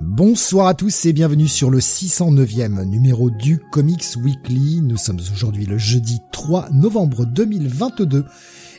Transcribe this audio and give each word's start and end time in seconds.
Bonsoir 0.00 0.68
à 0.68 0.74
tous 0.74 1.06
et 1.06 1.12
bienvenue 1.12 1.48
sur 1.48 1.70
le 1.70 1.80
609e 1.80 2.84
numéro 2.84 3.30
du 3.30 3.58
Comics 3.58 4.14
Weekly. 4.16 4.80
Nous 4.80 4.96
sommes 4.96 5.18
aujourd'hui 5.32 5.66
le 5.66 5.76
jeudi 5.76 6.20
3 6.30 6.70
novembre 6.70 7.26
2022 7.26 8.24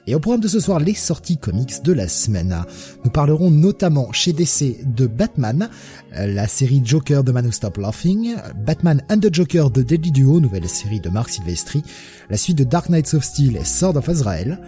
et 0.07 0.15
au 0.15 0.19
programme 0.21 0.39
de 0.39 0.47
ce 0.47 0.61
soir, 0.61 0.79
les 0.79 0.93
sorties 0.93 1.37
comics 1.37 1.83
de 1.83 1.91
la 1.91 2.07
semaine. 2.07 2.63
Nous 3.03 3.11
parlerons 3.11 3.51
notamment 3.51 4.13
chez 4.13 4.31
DC 4.31 4.77
de 4.95 5.07
Batman, 5.07 5.69
la 6.13 6.47
série 6.47 6.81
Joker 6.85 7.25
de 7.25 7.33
Man 7.33 7.45
Who 7.45 7.51
Stop 7.51 7.77
Laughing, 7.77 8.35
Batman 8.65 9.03
and 9.09 9.19
the 9.19 9.33
Joker 9.33 9.71
de 9.71 9.81
Deadly 9.83 10.11
Duo, 10.11 10.39
nouvelle 10.39 10.69
série 10.69 11.01
de 11.01 11.09
Mark 11.09 11.29
Silvestri, 11.29 11.83
la 12.29 12.37
suite 12.37 12.57
de 12.57 12.63
Dark 12.63 12.87
Knights 12.87 13.13
of 13.13 13.25
Steel 13.25 13.57
et 13.57 13.65
Sword 13.65 13.97
of 13.97 14.07
Azrael, 14.07 14.61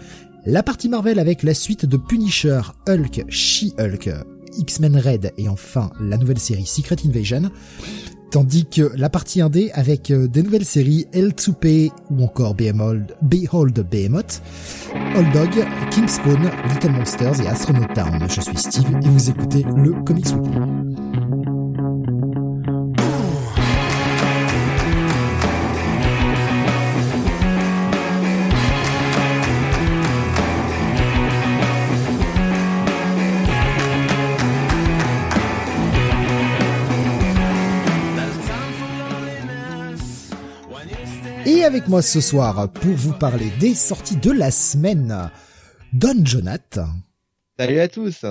la 0.45 0.63
partie 0.63 0.89
Marvel 0.89 1.18
avec 1.18 1.43
la 1.43 1.54
suite 1.54 1.86
de 1.86 1.95
Punisher, 1.95 2.61
Hulk, 2.88 3.23
She-Hulk, 3.29 4.09
X-Men 4.57 4.98
Red 4.98 5.34
et 5.38 5.49
enfin 5.49 5.89
la 5.99 6.17
nouvelle 6.17 6.39
série 6.39 6.66
Secret 6.66 6.98
Invasion. 7.05 7.52
Tandis 8.31 8.66
que 8.66 8.93
la 8.95 9.09
partie 9.09 9.41
1D 9.41 9.71
avec 9.73 10.09
euh, 10.09 10.27
des 10.27 10.41
nouvelles 10.41 10.63
séries 10.63 11.05
L2P 11.13 11.91
ou 12.12 12.23
encore 12.23 12.55
Behold, 12.55 13.13
Behold 13.21 13.85
Behemoth, 13.91 14.41
Old 15.17 15.34
Dog, 15.34 15.49
King 15.91 16.07
Spawn, 16.07 16.49
Little 16.70 16.91
Monsters 16.91 17.41
et 17.41 17.48
Astronaut 17.48 17.93
Town. 17.93 18.26
Je 18.29 18.40
suis 18.40 18.57
Steve 18.57 18.88
et 19.03 19.09
vous 19.09 19.29
écoutez 19.29 19.66
le 19.76 19.91
Comics 20.05 20.27
Weekly. 20.27 21.10
Et 41.62 41.63
avec 41.63 41.87
moi 41.87 42.01
ce 42.01 42.21
soir 42.21 42.71
pour 42.71 42.95
vous 42.95 43.13
parler 43.13 43.51
des 43.59 43.76
sorties 43.76 44.15
de 44.15 44.31
la 44.31 44.49
semaine, 44.49 45.29
Don 45.93 46.26
Jonath. 46.26 46.79
Salut 47.59 47.79
à 47.79 47.87
tous. 47.87 48.26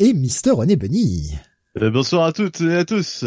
Et 0.00 0.12
Mister 0.12 0.50
René 0.50 0.74
Benny. 0.74 1.34
Euh, 1.80 1.92
bonsoir 1.92 2.24
à 2.24 2.32
toutes 2.32 2.60
et 2.62 2.74
à 2.74 2.84
tous. 2.84 3.26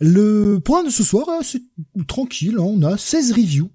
Le 0.00 0.58
point 0.58 0.82
de 0.82 0.90
ce 0.90 1.04
soir, 1.04 1.28
euh, 1.28 1.42
c'est 1.44 1.62
tranquille, 2.08 2.56
hein, 2.58 2.64
on 2.64 2.82
a 2.82 2.98
16 2.98 3.34
reviews. 3.34 3.70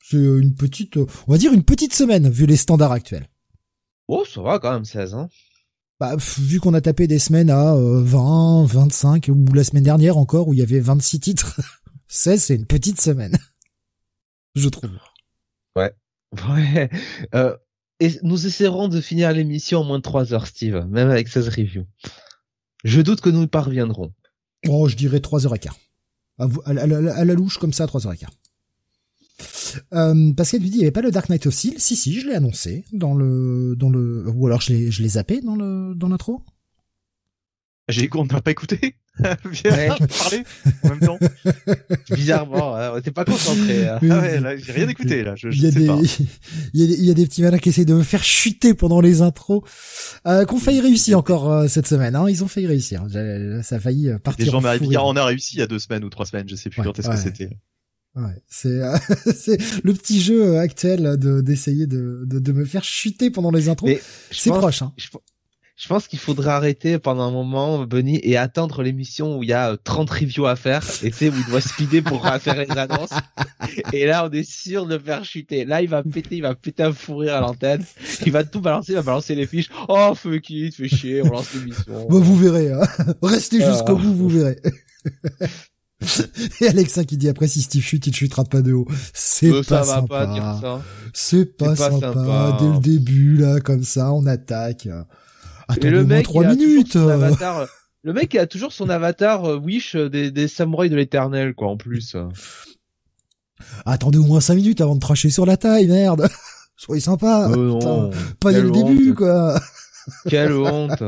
C'est 0.00 0.16
une 0.16 0.54
petite, 0.54 0.96
on 0.98 1.32
va 1.32 1.38
dire 1.38 1.52
une 1.52 1.64
petite 1.64 1.92
semaine 1.92 2.30
vu 2.30 2.46
les 2.46 2.56
standards 2.56 2.92
actuels. 2.92 3.26
Oh, 4.06 4.22
ça 4.32 4.42
va 4.42 4.60
quand 4.60 4.72
même 4.72 4.84
16, 4.84 5.14
hein. 5.14 5.28
Bah, 5.98 6.14
vu 6.38 6.60
qu'on 6.60 6.74
a 6.74 6.80
tapé 6.80 7.08
des 7.08 7.18
semaines 7.18 7.50
à 7.50 7.74
20, 7.74 8.62
euh, 8.62 8.66
25, 8.66 9.28
ou 9.28 9.52
la 9.52 9.64
semaine 9.64 9.82
dernière 9.82 10.18
encore 10.18 10.46
où 10.46 10.52
il 10.52 10.60
y 10.60 10.62
avait 10.62 10.78
26 10.78 11.18
titres, 11.18 11.60
16 12.06 12.42
c'est 12.44 12.54
une 12.54 12.66
petite 12.66 13.00
semaine 13.00 13.36
je 14.54 14.68
trouve. 14.68 14.90
Ouais. 15.76 15.92
Ouais. 16.48 16.88
Euh, 17.34 17.54
et 18.00 18.18
nous 18.22 18.46
essaierons 18.46 18.88
de 18.88 19.02
finir 19.02 19.30
l'émission 19.32 19.80
en 19.80 19.84
moins 19.84 19.98
de 19.98 20.02
3 20.02 20.32
heures, 20.32 20.46
Steve, 20.46 20.86
même 20.88 21.10
avec 21.10 21.28
16 21.28 21.48
reviews. 21.50 21.86
Je 22.84 23.02
doute 23.02 23.20
que 23.20 23.28
nous 23.28 23.42
y 23.42 23.46
parviendrons. 23.46 24.14
Oh, 24.66 24.88
je 24.88 24.96
dirais 24.96 25.18
3h15. 25.18 25.68
À, 26.38 26.44
à, 26.44 26.70
à, 26.70 26.82
à, 26.82 27.24
la 27.24 27.34
louche, 27.34 27.58
comme 27.58 27.74
ça, 27.74 27.84
3h15. 27.84 28.26
Euh, 29.92 30.32
Pascal 30.32 30.60
lui 30.60 30.70
dit, 30.70 30.76
il 30.76 30.80
n'y 30.80 30.84
avait 30.84 30.90
pas 30.90 31.02
le 31.02 31.10
Dark 31.10 31.28
Knight 31.28 31.46
of 31.46 31.54
Steel? 31.54 31.78
Si, 31.78 31.96
si, 31.96 32.18
je 32.18 32.26
l'ai 32.26 32.34
annoncé 32.34 32.84
dans 32.92 33.14
le, 33.14 33.74
dans 33.76 33.90
le, 33.90 34.28
ou 34.28 34.46
alors 34.46 34.60
je 34.60 34.72
l'ai, 34.72 34.90
je 34.90 35.02
l'ai 35.02 35.10
zappé 35.10 35.40
dans 35.40 35.56
le, 35.56 35.94
dans 35.94 36.08
l'intro? 36.08 36.42
J'ai 37.88 38.08
on 38.14 38.24
n'a 38.24 38.40
pas 38.40 38.50
écouté. 38.50 38.96
Viens 39.44 39.70
ouais. 39.72 39.88
parler 39.88 40.42
en 40.82 40.88
même 40.88 41.00
temps. 41.00 41.18
Bizarrement, 42.14 42.74
hein, 42.74 42.90
on 42.92 42.96
n'était 42.96 43.10
pas 43.10 43.24
concentré. 43.24 43.86
Hein. 43.86 43.98
Ah 44.02 44.20
ouais, 44.20 44.40
là, 44.40 44.56
j'ai 44.56 44.72
rien 44.72 44.88
écouté 44.88 45.22
là. 45.22 45.34
Je, 45.36 45.50
je 45.50 45.58
il 45.58 45.64
y 45.64 45.66
a 45.66 45.70
sais 45.70 45.80
des, 45.80 45.86
pas. 45.86 45.98
Il 46.74 46.80
y, 46.80 46.84
a 46.84 46.86
des, 46.86 46.94
il 46.94 47.04
y 47.04 47.10
a 47.10 47.14
des 47.14 47.26
petits 47.26 47.42
malins 47.42 47.58
qui 47.58 47.68
essayent 47.68 47.84
de 47.84 47.94
me 47.94 48.02
faire 48.02 48.24
chuter 48.24 48.72
pendant 48.72 49.00
les 49.00 49.20
intros, 49.20 49.62
euh, 50.26 50.46
qu'on 50.46 50.58
failli 50.58 50.80
réussir 50.80 51.18
encore 51.18 51.52
euh, 51.52 51.68
cette 51.68 51.86
semaine. 51.86 52.16
Hein. 52.16 52.28
Ils 52.30 52.42
ont 52.42 52.48
failli 52.48 52.66
réussir. 52.66 53.04
Ça 53.62 53.76
a 53.76 53.80
failli 53.80 54.08
euh, 54.08 54.18
partir. 54.18 54.46
Les 54.46 54.50
gens 54.50 54.60
m'arrivent 54.62 54.88
dire 54.88 55.04
on 55.04 55.16
a 55.16 55.24
réussi 55.24 55.56
il 55.56 55.58
y 55.58 55.62
a 55.62 55.66
deux 55.66 55.78
semaines 55.78 56.04
ou 56.04 56.08
trois 56.08 56.24
semaines. 56.24 56.48
Je 56.48 56.56
sais 56.56 56.70
plus 56.70 56.80
ouais, 56.80 56.86
quand 56.86 56.98
est-ce 56.98 57.08
ouais. 57.08 57.14
que 57.14 57.20
c'était. 57.20 57.50
Ouais, 58.14 58.42
c'est 58.46 58.68
euh, 58.68 58.96
c'est 59.34 59.58
le 59.84 59.94
petit 59.94 60.20
jeu 60.20 60.58
actuel 60.58 61.16
de 61.18 61.40
d'essayer 61.40 61.86
de, 61.86 62.24
de, 62.26 62.38
de 62.38 62.52
me 62.52 62.64
faire 62.64 62.84
chuter 62.84 63.30
pendant 63.30 63.50
les 63.50 63.68
intros. 63.68 63.90
C'est 64.30 64.50
proche. 64.50 64.82
Hein. 64.82 64.92
Je, 64.96 65.08
je 65.82 65.88
pense 65.88 66.06
qu'il 66.06 66.20
faudrait 66.20 66.52
arrêter 66.52 67.00
pendant 67.00 67.24
un 67.24 67.32
moment, 67.32 67.84
Bunny, 67.84 68.20
et 68.22 68.36
attendre 68.36 68.84
l'émission 68.84 69.36
où 69.36 69.42
il 69.42 69.48
y 69.48 69.52
a 69.52 69.76
30 69.82 70.08
reviews 70.08 70.46
à 70.46 70.54
faire, 70.54 70.80
et 71.02 71.10
tu 71.10 71.16
sais, 71.16 71.28
où 71.28 71.34
il 71.34 71.44
doit 71.50 71.60
speeder 71.60 72.04
pour 72.04 72.24
faire 72.40 72.56
les 72.56 72.70
annonces. 72.70 73.10
Et 73.92 74.06
là, 74.06 74.24
on 74.24 74.30
est 74.30 74.48
sûr 74.48 74.86
de 74.86 74.94
le 74.94 75.00
faire 75.00 75.24
chuter. 75.24 75.64
Là, 75.64 75.82
il 75.82 75.88
va 75.88 76.04
péter, 76.04 76.36
il 76.36 76.42
va 76.42 76.54
péter 76.54 76.84
un 76.84 76.92
fou 76.92 77.16
rire 77.16 77.34
à 77.34 77.40
l'antenne. 77.40 77.84
Il 78.24 78.30
va 78.30 78.44
tout 78.44 78.60
balancer, 78.60 78.92
il 78.92 78.94
va 78.94 79.02
balancer 79.02 79.34
les 79.34 79.44
fiches. 79.44 79.70
Oh, 79.88 80.12
fuck 80.14 80.48
it, 80.50 80.72
fais 80.72 80.88
chier, 80.88 81.20
on 81.22 81.30
lance 81.30 81.52
l'émission. 81.52 82.06
Bah, 82.08 82.18
vous 82.20 82.36
verrez, 82.36 82.70
hein. 82.70 82.86
Restez 83.22 83.60
jusqu'au 83.60 83.96
bout, 83.96 84.14
vous 84.14 84.28
verrez. 84.28 84.58
Et 86.60 86.68
Alexa 86.68 87.04
qui 87.04 87.16
dit 87.16 87.28
après 87.28 87.48
si 87.48 87.60
Steve 87.60 87.82
chute, 87.82 88.06
il 88.06 88.14
chutera 88.14 88.44
pas 88.44 88.62
de 88.62 88.72
haut. 88.72 88.86
C'est 89.14 89.50
euh, 89.50 89.62
pas 89.62 89.82
ça 89.82 89.96
sympa. 89.96 90.80
C'est 91.12 91.56
pas, 91.56 91.74
pas, 91.74 91.76
sympa. 91.76 92.12
sympa. 92.12 92.56
Dès 92.60 92.68
le 92.68 92.78
début, 92.78 93.36
là, 93.36 93.58
comme 93.58 93.82
ça, 93.82 94.12
on 94.12 94.26
attaque. 94.26 94.86
Attendez 95.68 95.88
Et 95.88 95.90
le 95.90 96.04
mec, 96.04 96.24
trois 96.24 96.44
il 96.44 96.46
a 96.48 96.54
minutes. 96.54 96.92
toujours 96.92 97.08
son 97.10 97.10
avatar, 97.10 97.66
le 98.02 98.12
mec, 98.12 98.34
il 98.34 98.38
a 98.38 98.46
toujours 98.46 98.72
son 98.72 98.88
avatar 98.88 99.44
euh, 99.44 99.56
Wish 99.58 99.94
euh, 99.94 100.08
des, 100.10 100.30
des 100.30 100.48
samouraïs 100.48 100.90
de 100.90 100.96
l'éternel, 100.96 101.54
quoi, 101.54 101.68
en 101.68 101.76
plus. 101.76 102.16
Attendez 103.86 104.18
au 104.18 104.24
moins 104.24 104.40
cinq 104.40 104.54
minutes 104.56 104.80
avant 104.80 104.94
de 104.94 105.00
tracher 105.00 105.30
sur 105.30 105.46
la 105.46 105.56
taille, 105.56 105.86
merde. 105.86 106.28
Soyez 106.76 107.00
sympa. 107.00 107.48
Oh 107.52 107.56
non. 107.56 108.10
Pas 108.40 108.52
dès 108.52 108.60
le 108.62 108.70
début, 108.72 109.14
quoi. 109.14 109.60
Quelle 110.28 110.52
honte. 110.56 111.02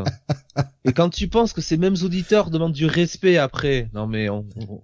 Et 0.85 0.93
quand 0.93 1.11
tu 1.11 1.27
penses 1.29 1.53
que 1.53 1.61
ces 1.61 1.77
mêmes 1.77 1.97
auditeurs 2.03 2.51
demandent 2.51 2.73
du 2.73 2.87
respect 2.87 3.39
après. 3.39 3.91
Non, 3.93 4.07
mais 4.07 4.29
on, 4.29 4.47
on, 4.57 4.83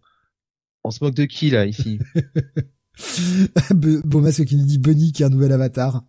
on 0.83 0.91
se 0.91 1.05
moque 1.05 1.15
de 1.15 1.27
qui, 1.27 1.51
là, 1.51 1.65
ici? 1.67 2.01
Beau 3.73 4.21
masque 4.21 4.45
qui 4.47 4.57
nous 4.57 4.67
dit 4.67 4.79
Bunny 4.79 5.13
qui 5.13 5.23
a 5.23 5.27
un 5.27 5.31
nouvel 5.31 5.53
avatar. 5.53 6.03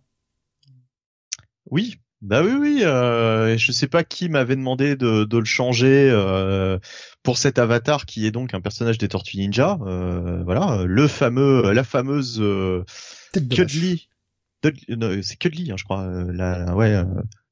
Oui, 1.70 1.94
bah 2.22 2.42
oui, 2.42 2.52
oui. 2.58 2.80
Euh, 2.84 3.56
je 3.58 3.72
sais 3.72 3.88
pas 3.88 4.04
qui 4.04 4.28
m'avait 4.28 4.56
demandé 4.56 4.96
de, 4.96 5.24
de 5.24 5.38
le 5.38 5.44
changer 5.44 6.08
euh, 6.10 6.78
pour 7.22 7.36
cet 7.36 7.58
avatar 7.58 8.06
qui 8.06 8.26
est 8.26 8.30
donc 8.30 8.54
un 8.54 8.60
personnage 8.60 8.96
des 8.98 9.08
Tortues 9.08 9.36
Ninja. 9.38 9.78
Euh, 9.86 10.42
voilà, 10.44 10.84
le 10.86 11.08
fameux, 11.08 11.72
la 11.72 11.84
fameuse 11.84 12.38
euh. 12.40 12.84
Cudley. 13.32 13.98
C'est 15.22 15.36
Cudley, 15.36 15.70
hein, 15.72 15.76
je 15.76 15.84
crois. 15.84 16.02
euh, 16.02 16.30
la, 16.32 16.74
ouais, 16.76 16.94
euh, 16.94 17.04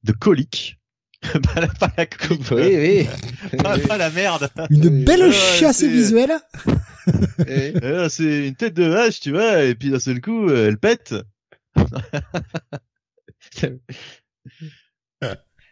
de 0.04 0.12
colique. 0.12 0.78
pas, 1.22 1.60
la, 1.60 1.66
pas 1.66 1.92
la. 1.98 2.06
Oui, 2.52 2.76
oui. 2.76 3.08
Pas, 3.58 3.76
pas 3.78 3.98
la 3.98 4.08
merde. 4.10 4.48
Une 4.70 5.04
belle 5.04 5.30
chasse 5.32 5.78
c'est- 5.78 5.88
visuelle. 5.88 6.32
C'est 8.08 8.46
une 8.48 8.54
tête 8.54 8.74
de 8.74 8.84
vache, 8.84 9.20
tu 9.20 9.32
vois, 9.32 9.64
et 9.64 9.74
puis 9.74 9.90
d'un 9.90 9.98
seul 9.98 10.20
coup, 10.20 10.48
euh, 10.48 10.68
elle 10.68 10.78
pète. 10.78 11.14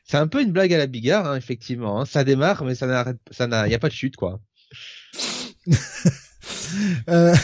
C'est 0.04 0.16
un 0.16 0.26
peu 0.28 0.42
une 0.42 0.52
blague 0.52 0.72
à 0.72 0.78
la 0.78 0.86
bigarre, 0.86 1.26
hein, 1.26 1.36
effectivement. 1.36 2.00
hein. 2.00 2.06
Ça 2.06 2.24
démarre, 2.24 2.64
mais 2.64 2.74
ça 2.74 2.86
n'arrête, 2.86 3.18
ça 3.30 3.46
n'a, 3.46 3.68
y 3.68 3.74
a 3.74 3.78
pas 3.78 3.88
de 3.88 3.94
chute, 3.94 4.16
quoi. 4.16 4.40
Euh, 7.08 7.34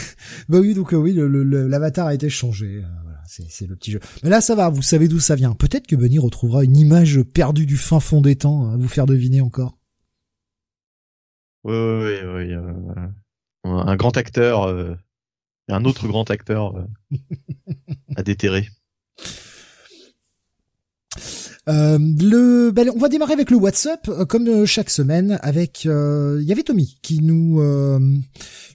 bah 0.49 0.59
oui, 0.59 0.73
donc 0.75 0.93
euh, 0.93 0.97
oui, 0.97 1.13
le- 1.13 1.27
le- 1.27 1.67
l'avatar 1.67 2.07
a 2.07 2.13
été 2.13 2.29
changé. 2.29 2.77
euh, 2.83 2.87
voilà, 3.03 3.19
c'est 3.27 3.45
c'est 3.49 3.65
le 3.67 3.75
petit 3.75 3.91
jeu. 3.91 3.99
Mais 4.23 4.29
là, 4.29 4.39
ça 4.41 4.55
va. 4.55 4.69
Vous 4.69 4.81
savez 4.83 5.07
d'où 5.07 5.19
ça 5.19 5.35
vient. 5.35 5.53
Peut-être 5.53 5.87
que 5.87 5.95
Bunny 5.95 6.19
retrouvera 6.19 6.63
une 6.63 6.77
image 6.77 7.21
perdue 7.33 7.65
du 7.65 7.77
fin 7.77 7.99
fond 7.99 8.21
des 8.21 8.35
temps 8.35 8.71
à 8.71 8.77
vous 8.77 8.87
faire 8.87 9.05
deviner 9.07 9.41
encore. 9.41 9.77
Oui, 11.63 11.73
oui, 11.75 12.13
oui. 12.23 12.53
euh, 12.53 12.73
un 13.63 13.95
grand 13.95 14.15
acteur, 14.17 14.63
euh, 14.63 14.95
un 15.69 15.85
autre 15.85 16.07
grand 16.07 16.29
acteur 16.29 16.75
euh, 16.77 16.85
à 18.15 18.21
déterrer. 18.23 18.69
Euh, 21.67 21.97
le, 21.99 22.71
ben, 22.71 22.89
on 22.95 22.99
va 22.99 23.09
démarrer 23.09 23.33
avec 23.33 23.49
le 23.49 23.57
WhatsApp, 23.57 24.07
euh, 24.07 24.25
comme 24.25 24.47
euh, 24.47 24.65
chaque 24.65 24.89
semaine. 24.89 25.39
Avec, 25.41 25.85
euh, 25.85 26.39
il 26.41 26.47
y 26.47 26.51
avait 26.51 26.63
Tommy 26.63 26.97
qui 27.01 27.21
nous, 27.21 27.59
euh, 27.59 27.99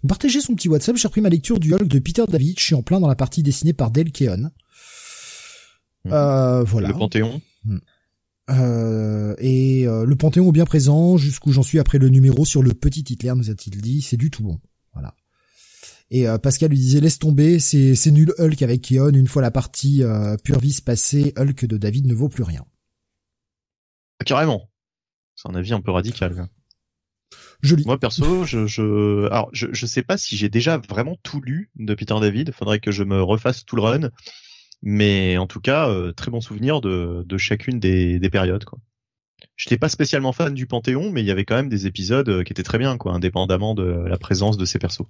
partageait 0.06 0.40
son 0.40 0.54
petit 0.54 0.68
WhatsApp. 0.68 0.96
J'ai 0.96 1.08
repris 1.08 1.20
ma 1.20 1.28
lecture 1.28 1.60
du 1.60 1.72
Hulk 1.72 1.86
de 1.86 1.98
Peter 1.98 2.24
David. 2.28 2.58
Je 2.58 2.64
suis 2.64 2.74
en 2.74 2.82
plein 2.82 3.00
dans 3.00 3.08
la 3.08 3.14
partie 3.14 3.42
dessinée 3.42 3.72
par 3.72 3.90
Dale 3.90 4.10
Keown. 4.10 4.50
Euh, 6.08 6.64
voilà. 6.64 6.88
Le 6.88 6.94
Panthéon. 6.94 7.40
Euh, 8.50 9.34
et 9.38 9.86
euh, 9.86 10.04
le 10.04 10.16
Panthéon 10.16 10.48
est 10.48 10.52
bien 10.52 10.64
présent, 10.64 11.16
jusqu'où 11.16 11.52
j'en 11.52 11.62
suis 11.62 11.78
après 11.78 11.98
le 11.98 12.08
numéro 12.08 12.44
sur 12.44 12.62
le 12.62 12.74
petit 12.74 13.04
Hitler, 13.08 13.32
nous 13.36 13.50
a-t-il 13.50 13.80
dit, 13.80 14.02
c'est 14.02 14.16
du 14.16 14.30
tout 14.30 14.42
bon. 14.42 14.58
Voilà. 14.92 15.14
Et 16.10 16.28
euh, 16.28 16.38
Pascal 16.38 16.70
lui 16.70 16.78
disait 16.78 17.00
laisse 17.00 17.20
tomber, 17.20 17.60
c'est 17.60 17.94
c'est 17.94 18.10
nul 18.10 18.34
Hulk 18.38 18.60
avec 18.62 18.82
Keon, 18.82 19.10
une 19.10 19.28
fois 19.28 19.42
la 19.42 19.52
partie 19.52 20.02
euh, 20.02 20.36
Purvis 20.42 20.80
passée, 20.84 21.32
Hulk 21.38 21.66
de 21.66 21.76
David 21.76 22.06
ne 22.06 22.14
vaut 22.14 22.28
plus 22.28 22.42
rien. 22.42 22.64
Carrément. 24.24 24.70
C'est 25.34 25.48
un 25.48 25.54
avis 25.54 25.72
un 25.72 25.80
peu 25.80 25.90
radical. 25.90 26.34
là. 26.34 26.48
Moi 27.84 27.98
perso, 27.98 28.44
je, 28.44 28.66
je, 28.66 29.26
alors 29.26 29.50
je, 29.52 29.66
je 29.72 29.86
sais 29.86 30.02
pas 30.02 30.16
si 30.16 30.36
j'ai 30.36 30.48
déjà 30.48 30.78
vraiment 30.78 31.16
tout 31.22 31.40
lu 31.40 31.70
de 31.76 31.94
Peter 31.94 32.14
David. 32.20 32.52
Faudrait 32.52 32.80
que 32.80 32.90
je 32.90 33.02
me 33.04 33.22
refasse 33.22 33.64
tout 33.64 33.76
le 33.76 33.82
run. 33.82 34.10
Mais 34.82 35.36
en 35.36 35.46
tout 35.46 35.60
cas, 35.60 35.88
euh, 35.90 36.12
très 36.12 36.30
bon 36.30 36.40
souvenir 36.40 36.80
de, 36.80 37.22
de 37.26 37.38
chacune 37.38 37.78
des, 37.78 38.18
des 38.18 38.30
périodes. 38.30 38.64
Quoi. 38.64 38.78
Je 39.56 39.68
n'étais 39.68 39.78
pas 39.78 39.90
spécialement 39.90 40.32
fan 40.32 40.54
du 40.54 40.66
Panthéon, 40.66 41.10
mais 41.10 41.20
il 41.20 41.26
y 41.26 41.30
avait 41.30 41.44
quand 41.44 41.56
même 41.56 41.68
des 41.68 41.86
épisodes 41.86 42.28
euh, 42.30 42.42
qui 42.44 42.52
étaient 42.54 42.62
très 42.62 42.78
bien, 42.78 42.96
quoi, 42.96 43.12
indépendamment 43.12 43.74
de 43.74 43.82
la 43.84 44.16
présence 44.16 44.56
de 44.56 44.64
ces 44.64 44.78
persos. 44.78 45.04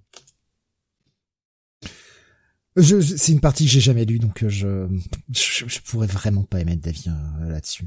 Je, 2.77 3.01
je- 3.01 3.17
c'est 3.17 3.33
une 3.33 3.41
partie 3.41 3.65
que 3.65 3.71
j'ai 3.71 3.81
jamais 3.81 4.05
lue, 4.05 4.19
donc 4.19 4.43
euh, 4.43 4.49
je, 4.49 4.89
je, 5.33 5.65
je 5.69 5.81
pourrais 5.81 6.07
vraiment 6.07 6.43
pas 6.45 6.61
émettre 6.61 6.83
d'avis 6.83 7.07
là-dessus. 7.41 7.87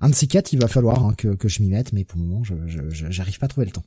Un 0.00 0.08
de 0.08 0.14
ces 0.14 0.26
quatre, 0.26 0.52
il 0.52 0.60
va 0.60 0.68
falloir 0.68 1.04
hein, 1.04 1.14
que, 1.16 1.34
que 1.34 1.48
je 1.48 1.62
m'y 1.62 1.68
mette, 1.68 1.92
mais 1.92 2.04
pour 2.04 2.18
le 2.18 2.26
moment, 2.26 2.42
je, 2.42 2.54
j'arrive 3.10 3.38
pas 3.38 3.46
à 3.46 3.48
trouver 3.48 3.66
le 3.66 3.72
temps. 3.72 3.84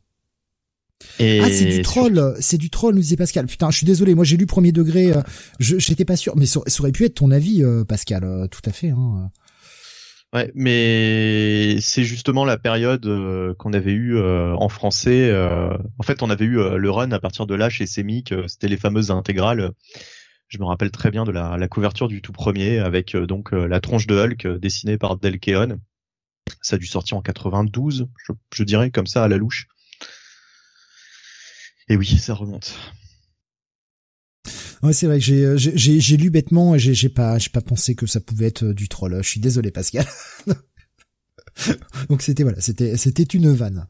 Et 1.19 1.41
ah, 1.43 1.49
c'est 1.49 1.65
du 1.65 1.81
troll, 1.81 2.35
c'est 2.39 2.57
du 2.57 2.69
troll, 2.69 2.95
nous 2.95 3.01
disait 3.01 3.17
Pascal. 3.17 3.45
Putain, 3.47 3.69
je 3.71 3.77
suis 3.77 3.85
désolé, 3.85 4.15
moi 4.15 4.23
j'ai 4.23 4.37
lu 4.37 4.45
premier 4.45 4.71
degré, 4.71 5.11
euh, 5.11 5.21
je 5.59 5.77
j'étais 5.77 6.05
pas 6.05 6.15
sûr, 6.15 6.35
mais 6.37 6.45
ça, 6.45 6.61
ça 6.65 6.81
aurait 6.81 6.91
pu 6.93 7.03
être 7.03 7.15
ton 7.15 7.29
avis, 7.31 7.63
euh, 7.63 7.83
Pascal, 7.83 8.23
euh, 8.23 8.47
tout 8.47 8.61
à 8.65 8.71
fait. 8.71 8.89
Hein. 8.89 9.29
Ouais, 10.33 10.51
mais 10.55 11.77
c'est 11.81 12.03
justement 12.03 12.45
la 12.45 12.57
période 12.57 13.05
euh, 13.05 13.53
qu'on 13.59 13.73
avait 13.73 13.91
eu 13.91 14.15
euh, 14.15 14.55
en 14.55 14.69
français. 14.69 15.29
euh, 15.29 15.77
en 15.99 16.03
fait, 16.03 16.23
on 16.23 16.29
avait 16.29 16.45
eu 16.45 16.57
euh, 16.57 16.77
le 16.77 16.89
run 16.89 17.11
à 17.11 17.19
partir 17.19 17.45
de 17.47 17.53
là 17.53 17.69
chez 17.69 17.85
Semic. 17.85 18.31
euh, 18.31 18.47
C'était 18.47 18.67
les 18.67 18.77
fameuses 18.77 19.11
intégrales. 19.11 19.71
Je 20.47 20.57
me 20.57 20.65
rappelle 20.65 20.89
très 20.91 21.11
bien 21.11 21.23
de 21.23 21.31
la, 21.31 21.57
la 21.57 21.67
couverture 21.67 22.07
du 22.07 22.21
tout 22.21 22.31
premier 22.31 22.79
avec 22.79 23.13
euh, 23.13 23.27
donc 23.27 23.53
euh, 23.53 23.67
la 23.67 23.79
tronche 23.79 24.07
de 24.07 24.15
Hulk 24.15 24.45
euh, 24.45 24.57
dessinée 24.57 24.97
par 24.97 25.17
Del 25.17 25.39
Keon. 25.39 25.79
Ça 26.61 26.75
a 26.75 26.79
dû 26.79 26.85
sortir 26.85 27.17
en 27.17 27.21
92, 27.21 28.07
je, 28.25 28.33
je 28.53 28.63
dirais 28.63 28.91
comme 28.91 29.07
ça 29.07 29.23
à 29.23 29.27
la 29.27 29.37
louche. 29.37 29.67
Et 31.89 31.97
oui, 31.97 32.17
ça 32.17 32.33
remonte. 32.33 32.75
Ouais, 34.81 34.93
c'est 34.93 35.07
vrai 35.07 35.19
que 35.19 35.23
j'ai, 35.25 35.45
euh, 35.45 36.17
lu 36.17 36.29
bêtement 36.29 36.75
et 36.75 36.79
j'ai, 36.79 37.09
pas, 37.09 37.37
pensé 37.65 37.95
que 37.95 38.05
ça 38.05 38.19
pouvait 38.19 38.47
être 38.47 38.65
euh, 38.65 38.73
du 38.73 38.89
troll. 38.89 39.17
Je 39.21 39.29
suis 39.29 39.39
désolé, 39.39 39.71
Pascal. 39.71 40.05
Donc 42.09 42.21
c'était 42.21 42.43
voilà, 42.43 42.59
c'était, 42.59 42.97
c'était 42.97 43.23
une 43.23 43.53
vanne. 43.53 43.87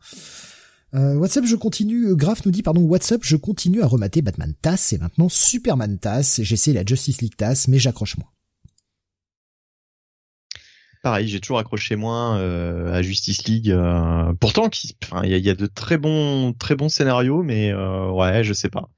Euh, 0.93 1.15
WhatsApp, 1.15 1.45
je 1.45 1.55
continue. 1.55 2.09
euh, 2.09 2.15
Graf 2.15 2.45
nous 2.45 2.51
dit, 2.51 2.61
pardon, 2.61 2.81
WhatsApp, 2.81 3.21
je 3.23 3.35
continue 3.35 3.81
à 3.81 3.87
remater 3.87 4.21
Batman 4.21 4.53
TAS 4.61 4.89
et 4.91 4.99
maintenant 4.99 5.29
Superman 5.29 5.97
TAS. 5.97 6.39
J'essaie 6.43 6.73
la 6.73 6.85
Justice 6.85 7.21
League 7.21 7.35
TAS, 7.35 7.65
mais 7.67 7.79
j'accroche 7.79 8.17
moins. 8.17 8.29
Pareil, 11.03 11.27
j'ai 11.27 11.41
toujours 11.41 11.59
accroché 11.59 11.97
moins 11.97 12.39
euh, 12.39 12.93
à 12.93 13.01
Justice 13.01 13.43
League. 13.45 13.69
euh, 13.69 14.33
pourtant, 14.39 14.69
il 15.23 15.29
y 15.29 15.33
a, 15.33 15.37
y 15.37 15.49
a 15.49 15.53
de 15.55 15.65
très 15.67 15.97
bons, 15.97 16.53
très 16.53 16.75
bons 16.75 16.89
scénarios, 16.89 17.43
mais 17.43 17.71
euh, 17.73 18.09
ouais, 18.09 18.43
je 18.45 18.53
sais 18.53 18.69
pas. 18.69 18.89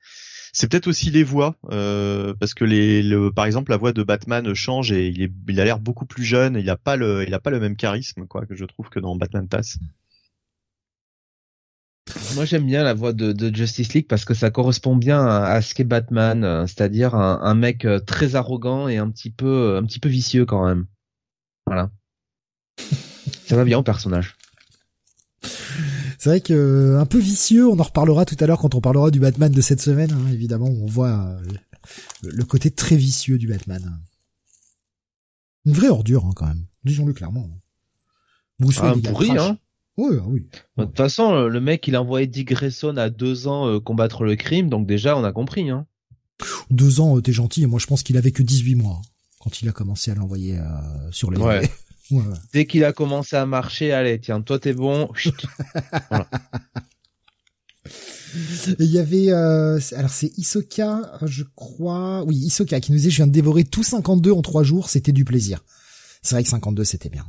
C'est 0.54 0.70
peut-être 0.70 0.88
aussi 0.88 1.10
les 1.12 1.24
voix, 1.24 1.56
euh, 1.72 2.34
parce 2.40 2.54
que 2.54 2.64
les, 2.64 3.04
le, 3.04 3.32
par 3.32 3.46
exemple, 3.46 3.72
la 3.72 3.78
voix 3.78 3.92
de 3.92 4.04
Batman 4.04 4.54
change 4.54 4.92
et 4.92 5.08
il, 5.08 5.22
est, 5.24 5.32
il 5.50 5.60
a 5.60 5.66
l'air 5.66 5.80
beaucoup 5.80 6.06
plus 6.06 6.24
jeune. 6.24 6.56
Il 6.58 6.70
a 6.70 6.78
pas 6.78 6.96
le, 6.96 7.26
il 7.28 7.34
a 7.34 7.40
pas 7.40 7.50
le 7.50 7.60
même 7.60 7.76
charisme, 7.76 8.28
quoi, 8.28 8.46
que 8.46 8.56
je 8.56 8.66
trouve 8.66 8.90
que 8.90 9.00
dans 9.00 9.16
Batman 9.16 9.48
TAS. 9.48 9.78
Moi, 12.36 12.46
j'aime 12.46 12.66
bien 12.68 12.84
la 12.84 12.94
voix 12.94 13.14
de, 13.14 13.32
de 13.32 13.54
Justice 13.56 13.94
League 13.96 14.08
parce 14.08 14.26
que 14.26 14.34
ça 14.36 14.52
correspond 14.52 14.96
bien 14.96 15.26
à, 15.26 15.46
à 15.46 15.62
ce 15.64 15.74
qu'est 15.74 15.84
Batman, 15.84 16.44
euh, 16.44 16.68
c'est-à-dire 16.68 17.16
un, 17.16 17.40
un 17.42 17.56
mec 17.56 17.84
euh, 17.86 18.00
très 18.00 18.36
arrogant 18.36 18.88
et 18.88 18.98
un 18.98 19.10
petit 19.10 19.32
peu, 19.32 19.78
un 19.78 19.84
petit 19.86 20.00
peu 20.00 20.10
vicieux 20.10 20.46
quand 20.46 20.66
même. 20.66 20.86
Voilà. 21.66 21.90
ça 23.48 23.56
va 23.56 23.64
bien 23.64 23.80
au 23.80 23.84
personnage. 23.84 24.36
C'est 26.18 26.30
vrai 26.30 26.42
que 26.42 26.54
euh, 26.54 27.00
un 27.00 27.06
peu 27.06 27.20
vicieux, 27.20 27.68
on 27.68 27.80
en 27.80 27.84
reparlera 27.84 28.26
tout 28.26 28.38
à 28.40 28.48
l'heure 28.48 28.60
quand 28.60 28.74
on 28.76 28.82
parlera 28.82 29.12
du 29.12 29.20
Batman 29.20 29.52
de 29.52 29.62
cette 29.62 29.82
semaine. 29.82 30.12
hein, 30.12 30.32
évidemment, 30.32 30.68
on 30.68 30.86
voit 30.88 31.10
euh, 31.12 31.42
le, 32.24 32.44
côté 32.46 32.72
très 32.72 32.96
vicieux 32.96 33.38
du 33.38 33.48
Batman. 33.48 34.00
Une 35.66 35.74
vraie 35.74 35.90
ordure 35.90 36.26
hein, 36.26 36.32
quand 36.36 36.48
même. 36.48 36.66
Disons-le 36.84 37.14
clairement. 37.14 37.50
Bruce 38.60 38.80
Ah, 38.82 38.94
pourri, 39.04 39.32
hein. 39.38 39.58
Ouais, 39.98 40.18
ah 40.20 40.26
oui. 40.28 40.48
De 40.78 40.86
toute 40.86 40.98
façon, 40.98 41.34
le, 41.34 41.50
le 41.50 41.62
mec, 41.62 41.88
il 41.88 41.96
a 41.96 42.02
envoyé 42.02 42.28
Dick 42.28 42.50
Grayson 42.50 42.98
à 42.98 43.10
deux 43.10 43.48
ans 43.48 43.68
euh, 43.68 43.80
combattre 43.80 44.24
le 44.24 44.36
crime, 44.36 44.70
donc 44.70 44.88
déjà, 44.88 45.18
on 45.18 45.24
a 45.24 45.32
compris. 45.32 45.70
Hein. 45.70 45.86
Deux 46.70 47.00
ans, 47.00 47.18
euh, 47.18 47.22
t'es 47.22 47.32
gentil. 47.32 47.64
et 47.64 47.66
Moi, 47.66 47.80
je 47.80 47.86
pense 47.86 48.04
qu'il 48.04 48.18
avait 48.18 48.32
que 48.32 48.44
18 48.44 48.76
mois 48.76 49.02
quand 49.46 49.62
il 49.62 49.70
a 49.70 49.72
commencé 49.72 50.12
à 50.12 50.16
l'envoyer 50.16 50.58
euh, 50.58 50.64
sur 51.12 51.32
les. 51.32 51.40
Ouais. 52.12 52.22
Dès 52.54 52.68
qu'il 52.68 52.84
a 52.86 52.94
commencé 52.94 53.36
à 53.36 53.48
marcher, 53.48 53.92
allez, 53.92 54.20
tiens, 54.20 54.40
toi 54.40 54.60
t'es 54.60 54.74
bon. 54.74 55.10
Il 58.80 58.86
y 58.86 59.00
avait, 59.00 59.32
euh, 59.32 59.80
alors 59.96 60.10
c'est 60.12 60.38
Isoka, 60.38 61.18
je 61.26 61.44
crois, 61.56 62.24
oui 62.26 62.36
Isoka 62.36 62.80
qui 62.80 62.92
nous 62.92 62.98
disait 62.98 63.10
je 63.10 63.16
viens 63.16 63.26
de 63.28 63.32
dévorer 63.32 63.64
tout 63.64 63.82
52 63.84 64.32
en 64.32 64.42
trois 64.44 64.62
jours, 64.64 64.90
c'était 64.90 65.14
du 65.14 65.26
plaisir. 65.26 65.64
C'est 66.22 66.36
vrai 66.36 66.44
que 66.44 66.50
52 66.50 66.84
c'était 66.84 67.10
bien. 67.10 67.26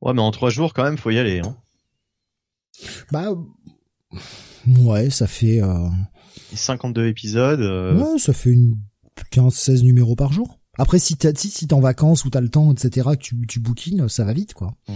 Ouais, 0.00 0.12
mais 0.12 0.20
en 0.22 0.30
trois 0.32 0.50
jours, 0.50 0.72
quand 0.74 0.84
même, 0.84 0.96
faut 0.98 1.10
y 1.10 1.18
aller. 1.18 1.40
Hein. 1.40 1.56
Bah 3.10 3.30
ouais, 4.66 5.10
ça 5.10 5.26
fait, 5.26 5.62
euh, 5.62 5.88
Et 6.52 6.56
52 6.56 7.06
épisodes. 7.06 7.60
euh, 7.60 7.96
ouais, 7.96 8.18
ça 8.18 8.32
fait 8.32 8.50
une 8.50 8.76
15-16 9.30 9.82
numéros 9.82 10.16
par 10.16 10.32
jour. 10.32 10.58
Après 10.78 10.98
si 10.98 11.16
t'as, 11.16 11.34
si, 11.34 11.50
si 11.50 11.66
t'es 11.66 11.74
en 11.74 11.80
vacances 11.80 12.24
ou 12.24 12.30
t'as 12.30 12.40
le 12.40 12.48
temps, 12.48 12.72
etc., 12.72 13.10
que 13.12 13.22
tu, 13.22 13.46
tu 13.46 13.60
bookines, 13.60 14.08
ça 14.08 14.24
va 14.24 14.32
vite 14.32 14.54
quoi. 14.54 14.74
Mm. 14.88 14.94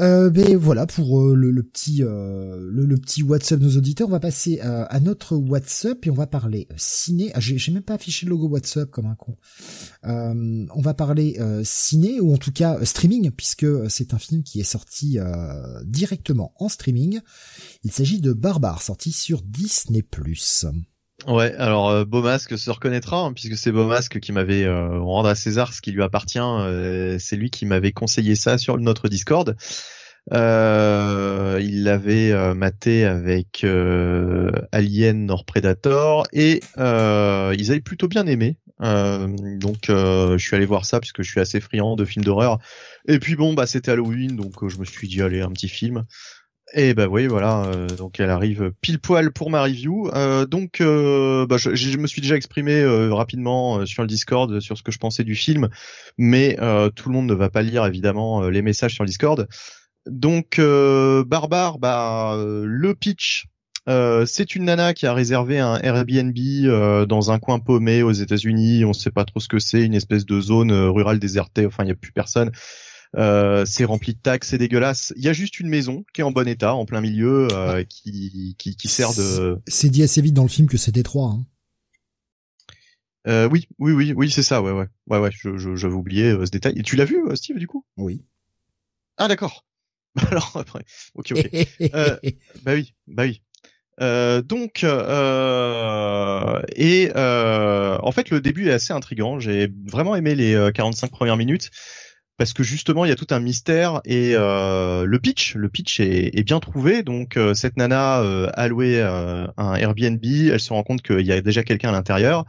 Euh, 0.00 0.28
mais 0.34 0.56
voilà 0.56 0.88
pour 0.88 1.20
euh, 1.20 1.36
le, 1.36 1.52
le 1.52 1.62
petit 1.62 2.02
euh, 2.02 2.58
le, 2.60 2.84
le 2.84 2.96
petit 2.96 3.22
WhatsApp 3.22 3.60
de 3.60 3.66
nos 3.66 3.76
auditeurs. 3.76 4.08
On 4.08 4.10
va 4.10 4.18
passer 4.18 4.60
euh, 4.64 4.84
à 4.88 4.98
notre 4.98 5.36
WhatsApp 5.36 6.04
et 6.04 6.10
on 6.10 6.14
va 6.14 6.26
parler 6.26 6.66
euh, 6.72 6.74
ciné. 6.76 7.30
Ah, 7.34 7.40
j'ai, 7.40 7.72
même 7.72 7.82
pas 7.82 7.94
affiché 7.94 8.26
le 8.26 8.30
logo 8.30 8.48
WhatsApp 8.48 8.90
comme 8.90 9.06
un 9.06 9.14
con. 9.14 9.36
Euh, 10.04 10.66
on 10.74 10.80
va 10.80 10.94
parler 10.94 11.36
euh, 11.38 11.62
ciné 11.64 12.20
ou 12.20 12.34
en 12.34 12.38
tout 12.38 12.52
cas 12.52 12.84
streaming 12.84 13.30
puisque 13.30 13.66
c'est 13.88 14.14
un 14.14 14.18
film 14.18 14.42
qui 14.42 14.60
est 14.60 14.64
sorti 14.64 15.20
euh, 15.20 15.80
directement 15.84 16.54
en 16.58 16.68
streaming. 16.68 17.20
Il 17.84 17.92
s'agit 17.92 18.20
de 18.20 18.32
Barbare 18.32 18.82
sorti 18.82 19.12
sur 19.12 19.42
Disney+. 19.42 20.04
Ouais, 21.26 21.54
alors 21.56 21.88
euh, 21.88 22.04
Beaumasque 22.04 22.58
se 22.58 22.70
reconnaîtra 22.70 23.18
hein, 23.18 23.32
puisque 23.32 23.56
c'est 23.56 23.72
Beaumasque 23.72 24.20
qui 24.20 24.32
m'avait 24.32 24.64
euh, 24.64 24.98
rendre 25.00 25.28
à 25.28 25.34
César 25.34 25.72
ce 25.72 25.80
qui 25.80 25.90
lui 25.90 26.02
appartient. 26.02 26.38
euh, 26.38 27.16
c'est 27.18 27.36
lui 27.36 27.50
qui 27.50 27.64
m'avait 27.64 27.92
conseillé 27.92 28.34
ça 28.34 28.58
sur 28.58 28.76
notre 28.78 29.08
Discord. 29.08 29.56
Euh, 30.32 31.58
il 31.62 31.84
l'avait 31.84 32.32
euh, 32.32 32.54
maté 32.54 33.04
avec 33.04 33.64
Alien 34.72 35.26
Nord 35.26 35.44
Predator 35.46 36.26
et 36.32 36.60
ils 36.76 37.70
avaient 37.70 37.80
plutôt 37.80 38.08
bien 38.08 38.26
aimé. 38.26 38.58
Donc 38.80 39.84
je 39.88 40.36
suis 40.38 40.56
allé 40.56 40.66
voir 40.66 40.84
ça 40.84 41.00
puisque 41.00 41.22
je 41.22 41.30
suis 41.30 41.40
assez 41.40 41.60
friand 41.60 41.96
de 41.96 42.04
films 42.04 42.24
d'horreur. 42.24 42.58
Et 43.08 43.18
puis 43.18 43.34
bon 43.34 43.54
bah 43.54 43.66
c'était 43.66 43.92
Halloween 43.92 44.36
donc 44.36 44.68
je 44.68 44.76
me 44.78 44.84
suis 44.84 45.08
dit 45.08 45.22
allez 45.22 45.40
un 45.40 45.50
petit 45.50 45.68
film. 45.68 46.04
Et 46.72 46.94
bah 46.94 47.06
oui, 47.08 47.26
voilà, 47.26 47.64
euh, 47.66 47.86
donc 47.88 48.18
elle 48.18 48.30
arrive 48.30 48.72
pile 48.80 48.98
poil 48.98 49.32
pour 49.32 49.50
ma 49.50 49.62
review. 49.62 50.08
Euh, 50.14 50.46
donc 50.46 50.80
euh, 50.80 51.46
bah, 51.46 51.56
je, 51.58 51.98
me 51.98 52.06
suis 52.06 52.22
déjà 52.22 52.36
exprimé 52.36 52.84
rapidement 53.10 53.84
sur 53.84 54.02
le 54.02 54.08
Discord 54.08 54.60
sur 54.60 54.78
ce 54.78 54.82
que 54.82 54.90
je 54.90 54.98
pensais 54.98 55.24
du 55.24 55.34
film, 55.34 55.68
mais 56.16 56.56
tout 56.94 57.08
le 57.08 57.14
monde 57.14 57.26
ne 57.26 57.34
va 57.34 57.50
pas 57.50 57.62
lire 57.62 57.84
évidemment 57.84 58.48
les 58.48 58.62
messages 58.62 58.94
sur 58.94 59.04
le 59.04 59.08
Discord. 59.08 59.46
Donc 60.06 60.58
Barbare, 60.58 61.78
bah 61.78 62.36
le 62.38 62.94
pitch. 62.94 63.46
c'est 63.86 64.56
une 64.56 64.64
nana 64.64 64.94
qui 64.94 65.06
a 65.06 65.12
réservé 65.12 65.58
un 65.60 65.78
Airbnb 65.78 67.06
dans 67.06 67.30
un 67.30 67.38
coin 67.38 67.58
paumé 67.58 68.02
aux 68.02 68.12
États-Unis. 68.12 68.84
On 68.84 68.94
sait 68.94 69.10
pas 69.10 69.24
trop 69.24 69.38
ce 69.38 69.48
que 69.48 69.58
c'est, 69.58 69.82
une 69.82 69.94
espèce 69.94 70.24
de 70.24 70.40
zone 70.40 70.72
rurale 70.72 71.18
désertée. 71.18 71.66
Enfin, 71.66 71.84
il 71.84 71.88
y 71.88 71.92
a 71.92 71.96
plus 71.96 72.12
personne. 72.12 72.50
Euh, 73.16 73.64
c'est 73.64 73.84
rempli 73.84 74.14
de 74.14 74.18
taxes, 74.18 74.48
c'est 74.48 74.58
dégueulasse. 74.58 75.12
Il 75.16 75.22
y 75.22 75.28
a 75.28 75.32
juste 75.32 75.60
une 75.60 75.68
maison 75.68 76.04
qui 76.12 76.20
est 76.20 76.24
en 76.24 76.32
bon 76.32 76.48
état, 76.48 76.74
en 76.74 76.84
plein 76.84 77.00
milieu, 77.00 77.48
euh, 77.52 77.84
qui, 77.84 78.56
qui, 78.58 78.76
qui 78.76 78.88
sert 78.88 79.14
de. 79.14 79.60
C'est 79.68 79.88
dit 79.88 80.02
assez 80.02 80.20
vite 80.20 80.34
dans 80.34 80.42
le 80.42 80.48
film 80.48 80.68
que 80.68 80.76
c'est 80.76 80.92
Détroit. 80.92 81.28
Hein. 81.28 81.46
Euh, 83.26 83.48
oui, 83.50 83.68
oui, 83.78 83.92
oui, 83.92 84.12
oui, 84.14 84.30
c'est 84.30 84.42
ça, 84.42 84.60
ouais, 84.60 84.72
ouais, 84.72 84.86
ouais, 85.06 85.18
ouais. 85.18 85.30
Je, 85.32 85.56
je, 85.56 85.76
j'avais 85.76 85.94
oublié 85.94 86.24
euh, 86.24 86.44
ce 86.44 86.50
détail. 86.50 86.74
Et 86.76 86.82
tu 86.82 86.96
l'as 86.96 87.06
vu, 87.06 87.24
euh, 87.26 87.36
Steve, 87.36 87.58
du 87.58 87.66
coup? 87.66 87.86
Oui. 87.96 88.22
Ah, 89.16 89.28
d'accord. 89.28 89.64
Alors 90.30 90.52
après, 90.56 90.84
ok, 91.14 91.32
ok. 91.32 91.50
Euh, 91.94 92.16
Bah 92.62 92.74
oui, 92.74 92.94
bah 93.06 93.24
oui. 93.24 93.42
Euh, 94.00 94.42
donc 94.42 94.82
euh, 94.82 96.60
et 96.74 97.12
euh, 97.14 97.96
en 98.02 98.10
fait 98.10 98.30
le 98.30 98.40
début 98.40 98.68
est 98.68 98.72
assez 98.72 98.92
intrigant. 98.92 99.38
J'ai 99.38 99.68
vraiment 99.86 100.16
aimé 100.16 100.34
les 100.34 100.54
euh, 100.54 100.72
45 100.72 101.12
premières 101.12 101.36
minutes 101.36 101.70
parce 102.36 102.52
que 102.52 102.62
justement 102.62 103.04
il 103.04 103.08
y 103.08 103.12
a 103.12 103.16
tout 103.16 103.26
un 103.30 103.40
mystère 103.40 104.00
et 104.04 104.32
euh, 104.34 105.04
le 105.06 105.18
pitch, 105.20 105.54
le 105.56 105.68
pitch 105.68 106.00
est, 106.00 106.38
est 106.38 106.42
bien 106.44 106.60
trouvé. 106.60 107.02
Donc 107.02 107.36
euh, 107.36 107.54
cette 107.54 107.76
nana 107.76 108.20
euh, 108.22 108.48
a 108.54 108.68
loué 108.68 109.00
euh, 109.00 109.46
un 109.56 109.74
Airbnb, 109.76 110.24
elle 110.24 110.60
se 110.60 110.72
rend 110.72 110.82
compte 110.82 111.02
qu'il 111.02 111.20
y 111.26 111.32
a 111.32 111.40
déjà 111.40 111.62
quelqu'un 111.64 111.90
à 111.90 111.92
l'intérieur. 111.92 112.44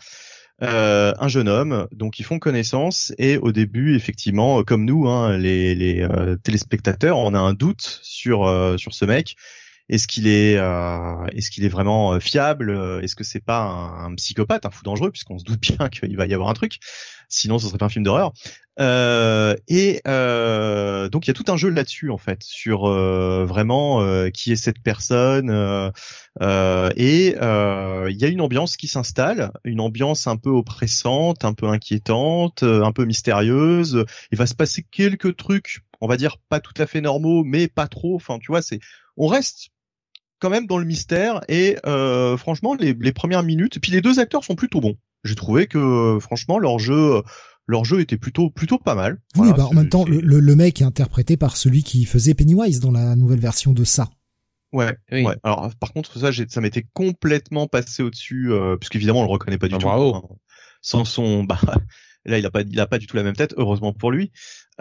euh, 0.64 1.14
un 1.20 1.28
jeune 1.28 1.50
homme, 1.50 1.88
donc 1.92 2.20
ils 2.20 2.24
font 2.24 2.40
connaissance 2.40 3.14
et 3.18 3.38
au 3.38 3.52
début, 3.52 3.96
effectivement, 3.96 4.64
comme 4.64 4.86
nous, 4.86 5.08
hein, 5.08 5.38
les, 5.38 5.76
les 5.76 6.02
euh, 6.02 6.38
téléspectateurs, 6.38 7.18
on 7.18 7.34
a 7.34 7.40
un 7.40 7.54
doute 7.54 8.00
sur 8.04 8.46
euh, 8.46 8.78
sur 8.78 8.94
ce 8.94 9.06
mec. 9.06 9.36
Est-ce 9.90 10.08
qu'il 10.08 10.28
est, 10.28 10.58
euh, 10.58 11.26
est-ce 11.34 11.52
qu'il 11.52 11.64
est 11.64 11.70
vraiment 11.70 12.20
fiable 12.20 12.72
Est-ce 13.04 13.16
que 13.16 13.24
c'est 13.24 13.44
pas 13.44 13.62
un, 13.62 14.16
psychopathe, 14.16 14.66
un 14.66 14.72
fou 14.72 14.84
dangereux, 14.84 15.12
puisqu'on 15.12 15.38
se 15.38 15.44
doute 15.44 15.62
bien 15.62 15.90
qu'il 15.90 16.18
va 16.18 16.26
y 16.26 16.34
avoir 16.34 16.50
un 16.50 16.54
truc. 16.54 16.80
Sinon, 17.30 17.60
ce 17.60 17.68
serait 17.68 17.78
pas 17.78 17.86
un 17.86 17.90
film 17.90 18.06
d'horreur. 18.06 18.34
Euh, 18.80 19.56
et 19.70 20.02
euh, 20.06 21.08
donc 21.08 21.26
il 21.26 21.30
y 21.30 21.32
a 21.32 21.34
tout 21.34 21.50
un 21.50 21.56
jeu 21.56 21.70
là-dessus 21.70 22.10
en 22.10 22.18
fait 22.18 22.44
sur 22.44 22.90
euh, 22.90 23.46
vraiment 23.46 24.02
euh, 24.02 24.30
qui 24.30 24.52
est 24.52 24.58
cette 24.58 24.80
personne 24.84 25.50
euh, 25.50 26.90
et 26.98 27.28
il 27.30 28.18
y 28.18 28.26
a 28.26 28.28
une 28.28 28.42
ambiance 28.42 28.76
qui 28.76 28.88
s'installe, 28.90 29.52
une 29.64 29.80
ambiance 29.80 30.28
un 30.28 30.36
peu 30.36 30.50
oppressante, 30.50 31.46
un 31.46 31.54
peu 31.54 31.68
inquiétante, 31.68 32.64
un 32.64 32.92
peu 32.92 33.06
mystérieuse. 33.06 34.04
Il 34.32 34.38
va 34.38 34.46
se 34.46 34.56
passer 34.56 34.86
quelques 34.92 35.38
trucs, 35.38 35.80
on 36.02 36.08
va 36.08 36.18
dire 36.18 36.38
pas 36.50 36.60
tout 36.60 36.74
à 36.78 36.86
fait 36.86 37.02
normaux, 37.02 37.44
mais 37.46 37.68
pas 37.70 37.88
trop. 37.88 38.16
Enfin 38.16 38.40
tu 38.40 38.48
vois, 38.48 38.62
c'est 38.62 38.80
on 39.16 39.28
reste 39.28 39.70
quand 40.46 40.52
même 40.52 40.68
dans 40.68 40.78
le 40.78 40.86
mystère 40.86 41.42
et 41.50 41.76
franchement 42.38 42.76
les, 42.76 42.94
les 42.94 43.12
premières 43.12 43.42
minutes, 43.42 43.78
et 43.78 43.80
puis 43.80 43.92
les 43.92 44.02
deux 44.02 44.20
acteurs 44.20 44.44
sont 44.44 44.56
plutôt 44.56 44.80
bons. 44.80 44.96
J'ai 45.24 45.34
trouvé 45.34 45.66
que 45.66 46.20
franchement 46.22 46.60
leur 46.60 46.78
jeu 46.78 47.24
leur 47.66 47.84
jeu 47.84 48.00
était 48.00 48.18
plutôt 48.18 48.52
plutôt 48.52 48.78
pas 48.78 48.94
mal. 48.94 49.18
Oui, 49.38 49.52
bah 49.58 49.66
en 49.66 49.74
même 49.74 49.90
temps, 49.90 50.06
le, 50.06 50.20
le, 50.20 50.56
mec 50.56 50.82
est 50.82 50.86
interprété 50.86 51.36
par 51.36 51.58
celui 51.58 51.82
qui 51.82 52.06
faisait 52.06 52.36
Pennywise 52.36 52.80
dans 52.80 52.92
la 52.92 53.16
nouvelle 53.16 53.40
version 53.40 53.74
de 53.74 53.84
ça. 53.84 54.08
Ouais, 54.72 54.96
ouais. 55.12 55.36
Alors 55.44 55.74
par 55.80 55.94
contre, 55.94 56.20
ça, 56.20 56.30
ça 56.32 56.62
m'était 56.62 56.86
complètement 56.94 57.68
passé 57.68 58.04
au-dessus, 58.04 58.52
euh, 58.52 58.78
puisqu'évidemment 58.78 59.22
on 59.22 59.26
le 59.26 59.32
reconnaît 59.32 59.58
pas 59.58 59.68
du 59.68 59.76
ah, 59.76 59.80
tout. 59.80 59.88
Bravo. 59.88 60.16
Hein. 60.16 60.24
Sans 60.82 61.06
son, 61.06 61.44
bah 61.44 61.60
là 62.26 62.38
il 62.38 62.46
a 62.46 62.52
pas, 62.52 62.62
il 62.62 62.80
a 62.80 62.86
pas 62.86 63.00
du 63.00 63.08
tout 63.08 63.18
la 63.18 63.24
même 63.24 63.36
tête, 63.36 63.56
heureusement 63.58 63.94
pour 63.94 64.12
lui. 64.12 64.32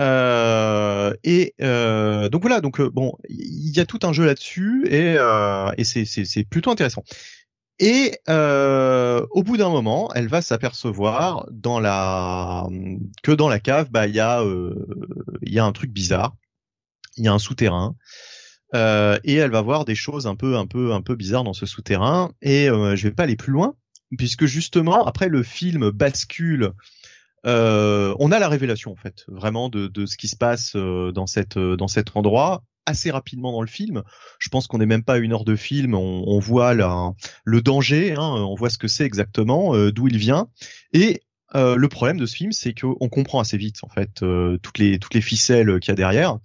Euh, 0.01 1.15
et 1.23 1.55
euh, 1.61 2.29
donc 2.29 2.43
voilà, 2.43 2.61
donc 2.61 2.81
euh, 2.81 2.91
bon, 2.91 3.13
il 3.29 3.71
y 3.77 3.81
a 3.81 3.87
tout 3.87 4.01
un 4.03 4.13
jeu 4.13 4.27
là-dessus 4.27 4.87
et, 4.89 5.15
euh, 5.19 5.71
et 5.79 5.85
c'est 5.85 6.05
c'est 6.05 6.45
plutôt 6.45 6.71
intéressant. 6.71 7.05
Et 7.81 8.19
euh, 8.29 9.27
au 9.31 9.43
bout 9.43 9.57
d'un 9.57 9.69
moment, 9.69 10.11
elle 10.15 10.29
va 10.29 10.43
s'apercevoir 10.43 11.47
dans 11.51 11.81
la 11.81 12.69
que 13.23 13.33
dans 13.33 13.49
la 13.49 13.61
cave, 13.61 13.91
bah 13.91 14.07
il 14.07 14.15
y 14.15 14.21
a 14.21 14.43
euh, 14.43 14.87
il 15.43 15.53
y 15.53 15.59
a 15.59 15.65
un 15.65 15.73
truc 15.73 15.93
bizarre. 15.93 16.35
Il 17.17 17.25
y 17.25 17.29
a 17.29 17.33
un 17.33 17.39
souterrain. 17.39 17.97
Euh, 18.75 19.19
et 19.25 19.35
elle 19.35 19.53
va 19.53 19.61
voir 19.63 19.85
des 19.85 19.95
choses 19.95 20.27
un 20.27 20.35
peu 20.35 20.57
un 20.57 20.67
peu 20.67 20.93
un 20.93 21.03
peu 21.03 21.15
bizarres 21.15 21.45
dans 21.45 21.53
ce 21.53 21.67
souterrain. 21.67 22.33
Et 22.43 22.69
euh, 22.69 22.97
je 22.97 23.09
vais 23.09 23.15
pas 23.15 23.25
aller 23.25 23.37
plus 23.37 23.53
loin 23.53 23.75
puisque 24.17 24.47
justement 24.47 25.05
après 25.07 25.29
le 25.29 25.43
film 25.43 25.91
bascule. 25.91 26.73
Euh, 27.47 28.15
on 28.19 28.33
a 28.33 28.39
la 28.39 28.49
révélation 28.49 28.93
en 28.93 28.97
fait 28.97 29.25
vraiment 29.29 29.69
de, 29.69 29.87
de 29.87 30.07
ce 30.07 30.17
qui 30.17 30.29
se 30.29 30.37
passe 30.37 30.77
euh, 30.77 31.13
dans 31.13 31.27
cette 31.27 31.59
dans 31.59 31.89
cet 31.89 32.17
endroit 32.17 32.63
assez 32.87 33.11
rapidement 33.11 33.53
dans 33.53 33.61
le 33.61 33.67
film. 33.67 34.03
Je 34.39 34.49
pense 34.49 34.67
qu'on 34.67 34.79
n'est 34.79 34.87
même 34.87 35.05
pas 35.05 35.15
à 35.15 35.19
une 35.19 35.33
heure 35.33 35.45
de 35.45 35.57
film, 35.57 35.95
on, 35.95 36.25
on 36.27 36.39
voit 36.39 36.75
le 36.75 37.63
danger, 37.63 38.13
hein, 38.13 38.21
on 38.21 38.55
voit 38.55 38.71
ce 38.71 38.79
que 38.79 38.89
c'est 38.89 39.05
exactement, 39.05 39.75
euh, 39.75 39.93
d'où 39.93 40.09
il 40.09 40.19
vient. 40.19 40.49
Et 40.93 41.23
euh, 41.55 41.77
le 41.77 41.89
problème 41.89 42.19
de 42.19 42.27
ce 42.27 42.37
film, 42.37 42.53
c'est 42.53 42.75
qu'on 42.75 43.09
comprend 43.09 43.41
assez 43.41 43.57
vite 43.57 43.77
en 43.83 43.89
fait 43.89 44.23
euh, 44.23 44.59
toutes 44.63 44.79
les 44.79 44.99
toutes 44.99 45.15
les 45.15 45.21
ficelles 45.21 45.79
qu'il 45.81 45.91
y 45.91 45.93
a 45.93 45.97
derrière. 45.97 46.39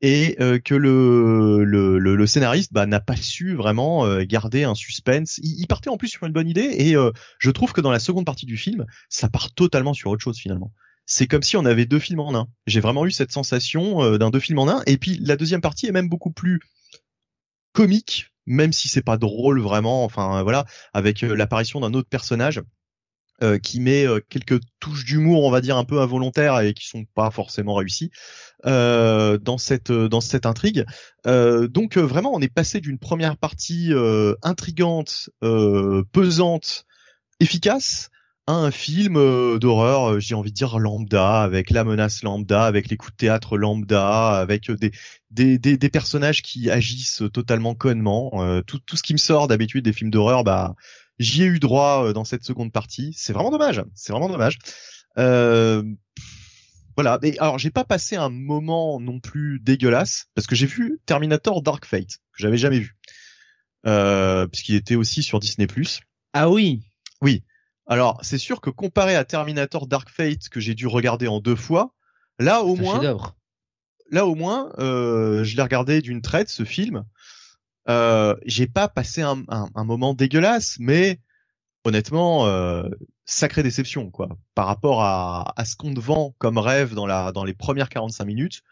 Et 0.00 0.36
euh, 0.40 0.60
que 0.60 0.74
le, 0.74 1.64
le, 1.64 1.98
le, 1.98 2.26
scénariste 2.26 2.72
bah, 2.72 2.86
n'a 2.86 3.00
pas 3.00 3.16
su 3.16 3.56
vraiment 3.56 4.06
euh, 4.06 4.24
garder 4.24 4.62
un 4.62 4.76
suspense. 4.76 5.40
Il, 5.42 5.66
partait 5.66 5.90
en 5.90 5.96
plus 5.96 6.08
sur 6.08 6.24
une 6.24 6.32
bonne 6.32 6.48
idée 6.48 6.70
et 6.78 6.94
je 7.38 7.50
trouve 7.50 7.72
que 7.72 7.80
dans 7.80 7.90
la 7.90 7.98
seconde 7.98 8.24
partie 8.24 8.46
du 8.46 8.56
film, 8.56 8.86
ça 9.08 9.28
part 9.28 9.52
totalement 9.52 9.94
sur 9.94 10.10
autre 10.10 10.22
chose 10.22 10.38
finalement 10.38 10.72
c'est 11.08 11.26
comme 11.26 11.42
si 11.42 11.56
on 11.56 11.64
avait 11.64 11.86
deux 11.86 11.98
films 11.98 12.20
en 12.20 12.34
un. 12.34 12.48
J'ai 12.66 12.80
vraiment 12.80 13.06
eu 13.06 13.10
cette 13.10 13.32
sensation 13.32 14.02
euh, 14.02 14.18
d'un 14.18 14.30
deux 14.30 14.40
films 14.40 14.58
en 14.58 14.68
un. 14.68 14.82
Et 14.86 14.98
puis 14.98 15.18
la 15.24 15.36
deuxième 15.36 15.62
partie 15.62 15.86
est 15.86 15.92
même 15.92 16.10
beaucoup 16.10 16.30
plus 16.30 16.60
comique, 17.72 18.26
même 18.44 18.74
si 18.74 18.88
c'est 18.88 19.02
pas 19.02 19.16
drôle 19.16 19.60
vraiment. 19.60 20.04
Enfin 20.04 20.42
voilà, 20.42 20.66
avec 20.92 21.24
euh, 21.24 21.34
l'apparition 21.34 21.80
d'un 21.80 21.94
autre 21.94 22.10
personnage. 22.10 22.60
Euh, 23.40 23.56
qui 23.56 23.78
met 23.78 24.04
quelques 24.28 24.58
touches 24.80 25.04
d'humour, 25.04 25.44
on 25.44 25.50
va 25.52 25.60
dire 25.60 25.76
un 25.76 25.84
peu 25.84 26.00
involontaires 26.00 26.58
et 26.58 26.74
qui 26.74 26.88
sont 26.88 27.04
pas 27.14 27.30
forcément 27.30 27.74
réussies 27.74 28.10
dans 28.64 29.58
cette 29.58 29.92
dans 29.92 30.20
cette 30.20 30.44
intrigue. 30.44 30.84
donc 31.24 31.96
vraiment, 31.96 32.34
on 32.34 32.40
est 32.40 32.52
passé 32.52 32.80
d'une 32.80 32.98
première 32.98 33.36
partie 33.36 33.92
intrigante, 34.42 35.30
pesante, 35.40 36.84
efficace, 37.38 38.10
un 38.48 38.70
film 38.70 39.16
euh, 39.16 39.58
d'horreur, 39.58 40.12
euh, 40.12 40.20
j'ai 40.20 40.34
envie 40.34 40.50
de 40.50 40.56
dire 40.56 40.78
lambda, 40.78 41.42
avec 41.42 41.70
la 41.70 41.84
menace 41.84 42.22
lambda, 42.22 42.64
avec 42.64 42.88
les 42.88 42.96
coups 42.96 43.12
de 43.12 43.16
théâtre 43.18 43.58
lambda, 43.58 44.38
avec 44.38 44.70
euh, 44.70 44.76
des 44.76 44.90
des, 45.30 45.58
des, 45.58 45.76
des 45.76 45.88
personnages 45.90 46.40
qui 46.40 46.70
agissent 46.70 47.22
totalement 47.34 47.74
connement. 47.74 48.62
tout, 48.66 48.78
tout 48.78 48.96
ce 48.96 49.02
qui 49.02 49.12
me 49.12 49.18
sort 49.18 49.46
d'habitude 49.46 49.84
des 49.84 49.92
films 49.92 50.10
d'horreur, 50.10 50.42
bah 50.42 50.74
j'y 51.18 51.42
ai 51.42 51.46
eu 51.46 51.58
droit 51.58 52.12
dans 52.12 52.24
cette 52.24 52.44
seconde 52.44 52.72
partie. 52.72 53.12
C'est 53.16 53.32
vraiment 53.32 53.50
dommage. 53.50 53.82
C'est 53.94 54.12
vraiment 54.12 54.28
dommage. 54.28 54.58
Euh, 55.18 55.82
voilà. 56.96 57.18
Et 57.22 57.38
alors 57.38 57.58
j'ai 57.58 57.70
pas 57.70 57.84
passé 57.84 58.16
un 58.16 58.30
moment 58.30 59.00
non 59.00 59.20
plus 59.20 59.60
dégueulasse 59.60 60.26
parce 60.34 60.46
que 60.46 60.54
j'ai 60.54 60.66
vu 60.66 61.00
Terminator 61.06 61.62
Dark 61.62 61.84
Fate 61.84 62.18
que 62.32 62.38
j'avais 62.42 62.58
jamais 62.58 62.80
vu, 62.80 62.96
euh, 63.86 64.46
puisqu'il 64.46 64.74
était 64.74 64.96
aussi 64.96 65.22
sur 65.22 65.40
Disney+. 65.40 65.66
Ah 66.32 66.50
oui. 66.50 66.82
Oui. 67.22 67.44
Alors, 67.86 68.18
c'est 68.22 68.38
sûr 68.38 68.60
que 68.60 68.68
comparé 68.68 69.16
à 69.16 69.24
Terminator 69.24 69.86
Dark 69.86 70.10
Fate 70.10 70.48
que 70.50 70.60
j'ai 70.60 70.74
dû 70.74 70.86
regarder 70.86 71.26
en 71.26 71.40
deux 71.40 71.56
fois, 71.56 71.94
là 72.38 72.62
au 72.62 72.76
moins, 72.76 73.00
là 74.10 74.26
au 74.26 74.34
moins, 74.34 74.70
euh, 74.78 75.42
je 75.42 75.56
l'ai 75.56 75.62
regardé 75.62 76.02
d'une 76.02 76.20
traite 76.20 76.50
ce 76.50 76.64
film. 76.64 77.04
Euh, 77.88 78.36
j'ai 78.44 78.66
pas 78.66 78.88
passé 78.88 79.22
un, 79.22 79.44
moment 79.76 80.14
dégueulasse, 80.14 80.76
mais 80.78 81.20
honnêtement, 81.84 82.46
euh, 82.46 82.88
sacrée 83.24 83.62
déception 83.62 84.10
quoi. 84.10 84.28
Par 84.54 84.66
rapport 84.66 85.02
à, 85.02 85.54
ce 85.64 85.74
qu'on 85.76 85.94
te 85.94 86.00
vend 86.00 86.34
comme 86.38 86.58
rêve 86.58 86.94
dans 86.94 87.44
les 87.44 87.54
premières 87.54 87.88
45 87.88 88.24
minutes, 88.24 88.62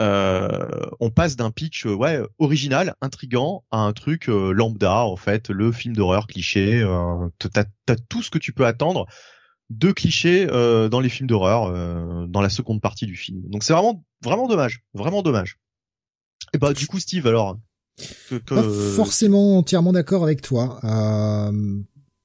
euh, 0.00 0.68
on 1.00 1.10
passe 1.10 1.36
d'un 1.36 1.50
pitch 1.50 1.84
ouais 1.84 2.20
original, 2.38 2.94
intrigant, 3.02 3.64
à 3.70 3.78
un 3.78 3.92
truc 3.92 4.28
lambda 4.28 5.04
en 5.04 5.16
fait, 5.16 5.50
le 5.50 5.70
film 5.72 5.94
d'horreur 5.94 6.26
cliché. 6.26 6.80
Euh, 6.80 7.28
t'as, 7.38 7.64
as 7.88 7.96
tout 7.96 8.22
ce 8.22 8.30
que 8.30 8.38
tu 8.38 8.52
peux 8.52 8.64
attendre 8.64 9.06
de 9.68 9.92
clichés 9.92 10.46
dans 10.46 11.00
les 11.00 11.10
films 11.10 11.26
d'horreur 11.26 12.26
dans 12.26 12.40
la 12.40 12.48
seconde 12.48 12.80
partie 12.80 13.04
du 13.04 13.16
film. 13.16 13.42
Donc 13.50 13.64
c'est 13.64 13.74
vraiment 13.74 14.02
vraiment 14.22 14.48
dommage, 14.48 14.80
vraiment 14.94 15.20
dommage. 15.20 15.58
Et 16.54 16.58
bah 16.58 16.72
du 16.72 16.86
coup 16.86 17.00
Steve 17.00 17.26
alors. 17.26 17.58
Pas 18.46 18.62
forcément 18.94 19.58
entièrement 19.58 19.92
d'accord 19.92 20.22
avec 20.22 20.42
toi. 20.42 20.80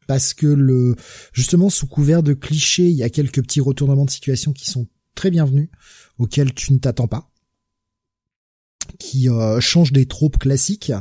parce 0.08 0.34
que 0.34 0.48
le 0.48 0.96
justement 1.32 1.70
sous 1.70 1.88
couvert 1.88 2.24
de 2.24 2.34
clichés, 2.34 2.90
il 2.90 2.96
y 2.96 3.04
a 3.04 3.10
quelques 3.10 3.42
petits 3.42 3.62
retournements 3.62 4.06
de 4.06 4.12
situation 4.12 4.54
qui 4.54 4.70
sont 4.70 4.88
très 5.16 5.32
bienvenus, 5.32 5.70
auxquels 6.18 6.54
tu 6.54 6.74
ne 6.74 6.80
t'attends 6.80 7.08
pas 7.08 7.30
qui 9.00 9.30
euh, 9.30 9.60
change 9.60 9.92
des 9.92 10.06
tropes 10.06 10.38
classiques. 10.38 10.92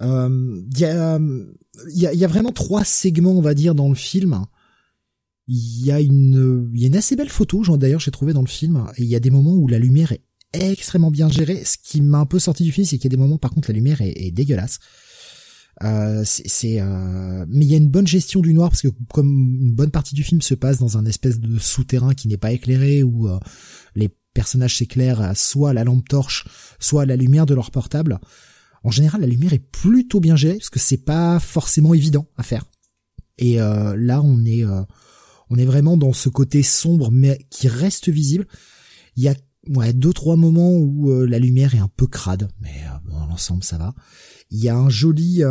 Il 0.00 0.06
euh, 0.06 0.62
y, 0.76 0.84
a, 0.84 1.18
y, 1.88 2.06
a, 2.06 2.12
y, 2.14 2.24
a, 2.24 2.28
vraiment 2.28 2.52
trois 2.52 2.84
segments, 2.84 3.32
on 3.32 3.42
va 3.42 3.54
dire, 3.54 3.74
dans 3.74 3.88
le 3.88 3.94
film. 3.94 4.44
Il 5.48 5.84
y 5.84 5.92
a 5.92 6.00
une, 6.00 6.70
il 6.72 6.80
y 6.80 6.84
a 6.84 6.86
une 6.86 6.96
assez 6.96 7.16
belle 7.16 7.28
photo, 7.28 7.62
d'ailleurs 7.76 8.00
j'ai 8.00 8.10
trouvé 8.10 8.32
dans 8.32 8.42
le 8.42 8.48
film, 8.48 8.86
et 8.96 9.02
il 9.02 9.08
y 9.08 9.16
a 9.16 9.20
des 9.20 9.30
moments 9.30 9.54
où 9.54 9.66
la 9.66 9.78
lumière 9.78 10.12
est 10.12 10.22
extrêmement 10.52 11.10
bien 11.10 11.28
gérée. 11.28 11.62
Ce 11.64 11.76
qui 11.82 12.00
m'a 12.00 12.18
un 12.18 12.26
peu 12.26 12.38
sorti 12.38 12.62
du 12.62 12.72
film, 12.72 12.86
c'est 12.86 12.96
qu'il 12.96 13.04
y 13.04 13.14
a 13.14 13.16
des 13.16 13.22
moments, 13.22 13.38
par 13.38 13.50
contre, 13.50 13.68
la 13.70 13.74
lumière 13.74 14.00
est, 14.00 14.12
est 14.16 14.30
dégueulasse. 14.30 14.78
Euh, 15.82 16.22
c'est, 16.24 16.80
euh... 16.80 17.46
mais 17.48 17.64
il 17.64 17.70
y 17.70 17.74
a 17.74 17.78
une 17.78 17.88
bonne 17.88 18.06
gestion 18.06 18.40
du 18.40 18.52
noir 18.52 18.68
parce 18.68 18.82
que 18.82 18.88
comme 19.12 19.28
une 19.28 19.72
bonne 19.72 19.90
partie 19.90 20.14
du 20.14 20.22
film 20.22 20.42
se 20.42 20.54
passe 20.54 20.78
dans 20.78 20.98
un 20.98 21.06
espèce 21.06 21.40
de 21.40 21.58
souterrain 21.58 22.12
qui 22.12 22.28
n'est 22.28 22.36
pas 22.36 22.52
éclairé 22.52 23.02
où 23.02 23.26
euh, 23.26 23.38
les 23.96 24.10
personnages 24.34 24.76
s'éclairent 24.76 25.32
soit 25.34 25.70
à 25.70 25.72
la 25.72 25.84
lampe 25.84 26.06
torche, 26.08 26.46
soit 26.78 27.02
à 27.02 27.06
la 27.06 27.16
lumière 27.16 27.46
de 27.46 27.54
leur 27.54 27.70
portable. 27.70 28.18
En 28.84 28.90
général, 28.90 29.20
la 29.20 29.26
lumière 29.26 29.52
est 29.52 29.70
plutôt 29.70 30.20
bien 30.20 30.36
gérée 30.36 30.58
parce 30.58 30.70
que 30.70 30.78
c'est 30.78 31.04
pas 31.04 31.38
forcément 31.38 31.94
évident 31.94 32.26
à 32.36 32.42
faire. 32.42 32.64
Et 33.38 33.60
euh, 33.60 33.96
là, 33.96 34.20
on 34.22 34.44
est 34.44 34.64
euh, 34.64 34.82
on 35.50 35.56
est 35.56 35.64
vraiment 35.64 35.96
dans 35.96 36.12
ce 36.12 36.28
côté 36.28 36.62
sombre 36.62 37.10
mais 37.10 37.46
qui 37.50 37.68
reste 37.68 38.08
visible. 38.08 38.46
Il 39.16 39.22
y 39.22 39.28
a 39.28 39.34
ouais 39.68 39.92
deux 39.92 40.12
trois 40.12 40.36
moments 40.36 40.76
où 40.76 41.10
euh, 41.10 41.26
la 41.26 41.38
lumière 41.38 41.74
est 41.74 41.78
un 41.78 41.90
peu 41.96 42.06
crade, 42.06 42.50
mais 42.60 42.82
dans 43.10 43.26
l'ensemble 43.26 43.64
ça 43.64 43.78
va. 43.78 43.94
Il 44.50 44.62
y 44.62 44.68
a 44.68 44.76
un 44.76 44.90
joli 44.90 45.42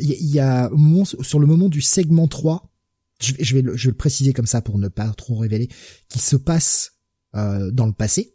il 0.00 0.26
y, 0.26 0.38
a 0.38 0.68
moment, 0.70 1.04
sur 1.04 1.38
le 1.38 1.46
moment 1.46 1.68
du 1.68 1.80
segment 1.80 2.28
3, 2.28 2.72
je 3.20 3.34
vais, 3.34 3.44
je 3.44 3.54
vais, 3.54 3.62
le, 3.62 3.76
je 3.76 3.88
vais 3.88 3.92
le 3.92 3.96
préciser 3.96 4.32
comme 4.32 4.46
ça 4.46 4.62
pour 4.62 4.78
ne 4.78 4.88
pas 4.88 5.08
trop 5.10 5.36
révéler, 5.36 5.68
qui 6.08 6.18
se 6.18 6.36
passe 6.36 6.98
euh, 7.34 7.70
dans 7.70 7.86
le 7.86 7.92
passé. 7.92 8.34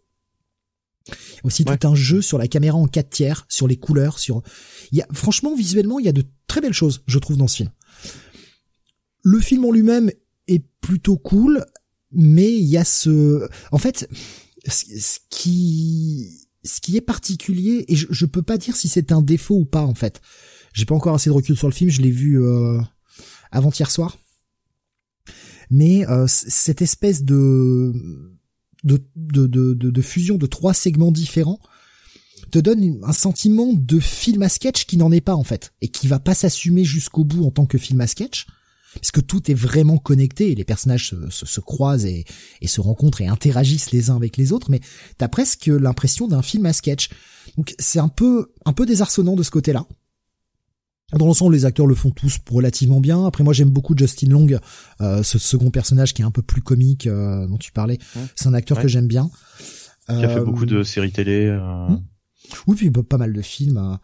Aussi 1.44 1.66
tout 1.66 1.88
un 1.88 1.96
jeu 1.96 2.22
sur 2.22 2.38
la 2.38 2.48
caméra 2.48 2.78
en 2.78 2.88
4 2.88 3.10
tiers, 3.10 3.46
sur 3.50 3.68
les 3.68 3.76
couleurs, 3.76 4.20
sur 4.20 4.42
il 4.92 5.00
y 5.00 5.02
a 5.02 5.08
franchement 5.12 5.54
visuellement 5.54 6.00
il 6.00 6.06
y 6.06 6.10
a 6.10 6.14
de 6.14 6.24
très 6.48 6.62
belles 6.62 6.74
choses 6.74 7.04
je 7.08 7.20
trouve 7.20 7.36
dans 7.36 7.50
ce 7.50 7.58
film. 7.58 7.72
le 9.24 9.40
film 9.42 9.66
en 9.66 9.72
lui-même 9.72 10.12
est 10.48 10.64
plutôt 10.80 11.18
cool, 11.18 11.66
mais 12.14 12.52
il 12.52 12.66
y 12.66 12.78
a 12.78 12.86
ce, 12.86 13.48
en 13.72 13.78
fait, 13.78 14.10
ce 14.68 15.20
qui, 15.30 16.48
ce 16.64 16.82
qui 16.82 16.98
est 16.98 17.02
particulier, 17.02 17.86
et 17.88 17.96
je, 17.96 18.08
je 18.10 18.26
peux 18.26 18.42
pas 18.42 18.58
dire 18.58 18.76
si 18.76 18.88
c'est 18.88 19.12
un 19.12 19.22
défaut 19.22 19.56
ou 19.56 19.66
pas 19.66 19.84
en 19.84 19.96
fait. 19.96 20.22
J'ai 20.74 20.86
pas 20.86 20.96
encore 20.96 21.16
assez 21.16 21.30
de 21.30 21.36
recul 21.36 21.58
sur 21.58 21.68
le 21.68 21.74
film, 21.74 21.90
je 21.90 22.02
l'ai 22.02 22.12
vu 22.12 22.42
euh, 22.42 22.80
avant-hier 23.52 23.92
soir. 23.92 24.18
Mais 25.70 26.08
euh, 26.10 26.26
cette 26.28 26.82
espèce 26.82 27.24
de 27.24 27.94
de, 28.84 29.02
de, 29.16 29.48
de, 29.48 29.74
de, 29.74 30.02
fusion 30.02 30.38
de 30.38 30.46
trois 30.46 30.74
segments 30.74 31.12
différents 31.12 31.60
te 32.52 32.60
donne 32.60 33.00
un 33.04 33.14
sentiment 33.14 33.72
de 33.72 34.00
film 34.00 34.42
à 34.42 34.50
sketch 34.50 34.86
qui 34.86 34.98
n'en 34.98 35.12
est 35.12 35.22
pas 35.22 35.36
en 35.36 35.44
fait 35.44 35.74
et 35.82 35.88
qui 35.88 36.08
va 36.08 36.20
pas 36.20 36.34
s'assumer 36.34 36.84
jusqu'au 36.84 37.24
bout 37.24 37.46
en 37.46 37.52
tant 37.52 37.66
que 37.66 37.78
film 37.78 38.02
à 38.02 38.08
sketch 38.08 38.46
puisque 38.96 39.26
tout 39.26 39.50
est 39.50 39.56
vraiment 39.56 39.98
connecté 39.98 40.52
et 40.52 40.56
les 40.56 40.64
personnages 40.64 41.10
se, 41.10 41.46
se, 41.46 41.60
croisent 41.60 42.06
et, 42.06 42.26
et, 42.62 42.68
se 42.68 42.82
rencontrent 42.82 43.22
et 43.22 43.28
interagissent 43.28 43.92
les 43.92 44.10
uns 44.10 44.16
avec 44.16 44.38
les 44.38 44.52
autres, 44.52 44.70
mais 44.70 44.82
t'as 45.18 45.28
presque 45.28 45.68
l'impression 45.68 46.28
d'un 46.28 46.42
film 46.42 46.66
à 46.66 46.74
sketch. 46.74 47.10
Donc 47.58 47.76
c'est 47.80 48.00
un 48.00 48.08
peu 48.08 48.54
un 48.66 48.74
peu 48.74 48.86
désarçonnant 48.86 49.36
de 49.36 49.44
ce 49.44 49.52
côté-là. 49.52 49.86
Dans 51.12 51.28
l'ensemble, 51.28 51.54
les 51.54 51.66
acteurs 51.66 51.86
le 51.86 51.96
font 51.96 52.10
tous 52.10 52.40
relativement 52.50 53.00
bien. 53.00 53.26
Après, 53.26 53.44
moi, 53.44 53.54
j'aime 53.54 53.70
beaucoup 53.70 53.94
Justin 53.96 54.30
Long, 54.30 54.48
euh, 55.02 55.22
ce 55.22 55.38
second 55.38 55.70
personnage 55.70 56.14
qui 56.14 56.24
est 56.24 56.26
un 56.26 56.32
peu 56.32 56.42
plus 56.42 56.62
comique 56.62 57.06
euh, 57.06 57.46
dont 57.46 57.58
tu 57.58 57.72
parlais. 57.72 58.00
C'est 58.36 58.48
un 58.48 58.54
acteur 58.54 58.82
que 58.82 58.88
j'aime 58.88 59.08
bien. 59.08 59.30
Qui 60.08 60.26
a 60.26 60.30
fait 60.30 60.40
euh, 60.40 60.44
beaucoup 60.44 60.66
de 60.66 60.82
séries 60.82 61.12
télé. 61.12 61.52
Hmm. 61.52 62.00
Oui, 62.68 62.76
puis 62.76 62.90
pas 62.90 63.18
mal 63.18 63.32
de 63.32 63.42
films. 63.42 64.00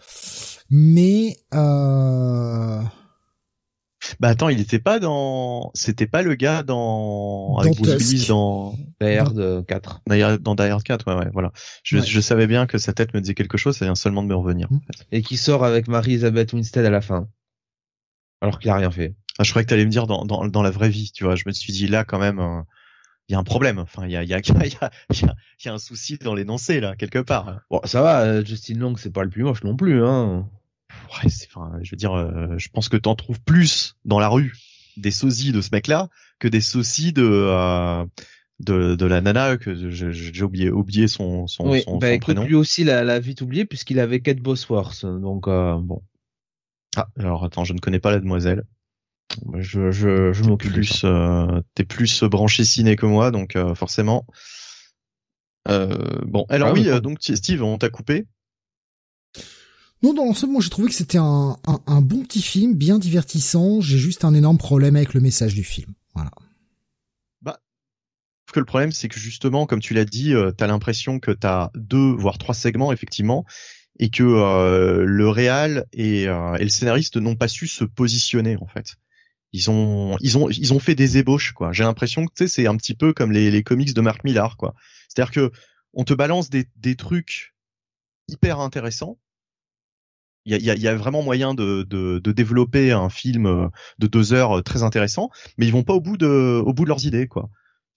Mais 0.69 1.37
euh, 1.53 2.81
bah 4.19 4.29
attends, 4.29 4.49
il 4.49 4.59
était 4.59 4.79
pas 4.79 4.99
dans, 4.99 5.71
c'était 5.73 6.07
pas 6.07 6.21
le 6.21 6.35
gars 6.35 6.63
dans, 6.63 7.57
avec 7.57 7.75
Bruce 7.75 7.95
Willis 7.95 8.27
dans 8.27 8.73
Die 9.01 9.07
Hard 9.07 9.65
4. 9.65 10.01
Dans 10.39 10.55
Die 10.55 10.63
Hard 10.63 10.83
4, 10.83 11.07
ouais, 11.07 11.19
ouais, 11.25 11.29
voilà. 11.33 11.51
Je, 11.83 11.99
je 11.99 12.19
savais 12.21 12.47
bien 12.47 12.65
que 12.65 12.77
sa 12.77 12.93
tête 12.93 13.13
me 13.13 13.21
disait 13.21 13.35
quelque 13.35 13.57
chose, 13.57 13.77
ça 13.77 13.85
vient 13.85 13.95
seulement 13.95 14.23
de 14.23 14.27
me 14.27 14.35
revenir. 14.35 14.67
En 14.71 14.79
fait. 14.79 15.05
Et 15.11 15.21
qui 15.21 15.37
sort 15.37 15.63
avec 15.63 15.87
Marie-Elisabeth 15.87 16.53
Winstead 16.53 16.85
à 16.85 16.89
la 16.89 17.01
fin. 17.01 17.27
Alors 18.41 18.59
qu'il 18.59 18.71
a 18.71 18.75
rien 18.75 18.91
fait. 18.91 19.15
Ah, 19.37 19.43
je 19.43 19.51
croyais 19.51 19.65
que 19.65 19.69
t'allais 19.69 19.85
me 19.85 19.91
dire 19.91 20.07
dans, 20.07 20.25
dans, 20.25 20.47
dans 20.47 20.61
la 20.61 20.71
vraie 20.71 20.89
vie, 20.89 21.11
tu 21.13 21.23
vois. 21.23 21.35
Je 21.35 21.43
me 21.45 21.51
suis 21.51 21.73
dit 21.73 21.87
là 21.87 22.03
quand 22.03 22.19
même, 22.19 22.39
euh, 22.39 22.61
il 23.27 23.33
y 23.33 23.35
a 23.35 23.39
un 23.39 23.43
problème. 23.43 23.79
Enfin, 23.79 24.05
il 24.05 24.11
y 24.11 24.17
a, 24.17 24.23
il 24.23 24.29
y 24.29 24.33
a, 24.33 24.39
il 24.43 24.73
y 24.73 24.77
a, 24.81 24.91
il 25.11 25.65
y 25.65 25.69
a 25.69 25.73
un 25.73 25.77
souci 25.77 26.17
dans 26.17 26.33
l'énoncé 26.33 26.79
là, 26.79 26.95
quelque 26.95 27.19
part. 27.19 27.61
Bon, 27.69 27.81
ça 27.85 28.01
va, 28.01 28.21
euh, 28.21 28.45
Justin 28.45 28.75
Long, 28.75 28.95
c'est 28.95 29.13
pas 29.13 29.23
le 29.23 29.29
plus 29.29 29.43
moche 29.43 29.63
non 29.63 29.75
plus, 29.75 30.03
hein 30.05 30.49
ouais, 30.89 31.31
enfin, 31.47 31.71
je 31.81 31.91
veux 31.91 31.97
dire, 31.97 32.13
euh, 32.13 32.57
je 32.57 32.69
pense 32.69 32.89
que 32.89 32.97
t'en 32.97 33.15
trouves 33.15 33.41
plus 33.41 33.95
dans 34.05 34.19
la 34.19 34.27
rue 34.27 34.53
des 34.97 35.11
sosies 35.11 35.51
de 35.51 35.61
ce 35.61 35.69
mec-là 35.71 36.09
que 36.39 36.47
des 36.47 36.61
sosies 36.61 37.13
de 37.13 37.25
euh, 37.25 38.05
de, 38.59 38.95
de 38.95 39.05
la 39.05 39.21
nana 39.21 39.57
que 39.57 39.73
j'ai 39.73 40.43
oublié 40.43 40.69
oublié 40.69 41.07
son 41.07 41.47
son, 41.47 41.69
oui, 41.69 41.81
son, 41.83 41.97
bah, 41.97 42.13
son 42.13 42.19
prénom. 42.19 42.43
Lui 42.43 42.55
aussi 42.55 42.83
l'a, 42.83 43.03
l'a 43.03 43.19
vite 43.19 43.41
oublié 43.41 43.65
puisqu'il 43.65 43.99
avait 43.99 44.19
Kate 44.19 44.39
Bosworth, 44.39 45.05
donc 45.05 45.47
euh, 45.47 45.77
bon. 45.79 46.01
Ah, 46.95 47.07
alors 47.17 47.45
attends, 47.45 47.63
je 47.63 47.73
ne 47.73 47.79
connais 47.79 47.99
pas 47.99 48.11
la 48.11 48.19
demoiselle. 48.19 48.63
Je 49.57 49.91
je 49.91 50.33
je 50.33 50.43
m'occupe 50.43 50.73
plus 50.73 51.03
euh, 51.05 51.61
t'es 51.75 51.85
plus 51.85 52.23
branché 52.23 52.65
ciné 52.65 52.95
que 52.95 53.05
moi, 53.05 53.31
donc 53.31 53.55
euh, 53.55 53.75
forcément. 53.75 54.25
bon, 55.67 56.45
alors 56.49 56.69
ah, 56.69 56.73
oui, 56.73 56.89
donc 57.01 57.19
Steve, 57.21 57.63
on 57.63 57.77
t'a 57.77 57.89
coupé. 57.89 58.25
Non, 60.01 60.13
dans 60.13 60.25
l'ensemble, 60.25 60.53
moi 60.53 60.61
j'ai 60.61 60.69
trouvé 60.69 60.87
que 60.87 60.93
c'était 60.93 61.17
un, 61.17 61.57
un, 61.65 62.01
bon 62.01 62.23
petit 62.23 62.41
film, 62.41 62.73
bien 62.73 62.99
divertissant. 62.99 63.81
J'ai 63.81 63.97
juste 63.97 64.23
un 64.23 64.33
énorme 64.33 64.57
problème 64.57 64.95
avec 64.95 65.13
le 65.13 65.19
message 65.19 65.55
du 65.55 65.63
film. 65.63 65.93
Voilà. 66.13 66.31
Bah, 67.41 67.59
que 68.53 68.59
le 68.59 68.65
problème, 68.65 68.93
c'est 68.93 69.09
que 69.09 69.19
justement, 69.19 69.65
comme 69.65 69.81
tu 69.81 69.93
l'as 69.93 70.05
dit, 70.05 70.33
euh, 70.33 70.51
t'as 70.51 70.67
l'impression 70.67 71.19
que 71.19 71.31
t'as 71.31 71.69
deux 71.75 72.13
voire 72.13 72.37
trois 72.37 72.55
segments 72.55 72.93
effectivement, 72.93 73.45
et 73.99 74.09
que 74.09 74.23
euh, 74.23 75.03
le 75.05 75.29
réal 75.29 75.85
et, 75.91 76.29
euh, 76.29 76.55
et 76.55 76.63
le 76.63 76.69
scénariste 76.69 77.17
n'ont 77.17 77.35
pas 77.35 77.49
su 77.49 77.67
se 77.67 77.83
positionner 77.83 78.55
en 78.61 78.67
fait. 78.67 78.95
Ils 79.51 79.69
ont 79.69 80.15
ils 80.21 80.37
ont 80.37 80.49
ils 80.49 80.73
ont 80.73 80.79
fait 80.79 80.95
des 80.95 81.17
ébauches 81.17 81.51
quoi. 81.51 81.73
J'ai 81.73 81.83
l'impression 81.83 82.25
que 82.25 82.47
c'est 82.47 82.67
un 82.67 82.77
petit 82.77 82.93
peu 82.93 83.11
comme 83.13 83.33
les, 83.33 83.51
les 83.51 83.63
comics 83.63 83.93
de 83.93 84.01
Mark 84.01 84.23
Millar 84.23 84.55
quoi. 84.55 84.75
C'est-à-dire 85.09 85.31
que 85.31 85.51
on 85.93 86.05
te 86.05 86.13
balance 86.13 86.49
des, 86.49 86.67
des 86.77 86.95
trucs 86.95 87.55
hyper 88.29 88.59
intéressants 88.59 89.17
il 90.45 90.61
y 90.63 90.69
a, 90.71 90.75
y 90.75 90.87
a, 90.87 90.95
vraiment 90.95 91.21
moyen 91.21 91.53
de, 91.53 91.83
de, 91.83 92.19
de, 92.19 92.31
développer 92.31 92.91
un 92.91 93.09
film 93.09 93.45
euh, 93.45 93.67
de 93.99 94.07
deux 94.07 94.33
heures 94.33 94.59
euh, 94.59 94.61
très 94.61 94.83
intéressant, 94.83 95.29
mais 95.57 95.67
ils 95.67 95.71
vont 95.71 95.83
pas 95.83 95.93
au 95.93 96.01
bout 96.01 96.17
de, 96.17 96.61
au 96.65 96.73
bout 96.73 96.83
de 96.83 96.89
leurs 96.89 97.05
idées, 97.05 97.27
quoi. 97.27 97.49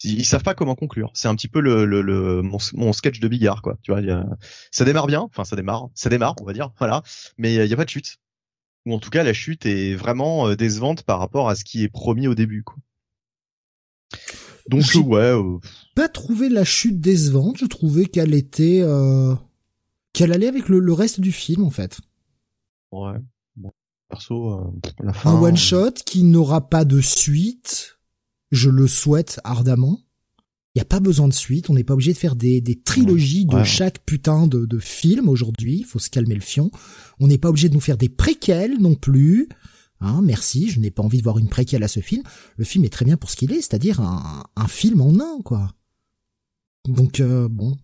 Ils, 0.04 0.24
savent 0.24 0.42
pas 0.42 0.54
comment 0.54 0.74
conclure. 0.74 1.12
C'est 1.14 1.28
un 1.28 1.36
petit 1.36 1.46
peu 1.46 1.60
le, 1.60 1.84
le, 1.84 2.02
le 2.02 2.42
mon, 2.42 2.58
mon, 2.74 2.92
sketch 2.92 3.20
de 3.20 3.28
Bigard, 3.28 3.62
quoi. 3.62 3.78
Tu 3.82 3.92
vois, 3.92 4.00
a, 4.00 4.24
ça 4.72 4.84
démarre 4.84 5.06
bien, 5.06 5.20
enfin 5.20 5.44
ça 5.44 5.54
démarre, 5.54 5.90
ça 5.94 6.10
démarre, 6.10 6.34
on 6.40 6.44
va 6.44 6.52
dire, 6.52 6.72
voilà. 6.78 7.02
Mais 7.38 7.54
il 7.54 7.66
y 7.66 7.72
a 7.72 7.76
pas 7.76 7.84
de 7.84 7.90
chute. 7.90 8.18
Ou 8.84 8.94
en 8.94 8.98
tout 8.98 9.10
cas, 9.10 9.22
la 9.22 9.32
chute 9.32 9.64
est 9.64 9.94
vraiment 9.94 10.48
euh, 10.48 10.56
décevante 10.56 11.04
par 11.04 11.20
rapport 11.20 11.48
à 11.48 11.54
ce 11.54 11.62
qui 11.64 11.84
est 11.84 11.88
promis 11.88 12.26
au 12.26 12.34
début, 12.34 12.64
quoi. 12.64 12.76
Donc 14.68 14.82
ouais. 15.06 15.20
Euh... 15.20 15.58
Pas 15.94 16.08
trouvé 16.08 16.48
la 16.48 16.64
chute 16.64 17.00
décevante. 17.00 17.58
Je 17.58 17.66
trouvais 17.66 18.06
qu'elle 18.06 18.34
était, 18.34 18.80
euh... 18.82 19.34
qu'elle 20.12 20.32
allait 20.32 20.48
avec 20.48 20.68
le, 20.68 20.80
le 20.80 20.92
reste 20.92 21.20
du 21.20 21.32
film, 21.32 21.64
en 21.64 21.70
fait. 21.70 22.00
Ouais. 22.92 23.18
Bon, 23.56 23.72
perso, 24.08 24.52
euh, 24.52 24.64
la 25.02 25.12
fin. 25.12 25.30
Un 25.30 25.42
one 25.42 25.56
shot 25.56 25.92
qui 26.06 26.22
n'aura 26.22 26.68
pas 26.68 26.84
de 26.84 27.00
suite. 27.00 27.98
Je 28.50 28.70
le 28.70 28.86
souhaite 28.86 29.40
ardemment. 29.44 29.98
Il 30.74 30.78
n'y 30.78 30.82
a 30.82 30.86
pas 30.86 31.00
besoin 31.00 31.28
de 31.28 31.34
suite. 31.34 31.68
On 31.70 31.74
n'est 31.74 31.84
pas 31.84 31.94
obligé 31.94 32.12
de 32.12 32.18
faire 32.18 32.36
des, 32.36 32.60
des 32.60 32.80
trilogies 32.80 33.44
de 33.46 33.62
chaque 33.64 34.04
putain 34.06 34.46
de, 34.46 34.64
de 34.64 34.78
film 34.78 35.28
aujourd'hui. 35.28 35.78
Il 35.80 35.84
faut 35.84 35.98
se 35.98 36.08
calmer 36.08 36.34
le 36.34 36.40
fion. 36.40 36.70
On 37.20 37.26
n'est 37.26 37.38
pas 37.38 37.48
obligé 37.48 37.68
de 37.68 37.74
nous 37.74 37.80
faire 37.80 37.98
des 37.98 38.08
préquels 38.08 38.78
non 38.78 38.94
plus. 38.94 39.48
Hein, 40.00 40.20
merci, 40.22 40.70
je 40.70 40.80
n'ai 40.80 40.90
pas 40.90 41.02
envie 41.02 41.18
de 41.18 41.22
voir 41.22 41.38
une 41.38 41.48
préquelle 41.48 41.82
à 41.84 41.88
ce 41.88 42.00
film. 42.00 42.22
Le 42.56 42.64
film 42.64 42.84
est 42.84 42.92
très 42.92 43.04
bien 43.04 43.16
pour 43.16 43.30
ce 43.30 43.36
qu'il 43.36 43.52
est, 43.52 43.60
c'est-à-dire 43.60 44.00
un, 44.00 44.44
un 44.56 44.66
film 44.66 45.00
en 45.00 45.14
un, 45.20 45.42
quoi. 45.42 45.72
Donc 46.88 47.20
euh, 47.20 47.48
bon, 47.48 47.76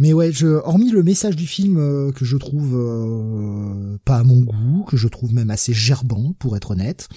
mais 0.00 0.14
ouais, 0.14 0.32
je, 0.32 0.46
hormis 0.46 0.90
le 0.90 1.02
message 1.02 1.36
du 1.36 1.46
film 1.46 1.76
euh, 1.76 2.10
que 2.10 2.24
je 2.24 2.38
trouve 2.38 2.74
euh, 2.74 3.98
pas 4.06 4.16
à 4.16 4.24
mon 4.24 4.40
goût, 4.40 4.82
que 4.88 4.96
je 4.96 5.06
trouve 5.08 5.34
même 5.34 5.50
assez 5.50 5.74
gerbant, 5.74 6.32
pour 6.38 6.56
être 6.56 6.70
honnête. 6.70 7.10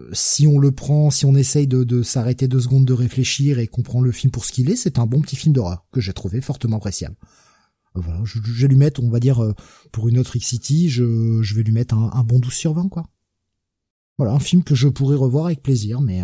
Euh, 0.00 0.08
si 0.14 0.46
on 0.46 0.58
le 0.58 0.72
prend, 0.72 1.10
si 1.10 1.26
on 1.26 1.36
essaye 1.36 1.66
de, 1.66 1.84
de 1.84 2.02
s'arrêter 2.02 2.48
deux 2.48 2.60
secondes 2.60 2.86
de 2.86 2.94
réfléchir 2.94 3.58
et 3.58 3.66
qu'on 3.66 3.82
prend 3.82 4.00
le 4.00 4.12
film 4.12 4.30
pour 4.30 4.46
ce 4.46 4.52
qu'il 4.52 4.70
est, 4.70 4.76
c'est 4.76 4.98
un 4.98 5.04
bon 5.04 5.20
petit 5.20 5.36
film 5.36 5.52
d'horreur 5.52 5.84
que 5.92 6.00
j'ai 6.00 6.14
trouvé 6.14 6.40
fortement 6.40 6.78
appréciable. 6.78 7.16
Voilà, 7.94 8.22
je, 8.24 8.38
je, 8.42 8.62
vais 8.62 8.68
lui 8.68 8.76
mettre, 8.76 9.02
on 9.04 9.10
va 9.10 9.20
dire, 9.20 9.52
pour 9.92 10.08
une 10.08 10.18
autre 10.18 10.36
X-City, 10.36 10.88
je, 10.88 11.42
je 11.42 11.54
vais 11.54 11.64
lui 11.64 11.72
mettre 11.72 11.94
un, 11.94 12.10
un, 12.14 12.24
bon 12.24 12.38
12 12.38 12.50
sur 12.50 12.72
20, 12.72 12.88
quoi. 12.88 13.10
Voilà, 14.16 14.32
un 14.32 14.40
film 14.40 14.62
que 14.64 14.74
je 14.74 14.88
pourrais 14.88 15.16
revoir 15.16 15.46
avec 15.46 15.62
plaisir, 15.62 16.00
mais 16.00 16.22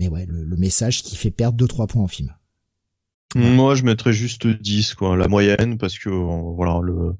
mais 0.00 0.08
ouais, 0.08 0.26
le, 0.26 0.42
le 0.42 0.56
message 0.56 1.04
qui 1.04 1.14
fait 1.14 1.30
perdre 1.30 1.64
2-3 1.64 1.86
points 1.86 2.04
au 2.04 2.08
film. 2.08 2.32
Moi, 3.34 3.74
je 3.74 3.82
mettrais 3.82 4.12
juste 4.12 4.46
10, 4.46 4.94
quoi, 4.94 5.16
la 5.16 5.28
moyenne, 5.28 5.76
parce 5.78 5.98
que 5.98 6.08
euh, 6.08 6.52
voilà, 6.54 6.80
le, 6.82 7.14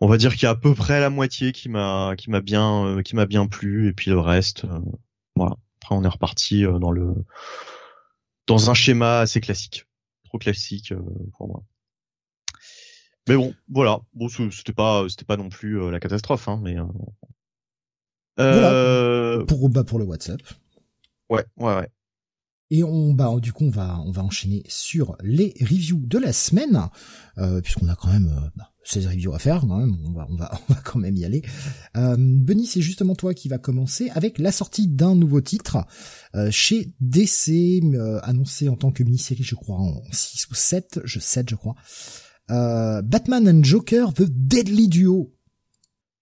on 0.00 0.06
va 0.06 0.18
dire 0.18 0.34
qu'il 0.34 0.42
y 0.42 0.46
a 0.46 0.50
à 0.50 0.54
peu 0.56 0.74
près 0.74 1.00
la 1.00 1.10
moitié 1.10 1.52
qui 1.52 1.68
m'a, 1.68 2.14
qui 2.18 2.30
m'a 2.30 2.40
bien, 2.40 2.86
euh, 2.86 3.02
qui 3.02 3.16
m'a 3.16 3.24
bien 3.26 3.46
plu, 3.46 3.88
et 3.88 3.92
puis 3.92 4.10
le 4.10 4.18
reste, 4.18 4.64
euh, 4.64 4.80
voilà. 5.36 5.56
Après, 5.80 5.94
on 5.94 6.04
est 6.04 6.08
reparti 6.08 6.62
dans 6.62 6.92
le, 6.92 7.14
dans 8.46 8.70
un 8.70 8.74
schéma 8.74 9.20
assez 9.20 9.40
classique, 9.40 9.86
trop 10.24 10.38
classique 10.38 10.94
pour 11.36 11.48
moi. 11.48 11.64
Mais 13.28 13.36
bon, 13.36 13.52
voilà. 13.68 14.00
Bon, 14.14 14.28
c'était 14.28 14.72
pas, 14.72 15.04
c'était 15.08 15.24
pas 15.24 15.36
non 15.36 15.48
plus 15.48 15.90
la 15.90 15.98
catastrophe, 15.98 16.46
hein, 16.46 16.60
mais. 16.62 16.76
Voilà. 18.36 19.44
Pour, 19.46 19.68
bah, 19.70 19.82
pour 19.82 19.98
le 19.98 20.04
WhatsApp. 20.04 20.40
Ouais, 21.28 21.44
ouais, 21.56 21.74
ouais. 21.74 21.88
Et 22.74 22.82
on, 22.82 23.12
bah, 23.12 23.30
du 23.38 23.52
coup, 23.52 23.64
on 23.64 23.70
va, 23.70 24.00
on 24.06 24.10
va 24.10 24.24
enchaîner 24.24 24.62
sur 24.66 25.18
les 25.22 25.52
reviews 25.60 26.00
de 26.06 26.16
la 26.16 26.32
semaine, 26.32 26.88
euh, 27.36 27.60
puisqu'on 27.60 27.86
a 27.88 27.94
quand 27.94 28.10
même 28.10 28.32
euh, 28.34 28.48
bah, 28.56 28.72
16 28.84 29.08
reviews 29.08 29.34
à 29.34 29.38
faire, 29.38 29.60
quand 29.60 29.76
même, 29.76 29.94
on 30.06 30.12
va, 30.12 30.26
on 30.30 30.36
va, 30.36 30.58
on 30.70 30.72
va 30.72 30.80
quand 30.80 30.98
même 30.98 31.14
y 31.14 31.26
aller. 31.26 31.42
Euh, 31.98 32.16
Benny, 32.18 32.64
c'est 32.64 32.80
justement 32.80 33.14
toi 33.14 33.34
qui 33.34 33.50
va 33.50 33.58
commencer 33.58 34.08
avec 34.14 34.38
la 34.38 34.52
sortie 34.52 34.88
d'un 34.88 35.14
nouveau 35.14 35.42
titre 35.42 35.84
euh, 36.34 36.50
chez 36.50 36.94
DC, 37.02 37.82
annoncé 38.22 38.70
en 38.70 38.76
tant 38.76 38.90
que 38.90 39.02
mini-série, 39.02 39.42
je 39.42 39.54
crois, 39.54 39.76
en 39.76 40.00
6 40.10 40.48
ou 40.50 40.54
7, 40.54 41.00
je 41.04 41.18
7, 41.18 41.50
je 41.50 41.56
crois. 41.56 41.74
Batman 42.48 43.50
and 43.50 43.64
Joker, 43.64 44.14
The 44.14 44.22
Deadly 44.22 44.88
Duo. 44.88 45.34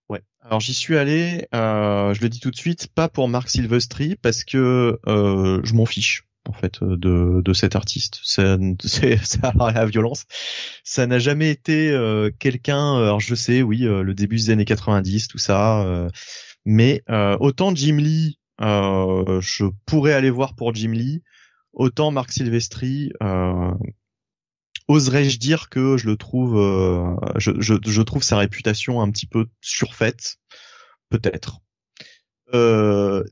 Ouais. 0.08 0.24
Alors 0.42 0.58
j'y 0.58 0.74
suis 0.74 0.96
allé, 0.96 1.46
je 1.52 2.20
le 2.20 2.28
dis 2.28 2.40
tout 2.40 2.50
de 2.50 2.56
suite, 2.56 2.88
pas 2.88 3.08
pour 3.08 3.28
Mark 3.28 3.48
Silvestri, 3.48 4.16
parce 4.16 4.42
que 4.42 4.98
je 5.06 5.74
m'en 5.74 5.86
fiche 5.86 6.24
en 6.50 6.52
fait 6.52 6.82
euh, 6.82 6.96
de, 6.96 7.40
de 7.42 7.52
cet 7.52 7.76
artiste. 7.76 8.20
C'est 8.24 9.24
ça 9.24 9.52
la 9.56 9.86
violence. 9.86 10.24
Ça 10.84 11.06
n'a 11.06 11.18
jamais 11.18 11.50
été 11.50 11.90
euh, 11.90 12.30
quelqu'un. 12.38 12.96
Alors 12.96 13.20
je 13.20 13.34
sais, 13.34 13.62
oui, 13.62 13.86
euh, 13.86 14.02
le 14.02 14.14
début 14.14 14.36
des 14.36 14.50
années 14.50 14.64
90, 14.64 15.28
tout 15.28 15.38
ça. 15.38 16.08
Mais 16.66 17.02
autant 17.08 17.74
Jim 17.74 17.96
Lee, 17.96 18.38
je 18.60 19.64
pourrais 19.86 20.12
aller 20.12 20.30
voir 20.30 20.54
pour 20.54 20.74
Jim 20.74 20.92
Lee, 20.92 21.22
autant 21.72 22.10
Marc 22.10 22.32
Silvestri, 22.32 23.12
oserais-je 24.88 25.38
dire 25.38 25.68
que 25.68 25.96
je 25.96 26.06
le 26.06 26.16
trouve, 26.16 26.56
je, 27.36 27.52
je, 27.60 27.74
je, 27.84 28.02
trouve 28.02 28.22
sa 28.22 28.36
réputation 28.36 29.00
un 29.00 29.10
petit 29.10 29.26
peu 29.26 29.46
surfaite, 29.62 30.36
peut-être. 31.08 31.60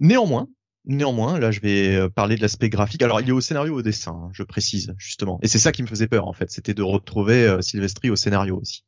néanmoins, 0.00 0.48
Néanmoins, 0.88 1.38
là, 1.38 1.50
je 1.50 1.60
vais 1.60 1.94
euh, 1.94 2.08
parler 2.08 2.36
de 2.36 2.40
l'aspect 2.40 2.70
graphique. 2.70 3.02
Alors, 3.02 3.20
il 3.20 3.28
est 3.28 3.32
au 3.32 3.42
scénario, 3.42 3.74
au 3.74 3.82
dessin, 3.82 4.12
hein, 4.12 4.30
je 4.32 4.42
précise 4.42 4.94
justement. 4.96 5.38
Et 5.42 5.46
c'est 5.46 5.58
ça 5.58 5.70
qui 5.70 5.82
me 5.82 5.86
faisait 5.86 6.08
peur, 6.08 6.26
en 6.26 6.32
fait, 6.32 6.50
c'était 6.50 6.74
de 6.74 6.82
retrouver 6.82 7.44
euh, 7.46 7.58
au 7.58 8.16
scénario 8.16 8.58
aussi. 8.58 8.84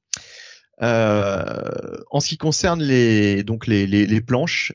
Euh, 0.82 1.98
en 2.10 2.20
ce 2.20 2.28
qui 2.28 2.38
concerne 2.38 2.82
les 2.82 3.44
donc 3.44 3.66
les, 3.66 3.86
les, 3.86 4.06
les 4.06 4.20
planches, 4.22 4.72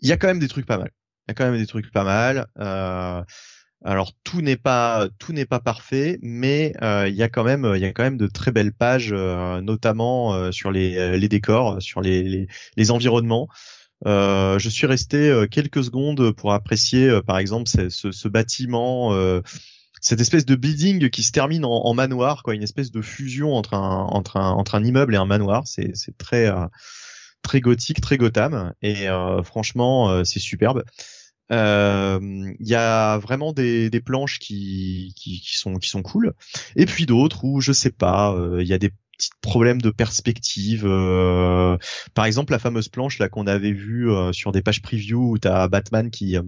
il 0.00 0.08
y 0.08 0.12
a 0.12 0.16
quand 0.16 0.26
même 0.26 0.40
des 0.40 0.48
trucs 0.48 0.66
pas 0.66 0.78
mal. 0.78 0.90
Il 1.26 1.30
y 1.30 1.32
a 1.32 1.34
quand 1.34 1.44
même 1.44 1.58
des 1.58 1.66
trucs 1.66 1.92
pas 1.92 2.02
mal. 2.02 2.46
Euh, 2.58 3.22
alors 3.84 4.12
tout 4.24 4.40
n'est 4.40 4.56
pas 4.56 5.08
tout 5.18 5.32
n'est 5.32 5.46
pas 5.46 5.60
parfait, 5.60 6.18
mais 6.22 6.72
euh, 6.82 7.06
il 7.08 7.14
y 7.14 7.22
a 7.22 7.28
quand 7.28 7.44
même 7.44 7.72
il 7.76 7.80
y 7.82 7.84
a 7.84 7.92
quand 7.92 8.02
même 8.02 8.16
de 8.16 8.26
très 8.26 8.50
belles 8.50 8.72
pages, 8.72 9.12
notamment 9.12 10.50
sur 10.50 10.72
les, 10.72 11.16
les 11.16 11.28
décors, 11.28 11.80
sur 11.80 12.00
les, 12.00 12.24
les, 12.24 12.48
les 12.76 12.90
environnements. 12.90 13.48
Euh, 14.06 14.58
je 14.58 14.68
suis 14.68 14.86
resté 14.86 15.30
euh, 15.30 15.46
quelques 15.46 15.84
secondes 15.84 16.32
pour 16.32 16.52
apprécier, 16.52 17.08
euh, 17.08 17.22
par 17.22 17.38
exemple, 17.38 17.68
ce, 17.68 17.88
ce, 17.88 18.28
bâtiment, 18.28 19.12
cette 20.00 20.20
espèce 20.20 20.44
de 20.44 20.54
building 20.54 21.08
qui 21.10 21.22
se 21.22 21.32
termine 21.32 21.64
en, 21.64 21.94
manoir, 21.94 22.42
quoi, 22.42 22.54
une 22.54 22.62
espèce 22.62 22.90
de 22.90 23.00
fusion 23.00 23.54
entre 23.54 23.74
un 23.74 24.06
entre 24.10 24.36
un 24.36 24.50
entre 24.50 24.74
un 24.74 24.84
immeuble 24.84 25.14
et 25.14 25.18
un 25.18 25.26
manoir. 25.26 25.66
C'est 25.66 25.92
c'est 25.94 26.16
très 26.18 26.50
très 27.42 27.60
gothique, 27.60 28.00
très 28.00 28.18
Gotham, 28.18 28.72
et 28.82 29.06
franchement, 29.44 30.24
c'est 30.24 30.40
superbe. 30.40 30.84
Il 31.50 32.56
y 32.60 32.74
a 32.74 33.18
vraiment 33.18 33.52
des, 33.52 33.88
des 33.88 34.00
planches 34.00 34.38
qui, 34.38 35.14
qui, 35.16 35.40
qui 35.40 35.56
sont 35.56 35.76
qui 35.76 35.88
sont 35.88 36.02
cool, 36.02 36.34
et 36.76 36.84
puis 36.84 37.06
d'autres 37.06 37.44
où 37.44 37.60
je 37.60 37.72
sais 37.72 37.92
pas, 37.92 38.36
il 38.60 38.66
y 38.66 38.74
a 38.74 38.78
des 38.78 38.92
petits 39.16 39.30
problèmes 39.40 39.80
de 39.80 39.90
perspective. 39.90 40.84
Euh, 40.86 41.76
par 42.14 42.24
exemple, 42.24 42.52
la 42.52 42.58
fameuse 42.58 42.88
planche 42.88 43.18
là 43.18 43.28
qu'on 43.28 43.46
avait 43.46 43.72
vue 43.72 44.10
euh, 44.10 44.32
sur 44.32 44.52
des 44.52 44.62
pages 44.62 44.82
preview 44.82 45.32
où 45.32 45.38
t'as 45.38 45.68
Batman 45.68 46.10
qui 46.10 46.36
euh, 46.36 46.42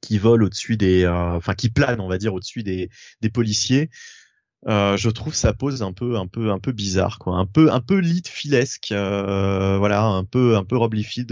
qui 0.00 0.18
vole 0.18 0.44
au-dessus 0.44 0.76
des, 0.76 1.06
enfin 1.08 1.54
qui 1.54 1.70
plane, 1.70 2.00
on 2.00 2.08
va 2.08 2.18
dire, 2.18 2.32
au-dessus 2.34 2.62
des 2.62 2.88
des 3.20 3.30
policiers. 3.30 3.90
je 4.66 5.08
trouve 5.08 5.34
ça 5.34 5.52
pose 5.52 5.82
un 5.82 5.92
peu 5.92 6.16
un 6.16 6.26
peu 6.28 6.50
un 6.52 6.60
peu 6.60 6.72
bizarre 6.72 7.18
quoi 7.18 7.36
un 7.36 7.46
peu 7.46 7.72
un 7.72 7.80
peu 7.80 7.98
lit 7.98 8.22
filesque 8.24 8.88
voilà 8.90 10.04
un 10.04 10.24
peu 10.24 10.56
un 10.56 10.64
peu 10.64 10.78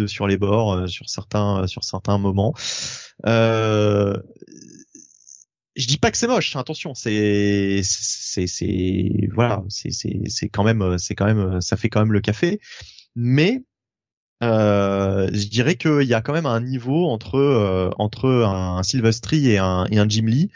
sur 0.08 0.26
les 0.26 0.36
bords 0.36 0.88
sur 0.88 1.08
certains 1.08 1.66
sur 1.68 1.84
certains 1.84 2.18
moments 2.18 2.54
je 5.76 5.86
dis 5.86 5.98
pas 5.98 6.10
que 6.10 6.16
c'est 6.16 6.26
moche, 6.26 6.56
attention, 6.56 6.94
c'est 6.94 7.80
c'est 7.84 8.46
c'est 8.46 9.10
voilà, 9.34 9.62
c'est 9.68 9.90
c'est 9.92 10.20
c'est 10.26 10.48
quand 10.48 10.64
même 10.64 10.98
c'est 10.98 11.14
quand 11.14 11.26
même 11.26 11.60
ça 11.60 11.76
fait 11.76 11.88
quand 11.88 12.00
même 12.00 12.12
le 12.12 12.20
café, 12.20 12.60
mais 13.14 13.62
euh, 14.42 15.30
je 15.32 15.46
dirais 15.48 15.76
qu'il 15.76 16.02
y 16.02 16.12
a 16.12 16.20
quand 16.20 16.34
même 16.34 16.44
un 16.46 16.60
niveau 16.60 17.06
entre 17.06 17.36
euh, 17.38 17.90
entre 17.98 18.28
un, 18.28 18.82
Sylvestri 18.82 19.50
et 19.50 19.58
un 19.58 19.86
et 19.90 19.98
un 19.98 20.08
Jim 20.08 20.26
Lee. 20.26 20.50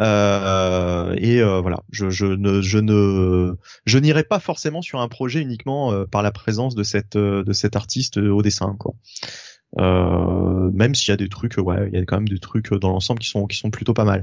Euh, 0.00 1.14
et 1.16 1.40
euh, 1.40 1.60
voilà 1.60 1.82
je 1.90 2.10
je 2.10 2.26
ne 2.26 2.60
je 2.60 2.78
ne 2.78 3.54
je 3.86 3.98
n'irai 3.98 4.24
pas 4.24 4.40
forcément 4.40 4.82
sur 4.82 5.00
un 5.00 5.08
projet 5.08 5.40
uniquement 5.40 5.92
euh, 5.92 6.04
par 6.04 6.22
la 6.22 6.32
présence 6.32 6.74
de 6.74 6.82
cette 6.82 7.16
de 7.16 7.52
cet 7.52 7.76
artiste 7.76 8.18
au 8.18 8.42
dessin 8.42 8.76
quoi. 8.78 8.94
euh, 8.94 9.53
même 9.76 10.94
s'il 10.94 11.10
y 11.10 11.12
a 11.12 11.16
des 11.16 11.28
trucs, 11.28 11.56
ouais, 11.58 11.88
il 11.92 11.98
y 11.98 12.02
a 12.02 12.04
quand 12.04 12.16
même 12.16 12.28
des 12.28 12.38
trucs 12.38 12.72
dans 12.74 12.90
l'ensemble 12.90 13.20
qui 13.20 13.28
sont 13.28 13.46
qui 13.46 13.56
sont 13.56 13.70
plutôt 13.70 13.94
pas 13.94 14.04
mal. 14.04 14.22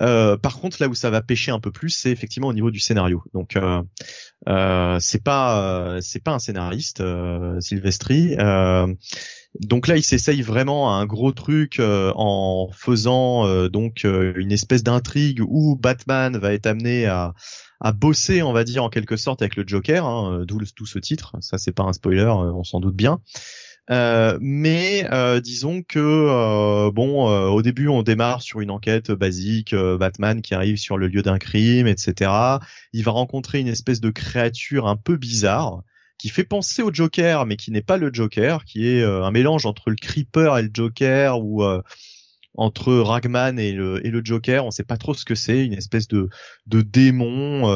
Euh, 0.00 0.36
par 0.36 0.58
contre, 0.58 0.78
là 0.80 0.88
où 0.88 0.94
ça 0.94 1.10
va 1.10 1.22
pêcher 1.22 1.50
un 1.50 1.60
peu 1.60 1.70
plus, 1.70 1.90
c'est 1.90 2.10
effectivement 2.10 2.48
au 2.48 2.52
niveau 2.52 2.70
du 2.70 2.80
scénario. 2.80 3.22
Donc, 3.34 3.56
euh, 3.56 3.82
euh 4.48 4.98
c'est 5.00 5.22
pas 5.22 5.98
c'est 6.00 6.22
pas 6.22 6.32
un 6.32 6.38
scénariste, 6.38 7.00
euh, 7.00 7.60
Silvestri. 7.60 8.36
donc 9.60 9.86
là, 9.86 9.96
il 9.96 10.02
s'essaye 10.02 10.42
vraiment 10.42 10.94
à 10.94 11.00
un 11.00 11.06
gros 11.06 11.32
truc 11.32 11.80
en 11.80 12.68
faisant 12.72 13.68
donc 13.68 14.04
une 14.04 14.52
espèce 14.52 14.82
d'intrigue 14.82 15.40
où 15.46 15.76
Batman 15.76 16.36
va 16.36 16.52
être 16.54 16.66
amené 16.66 17.06
à 17.06 17.34
à 17.84 17.90
bosser, 17.90 18.42
on 18.42 18.52
va 18.52 18.62
dire 18.62 18.84
en 18.84 18.90
quelque 18.90 19.16
sorte 19.16 19.42
avec 19.42 19.56
le 19.56 19.64
Joker, 19.66 20.06
hein, 20.06 20.44
d'où 20.46 20.60
tout 20.76 20.86
ce 20.86 21.00
titre. 21.00 21.36
Ça, 21.40 21.58
c'est 21.58 21.72
pas 21.72 21.82
un 21.82 21.92
spoiler, 21.92 22.32
on 22.32 22.62
s'en 22.62 22.78
doute 22.78 22.94
bien. 22.94 23.20
Euh, 23.90 24.38
mais 24.40 25.08
euh, 25.12 25.40
disons 25.40 25.82
que 25.82 25.98
euh, 25.98 26.92
bon, 26.92 27.26
au 27.26 27.62
début 27.62 27.88
on 27.88 28.02
démarre 28.02 28.40
sur 28.40 28.60
une 28.60 28.70
enquête 28.70 29.10
basique, 29.10 29.74
Batman 29.74 30.40
qui 30.40 30.54
arrive 30.54 30.76
sur 30.76 30.98
le 30.98 31.08
lieu 31.08 31.22
d'un 31.22 31.38
crime, 31.38 31.86
etc. 31.86 32.30
Il 32.92 33.04
va 33.04 33.12
rencontrer 33.12 33.60
une 33.60 33.68
espèce 33.68 34.00
de 34.00 34.10
créature 34.10 34.86
un 34.86 34.96
peu 34.96 35.16
bizarre 35.16 35.82
qui 36.18 36.28
fait 36.28 36.44
penser 36.44 36.82
au 36.82 36.92
Joker, 36.92 37.46
mais 37.46 37.56
qui 37.56 37.72
n'est 37.72 37.82
pas 37.82 37.96
le 37.96 38.10
Joker, 38.12 38.64
qui 38.64 38.86
est 38.86 39.02
un 39.02 39.30
mélange 39.32 39.66
entre 39.66 39.90
le 39.90 39.96
Creeper 39.96 40.56
et 40.56 40.62
le 40.62 40.70
Joker 40.72 41.40
ou 41.42 41.64
entre 42.54 42.94
Ragman 42.94 43.58
et 43.58 43.72
le, 43.72 44.06
et 44.06 44.10
le 44.10 44.20
Joker. 44.24 44.64
On 44.64 44.70
sait 44.70 44.84
pas 44.84 44.98
trop 44.98 45.14
ce 45.14 45.24
que 45.24 45.34
c'est, 45.34 45.64
une 45.64 45.72
espèce 45.72 46.06
de, 46.06 46.28
de 46.66 46.82
démon 46.82 47.66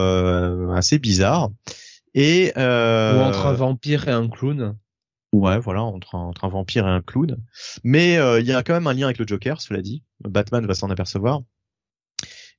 assez 0.72 1.00
bizarre. 1.00 1.50
Et 2.14 2.52
ou 2.54 2.60
entre 2.60 3.46
un 3.46 3.52
vampire 3.52 4.06
et 4.06 4.12
un 4.12 4.28
clown. 4.28 4.76
Ouais, 5.36 5.58
voilà, 5.58 5.82
entre 5.82 6.14
un, 6.14 6.48
vampire 6.48 6.86
et 6.86 6.90
un 6.90 7.02
clown. 7.02 7.36
Mais 7.84 8.16
euh, 8.16 8.40
il 8.40 8.46
y 8.46 8.52
a 8.54 8.62
quand 8.62 8.72
même 8.72 8.86
un 8.86 8.94
lien 8.94 9.04
avec 9.06 9.18
le 9.18 9.26
Joker, 9.26 9.60
cela 9.60 9.82
dit. 9.82 10.02
Batman 10.20 10.64
va 10.66 10.72
s'en 10.72 10.88
apercevoir. 10.88 11.42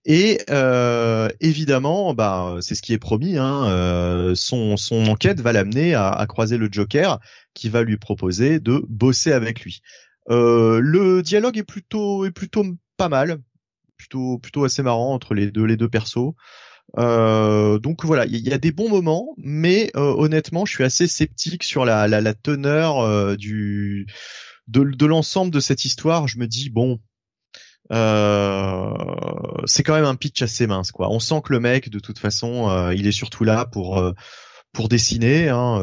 Et 0.05 0.39
euh, 0.51 1.27
évidemment, 1.41 2.13
bah, 2.13 2.57
c'est 2.61 2.75
ce 2.75 2.83
qui 2.83 2.93
est 2.93 2.99
promis. 2.99 3.35
Hein, 3.35 3.65
euh, 3.65 4.35
son, 4.35 4.75
enquête 5.07 5.41
va 5.41 5.53
l'amener 5.53 5.95
à, 5.95 6.23
croiser 6.29 6.57
le 6.57 6.69
Joker, 6.71 7.19
qui 7.55 7.67
va 7.67 7.81
lui 7.81 7.97
proposer 7.97 8.59
de 8.59 8.85
bosser 8.87 9.31
avec 9.31 9.61
lui. 9.61 9.81
le 10.29 11.21
dialogue 11.21 11.57
est 11.57 11.63
plutôt 11.63 12.27
pas 12.95 13.09
mal, 13.09 13.39
plutôt 13.97 14.65
assez 14.65 14.83
marrant 14.83 15.15
entre 15.15 15.33
les 15.33 15.49
deux 15.49 15.89
persos. 15.89 16.35
Euh, 16.97 17.79
donc 17.79 18.05
voilà, 18.05 18.25
il 18.25 18.37
y, 18.37 18.53
a 18.53 18.57
des 18.57 18.71
bons 18.71 18.89
moments, 18.89 19.33
mais 19.37 19.91
euh, 19.95 20.13
honnêtement, 20.17 20.65
je 20.65 20.73
suis 20.73 20.83
assez 20.83 21.07
sceptique 21.07 21.63
sur 21.63 21.85
la, 21.85 22.07
la, 22.07 22.21
la 22.21 22.33
teneur 22.33 22.99
euh, 22.99 23.35
du 23.35 24.07
de, 24.67 24.83
de 24.83 25.05
l'ensemble 25.05 25.51
de 25.51 25.59
cette 25.59 25.85
histoire. 25.85 26.27
Je 26.27 26.39
me 26.39 26.47
dis 26.47 26.69
bon, 26.69 26.99
c'est 27.89 29.83
quand 29.83 29.95
même 29.95 30.05
un 30.05 30.15
pitch 30.15 30.41
assez 30.41 30.67
mince, 30.67 30.91
quoi. 30.91 31.09
On 31.11 31.19
sent 31.19 31.41
que 31.43 31.53
le 31.53 31.59
mec, 31.59 31.89
de 31.89 31.99
toute 31.99 32.19
façon, 32.19 32.91
il 32.91 33.07
est 33.07 33.11
surtout 33.11 33.43
là 33.43 33.65
pour 33.65 34.01
pour 34.73 34.89
dessiner. 34.89 35.49
Hein, 35.49 35.79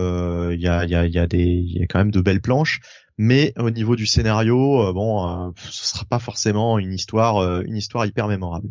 il 0.52 0.60
y, 0.60 0.68
a, 0.68 0.84
y, 0.84 0.94
a, 0.94 1.06
y 1.06 1.18
a 1.18 1.26
des, 1.26 1.44
y 1.44 1.82
a 1.82 1.86
quand 1.86 1.98
même 1.98 2.10
de 2.10 2.20
belles 2.20 2.42
planches, 2.42 2.80
mais 3.16 3.52
au 3.58 3.70
niveau 3.70 3.96
du 3.96 4.06
scénario, 4.06 4.92
bon, 4.92 5.52
ce 5.56 5.86
sera 5.86 6.04
pas 6.04 6.18
forcément 6.18 6.78
une 6.78 6.92
histoire, 6.92 7.62
une 7.62 7.76
histoire 7.76 8.04
hyper 8.04 8.28
mémorable. 8.28 8.68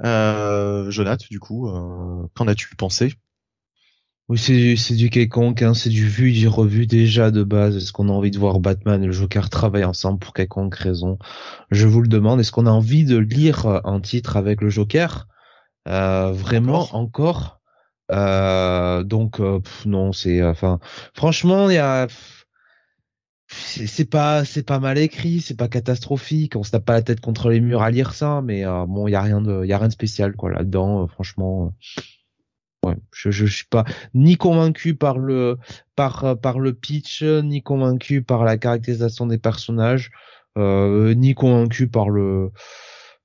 Euh, 0.00 0.90
Jonathan, 0.90 1.26
du 1.30 1.40
coup, 1.40 1.68
euh, 1.68 2.26
qu'en 2.34 2.48
as-tu 2.48 2.74
pensé? 2.76 3.14
Oui, 4.28 4.38
c'est 4.38 4.76
c'est 4.76 4.94
du 4.94 5.10
quelconque, 5.10 5.62
hein, 5.62 5.74
c'est 5.74 5.90
du 5.90 6.08
vu, 6.08 6.32
du 6.32 6.48
revu 6.48 6.86
déjà 6.86 7.30
de 7.30 7.42
base. 7.42 7.76
Est-ce 7.76 7.92
qu'on 7.92 8.08
a 8.08 8.12
envie 8.12 8.30
de 8.30 8.38
voir 8.38 8.60
Batman 8.60 9.02
et 9.02 9.06
le 9.06 9.12
Joker 9.12 9.50
travailler 9.50 9.84
ensemble 9.84 10.18
pour 10.20 10.32
quelconque 10.32 10.74
raison? 10.76 11.18
Je 11.70 11.86
vous 11.86 12.00
le 12.00 12.08
demande. 12.08 12.40
Est-ce 12.40 12.52
qu'on 12.52 12.66
a 12.66 12.70
envie 12.70 13.04
de 13.04 13.18
lire 13.18 13.66
un 13.84 14.00
titre 14.00 14.36
avec 14.36 14.60
le 14.62 14.70
Joker? 14.70 15.28
Euh, 15.88 16.32
Vraiment 16.32 16.88
encore, 16.96 17.60
euh, 18.12 19.04
Donc 19.04 19.40
non, 19.86 20.12
c'est 20.12 20.42
enfin 20.44 20.80
franchement 21.14 21.70
il 21.70 21.74
y 21.76 21.78
a 21.78 22.08
c'est 23.52 24.08
pas 24.08 24.44
c'est 24.44 24.62
pas 24.62 24.78
mal 24.78 24.98
écrit, 24.98 25.40
c'est 25.40 25.56
pas 25.56 25.68
catastrophique, 25.68 26.56
on 26.56 26.62
se 26.62 26.70
tape 26.70 26.84
pas 26.84 26.94
la 26.94 27.02
tête 27.02 27.20
contre 27.20 27.50
les 27.50 27.60
murs 27.60 27.82
à 27.82 27.90
lire 27.90 28.14
ça, 28.14 28.40
mais 28.42 28.64
euh, 28.64 28.86
bon, 28.86 29.08
il 29.08 29.12
y 29.12 29.14
a 29.14 29.22
rien 29.22 29.40
de 29.40 29.64
y 29.64 29.72
a 29.72 29.78
rien 29.78 29.88
de 29.88 29.92
spécial 29.92 30.34
quoi 30.34 30.50
là-dedans, 30.50 31.04
euh, 31.04 31.06
franchement. 31.06 31.74
Euh, 32.86 32.94
je, 33.12 33.30
je, 33.30 33.46
suis 33.46 33.66
pas 33.66 33.84
ni 34.12 34.36
convaincu 34.36 34.96
par 34.96 35.18
le 35.18 35.58
par 35.94 36.38
par 36.40 36.58
le 36.58 36.72
pitch, 36.74 37.22
ni 37.22 37.62
convaincu 37.62 38.22
par 38.22 38.44
la 38.44 38.58
caractérisation 38.58 39.26
des 39.26 39.38
personnages, 39.38 40.10
ni 40.56 41.34
convaincu 41.34 41.88
par 41.88 42.10
le 42.10 42.50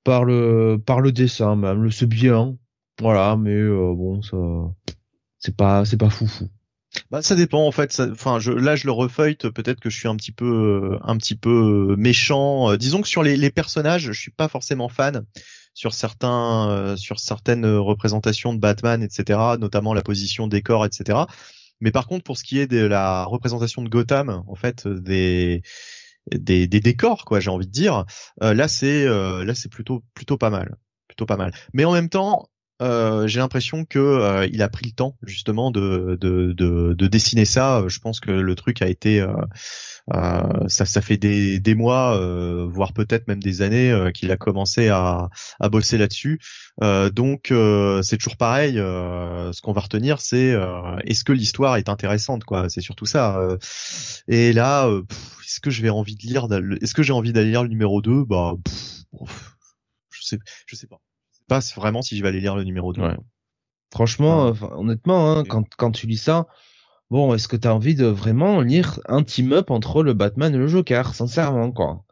par 0.03 0.25
le 0.25 0.77
par 0.85 1.01
le 1.01 1.11
dessin 1.11 1.55
même, 1.55 1.83
le 1.83 1.91
c'est 1.91 2.05
bien, 2.05 2.55
voilà, 3.01 3.35
mais 3.35 3.67
bon 3.67 4.21
ça 4.21 4.37
c'est 5.39 5.55
pas 5.55 5.85
c'est 5.85 5.97
pas 5.97 6.09
foufou. 6.09 6.49
Bah 7.12 7.21
ça 7.21 7.36
dépend 7.36 7.65
en 7.65 7.71
fait. 7.71 8.02
Enfin, 8.12 8.39
je, 8.39 8.52
là 8.52 8.76
je 8.76 8.86
le 8.86 8.91
refeuille. 8.91 9.36
Peut-être 9.36 9.80
que 9.80 9.89
je 9.89 9.97
suis 9.97 10.08
un 10.08 10.15
petit 10.15 10.32
peu, 10.32 10.97
un 11.02 11.17
petit 11.17 11.36
peu 11.36 11.95
méchant. 11.97 12.71
Euh, 12.71 12.78
disons 12.78 13.02
que 13.02 13.08
sur 13.08 13.23
les, 13.23 13.38
les 13.38 13.52
personnages, 13.52 14.12
je 14.12 14.19
suis 14.19 14.32
pas 14.32 14.47
forcément 14.47 14.89
fan 14.89 15.26
sur 15.73 15.93
certains, 15.93 16.69
euh, 16.69 16.95
sur 16.95 17.19
certaines 17.19 17.65
représentations 17.65 18.54
de 18.54 18.60
Batman, 18.60 19.04
etc. 19.04 19.39
Notamment 19.60 19.93
la 19.93 20.02
position 20.02 20.47
des 20.47 20.62
corps, 20.62 20.86
etc. 20.86 21.19
Mais 21.82 21.91
par 21.91 22.08
contre, 22.08 22.23
pour 22.23 22.38
ce 22.38 22.43
qui 22.43 22.60
est 22.60 22.67
de 22.67 22.84
la 22.86 23.26
représentation 23.26 23.82
de 23.84 23.89
Gotham, 23.89 24.43
en 24.47 24.56
fait, 24.56 24.88
des 24.88 25.62
des, 26.34 26.67
des 26.67 26.80
décors, 26.82 27.23
quoi, 27.23 27.39
j'ai 27.39 27.50
envie 27.50 27.67
de 27.67 27.71
dire, 27.71 28.06
là 28.41 28.67
c'est 28.67 29.06
là 29.06 29.56
c'est 29.56 29.69
plutôt 29.69 30.04
plutôt 30.13 30.38
pas 30.38 30.50
mal, 30.50 30.76
plutôt 31.08 31.26
pas 31.26 31.38
mal. 31.38 31.54
Mais 31.73 31.86
en 31.86 31.93
même 31.93 32.10
temps, 32.10 32.50
euh, 32.81 33.25
j'ai 33.27 33.39
l'impression 33.39 33.85
que 33.85 33.97
euh, 33.97 34.47
il 34.51 34.61
a 34.61 34.69
pris 34.69 34.85
le 34.85 34.91
temps 34.91 35.17
justement 35.23 35.71
de, 35.71 36.17
de, 36.21 36.53
de, 36.53 36.93
de, 36.93 37.07
dessiner 37.07 37.45
ça. 37.45 37.83
Je 37.87 37.99
pense 37.99 38.19
que 38.19 38.29
le 38.29 38.55
truc 38.55 38.81
a 38.81 38.87
été 38.87 39.19
euh, 39.19 40.67
ça, 40.67 40.85
ça 40.85 41.01
fait 41.01 41.17
des, 41.17 41.59
des 41.59 41.75
mois, 41.75 42.17
voire 42.67 42.93
peut-être 42.93 43.27
même 43.27 43.41
des 43.41 43.61
années 43.61 44.11
qu'il 44.13 44.31
a 44.31 44.37
commencé 44.37 44.89
à, 44.89 45.29
à 45.59 45.69
bosser 45.69 45.97
là-dessus. 45.97 46.39
donc 46.81 47.53
c'est 48.03 48.17
toujours 48.17 48.37
pareil. 48.37 48.75
ce 48.75 49.61
qu'on 49.61 49.73
va 49.73 49.81
retenir, 49.81 50.21
c'est 50.21 50.55
est-ce 51.05 51.23
que 51.23 51.33
l'histoire 51.33 51.77
est 51.77 51.89
intéressante, 51.89 52.43
quoi? 52.43 52.69
C'est 52.69 52.81
surtout 52.81 53.05
ça. 53.05 53.39
et 54.27 54.53
là, 54.53 54.89
est-ce 55.45 55.59
que 55.59 55.71
je 55.71 55.87
envie 55.89 56.15
de 56.15 56.23
lire 56.23 56.47
Est-ce 56.81 56.93
que 56.93 57.03
j'ai 57.03 57.13
envie 57.13 57.33
d'aller 57.33 57.49
lire 57.49 57.63
le 57.63 57.69
numéro 57.69 58.01
2 58.01 58.23
Bah, 58.25 58.53
je 60.09 60.21
sais, 60.23 60.39
je 60.67 60.75
sais 60.75 60.87
pas 60.87 61.01
pas 61.47 61.60
vraiment 61.75 62.01
si 62.01 62.17
je 62.17 62.21
vais 62.21 62.29
aller 62.29 62.41
lire 62.41 62.55
le 62.55 62.63
numéro 62.63 62.93
2. 62.93 63.01
Franchement, 63.93 64.53
honnêtement, 64.75 65.31
hein, 65.31 65.43
quand, 65.47 65.63
quand 65.77 65.91
tu 65.91 66.07
lis 66.07 66.17
ça, 66.17 66.47
bon, 67.10 67.33
est-ce 67.33 67.47
que 67.47 67.55
tu 67.55 67.67
as 67.67 67.73
envie 67.73 67.95
de 67.95 68.05
vraiment 68.05 68.62
lire 68.62 68.99
un 69.07 69.23
team-up 69.23 69.71
entre 69.71 70.03
le 70.03 70.13
Batman 70.13 70.53
et 70.53 70.57
le 70.57 70.67
Joker, 70.67 71.13
sincèrement, 71.13 71.71
quoi? 71.71 72.03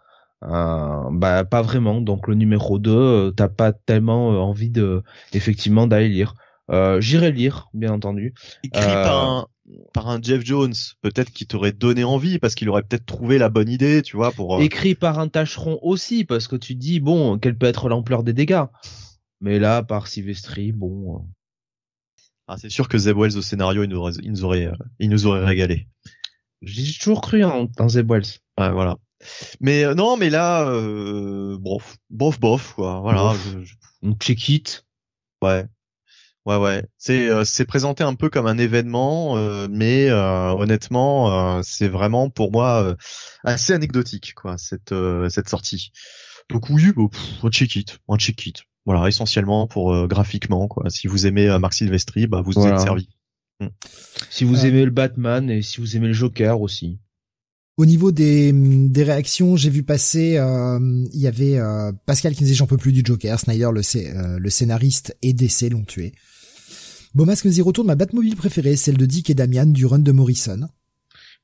Euh, 0.44 1.10
bah 1.12 1.44
pas 1.46 1.62
vraiment. 1.62 2.02
Donc 2.02 2.28
le 2.28 2.36
numéro 2.36 2.78
2 2.78 2.92
euh, 2.92 3.32
t'as 3.32 3.48
pas 3.48 3.74
tellement 3.74 4.34
euh, 4.34 4.38
envie 4.38 4.70
de 4.70 5.04
effectivement 5.34 5.88
d'aller 5.88 6.10
lire. 6.10 6.36
Euh, 6.72 7.00
j'irai 7.00 7.32
lire 7.32 7.70
bien 7.74 7.92
entendu. 7.92 8.34
Écrit 8.64 8.82
par 8.82 9.30
un 9.30 9.48
par 9.94 10.10
un 10.10 10.22
Jeff 10.22 10.46
Jones 10.46 10.74
peut-être 11.02 11.32
qui 11.32 11.48
t'aurait 11.48 11.72
donné 11.72 12.04
envie 12.04 12.38
parce 12.38 12.54
qu'il 12.54 12.70
aurait 12.70 12.84
peut-être 12.84 13.06
trouvé 13.06 13.40
la 13.40 13.50
bonne 13.50 13.68
idée 13.68 14.04
tu 14.04 14.16
vois 14.16 14.32
pour 14.32 14.62
écrit 14.62 14.94
par 14.94 15.18
un 15.18 15.28
tâcheron 15.28 15.80
aussi 15.82 16.24
parce 16.24 16.48
que 16.48 16.56
tu 16.56 16.76
dis 16.76 17.00
bon 17.00 17.40
quelle 17.40 17.58
peut 17.58 17.66
être 17.66 17.90
l'ampleur 17.90 18.22
des 18.22 18.34
dégâts 18.34 18.66
mais 19.46 19.60
là, 19.60 19.84
par 19.84 20.08
Sylvestri, 20.08 20.72
bon. 20.72 21.18
Euh. 21.18 21.20
Ah, 22.48 22.58
c'est 22.58 22.72
sûr 22.72 22.90
que 22.90 22.98
Zeb 22.98 23.16
Wells 23.16 23.38
au 23.38 23.44
scénario, 23.44 23.84
il 23.84 23.90
nous 23.90 23.98
aurait, 23.98 24.14
il 24.24 24.32
nous 24.32 24.44
aurait, 24.44 24.66
euh, 24.66 24.76
il 24.98 25.12
nous 25.12 25.28
aurait 25.28 25.46
régalé. 25.46 25.88
J'ai 26.64 26.98
toujours 26.98 27.22
cru 27.22 27.44
en, 27.44 27.66
dans 27.78 27.88
Zeb 27.88 28.10
Wells. 28.10 28.26
Ouais, 28.60 28.72
voilà. 28.72 28.98
Mais 29.60 29.84
euh, 29.84 29.94
non, 29.94 30.18
mais 30.18 30.32
là, 30.32 30.66
bof, 31.60 31.98
bof, 32.10 32.40
bof, 32.40 32.74
quoi. 32.74 33.02
Voilà. 33.02 33.36
Je, 34.02 34.14
check 34.20 34.50
it. 34.50 34.84
Ouais. 35.44 35.66
Ouais, 36.48 36.58
ouais. 36.58 36.84
C'est 36.98 37.46
c'est 37.46 37.66
présenté 37.66 38.04
un 38.04 38.16
peu 38.16 38.32
comme 38.32 38.48
un 38.48 38.58
événement, 38.58 39.36
mais 39.68 40.12
honnêtement, 40.12 41.62
c'est 41.64 41.88
vraiment 41.88 42.30
pour 42.30 42.52
moi 42.52 42.96
assez 43.44 43.74
anecdotique, 43.74 44.34
quoi, 44.36 44.58
cette 44.58 44.94
cette 45.30 45.50
sortie. 45.50 45.92
Donc 46.50 46.70
oui, 46.70 46.92
bon, 46.94 47.10
on 47.42 47.50
check 47.50 47.76
it, 47.76 48.00
on 48.08 48.18
check 48.18 48.46
it. 48.46 48.64
Voilà, 48.86 49.08
essentiellement 49.08 49.68
pour 49.68 49.94
euh, 49.94 50.08
graphiquement 50.08 50.68
quoi. 50.68 50.90
Si 50.90 51.08
vous 51.08 51.26
aimez 51.26 51.50
euh, 51.50 51.60
Marc 51.60 51.74
Silvestri, 51.74 52.28
bah 52.28 52.42
vous 52.42 52.52
êtes 52.66 52.80
servi. 52.80 53.10
Hmm. 53.60 53.68
Si 54.30 54.44
vous 54.44 54.64
euh. 54.64 54.68
aimez 54.68 54.86
le 54.86 54.92
Batman 54.92 55.50
et 55.50 55.62
si 55.62 55.80
vous 55.80 55.96
aimez 55.96 56.08
le 56.08 56.14
Joker 56.14 56.62
aussi. 56.62 57.00
Au 57.78 57.86
niveau 57.86 58.12
des, 58.12 58.54
des 58.54 59.04
réactions, 59.04 59.58
j'ai 59.58 59.70
vu 59.70 59.84
passer, 59.84 60.40
il 60.40 61.20
y 61.20 61.28
avait 61.28 61.60
Pascal 62.06 62.34
qui 62.34 62.46
disait 62.46 62.56
j'en 62.56 62.68
peux 62.68 62.78
plus 62.78 62.94
du 62.94 63.02
Joker, 63.04 63.38
Snyder 63.38 63.70
le, 63.74 64.38
le 64.38 64.50
scénariste 64.50 65.18
et 65.22 65.34
DC 65.34 65.70
l'ont 65.72 65.84
tué. 65.84 66.14
Qui 67.18 67.48
nous 67.48 67.54
dit 67.54 67.62
retourne 67.62 67.88
ma 67.88 67.96
Batmobile 67.96 68.38
préférée, 68.38 68.78
celle 68.78 68.96
de 68.96 69.06
Dick 69.06 69.30
et 69.30 69.34
Damian 69.34 69.66
du 69.66 69.86
run 69.86 70.00
de 70.00 70.12
Morrison. 70.14 70.70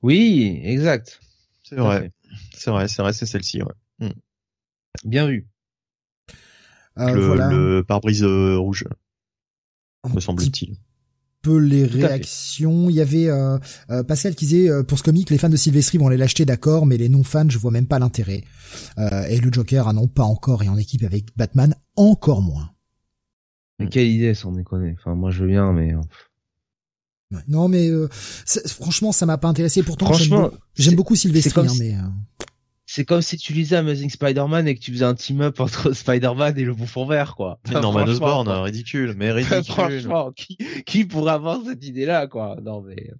Oui, 0.01 0.61
exact. 0.63 1.19
C'est 1.63 1.75
vrai. 1.75 2.11
C'est 2.57 2.71
vrai, 2.71 2.87
c'est 2.87 3.01
vrai, 3.01 3.11
c'est 3.11 3.25
celle-ci. 3.25 3.61
Ouais. 3.61 4.07
Hmm. 4.07 4.13
Bien 5.03 5.27
vu. 5.27 5.50
Euh, 6.97 7.49
le, 7.49 7.83
pare-brise 7.83 8.23
euh, 8.23 8.57
rouge, 8.57 8.85
me 10.13 10.19
semble-t-il 10.19 10.77
peu 11.41 11.57
les 11.57 11.85
réactions. 11.85 12.87
Il 12.91 12.95
y 12.95 13.01
avait 13.01 13.27
euh, 13.27 13.57
Pascal 14.07 14.35
qui 14.35 14.45
disait 14.45 14.69
pour 14.83 14.99
ce 14.99 15.03
comic, 15.03 15.31
les 15.31 15.39
fans 15.39 15.49
de 15.49 15.55
Sylvester 15.55 15.97
vont 15.97 16.05
aller 16.05 16.17
l'acheter, 16.17 16.45
d'accord, 16.45 16.85
mais 16.85 16.97
les 16.97 17.09
non-fans, 17.09 17.49
je 17.49 17.57
vois 17.57 17.71
même 17.71 17.87
pas 17.87 17.97
l'intérêt. 17.97 18.43
et 18.99 19.39
le 19.39 19.51
Joker, 19.51 19.87
ah 19.87 19.93
non, 19.93 20.07
pas 20.07 20.23
encore, 20.23 20.61
et 20.61 20.69
en 20.69 20.77
équipe 20.77 21.03
avec 21.03 21.35
Batman, 21.35 21.73
encore 21.95 22.43
moins. 22.43 22.69
Mais 23.79 23.89
quelle 23.89 24.07
idée, 24.07 24.35
sans 24.35 24.51
déconner. 24.51 24.95
Enfin, 24.99 25.15
moi, 25.15 25.31
je 25.31 25.43
viens, 25.45 25.73
mais. 25.73 25.95
Non, 27.47 27.67
mais 27.67 27.89
franchement, 28.67 29.11
ça 29.11 29.25
m'a 29.25 29.39
pas 29.39 29.47
intéressé. 29.47 29.81
Pourtant, 29.81 30.11
j'aime 30.75 30.95
beaucoup 30.95 31.15
Sylvester, 31.15 31.61
hein, 31.61 31.73
mais 31.79 31.95
c'est 32.93 33.05
comme 33.05 33.21
si 33.21 33.37
tu 33.37 33.53
lisais 33.53 33.77
Amazing 33.77 34.09
Spider-Man 34.09 34.67
et 34.67 34.75
que 34.75 34.81
tu 34.81 34.91
faisais 34.91 35.05
un 35.05 35.15
team-up 35.15 35.61
entre 35.61 35.93
Spider-Man 35.93 36.57
et 36.57 36.65
le 36.65 36.73
bouffon 36.73 37.05
vert, 37.05 37.35
quoi. 37.37 37.57
Mais 37.69 37.79
Norman 37.79 38.03
Osborn, 38.03 38.49
ridicule, 38.49 39.13
mais 39.15 39.31
ridicule. 39.31 39.63
franchement, 39.63 40.33
qui, 40.33 40.57
qui 40.85 41.05
pourrait 41.05 41.31
avoir 41.31 41.61
cette 41.65 41.85
idée-là, 41.85 42.27
quoi? 42.27 42.57
Non, 42.61 42.81
mais. 42.81 43.11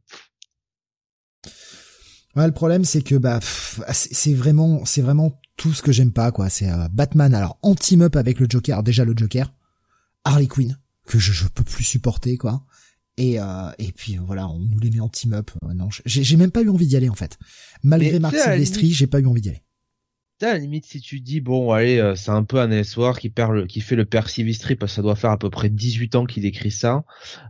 Ouais, 2.36 2.46
le 2.46 2.52
problème, 2.52 2.84
c'est 2.84 3.02
que 3.02 3.16
bah, 3.16 3.40
c'est 3.42 4.34
vraiment, 4.34 4.84
c'est 4.84 5.02
vraiment 5.02 5.40
tout 5.56 5.72
ce 5.72 5.82
que 5.82 5.94
j'aime 5.94 6.12
pas, 6.12 6.34
quoi. 6.34 6.50
C'est 6.50 6.70
euh, 6.70 6.90
Batman, 6.92 7.34
alors 7.34 7.58
en 7.62 7.74
team-up 7.74 8.18
avec 8.18 8.42
le 8.42 8.48
Joker, 8.50 8.84
déjà 8.84 9.06
le 9.06 9.14
Joker, 9.16 9.54
Harley 10.26 10.48
Quinn, 10.48 10.78
que 11.08 11.18
je, 11.18 11.32
je 11.32 11.48
peux 11.48 11.64
plus 11.64 11.86
supporter, 11.86 12.38
quoi. 12.38 12.66
Et, 13.18 13.40
euh, 13.40 13.72
et 13.78 13.92
puis 13.92 14.18
voilà, 14.18 14.48
on 14.48 14.60
nous 14.60 14.80
les 14.80 14.90
met 14.90 15.00
en 15.00 15.10
team 15.10 15.34
up. 15.34 15.52
Euh, 15.66 15.74
non, 15.74 15.90
j'ai 16.06 16.38
même 16.38 16.52
pas 16.52 16.62
eu 16.62 16.70
envie 16.70 16.88
d'y 16.88 16.96
aller 16.96 17.10
en 17.10 17.16
fait. 17.16 17.38
Malgré 17.84 18.20
Marc 18.20 18.36
Silvestri, 18.36 18.92
j'ai 18.92 19.08
pas 19.08 19.20
eu 19.20 19.26
envie 19.26 19.42
d'y 19.42 19.50
aller. 19.50 19.64
À 20.42 20.54
la 20.54 20.58
limite, 20.58 20.86
si 20.86 21.00
tu 21.02 21.20
dis 21.20 21.40
bon, 21.40 21.72
allez, 21.72 22.00
euh, 22.00 22.16
c'est 22.16 22.32
un 22.32 22.44
peu 22.44 22.60
un 22.60 22.72
espoir 22.72 23.20
qui 23.20 23.30
perd 23.30 23.54
le, 23.54 23.68
qui 23.68 23.80
fait 23.80 23.96
le 23.96 24.06
père 24.06 24.28
Silvestri 24.28 24.76
parce 24.76 24.94
que 24.94 24.96
ça 24.96 25.02
doit 25.04 25.16
faire 25.16 25.30
à 25.30 25.38
peu 25.38 25.52
près 25.52 25.70
18 25.70 26.16
ans 26.16 26.26
qu'il 26.26 26.46
écrit 26.46 26.72
ça. 26.72 27.04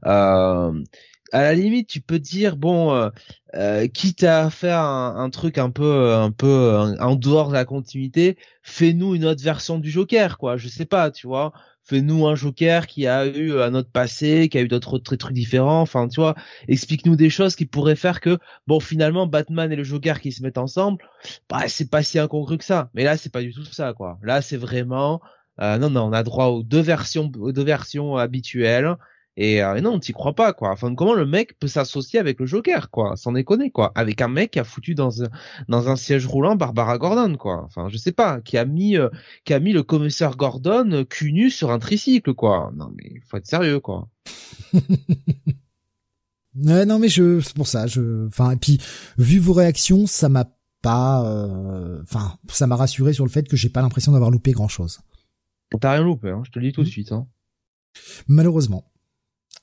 Euh, 0.06 0.84
à 1.32 1.42
la 1.44 1.54
limite, 1.54 1.88
tu 1.88 2.02
peux 2.02 2.20
dire 2.20 2.58
bon, 2.58 2.94
euh, 2.94 3.10
euh 3.56 3.88
quitte 3.88 4.24
à 4.26 4.50
faire 4.50 4.80
un, 4.80 5.16
un, 5.16 5.30
truc 5.30 5.58
un 5.58 5.70
peu, 5.70 6.14
un 6.14 6.32
peu 6.32 6.78
en 7.00 7.16
dehors 7.16 7.48
de 7.48 7.54
la 7.54 7.64
continuité, 7.64 8.38
fais-nous 8.62 9.16
une 9.16 9.24
autre 9.24 9.42
version 9.42 9.80
du 9.80 9.90
Joker, 9.90 10.38
quoi. 10.38 10.58
Je 10.58 10.68
sais 10.68 10.86
pas, 10.86 11.12
tu 11.12 11.28
vois 11.28 11.54
fais-nous 11.84 12.28
un 12.28 12.36
Joker 12.36 12.88
qui 12.88 13.08
a 13.08 13.26
eu 13.26 13.60
un 13.60 13.74
autre 13.76 13.90
passé, 13.92 14.50
qui 14.50 14.58
a 14.58 14.62
eu 14.62 14.68
d'autres 14.68 14.98
trucs 14.98 15.34
différents. 15.34 15.82
Enfin, 15.82 16.08
tu 16.08 16.20
vois, 16.22 16.36
explique-nous 16.68 17.16
des 17.16 17.30
choses 17.30 17.56
qui 17.56 17.66
pourraient 17.66 17.96
faire 17.96 18.20
que, 18.22 18.38
bon, 18.68 18.80
finalement, 18.80 19.28
Batman 19.28 19.72
et 19.72 19.76
le 19.76 19.84
Joker 19.84 20.20
qui 20.22 20.32
se 20.32 20.44
mettent 20.44 20.58
ensemble, 20.58 21.04
bah, 21.50 21.68
c'est 21.68 21.90
pas 21.90 22.04
si 22.04 22.20
incongru 22.20 22.58
que 22.58 22.66
ça. 22.66 22.90
Mais 22.94 23.04
là, 23.04 23.18
c'est 23.18 23.32
pas 23.32 23.42
du 23.42 23.54
tout 23.54 23.66
ça, 23.66 23.94
quoi. 23.94 24.20
Là, 24.24 24.42
c'est 24.42 24.58
vraiment, 24.58 25.22
euh, 25.60 25.78
non, 25.78 25.90
non, 25.90 26.04
on 26.04 26.14
a 26.14 26.24
droit 26.24 26.48
aux 26.48 26.64
deux 26.64 26.82
versions, 26.82 27.32
aux 27.40 27.52
deux 27.52 27.64
versions 27.64 28.18
habituelles. 28.18 28.96
Et, 29.44 29.64
euh, 29.64 29.82
non, 29.82 29.98
t'y 29.98 30.14
crois 30.14 30.36
pas, 30.36 30.54
quoi. 30.54 30.70
Enfin, 30.70 30.94
comment 30.94 31.16
le 31.16 31.26
mec 31.26 31.58
peut 31.58 31.68
s'associer 31.68 32.20
avec 32.20 32.40
le 32.40 32.46
Joker, 32.46 32.92
quoi 32.92 33.16
Sans 33.16 33.32
déconner, 33.32 33.72
quoi? 33.72 33.92
Avec 33.96 34.22
un 34.22 34.28
mec 34.28 34.52
qui 34.52 34.60
a 34.60 34.64
foutu 34.64 34.94
dans 34.94 35.24
un, 35.24 35.30
dans 35.68 35.90
un 35.90 35.96
siège 35.96 36.28
roulant 36.28 36.56
Barbara 36.56 37.00
Gordon, 37.00 37.38
quoi. 37.38 37.64
Enfin, 37.66 37.90
je 37.90 37.98
sais 37.98 38.12
pas, 38.12 38.40
qui 38.40 38.60
a 38.60 38.66
mis, 38.66 38.98
euh, 38.98 39.10
qui 39.44 39.56
a 39.56 39.60
mis 39.60 39.74
le 39.74 39.82
commissaire 39.82 40.38
Gordon 40.38 40.92
euh, 40.92 41.06
cul 41.06 41.34
nu 41.34 41.50
sur 41.50 41.72
un 41.72 41.80
tricycle, 41.80 42.36
quoi. 42.36 42.72
Non, 42.76 42.92
mais 42.96 43.20
faut 43.28 43.38
être 43.38 43.48
sérieux, 43.48 43.80
quoi. 43.80 44.10
ouais, 44.74 46.86
non, 46.86 47.00
mais 47.00 47.10
je, 47.10 47.40
c'est 47.40 47.56
pour 47.56 47.66
ça, 47.66 47.88
je, 47.88 48.28
enfin, 48.28 48.52
et 48.52 48.58
puis, 48.58 48.78
vu 49.18 49.40
vos 49.40 49.54
réactions, 49.54 50.06
ça 50.06 50.30
m'a 50.30 50.46
pas, 50.84 51.26
euh, 51.26 52.00
enfin, 52.04 52.38
ça 52.48 52.68
m'a 52.68 52.76
rassuré 52.76 53.14
sur 53.14 53.26
le 53.26 53.32
fait 53.32 53.48
que 53.48 53.58
j'ai 53.58 53.70
pas 53.70 53.82
l'impression 53.82 54.12
d'avoir 54.12 54.30
loupé 54.30 54.52
grand 54.52 54.68
chose. 54.68 55.00
T'as 55.80 55.94
rien 55.94 56.04
loupé, 56.04 56.30
hein, 56.30 56.44
je 56.46 56.52
te 56.52 56.60
le 56.60 56.68
dis 56.68 56.74
tout 56.74 56.84
de 56.84 56.88
mmh. 56.88 56.92
suite, 56.92 57.12
hein. 57.12 57.26
Malheureusement. 58.28 58.91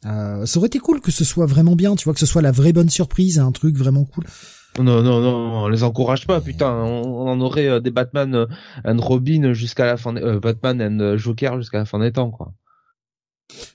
Euh, 0.06 0.46
ça 0.46 0.58
aurait 0.58 0.68
été 0.68 0.78
cool 0.78 1.00
que 1.00 1.10
ce 1.10 1.24
soit 1.24 1.46
vraiment 1.46 1.74
bien, 1.74 1.96
tu 1.96 2.04
vois, 2.04 2.14
que 2.14 2.20
ce 2.20 2.26
soit 2.26 2.42
la 2.42 2.52
vraie 2.52 2.72
bonne 2.72 2.90
surprise, 2.90 3.38
un 3.38 3.52
truc 3.52 3.76
vraiment 3.76 4.04
cool. 4.04 4.24
Non, 4.78 5.02
non, 5.02 5.20
non, 5.20 5.64
on 5.64 5.68
les 5.68 5.82
encourage 5.82 6.26
pas, 6.26 6.40
putain. 6.40 6.72
On, 6.72 7.28
en 7.28 7.40
aurait 7.40 7.68
euh, 7.68 7.80
des 7.80 7.90
Batman 7.90 8.34
euh, 8.34 8.46
and 8.84 9.00
Robin 9.00 9.52
jusqu'à 9.52 9.86
la 9.86 9.96
fin, 9.96 10.14
euh, 10.16 10.38
Batman 10.38 10.80
and 10.80 11.16
Joker 11.16 11.58
jusqu'à 11.58 11.78
la 11.78 11.84
fin 11.84 11.98
des 11.98 12.12
temps, 12.12 12.30
quoi. 12.30 12.54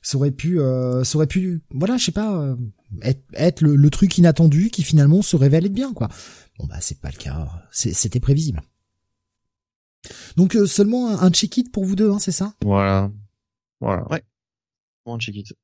Ça 0.01 0.17
aurait 0.17 0.31
pu, 0.31 0.59
ça 1.03 1.17
aurait 1.17 1.25
pu, 1.25 1.63
voilà, 1.71 1.97
je 1.97 2.05
sais 2.05 2.11
pas, 2.11 2.55
être, 3.01 3.23
être 3.33 3.61
le, 3.61 3.89
truc 3.89 4.15
inattendu 4.19 4.69
qui 4.69 4.83
finalement 4.83 5.23
se 5.23 5.35
révèle 5.35 5.65
être 5.65 5.73
bien, 5.73 5.93
quoi. 5.93 6.09
Bon 6.59 6.67
bah 6.67 6.75
c'est 6.79 7.01
pas 7.01 7.09
le 7.09 7.17
cas, 7.17 7.49
c'était 7.71 8.19
prévisible. 8.19 8.61
Donc 10.37 10.55
seulement 10.67 11.19
un, 11.19 11.31
check-it 11.31 11.71
pour 11.71 11.85
vous 11.85 11.95
deux, 11.95 12.11
hein, 12.11 12.19
c'est 12.19 12.31
ça? 12.31 12.53
Voilà, 12.63 13.09
voilà. 13.81 14.07
Ouais, 14.11 14.21
un 15.07 15.17
check-it. 15.17 15.55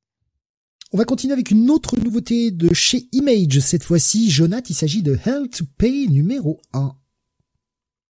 On 0.91 0.97
va 0.97 1.05
continuer 1.05 1.33
avec 1.33 1.51
une 1.51 1.69
autre 1.69 1.99
nouveauté 1.99 2.49
de 2.49 2.73
chez 2.73 3.03
Image. 3.11 3.59
Cette 3.59 3.83
fois-ci, 3.83 4.31
Jonathan, 4.31 4.65
il 4.71 4.73
s'agit 4.73 5.03
de 5.03 5.19
Hell 5.23 5.47
to 5.47 5.63
Pay 5.77 6.07
numéro 6.07 6.59
1. 6.73 6.95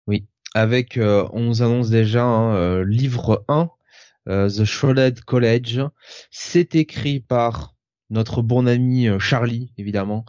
Oui, 0.06 0.24
avec, 0.54 0.96
euh, 0.96 1.28
on 1.34 1.40
nous 1.42 1.62
annonce 1.62 1.90
déjà 1.90 2.24
hein, 2.24 2.56
euh, 2.56 2.82
livre 2.82 3.44
1, 3.48 3.68
euh, 4.30 4.48
The 4.48 4.64
Shrouded 4.64 5.20
College. 5.20 5.82
C'est 6.30 6.74
écrit 6.74 7.20
par 7.20 7.74
notre 8.08 8.40
bon 8.40 8.66
ami 8.66 9.06
Charlie, 9.18 9.74
évidemment, 9.76 10.24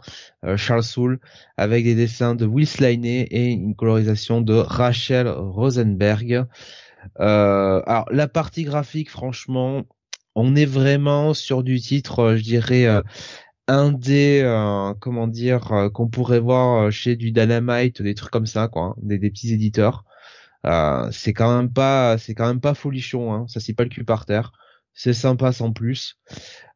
Charles 0.56 0.84
Soule, 0.84 1.20
avec 1.56 1.84
des 1.84 1.94
dessins 1.94 2.34
de 2.34 2.44
Will 2.44 2.66
Slaney 2.66 3.22
et 3.30 3.52
une 3.52 3.74
colorisation 3.74 4.42
de 4.42 4.54
Rachel 4.54 5.28
Rosenberg. 5.28 6.46
alors 7.16 8.06
la 8.10 8.28
partie 8.28 8.64
graphique, 8.64 9.10
franchement, 9.10 9.84
on 10.34 10.56
est 10.56 10.66
vraiment 10.66 11.34
sur 11.34 11.62
du 11.62 11.80
titre, 11.80 12.36
je 12.36 12.42
dirais, 12.42 12.86
un 13.68 13.92
des 13.92 14.42
comment 15.00 15.26
dire 15.26 15.90
qu'on 15.92 16.08
pourrait 16.08 16.40
voir 16.40 16.92
chez 16.92 17.16
du 17.16 17.32
Dynamite 17.32 18.02
des 18.02 18.14
trucs 18.14 18.30
comme 18.30 18.46
ça 18.46 18.68
quoi 18.68 18.82
hein, 18.82 18.94
des, 19.02 19.18
petits 19.30 19.52
éditeurs. 19.52 20.04
Euh, 20.66 21.10
c'est 21.12 21.34
quand 21.34 21.54
même 21.56 21.72
pas 21.72 22.16
c'est 22.18 22.34
quand 22.34 22.46
même 22.46 22.60
pas 22.60 22.74
folichon 22.74 23.34
hein, 23.34 23.46
ça 23.48 23.60
c'est 23.60 23.74
pas 23.74 23.84
le 23.84 23.90
cul 23.90 24.04
par 24.04 24.26
terre. 24.26 24.52
C'est 24.96 25.12
sympa 25.12 25.52
sans 25.52 25.72
plus. 25.72 26.18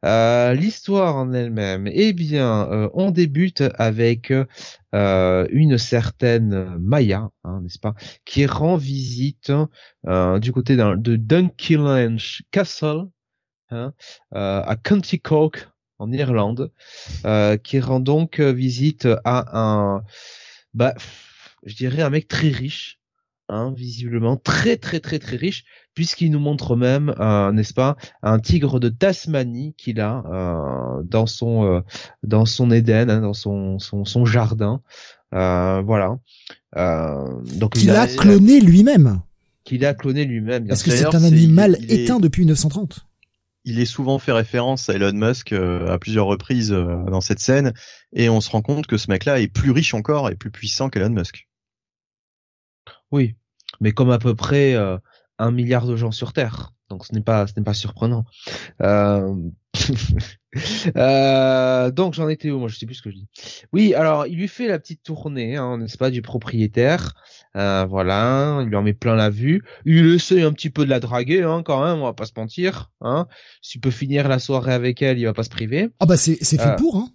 Euh, 0.03 0.53
l'histoire 0.53 1.15
en 1.15 1.31
elle-même. 1.31 1.87
Eh 1.87 2.11
bien 2.11 2.69
euh, 2.69 2.89
on 2.93 3.11
débute 3.11 3.63
avec 3.75 4.33
une 4.93 5.77
certaine 5.77 6.77
Maya 6.79 7.29
hein, 7.43 7.61
n'est-ce 7.63 7.79
pas 7.79 7.93
qui 8.25 8.45
rend 8.45 8.77
visite 8.77 9.51
du 10.05 10.51
côté 10.51 10.75
de 10.75 11.15
Dunkellange 11.15 12.43
Castle 12.51 13.05
hein, 13.71 13.93
à 14.31 14.75
County 14.81 15.19
Cork 15.19 15.69
en 15.99 16.11
Irlande, 16.11 16.71
euh, 17.25 17.57
qui 17.57 17.79
rend 17.79 17.99
donc 17.99 18.39
euh, 18.39 18.51
visite 18.51 19.07
à 19.25 19.59
un, 19.59 20.03
bah, 20.73 20.95
je 21.65 21.75
dirais 21.75 22.01
un 22.01 22.09
mec 22.09 22.27
très 22.27 22.47
riche, 22.47 22.99
hein, 23.49 23.73
visiblement 23.75 24.37
très 24.37 24.77
très 24.77 25.01
très 25.01 25.19
très 25.19 25.35
riche, 25.35 25.65
puisqu'il 25.93 26.31
nous 26.31 26.39
montre 26.39 26.77
même, 26.77 27.13
euh, 27.19 27.51
n'est-ce 27.51 27.73
pas, 27.73 27.97
un 28.23 28.39
tigre 28.39 28.79
de 28.79 28.87
Tasmanie 28.87 29.75
qu'il 29.77 29.99
a 29.99 30.23
euh, 30.25 31.03
dans 31.03 31.25
son 31.25 31.65
euh, 31.65 31.81
dans 32.23 32.45
son 32.45 32.71
Éden, 32.71 33.09
hein, 33.09 33.21
dans 33.21 33.33
son, 33.33 33.77
son, 33.77 34.05
son 34.05 34.25
jardin, 34.25 34.81
voilà. 35.31 36.17
donc 36.75 37.75
il 37.75 37.91
a, 37.91 38.07
cloné 38.07 38.61
lui-même. 38.61 39.19
Qu'il 39.65 39.85
a 39.85 39.93
cloné 39.93 40.23
lui-même. 40.23 40.67
Parce 40.67 40.81
que 40.81 40.91
c'est 40.91 41.13
un 41.13 41.23
animal 41.23 41.77
éteint 41.89 42.19
depuis 42.19 42.43
1930 42.43 43.08
il 43.69 43.79
est 43.79 43.85
souvent 43.85 44.19
fait 44.19 44.31
référence 44.31 44.89
à 44.89 44.93
Elon 44.93 45.13
Musk 45.13 45.53
euh, 45.53 45.87
à 45.87 45.99
plusieurs 45.99 46.25
reprises 46.25 46.71
euh, 46.71 47.03
dans 47.09 47.21
cette 47.21 47.39
scène, 47.39 47.73
et 48.13 48.29
on 48.29 48.41
se 48.41 48.49
rend 48.49 48.61
compte 48.61 48.87
que 48.87 48.97
ce 48.97 49.09
mec-là 49.09 49.39
est 49.39 49.47
plus 49.47 49.71
riche 49.71 49.93
encore 49.93 50.29
et 50.29 50.35
plus 50.35 50.51
puissant 50.51 50.89
qu'Elon 50.89 51.11
Musk. 51.11 51.47
Oui, 53.11 53.35
mais 53.79 53.91
comme 53.91 54.11
à 54.11 54.19
peu 54.19 54.35
près 54.35 54.73
euh, 54.73 54.97
un 55.37 55.51
milliard 55.51 55.85
de 55.85 55.95
gens 55.95 56.11
sur 56.11 56.33
Terre, 56.33 56.73
donc 56.89 57.05
ce 57.05 57.13
n'est 57.13 57.21
pas 57.21 57.47
ce 57.47 57.53
n'est 57.57 57.63
pas 57.63 57.73
surprenant. 57.73 58.25
Euh, 60.97 61.91
donc 61.91 62.15
j'en 62.15 62.27
étais 62.27 62.49
où? 62.49 62.57
Moi 62.57 62.69
je 62.69 62.77
sais 62.77 62.87
plus 62.87 62.95
ce 62.95 63.01
que 63.03 63.11
je 63.11 63.17
dis. 63.17 63.27
Oui, 63.71 63.93
alors 63.93 64.25
il 64.25 64.35
lui 64.35 64.47
fait 64.47 64.67
la 64.67 64.79
petite 64.79 65.03
tournée, 65.03 65.57
hein, 65.57 65.77
n'est-ce 65.77 65.97
pas, 65.97 66.09
du 66.09 66.23
propriétaire. 66.23 67.13
Euh, 67.55 67.85
voilà, 67.87 68.59
il 68.61 68.69
lui 68.69 68.75
en 68.75 68.81
met 68.81 68.93
plein 68.93 69.15
la 69.15 69.29
vue. 69.29 69.63
Il 69.85 70.07
essaie 70.07 70.41
un 70.41 70.51
petit 70.51 70.71
peu 70.71 70.85
de 70.85 70.89
la 70.89 70.99
draguer, 70.99 71.43
hein, 71.43 71.61
quand 71.63 71.85
même. 71.85 71.99
On 71.99 72.05
va 72.05 72.13
pas 72.13 72.25
se 72.25 72.31
mentir. 72.35 72.91
Hein. 73.01 73.27
S'il 73.61 73.79
peut 73.79 73.91
finir 73.91 74.27
la 74.27 74.39
soirée 74.39 74.73
avec 74.73 75.01
elle, 75.03 75.19
il 75.19 75.25
va 75.25 75.33
pas 75.33 75.43
se 75.43 75.49
priver. 75.49 75.89
Ah 75.99 76.07
bah 76.07 76.17
c'est 76.17 76.39
c'est 76.41 76.59
fait 76.59 76.69
euh, 76.69 76.75
pour. 76.75 76.97
Hein. 76.97 77.09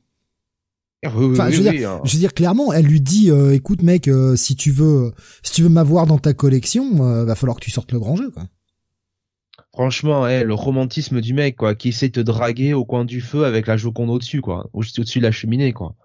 enfin, 1.05 1.51
je, 1.51 1.61
veux 1.61 1.71
dire, 1.71 1.91
hein. 1.91 2.01
je 2.05 2.13
veux 2.13 2.21
dire 2.21 2.35
clairement, 2.35 2.73
elle 2.73 2.87
lui 2.87 3.01
dit, 3.01 3.31
écoute 3.53 3.83
mec, 3.83 4.09
si 4.37 4.55
tu 4.55 4.71
veux, 4.71 5.13
si 5.43 5.53
tu 5.53 5.63
veux 5.63 5.69
m'avoir 5.69 6.07
dans 6.07 6.19
ta 6.19 6.35
collection, 6.35 7.25
va 7.25 7.35
falloir 7.35 7.59
que 7.59 7.65
tu 7.65 7.73
sortes 7.73 7.91
le 7.91 7.99
grand 7.99 8.15
jeu, 8.15 8.31
quoi. 8.31 8.45
Franchement, 9.75 10.29
eh, 10.29 10.45
le 10.45 10.55
romantisme 10.55 11.21
du 11.21 11.35
mec, 11.35 11.57
quoi, 11.57 11.75
qui 11.75 11.89
essaie 11.89 12.07
de 12.07 12.13
te 12.13 12.21
draguer 12.21 12.75
au 12.75 12.85
coin 12.85 13.05
du 13.05 13.21
feu 13.21 13.45
avec 13.45 13.67
la 13.67 13.77
Joconde 13.77 14.09
au-dessus, 14.09 14.41
quoi, 14.41 14.71
au-dessus 14.73 15.19
de 15.19 15.25
la 15.25 15.33
cheminée, 15.33 15.73
quoi. 15.73 15.97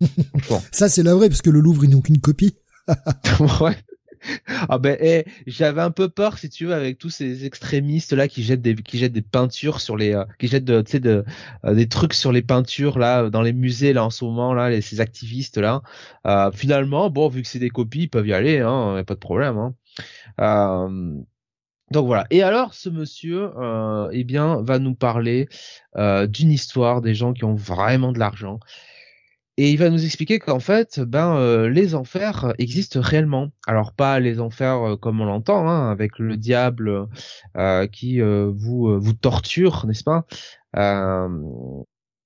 Ça, 0.70 0.88
c'est 0.88 1.02
la 1.02 1.16
vraie, 1.16 1.28
parce 1.28 1.42
que 1.42 1.50
le 1.50 1.58
Louvre, 1.58 1.84
ils 1.84 1.90
n'ont 1.90 2.00
qu'une 2.00 2.20
copie. 2.20 2.54
ouais. 3.60 3.76
Ah 4.68 4.78
ben, 4.78 4.96
eh, 5.00 5.24
j'avais 5.48 5.80
un 5.80 5.90
peu 5.90 6.08
peur, 6.08 6.38
si 6.38 6.48
tu 6.48 6.66
veux, 6.66 6.74
avec 6.74 6.98
tous 6.98 7.10
ces 7.10 7.46
extrémistes 7.46 8.12
là 8.12 8.28
qui 8.28 8.44
jettent 8.44 8.62
des 8.62 8.76
qui 8.76 8.98
jettent 8.98 9.12
des 9.12 9.22
peintures 9.22 9.80
sur 9.80 9.96
les, 9.96 10.14
euh, 10.14 10.24
qui 10.38 10.46
jettent, 10.46 10.66
tu 10.84 10.92
sais, 10.92 11.00
de, 11.00 11.24
euh, 11.64 11.74
des 11.74 11.88
trucs 11.88 12.12
sur 12.12 12.30
les 12.30 12.42
peintures 12.42 12.98
là 12.98 13.28
dans 13.30 13.42
les 13.42 13.54
musées 13.54 13.92
là 13.94 14.04
en 14.04 14.10
ce 14.10 14.24
moment 14.24 14.52
là, 14.52 14.68
les, 14.70 14.82
ces 14.82 15.00
activistes 15.00 15.56
là. 15.56 15.82
Euh, 16.26 16.52
finalement, 16.52 17.10
bon, 17.10 17.28
vu 17.28 17.42
que 17.42 17.48
c'est 17.48 17.58
des 17.58 17.70
copies, 17.70 18.02
ils 18.02 18.08
peuvent 18.08 18.28
y 18.28 18.34
aller, 18.34 18.58
hein, 18.60 18.96
y 18.96 19.00
a 19.00 19.04
pas 19.04 19.14
de 19.14 19.20
problème. 19.20 19.56
Hein. 19.56 19.74
Donc 21.90 22.06
voilà. 22.06 22.26
Et 22.30 22.42
alors, 22.42 22.74
ce 22.74 22.88
monsieur, 22.88 23.50
euh, 23.58 24.08
eh 24.12 24.22
bien, 24.22 24.62
va 24.62 24.78
nous 24.78 24.94
parler 24.94 25.48
euh, 25.96 26.26
d'une 26.26 26.52
histoire 26.52 27.00
des 27.00 27.14
gens 27.14 27.32
qui 27.32 27.44
ont 27.44 27.54
vraiment 27.54 28.12
de 28.12 28.18
l'argent. 28.20 28.60
Et 29.56 29.70
il 29.70 29.76
va 29.76 29.90
nous 29.90 30.04
expliquer 30.04 30.38
qu'en 30.38 30.60
fait, 30.60 31.00
ben, 31.00 31.34
euh, 31.36 31.68
les 31.68 31.94
enfers 31.94 32.54
existent 32.58 33.00
réellement. 33.02 33.50
Alors 33.66 33.92
pas 33.92 34.20
les 34.20 34.40
enfers 34.40 34.96
comme 35.00 35.20
on 35.20 35.24
l'entend, 35.26 35.68
hein, 35.68 35.90
avec 35.90 36.18
le 36.18 36.36
diable 36.36 37.08
qui 37.92 38.20
vous 38.20 38.98
vous 39.00 39.12
torture, 39.12 39.86
n'est-ce 39.86 40.04
pas? 40.04 40.24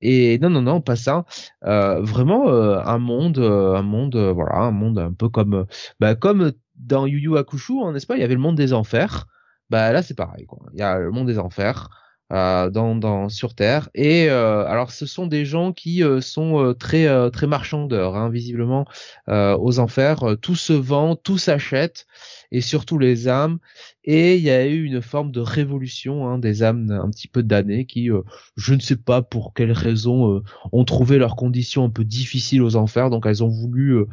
Et 0.01 0.39
non, 0.39 0.51
non, 0.51 0.63
non, 0.63 0.81
pas 0.81 0.97
ça. 0.97 1.25
vraiment 1.63 2.49
un 2.49 2.99
monde, 2.99 3.39
un 3.39 3.83
monde, 3.83 4.17
voilà, 4.17 4.57
un 4.59 4.71
monde 4.71 4.99
un 4.99 5.13
peu 5.13 5.29
comme, 5.29 5.67
bah, 5.99 6.15
comme 6.15 6.53
dans 6.77 7.07
Yu 7.07 7.19
Yu 7.19 7.37
Hakusho, 7.37 7.85
hein, 7.85 7.93
n'est-ce 7.93 8.07
pas? 8.07 8.17
Il 8.17 8.21
y 8.21 8.25
avait 8.25 8.35
le 8.35 8.41
monde 8.41 8.57
des 8.57 8.73
enfers. 8.73 9.27
Bah 9.71 9.93
là 9.93 10.03
c'est 10.03 10.15
pareil 10.15 10.47
quoi. 10.47 10.59
Il 10.73 10.79
y 10.79 10.83
a 10.83 10.99
le 10.99 11.11
monde 11.11 11.27
des 11.27 11.39
enfers 11.39 11.89
euh, 12.33 12.71
dans, 12.71 12.95
dans 12.97 13.29
sur 13.29 13.55
Terre 13.55 13.91
et 13.95 14.29
euh, 14.31 14.65
alors 14.67 14.91
ce 14.91 15.05
sont 15.07 15.27
des 15.27 15.45
gens 15.45 15.73
qui 15.73 16.03
euh, 16.03 16.21
sont 16.23 16.59
euh, 16.63 16.73
très 16.75 17.07
euh, 17.07 17.29
très 17.31 17.47
marchandeurs 17.47 18.17
hein, 18.17 18.31
visiblement 18.31 18.87
aux 19.29 19.79
enfers. 19.79 20.37
Tout 20.41 20.55
se 20.55 20.73
vend, 20.73 21.17
tout 21.17 21.39
s'achète 21.39 22.07
et 22.51 22.61
surtout 22.61 22.99
les 22.99 23.29
âmes. 23.29 23.59
Et 24.05 24.37
il 24.37 24.43
y 24.43 24.51
a 24.51 24.67
eu 24.67 24.85
une 24.85 25.01
forme 25.03 25.33
de 25.33 25.41
révolution 25.41 26.29
hein, 26.29 26.39
des 26.39 26.63
âmes 26.63 26.91
un 26.91 27.11
petit 27.11 27.29
peu 27.29 27.43
damnées 27.43 27.87
qui, 27.87 28.11
je 28.57 28.75
ne 28.75 28.81
sais 28.81 28.97
pas 28.97 29.23
pour 29.23 29.55
quelles 29.55 29.73
raisons, 29.73 30.43
ont 30.73 30.85
trouvé 30.85 31.19
leurs 31.19 31.37
conditions 31.37 31.85
un 31.85 31.91
peu 31.91 32.05
difficiles 32.05 32.63
aux 32.63 32.77
enfers, 32.77 33.09
donc 33.11 33.27
elles 33.27 33.43
ont 33.43 33.49
voulu 33.49 34.05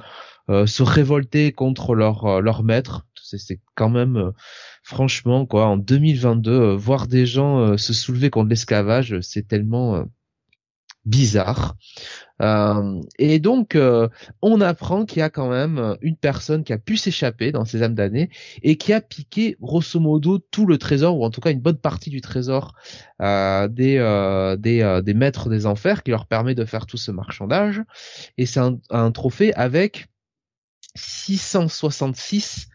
se 0.48 0.84
révolter 0.84 1.52
contre 1.52 1.94
leur 1.94 2.42
leur 2.42 2.64
maître. 2.64 3.06
C'est 3.38 3.60
quand 3.76 3.90
même 3.90 4.32
franchement, 4.84 5.46
quoi, 5.46 5.68
en 5.68 5.78
2022, 5.78 6.52
euh, 6.52 6.76
voir 6.76 7.08
des 7.08 7.26
gens 7.26 7.60
euh, 7.60 7.78
se 7.78 7.94
soulever 7.94 8.30
contre 8.30 8.50
l'esclavage, 8.50 9.20
c'est 9.22 9.48
tellement 9.48 9.96
euh, 9.96 10.04
bizarre. 11.06 11.76
et 13.18 13.40
donc, 13.40 13.78
on 14.42 14.62
apprend 14.62 15.06
qu'il 15.06 15.20
y 15.20 15.22
a 15.24 15.32
quand 15.32 15.50
même 15.50 15.98
une 16.02 16.16
personne 16.16 16.64
qui 16.64 16.74
a 16.74 16.78
pu 16.78 16.96
s'échapper 16.96 17.52
dans 17.52 17.66
ces 17.66 17.82
âmes 17.82 17.96
d'années 17.96 18.30
et 18.62 18.78
qui 18.78 18.94
a 18.94 19.02
piqué 19.02 19.58
grosso 19.62 20.00
modo 20.00 20.38
tout 20.38 20.68
le 20.68 20.78
trésor 20.78 21.18
ou 21.18 21.26
en 21.26 21.32
tout 21.32 21.42
cas 21.42 21.52
une 21.52 21.60
bonne 21.60 21.78
partie 21.78 22.12
du 22.12 22.22
trésor 22.22 22.76
des 23.20 23.98
des, 24.60 25.02
des 25.04 25.14
maîtres 25.16 25.50
des 25.50 25.66
enfers 25.66 26.04
qui 26.04 26.12
leur 26.12 26.28
permet 26.28 26.54
de 26.54 26.66
faire 26.66 26.86
tout 26.86 26.98
ce 26.98 27.12
marchandage. 27.12 27.82
Et 28.38 28.46
c'est 28.46 28.62
un 28.92 29.12
trophée 29.12 29.54
avec 29.56 30.08
666 30.96 32.71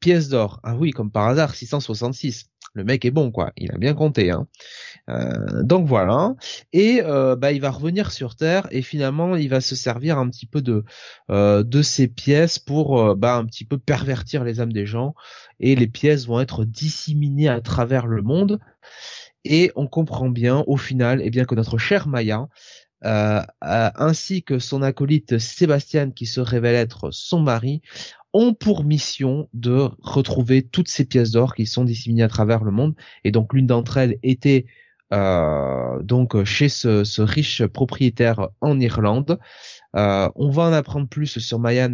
pièces 0.00 0.28
d'or. 0.28 0.60
Ah 0.62 0.76
oui, 0.76 0.90
comme 0.90 1.10
par 1.10 1.28
hasard, 1.28 1.54
666. 1.54 2.50
Le 2.72 2.84
mec 2.84 3.04
est 3.04 3.10
bon, 3.10 3.32
quoi. 3.32 3.52
Il 3.56 3.72
a 3.72 3.78
bien 3.78 3.94
compté. 3.94 4.30
Hein. 4.30 4.46
Euh, 5.08 5.62
donc 5.62 5.86
voilà. 5.86 6.34
Et 6.72 7.02
euh, 7.04 7.34
bah, 7.34 7.52
il 7.52 7.60
va 7.60 7.70
revenir 7.70 8.12
sur 8.12 8.36
Terre 8.36 8.68
et 8.70 8.82
finalement, 8.82 9.34
il 9.36 9.48
va 9.48 9.60
se 9.60 9.74
servir 9.74 10.18
un 10.18 10.28
petit 10.28 10.46
peu 10.46 10.62
de 10.62 10.84
euh, 11.30 11.64
de 11.64 11.82
ces 11.82 12.06
pièces 12.06 12.58
pour 12.58 13.16
bah, 13.16 13.36
un 13.36 13.44
petit 13.44 13.64
peu 13.64 13.78
pervertir 13.78 14.44
les 14.44 14.60
âmes 14.60 14.72
des 14.72 14.86
gens. 14.86 15.14
Et 15.58 15.74
les 15.74 15.88
pièces 15.88 16.26
vont 16.26 16.40
être 16.40 16.64
disséminées 16.64 17.48
à 17.48 17.60
travers 17.60 18.06
le 18.06 18.22
monde. 18.22 18.60
Et 19.44 19.72
on 19.74 19.86
comprend 19.86 20.28
bien, 20.28 20.62
au 20.66 20.76
final, 20.76 21.20
eh 21.24 21.30
bien 21.30 21.46
que 21.46 21.54
notre 21.54 21.78
cher 21.78 22.06
Maya, 22.06 22.48
ainsi 23.02 24.42
que 24.42 24.58
son 24.58 24.82
acolyte 24.82 25.38
Sébastien, 25.38 26.10
qui 26.10 26.26
se 26.26 26.40
révèle 26.40 26.74
être 26.74 27.10
son 27.10 27.40
mari, 27.40 27.80
ont 28.32 28.54
pour 28.54 28.84
mission 28.84 29.48
de 29.54 29.88
retrouver 30.00 30.62
toutes 30.62 30.88
ces 30.88 31.04
pièces 31.04 31.32
d'or 31.32 31.54
qui 31.54 31.66
sont 31.66 31.84
disséminées 31.84 32.22
à 32.22 32.28
travers 32.28 32.64
le 32.64 32.70
monde. 32.70 32.94
Et 33.24 33.30
donc 33.30 33.52
l'une 33.52 33.66
d'entre 33.66 33.96
elles 33.96 34.18
était 34.22 34.66
donc 35.10 36.44
chez 36.44 36.68
ce, 36.68 37.20
riche 37.20 37.66
propriétaire 37.66 38.48
en 38.60 38.78
Irlande. 38.78 39.38
Euh, 39.96 40.28
on 40.36 40.50
va 40.50 40.64
en 40.64 40.72
apprendre 40.72 41.08
plus 41.08 41.38
sur 41.38 41.58
Maya, 41.58 41.88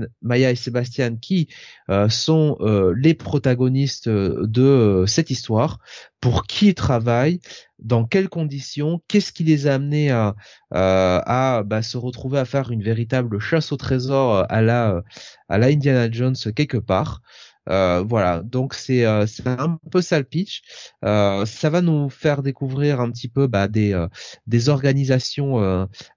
et 0.50 0.54
Sébastien 0.54 1.16
qui 1.16 1.48
euh, 1.90 2.08
sont 2.08 2.56
euh, 2.60 2.94
les 2.96 3.14
protagonistes 3.14 4.08
de 4.08 5.04
cette 5.06 5.30
histoire, 5.30 5.78
pour 6.20 6.46
qui 6.46 6.68
ils 6.68 6.74
travaillent, 6.74 7.40
dans 7.78 8.04
quelles 8.04 8.28
conditions, 8.28 9.02
qu'est-ce 9.08 9.32
qui 9.32 9.44
les 9.44 9.66
a 9.66 9.74
amenés 9.74 10.10
à, 10.10 10.34
à 10.70 11.62
bah, 11.62 11.82
se 11.82 11.96
retrouver 11.96 12.38
à 12.38 12.44
faire 12.44 12.70
une 12.70 12.82
véritable 12.82 13.38
chasse 13.38 13.72
au 13.72 13.76
trésor 13.76 14.44
à 14.48 14.62
la, 14.62 15.02
à 15.48 15.58
la 15.58 15.66
Indiana 15.68 16.10
Jones 16.10 16.36
quelque 16.54 16.78
part. 16.78 17.22
Euh, 17.68 18.02
voilà, 18.06 18.42
donc 18.42 18.74
c'est 18.74 19.04
c'est 19.26 19.46
un 19.46 19.78
peu 19.90 20.00
ça 20.00 20.22
pitch. 20.22 20.62
ça 21.02 21.70
va 21.70 21.80
nous 21.80 22.08
faire 22.10 22.42
découvrir 22.42 23.00
un 23.00 23.10
petit 23.10 23.28
peu 23.28 23.46
bah, 23.46 23.68
des 23.68 24.06
des 24.46 24.68
organisations 24.68 25.58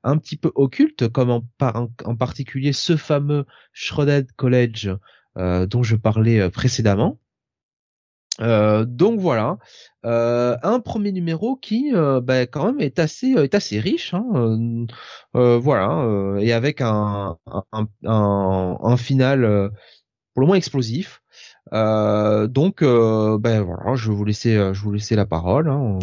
un 0.03 0.17
petit 0.17 0.37
peu 0.37 0.51
occultes, 0.55 1.07
comme 1.09 1.29
en, 1.31 1.43
en, 1.61 2.15
particulier 2.15 2.73
ce 2.73 2.97
fameux 2.97 3.45
Shredded 3.73 4.31
College 4.33 4.91
dont 5.35 5.83
je 5.83 5.95
parlais 5.95 6.49
précédemment. 6.49 7.19
Euh, 8.41 8.85
donc 8.85 9.19
voilà, 9.19 9.57
euh, 10.05 10.55
un 10.63 10.79
premier 10.79 11.11
numéro 11.11 11.55
qui, 11.57 11.91
euh, 11.93 12.21
bah, 12.21 12.45
quand 12.47 12.65
même, 12.65 12.79
est 12.79 12.99
assez, 12.99 13.31
est 13.31 13.55
assez 13.55 13.79
riche. 13.79 14.13
Hein, 14.13 14.87
voilà, 15.33 16.37
et 16.39 16.53
avec 16.53 16.81
un, 16.81 17.37
un, 17.71 17.87
un, 18.05 18.77
un 18.81 18.97
final 18.97 19.71
pour 20.33 20.41
le 20.41 20.47
moins 20.47 20.55
explosif. 20.57 21.21
Donc, 21.71 22.81
ben 22.81 23.61
voilà, 23.61 23.95
je 23.95 24.09
vais 24.09 24.15
vous 24.15 24.25
laisser, 24.25 24.55
je 24.73 24.81
vous 24.81 24.91
laisser 24.91 25.15
la 25.15 25.25
parole. 25.25 25.69
Hein. 25.69 25.99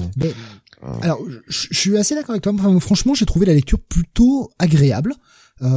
alors, 1.03 1.21
je, 1.49 1.69
suis 1.73 1.97
assez 1.97 2.15
d'accord 2.15 2.31
avec 2.31 2.43
toi. 2.43 2.53
Enfin, 2.53 2.79
franchement, 2.81 3.15
j'ai 3.15 3.27
trouvé 3.27 3.47
la 3.47 3.55
lecture 3.55 3.81
plutôt 3.81 4.51
agréable. 4.59 5.15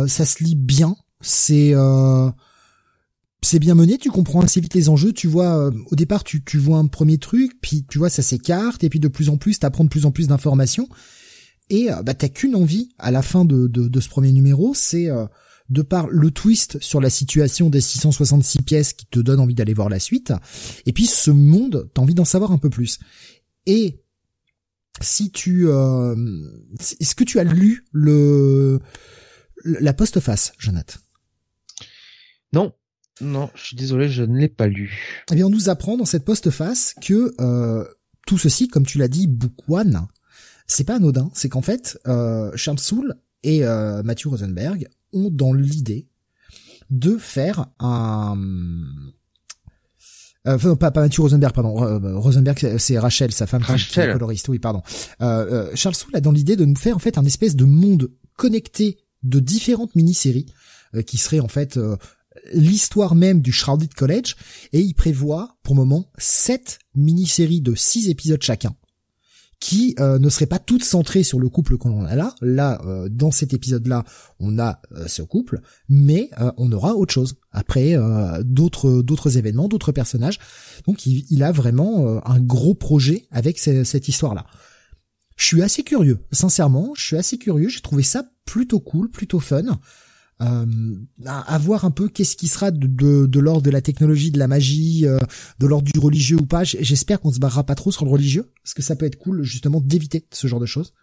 ça 0.08 0.26
se 0.26 0.44
lit 0.44 0.56
bien. 0.56 0.96
C'est 1.22 1.74
c'est 3.42 3.60
bien 3.60 3.76
mené, 3.76 3.98
tu 3.98 4.10
comprends 4.10 4.42
assez 4.42 4.60
vite 4.60 4.74
les 4.74 4.90
enjeux, 4.90 5.14
tu 5.14 5.28
vois, 5.28 5.58
euh, 5.58 5.72
au 5.92 5.96
départ 5.96 6.24
tu, 6.24 6.44
tu 6.44 6.58
vois 6.58 6.78
un 6.78 6.88
premier 6.88 7.18
truc, 7.18 7.54
puis 7.62 7.86
tu 7.90 7.98
vois 7.98 8.10
ça 8.10 8.22
s'écarte, 8.22 8.84
et 8.84 8.90
puis 8.90 9.00
de 9.00 9.08
plus 9.08 9.30
en 9.30 9.38
plus 9.38 9.60
t'apprends 9.60 9.86
de 9.86 9.90
plus 9.90 10.06
en 10.06 10.12
plus 10.12 10.28
d'informations, 10.28 10.90
et 11.70 11.92
euh, 11.92 12.04
bah 12.04 12.14
t'as 12.14 12.28
qu'une 12.28 12.56
envie 12.56 12.90
à 12.98 13.12
la 13.12 13.22
fin 13.22 13.46
de, 13.46 13.68
de, 13.68 13.88
de 13.88 14.00
ce 14.00 14.10
premier 14.10 14.32
numéro, 14.32 14.74
c'est 14.74 15.10
euh, 15.10 15.26
de 15.70 15.82
par 15.82 16.07
le 16.07 16.32
twist 16.32 16.80
sur 16.82 17.01
la 17.01 17.09
situation 17.09 17.70
des 17.70 17.82
666 17.82 18.61
pièces 18.63 18.93
qui 18.93 19.05
te 19.05 19.20
donne 19.20 19.39
envie 19.39 19.55
d'aller 19.55 19.74
voir 19.74 19.89
la 19.89 19.99
suite, 19.99 20.34
et 20.86 20.93
puis 20.93 21.05
ce 21.05 21.32
monde, 21.32 21.89
t'as 21.93 22.01
envie 22.01 22.15
d'en 22.15 22.26
savoir 22.26 22.51
un 22.51 22.57
peu 22.57 22.70
plus. 22.70 22.99
Et 23.65 24.01
si 25.01 25.32
tu... 25.32 25.67
Est-ce 25.67 27.15
que 27.15 27.24
tu 27.24 27.39
as 27.39 27.43
lu 27.43 27.86
le 27.91 28.80
la 29.63 29.93
postface, 29.93 30.53
Jonathan 30.57 30.99
Non, 32.53 32.74
non, 33.22 33.49
je 33.55 33.65
suis 33.65 33.76
désolé, 33.76 34.09
je 34.09 34.24
ne 34.24 34.38
l'ai 34.38 34.47
pas 34.47 34.67
lu. 34.67 35.24
Eh 35.32 35.36
bien, 35.36 35.45
on 35.45 35.49
nous 35.49 35.70
apprend 35.70 35.97
dans 35.97 36.05
cette 36.05 36.26
postface 36.26 36.95
que 37.01 37.34
euh, 37.41 37.86
tout 38.26 38.38
ceci, 38.38 38.67
comme 38.67 38.86
tu 38.86 38.97
l'as 38.97 39.07
dit, 39.07 39.28
Book 39.28 39.53
One, 39.67 40.07
c'est 40.67 40.84
pas 40.84 40.95
anodin. 40.95 41.30
C'est 41.34 41.49
qu'en 41.49 41.61
fait, 41.61 41.99
euh, 42.07 42.51
Charles 42.55 42.80
Soule 42.80 43.15
et 43.43 43.65
euh, 43.65 44.03
Matthew 44.03 44.28
Rosenberg 44.28 44.88
ont 45.14 45.30
dans 45.32 45.53
l'idée 45.53 46.07
de 46.89 47.18
faire 47.18 47.68
un... 47.80 48.38
Euh, 50.47 50.55
enfin, 50.55 50.76
pas, 50.76 50.91
pas 50.91 51.01
Matthew 51.01 51.20
Rosenberg, 51.20 51.53
pardon. 51.53 51.84
Euh, 51.84 52.18
Rosenberg, 52.18 52.78
c'est 52.78 52.97
Rachel, 52.97 53.32
sa 53.32 53.45
femme, 53.45 53.62
Rachel. 53.62 54.14
coloriste. 54.14 54.47
Oui, 54.47 54.60
pardon. 54.60 54.82
Euh, 55.22 55.70
Charles 55.76 55.95
Soule 55.95 56.16
a 56.16 56.22
dans 56.22 56.32
l'idée 56.32 56.55
de 56.55 56.66
nous 56.66 56.78
faire 56.78 56.95
en 56.95 56.99
fait 56.99 57.18
un 57.18 57.26
espèce 57.26 57.55
de 57.55 57.66
monde 57.66 58.10
connecté 58.38 58.99
de 59.24 59.39
différentes 59.39 59.95
mini-séries 59.95 60.45
qui 61.05 61.18
seraient 61.18 61.41
en 61.41 61.49
fait 61.49 61.78
l'histoire 62.53 63.16
même 63.16 63.41
du 63.41 63.51
Shrouded 63.51 63.93
College 63.93 64.36
et 64.72 64.80
il 64.80 64.93
prévoit 64.93 65.57
pour 65.62 65.76
le 65.76 65.82
moment 65.82 66.10
sept 66.18 66.80
mini-séries 66.95 67.62
de 67.62 67.76
six 67.76 68.10
épisodes 68.10 68.41
chacun 68.41 68.76
qui 69.60 69.93
euh, 69.99 70.20
ne 70.20 70.30
seraient 70.30 70.45
pas 70.45 70.60
toutes 70.60 70.84
centrées 70.84 71.24
sur 71.24 71.39
le 71.39 71.49
couple 71.49 71.78
qu'on 71.78 72.05
a 72.05 72.16
là. 72.16 72.34
Là, 72.41 72.82
euh, 72.86 73.10
dans 73.10 73.32
cet 73.32 73.53
épisode-là, 73.53 74.05
on 74.39 74.57
a 74.57 74.82
euh, 74.93 75.07
ce 75.07 75.22
couple, 75.22 75.62
mais 75.89 76.30
on 76.57 76.72
aura 76.72 76.95
autre 76.95 77.14
chose. 77.14 77.36
Après, 77.51 77.95
d'autres 78.43 79.01
d'autres 79.01 79.38
événements, 79.38 79.68
d'autres 79.68 79.91
personnages. 79.91 80.39
Donc, 80.86 81.05
il, 81.05 81.43
a 81.43 81.51
vraiment 81.51 82.22
un 82.26 82.39
gros 82.39 82.76
projet 82.76 83.28
avec 83.32 83.57
cette 83.57 84.07
histoire-là. 84.07 84.45
Je 85.36 85.45
suis 85.45 85.62
assez 85.62 85.84
curieux, 85.84 86.20
sincèrement, 86.32 86.93
je 86.95 87.03
suis 87.03 87.18
assez 87.18 87.38
curieux. 87.38 87.70
J'ai 87.70 87.82
trouvé 87.82 88.03
ça 88.03 88.24
plutôt 88.45 88.80
cool, 88.80 89.10
plutôt 89.10 89.39
fun 89.39 89.80
euh, 90.42 90.96
à, 91.26 91.58
voir 91.58 91.84
un 91.84 91.92
peu 91.92 92.08
qu'est-ce 92.08 92.38
qui 92.38 92.48
sera 92.48 92.72
de, 92.72 92.88
de, 92.88 93.26
de 93.26 93.40
l'ordre 93.40 93.62
de 93.62 93.70
la 93.70 93.82
technologie, 93.82 94.32
de 94.32 94.40
la 94.40 94.48
magie, 94.48 95.06
euh, 95.06 95.20
de 95.60 95.68
l'ordre 95.68 95.92
du 95.92 96.00
religieux 96.00 96.38
ou 96.38 96.46
pas. 96.46 96.64
J'espère 96.64 97.20
qu'on 97.20 97.32
se 97.32 97.40
barrera 97.40 97.66
pas 97.66 97.76
trop 97.76 97.92
sur 97.92 98.06
le 98.06 98.12
religieux, 98.12 98.52
parce 98.64 98.74
que 98.74 98.82
ça 98.82 98.96
peut 98.96 99.06
être 99.06 99.18
cool 99.18 99.44
justement 99.44 99.82
d'éviter 99.82 100.26
ce 100.32 100.48
genre 100.48 100.60
de 100.60 100.66
choses. 100.66 100.94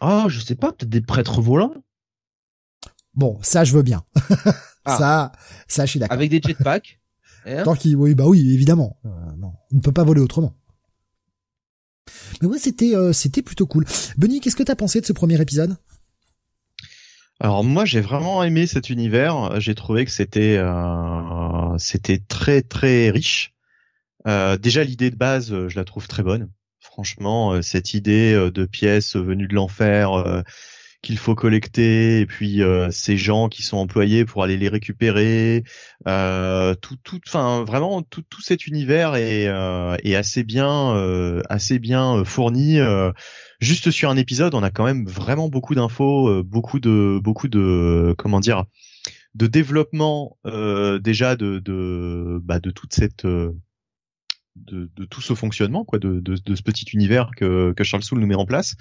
Ah, 0.00 0.26
je 0.28 0.40
sais 0.40 0.54
pas, 0.54 0.72
peut-être 0.72 0.90
des 0.90 1.00
prêtres 1.00 1.40
volants. 1.40 1.74
Bon, 3.14 3.38
ça 3.42 3.64
je 3.64 3.72
veux 3.72 3.82
bien. 3.82 4.04
ah. 4.84 4.98
Ça, 4.98 5.32
ça 5.66 5.86
je 5.86 5.90
suis 5.90 6.00
d'accord. 6.00 6.14
Avec 6.16 6.30
des 6.30 6.40
jetpacks. 6.40 7.00
Tant 7.64 7.74
qu'il, 7.74 7.96
oui, 7.96 8.14
bah 8.14 8.24
oui, 8.26 8.52
évidemment. 8.52 8.98
Euh, 9.04 9.08
non, 9.38 9.52
on 9.72 9.76
ne 9.76 9.80
peut 9.80 9.92
pas 9.92 10.04
voler 10.04 10.20
autrement. 10.20 10.54
Mais 12.40 12.48
ouais, 12.48 12.58
c'était, 12.58 12.94
euh, 12.94 13.12
c'était 13.12 13.42
plutôt 13.42 13.66
cool. 13.66 13.84
Benny, 14.16 14.40
qu'est-ce 14.40 14.56
que 14.56 14.62
t'as 14.62 14.74
pensé 14.74 15.00
de 15.00 15.06
ce 15.06 15.12
premier 15.12 15.40
épisode? 15.40 15.76
Alors 17.38 17.64
moi 17.64 17.84
j'ai 17.84 18.00
vraiment 18.00 18.42
aimé 18.42 18.66
cet 18.66 18.88
univers. 18.88 19.60
J'ai 19.60 19.74
trouvé 19.74 20.04
que 20.04 20.10
c'était 20.10 20.56
euh, 20.58 21.76
c'était 21.78 22.18
très 22.18 22.62
très 22.62 23.10
riche. 23.10 23.52
Euh, 24.26 24.56
déjà 24.56 24.84
l'idée 24.84 25.10
de 25.10 25.16
base, 25.16 25.52
euh, 25.52 25.68
je 25.68 25.76
la 25.76 25.84
trouve 25.84 26.08
très 26.08 26.22
bonne. 26.22 26.50
Franchement, 26.80 27.60
cette 27.62 27.92
idée 27.92 28.32
de 28.50 28.64
pièces 28.64 29.16
venues 29.16 29.48
de 29.48 29.54
l'enfer 29.54 30.42
qu'il 31.02 31.18
faut 31.18 31.34
collecter 31.34 32.20
et 32.20 32.26
puis 32.26 32.62
ces 32.90 33.18
gens 33.18 33.48
qui 33.50 33.62
sont 33.62 33.76
employés 33.76 34.24
pour 34.24 34.42
aller 34.42 34.56
les 34.56 34.68
récupérer, 34.68 35.64
tout 36.06 36.96
tout, 37.02 37.20
enfin 37.26 37.64
vraiment 37.64 38.00
tout 38.02 38.22
tout 38.22 38.40
cet 38.40 38.66
univers 38.66 39.14
est 39.14 39.44
est 39.44 40.14
assez 40.14 40.42
bien 40.42 40.96
assez 41.50 41.78
bien 41.78 42.24
fourni 42.24 42.78
juste 43.60 43.90
sur 43.90 44.10
un 44.10 44.16
épisode, 44.16 44.54
on 44.54 44.62
a 44.62 44.70
quand 44.70 44.84
même 44.84 45.06
vraiment 45.06 45.48
beaucoup 45.48 45.74
d'infos, 45.74 46.28
euh, 46.28 46.42
beaucoup 46.42 46.80
de 46.80 47.18
beaucoup 47.22 47.48
de 47.48 48.14
comment 48.18 48.40
dire 48.40 48.64
de 49.34 49.46
développement 49.46 50.38
euh, 50.46 50.98
déjà 50.98 51.36
de 51.36 51.58
de 51.58 52.40
bah, 52.42 52.58
de 52.58 52.70
toute 52.70 52.94
cette 52.94 53.24
euh, 53.24 53.52
de, 54.56 54.88
tout 55.10 55.20
ce 55.20 55.34
fonctionnement 55.34 55.84
quoi 55.84 55.98
de, 55.98 56.18
de, 56.18 56.54
ce 56.54 56.62
petit 56.62 56.86
univers 56.94 57.30
que, 57.36 57.74
Charles 57.82 58.02
Soule 58.02 58.20
nous 58.20 58.26
met 58.26 58.34
en 58.34 58.46
place. 58.46 58.74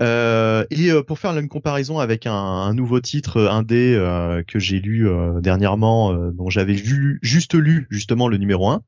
Et 0.00 0.90
pour 1.06 1.18
faire 1.18 1.36
une 1.36 1.48
comparaison 1.50 1.98
avec 1.98 2.26
un, 2.26 2.72
nouveau 2.72 3.00
titre 3.00 3.42
indé 3.42 3.94
euh, 3.94 4.42
que 4.42 4.58
j'ai 4.58 4.80
lu 4.80 5.06
dernièrement 5.42 6.14
dont 6.32 6.48
j'avais 6.48 6.74
juste 6.74 7.52
lu 7.52 7.86
justement 7.90 8.28
le 8.28 8.38
numéro 8.38 8.70
1 8.70 8.82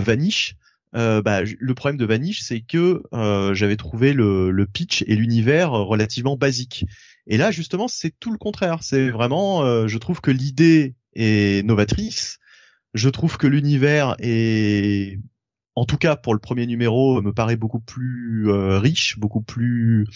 Vanish 0.00 0.56
euh, 0.94 1.22
bah, 1.22 1.40
le 1.42 1.74
problème 1.74 1.98
de 1.98 2.04
Vanish, 2.04 2.40
c'est 2.42 2.60
que 2.60 3.02
euh, 3.12 3.54
j'avais 3.54 3.76
trouvé 3.76 4.12
le, 4.12 4.66
pitch 4.72 5.02
et 5.06 5.14
l'univers 5.16 5.70
relativement 5.70 6.36
basique. 6.36 6.84
Et 7.26 7.36
là, 7.36 7.50
justement, 7.50 7.88
c'est 7.88 8.12
tout 8.18 8.32
le 8.32 8.38
contraire. 8.38 8.82
C'est 8.82 9.10
vraiment, 9.10 9.62
euh, 9.62 9.86
je 9.86 9.98
trouve 9.98 10.20
que 10.20 10.30
l'idée 10.30 10.94
est 11.14 11.64
novatrice. 11.66 12.38
Je 12.94 13.08
trouve 13.08 13.36
que 13.36 13.46
l'univers 13.46 14.16
est 14.18 15.20
en 15.78 15.84
tout 15.84 15.96
cas 15.96 16.16
pour 16.16 16.34
le 16.34 16.40
premier 16.40 16.66
numéro, 16.66 17.22
me 17.22 17.32
paraît 17.32 17.56
beaucoup 17.56 17.78
plus 17.78 18.50
euh, 18.50 18.78
riche, 18.78 19.18
beaucoup 19.18 19.40
plus, 19.40 20.06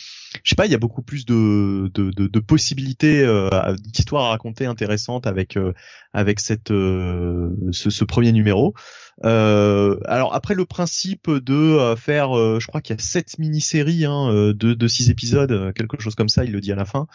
je 0.43 0.51
sais 0.51 0.57
pas, 0.57 0.67
il 0.67 0.73
y 0.73 0.75
a 0.75 0.79
beaucoup 0.79 1.03
plus 1.03 1.25
de 1.25 1.91
de, 1.95 2.11
de, 2.11 2.27
de 2.27 2.41
possibilités 2.41 3.23
euh, 3.23 3.49
d'histoires 3.79 4.25
à 4.25 4.29
raconter 4.31 4.67
intéressantes 4.67 5.27
avec 5.27 5.57
euh, 5.57 5.73
avec 6.13 6.41
cette 6.41 6.73
euh, 6.73 7.51
ce, 7.71 7.91
ce, 7.91 8.05
premier 8.05 8.33
numéro. 8.33 8.75
alors 9.23 10.35
après 10.35 10.55
le 10.55 10.67
principe 10.67 11.31
de 11.31 11.95
faire, 11.97 12.35
je 12.35 12.67
crois 12.67 12.81
qu'il 12.81 12.97
y 12.97 12.99
a 12.99 13.03
sept 13.03 13.39
mini-séries 13.39 14.05
hein, 14.05 14.33
de 14.33 14.75
de 14.75 14.89
six 14.89 15.11
épisodes, 15.11 15.73
quelque 15.75 16.01
chose 16.01 16.17
comme 16.17 16.29
ça, 16.29 16.45
il 16.45 16.53
le 16.53 16.61
dit 16.61 16.73
à 16.73 16.77
la 16.77 16.85
fin. 16.85 17.07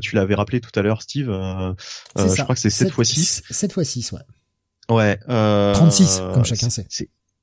tu 0.00 0.16
l'avais 0.16 0.34
rappelé 0.34 0.60
tout 0.60 0.76
à 0.78 0.82
l'heure, 0.82 1.02
Steve. 1.02 1.26
je 1.28 2.42
crois 2.42 2.54
que 2.54 2.60
c'est 2.60 2.70
7 2.70 2.90
fois 2.90 3.04
6 3.04 3.44
7 3.48 3.72
fois 3.72 3.84
6 3.84 4.12
ouais. 4.12 4.20
Ouais. 4.88 5.18
36, 5.74 6.22
comme 6.34 6.44
chacun 6.44 6.68
sait 6.68 6.86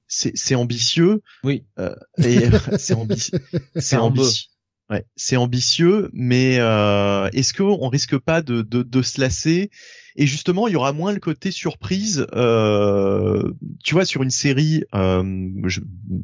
c'est 0.10 0.55
ambitieux. 0.55 1.22
Oui. 1.43 1.64
Euh, 1.78 1.95
c'est 2.78 2.93
ambitieux. 2.93 3.39
C'est 3.76 3.97
ambitieux. 3.97 4.49
Ouais, 4.89 5.05
c'est 5.16 5.38
ambitieux, 5.38 6.10
mais 6.14 6.57
euh, 6.57 7.30
est-ce 7.34 7.53
qu'on 7.53 7.89
risque 7.89 8.18
pas 8.18 8.41
de, 8.41 8.64
de, 8.64 8.82
de, 8.82 9.01
se 9.03 9.22
lasser? 9.22 9.70
Et 10.16 10.26
justement, 10.26 10.68
il 10.68 10.74
y 10.74 10.76
aura 10.76 10.93
moins 10.93 11.14
le 11.14 11.20
côté 11.20 11.51
surprise. 11.51 12.26
Euh, 12.34 13.53
tu 13.84 13.93
vois, 13.93 14.05
sur 14.05 14.24
une 14.24 14.32
série 14.32 14.84
euh, 14.95 15.47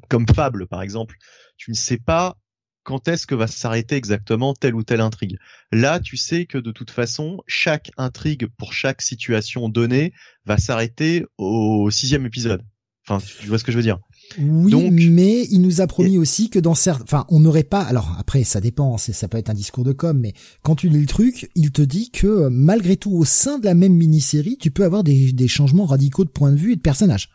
comme 0.10 0.26
Fable, 0.28 0.66
par 0.66 0.82
exemple, 0.82 1.16
tu 1.58 1.70
ne 1.70 1.76
sais 1.76 1.98
pas 1.98 2.38
quand 2.82 3.08
est-ce 3.08 3.28
que 3.28 3.36
va 3.36 3.46
s'arrêter 3.46 3.96
exactement 3.96 4.56
telle 4.56 4.74
ou 4.74 4.84
telle 4.84 5.02
intrigue. 5.02 5.38
Là, 5.72 6.00
tu 6.00 6.18
sais 6.18 6.48
que 6.48 6.58
de 6.58 6.72
toute 6.72 6.92
façon, 6.92 7.42
chaque 7.46 7.92
intrigue 7.98 8.48
pour 8.58 8.74
chaque 8.74 9.04
situation 9.04 9.70
donnée 9.70 10.12
va 10.46 10.58
s'arrêter 10.58 11.24
au 11.38 11.92
sixième 11.92 12.26
épisode. 12.26 12.64
Enfin, 13.08 13.24
tu 13.40 13.48
vois 13.48 13.60
ce 13.60 13.64
que 13.64 13.72
je 13.72 13.78
veux 13.78 13.84
dire 13.84 14.00
Oui, 14.40 14.90
mais 14.90 15.48
il 15.52 15.62
nous 15.62 15.80
a 15.82 15.88
promis 15.88 16.18
aussi 16.18 16.50
que 16.50 16.58
dans 16.58 16.74
certains, 16.74 17.04
enfin, 17.04 17.26
on 17.30 17.40
n'aurait 17.40 17.64
pas. 17.64 17.82
Alors 17.82 18.16
après, 18.18 18.44
ça 18.44 18.60
dépend. 18.60 18.98
Ça 18.98 19.28
peut 19.28 19.38
être 19.38 19.50
un 19.50 19.54
discours 19.54 19.84
de 19.84 19.92
com, 19.92 20.18
mais 20.20 20.34
quand 20.64 20.76
tu 20.76 20.90
lis 20.90 21.00
le 21.00 21.06
truc, 21.06 21.50
il 21.56 21.72
te 21.72 21.84
dit 21.84 22.10
que 22.10 22.48
malgré 22.50 22.98
tout, 22.98 23.12
au 23.12 23.26
sein 23.26 23.60
de 23.60 23.66
la 23.66 23.76
même 23.76 23.94
mini-série, 23.94 24.58
tu 24.60 24.72
peux 24.72 24.84
avoir 24.84 25.04
des, 25.04 25.32
des 25.34 25.48
changements 25.48 25.86
radicaux 25.86 26.24
de 26.24 26.30
point 26.30 26.52
de 26.52 26.58
vue 26.58 26.74
et 26.74 26.76
de 26.76 26.82
personnage. 26.82 27.30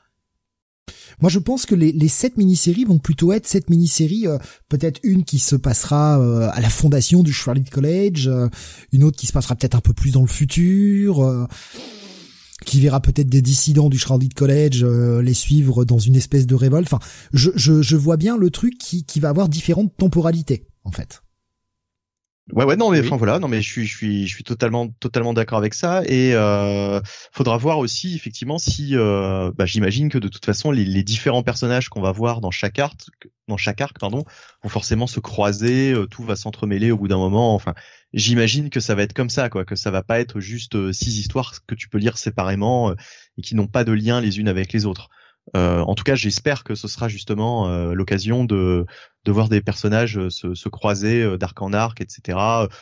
Moi, 1.20 1.30
je 1.30 1.38
pense 1.38 1.66
que 1.66 1.74
les, 1.74 1.92
les 1.92 2.08
sept 2.08 2.36
mini-séries 2.36 2.84
vont 2.84 2.98
plutôt 2.98 3.32
être 3.32 3.46
sept 3.46 3.68
mini-séries, 3.70 4.26
euh, 4.26 4.38
peut-être 4.68 5.00
une 5.02 5.24
qui 5.24 5.38
se 5.38 5.56
passera 5.56 6.20
euh, 6.20 6.48
à 6.52 6.60
la 6.60 6.70
fondation 6.70 7.22
du 7.22 7.32
Charlotte 7.32 7.68
College, 7.68 8.28
euh, 8.28 8.48
une 8.92 9.04
autre 9.04 9.18
qui 9.18 9.26
se 9.26 9.32
passera 9.32 9.54
peut-être 9.54 9.74
un 9.74 9.80
peu 9.80 9.92
plus 9.92 10.12
dans 10.12 10.22
le 10.22 10.26
futur, 10.26 11.46
qui 12.64 12.80
verra 12.80 13.00
peut-être 13.00 13.28
des 13.28 13.42
dissidents 13.42 13.88
du 13.88 13.98
Charlotte 13.98 14.34
College 14.34 14.84
les 14.84 15.34
suivre 15.34 15.84
dans 15.84 15.98
une 15.98 16.16
espèce 16.16 16.46
de 16.46 16.54
révolte. 16.54 16.92
Enfin, 16.92 17.04
je, 17.32 17.50
je, 17.54 17.82
je 17.82 17.96
vois 17.96 18.16
bien 18.16 18.36
le 18.36 18.50
truc 18.50 18.78
qui, 18.78 19.04
qui 19.04 19.20
va 19.20 19.28
avoir 19.28 19.48
différentes 19.48 19.96
temporalités, 19.96 20.66
en 20.84 20.92
fait. 20.92 21.22
Ouais 22.52 22.64
ouais 22.64 22.76
non 22.76 22.90
mais 22.90 23.00
enfin 23.00 23.16
voilà 23.16 23.38
non 23.38 23.46
mais 23.46 23.62
je 23.62 23.70
suis 23.70 23.86
je 23.86 23.96
suis 23.96 24.26
je 24.26 24.34
suis 24.34 24.42
totalement 24.42 24.88
totalement 24.88 25.32
d'accord 25.32 25.58
avec 25.58 25.74
ça 25.74 26.02
et 26.06 26.32
euh, 26.34 27.00
faudra 27.32 27.56
voir 27.58 27.78
aussi 27.78 28.14
effectivement 28.16 28.58
si 28.58 28.96
euh, 28.96 29.52
bah, 29.56 29.66
j'imagine 29.66 30.08
que 30.08 30.18
de 30.18 30.26
toute 30.26 30.44
façon 30.44 30.72
les, 30.72 30.84
les 30.84 31.02
différents 31.04 31.44
personnages 31.44 31.88
qu'on 31.88 32.00
va 32.00 32.10
voir 32.10 32.40
dans 32.40 32.50
chaque 32.50 32.78
arc 32.78 32.96
dans 33.46 33.56
chaque 33.56 33.80
arc 33.80 33.98
pardon 34.00 34.24
vont 34.62 34.68
forcément 34.68 35.06
se 35.06 35.20
croiser 35.20 35.92
euh, 35.92 36.06
tout 36.06 36.24
va 36.24 36.34
s'entremêler 36.34 36.90
au 36.90 36.96
bout 36.96 37.08
d'un 37.08 37.18
moment 37.18 37.54
enfin 37.54 37.74
j'imagine 38.12 38.70
que 38.70 38.80
ça 38.80 38.94
va 38.94 39.02
être 39.02 39.12
comme 39.12 39.30
ça 39.30 39.48
quoi 39.48 39.64
que 39.64 39.76
ça 39.76 39.90
va 39.90 40.02
pas 40.02 40.20
être 40.20 40.40
juste 40.40 40.74
euh, 40.74 40.92
six 40.92 41.18
histoires 41.18 41.54
que 41.66 41.74
tu 41.74 41.88
peux 41.88 41.98
lire 41.98 42.18
séparément 42.18 42.90
euh, 42.90 42.94
et 43.38 43.42
qui 43.42 43.54
n'ont 43.54 43.66
pas 43.66 43.84
de 43.84 43.92
lien 43.92 44.20
les 44.20 44.38
unes 44.38 44.48
avec 44.48 44.72
les 44.72 44.86
autres 44.86 45.08
euh, 45.56 45.80
en 45.80 45.94
tout 45.94 46.04
cas, 46.04 46.14
j'espère 46.14 46.62
que 46.62 46.76
ce 46.76 46.86
sera 46.86 47.08
justement 47.08 47.68
euh, 47.68 47.92
l'occasion 47.92 48.44
de, 48.44 48.86
de 49.24 49.32
voir 49.32 49.48
des 49.48 49.60
personnages 49.60 50.28
se, 50.28 50.54
se 50.54 50.68
croiser 50.68 51.38
d'arc 51.38 51.60
en 51.60 51.72
arc, 51.72 52.00
etc. 52.00 52.38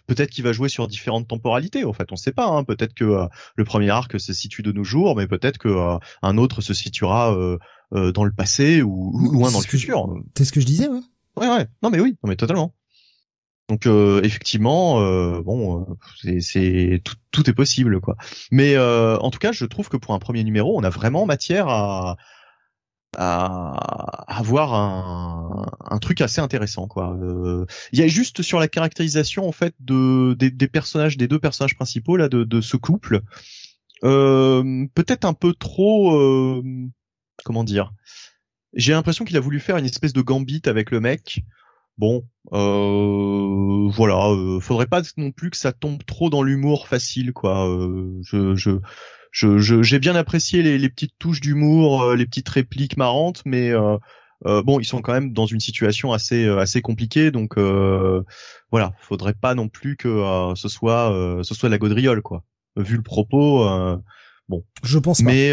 Peut-être 0.06 0.28
qu'il 0.28 0.44
va 0.44 0.52
jouer 0.52 0.68
sur 0.68 0.86
différentes 0.86 1.28
temporalités. 1.28 1.84
En 1.84 1.94
fait, 1.94 2.10
on 2.10 2.16
ne 2.16 2.18
sait 2.18 2.32
pas. 2.32 2.46
Hein. 2.46 2.64
Peut-être 2.64 2.92
que 2.92 3.26
le 3.56 3.64
premier 3.64 3.88
arc 3.88 4.20
se 4.20 4.32
situe 4.34 4.62
de 4.62 4.72
nos 4.72 4.84
jours, 4.84 5.16
mais 5.16 5.26
peut-être 5.26 5.56
que 5.56 5.98
un 6.20 6.36
autre 6.36 6.60
se 6.60 6.74
situera 6.74 7.34
dans 7.92 8.24
le 8.24 8.32
passé 8.32 8.82
ou, 8.82 9.30
loin 9.32 9.50
dans 9.50 9.60
le 9.60 9.64
futur. 9.64 10.12
C'est 10.36 10.44
ce 10.44 10.52
que 10.52 10.60
je 10.60 10.66
disais, 10.66 10.88
ouais. 10.88 11.00
Ouais, 11.38 11.48
ouais. 11.48 11.66
Non, 11.82 11.90
mais 11.90 12.00
oui, 12.00 12.16
non, 12.22 12.28
mais 12.28 12.36
totalement. 12.36 12.74
Donc 13.68 13.86
effectivement, 13.86 15.00
bon, 15.42 15.86
c'est 16.40 17.02
tout, 17.04 17.16
tout, 17.30 17.50
est 17.50 17.52
possible 17.52 18.00
quoi. 18.00 18.16
Mais 18.50 18.78
en 18.78 19.30
tout 19.30 19.38
cas, 19.38 19.52
je 19.52 19.66
trouve 19.66 19.88
que 19.88 19.96
pour 19.98 20.14
un 20.14 20.18
premier 20.18 20.42
numéro, 20.42 20.78
on 20.78 20.84
a 20.84 20.90
vraiment 20.90 21.26
matière 21.26 21.68
à, 21.68 22.16
à 23.16 24.28
avoir 24.28 24.74
un, 24.74 25.66
un, 25.90 25.98
truc 25.98 26.20
assez 26.20 26.40
intéressant 26.40 26.86
quoi. 26.86 27.16
Euh, 27.20 27.64
il 27.92 27.98
y 27.98 28.02
a 28.02 28.06
juste 28.06 28.42
sur 28.42 28.60
la 28.60 28.68
caractérisation 28.68 29.48
en 29.48 29.52
fait 29.52 29.74
de 29.80 30.34
des, 30.38 30.50
des 30.50 30.68
personnages 30.68 31.16
des 31.16 31.26
deux 31.26 31.38
personnages 31.38 31.74
principaux 31.74 32.16
là 32.16 32.28
de, 32.28 32.44
de 32.44 32.60
ce 32.60 32.76
couple 32.76 33.22
euh, 34.04 34.86
peut-être 34.94 35.24
un 35.24 35.32
peu 35.32 35.54
trop 35.54 36.14
euh, 36.16 36.62
comment 37.44 37.64
dire. 37.64 37.92
J'ai 38.74 38.92
l'impression 38.92 39.24
qu'il 39.24 39.36
a 39.36 39.40
voulu 39.40 39.60
faire 39.60 39.78
une 39.78 39.86
espèce 39.86 40.12
de 40.12 40.20
gambit 40.20 40.62
avec 40.66 40.90
le 40.90 41.00
mec. 41.00 41.40
Bon, 41.98 42.24
euh, 42.52 43.90
voilà, 43.90 44.30
euh, 44.30 44.60
faudrait 44.60 44.86
pas 44.86 45.02
non 45.16 45.32
plus 45.32 45.50
que 45.50 45.56
ça 45.56 45.72
tombe 45.72 46.04
trop 46.04 46.30
dans 46.30 46.44
l'humour 46.44 46.86
facile, 46.86 47.32
quoi. 47.32 47.66
je, 48.22 48.54
je, 48.54 49.58
je 49.58 49.82
j'ai 49.82 49.98
bien 49.98 50.14
apprécié 50.14 50.62
les, 50.62 50.78
les 50.78 50.88
petites 50.88 51.14
touches 51.18 51.40
d'humour, 51.40 52.02
euh, 52.02 52.16
les 52.16 52.24
petites 52.24 52.48
répliques 52.48 52.96
marrantes, 52.96 53.42
mais 53.44 53.70
euh, 53.70 53.96
euh, 54.46 54.62
bon, 54.62 54.78
ils 54.78 54.84
sont 54.84 55.02
quand 55.02 55.12
même 55.12 55.32
dans 55.32 55.46
une 55.46 55.58
situation 55.60 56.12
assez 56.12 56.46
assez 56.48 56.82
compliquée, 56.82 57.32
donc 57.32 57.58
euh, 57.58 58.22
voilà, 58.70 58.92
faudrait 59.00 59.34
pas 59.34 59.54
non 59.56 59.68
plus 59.68 59.96
que 59.96 60.52
ce 60.54 60.68
soit 60.68 61.10
ce 61.42 61.54
soit 61.54 61.68
de 61.68 61.74
la 61.74 61.78
gaudriole 61.78 62.22
quoi. 62.22 62.44
Vu 62.76 62.96
le 62.96 63.02
propos, 63.02 63.68
bon. 64.48 64.64
Je 64.84 64.98
pense 64.98 65.18
pas. 65.20 65.24
Mais 65.24 65.52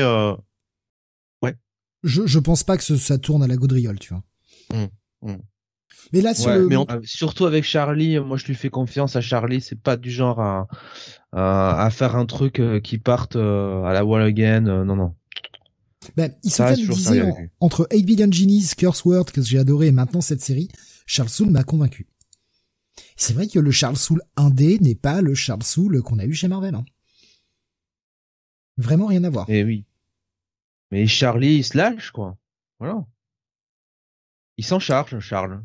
ouais. 1.42 1.56
Je 2.04 2.28
je 2.28 2.40
pense 2.40 2.64
pas 2.64 2.78
que 2.78 2.84
ça 2.84 3.18
tourne 3.18 3.42
à 3.42 3.48
la 3.48 3.56
gaudriole, 3.56 3.98
tu 3.98 4.14
vois. 4.14 4.24
Mmh, 4.72 5.32
mmh. 5.32 5.38
Mais 6.14 6.22
là, 6.22 6.34
sur 6.34 6.52
mais 6.68 6.78
surtout 7.04 7.46
avec 7.46 7.64
Charlie, 7.64 8.20
moi 8.20 8.38
je 8.38 8.46
lui 8.46 8.56
fais 8.56 8.70
confiance 8.70 9.16
à 9.16 9.22
Charlie. 9.22 9.62
C'est 9.62 9.80
pas 9.80 9.98
du 9.98 10.12
genre 10.12 10.40
à, 10.40 10.68
à, 11.32 11.90
faire 11.90 12.16
un 12.16 12.26
truc 12.26 12.60
euh, 12.60 12.80
qui 12.80 12.98
parte 12.98 13.36
euh, 13.36 13.84
à 13.84 13.94
la 13.94 14.06
wall 14.06 14.22
again. 14.22 14.68
Euh, 14.68 14.84
non, 14.84 14.96
non. 14.96 15.16
Ben, 16.16 16.32
ils 16.44 16.52
sont 16.52 16.72
disait 16.72 17.24
entre 17.60 17.88
8 17.92 18.04
Billion 18.04 18.32
Genies, 18.32 18.70
Curse 18.78 19.04
Word 19.06 19.26
que 19.26 19.42
j'ai 19.42 19.58
adoré 19.58 19.88
et 19.88 19.92
maintenant 19.92 20.22
cette 20.22 20.42
série, 20.42 20.70
Charles 21.08 21.30
Soule 21.30 21.50
m'a 21.50 21.64
convaincu. 21.64 22.08
C'est 23.16 23.34
vrai 23.34 23.48
que 23.48 23.60
le 23.60 23.72
Charles 23.72 23.98
Soule 23.98 24.22
indé 24.36 24.78
n'est 24.80 24.96
pas 24.96 25.22
le 25.22 25.34
Charles 25.34 25.64
Soule 25.64 26.02
qu'on 26.04 26.20
a 26.20 26.26
eu 26.26 26.34
chez 26.34 26.48
Marvel. 26.48 26.76
Hein. 26.76 26.86
Vraiment 28.78 29.08
rien 29.08 29.24
à 29.24 29.30
voir. 29.30 29.46
Eh 29.50 29.64
oui. 29.64 29.86
Mais 30.92 31.08
Charlie, 31.08 31.56
il 31.56 31.64
se 31.64 31.76
lâche, 31.76 32.12
quoi. 32.12 32.38
Voilà. 32.80 33.06
Il 34.58 34.66
s'en 34.66 34.80
charge, 34.80 35.20
Charles. 35.20 35.64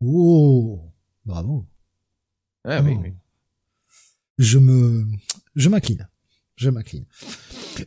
Oh, 0.00 0.80
bravo. 1.24 1.66
Ah, 2.64 2.82
oui, 2.82 2.94
oh. 2.96 3.00
oui. 3.02 3.14
Je 4.38 4.58
me, 4.58 5.06
je 5.54 5.68
m'incline. 5.68 6.08
Je 6.56 6.70
m'incline. 6.70 7.04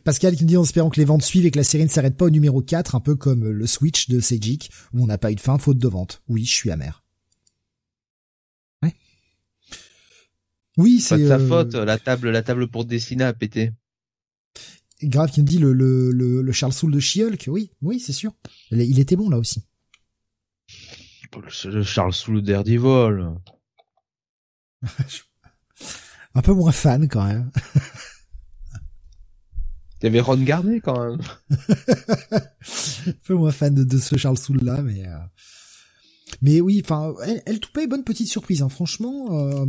Pascal 0.04 0.36
qui 0.36 0.44
nous 0.44 0.48
dit 0.48 0.56
en 0.56 0.62
espérant 0.62 0.90
que 0.90 1.00
les 1.00 1.04
ventes 1.04 1.22
suivent 1.22 1.46
et 1.46 1.50
que 1.50 1.58
la 1.58 1.64
série 1.64 1.84
ne 1.84 1.88
s'arrête 1.88 2.16
pas 2.16 2.26
au 2.26 2.30
numéro 2.30 2.62
4, 2.62 2.94
un 2.94 3.00
peu 3.00 3.16
comme 3.16 3.48
le 3.48 3.66
Switch 3.66 4.08
de 4.08 4.20
Sejic, 4.20 4.70
où 4.92 5.02
on 5.02 5.06
n'a 5.06 5.18
pas 5.18 5.30
eu 5.32 5.34
de 5.34 5.40
fin 5.40 5.58
faute 5.58 5.78
de 5.78 5.88
vente. 5.88 6.22
Oui, 6.28 6.44
je 6.44 6.52
suis 6.52 6.70
amer. 6.70 7.04
Ouais. 8.82 8.94
Oui, 10.76 11.00
c'est... 11.00 11.16
Pas 11.16 11.22
de 11.22 11.28
sa 11.28 11.38
euh, 11.38 11.48
faute, 11.48 11.74
la 11.74 11.98
table, 11.98 12.30
la 12.30 12.42
table 12.42 12.68
pour 12.68 12.84
dessiner 12.84 13.24
a 13.24 13.32
pété. 13.32 13.72
Grave 15.02 15.30
qui 15.30 15.40
nous 15.40 15.46
dit 15.46 15.58
le, 15.58 15.72
le, 15.72 16.10
le, 16.12 16.52
Charles 16.52 16.72
Soule 16.72 16.92
de 16.92 17.00
she 17.00 17.20
Oui, 17.46 17.70
oui, 17.82 18.00
c'est 18.00 18.12
sûr. 18.12 18.32
Il 18.70 18.98
était 18.98 19.16
bon 19.16 19.28
là 19.28 19.38
aussi. 19.38 19.64
Le 21.40 21.82
Charles 21.82 22.12
Soule 22.12 22.42
d'Erdivol. 22.42 23.34
Un 26.34 26.42
peu 26.42 26.52
moins 26.52 26.72
fan 26.72 27.08
quand 27.08 27.24
même. 27.24 27.50
Il 30.02 30.06
y 30.06 30.08
avait 30.08 30.20
Ron 30.20 30.36
Garnet 30.38 30.80
quand 30.80 31.00
même. 31.02 31.20
Un 33.06 33.12
peu 33.24 33.34
moins 33.34 33.52
fan 33.52 33.74
de, 33.74 33.98
ce 33.98 34.16
Charles 34.16 34.36
Soule 34.38 34.62
là, 34.62 34.82
mais 34.82 35.06
euh, 35.06 35.16
mais 36.42 36.60
oui, 36.60 36.82
enfin, 36.84 37.14
elle, 37.26 37.42
elle 37.46 37.60
toupait 37.60 37.86
bonne 37.86 38.04
petite 38.04 38.28
surprise, 38.28 38.62
hein, 38.62 38.68
franchement. 38.68 39.28
Euh, 39.32 39.64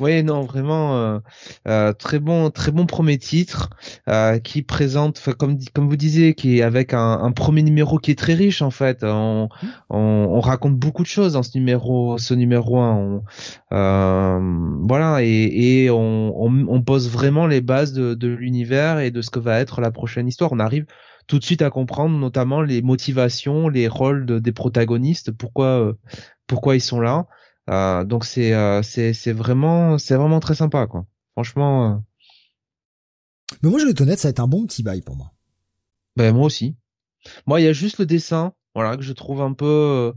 oui, 0.00 0.22
non, 0.22 0.42
vraiment 0.42 0.96
euh, 0.96 1.18
euh, 1.66 1.92
très 1.92 2.20
bon, 2.20 2.50
très 2.50 2.70
bon 2.70 2.86
premier 2.86 3.18
titre 3.18 3.70
euh, 4.08 4.38
qui 4.38 4.62
présente, 4.62 5.20
comme 5.36 5.58
comme 5.74 5.88
vous 5.88 5.96
disiez, 5.96 6.34
qui 6.34 6.58
est 6.58 6.62
avec 6.62 6.94
un, 6.94 7.20
un, 7.20 7.32
premier 7.32 7.62
numéro 7.62 7.98
qui 7.98 8.12
est 8.12 8.18
très 8.18 8.34
riche 8.34 8.62
en 8.62 8.70
fait. 8.70 9.02
On, 9.02 9.48
on, 9.90 9.98
on, 9.98 10.40
raconte 10.40 10.76
beaucoup 10.76 11.02
de 11.02 11.08
choses 11.08 11.32
dans 11.32 11.42
ce 11.42 11.58
numéro, 11.58 12.16
ce 12.18 12.34
numéro 12.34 12.78
1. 12.78 13.22
Euh, 13.72 14.40
voilà, 14.86 15.22
et, 15.22 15.84
et 15.84 15.90
on, 15.90 16.32
on, 16.38 16.82
pose 16.82 17.10
vraiment 17.10 17.46
les 17.46 17.60
bases 17.60 17.92
de, 17.92 18.14
de 18.14 18.28
l'univers 18.28 19.00
et 19.00 19.10
de 19.10 19.20
ce 19.20 19.30
que 19.30 19.40
va 19.40 19.58
être 19.58 19.80
la 19.80 19.90
prochaine 19.90 20.28
histoire. 20.28 20.52
On 20.52 20.60
arrive 20.60 20.86
tout 21.28 21.38
de 21.38 21.44
suite 21.44 21.62
à 21.62 21.70
comprendre 21.70 22.18
notamment 22.18 22.62
les 22.62 22.82
motivations, 22.82 23.68
les 23.68 23.86
rôles 23.86 24.40
des 24.40 24.52
protagonistes, 24.52 25.30
pourquoi 25.30 25.66
euh, 25.66 25.92
pourquoi 26.48 26.74
ils 26.74 26.80
sont 26.80 27.00
là. 27.00 27.26
Euh, 27.70 28.04
donc 28.04 28.24
c'est 28.24 28.54
euh, 28.54 28.82
c'est 28.82 29.12
c'est 29.12 29.32
vraiment 29.32 29.98
c'est 29.98 30.16
vraiment 30.16 30.40
très 30.40 30.54
sympa 30.54 30.86
quoi. 30.86 31.06
Franchement. 31.32 31.92
Euh. 31.92 31.96
Mais 33.62 33.70
moi 33.70 33.78
je 33.78 33.84
vais 33.84 33.92
être 33.92 34.00
honnête, 34.00 34.18
ça 34.18 34.28
va 34.28 34.30
être 34.30 34.40
un 34.40 34.48
bon 34.48 34.66
petit 34.66 34.82
bail 34.82 35.02
pour 35.02 35.16
moi. 35.16 35.32
Ben 36.16 36.34
moi 36.34 36.46
aussi. 36.46 36.76
Moi 37.46 37.60
il 37.60 37.64
y 37.64 37.68
a 37.68 37.72
juste 37.72 37.98
le 37.98 38.06
dessin, 38.06 38.54
voilà 38.74 38.96
que 38.96 39.02
je 39.02 39.12
trouve 39.12 39.42
un 39.42 39.52
peu. 39.52 40.14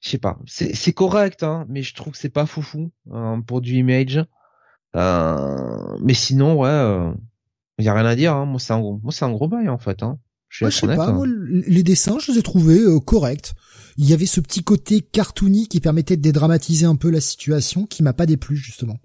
Je 0.00 0.08
sais 0.08 0.18
pas, 0.18 0.38
c'est 0.46 0.94
correct 0.94 1.42
hein, 1.42 1.66
mais 1.68 1.82
je 1.82 1.94
trouve 1.94 2.14
que 2.14 2.18
c'est 2.18 2.30
pas 2.30 2.46
foufou 2.46 2.90
hein, 3.12 3.42
pour 3.46 3.60
du 3.60 3.74
image. 3.74 4.24
mais 4.94 6.14
sinon 6.14 6.54
ouais, 6.54 7.12
il 7.80 7.84
y 7.84 7.88
a 7.88 7.94
rien 7.94 8.06
à 8.06 8.16
dire. 8.16 8.34
Hein. 8.34 8.46
Moi 8.46 8.60
c'est 8.60 8.72
un 8.72 8.80
gros, 8.80 9.00
moi 9.02 9.12
c'est 9.12 9.24
un 9.24 9.32
gros 9.32 9.48
bail 9.48 9.68
en 9.68 9.78
fait. 9.78 10.02
Hein. 10.02 10.18
Je, 10.48 10.68
sais 10.68 10.86
pas, 10.86 11.08
hein. 11.08 11.12
moi, 11.12 11.26
les 11.28 11.84
dessins, 11.84 12.18
je 12.18 12.32
les 12.32 12.38
ai 12.38 12.42
trouvés 12.42 12.80
corrects 13.06 13.54
il 13.96 14.08
y 14.08 14.14
avait 14.14 14.26
ce 14.26 14.40
petit 14.40 14.64
côté 14.64 15.02
cartoony 15.02 15.68
qui 15.68 15.78
permettait 15.78 16.16
de 16.16 16.22
dédramatiser 16.22 16.86
un 16.86 16.96
peu 16.96 17.10
la 17.10 17.20
situation 17.20 17.86
qui 17.86 18.02
m'a 18.02 18.14
pas 18.14 18.24
déplu 18.24 18.56
justement. 18.56 18.98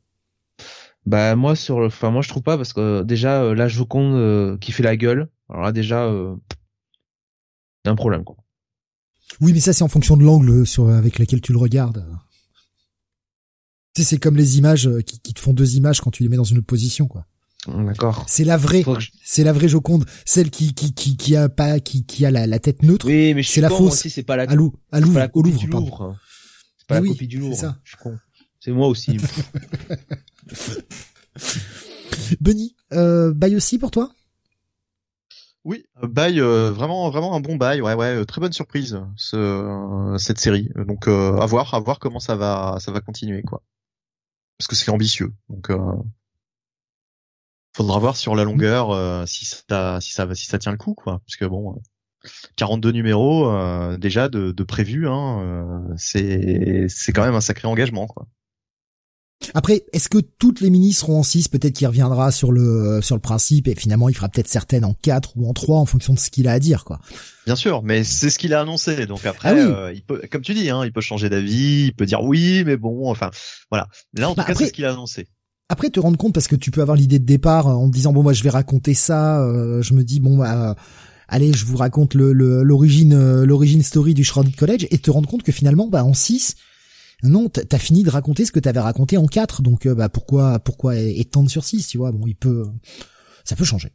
Bah 1.06 1.36
moi 1.36 1.56
sur 1.56 1.80
enfin 1.80 2.12
moi 2.12 2.22
je 2.22 2.30
trouve 2.30 2.44
pas 2.44 2.56
parce 2.56 2.72
que 2.72 3.04
déjà 3.04 3.44
euh, 3.44 3.54
là 3.54 3.68
Joconde 3.68 4.16
euh, 4.16 4.58
qui 4.58 4.72
fait 4.72 4.84
la 4.84 4.96
gueule 4.96 5.30
alors 5.50 5.64
là 5.64 5.72
déjà 5.74 6.06
euh, 6.06 6.36
y 7.86 7.90
a 7.90 7.92
un 7.92 7.96
problème 7.96 8.24
quoi. 8.24 8.38
Oui 9.42 9.52
mais 9.52 9.60
ça 9.60 9.74
c'est 9.74 9.84
en 9.84 9.90
fonction 9.90 10.16
de 10.16 10.24
l'angle 10.24 10.66
sur 10.66 10.90
avec 10.90 11.20
lequel 11.20 11.42
tu 11.42 11.52
le 11.52 11.60
regardes. 11.60 12.06
Tu 13.94 14.02
sais 14.02 14.10
c'est 14.10 14.18
comme 14.18 14.38
les 14.38 14.58
images 14.58 14.90
qui, 15.06 15.20
qui, 15.20 15.34
te 15.34 15.42
font 15.42 15.54
deux 15.54 15.76
images 15.76 16.00
quand 16.00 16.12
tu 16.12 16.24
les 16.24 16.30
mets 16.30 16.38
dans 16.38 16.44
une 16.46 16.60
autre 16.60 16.68
position 16.68 17.08
quoi. 17.08 17.28
D'accord. 17.68 18.26
C'est 18.28 18.44
la 18.44 18.58
vraie, 18.58 18.84
je- 19.00 19.10
c'est 19.24 19.44
la 19.44 19.54
vraie 19.54 19.68
Joconde, 19.68 20.06
celle 20.26 20.50
qui 20.52 20.74
qui 20.74 20.94
qui 20.94 21.18
qui 21.18 21.36
a 21.36 21.50
pas 21.50 21.80
qui 21.80 22.06
qui 22.06 22.26
a 22.26 22.32
la, 22.32 22.46
la 22.48 22.60
tête 22.60 22.84
neutre 22.84 23.06
Oui, 23.08 23.34
mais 23.34 23.44
C'est 23.44 23.62
la 23.62 23.70
con, 23.70 23.78
fausse. 23.90 24.08
c'est 24.08 24.24
pas 24.24 24.36
la, 24.36 24.44
à 24.44 24.52
à 24.52 24.56
Louvre, 24.56 24.78
la 24.92 25.26
au 25.34 25.42
copie 25.44 25.52
Louvre. 25.66 25.68
Louvre. 25.80 26.16
C'est 26.78 26.88
pas 26.88 26.96
Mais 26.96 27.00
la 27.00 27.02
oui, 27.04 27.10
copie 27.10 27.28
du 27.28 27.40
Louvre. 27.40 27.56
c'est 27.56 27.62
ça. 27.62 27.78
Je 27.84 27.90
suis 27.90 27.98
con. 27.98 28.18
C'est 28.60 28.72
moi 28.72 28.88
aussi. 28.88 29.18
Benny, 32.42 32.76
euh, 32.94 33.34
bail 33.34 33.56
aussi 33.56 33.78
pour 33.78 33.92
toi? 33.92 34.12
Oui, 35.64 35.86
euh, 36.04 36.08
bail 36.08 36.40
euh, 36.40 36.72
vraiment 36.72 37.10
vraiment 37.10 37.36
un 37.36 37.40
bon 37.40 37.56
bail, 37.56 37.82
ouais 37.82 37.94
ouais, 37.96 38.18
euh, 38.18 38.26
très 38.26 38.40
bonne 38.40 38.54
surprise 38.54 39.00
ce 39.18 39.36
euh, 39.36 40.18
cette 40.18 40.40
série. 40.40 40.70
Donc 40.76 41.08
euh, 41.08 41.38
à 41.38 41.46
voir 41.48 41.74
à 41.74 41.80
voir 41.80 41.98
comment 42.00 42.20
ça 42.20 42.36
va 42.36 42.78
ça 42.80 42.92
va 42.92 43.02
continuer 43.02 43.42
quoi. 43.42 43.64
Parce 44.58 44.68
que 44.68 44.76
c'est 44.76 44.92
ambitieux. 44.92 45.34
Donc 45.50 45.70
euh, 45.72 45.78
faudra 47.76 48.00
voir 48.00 48.16
sur 48.16 48.36
la 48.36 48.44
longueur 48.44 48.92
euh, 48.92 49.26
si 49.26 49.46
ça 49.46 50.00
si 50.02 50.12
ça 50.14 50.28
si 50.34 50.46
ça 50.48 50.58
tient 50.60 50.72
le 50.72 50.78
coup 50.78 50.94
quoi. 50.94 51.20
Parce 51.26 51.36
que 51.36 51.46
bon 51.46 51.74
euh, 51.74 52.30
42 52.56 52.92
numéros 52.92 53.50
euh, 53.52 53.98
déjà 53.98 54.30
de 54.30 54.52
de 54.52 54.64
prévu 54.64 55.08
hein, 55.08 55.42
euh, 55.42 55.94
c'est 55.98 56.86
c'est 56.90 57.12
quand 57.12 57.26
même 57.26 57.36
un 57.36 57.42
sacré 57.42 57.68
engagement 57.68 58.08
quoi. 58.08 58.28
Après, 59.54 59.84
est-ce 59.92 60.08
que 60.10 60.18
toutes 60.18 60.62
les 60.62 60.70
minis 60.70 60.94
seront 60.94 61.20
en 61.20 61.24
6 61.24 61.50
Peut-être 61.50 61.74
qu'il 61.74 61.86
reviendra 61.86 62.32
sur 62.32 62.52
le 62.54 63.02
sur 63.02 63.16
le 63.16 63.22
principe 63.22 63.68
et 63.68 63.76
finalement 63.76 64.08
il 64.08 64.16
fera 64.16 64.30
peut-être 64.30 64.48
certaines 64.48 64.86
en 64.86 64.94
4 64.94 65.34
ou 65.36 65.48
en 65.48 65.54
3 65.54 65.78
en 65.78 65.86
fonction 65.86 66.14
de 66.14 66.20
ce 66.20 66.32
qu'il 66.32 66.48
a 66.48 66.54
à 66.54 66.60
dire 66.60 66.86
quoi. 66.86 67.00
Bien 67.46 67.58
sûr, 67.58 67.84
mais 67.84 68.04
c'est 68.06 68.30
ce 68.30 68.40
qu'il 68.40 68.54
a 68.54 68.62
annoncé. 68.62 69.06
Donc 69.06 69.26
après, 69.26 69.50
Ah 69.50 69.54
oui. 69.54 69.60
euh, 69.60 69.94
il 69.94 70.04
peut, 70.04 70.22
comme 70.32 70.42
tu 70.42 70.54
dis, 70.54 70.70
hein, 70.70 70.84
il 70.86 70.94
peut 70.94 71.02
changer 71.02 71.30
d'avis, 71.30 71.88
il 71.88 71.94
peut 71.94 72.06
dire 72.06 72.24
oui, 72.24 72.64
mais 72.66 72.78
bon, 72.78 73.12
enfin, 73.12 73.30
voilà. 73.70 73.88
Là, 74.14 74.30
en 74.30 74.34
Bah, 74.34 74.44
tout 74.44 74.48
cas, 74.48 74.52
après- 74.54 74.64
c'est 74.64 74.70
ce 74.70 74.74
qu'il 74.74 74.86
a 74.86 74.92
annoncé. 74.94 75.28
Après 75.68 75.90
te 75.90 76.00
rendre 76.00 76.18
compte 76.18 76.34
parce 76.34 76.48
que 76.48 76.56
tu 76.56 76.70
peux 76.70 76.82
avoir 76.82 76.96
l'idée 76.96 77.18
de 77.18 77.26
départ 77.26 77.68
euh, 77.68 77.74
en 77.74 77.90
te 77.90 77.96
disant 77.96 78.14
bon 78.14 78.22
moi 78.22 78.34
je 78.34 78.44
vais 78.44 78.52
raconter 78.52 78.94
ça, 78.94 79.42
euh, 79.44 79.82
je 79.82 79.94
me 79.96 80.04
dis 80.04 80.20
bon 80.20 80.38
bah 80.38 80.76
allez 81.28 81.54
je 81.54 81.66
vous 81.66 81.78
raconte 81.78 82.14
le 82.14 82.34
l'origine 82.34 83.14
euh, 83.14 83.46
l'origine 83.46 83.82
story 83.82 84.14
du 84.14 84.24
Shrouded 84.24 84.56
College 84.56 84.86
et 84.92 85.00
te 85.00 85.10
rendre 85.10 85.28
compte 85.28 85.42
que 85.42 85.52
finalement 85.52 85.88
bah 85.88 86.04
en 86.04 86.14
6 86.14 86.56
non 87.24 87.50
t'as 87.50 87.80
fini 87.80 88.04
de 88.04 88.12
raconter 88.12 88.46
ce 88.46 88.52
que 88.52 88.60
t'avais 88.60 88.80
raconté 88.80 89.18
en 89.18 89.26
4 89.26 89.64
donc 89.64 89.88
bah 89.88 90.08
pourquoi 90.08 90.60
pourquoi 90.60 90.98
étendre 90.98 91.50
sur 91.50 91.64
6 91.64 91.88
tu 91.88 91.98
vois? 91.98 92.12
Bon 92.12 92.28
il 92.28 92.36
peut 92.36 92.68
ça 93.44 93.56
peut 93.56 93.64
changer. 93.64 93.92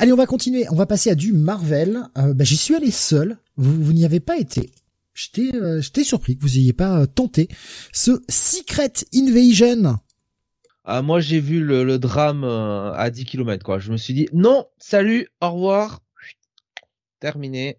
Allez 0.00 0.12
on 0.12 0.16
va 0.16 0.26
continuer. 0.26 0.66
On 0.70 0.76
va 0.76 0.86
passer 0.86 1.10
à 1.10 1.14
du 1.14 1.32
Marvel. 1.32 2.00
Bah, 2.14 2.44
j'y 2.44 2.56
suis 2.56 2.74
allé 2.74 2.90
seul. 2.90 3.38
Vous 3.56 3.82
vous 3.82 3.92
n'y 3.92 4.04
avez 4.04 4.20
pas 4.20 4.38
été 4.38 4.70
J'étais 5.18 5.56
euh, 5.56 5.80
j'étais 5.80 6.04
surpris 6.04 6.36
que 6.36 6.42
vous 6.42 6.58
ayez 6.58 6.72
pas 6.72 7.00
euh, 7.00 7.06
tenté 7.06 7.48
ce 7.92 8.22
Secret 8.28 8.92
Invasion. 9.14 9.98
Ah, 10.84 11.02
moi, 11.02 11.20
j'ai 11.20 11.40
vu 11.40 11.60
le, 11.60 11.82
le 11.84 11.98
drame 11.98 12.44
euh, 12.44 12.92
à 12.94 13.10
10 13.10 13.24
km, 13.24 13.64
quoi. 13.64 13.78
Je 13.80 13.90
me 13.92 13.96
suis 13.96 14.14
dit, 14.14 14.28
non, 14.32 14.66
salut, 14.78 15.28
au 15.42 15.50
revoir. 15.50 16.00
Terminé. 17.20 17.78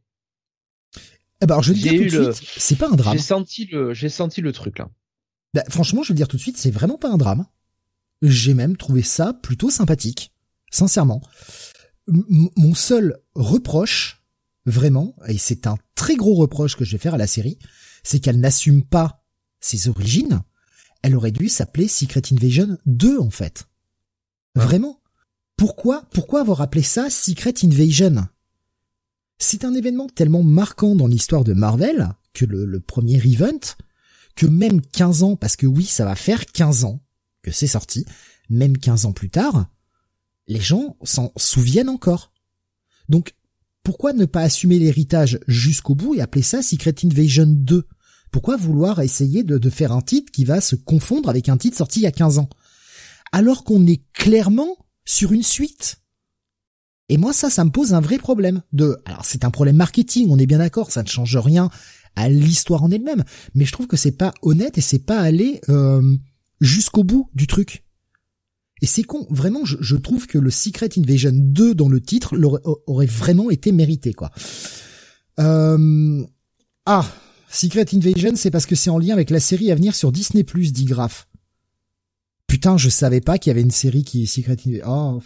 Eh 1.42 1.46
ben 1.46 1.54
alors 1.56 1.64
je 1.64 1.72
vais 1.72 1.76
le 1.80 1.82
dire 1.82 1.94
tout 2.10 2.18
de 2.18 2.26
le- 2.28 2.34
suite, 2.34 2.50
c'est 2.58 2.76
pas 2.76 2.90
un 2.90 2.96
drame. 2.96 3.14
J'ai 3.16 3.24
senti 3.24 3.66
le, 3.68 3.94
j'ai 3.94 4.10
senti 4.10 4.42
le 4.42 4.52
truc, 4.52 4.78
là. 4.80 4.90
Bah, 5.54 5.64
franchement, 5.70 6.04
je 6.04 6.10
vais 6.10 6.14
le 6.14 6.18
dire 6.18 6.28
tout 6.28 6.36
de 6.36 6.42
suite, 6.42 6.58
c'est 6.58 6.70
vraiment 6.72 6.98
pas 6.98 7.10
un 7.10 7.18
drame. 7.18 7.46
J'ai 8.22 8.54
même 8.54 8.76
trouvé 8.76 9.02
ça 9.02 9.32
plutôt 9.34 9.70
sympathique, 9.70 10.34
sincèrement. 10.70 11.22
M- 12.10 12.50
mon 12.58 12.76
seul 12.76 13.18
reproche, 13.36 14.22
vraiment, 14.66 15.16
et 15.30 15.38
c'est 15.38 15.66
un 15.68 15.78
très 16.00 16.16
gros 16.16 16.36
reproche 16.36 16.78
que 16.78 16.86
je 16.86 16.93
vais 16.93 16.97
faire 16.97 17.16
à 17.16 17.18
la 17.18 17.28
série, 17.28 17.60
c'est 18.04 18.22
qu'elle 18.22 18.39
n'assume 18.39 18.84
pas 18.86 19.26
ses 19.60 19.89
origines. 19.89 20.41
Elle 21.02 21.16
aurait 21.18 21.34
dû 21.34 21.50
s'appeler 21.50 21.89
Secret 21.89 22.22
Invasion 22.32 22.78
2 22.86 23.20
en 23.20 23.30
fait. 23.30 23.68
Vraiment? 24.56 25.02
Pourquoi, 25.58 26.06
pourquoi 26.14 26.39
avoir 26.39 26.62
appelé 26.62 26.84
ça 26.84 27.10
Secret 27.10 27.54
Invasion? 27.64 28.30
C'est 29.39 29.66
un 29.66 29.74
événement 29.74 30.08
tellement 30.08 30.41
marquant 30.43 30.95
dans 30.95 31.08
l'histoire 31.08 31.43
de 31.43 31.52
Marvel 31.52 32.14
que 32.34 32.45
le, 32.45 32.64
le 32.64 32.80
premier 32.80 33.22
event, 33.26 33.60
que 34.38 34.45
même 34.45 34.80
15 34.80 35.24
ans, 35.24 35.36
parce 35.36 35.58
que 35.58 35.66
oui, 35.66 35.84
ça 35.84 36.06
va 36.06 36.16
faire 36.16 36.45
15 36.45 36.86
ans 36.86 37.02
que 37.41 37.52
c'est 37.52 37.68
sorti, 37.68 38.06
même 38.50 38.78
15 38.78 39.06
ans 39.06 39.12
plus 39.12 39.30
tard, 39.30 39.68
les 40.47 40.62
gens 40.62 40.95
s'en 41.04 41.34
souviennent 41.36 41.89
encore. 41.89 42.32
Donc, 43.10 43.36
pourquoi 43.84 44.14
ne 44.14 44.26
pas 44.26 44.42
assumer 44.42 44.80
l'héritage 44.80 45.40
jusqu'au 45.48 45.96
bout 45.96 46.16
et 46.16 46.22
appeler 46.22 46.42
ça 46.42 46.62
Secret 46.62 46.96
Invasion 47.04 47.48
2 47.48 47.88
Pourquoi 48.32 48.58
vouloir 48.58 49.02
essayer 49.02 49.44
de, 49.44 49.70
faire 49.70 49.92
un 49.92 50.02
titre 50.02 50.32
qui 50.32 50.46
va 50.46 50.62
se 50.62 50.76
confondre 50.76 51.30
avec 51.30 51.50
un 51.50 51.58
titre 51.58 51.78
sorti 51.78 52.02
il 52.02 52.04
y 52.04 52.08
a 52.08 52.12
15 52.12 52.40
ans? 52.40 52.50
Alors 53.32 53.64
qu'on 53.64 53.86
est 53.88 54.04
clairement 54.14 54.78
sur 55.06 55.32
une 55.32 55.44
suite. 55.44 55.98
Et 57.10 57.18
moi, 57.18 57.34
ça, 57.34 57.50
ça 57.50 57.66
me 57.66 57.72
pose 57.72 57.94
un 57.94 58.02
vrai 58.02 58.18
problème. 58.18 58.62
De, 58.74 58.98
alors 59.06 59.26
c'est 59.26 59.44
un 59.44 59.52
problème 59.52 59.78
marketing, 59.78 60.28
on 60.30 60.38
est 60.38 60.46
bien 60.46 60.60
d'accord, 60.60 60.92
ça 60.92 61.02
ne 61.02 61.08
change 61.08 61.38
rien 61.38 61.70
à 62.16 62.30
l'histoire 62.30 62.84
en 62.84 62.92
elle-même, 62.92 63.24
mais 63.56 63.66
je 63.66 63.72
trouve 63.72 63.88
que 63.88 63.98
c'est 63.98 64.12
pas 64.12 64.34
honnête 64.42 64.78
et 64.78 64.82
c'est 64.82 65.06
pas 65.06 65.20
aller 65.20 65.62
euh, 65.70 66.18
jusqu'au 66.60 67.04
bout 67.04 67.30
du 67.34 67.48
truc. 67.48 67.84
Et 68.82 68.86
c'est 68.86 69.04
con, 69.04 69.28
vraiment, 69.30 69.66
je, 69.66 69.96
trouve 69.96 70.28
que 70.28 70.38
le 70.38 70.50
Secret 70.50 70.90
Invasion 70.98 71.34
2 71.34 71.76
dans 71.76 71.90
le 71.90 72.00
titre 72.00 72.36
aurait 72.88 73.06
vraiment 73.06 73.50
été 73.50 73.72
mérité, 73.72 74.14
quoi. 74.14 74.32
Euh, 75.40 76.24
Ah, 76.86 77.06
Secret 77.50 77.86
Invasion, 77.94 78.36
c'est 78.36 78.52
parce 78.52 78.66
que 78.66 78.76
c'est 78.76 78.90
en 78.90 79.00
lien 79.00 79.14
avec 79.14 79.30
la 79.30 79.40
série 79.40 79.72
à 79.72 79.76
venir 79.76 79.96
sur 79.96 80.12
Disney+, 80.12 80.44
dit 80.44 80.86
Graf. 80.86 81.28
Putain, 82.48 82.78
je 82.78 82.90
savais 82.90 83.22
pas 83.22 83.38
qu'il 83.38 83.50
y 83.50 83.52
avait 83.52 83.62
une 83.62 83.72
série 83.72 84.04
qui 84.04 84.24
est 84.24 84.26
Secret 84.26 84.58
Invasion. 84.66 84.86
Oh. 84.88 85.22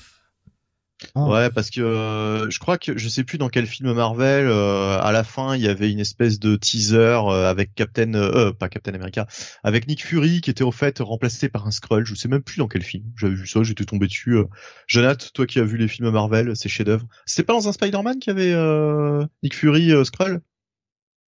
Oh. 1.15 1.31
Ouais, 1.31 1.49
parce 1.49 1.69
que 1.69 1.81
euh, 1.81 2.49
je 2.49 2.59
crois 2.59 2.77
que 2.77 2.97
je 2.97 3.07
sais 3.09 3.23
plus 3.23 3.37
dans 3.37 3.49
quel 3.49 3.65
film 3.65 3.93
Marvel, 3.93 4.47
euh, 4.47 4.99
à 4.99 5.11
la 5.11 5.23
fin, 5.23 5.55
il 5.55 5.61
y 5.61 5.67
avait 5.67 5.91
une 5.91 5.99
espèce 5.99 6.39
de 6.39 6.55
teaser 6.55 6.97
euh, 6.97 7.49
avec 7.49 7.73
Captain, 7.75 8.13
euh, 8.13 8.51
pas 8.51 8.69
Captain 8.69 8.93
America, 8.93 9.27
avec 9.63 9.87
Nick 9.87 10.05
Fury 10.05 10.41
qui 10.41 10.49
était 10.49 10.63
au 10.63 10.71
fait 10.71 10.99
remplacé 10.99 11.49
par 11.49 11.67
un 11.67 11.71
Skrull. 11.71 12.05
Je 12.05 12.15
sais 12.15 12.27
même 12.27 12.41
plus 12.41 12.57
dans 12.57 12.67
quel 12.67 12.83
film. 12.83 13.03
J'avais 13.15 13.35
vu 13.35 13.47
ça, 13.47 13.63
j'étais 13.63 13.85
tombé 13.85 14.07
dessus. 14.07 14.37
Euh. 14.37 14.45
Jonathan, 14.87 15.27
toi 15.33 15.45
qui 15.45 15.59
as 15.59 15.63
vu 15.63 15.77
les 15.77 15.87
films 15.87 16.09
Marvel, 16.09 16.55
c'est 16.55 16.69
chef-d'œuvre. 16.69 17.07
C'est 17.25 17.43
pas 17.43 17.53
dans 17.53 17.67
un 17.67 17.73
Spider-Man 17.73 18.19
qu'il 18.19 18.33
y 18.33 18.35
avait 18.35 18.53
euh, 18.53 19.25
Nick 19.43 19.55
Fury 19.55 19.91
euh, 19.91 20.03
Skrull 20.03 20.41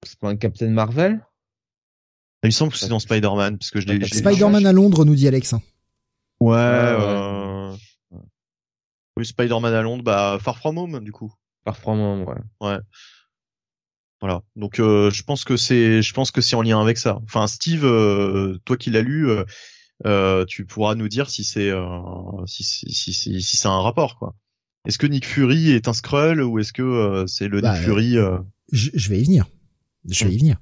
C'est 0.05 0.19
pas 0.19 0.29
un 0.29 0.35
Captain 0.35 0.69
Marvel? 0.69 1.25
Il 2.43 2.47
me 2.47 2.51
semble 2.51 2.73
que 2.73 2.77
c'est 2.77 2.89
dans 2.89 2.99
Spider-Man 2.99 3.57
parce 3.57 3.71
que 3.71 3.79
je 3.79 3.87
Spider-Man 4.05 4.65
à 4.65 4.73
Londres, 4.73 5.05
nous 5.05 5.15
dit 5.15 5.27
Alex. 5.29 5.55
Ouais. 6.41 6.51
ouais. 6.51 7.42
Oui, 9.17 9.25
Spider-Man 9.25 9.73
à 9.73 9.81
Londres, 9.81 10.03
bah 10.03 10.37
Far 10.41 10.57
From 10.57 10.77
Home 10.77 10.99
du 10.99 11.11
coup. 11.11 11.31
Par 11.65 11.77
moment, 11.87 12.25
ouais. 12.61 12.79
Voilà. 14.21 14.41
Donc 14.55 14.79
euh, 14.79 15.09
je 15.11 15.23
pense 15.23 15.43
que 15.43 15.57
c'est 15.57 16.01
je 16.01 16.13
pense 16.13 16.31
que 16.31 16.41
c'est 16.41 16.55
en 16.55 16.61
lien 16.61 16.81
avec 16.81 16.97
ça. 16.97 17.19
Enfin 17.23 17.45
Steve, 17.47 17.85
euh, 17.85 18.57
toi 18.65 18.77
qui 18.77 18.89
l'as 18.89 19.01
lu, 19.01 19.29
euh, 19.29 19.43
euh, 20.05 20.45
tu 20.45 20.65
pourras 20.65 20.95
nous 20.95 21.09
dire 21.09 21.29
si 21.29 21.43
c'est 21.43 21.69
euh, 21.69 21.85
si 22.45 22.63
si 22.63 22.91
si 22.93 23.13
si, 23.13 23.41
si 23.41 23.57
c'est 23.57 23.67
un 23.67 23.81
rapport 23.81 24.17
quoi. 24.17 24.35
Est-ce 24.87 24.97
que 24.97 25.07
Nick 25.07 25.25
Fury 25.25 25.71
est 25.71 25.87
un 25.87 25.93
Skrull 25.93 26.41
ou 26.41 26.59
est-ce 26.59 26.73
que 26.73 26.81
euh, 26.81 27.27
c'est 27.27 27.47
le 27.47 27.61
Bah, 27.61 27.73
Nick 27.73 27.83
Fury 27.83 28.17
euh, 28.17 28.37
Je, 28.71 28.89
je 28.93 29.09
vais 29.09 29.19
y 29.19 29.23
venir. 29.23 29.45
Je 30.09 30.25
vais 30.25 30.33
y 30.33 30.37
venir. 30.37 30.57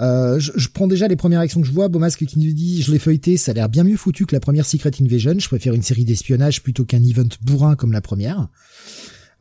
Euh, 0.00 0.38
je, 0.38 0.52
je 0.54 0.68
prends 0.68 0.86
déjà 0.86 1.08
les 1.08 1.16
premières 1.16 1.40
actions 1.40 1.60
que 1.60 1.66
je 1.66 1.72
vois. 1.72 1.88
Beaumasque 1.88 2.24
qui 2.24 2.38
nous 2.38 2.52
dit, 2.52 2.82
je 2.82 2.92
l'ai 2.92 2.98
feuilleté, 2.98 3.36
ça 3.36 3.50
a 3.50 3.54
l'air 3.54 3.68
bien 3.68 3.84
mieux 3.84 3.96
foutu 3.96 4.26
que 4.26 4.34
la 4.34 4.40
première 4.40 4.66
Secret 4.66 4.92
Invasion. 5.00 5.38
Je 5.38 5.48
préfère 5.48 5.74
une 5.74 5.82
série 5.82 6.04
d'espionnage 6.04 6.62
plutôt 6.62 6.84
qu'un 6.84 7.02
event 7.02 7.28
bourrin 7.42 7.74
comme 7.76 7.92
la 7.92 8.00
première. 8.00 8.48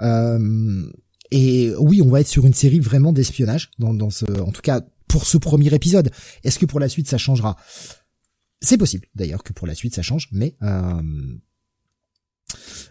Euh, 0.01 0.83
et 1.31 1.73
oui, 1.79 2.01
on 2.01 2.09
va 2.09 2.21
être 2.21 2.27
sur 2.27 2.45
une 2.45 2.53
série 2.53 2.79
vraiment 2.79 3.13
d'espionnage 3.13 3.71
dans, 3.79 3.93
dans 3.93 4.09
ce, 4.09 4.25
en 4.41 4.51
tout 4.51 4.61
cas 4.61 4.81
pour 5.07 5.25
ce 5.25 5.37
premier 5.37 5.73
épisode. 5.73 6.11
Est-ce 6.43 6.59
que 6.59 6.65
pour 6.65 6.79
la 6.79 6.89
suite 6.89 7.07
ça 7.07 7.17
changera? 7.17 7.55
C'est 8.61 8.77
possible 8.77 9.07
d'ailleurs 9.15 9.43
que 9.43 9.53
pour 9.53 9.67
la 9.67 9.75
suite 9.75 9.95
ça 9.95 10.01
change, 10.01 10.29
mais 10.31 10.55
euh, 10.63 11.01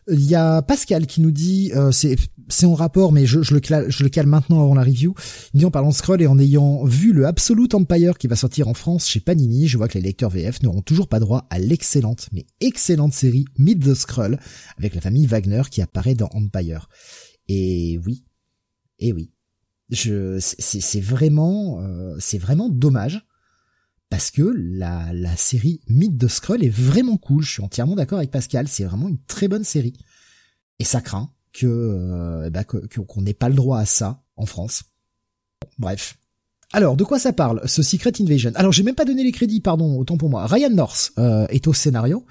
il 0.09 0.25
y 0.25 0.35
a 0.35 0.63
Pascal 0.63 1.07
qui 1.07 1.21
nous 1.21 1.31
dit, 1.31 1.73
euh, 1.75 1.91
c'est 1.91 2.17
c'est 2.49 2.67
en 2.67 2.75
rapport, 2.75 3.13
mais 3.13 3.25
je, 3.25 3.43
je 3.43 3.55
le 3.55 3.61
cale, 3.61 3.91
je 3.91 4.03
le 4.03 4.11
cale 4.11 4.27
maintenant 4.27 4.61
avant 4.61 4.75
la 4.75 4.83
review. 4.83 5.15
Il 5.55 5.61
dit 5.61 5.65
en 5.65 5.71
parlant 5.71 5.89
de 5.89 5.95
scroll 5.95 6.21
et 6.21 6.27
en 6.27 6.39
ayant 6.39 6.85
vu 6.85 7.13
le 7.13 7.27
Absolute 7.27 7.75
Empire 7.75 8.19
qui 8.19 8.27
va 8.27 8.37
sortir 8.37 8.69
en 8.69 8.75
France 8.75 9.09
chez 9.09 9.21
Panini, 9.21 9.67
je 9.67 9.79
vois 9.79 9.89
que 9.89 9.95
les 9.95 10.05
lecteurs 10.05 10.31
VF 10.31 10.63
n'auront 10.63 10.83
toujours 10.83 11.09
pas 11.09 11.21
droit 11.21 11.47
à 11.51 11.59
l'excellente, 11.59 12.29
mais 12.33 12.47
excellente 12.61 13.15
série 13.15 13.47
Meet 13.59 13.83
the 13.83 13.95
Scroll 13.95 14.39
avec 14.79 14.95
la 14.95 15.01
famille 15.01 15.27
Wagner 15.27 15.63
qui 15.71 15.81
apparaît 15.81 16.15
dans 16.15 16.29
Empire. 16.35 16.89
Et 17.49 17.99
oui, 18.05 18.25
et 18.99 19.13
oui, 19.13 19.33
je 19.91 20.39
c'est 20.41 21.01
vraiment 21.01 21.81
euh, 21.81 22.17
c'est 22.19 22.39
vraiment 22.39 22.69
dommage 22.69 23.27
parce 24.15 24.31
que 24.31 24.55
la 24.57 25.37
série 25.37 25.81
Meet 25.89 26.19
the 26.19 26.29
Scroll 26.29 26.63
est 26.63 26.69
vraiment 26.69 27.17
cool. 27.17 27.43
Je 27.43 27.51
suis 27.51 27.63
entièrement 27.65 27.97
d'accord 27.97 28.19
avec 28.19 28.31
Pascal. 28.31 28.69
C'est 28.69 28.85
vraiment 28.85 29.09
une 29.09 29.19
très 29.19 29.49
bonne 29.49 29.65
série 29.65 29.95
et 30.79 30.85
ça 30.85 31.01
craint 31.01 31.33
que 31.53 31.67
euh, 31.67 32.49
bah, 32.49 32.63
qu'on 32.63 33.23
n'ait 33.23 33.35
pas 33.35 33.49
le 33.49 33.57
droit 33.57 33.81
à 33.81 33.87
ça 33.87 34.23
en 34.37 34.47
France. 34.47 34.85
Bref, 35.81 36.17
Alors, 36.73 36.95
de 36.95 37.03
quoi 37.03 37.19
ça 37.19 37.33
parle, 37.33 37.61
ce 37.65 37.83
Secret 37.83 38.13
Invasion? 38.21 38.53
Alors, 38.55 38.71
j'ai 38.71 38.85
même 38.85 38.95
pas 38.95 39.05
donné 39.05 39.25
les 39.25 39.33
crédits, 39.33 39.61
pardon, 39.61 39.99
autant 39.99 40.17
pour 40.17 40.31
moi. 40.31 40.47
Ryan 40.47 40.71
North 40.71 41.11
euh, 41.19 41.49
est 41.49 41.67
au 41.67 41.73
scénario, 41.73 42.25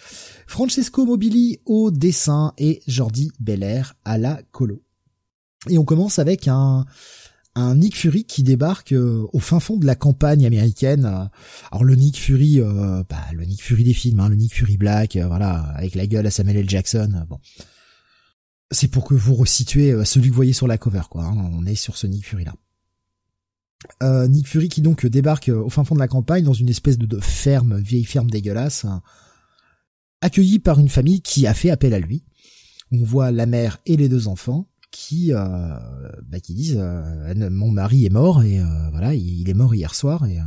Francesco 0.48 1.06
Mobili 1.06 1.60
au 1.66 1.92
dessin 1.92 2.54
et 2.58 2.82
Jordi 2.88 3.34
Belair 3.42 3.96
à 4.06 4.18
la 4.18 4.42
colo. 4.54 4.82
Et 5.70 5.78
on 5.78 5.84
commence 5.84 6.18
avec 6.18 6.48
un 6.48 6.86
un 7.56 7.76
Nick 7.76 7.96
Fury 7.96 8.26
qui 8.26 8.44
débarque 8.44 8.94
euh, 8.94 9.28
au 9.32 9.40
fin 9.40 9.60
fond 9.60 9.78
de 9.78 9.86
la 9.86 9.96
campagne 9.96 10.46
américaine. 10.46 11.30
alors 11.72 11.84
le 11.84 11.96
Nick 11.96 12.18
Fury, 12.18 12.60
euh, 12.60 13.04
bah, 13.10 13.26
le 13.34 13.46
Nick 13.46 13.62
Fury 13.62 13.84
des 13.84 13.94
films, 13.94 14.20
hein, 14.20 14.30
le 14.30 14.36
Nick 14.36 14.54
Fury 14.56 14.78
Black, 14.78 15.16
euh, 15.16 15.28
voilà, 15.28 15.62
avec 15.76 15.96
la 15.96 16.08
gueule 16.08 16.26
à 16.26 16.32
Samuel 16.32 16.58
L. 16.58 16.70
Jackson. 16.70 17.26
bon, 17.30 17.40
c'est 18.72 18.88
pour 18.88 19.06
que 19.06 19.14
vous 19.14 19.36
resituez 19.36 20.04
celui 20.04 20.28
que 20.28 20.34
vous 20.34 20.38
voyez 20.38 20.54
sur 20.54 20.68
la 20.68 20.80
cover, 20.80 21.04
quoi. 21.10 21.26
Hein, 21.26 21.52
on 21.54 21.66
est 21.66 21.76
sur 21.76 21.98
ce 21.98 22.08
Nick 22.08 22.26
Fury 22.26 22.46
là. 22.46 22.56
Nick 24.28 24.48
Fury 24.48 24.70
qui 24.70 24.82
donc 24.82 25.06
débarque 25.06 25.50
au 25.50 25.70
fin 25.70 25.84
fond 25.84 25.94
de 25.94 26.00
la 26.00 26.08
campagne 26.08 26.46
dans 26.46 26.54
une 26.54 26.70
espèce 26.70 26.98
de, 26.98 27.20
ferme, 27.20 27.78
vieille 27.80 28.06
ferme 28.06 28.30
dégueulasse, 28.30 28.86
accueilli 30.22 30.60
par 30.60 30.80
une 30.80 30.88
famille 30.88 31.22
qui 31.22 31.46
a 31.48 31.54
fait 31.54 31.70
appel 31.70 31.94
à 31.94 32.00
lui. 32.00 32.24
On 32.94 33.04
voit 33.04 33.30
la 33.30 33.46
mère 33.46 33.80
et 33.86 33.98
les 33.98 34.08
deux 34.08 34.30
enfants 34.30 34.70
qui 34.94 35.34
euh, 35.34 35.38
bah, 36.30 36.40
qui 36.40 36.54
disent 36.54 36.78
euh, 36.80 37.50
mon 37.50 37.72
mari 37.72 38.06
est 38.06 38.12
mort 38.12 38.44
et 38.44 38.62
euh, 38.62 38.90
voilà 38.92 39.16
il, 39.16 39.50
est 39.50 39.56
mort 39.56 39.74
hier 39.76 39.94
soir 39.96 40.26
et 40.26 40.38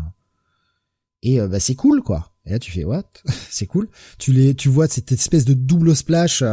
et 1.22 1.40
bah 1.40 1.58
c'est 1.58 1.74
cool 1.74 2.02
quoi. 2.02 2.32
Et 2.46 2.52
là 2.52 2.58
tu 2.60 2.70
fais 2.70 2.84
what? 2.84 3.10
C'est 3.50 3.66
cool. 3.66 3.88
Tu 4.18 4.32
les 4.32 4.54
tu 4.54 4.68
vois 4.68 4.86
cette 4.86 5.10
espèce 5.10 5.44
de 5.44 5.54
double 5.54 5.96
splash 5.96 6.44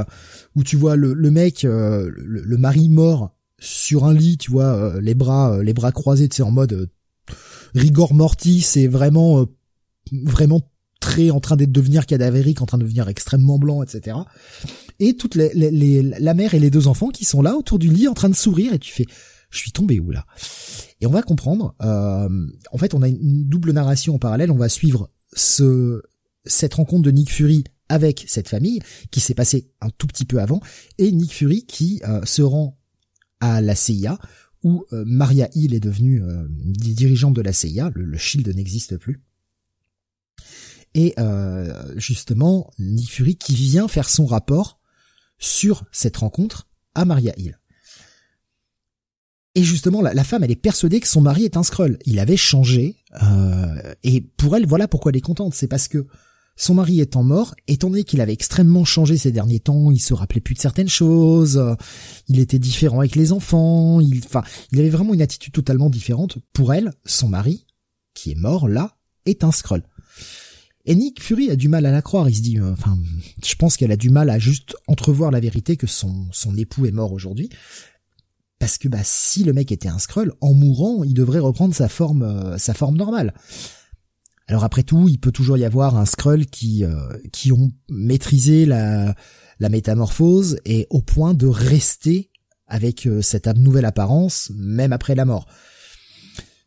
où 0.56 0.64
tu 0.64 0.76
vois 0.76 0.96
le, 0.96 1.14
le 1.14 1.32
mec 1.32 1.62
le, 1.62 2.10
le, 2.10 2.58
mari 2.58 2.90
mort 2.90 3.36
sur 3.60 4.06
un 4.06 4.14
lit 4.14 4.38
tu 4.38 4.50
vois 4.50 5.00
les 5.00 5.14
bras 5.14 5.62
les 5.62 5.74
bras 5.74 5.92
croisés 5.92 6.28
tu 6.28 6.38
sais 6.38 6.44
en 6.44 6.50
mode 6.50 6.90
rigor 7.76 8.16
mortis 8.16 8.62
c'est 8.62 8.88
vraiment 8.88 9.46
vraiment 10.12 10.62
très 11.00 11.30
en 11.30 11.40
train 11.40 11.58
d'être 11.58 11.72
devenir 11.72 12.08
cadavérique 12.08 12.62
en 12.62 12.66
train 12.66 12.80
de 12.80 12.84
devenir 12.84 13.08
extrêmement 13.10 13.60
blanc 13.60 13.84
etc 13.84 14.18
et 15.00 15.16
toute 15.16 15.36
les, 15.36 15.54
les, 15.54 16.02
la 16.02 16.34
mère 16.34 16.54
et 16.54 16.60
les 16.60 16.70
deux 16.70 16.88
enfants 16.88 17.10
qui 17.10 17.26
sont 17.26 17.42
là 17.42 17.56
autour 17.56 17.80
du 17.80 17.90
lit 17.90 18.08
en 18.08 18.14
train 18.14 18.30
de 18.30 18.36
sourire 18.36 18.74
et 18.74 18.80
tu 18.80 18.92
fais 18.92 19.06
je 19.54 19.60
suis 19.60 19.72
tombé 19.72 20.00
où 20.00 20.10
là? 20.10 20.26
Et 21.00 21.06
on 21.06 21.12
va 21.12 21.22
comprendre. 21.22 21.76
Euh, 21.84 22.48
en 22.72 22.78
fait, 22.80 22.96
on 22.96 23.04
a 23.04 23.08
une 23.08 23.48
double 23.48 23.72
narration 23.72 24.16
en 24.16 24.20
parallèle. 24.20 24.50
On 24.50 24.58
va 24.58 24.68
suivre 24.68 25.12
ce 25.36 26.02
cette 26.46 26.74
rencontre 26.74 27.04
de 27.04 27.12
Nick 27.12 27.32
Fury 27.32 27.64
avec 27.88 28.26
cette 28.28 28.50
famille 28.50 28.82
qui 29.12 29.20
s'est 29.20 29.36
passée 29.36 29.70
un 29.80 29.90
tout 29.92 30.08
petit 30.08 30.26
peu 30.26 30.40
avant 30.42 30.60
et 30.98 31.12
Nick 31.12 31.34
Fury 31.34 31.66
qui 31.66 32.02
euh, 32.08 32.26
se 32.26 32.42
rend 32.42 32.80
à 33.40 33.62
la 33.62 33.76
CIA 33.76 34.18
où 34.64 34.86
euh, 34.92 35.04
Maria 35.06 35.50
Hill 35.54 35.74
est 35.74 35.80
devenue 35.80 36.24
euh, 36.24 36.46
dirigeante 36.50 37.36
de 37.36 37.42
la 37.42 37.54
CIA. 37.54 37.92
Le, 37.94 38.04
le 38.04 38.18
Shield 38.18 38.48
n'existe 38.56 38.98
plus. 38.98 39.22
Et 40.96 41.16
justement, 41.96 42.70
Nick 42.78 43.10
Fury 43.10 43.36
qui 43.36 43.56
vient 43.56 43.88
faire 43.88 44.08
son 44.08 44.28
rapport 44.28 44.80
sur 45.38 45.84
cette 45.92 46.18
rencontre 46.18 46.68
à 46.96 47.06
Maria 47.06 47.34
Hill. 47.38 47.60
Et 49.56 49.64
justement, 49.64 50.02
la, 50.02 50.24
femme, 50.24 50.44
elle 50.44 50.52
est 50.52 50.56
persuadée 50.56 51.00
que 51.00 51.08
son 51.08 51.22
mari 51.22 51.46
est 51.46 51.58
un 51.58 51.64
Skrull. 51.64 52.00
Il 52.06 52.18
avait 52.18 52.38
changé, 52.38 52.96
euh, 53.22 53.94
et 54.04 54.22
pour 54.22 54.56
elle, 54.56 54.66
voilà 54.66 54.88
pourquoi 54.88 55.12
elle 55.12 55.18
est 55.18 55.22
contente. 55.22 55.54
C'est 55.54 55.68
parce 55.68 55.88
que 55.88 56.08
son 56.56 56.74
mari 56.74 57.02
étant 57.02 57.24
mort, 57.24 57.54
étant 57.68 57.90
donné 57.90 58.04
qu'il 58.04 58.22
avait 58.22 58.34
extrêmement 58.34 58.84
changé 58.84 59.16
ces 59.18 59.32
derniers 59.32 59.60
temps, 59.60 59.92
il 59.92 60.00
se 60.00 60.14
rappelait 60.16 60.42
plus 60.42 60.56
de 60.56 60.60
certaines 60.60 60.90
choses, 60.90 61.62
il 62.28 62.40
était 62.40 62.60
différent 62.60 63.00
avec 63.00 63.16
les 63.16 63.32
enfants, 63.32 64.00
il, 64.00 64.22
enfin, 64.26 64.44
il 64.72 64.80
avait 64.80 64.90
vraiment 64.90 65.14
une 65.14 65.22
attitude 65.22 65.54
totalement 65.54 65.90
différente. 65.90 66.38
Pour 66.54 66.74
elle, 66.74 66.92
son 67.06 67.28
mari, 67.28 67.66
qui 68.16 68.32
est 68.32 68.36
mort 68.36 68.68
là, 68.68 68.98
est 69.26 69.44
un 69.44 69.52
Skrull. 69.52 69.84
Et 70.86 70.96
Nick 70.96 71.24
Fury 71.24 71.50
a 71.50 71.56
du 71.56 71.70
mal 71.70 71.86
à 71.86 71.92
la 71.92 72.02
croire. 72.02 72.30
Il 72.30 72.36
se 72.36 72.42
dit, 72.42 72.60
euh, 72.60 72.74
enfin, 72.74 72.98
je 73.44 73.56
pense 73.56 73.78
qu'elle 73.78 73.92
a 73.92 73.98
du 73.98 74.10
mal 74.10 74.30
à 74.30 74.40
juste 74.40 74.76
entrevoir 74.88 75.32
la 75.32 75.40
vérité 75.40 75.78
que 75.78 75.88
son 75.88 76.28
son 76.32 76.58
époux 76.58 76.86
est 76.86 76.92
mort 76.92 77.14
aujourd'hui. 77.14 77.50
Parce 78.60 78.78
que 78.78 78.88
bah 78.88 79.04
si 79.04 79.44
le 79.44 79.54
mec 79.54 79.72
était 79.72 79.90
un 79.90 80.00
Skrull, 80.00 80.34
en 80.42 80.54
mourant, 80.54 81.04
il 81.04 81.14
devrait 81.14 81.40
reprendre 81.40 81.74
sa 81.74 81.88
forme 81.88 82.24
euh, 82.24 82.58
sa 82.58 82.74
forme 82.74 82.98
normale. 82.98 83.34
Alors 84.48 84.66
après 84.66 84.84
tout, 84.84 85.08
il 85.08 85.20
peut 85.20 85.32
toujours 85.32 85.58
y 85.58 85.64
avoir 85.64 85.96
un 85.96 86.06
Skrull 86.06 86.46
qui 86.48 86.84
euh, 86.84 87.18
qui 87.32 87.54
ont 87.54 87.72
maîtrisé 87.90 88.66
la 88.66 89.16
la 89.60 89.70
métamorphose 89.70 90.60
et 90.66 90.88
au 90.90 91.02
point 91.02 91.34
de 91.34 91.48
rester 91.48 92.30
avec 92.68 93.08
cette 93.22 93.48
nouvelle 93.48 93.86
apparence 93.86 94.52
même 94.56 94.92
après 94.92 95.16
la 95.16 95.26
mort. 95.26 95.48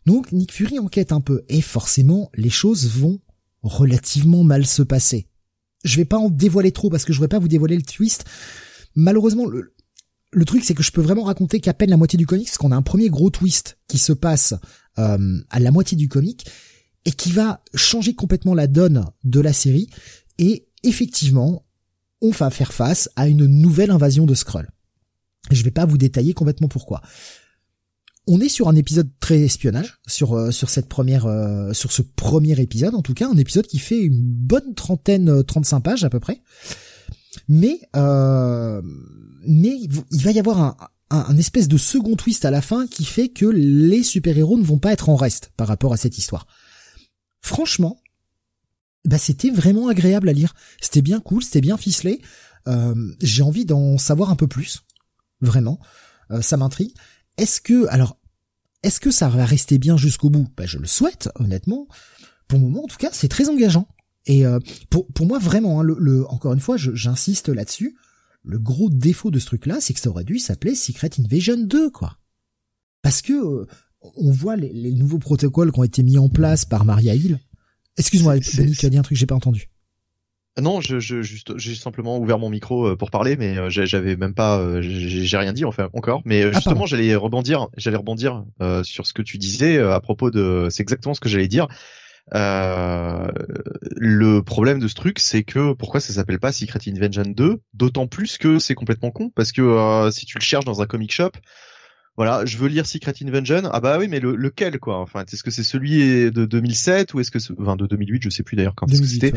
Donc 0.07 0.33
Nick 0.33 0.53
Fury 0.53 0.79
enquête 0.79 1.13
un 1.13 1.21
peu 1.21 1.45
et 1.49 1.61
forcément 1.61 2.31
les 2.35 2.49
choses 2.49 2.87
vont 2.89 3.21
relativement 3.67 4.45
mal 4.45 4.67
se 4.67 4.83
passer. 4.83 5.29
Je 5.85 5.97
vais 5.97 6.05
pas 6.05 6.19
en 6.19 6.31
dévoiler 6.31 6.73
trop 6.73 6.91
parce 6.91 7.05
que 7.05 7.13
je 7.13 7.19
voudrais 7.19 7.29
pas 7.29 7.39
vous 7.39 7.49
dévoiler 7.49 7.77
le 7.77 7.83
twist. 7.83 8.25
Malheureusement, 8.95 9.47
le, 9.47 10.45
truc 10.45 10.65
c'est 10.65 10.75
que 10.75 10.83
je 10.83 10.93
peux 10.93 11.03
vraiment 11.03 11.25
raconter 11.25 11.61
qu'à 11.61 11.75
peine 11.75 11.91
la 11.91 11.97
moitié 11.97 12.17
du 12.17 12.27
comic, 12.27 12.47
parce 12.47 12.59
qu'on 12.59 12.73
a 12.73 12.77
un 12.77 12.83
premier 12.83 13.09
gros 13.09 13.31
twist 13.31 13.79
qui 13.89 13.99
se 13.99 14.13
passe 14.13 14.55
euh, 14.99 15.39
à 15.51 15.61
la 15.61 15.71
moitié 15.71 15.97
du 15.97 16.09
comic 16.09 16.47
et 17.05 17.13
qui 17.13 17.31
va 17.31 17.63
changer 17.75 18.15
complètement 18.15 18.55
la 18.55 18.67
donne 18.67 19.05
de 19.25 19.41
la 19.41 19.53
série. 19.53 19.89
Et 20.39 20.69
effectivement, 20.83 21.67
on 22.21 22.31
va 22.31 22.51
faire 22.51 22.73
face 22.73 23.11
à 23.17 23.29
une 23.29 23.47
nouvelle 23.47 23.91
invasion 23.91 24.27
de 24.27 24.35
Skrull. 24.35 24.71
Je 25.51 25.63
vais 25.63 25.71
pas 25.71 25.87
vous 25.87 25.99
détailler 25.99 26.35
complètement 26.35 26.69
pourquoi 26.69 27.03
on 28.27 28.41
est 28.41 28.49
sur 28.49 28.69
un 28.69 28.75
épisode 28.75 29.11
très 29.21 29.41
espionnage 29.41 29.99
sur 30.07 30.35
euh, 30.35 30.51
sur 30.51 30.69
cette 30.69 30.89
première 30.89 31.27
euh, 31.27 31.73
sur 31.73 31.93
ce 31.93 32.03
premier 32.03 32.61
épisode 32.61 32.95
en 32.95 33.03
tout 33.03 33.15
cas 33.15 33.29
un 33.29 33.37
épisode 33.37 33.67
qui 33.67 33.79
fait 33.79 34.01
une 34.01 34.21
bonne 34.21 34.75
trentaine 34.75 35.45
35 35.45 35.77
euh, 35.77 35.81
pages 35.81 36.05
à 36.05 36.11
peu 36.11 36.21
près 36.21 36.41
mais 37.49 37.81
mais 39.49 39.79
il 40.11 40.23
va 40.23 40.33
y 40.33 40.39
avoir 40.41 40.61
un, 40.61 40.77
un, 41.11 41.37
espèce 41.37 41.69
de 41.69 41.77
second 41.77 42.17
twist 42.17 42.45
à 42.45 42.51
la 42.51 42.61
fin 42.61 42.89
qui 42.89 43.05
fait 43.05 43.29
que 43.29 43.47
les 43.47 44.03
super-héros 44.03 44.59
ne 44.59 44.65
vont 44.65 44.79
pas 44.79 44.93
être 44.93 45.09
en 45.09 45.15
reste 45.15 45.53
par 45.57 45.69
rapport 45.69 45.93
à 45.93 45.97
cette 45.97 46.19
histoire. 46.19 46.49
Franchement, 47.43 48.01
bah 49.05 49.19
c'était 49.19 49.51
vraiment 49.51 49.87
agréable 49.87 50.29
à 50.29 50.33
lire. 50.33 50.55
C'était 50.81 51.03
bien 51.03 51.21
cool, 51.21 51.45
c'était 51.45 51.61
bien 51.61 51.77
ficelé. 51.77 52.21
J'ai 53.23 53.45
envie 53.45 53.65
d'en 53.65 53.97
savoir 53.99 54.31
un 54.31 54.37
peu 54.37 54.49
plus, 54.49 54.83
vraiment. 55.41 55.79
ça 56.41 56.57
m'intrigue. 56.57 56.93
Est-ce 57.39 57.61
que, 57.61 57.87
alors, 57.89 58.19
est-ce 58.83 59.01
que 59.01 59.11
ça 59.11 59.29
va 59.29 59.45
rester 59.45 59.79
bien 59.79 59.97
jusqu'au 59.97 60.31
bout? 60.31 60.47
Ben, 60.57 60.67
Je 60.67 60.79
le 60.79 60.87
souhaite, 60.87 61.29
honnêtement. 61.35 61.89
Pour 62.49 62.59
le 62.59 62.65
moment, 62.65 62.85
en 62.85 62.87
tout 62.87 62.97
cas, 62.97 63.11
c'est 63.13 63.29
très 63.29 63.49
engageant. 63.49 63.89
Et 64.27 64.47
euh, 64.47 64.59
pour, 64.91 65.07
pour 65.09 65.27
moi, 65.27 65.39
vraiment, 65.39 65.81
hein, 65.81 65.85
le, 65.85 66.27
encore 66.29 66.53
une 66.53 66.61
fois, 66.61 66.77
j'insiste 66.77 67.49
là-dessus, 67.49 67.97
le 68.45 68.59
gros 68.59 68.91
défaut 68.91 69.31
de 69.31 69.39
ce 69.39 69.47
truc-là, 69.47 69.81
c'est 69.81 69.93
que 69.95 70.01
ça 70.01 70.11
aurait 70.11 70.25
dû 70.25 70.39
s'appeler 70.39 70.75
Secret 70.75 71.11
Invasion 71.19 71.59
2, 71.59 71.91
quoi. 71.91 72.19
Parce 73.03 73.23
que 73.23 73.33
euh, 73.33 73.67
on 74.17 74.31
voit 74.31 74.57
les, 74.57 74.93
nouveaux 74.93 75.19
protocoles 75.19 75.73
qui 75.73 75.79
ont 75.79 75.85
été 75.85 76.03
mis 76.03 76.19
en 76.19 76.29
place 76.29 76.65
par 76.65 76.85
Maria 76.85 77.15
Hill. 77.15 77.41
Excuse-moi, 77.97 78.39
tu 78.41 78.61
as 78.61 78.91
dit 78.91 78.99
un 78.99 79.03
truc 79.03 79.17
que 79.17 79.21
j'ai 79.21 79.27
pas 79.27 79.35
entendu. 79.35 79.69
Non, 80.61 80.81
je, 80.81 80.99
je 80.99 81.21
juste, 81.21 81.59
j'ai 81.59 81.75
simplement 81.75 82.19
ouvert 82.19 82.39
mon 82.39 82.49
micro 82.49 82.87
euh, 82.87 82.97
pour 82.97 83.11
parler, 83.11 83.37
mais 83.37 83.59
euh, 83.59 83.69
j'avais 83.69 84.17
même 84.17 84.33
pas, 84.33 84.59
euh, 84.59 84.81
j'ai 84.81 85.37
rien 85.37 85.53
dit 85.53 85.67
enfin 85.67 85.91
encore. 85.93 86.23
Mais 86.25 86.45
ah, 86.45 86.53
justement, 86.53 86.87
j'allais 86.87 87.15
rebondir, 87.15 87.69
j'allais 87.77 87.99
rebondir 87.99 88.45
sur 88.83 89.07
ce 89.07 89.13
que 89.13 89.23
tu 89.23 89.37
disais 89.37 89.79
à 89.79 90.01
propos 90.01 90.31
de, 90.31 90.69
c'est 90.71 90.83
exactement 90.83 91.15
ce 91.15 91.21
que 91.21 91.29
j'allais 91.29 91.49
dire. 91.49 91.69
Euh, 92.35 93.29
le 93.97 94.41
problème 94.41 94.81
de 94.81 94.89
ce 94.89 94.95
truc, 94.95 95.19
c'est 95.19 95.45
que 95.45 95.75
pourquoi 95.75 96.01
ça 96.01 96.13
s'appelle 96.13 96.41
pas 96.41 96.53
Secret 96.53 96.81
Invasion 96.89 97.23
2 97.25 97.61
D'autant 97.75 98.07
plus 98.07 98.39
que 98.39 98.59
c'est 98.59 98.75
complètement 98.75 99.11
con, 99.11 99.31
parce 99.35 99.53
que 99.53 100.09
si 100.11 100.25
tu 100.25 100.39
le 100.39 100.43
cherches 100.43 100.65
dans 100.65 100.81
un 100.81 100.87
comic 100.87 101.13
shop, 101.13 101.33
voilà, 102.17 102.47
je 102.47 102.57
veux 102.57 102.69
lire 102.69 102.87
Secret 102.87 103.13
Invasion. 103.23 103.69
Ah 103.71 103.81
bah 103.81 103.99
oui, 103.99 104.09
mais 104.09 104.21
le, 104.21 104.35
lequel 104.35 104.81
quoi 104.81 105.01
Enfin, 105.01 105.25
est-ce 105.31 105.43
que 105.43 105.51
c'est 105.51 105.63
celui 105.63 106.31
de 106.33 106.47
2007 106.47 107.13
ou 107.13 107.21
est-ce 107.21 107.31
que, 107.31 107.39
enfin 107.61 107.77
de 107.77 107.87
2008, 107.87 108.23
je 108.23 108.31
sais 108.31 108.43
plus 108.43 108.57
d'ailleurs 108.57 108.75
quand 108.75 108.89
c'était. 108.89 109.35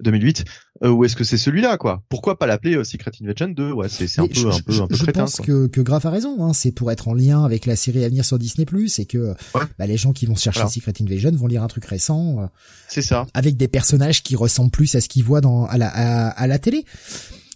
2008 0.00 0.44
euh, 0.84 0.90
ou 0.90 1.04
est-ce 1.04 1.16
que 1.16 1.24
c'est 1.24 1.38
celui-là 1.38 1.76
quoi? 1.76 2.02
Pourquoi 2.08 2.38
pas 2.38 2.46
l'appeler 2.46 2.76
euh, 2.76 2.84
Secret 2.84 3.10
Invasion 3.20 3.48
2 3.48 3.72
Ouais, 3.72 3.88
c'est 3.88 4.06
c'est 4.06 4.20
un, 4.20 4.28
peu, 4.28 4.38
un 4.40 4.60
peu 4.60 4.80
un 4.80 4.86
peu 4.86 4.94
Je 4.94 5.10
pense 5.10 5.36
que 5.36 5.66
que 5.66 5.80
Graf 5.80 6.06
a 6.06 6.10
raison 6.10 6.44
hein, 6.44 6.52
c'est 6.52 6.72
pour 6.72 6.90
être 6.92 7.08
en 7.08 7.14
lien 7.14 7.44
avec 7.44 7.66
la 7.66 7.76
série 7.76 8.04
à 8.04 8.08
venir 8.08 8.24
sur 8.24 8.38
Disney+ 8.38 8.66
et 8.98 9.06
que 9.06 9.34
bah, 9.78 9.86
les 9.86 9.96
gens 9.96 10.12
qui 10.12 10.26
vont 10.26 10.36
chercher 10.36 10.68
Secret 10.68 10.92
Invasion 11.00 11.32
vont 11.32 11.46
lire 11.46 11.62
un 11.62 11.68
truc 11.68 11.84
récent. 11.84 12.40
Euh, 12.40 12.46
c'est 12.88 13.02
ça. 13.02 13.26
Avec 13.34 13.56
des 13.56 13.68
personnages 13.68 14.22
qui 14.22 14.36
ressemblent 14.36 14.70
plus 14.70 14.94
à 14.94 15.00
ce 15.00 15.08
qu'ils 15.08 15.24
voient 15.24 15.40
dans 15.40 15.66
à 15.66 15.78
la 15.78 15.88
à, 15.88 16.46
la 16.46 16.58
télé. 16.58 16.84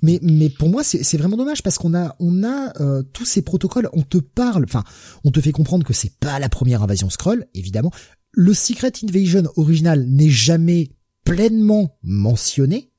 Mais 0.02 0.18
mais 0.22 0.50
pour 0.50 0.68
moi 0.68 0.82
c'est 0.82 1.04
c'est 1.04 1.16
vraiment 1.16 1.36
dommage 1.36 1.62
parce 1.62 1.78
qu'on 1.78 1.94
a 1.94 2.14
on 2.18 2.42
a 2.42 2.72
euh, 2.80 3.02
tous 3.12 3.24
ces 3.24 3.42
protocoles, 3.42 3.88
on 3.92 4.02
te 4.02 4.18
parle, 4.18 4.64
enfin 4.64 4.84
on 5.24 5.30
te 5.30 5.40
fait 5.40 5.52
comprendre 5.52 5.86
que 5.86 5.92
c'est 5.92 6.18
pas 6.18 6.38
la 6.38 6.48
première 6.48 6.82
invasion 6.82 7.08
Skrull 7.08 7.46
évidemment. 7.54 7.92
Le 8.32 8.54
Secret 8.54 8.92
Invasion 9.04 9.44
original 9.56 10.06
n'est 10.06 10.30
jamais 10.30 10.90
pleinement 11.24 11.98
mentionné, 12.02 12.92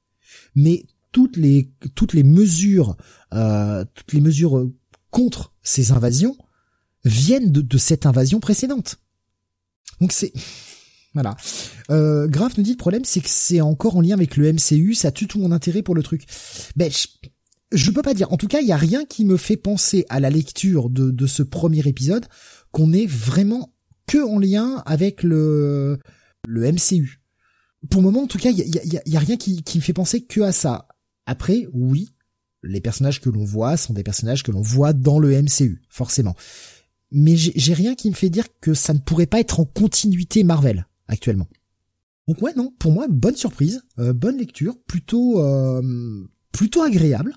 mais 0.56 0.86
toutes 1.12 1.38
les 1.38 1.72
toutes 1.96 2.14
les 2.14 2.24
mesures 2.24 2.98
euh, 3.34 3.86
toutes 3.94 4.14
les 4.14 4.22
mesures 4.22 4.70
contre 5.12 5.54
ces 5.62 5.92
invasions 5.92 6.36
viennent 7.06 7.52
de, 7.52 7.62
de 7.62 7.78
cette 7.78 8.06
invasion 8.06 8.40
précédente. 8.40 8.98
Donc 10.02 10.12
c'est 10.12 10.34
voilà. 11.14 11.36
Euh, 11.92 12.28
Graf 12.28 12.58
nous 12.58 12.64
dit 12.64 12.72
le 12.72 12.78
problème 12.78 13.06
c'est 13.06 13.22
que 13.22 13.30
c'est 13.30 13.62
encore 13.62 13.98
en 13.98 14.02
lien 14.02 14.16
avec 14.16 14.38
le 14.38 14.52
MCU, 14.52 14.94
ça 14.94 15.12
tue 15.12 15.28
tout 15.28 15.40
mon 15.40 15.52
intérêt 15.52 15.84
pour 15.84 15.96
le 15.96 16.04
truc. 16.04 16.26
Ben 16.76 16.92
je, 16.92 17.08
je 17.74 17.92
peux 17.92 18.02
pas 18.02 18.14
dire. 18.14 18.32
En 18.32 18.38
tout 18.38 18.48
cas, 18.48 18.62
il 18.62 18.68
y 18.68 18.72
a 18.72 18.78
rien 18.78 19.06
qui 19.06 19.26
me 19.26 19.38
fait 19.38 19.58
penser 19.58 20.06
à 20.10 20.20
la 20.20 20.30
lecture 20.30 20.90
de, 20.90 21.12
de 21.12 21.28
ce 21.28 21.44
premier 21.44 21.88
épisode 21.88 22.26
qu'on 22.72 22.94
est 22.94 23.08
vraiment 23.08 23.74
que 24.08 24.18
en 24.18 24.40
lien 24.40 24.82
avec 24.86 25.24
le 25.24 26.00
le 26.48 26.72
MCU. 26.72 27.23
Pour 27.90 28.02
le 28.02 28.06
moment, 28.06 28.24
en 28.24 28.28
tout 28.28 28.38
cas, 28.38 28.50
il 28.50 28.58
y 28.58 29.16
a, 29.16 29.20
rien 29.20 29.38
qui, 29.38 29.64
qui 29.64 29.78
me 29.78 29.84
fait 29.84 29.94
penser 29.94 30.22
que 30.22 30.42
à 30.42 30.52
ça. 30.52 30.88
Après, 31.26 31.68
oui, 31.74 32.14
les 32.64 32.82
personnages 32.82 33.22
que 33.22 33.30
l'on 33.30 33.44
voit 33.44 33.78
sont 33.78 33.94
des 33.94 34.04
personnages 34.04 34.44
que 34.44 34.52
l'on 34.52 34.62
voit 34.62 34.94
dans 34.94 35.20
le 35.20 35.42
MCU, 35.42 35.82
forcément. 35.90 36.36
Mais 37.12 37.36
j'ai 37.36 37.74
rien 37.74 37.94
qui 37.94 38.10
me 38.10 38.16
fait 38.16 38.30
dire 38.30 38.48
que 38.60 38.74
ça 38.74 38.94
ne 38.94 39.00
pourrait 39.00 39.28
pas 39.28 39.40
être 39.40 39.60
en 39.60 39.66
continuité 39.66 40.44
Marvel 40.44 40.88
actuellement. 41.08 41.48
Donc 42.28 42.42
ouais, 42.42 42.54
non, 42.56 42.74
pour 42.80 42.92
moi, 42.92 43.08
bonne 43.10 43.36
surprise, 43.36 43.84
euh, 44.00 44.14
bonne 44.14 44.38
lecture, 44.38 44.76
plutôt 44.88 45.40
euh, 45.42 46.26
plutôt 46.52 46.82
agréable. 46.82 47.36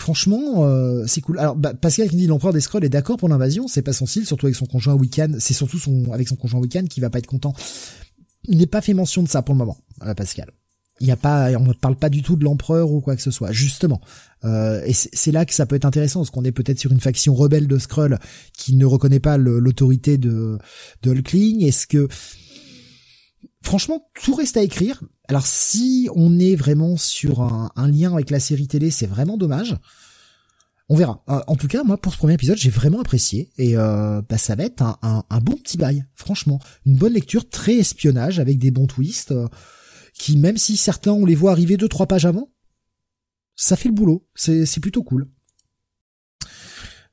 Franchement, 0.00 0.64
euh, 0.64 1.04
c'est 1.06 1.20
cool. 1.20 1.38
Alors 1.38 1.56
bah, 1.56 1.74
Pascal 1.74 2.08
qui 2.08 2.16
dit 2.16 2.26
l'empereur 2.26 2.52
des 2.52 2.60
scrolls 2.60 2.84
est 2.84 2.88
d'accord 2.88 3.16
pour 3.16 3.28
l'invasion, 3.28 3.68
c'est 3.68 3.82
pas 3.82 3.92
son 3.92 4.06
style, 4.06 4.26
surtout 4.26 4.46
avec 4.46 4.56
son 4.56 4.66
conjoint 4.66 4.94
Wiccan. 4.94 5.36
C'est 5.38 5.54
surtout 5.54 5.78
son 5.78 6.12
avec 6.12 6.28
son 6.28 6.36
conjoint 6.36 6.60
Wiccan 6.60 6.84
qui 6.84 7.00
va 7.00 7.08
pas 7.08 7.18
être 7.18 7.26
content. 7.26 7.54
Il 8.48 8.58
n'est 8.58 8.66
pas 8.66 8.80
fait 8.80 8.94
mention 8.94 9.22
de 9.22 9.28
ça 9.28 9.42
pour 9.42 9.54
le 9.54 9.58
moment, 9.58 9.78
Pascal. 10.16 10.50
Il 11.00 11.06
n'y 11.06 11.12
a 11.12 11.16
pas, 11.16 11.52
on 11.52 11.64
ne 11.64 11.72
parle 11.72 11.94
pas 11.94 12.08
du 12.08 12.22
tout 12.22 12.34
de 12.34 12.44
l'empereur 12.44 12.90
ou 12.90 13.00
quoi 13.00 13.14
que 13.14 13.22
ce 13.22 13.30
soit. 13.30 13.52
Justement, 13.52 14.00
euh, 14.44 14.82
et 14.84 14.92
c'est 14.92 15.30
là 15.30 15.44
que 15.44 15.54
ça 15.54 15.64
peut 15.64 15.76
être 15.76 15.84
intéressant, 15.84 16.20
parce 16.20 16.30
qu'on 16.30 16.44
est 16.44 16.52
peut-être 16.52 16.80
sur 16.80 16.90
une 16.90 16.98
faction 16.98 17.34
rebelle 17.34 17.68
de 17.68 17.78
Skrull 17.78 18.18
qui 18.52 18.74
ne 18.74 18.84
reconnaît 18.84 19.20
pas 19.20 19.36
l'autorité 19.36 20.18
de 20.18 20.58
de 21.02 21.10
Hulkling. 21.12 21.64
Est-ce 21.64 21.86
que 21.86 22.08
franchement, 23.62 24.08
tout 24.22 24.34
reste 24.34 24.56
à 24.56 24.62
écrire. 24.62 25.02
Alors 25.28 25.46
si 25.46 26.08
on 26.14 26.38
est 26.38 26.56
vraiment 26.56 26.96
sur 26.96 27.42
un, 27.42 27.88
lien 27.88 28.12
avec 28.12 28.30
la 28.30 28.40
série 28.40 28.66
télé, 28.66 28.90
c'est 28.90 29.06
vraiment 29.06 29.36
dommage. 29.36 29.76
On 30.88 30.96
verra. 30.96 31.22
Euh, 31.28 31.40
en 31.46 31.56
tout 31.56 31.68
cas, 31.68 31.84
moi, 31.84 31.98
pour 31.98 32.12
ce 32.12 32.18
premier 32.18 32.34
épisode, 32.34 32.56
j'ai 32.56 32.70
vraiment 32.70 33.00
apprécié. 33.00 33.50
Et 33.58 33.76
euh, 33.76 34.22
bah, 34.28 34.38
ça 34.38 34.54
va 34.54 34.64
être 34.64 34.82
un, 34.82 35.40
bon 35.40 35.56
petit 35.56 35.76
bail, 35.76 36.04
franchement. 36.14 36.60
Une 36.86 36.96
bonne 36.96 37.12
lecture, 37.12 37.48
très 37.48 37.74
espionnage, 37.74 38.40
avec 38.40 38.58
des 38.58 38.70
bons 38.70 38.86
twists 38.86 39.34
qui, 40.14 40.36
même 40.36 40.56
si 40.56 40.76
certains 40.76 41.12
on 41.12 41.24
les 41.24 41.34
voit 41.34 41.52
arriver 41.52 41.76
deux 41.76 41.88
trois 41.88 42.06
pages 42.06 42.26
avant, 42.26 42.50
ça 43.56 43.76
fait 43.76 43.88
le 43.88 43.94
boulot. 43.94 44.26
C'est 44.34 44.66
c'est 44.66 44.80
plutôt 44.80 45.02
cool. 45.02 45.28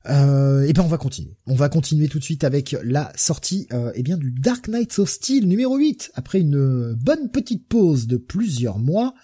Euh, 0.08 0.62
et 0.62 0.72
ben 0.72 0.82
on 0.82 0.88
va 0.88 0.98
continuer. 0.98 1.36
On 1.46 1.54
va 1.54 1.68
continuer 1.68 2.08
tout 2.08 2.18
de 2.18 2.24
suite 2.24 2.44
avec 2.44 2.76
la 2.84 3.12
sortie 3.16 3.66
euh, 3.72 3.90
eh 3.94 4.02
bien 4.02 4.16
du 4.16 4.30
Dark 4.30 4.68
Knights 4.68 4.98
of 4.98 5.10
Steel 5.10 5.48
numéro 5.48 5.76
8 5.76 6.12
après 6.14 6.40
une 6.40 6.94
bonne 6.94 7.30
petite 7.30 7.66
pause 7.68 8.06
de 8.06 8.16
plusieurs 8.16 8.78
mois. 8.78 9.14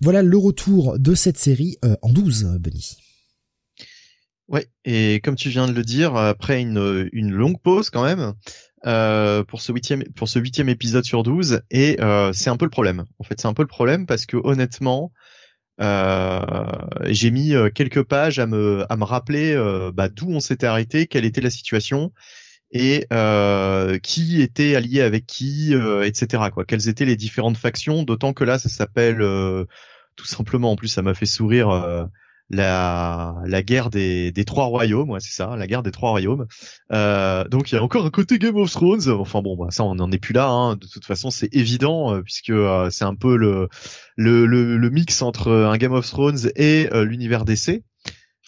Voilà 0.00 0.22
le 0.22 0.36
retour 0.36 0.98
de 0.98 1.14
cette 1.14 1.38
série 1.38 1.76
euh, 1.84 1.96
en 2.02 2.12
12 2.12 2.58
Benny. 2.60 2.96
Ouais, 4.46 4.66
et 4.84 5.20
comme 5.24 5.34
tu 5.34 5.48
viens 5.48 5.66
de 5.66 5.72
le 5.72 5.82
dire, 5.82 6.14
après 6.14 6.62
une, 6.62 7.10
longue 7.30 7.60
pause 7.60 7.90
quand 7.90 8.04
même, 8.04 8.32
euh, 8.86 9.42
pour 9.42 9.60
ce 9.60 9.72
huitième 9.72 10.68
épisode 10.68 11.04
sur 11.04 11.22
12 11.24 11.62
et 11.70 12.00
euh, 12.00 12.32
c'est 12.32 12.48
un 12.48 12.56
peu 12.56 12.64
le 12.64 12.70
problème. 12.70 13.04
En 13.18 13.24
fait, 13.24 13.40
c'est 13.40 13.48
un 13.48 13.54
peu 13.54 13.62
le 13.62 13.68
problème 13.68 14.06
parce 14.06 14.24
que 14.24 14.36
honnêtement, 14.36 15.12
j'ai 15.80 17.30
mis 17.30 17.52
quelques 17.74 18.02
pages 18.04 18.38
à 18.38 18.46
me 18.46 19.04
rappeler 19.04 19.90
bah, 19.94 20.08
d'où 20.08 20.30
on 20.30 20.40
s'était 20.40 20.66
arrêté, 20.66 21.08
quelle 21.08 21.24
était 21.24 21.40
la 21.40 21.50
situation 21.50 22.12
et 22.72 23.06
qui 24.02 24.42
était 24.42 24.76
allié 24.76 25.00
avec 25.00 25.26
qui, 25.26 25.74
etc. 26.04 26.44
Quoi. 26.52 26.64
Quelles 26.64 26.88
étaient 26.88 27.04
les 27.04 27.16
différentes 27.16 27.56
factions. 27.56 28.02
D'autant 28.02 28.32
que 28.32 28.44
là, 28.44 28.58
ça 28.58 28.68
s'appelle 28.68 29.18
tout 30.16 30.26
simplement. 30.26 30.72
En 30.72 30.76
plus, 30.76 30.88
ça 30.88 31.02
m'a 31.02 31.14
fait 31.14 31.26
sourire 31.26 32.08
la, 32.50 33.36
la 33.44 33.62
guerre 33.62 33.90
des, 33.90 34.32
des 34.32 34.44
trois 34.44 34.66
royaumes, 34.66 35.10
ouais, 35.10 35.20
c'est 35.20 35.32
ça, 35.34 35.56
la 35.56 35.66
guerre 35.66 35.82
des 35.82 35.90
trois 35.90 36.10
royaumes. 36.10 36.46
Euh, 36.92 37.44
donc 37.44 37.70
il 37.70 37.74
y 37.74 37.78
a 37.78 37.82
encore 37.82 38.06
un 38.06 38.10
côté 38.10 38.38
Game 38.38 38.56
of 38.56 38.70
Thrones. 38.70 39.08
Enfin 39.08 39.42
bon, 39.42 39.56
bah, 39.56 39.66
ça 39.70 39.84
on 39.84 39.94
n'en 39.94 40.10
est 40.10 40.18
plus 40.18 40.32
là. 40.32 40.48
Hein. 40.48 40.76
De 40.76 40.86
toute 40.86 41.04
façon, 41.04 41.30
c'est 41.30 41.54
évident 41.54 42.14
euh, 42.14 42.22
puisque 42.22 42.50
euh, 42.50 42.88
c'est 42.90 43.04
un 43.04 43.14
peu 43.14 43.36
le, 43.36 43.68
le, 44.16 44.46
le, 44.46 44.90
mix 44.90 45.20
entre 45.22 45.52
un 45.52 45.76
Game 45.76 45.92
of 45.92 46.06
Thrones 46.06 46.50
et 46.56 46.88
l'univers 46.92 47.44
DC. 47.44 47.82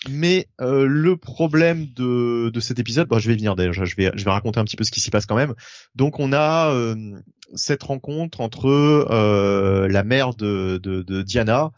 Mais 0.08 0.48
le 0.58 1.14
problème 1.16 1.86
de, 1.94 2.50
de 2.50 2.60
cet 2.60 2.78
épisode, 2.78 3.08
bah, 3.08 3.18
je 3.18 3.28
vais 3.28 3.36
venir 3.36 3.54
déjà, 3.56 3.84
je 3.84 3.94
vais, 3.96 4.10
je 4.14 4.24
vais 4.24 4.30
raconter 4.30 4.58
un 4.58 4.64
petit 4.64 4.76
peu 4.76 4.84
ce 4.84 4.90
qui 4.90 5.00
s'y 5.00 5.10
passe 5.10 5.26
quand 5.26 5.36
même. 5.36 5.54
Donc 5.94 6.20
on 6.20 6.32
a 6.32 6.74
cette 7.54 7.82
rencontre 7.82 8.40
entre 8.40 9.86
la 9.88 10.04
mère 10.04 10.34
de, 10.34 10.80
de, 10.82 11.02
de 11.02 11.22
Diana 11.22 11.70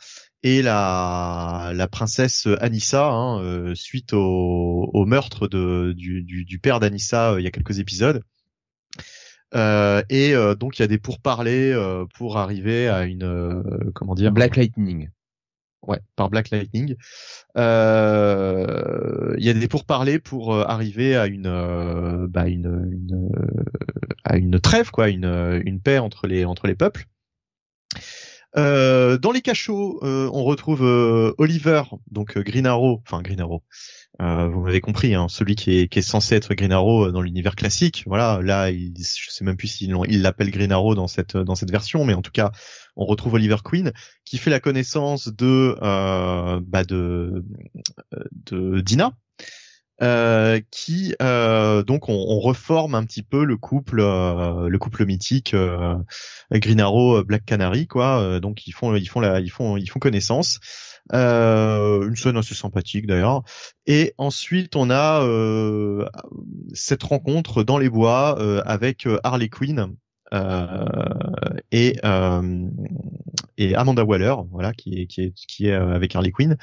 et 0.42 0.60
la, 0.62 1.72
la 1.74 1.88
princesse 1.88 2.48
Anissa 2.60 3.08
hein, 3.08 3.40
euh, 3.42 3.74
suite 3.74 4.12
au, 4.12 4.90
au 4.92 5.06
meurtre 5.06 5.46
de, 5.46 5.94
du, 5.96 6.22
du, 6.22 6.44
du 6.44 6.58
père 6.58 6.80
d'Anissa 6.80 7.32
euh, 7.32 7.40
il 7.40 7.44
y 7.44 7.46
a 7.46 7.52
quelques 7.52 7.78
épisodes. 7.78 8.22
Euh, 9.54 10.02
et 10.08 10.34
euh, 10.34 10.54
donc 10.54 10.78
il 10.78 10.82
y 10.82 10.84
a 10.84 10.88
des 10.88 10.98
pourparlers 10.98 11.76
pour 12.14 12.38
arriver 12.38 12.88
à 12.88 13.04
une 13.04 13.62
comment 13.94 14.14
dire? 14.14 14.32
Black 14.32 14.56
Lightning. 14.56 15.10
Ouais, 15.82 15.98
par 16.14 16.30
Black 16.30 16.50
Lightning. 16.50 16.96
Il 17.56 17.60
y 17.60 19.48
a 19.48 19.54
des 19.54 19.68
pourparlers 19.68 20.20
pour 20.20 20.54
arriver 20.54 21.16
à 21.16 21.26
une, 21.26 22.26
bah, 22.28 22.48
une, 22.48 23.30
à 24.24 24.36
une 24.36 24.60
trêve 24.60 24.90
quoi, 24.90 25.08
une, 25.08 25.60
une 25.64 25.80
paix 25.80 25.98
entre 25.98 26.26
les 26.26 26.44
entre 26.44 26.66
les 26.66 26.76
peuples. 26.76 27.06
Euh, 28.56 29.16
dans 29.16 29.32
les 29.32 29.40
cachots, 29.40 29.98
euh, 30.02 30.28
on 30.32 30.44
retrouve 30.44 30.84
euh, 30.84 31.34
Oliver, 31.38 31.82
donc 32.10 32.38
Green 32.38 32.66
Arrow, 32.66 33.00
enfin 33.06 33.22
Green 33.22 33.40
Arrow. 33.40 33.62
vous 34.18 34.60
m'avez 34.60 34.80
compris, 34.80 35.14
hein, 35.14 35.26
celui 35.28 35.54
qui 35.56 35.70
est, 35.70 36.02
censé 36.02 36.34
être 36.34 36.54
Green 36.54 36.72
Arrow 36.72 37.10
dans 37.10 37.22
l'univers 37.22 37.56
classique. 37.56 38.04
Voilà, 38.06 38.40
là, 38.42 38.70
il, 38.70 38.92
je 38.98 39.30
sais 39.30 39.44
même 39.44 39.56
plus 39.56 39.68
s'il 39.68 39.96
il 40.08 40.22
l'appelle 40.22 40.50
Green 40.50 40.72
Arrow 40.72 40.94
dans 40.94 41.08
cette 41.08 41.36
dans 41.36 41.54
cette 41.54 41.70
version, 41.70 42.04
mais 42.04 42.14
en 42.14 42.22
tout 42.22 42.30
cas, 42.30 42.52
on 42.96 43.04
retrouve 43.04 43.34
Oliver 43.34 43.56
Queen 43.64 43.92
qui 44.24 44.38
fait 44.38 44.50
la 44.50 44.60
connaissance 44.60 45.28
de 45.28 45.76
bah 46.60 46.84
de 46.84 47.44
de 48.46 48.80
Dina, 48.80 49.12
euh, 50.02 50.60
qui 50.72 51.14
euh, 51.22 51.84
donc 51.84 52.08
on, 52.08 52.40
reforme 52.40 52.96
un 52.96 53.04
petit 53.04 53.22
peu 53.22 53.44
le 53.44 53.56
couple 53.56 54.00
euh, 54.00 54.68
le 54.68 54.78
couple 54.78 55.06
mythique 55.06 55.54
Green 56.50 56.80
Arrow 56.80 57.22
Black 57.22 57.44
Canary 57.44 57.86
quoi. 57.86 58.40
Donc 58.40 58.66
ils 58.66 58.72
font 58.72 58.96
ils 58.96 59.08
font 59.08 59.20
la 59.20 59.38
ils 59.40 59.50
font 59.50 59.76
ils 59.76 59.88
font 59.88 60.00
connaissance. 60.00 60.58
Une 61.12 62.16
scène 62.16 62.36
assez 62.36 62.54
sympathique 62.54 63.06
d'ailleurs. 63.06 63.42
Et 63.86 64.14
ensuite 64.18 64.74
on 64.74 64.90
a 64.90 65.22
cette 66.72 67.02
rencontre 67.04 67.62
dans 67.62 67.78
les 67.78 67.88
bois 67.88 68.62
avec 68.66 69.06
Harley 69.22 69.48
Quinn 69.50 69.94
et 70.32 71.96
et 73.58 73.74
Amanda 73.74 74.04
Waller 74.04 74.34
voilà 74.50 74.72
qui 74.72 75.00
est 75.00 75.06
qui 75.06 75.22
est 75.22 75.34
qui 75.34 75.66
est 75.68 75.74
avec 75.74 76.16
Harley 76.16 76.30
Quinn 76.32 76.56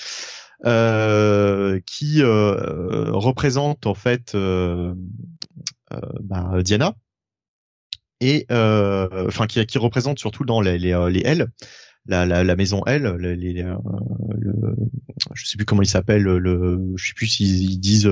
euh, 0.65 1.80
qui 1.86 2.22
euh, 2.22 3.11
représente 3.11 3.86
en 3.86 3.93
fait 3.93 4.36
euh, 4.36 4.93
bah, 6.22 6.61
Diana 6.63 6.95
et 8.20 8.45
enfin 8.49 9.47
qui, 9.47 9.65
qui 9.65 9.78
représente 9.78 10.20
surtout 10.20 10.45
dans 10.45 10.61
les 10.61 10.78
les, 10.78 11.09
les 11.11 11.22
L 11.26 11.49
la, 12.05 12.26
la, 12.26 12.43
la, 12.43 12.55
maison 12.55 12.84
L, 12.86 13.17
les, 13.20 13.36
les, 13.36 13.61
le, 13.61 14.76
je 15.36 15.45
sais 15.45 15.57
plus 15.57 15.65
comment 15.65 15.84
il 15.84 15.88
s'appelle, 15.89 16.24
le, 16.24 16.93
je 16.95 17.07
sais 17.07 17.13
plus 17.13 17.28
s'ils 17.28 17.80
disent 17.80 18.09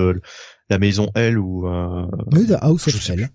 la 0.70 0.78
maison 0.78 1.10
L 1.14 1.38
ou. 1.38 1.66
Euh, 1.66 2.06
oui, 2.32 2.46
the 2.46 2.56
House 2.60 2.88
of 2.88 3.10
L. 3.10 3.28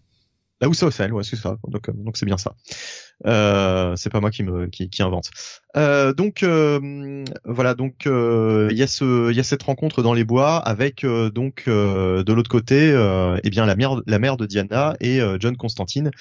La 0.64 0.68
House 0.70 0.82
of 0.84 0.98
L, 0.98 1.12
ouais, 1.12 1.26
c'est 1.26 1.36
ça. 1.36 1.58
Donc, 1.68 1.92
donc 1.94 2.16
c'est 2.16 2.26
bien 2.26 2.38
ça. 2.38 2.56
Euh, 3.26 3.98
c'est 3.98 4.10
pas 4.10 4.22
moi 4.22 4.32
qui 4.32 4.44
me 4.44 4.68
qui, 4.68 4.90
qui 4.90 5.04
invente. 5.04 5.30
Euh, 5.76 6.14
donc 6.14 6.42
euh, 6.42 7.26
voilà, 7.44 7.74
donc 7.74 8.08
euh, 8.08 8.70
il 8.72 8.78
y 8.78 8.82
a 8.82 8.88
ce 8.88 9.30
il 9.30 9.36
y 9.36 9.42
a 9.42 9.44
cette 9.44 9.64
rencontre 9.64 10.02
dans 10.02 10.14
les 10.14 10.24
bois 10.24 10.56
avec 10.56 11.04
euh, 11.04 11.30
donc 11.30 11.66
de 11.68 12.32
l'autre 12.32 12.50
côté 12.50 12.96
eh 13.44 13.50
bien 13.50 13.66
la 13.66 13.76
mère 13.76 14.00
la 14.08 14.20
mère 14.20 14.38
de 14.38 14.46
Diana 14.46 14.96
et 15.02 15.20
John 15.42 15.58
Constantine 15.58 16.12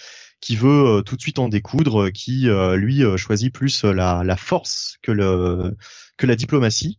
qui 0.41 0.57
veut 0.57 1.05
tout 1.07 1.15
de 1.15 1.21
suite 1.21 1.39
en 1.39 1.49
découdre, 1.49 2.11
qui 2.11 2.49
lui 2.75 3.05
choisit 3.17 3.55
plus 3.55 3.85
la, 3.85 4.25
la 4.25 4.37
force 4.37 4.97
que 5.03 5.13
le 5.13 5.77
que 6.17 6.27
la 6.27 6.35
diplomatie. 6.35 6.99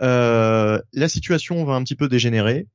la 0.00 1.08
situation 1.08 1.64
va 1.64 1.76
un 1.76 1.82
petit 1.82 1.96
peu 1.96 2.08
dégénérer. 2.08 2.66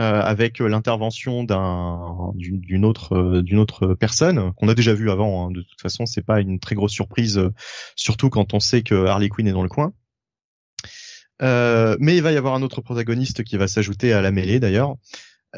Euh, 0.00 0.22
avec 0.22 0.58
l'intervention 0.58 1.44
d'un 1.44 2.32
d'une 2.34 2.86
autre 2.86 3.14
euh, 3.14 3.56
autre 3.58 3.92
personne 3.92 4.54
qu'on 4.54 4.68
a 4.68 4.74
déjà 4.74 4.94
vu 4.94 5.10
avant. 5.10 5.46
Hein. 5.46 5.50
De 5.50 5.60
toute 5.60 5.82
façon, 5.82 6.06
c'est 6.06 6.24
pas 6.24 6.40
une 6.40 6.58
très 6.58 6.74
grosse 6.74 6.92
surprise, 6.92 7.36
euh, 7.36 7.52
surtout 7.94 8.30
quand 8.30 8.54
on 8.54 8.60
sait 8.60 8.82
que 8.82 9.04
Harley 9.04 9.28
Quinn 9.28 9.46
est 9.46 9.52
dans 9.52 9.62
le 9.62 9.68
coin. 9.68 9.92
mais 11.40 12.16
il 12.16 12.22
va 12.22 12.32
y 12.32 12.38
avoir 12.38 12.54
un 12.54 12.62
autre 12.62 12.80
protagoniste 12.80 13.44
qui 13.44 13.58
va 13.58 13.68
s'ajouter 13.68 14.14
à 14.14 14.22
la 14.22 14.30
mêlée 14.30 14.60
d'ailleurs. 14.60 14.96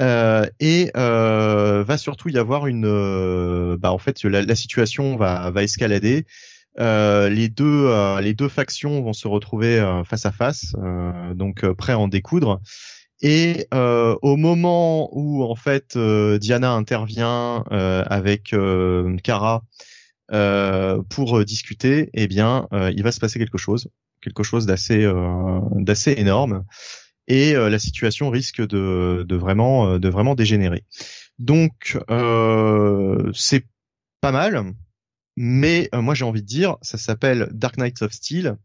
Euh, 0.01 0.47
et 0.59 0.91
euh, 0.97 1.85
va 1.85 1.97
surtout 1.97 2.29
y 2.29 2.37
avoir 2.37 2.67
une, 2.67 2.87
euh, 2.87 3.77
bah 3.79 3.93
en 3.93 3.99
fait 3.99 4.25
la, 4.25 4.43
la, 4.43 4.55
situation 4.57 5.17
va, 5.17 5.51
va 5.51 5.63
escalader. 5.63 6.27
Euh, 6.81 7.29
les 7.29 7.49
deux 7.49 7.87
euh, 7.87 8.21
les 8.21 8.35
deux 8.35 8.49
factions 8.49 9.01
vont 9.03 9.13
se 9.13 9.29
retrouver 9.29 9.79
face 10.05 10.27
à 10.27 10.33
face, 10.33 10.75
donc 11.35 11.65
prêts 11.75 11.93
à 11.93 11.99
en 11.99 12.09
découdre. 12.09 12.61
Et 13.23 13.69
au 13.73 14.37
moment 14.37 15.09
où 15.13 15.45
en 15.45 15.55
fait 15.55 15.97
Diana 15.97 16.73
intervient 16.73 17.65
avec 17.71 18.55
Kara 19.23 19.63
pour 21.09 21.45
discuter, 21.45 22.11
eh 22.13 22.27
bien 22.27 22.69
il 22.73 23.03
va 23.03 23.13
se 23.13 23.21
passer 23.21 23.39
quelque 23.39 23.59
chose, 23.59 23.89
quelque 24.21 24.43
chose 24.43 24.67
d'assez 24.67 25.11
d'assez 25.77 26.15
énorme 26.19 26.65
et 27.29 27.55
euh, 27.55 27.71
la 27.71 27.79
situation 27.79 28.31
risque 28.31 28.61
de, 28.61 29.25
de 29.27 29.37
vraiment 29.37 29.89
euh, 29.89 29.99
de 29.99 30.09
vraiment 30.09 30.35
dégénérer. 30.35 30.85
Donc 31.39 31.99
euh, 32.11 33.31
c'est 33.35 33.65
pas 34.21 34.33
mal, 34.33 34.73
mais 35.37 35.89
moi 35.93 36.15
j'ai 36.15 36.25
envie 36.25 36.43
de 36.43 36.47
dire, 36.47 36.77
ça 36.83 36.99
s'appelle 36.99 37.49
Dark 37.53 37.77
Knights 37.77 38.03
of 38.03 38.13
Steel 38.13 38.57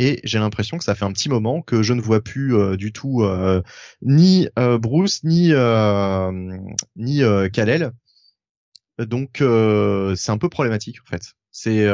et 0.00 0.20
j'ai 0.24 0.38
l'impression 0.38 0.78
que 0.78 0.84
ça 0.84 0.94
fait 0.94 1.04
un 1.04 1.12
petit 1.12 1.28
moment 1.28 1.62
que 1.62 1.82
je 1.82 1.92
ne 1.92 2.00
vois 2.00 2.22
plus 2.22 2.76
du 2.76 2.92
tout 2.92 3.22
ni 4.02 4.48
Bruce 4.56 5.22
ni 5.24 5.52
ni 6.96 7.22
Kal-El. 7.52 7.92
Donc 8.98 9.42
c'est 10.16 10.32
un 10.32 10.38
peu 10.38 10.48
problématique 10.48 10.98
en 11.04 11.10
fait. 11.10 11.34
C'est 11.50 11.86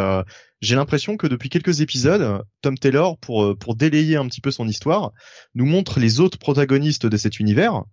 j'ai 0.60 0.74
l'impression 0.74 1.16
que 1.16 1.26
depuis 1.26 1.48
quelques 1.48 1.80
épisodes, 1.80 2.42
Tom 2.62 2.78
Taylor, 2.78 3.18
euh, 3.28 3.54
pour 3.54 3.76
délayer 3.76 4.16
un 4.16 4.26
petit 4.26 4.40
peu 4.40 4.50
son 4.50 4.66
histoire, 4.66 5.12
nous 5.54 5.66
montre 5.66 6.00
les 6.00 6.20
autres 6.20 6.38
protagonistes 6.38 7.06
de 7.06 7.16
cet 7.16 7.40
univers. 7.40 7.84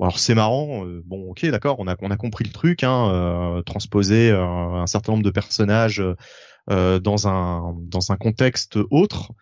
Alors 0.00 0.18
c'est 0.18 0.34
marrant, 0.34 0.86
euh, 0.86 1.02
bon 1.06 1.30
ok 1.30 1.46
d'accord, 1.46 1.76
on 1.78 1.88
a 1.88 1.96
on 2.00 2.10
a 2.10 2.16
compris 2.16 2.44
le 2.44 2.52
truc, 2.52 2.84
hein, 2.84 3.10
euh, 3.10 3.62
transposer 3.62 4.30
un 4.30 4.86
certain 4.86 5.12
nombre 5.12 5.24
de 5.24 5.30
personnages 5.30 6.02
dans 6.68 7.28
un 7.28 7.74
dans 7.80 8.12
un 8.12 8.16
contexte 8.16 8.78
autre, 8.90 9.32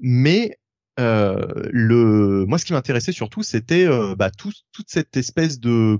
mais 0.00 0.58
le 0.98 2.44
moi 2.46 2.58
ce 2.58 2.64
qui 2.64 2.72
m'intéressait 2.72 3.12
surtout 3.12 3.42
c'était 3.42 3.86
bah, 4.16 4.30
tout, 4.30 4.52
toute 4.72 4.88
cette 4.88 5.16
espèce 5.16 5.58
de 5.58 5.98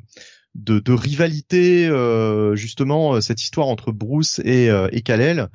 de, 0.55 0.81
de 0.81 0.93
rivalité 0.93 1.87
euh, 1.87 2.55
justement 2.55 3.15
euh, 3.15 3.21
cette 3.21 3.43
histoire 3.43 3.67
entre 3.69 3.91
Bruce 3.91 4.39
et, 4.45 4.71
euh, 4.71 4.89
et 4.93 5.03
Kal-El 5.03 5.49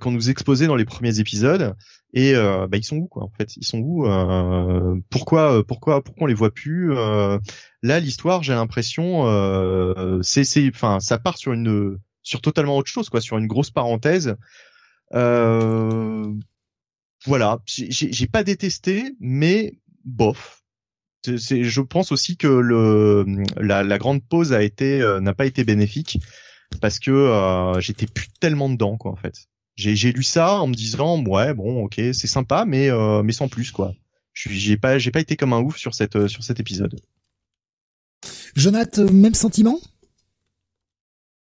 qu'on 0.00 0.10
nous 0.10 0.30
exposait 0.30 0.66
dans 0.66 0.74
les 0.74 0.84
premiers 0.84 1.20
épisodes. 1.20 1.76
Et 2.12 2.34
bah, 2.34 2.76
ils 2.76 2.82
sont 2.82 2.96
où 2.96 3.06
quoi 3.06 3.22
en 3.22 3.30
fait? 3.38 3.56
Ils 3.56 3.64
sont 3.64 3.78
où 3.78 4.02
pourquoi 5.10 5.64
pourquoi 5.64 6.02
pourquoi 6.02 6.24
on 6.24 6.26
les 6.26 6.34
voit 6.34 6.50
plus 6.50 6.92
là 6.92 8.00
l'histoire 8.00 8.42
j'ai 8.42 8.52
l'impression 8.52 9.22
c'est 10.22 10.42
c'est 10.42 10.68
enfin 10.74 10.98
ça 10.98 11.18
part 11.18 11.38
sur 11.38 11.52
une 11.52 11.98
sur 12.24 12.40
totalement 12.40 12.76
autre 12.76 12.90
chose 12.90 13.10
quoi 13.10 13.20
sur 13.20 13.38
une 13.38 13.46
grosse 13.46 13.70
parenthèse. 13.70 14.34
Voilà. 15.12 16.32
J'ai 17.66 18.26
pas 18.26 18.42
détesté 18.42 19.14
mais 19.20 19.78
bof 20.04 20.64
c'est, 21.24 21.64
je 21.64 21.80
pense 21.80 22.12
aussi 22.12 22.36
que 22.36 22.46
le 22.46 23.24
la, 23.56 23.82
la 23.82 23.98
grande 23.98 24.22
pause 24.22 24.52
a 24.52 24.62
été 24.62 25.00
euh, 25.00 25.20
n'a 25.20 25.34
pas 25.34 25.46
été 25.46 25.64
bénéfique 25.64 26.18
parce 26.80 26.98
que 26.98 27.10
euh, 27.10 27.80
j'étais 27.80 28.06
plus 28.06 28.28
tellement 28.40 28.68
dedans 28.68 28.96
quoi 28.96 29.12
en 29.12 29.16
fait. 29.16 29.46
J'ai, 29.76 29.94
j'ai 29.96 30.12
lu 30.12 30.22
ça 30.22 30.60
en 30.60 30.68
me 30.68 30.74
disant 30.74 31.22
ouais 31.24 31.52
bon 31.52 31.84
ok 31.84 31.94
c'est 32.12 32.26
sympa 32.26 32.64
mais 32.64 32.90
euh, 32.90 33.22
mais 33.22 33.32
sans 33.32 33.48
plus 33.48 33.70
quoi. 33.70 33.92
J'ai 34.34 34.76
pas 34.76 34.98
j'ai 34.98 35.10
pas 35.10 35.20
été 35.20 35.36
comme 35.36 35.52
un 35.52 35.60
ouf 35.60 35.76
sur 35.76 35.94
cette 35.94 36.28
sur 36.28 36.42
cet 36.44 36.60
épisode. 36.60 37.00
Jonathan, 38.54 39.10
même 39.12 39.34
sentiment? 39.34 39.80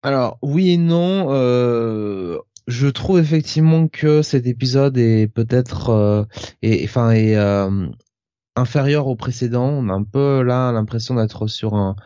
Alors 0.02 0.38
oui 0.42 0.70
et 0.70 0.76
non. 0.76 1.26
Euh, 1.30 2.38
je 2.66 2.86
trouve 2.88 3.18
effectivement 3.18 3.88
que 3.88 4.22
cet 4.22 4.46
épisode 4.46 4.96
est 4.96 5.26
peut-être 5.26 5.90
euh, 5.90 6.24
enfin 6.84 7.10
est, 7.10 7.34
inférieur 8.57 9.07
au 9.09 9.16
précédent. 9.16 9.68
On 9.68 9.88
a 9.88 9.92
un 9.92 10.05
peu 10.05 10.42
là 10.42 10.72
l'impression 10.72 11.14
d'être 11.14 11.46
sur 11.46 11.74
un 11.74 11.96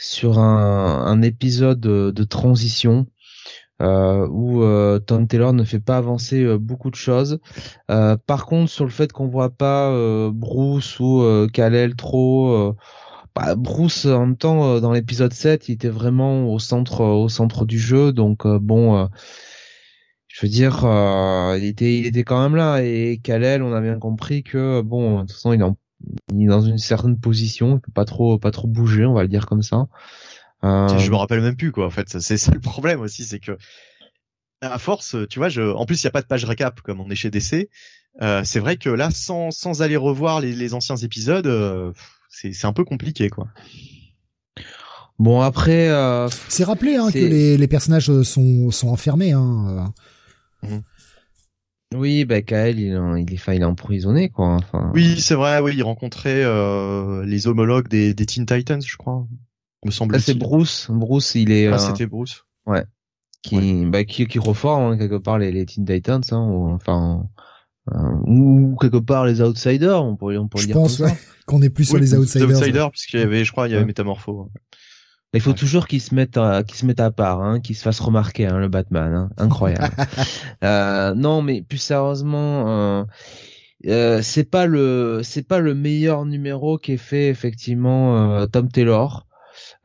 sur 0.00 0.38
un, 0.38 1.20
épisode 1.22 1.80
de, 1.80 2.24
transition 2.24 3.06
euh, 3.82 4.26
où 4.30 4.62
euh, 4.62 4.98
Tom 4.98 5.26
Taylor 5.26 5.52
ne 5.52 5.62
fait 5.62 5.80
pas 5.80 5.98
avancer 5.98 6.42
euh, 6.42 6.58
beaucoup 6.58 6.90
de 6.90 6.96
choses. 6.96 7.38
Par 7.88 8.46
contre, 8.46 8.70
sur 8.70 8.84
le 8.84 8.90
fait 8.90 9.12
qu'on 9.12 9.28
voit 9.28 9.50
pas 9.50 9.90
Bruce 10.30 10.98
ou 11.00 11.22
Kalel 11.52 11.96
trop 11.96 12.74
bah, 13.34 13.54
Bruce 13.56 14.06
en 14.06 14.20
même 14.20 14.36
temps 14.36 14.80
dans 14.80 14.92
l'épisode 14.92 15.32
7, 15.32 15.68
il 15.68 15.72
était 15.72 15.88
vraiment 15.88 16.52
au 16.52 16.58
centre 16.58 17.02
au 17.04 17.28
centre 17.28 17.66
du 17.66 17.78
jeu 17.78 18.12
donc 18.12 18.46
bon 18.46 19.08
je 20.32 20.46
veux 20.46 20.48
dire, 20.48 20.84
il 21.58 21.64
était, 21.64 21.98
il 21.98 22.06
était 22.06 22.22
quand 22.24 22.40
même 22.40 22.56
là. 22.56 22.80
Et 22.82 23.20
Kalel, 23.22 23.62
on 23.62 23.74
a 23.74 23.80
bien 23.80 23.98
compris 23.98 24.42
que 24.42 24.80
bon, 24.80 25.16
de 25.16 25.20
toute 25.22 25.32
façon, 25.32 25.52
il 25.52 25.60
est 25.60 25.64
en 25.64 25.76
il 26.32 26.42
est 26.42 26.46
dans 26.46 26.60
une 26.60 26.78
certaine 26.78 27.18
position, 27.18 27.76
il 27.76 27.80
peut 27.80 27.92
pas 27.92 28.04
trop 28.04 28.38
pas 28.38 28.50
trop 28.50 28.68
bouger, 28.68 29.04
on 29.04 29.14
va 29.14 29.22
le 29.22 29.28
dire 29.28 29.46
comme 29.46 29.62
ça. 29.62 29.86
Euh... 30.64 30.98
Je 30.98 31.10
me 31.10 31.16
rappelle 31.16 31.40
même 31.40 31.56
plus 31.56 31.72
quoi. 31.72 31.86
En 31.86 31.90
fait, 31.90 32.08
c'est 32.08 32.36
ça 32.36 32.52
le 32.52 32.60
problème 32.60 33.00
aussi, 33.00 33.24
c'est 33.24 33.40
que 33.40 33.56
à 34.62 34.78
force, 34.78 35.16
tu 35.30 35.38
vois, 35.38 35.48
je... 35.48 35.62
en 35.62 35.86
plus 35.86 36.02
il 36.02 36.04
y 36.04 36.08
a 36.08 36.10
pas 36.10 36.22
de 36.22 36.26
page 36.26 36.44
récap 36.44 36.80
comme 36.82 37.00
on 37.00 37.10
est 37.10 37.14
chez 37.14 37.30
DC. 37.30 37.68
Euh, 38.22 38.42
c'est 38.44 38.60
vrai 38.60 38.76
que 38.76 38.90
là, 38.90 39.10
sans 39.10 39.50
sans 39.50 39.82
aller 39.82 39.96
revoir 39.96 40.40
les, 40.40 40.52
les 40.52 40.74
anciens 40.74 40.96
épisodes, 40.96 41.46
euh, 41.46 41.92
c'est 42.28 42.52
c'est 42.52 42.66
un 42.66 42.72
peu 42.72 42.84
compliqué 42.84 43.30
quoi. 43.30 43.48
Bon 45.18 45.40
après, 45.42 45.88
euh... 45.90 46.28
c'est 46.48 46.64
rappelé 46.64 46.96
hein, 46.96 47.10
que 47.12 47.18
les, 47.18 47.56
les 47.56 47.68
personnages 47.68 48.22
sont 48.22 48.70
sont 48.70 48.88
enfermés. 48.88 49.32
Hein. 49.32 49.92
Mmh. 50.62 50.78
Oui, 51.96 52.24
bah 52.24 52.40
Kael, 52.42 52.78
il, 52.78 52.86
il, 53.18 53.34
est, 53.34 53.56
il 53.56 53.62
est 53.62 53.64
emprisonné, 53.64 54.28
quoi. 54.28 54.54
Enfin... 54.54 54.92
Oui, 54.94 55.20
c'est 55.20 55.34
vrai. 55.34 55.60
Oui, 55.60 55.72
il 55.76 55.82
rencontrait 55.82 56.42
euh, 56.44 57.24
les 57.24 57.48
homologues 57.48 57.88
des, 57.88 58.14
des 58.14 58.26
Teen 58.26 58.46
Titans, 58.46 58.80
je 58.80 58.96
crois. 58.96 59.26
Me 59.84 59.90
semble. 59.90 60.14
Là, 60.14 60.20
c'est 60.20 60.34
Bruce. 60.34 60.88
Bruce, 60.90 61.34
il 61.34 61.50
est. 61.50 61.66
Ah, 61.66 61.74
euh, 61.74 61.78
c'était 61.78 62.06
Bruce. 62.06 62.44
Ouais. 62.66 62.84
Qui, 63.42 63.86
bah, 63.86 64.04
qui, 64.04 64.26
qui 64.26 64.38
reforme 64.38 64.92
hein, 64.92 64.98
quelque 64.98 65.16
part 65.16 65.38
les, 65.38 65.50
les 65.50 65.64
Teen 65.64 65.86
Titans, 65.86 66.20
hein, 66.30 66.46
ou, 66.46 66.68
enfin, 66.72 67.26
euh, 67.90 68.12
ou 68.26 68.76
quelque 68.78 68.98
part 68.98 69.24
les 69.24 69.40
Outsiders, 69.40 70.04
on 70.04 70.14
pourrait, 70.14 70.36
on 70.36 70.46
pourrait 70.46 70.64
je 70.64 70.66
dire 70.66 70.76
pense, 70.76 70.98
comme 70.98 71.06
ouais, 71.06 71.16
qu'on 71.46 71.62
est 71.62 71.70
plus 71.70 71.86
sur 71.86 71.96
les 71.96 72.14
Outsiders. 72.14 72.48
Les 72.48 72.54
Outsiders, 72.54 72.90
puisqu'il 72.90 73.18
y 73.18 73.22
avait, 73.22 73.44
je 73.44 73.50
crois, 73.50 73.66
il 73.66 73.70
y 73.70 73.74
avait 73.74 73.82
ouais. 73.82 73.86
Métamorpho. 73.86 74.50
Il 75.32 75.40
faut 75.40 75.52
toujours 75.52 75.86
qu'il 75.86 76.00
se 76.00 76.14
mette 76.14 76.36
à, 76.36 76.64
qu'il 76.64 76.76
se 76.76 76.84
mette 76.84 76.98
à 76.98 77.12
part, 77.12 77.40
hein, 77.40 77.60
qu'il 77.60 77.76
se 77.76 77.82
fasse 77.82 78.00
remarquer, 78.00 78.46
hein, 78.46 78.58
le 78.58 78.68
Batman, 78.68 79.14
hein, 79.14 79.30
incroyable. 79.36 79.94
euh, 80.64 81.14
non, 81.14 81.40
mais 81.40 81.62
plus 81.62 81.78
sérieusement, 81.78 82.68
euh, 82.68 83.04
euh, 83.86 84.22
c'est 84.22 84.44
pas 84.44 84.66
le, 84.66 85.20
c'est 85.22 85.46
pas 85.46 85.60
le 85.60 85.74
meilleur 85.74 86.26
numéro 86.26 86.78
qui 86.78 86.92
est 86.92 86.96
fait 86.96 87.28
effectivement 87.28 88.40
euh, 88.40 88.46
Tom 88.46 88.68
Taylor. 88.70 89.28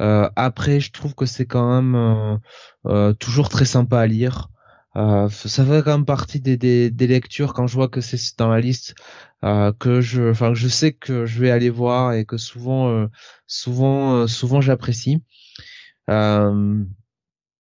Euh, 0.02 0.30
après, 0.36 0.80
je 0.80 0.92
trouve 0.92 1.14
que 1.14 1.28
c'est 1.28 1.46
quand 1.46 1.82
même 1.82 2.40
euh, 2.88 3.14
toujours 3.14 3.50
très 3.50 3.66
sympa 3.66 4.00
à 4.00 4.08
lire. 4.08 4.50
Ça 4.96 5.66
fait 5.66 5.84
quand 5.84 5.92
même 5.92 6.06
partie 6.06 6.40
des, 6.40 6.56
des, 6.56 6.90
des 6.90 7.08
lectures 7.08 7.54
quand 7.54 7.68
je 7.68 7.76
vois 7.76 7.90
que 7.90 8.00
c'est 8.00 8.38
dans 8.38 8.48
la 8.48 8.62
liste 8.62 8.96
euh, 9.44 9.72
que 9.74 10.02
je, 10.02 10.32
enfin 10.32 10.54
je 10.54 10.68
sais 10.68 10.94
que 10.94 11.26
je 11.26 11.40
vais 11.40 11.52
aller 11.52 11.70
voir 11.70 12.14
et 12.14 12.26
que 12.26 12.38
souvent, 12.38 12.90
euh, 12.90 13.08
souvent, 13.46 14.16
euh, 14.16 14.28
souvent 14.28 14.62
j'apprécie. 14.62 15.22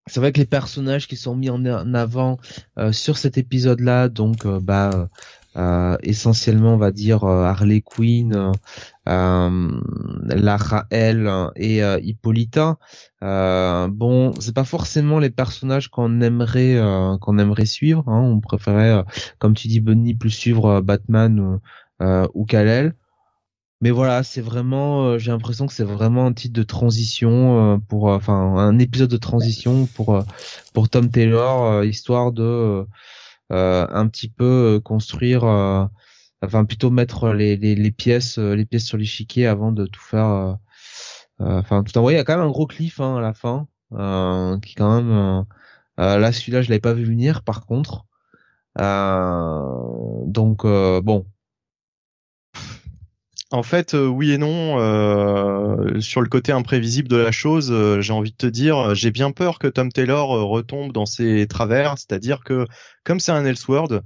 c'est 0.07 0.19
vrai 0.19 0.31
que 0.31 0.39
les 0.39 0.45
personnages 0.45 1.07
qui 1.07 1.17
sont 1.17 1.35
mis 1.35 1.49
en 1.49 1.93
avant 1.93 2.37
sur 2.91 3.17
cet 3.17 3.37
épisode-là, 3.37 4.07
donc 4.09 4.47
bah 4.47 5.09
essentiellement 6.03 6.73
on 6.73 6.77
va 6.77 6.91
dire 6.91 7.23
Harley 7.23 7.81
Quinn, 7.81 8.51
Lara 9.05 10.85
L 10.89 11.31
et 11.55 11.81
Hippolyta. 12.03 12.77
bon, 13.21 14.33
c'est 14.39 14.55
pas 14.55 14.63
forcément 14.65 15.19
les 15.19 15.29
personnages 15.29 15.89
qu'on 15.89 16.21
aimerait 16.21 16.79
qu'on 17.21 17.37
aimerait 17.37 17.65
suivre. 17.65 18.03
Hein. 18.07 18.21
On 18.21 18.39
préférait, 18.39 19.03
comme 19.39 19.53
tu 19.53 19.67
dis, 19.67 19.79
Bunny, 19.79 20.13
plus 20.15 20.31
suivre 20.31 20.81
Batman 20.81 21.59
euh, 22.01 22.27
ou 22.33 22.45
Kalel. 22.45 22.93
Mais 23.81 23.91
voilà, 23.91 24.23
c'est 24.23 24.41
vraiment, 24.41 25.05
euh, 25.05 25.17
j'ai 25.17 25.31
l'impression 25.31 25.67
que 25.67 25.73
c'est 25.73 25.83
vraiment 25.83 26.25
un 26.25 26.33
titre 26.33 26.53
de 26.53 26.63
transition 26.63 27.75
euh, 27.75 27.77
pour, 27.77 28.05
enfin, 28.05 28.33
un 28.33 28.79
épisode 28.79 29.09
de 29.09 29.17
transition 29.17 29.85
pour 29.87 30.23
pour 30.73 30.89
Tom 30.89 31.09
Taylor, 31.09 31.83
histoire 31.83 32.31
de 32.31 32.85
un 33.49 34.07
petit 34.07 34.29
peu 34.29 34.79
construire, 34.83 35.43
enfin 36.41 36.65
plutôt 36.65 36.89
mettre 36.89 37.29
les, 37.33 37.57
les, 37.57 37.75
les 37.75 37.91
pièces 37.91 38.37
les 38.37 38.65
pièces 38.65 38.85
sur 38.85 38.97
l'échiquier 38.97 39.47
avant 39.47 39.71
de 39.71 39.85
tout 39.85 40.01
faire. 40.01 40.57
Enfin, 41.39 41.83
tout 41.83 41.97
envoyer. 41.97 42.17
Il 42.17 42.19
y 42.19 42.21
a 42.21 42.23
quand 42.23 42.37
même 42.37 42.45
un 42.47 42.51
gros 42.51 42.67
cliff 42.67 42.99
hein, 42.99 43.17
à 43.17 43.21
la 43.21 43.33
fin, 43.33 43.67
qui 44.61 44.75
quand 44.75 45.01
même. 45.01 45.45
là, 45.97 46.31
celui-là, 46.31 46.61
je 46.61 46.69
l'avais 46.69 46.79
pas 46.79 46.93
vu 46.93 47.03
venir. 47.05 47.43
Par 47.43 47.65
contre, 47.65 48.05
donc 48.77 50.65
bon, 50.65 51.25
En 53.51 53.63
fait, 53.63 53.93
euh, 53.93 54.07
oui 54.07 54.31
et 54.31 54.37
non. 54.37 54.79
Euh, 54.79 55.99
sur 55.99 56.21
le 56.21 56.29
côté 56.29 56.51
imprévisible 56.51 57.07
de 57.07 57.17
la 57.17 57.31
chose, 57.31 57.69
euh, 57.71 58.01
j'ai 58.01 58.13
envie 58.13 58.31
de 58.31 58.37
te 58.37 58.47
dire, 58.47 58.95
j'ai 58.95 59.11
bien 59.11 59.31
peur 59.31 59.59
que 59.59 59.67
Tom 59.67 59.91
Taylor 59.91 60.29
retombe 60.29 60.91
dans 60.91 61.05
ses 61.05 61.45
travers, 61.47 61.97
c'est-à-dire 61.97 62.39
que 62.43 62.65
comme 63.03 63.19
c'est 63.19 63.31
un 63.31 63.45
Elseworld, 63.45 64.01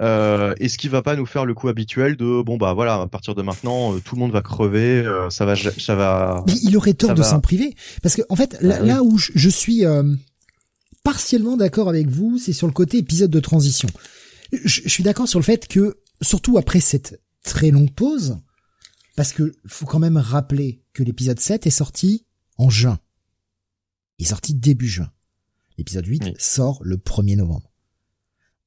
est-ce 0.00 0.78
qu'il 0.78 0.88
va 0.88 1.02
pas 1.02 1.16
nous 1.16 1.26
faire 1.26 1.44
le 1.44 1.52
coup 1.52 1.68
habituel 1.68 2.16
de 2.16 2.42
bon 2.42 2.56
bah 2.56 2.72
voilà, 2.72 3.02
à 3.02 3.06
partir 3.06 3.34
de 3.34 3.42
maintenant, 3.42 3.98
tout 3.98 4.14
le 4.14 4.20
monde 4.20 4.32
va 4.32 4.40
crever, 4.40 5.04
ça 5.28 5.44
va, 5.44 5.56
ça 5.56 5.94
va. 5.94 6.42
Mais 6.46 6.54
il 6.62 6.74
aurait 6.76 6.94
tort 6.94 7.12
de 7.12 7.22
s'en 7.22 7.40
priver, 7.40 7.74
parce 8.02 8.16
que 8.16 8.22
en 8.30 8.36
fait, 8.36 8.56
là, 8.62 8.80
bah 8.82 9.02
où 9.02 9.18
je, 9.18 9.48
suis 9.50 9.84
partiellement 11.02 11.58
d'accord 11.58 11.90
avec 11.90 12.08
vous, 12.08 12.38
c'est 12.38 12.54
sur 12.54 12.66
le 12.66 12.72
côté 12.72 12.96
épisode 12.96 13.30
de 13.30 13.40
transition. 13.40 13.88
Je, 14.52 14.80
je 14.84 14.88
suis 14.88 15.02
d'accord 15.02 15.28
sur 15.28 15.38
le 15.38 15.44
fait 15.44 15.68
que, 15.68 15.98
surtout 16.22 16.56
après 16.56 16.80
cette 16.80 17.20
très 17.44 17.70
longue 17.70 17.92
pause, 17.92 18.38
parce 19.20 19.34
que 19.34 19.52
faut 19.66 19.84
quand 19.84 19.98
même 19.98 20.16
rappeler 20.16 20.82
que 20.94 21.02
l'épisode 21.02 21.38
7 21.38 21.66
est 21.66 21.68
sorti 21.68 22.24
en 22.56 22.70
juin. 22.70 22.98
Il 24.16 24.24
est 24.24 24.30
sorti 24.30 24.54
début 24.54 24.88
juin. 24.88 25.12
L'épisode 25.76 26.06
8 26.06 26.40
sort 26.40 26.80
le 26.82 26.96
1er 26.96 27.36
novembre. 27.36 27.70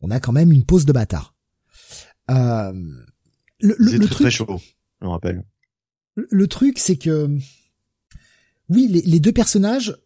On 0.01 0.11
a 0.11 0.19
quand 0.19 0.31
même 0.31 0.51
une 0.51 0.63
pause 0.63 0.85
de 0.85 0.93
bâtard. 0.93 1.35
Euh, 2.29 2.71
le, 3.61 3.75
le, 3.79 3.93
le 3.93 4.05
truc, 4.05 4.27
très 4.27 4.29
chaud, 4.29 4.61
on 5.01 5.09
rappelle. 5.09 5.43
Le, 6.13 6.47
truc, 6.47 6.77
c'est 6.77 6.97
que 6.97 7.35
oui, 8.69 8.87
les, 8.87 9.01
les, 9.01 9.19
deux 9.19 9.33
personnages 9.33 9.97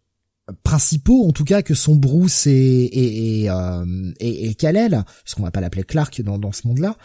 principaux, 0.64 1.28
en 1.28 1.34
tout 1.34 1.44
cas, 1.44 1.62
que 1.62 1.74
sont 1.74 1.98
Bruce 1.98 2.48
et 2.48 2.52
et 2.54 3.42
et, 3.42 3.50
euh, 3.50 4.14
et, 4.22 4.48
et 4.48 4.56
Kalel, 4.56 4.92
parce 5.04 5.36
qu'on 5.36 5.44
va 5.44 5.52
pas 5.52 5.60
l'appeler 5.60 5.84
Clark 5.84 6.22
dans, 6.22 6.38
dans 6.38 6.54
ce 6.54 6.70
monde-là, 6.70 6.96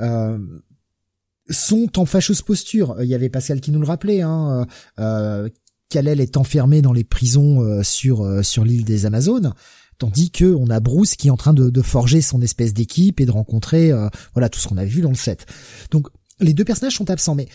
euh, 0.00 0.38
sont 1.50 1.98
en 1.98 2.04
fâcheuse 2.04 2.42
posture. 2.42 2.96
Il 3.00 3.06
y 3.06 3.14
avait 3.14 3.28
Pascal 3.28 3.60
qui 3.60 3.70
nous 3.70 3.80
le 3.80 3.86
rappelait. 3.86 4.22
Hein, 4.22 4.66
euh, 4.98 5.48
Kalel 5.92 6.20
est 6.20 6.38
enfermé 6.38 6.80
dans 6.80 6.94
les 6.94 7.04
prisons 7.04 7.60
euh, 7.60 7.82
sur 7.82 8.22
euh, 8.22 8.42
sur 8.42 8.64
l'île 8.64 8.84
des 8.84 9.04
Amazones, 9.04 9.52
tandis 9.98 10.30
que 10.30 10.54
on 10.54 10.70
a 10.70 10.80
Bruce 10.80 11.16
qui 11.16 11.28
est 11.28 11.30
en 11.30 11.36
train 11.36 11.52
de, 11.52 11.68
de 11.68 11.82
forger 11.82 12.22
son 12.22 12.40
espèce 12.40 12.72
d'équipe 12.72 13.20
et 13.20 13.26
de 13.26 13.30
rencontrer 13.30 13.92
euh, 13.92 14.08
voilà 14.32 14.48
tout 14.48 14.58
ce 14.58 14.68
qu'on 14.68 14.78
avait 14.78 14.88
vu 14.88 15.02
dans 15.02 15.10
le 15.10 15.14
set. 15.14 15.44
Donc 15.90 16.08
les 16.40 16.54
deux 16.54 16.64
personnages 16.64 16.94
sont 16.94 17.10
absents, 17.10 17.34
mais 17.34 17.46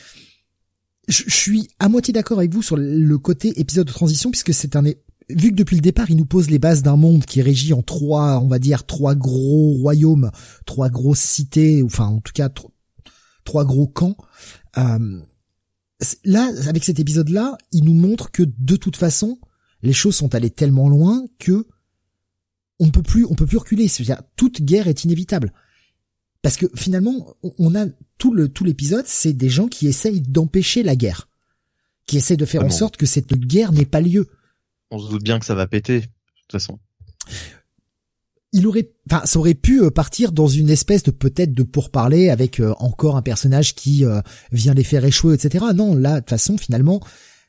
je, 1.08 1.24
suis 1.28 1.68
à 1.80 1.90
moitié 1.90 2.14
d'accord 2.14 2.38
avec 2.38 2.54
vous 2.54 2.62
sur 2.62 2.78
le 2.78 3.18
côté 3.18 3.60
épisode 3.60 3.88
de 3.88 3.92
transition 3.92 4.30
puisque 4.30 4.54
c'est 4.54 4.76
un 4.76 4.84
vu 5.30 5.50
que 5.50 5.56
depuis 5.56 5.76
le 5.76 5.82
départ, 5.82 6.10
il 6.12 6.18
nous 6.18 6.26
pose 6.26 6.50
les 6.50 6.60
bases 6.60 6.84
d'un 6.84 6.96
monde 6.96 7.26
qui 7.26 7.40
est 7.40 7.44
régi 7.44 7.74
en 7.74 7.82
trois, 7.82 8.40
on 8.40 8.48
va 8.48 8.60
dire, 8.60 8.86
trois 8.86 9.16
gros 9.16 9.74
royaumes, 9.80 10.32
trois 10.66 10.90
grosses 10.90 11.20
cités, 11.20 11.84
enfin, 11.84 12.06
en 12.06 12.22
tout 12.22 12.32
cas, 12.34 12.50
trois 13.48 13.66
gros 13.66 13.88
camps. 13.88 14.18
Euh, 14.78 15.22
là, 16.26 16.52
avec 16.68 16.84
cet 16.84 17.00
épisode-là, 17.00 17.58
il 17.72 17.86
nous 17.86 17.94
montre 17.94 18.30
que 18.30 18.44
de 18.44 18.76
toute 18.76 18.98
façon, 18.98 19.40
les 19.82 19.94
choses 19.94 20.16
sont 20.16 20.36
allées 20.36 20.50
tellement 20.50 20.90
loin 20.90 21.26
que 21.40 21.66
on 22.80 22.88
ne 22.88 22.92
peut 22.92 23.02
plus, 23.02 23.26
on 23.26 23.34
peut 23.36 23.48
plus 23.48 23.58
reculer. 23.58 23.88
C'est-à-dire, 23.88 24.22
toute 24.36 24.62
guerre 24.62 24.88
est 24.88 25.04
inévitable. 25.04 25.54
Parce 26.42 26.58
que 26.58 26.68
finalement, 26.76 27.36
on 27.58 27.74
a 27.74 27.88
tout 28.18 28.34
le 28.34 28.50
tout 28.50 28.64
l'épisode, 28.64 29.06
c'est 29.08 29.34
des 29.34 29.50
gens 29.50 29.68
qui 29.68 29.88
essayent 29.88 30.22
d'empêcher 30.22 30.84
la 30.84 30.96
guerre, 30.96 31.30
qui 32.06 32.18
essayent 32.18 32.38
de 32.38 32.46
faire 32.46 32.64
en 32.64 32.70
sorte 32.70 32.98
que 32.98 33.06
cette 33.06 33.34
guerre 33.34 33.72
n'ait 33.72 33.86
pas 33.86 34.02
lieu. 34.02 34.30
On 34.92 35.00
se 35.00 35.10
doute 35.10 35.24
bien 35.24 35.40
que 35.40 35.46
ça 35.46 35.56
va 35.56 35.68
péter, 35.68 36.02
de 36.02 36.06
toute 36.06 36.52
façon 36.52 36.80
il 38.54 38.68
aurait, 38.68 38.90
enfin, 39.10 39.26
ça 39.26 39.40
aurait 39.40 39.54
pu 39.54 39.82
euh, 39.82 39.92
partir 39.92 40.32
dans 40.32 40.48
une 40.48 40.70
espèce 40.70 41.04
de 41.04 41.12
peut-être 41.12 41.54
de 41.54 41.64
pourparler 41.64 42.30
avec 42.30 42.60
euh, 42.60 42.74
encore 42.80 43.18
un 43.18 43.22
personnage 43.22 43.76
qui 43.76 44.06
euh, 44.06 44.22
vient 44.52 44.74
les 44.74 44.84
faire 44.84 45.04
échouer, 45.04 45.34
etc. 45.34 45.66
Non, 45.76 45.96
là, 45.96 46.16
de 46.16 46.20
toute 46.20 46.30
façon, 46.30 46.58
finalement, 46.58 47.02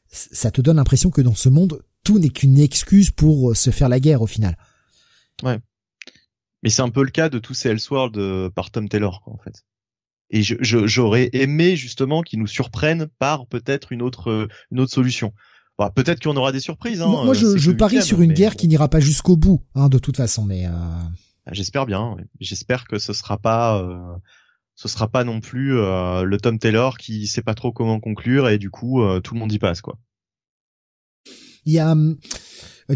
ça 0.08 0.50
te 0.50 0.60
donne 0.60 0.76
l'impression 0.76 1.10
que 1.10 1.20
dans 1.20 1.34
ce 1.34 1.48
monde, 1.48 1.82
tout 2.04 2.18
n'est 2.18 2.30
qu'une 2.30 2.58
excuse 2.58 3.10
pour 3.10 3.56
se 3.56 3.70
faire 3.70 3.88
la 3.88 4.00
guerre 4.00 4.22
au 4.22 4.26
final. 4.26 4.56
Ouais. 5.42 5.58
Mais 6.62 6.70
c'est 6.70 6.82
un 6.82 6.88
peu 6.88 7.04
le 7.04 7.10
cas 7.10 7.28
de 7.28 7.38
tous 7.38 7.54
ces 7.54 7.68
Elseworlds 7.68 8.50
par 8.50 8.70
Tom 8.70 8.88
Taylor, 8.88 9.22
en 9.26 9.38
fait. 9.38 9.64
Et 10.30 10.42
j'aurais 10.42 11.30
aimé 11.32 11.76
justement 11.76 12.22
qu'ils 12.22 12.38
nous 12.38 12.46
surprennent 12.46 13.06
par 13.18 13.46
peut-être 13.46 13.92
une 13.92 14.02
autre 14.02 14.48
une 14.70 14.80
autre 14.80 14.92
solution. 14.92 15.32
Bah, 15.78 15.92
peut-être 15.94 16.20
qu'on 16.20 16.36
aura 16.36 16.50
des 16.50 16.60
surprises. 16.60 17.00
Hein, 17.00 17.06
moi, 17.06 17.34
je, 17.34 17.56
je 17.56 17.70
parie 17.70 18.02
sur 18.02 18.20
une 18.20 18.32
guerre 18.32 18.56
qui 18.56 18.66
n'ira 18.66 18.88
pas 18.88 18.98
jusqu'au 18.98 19.36
bout, 19.36 19.62
hein, 19.76 19.88
de 19.88 19.98
toute 19.98 20.16
façon. 20.16 20.44
Mais 20.44 20.66
euh... 20.66 20.70
Ah, 21.46 21.52
j'espère 21.52 21.86
bien. 21.86 22.16
J'espère 22.40 22.86
que 22.86 22.98
ce 22.98 23.12
sera 23.12 23.38
pas, 23.38 23.80
euh, 23.80 24.16
ce 24.74 24.88
sera 24.88 25.08
pas 25.08 25.22
non 25.22 25.40
plus 25.40 25.78
euh, 25.78 26.24
le 26.24 26.36
Tom 26.38 26.58
Taylor 26.58 26.98
qui 26.98 27.28
sait 27.28 27.42
pas 27.42 27.54
trop 27.54 27.72
comment 27.72 28.00
conclure 28.00 28.48
et 28.48 28.58
du 28.58 28.70
coup 28.70 29.02
euh, 29.02 29.20
tout 29.20 29.32
le 29.32 29.40
monde 29.40 29.52
y 29.52 29.58
passe 29.58 29.80
quoi. 29.80 29.98
Il 31.64 31.72
y 31.72 31.78
a, 31.78 31.94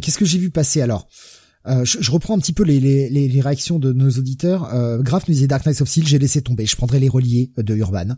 qu'est-ce 0.00 0.18
que 0.18 0.24
j'ai 0.24 0.38
vu 0.38 0.50
passer 0.50 0.80
alors? 0.80 1.08
Je, 1.66 1.98
je, 2.00 2.10
reprends 2.10 2.34
un 2.34 2.40
petit 2.40 2.52
peu 2.52 2.64
les, 2.64 2.80
les, 2.80 3.08
les, 3.08 3.40
réactions 3.40 3.78
de 3.78 3.92
nos 3.92 4.10
auditeurs. 4.10 4.68
Graf 5.02 5.28
nous 5.28 5.34
disait 5.34 5.46
Dark 5.46 5.64
Knight 5.64 5.80
of 5.80 5.88
Steel, 5.88 6.08
j'ai 6.08 6.18
laissé 6.18 6.42
tomber. 6.42 6.66
Je 6.66 6.74
prendrai 6.74 6.98
les 6.98 7.08
reliés 7.08 7.52
de 7.56 7.76
Urban. 7.76 8.16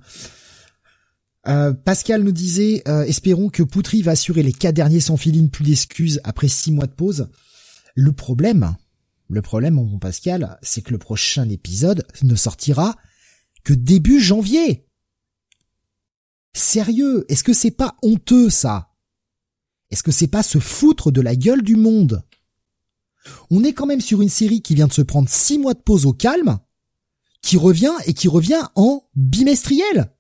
Euh, 1.47 1.75
Pascal 1.75 2.23
nous 2.23 2.33
disait 2.33 2.83
euh, 2.89 3.05
espérons 3.05 3.51
que 3.51 3.63
Poutry 3.63 4.03
va 4.03 4.13
assurer 4.13 4.43
les 4.43 4.53
quatre 4.53 4.77
derniers 4.77 5.01
sans 5.01 5.17
filine 5.17 5.51
plus 5.51 5.65
d'excuses 5.65 6.21
après 6.25 6.49
six 6.49 6.73
mois 6.73 6.87
de 6.87 6.93
pause. 6.93 7.29
Le 7.95 8.13
problème, 8.13 8.77
le 9.29 9.43
problème 9.43 9.75
mon 9.75 9.99
Pascal, 9.99 10.59
c'est 10.63 10.81
que 10.83 10.93
le 10.93 10.99
prochain 10.99 11.49
épisode 11.49 12.07
ne 12.23 12.35
sortira 12.35 12.97
que 13.63 13.75
début 13.75 14.21
janvier. 14.21 14.87
Sérieux, 16.55 17.25
est-ce 17.29 17.45
que 17.45 17.53
c'est 17.53 17.71
pas 17.71 17.97
honteux 18.03 18.49
ça? 18.49 18.91
Est-ce 19.91 20.03
que 20.03 20.13
c'est 20.13 20.29
pas 20.29 20.43
se 20.43 20.59
foutre 20.59 21.13
de 21.13 21.21
la 21.21 21.37
gueule 21.37 21.63
du 21.63 21.77
monde? 21.77 22.23
On 23.51 23.65
est 23.65 23.73
quand 23.73 23.87
même 23.87 24.01
sur 24.01 24.23
une 24.23 24.29
série 24.29 24.63
qui 24.63 24.75
vient 24.75 24.87
de 24.87 24.93
se 24.93 25.03
prendre 25.03 25.29
six 25.29 25.59
mois 25.59 25.75
de 25.75 25.81
pause 25.81 26.07
au 26.07 26.13
calme, 26.13 26.59
qui 27.43 27.57
revient 27.57 27.95
et 28.07 28.15
qui 28.15 28.29
revient 28.29 28.63
en 28.75 29.03
bimestriel. 29.15 30.14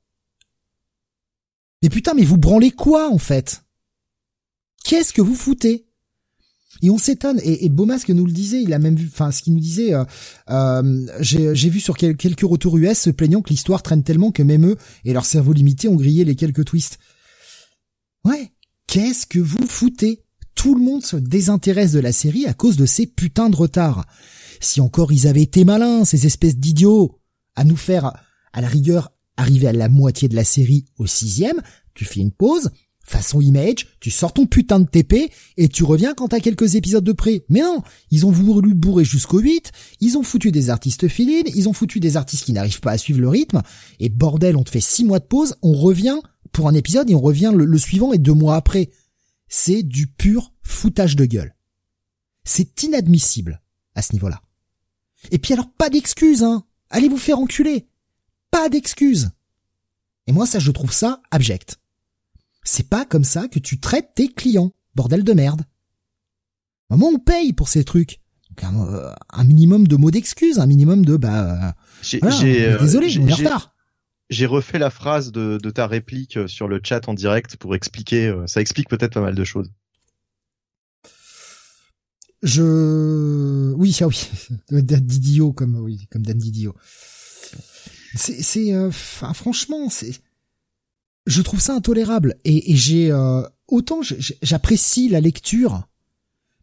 Mais 1.85 1.91
putain, 1.91 2.15
mais 2.15 2.25
vous 2.25 2.39
branlez 2.39 2.71
quoi 2.71 3.11
en 3.13 3.19
fait? 3.19 3.63
Qu'est-ce 4.85 5.13
que 5.13 5.21
vous 5.21 5.35
foutez? 5.35 5.87
Et 6.81 6.89
on 6.89 6.97
s'étonne. 6.97 7.39
Et, 7.45 7.67
et 7.67 7.69
Beaumasque 7.69 8.09
nous 8.09 8.25
le 8.25 8.33
disait, 8.33 8.63
il 8.63 8.73
a 8.73 8.79
même 8.79 8.97
vu, 8.97 9.11
enfin, 9.13 9.31
ce 9.31 9.43
qu'il 9.43 9.53
nous 9.53 9.61
disait, 9.61 9.93
euh, 9.93 10.03
euh, 10.49 11.07
j'ai 11.21 11.69
vu 11.69 11.81
sur 11.81 11.99
quelques 11.99 12.41
retours 12.41 12.79
US 12.79 13.01
se 13.01 13.11
plaignant 13.11 13.43
que 13.43 13.51
l'histoire 13.51 13.83
traîne 13.83 14.03
tellement 14.03 14.33
que 14.33 14.43
même 14.43 14.67
eux 14.67 14.79
et 15.05 15.13
leur 15.13 15.27
cerveau 15.27 15.53
limité 15.53 15.87
ont 15.87 15.97
grillé 15.97 16.25
les 16.25 16.37
quelques 16.37 16.65
twists. 16.65 16.99
Ouais, 18.25 18.51
qu'est-ce 18.87 19.27
que 19.27 19.39
vous 19.39 19.67
foutez? 19.67 20.25
Tout 20.55 20.75
le 20.75 20.81
monde 20.81 21.05
se 21.05 21.17
désintéresse 21.17 21.93
de 21.93 22.01
la 22.01 22.13
série 22.13 22.47
à 22.47 22.55
cause 22.55 22.79
de 22.79 22.87
ces 22.87 23.07
putains 23.07 23.51
de 23.51 23.57
retards. 23.57 24.07
Si 24.59 24.81
encore 24.81 25.13
ils 25.13 25.27
avaient 25.27 25.43
été 25.43 25.65
malins, 25.65 26.07
ces 26.07 26.25
espèces 26.25 26.57
d'idiots, 26.57 27.21
à 27.57 27.65
nous 27.65 27.77
faire, 27.77 28.11
à 28.55 28.63
la 28.63 28.69
rigueur, 28.69 29.14
Arrivé 29.37 29.69
à 29.69 29.73
la 29.73 29.89
moitié 29.89 30.29
de 30.29 30.37
la 30.37 30.45
série 30.45 30.85
au 30.97 31.07
sixième, 31.07 31.61
tu 31.95 32.05
fais 32.05 32.21
une 32.21 32.31
pause, 32.31 32.71
façon 33.05 33.41
image, 33.41 33.87
tu 34.01 34.11
sors 34.11 34.33
ton 34.33 34.47
putain 34.47 34.81
de 34.81 34.87
TP 34.87 35.31
et 35.57 35.69
tu 35.69 35.85
reviens 35.85 36.15
quand 36.15 36.29
t'as 36.29 36.41
quelques 36.41 36.75
épisodes 36.75 37.05
de 37.05 37.13
près. 37.13 37.45
Mais 37.49 37.61
non, 37.61 37.83
ils 38.11 38.27
ont 38.27 38.31
voulu 38.31 38.75
bourrer 38.75 39.05
jusqu'au 39.05 39.39
8, 39.39 39.73
ils 40.01 40.17
ont 40.17 40.23
foutu 40.23 40.51
des 40.51 40.71
artistes 40.71 41.09
filines, 41.09 41.49
ils 41.55 41.69
ont 41.69 41.73
foutu 41.73 42.01
des 42.01 42.17
artistes 42.17 42.45
qui 42.45 42.53
n'arrivent 42.53 42.81
pas 42.81 42.93
à 42.93 42.99
suivre 42.99 43.21
le 43.21 43.29
rythme, 43.29 43.63
et 44.01 44.09
bordel, 44.09 44.57
on 44.57 44.65
te 44.65 44.71
fait 44.71 44.81
six 44.81 45.05
mois 45.05 45.19
de 45.19 45.25
pause, 45.25 45.57
on 45.63 45.75
revient 45.75 46.19
pour 46.53 46.69
un 46.69 46.75
épisode 46.75 47.11
et 47.11 47.15
on 47.15 47.21
revient 47.21 47.53
le, 47.55 47.65
le 47.65 47.79
suivant 47.79 48.13
et 48.13 48.19
deux 48.19 48.33
mois 48.33 48.57
après. 48.57 48.91
C'est 49.49 49.83
du 49.83 50.07
pur 50.07 50.53
foutage 50.63 51.17
de 51.17 51.27
gueule. 51.27 51.55
C'est 52.45 52.83
inadmissible 52.83 53.63
à 53.95 54.03
ce 54.03 54.13
niveau-là. 54.13 54.43
Et 55.31 55.39
puis 55.39 55.53
alors 55.53 55.71
pas 55.71 55.91
d'excuses, 55.91 56.43
hein. 56.43 56.65
Allez 56.91 57.09
vous 57.09 57.19
faire 57.19 57.39
enculer 57.39 57.87
pas 58.55 58.69
d'excuses. 58.69 59.31
Et 60.29 60.33
moi, 60.33 60.47
ça, 60.47 60.61
je 60.61 60.71
trouve 60.71 60.93
ça 60.93 61.21
abject. 61.33 61.81
C'est 62.63 62.89
pas 62.89 63.05
comme 63.05 63.25
ça 63.25 63.49
que 63.49 63.59
tu 63.59 63.81
traites 63.81 64.11
tes 64.15 64.29
clients, 64.29 64.71
bordel 64.95 65.25
de 65.25 65.33
merde. 65.33 65.63
Moi, 66.89 67.11
on 67.13 67.19
paye 67.19 67.53
pour 67.53 67.69
ces 67.69 67.83
trucs. 67.83 68.21
Euh, 68.63 69.13
un, 69.31 69.43
minimum 69.43 69.89
de 69.89 69.97
mots 69.97 70.13
d'excuses, 70.13 70.61
un 70.61 70.67
minimum 70.67 71.05
de 71.05 71.17
bah. 71.17 71.75
Euh, 72.15 72.79
désolé, 72.79 73.09
on 73.19 73.27
est 73.27 73.33
en 73.33 73.37
retard. 73.37 73.75
J'ai 74.31 74.47
refait 74.47 74.79
la 74.79 74.91
phrase 74.91 75.33
de, 75.33 75.59
ta 75.71 75.89
réplique 75.89 76.37
euh, 76.37 76.47
sur 76.47 76.69
le 76.69 76.81
chat 76.81 77.09
en 77.09 77.15
direct 77.15 77.57
pour 77.57 77.75
expliquer. 77.75 78.33
Ça 78.47 78.61
explique 78.61 78.89
peut-être 78.89 79.15
pas 79.15 79.21
mal 79.21 79.35
de 79.35 79.43
choses. 79.43 79.73
Je, 82.45 83.73
oui, 83.73 83.97
ah 84.01 84.07
oui, 84.07 84.29
Dan 84.71 85.01
Didio 85.01 85.53
comme 85.53 85.75
oui, 85.75 86.07
comme 86.13 86.23
Dan 86.23 86.39
Didio. 86.39 86.77
C'est, 88.15 88.43
c'est, 88.43 88.73
euh, 88.73 88.91
franchement, 88.91 89.89
c'est, 89.91 90.21
je 91.27 91.43
trouve 91.43 91.61
ça 91.61 91.75
intolérable. 91.75 92.37
Et, 92.45 92.77
j'ai 92.77 93.11
euh, 93.11 93.43
autant 93.69 94.01
j'apprécie 94.43 95.09
la 95.09 95.21
lecture, 95.21 95.89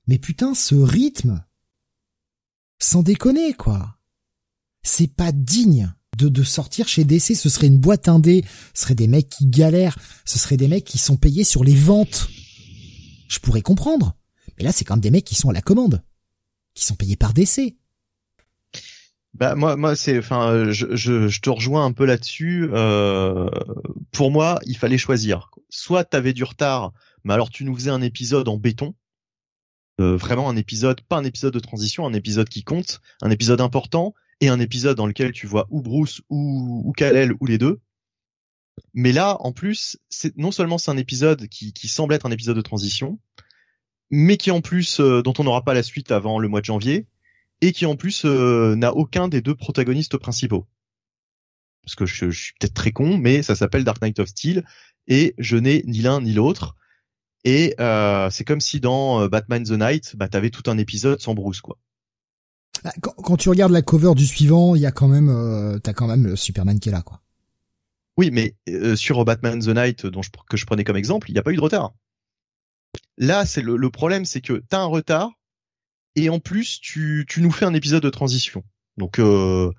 mais 0.07 0.17
putain, 0.17 0.53
ce 0.53 0.75
rythme, 0.75 1.43
sans 2.79 3.03
déconner 3.03 3.53
quoi, 3.53 3.97
c'est 4.83 5.13
pas 5.13 5.31
digne 5.31 5.93
de, 6.17 6.29
de 6.29 6.43
sortir 6.43 6.87
chez 6.87 7.03
DC. 7.03 7.35
Ce 7.35 7.49
serait 7.49 7.67
une 7.67 7.79
boîte 7.79 8.07
indé, 8.07 8.43
ce 8.73 8.83
serait 8.83 8.95
des 8.95 9.07
mecs 9.07 9.29
qui 9.29 9.45
galèrent, 9.45 9.97
ce 10.25 10.39
serait 10.39 10.57
des 10.57 10.67
mecs 10.67 10.85
qui 10.85 10.97
sont 10.97 11.17
payés 11.17 11.43
sur 11.43 11.63
les 11.63 11.75
ventes. 11.75 12.29
Je 13.27 13.39
pourrais 13.39 13.61
comprendre. 13.61 14.15
Mais 14.57 14.63
là, 14.63 14.71
c'est 14.71 14.85
quand 14.85 14.95
même 14.95 15.01
des 15.01 15.11
mecs 15.11 15.25
qui 15.25 15.35
sont 15.35 15.49
à 15.49 15.53
la 15.53 15.61
commande, 15.61 16.03
qui 16.73 16.85
sont 16.85 16.95
payés 16.95 17.15
par 17.15 17.33
DC. 17.33 17.75
Bah 19.33 19.55
moi, 19.55 19.77
moi 19.77 19.95
c'est, 19.95 20.17
enfin, 20.17 20.71
je, 20.71 21.39
te 21.39 21.49
rejoins 21.49 21.85
un 21.85 21.93
peu 21.93 22.05
là-dessus. 22.05 22.69
Euh, 22.73 23.49
pour 24.11 24.31
moi, 24.31 24.59
il 24.65 24.77
fallait 24.77 24.97
choisir. 24.97 25.49
Soit 25.69 26.03
t'avais 26.03 26.33
du 26.33 26.43
retard, 26.43 26.91
mais 27.23 27.33
alors 27.33 27.49
tu 27.49 27.63
nous 27.63 27.73
faisais 27.75 27.91
un 27.91 28.01
épisode 28.01 28.49
en 28.49 28.57
béton, 28.57 28.93
euh, 30.01 30.17
vraiment 30.17 30.49
un 30.49 30.57
épisode, 30.57 31.01
pas 31.01 31.17
un 31.17 31.23
épisode 31.23 31.53
de 31.53 31.59
transition, 31.59 32.05
un 32.05 32.13
épisode 32.13 32.49
qui 32.49 32.63
compte, 32.63 32.99
un 33.21 33.31
épisode 33.31 33.61
important, 33.61 34.13
et 34.41 34.49
un 34.49 34.59
épisode 34.59 34.97
dans 34.97 35.05
lequel 35.05 35.31
tu 35.31 35.47
vois 35.47 35.67
ou 35.69 35.81
Bruce 35.81 36.21
ou, 36.29 36.81
ou 36.83 36.91
Kal-El 36.91 37.33
ou 37.39 37.45
les 37.45 37.57
deux. 37.57 37.79
Mais 38.93 39.11
là, 39.13 39.37
en 39.39 39.51
plus, 39.51 39.97
c'est 40.09 40.35
non 40.37 40.51
seulement 40.51 40.77
c'est 40.77 40.91
un 40.91 40.97
épisode 40.97 41.47
qui, 41.47 41.71
qui 41.71 41.87
semble 41.87 42.13
être 42.13 42.25
un 42.25 42.31
épisode 42.31 42.57
de 42.57 42.61
transition, 42.61 43.19
mais 44.09 44.37
qui 44.37 44.51
en 44.51 44.61
plus 44.61 44.99
euh, 44.99 45.21
dont 45.21 45.33
on 45.37 45.43
n'aura 45.43 45.63
pas 45.63 45.73
la 45.73 45.83
suite 45.83 46.11
avant 46.11 46.39
le 46.39 46.47
mois 46.47 46.61
de 46.61 46.65
janvier 46.65 47.07
et 47.61 47.71
qui 47.71 47.85
en 47.85 47.95
plus 47.95 48.25
euh, 48.25 48.75
n'a 48.75 48.93
aucun 48.93 49.27
des 49.27 49.41
deux 49.41 49.55
protagonistes 49.55 50.17
principaux. 50.17 50.67
Parce 51.83 51.95
que 51.95 52.05
je, 52.05 52.29
je 52.29 52.43
suis 52.43 52.53
peut-être 52.59 52.73
très 52.73 52.91
con, 52.91 53.17
mais 53.17 53.43
ça 53.43 53.55
s'appelle 53.55 53.83
Dark 53.83 54.01
Knight 54.01 54.19
of 54.19 54.29
Steel 54.29 54.65
et 55.07 55.33
je 55.37 55.57
n'ai 55.57 55.83
ni 55.85 55.99
l'un 55.99 56.21
ni 56.21 56.33
l'autre. 56.33 56.75
Et 57.43 57.75
euh, 57.79 58.29
c'est 58.29 58.43
comme 58.43 58.61
si 58.61 58.79
dans 58.79 59.21
euh, 59.21 59.27
Batman 59.27 59.63
the 59.63 59.71
Night, 59.71 60.15
bah 60.15 60.27
t'avais 60.27 60.51
tout 60.51 60.69
un 60.69 60.77
épisode 60.77 61.19
sans 61.19 61.33
Bruce 61.33 61.61
quoi. 61.61 61.77
Ah, 62.83 62.93
quand, 63.01 63.13
quand, 63.13 63.37
tu 63.37 63.49
regardes 63.49 63.71
la 63.71 63.81
cover 63.81 64.13
du 64.15 64.25
suivant, 64.25 64.75
il 64.75 64.81
y 64.81 64.85
a 64.85 64.91
quand 64.91 65.07
même, 65.07 65.29
euh, 65.29 65.77
t'as 65.79 65.93
quand 65.93 66.07
même 66.07 66.25
le 66.25 66.35
Superman 66.35 66.79
qui 66.79 66.89
est 66.89 66.91
là 66.91 67.01
quoi. 67.01 67.21
Oui, 68.17 68.29
mais 68.31 68.55
euh, 68.69 68.95
sur 68.95 69.23
Batman 69.23 69.59
the 69.59 69.69
Night, 69.69 70.05
dont 70.05 70.21
je, 70.21 70.29
que 70.49 70.57
je 70.57 70.65
prenais 70.65 70.83
comme 70.83 70.97
exemple, 70.97 71.29
il 71.29 71.33
n'y 71.33 71.39
a 71.39 71.43
pas 71.43 71.51
eu 71.51 71.55
de 71.55 71.61
retard. 71.61 71.93
Là, 73.17 73.45
c'est 73.45 73.61
le, 73.61 73.77
le 73.77 73.89
problème, 73.89 74.25
c'est 74.25 74.41
que 74.41 74.63
t'as 74.67 74.79
un 74.79 74.85
retard, 74.85 75.31
et 76.15 76.29
en 76.29 76.39
plus 76.39 76.79
tu, 76.81 77.25
tu 77.27 77.41
nous 77.41 77.51
fais 77.51 77.65
un 77.65 77.73
épisode 77.73 78.03
de 78.03 78.09
transition. 78.09 78.63
Donc 78.97 79.19
euh, 79.19 79.71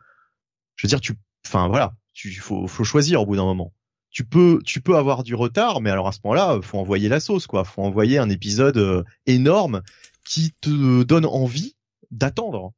je 0.77 0.87
veux 0.87 0.89
dire 0.89 1.01
tu 1.01 1.15
enfin 1.47 1.69
voilà, 1.69 1.95
tu 2.13 2.33
faut 2.35 2.67
faut 2.67 2.85
choisir 2.85 3.23
au 3.23 3.27
bout 3.27 3.37
d'un 3.37 3.45
moment. 3.45 3.73
Tu 4.11 4.25
peux 4.25 4.61
tu 4.65 4.81
peux 4.81 4.97
avoir 4.97 5.23
du 5.23 5.35
retard 5.35 5.81
mais 5.81 5.91
alors 5.91 6.09
à 6.09 6.13
ce 6.13 6.19
moment-là, 6.25 6.61
faut 6.63 6.79
envoyer 6.79 7.09
la 7.09 7.21
sauce 7.21 7.47
quoi, 7.47 7.65
faut 7.65 7.83
envoyer 7.83 8.19
un 8.19 8.31
épisode 8.31 8.77
euh, 8.77 9.03
énorme 9.27 9.83
qui 10.25 10.53
te 10.61 11.03
donne 11.03 11.27
envie 11.27 11.77
d'attendre. 12.11 12.73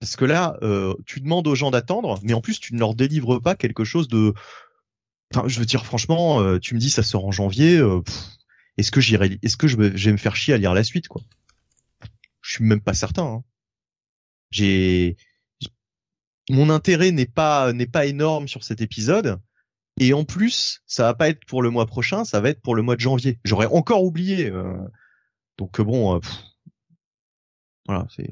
Parce 0.00 0.16
que 0.16 0.24
là, 0.24 0.56
euh, 0.62 0.94
tu 1.04 1.20
demandes 1.20 1.46
aux 1.46 1.54
gens 1.54 1.70
d'attendre, 1.70 2.18
mais 2.22 2.32
en 2.32 2.40
plus 2.40 2.58
tu 2.58 2.74
ne 2.74 2.78
leur 2.78 2.94
délivres 2.94 3.38
pas 3.40 3.54
quelque 3.54 3.84
chose 3.84 4.08
de 4.08 4.34
Enfin, 5.32 5.46
je 5.46 5.60
veux 5.60 5.66
dire 5.66 5.84
franchement, 5.84 6.40
euh, 6.40 6.58
tu 6.58 6.74
me 6.74 6.80
dis 6.80 6.90
ça 6.90 7.02
sort 7.02 7.24
en 7.24 7.30
janvier. 7.30 7.76
Euh, 7.76 8.02
est-ce 8.76 8.90
que 8.90 9.00
j'irai, 9.00 9.38
est-ce 9.42 9.56
que 9.56 9.68
je 9.68 9.76
vais, 9.76 9.96
je 9.96 10.06
vais 10.06 10.12
me 10.12 10.16
faire 10.16 10.34
chier 10.34 10.54
à 10.54 10.56
lire 10.56 10.74
la 10.74 10.82
suite 10.82 11.08
quoi 11.08 11.22
je 12.50 12.56
suis 12.56 12.64
même 12.64 12.80
pas 12.80 12.94
certain. 12.94 13.22
Hein. 13.22 13.44
J'ai 14.50 15.16
mon 16.48 16.68
intérêt 16.68 17.12
n'est 17.12 17.24
pas 17.26 17.72
n'est 17.72 17.86
pas 17.86 18.06
énorme 18.06 18.48
sur 18.48 18.64
cet 18.64 18.80
épisode 18.80 19.40
et 20.00 20.12
en 20.14 20.24
plus 20.24 20.82
ça 20.84 21.04
va 21.04 21.14
pas 21.14 21.28
être 21.28 21.44
pour 21.46 21.62
le 21.62 21.70
mois 21.70 21.86
prochain, 21.86 22.24
ça 22.24 22.40
va 22.40 22.48
être 22.48 22.60
pour 22.60 22.74
le 22.74 22.82
mois 22.82 22.96
de 22.96 23.00
janvier. 23.00 23.38
J'aurais 23.44 23.66
encore 23.66 24.02
oublié. 24.02 24.50
Euh... 24.50 24.76
Donc 25.58 25.78
euh, 25.78 25.84
bon, 25.84 26.16
euh, 26.16 26.20
voilà, 27.86 28.08
c'est 28.16 28.28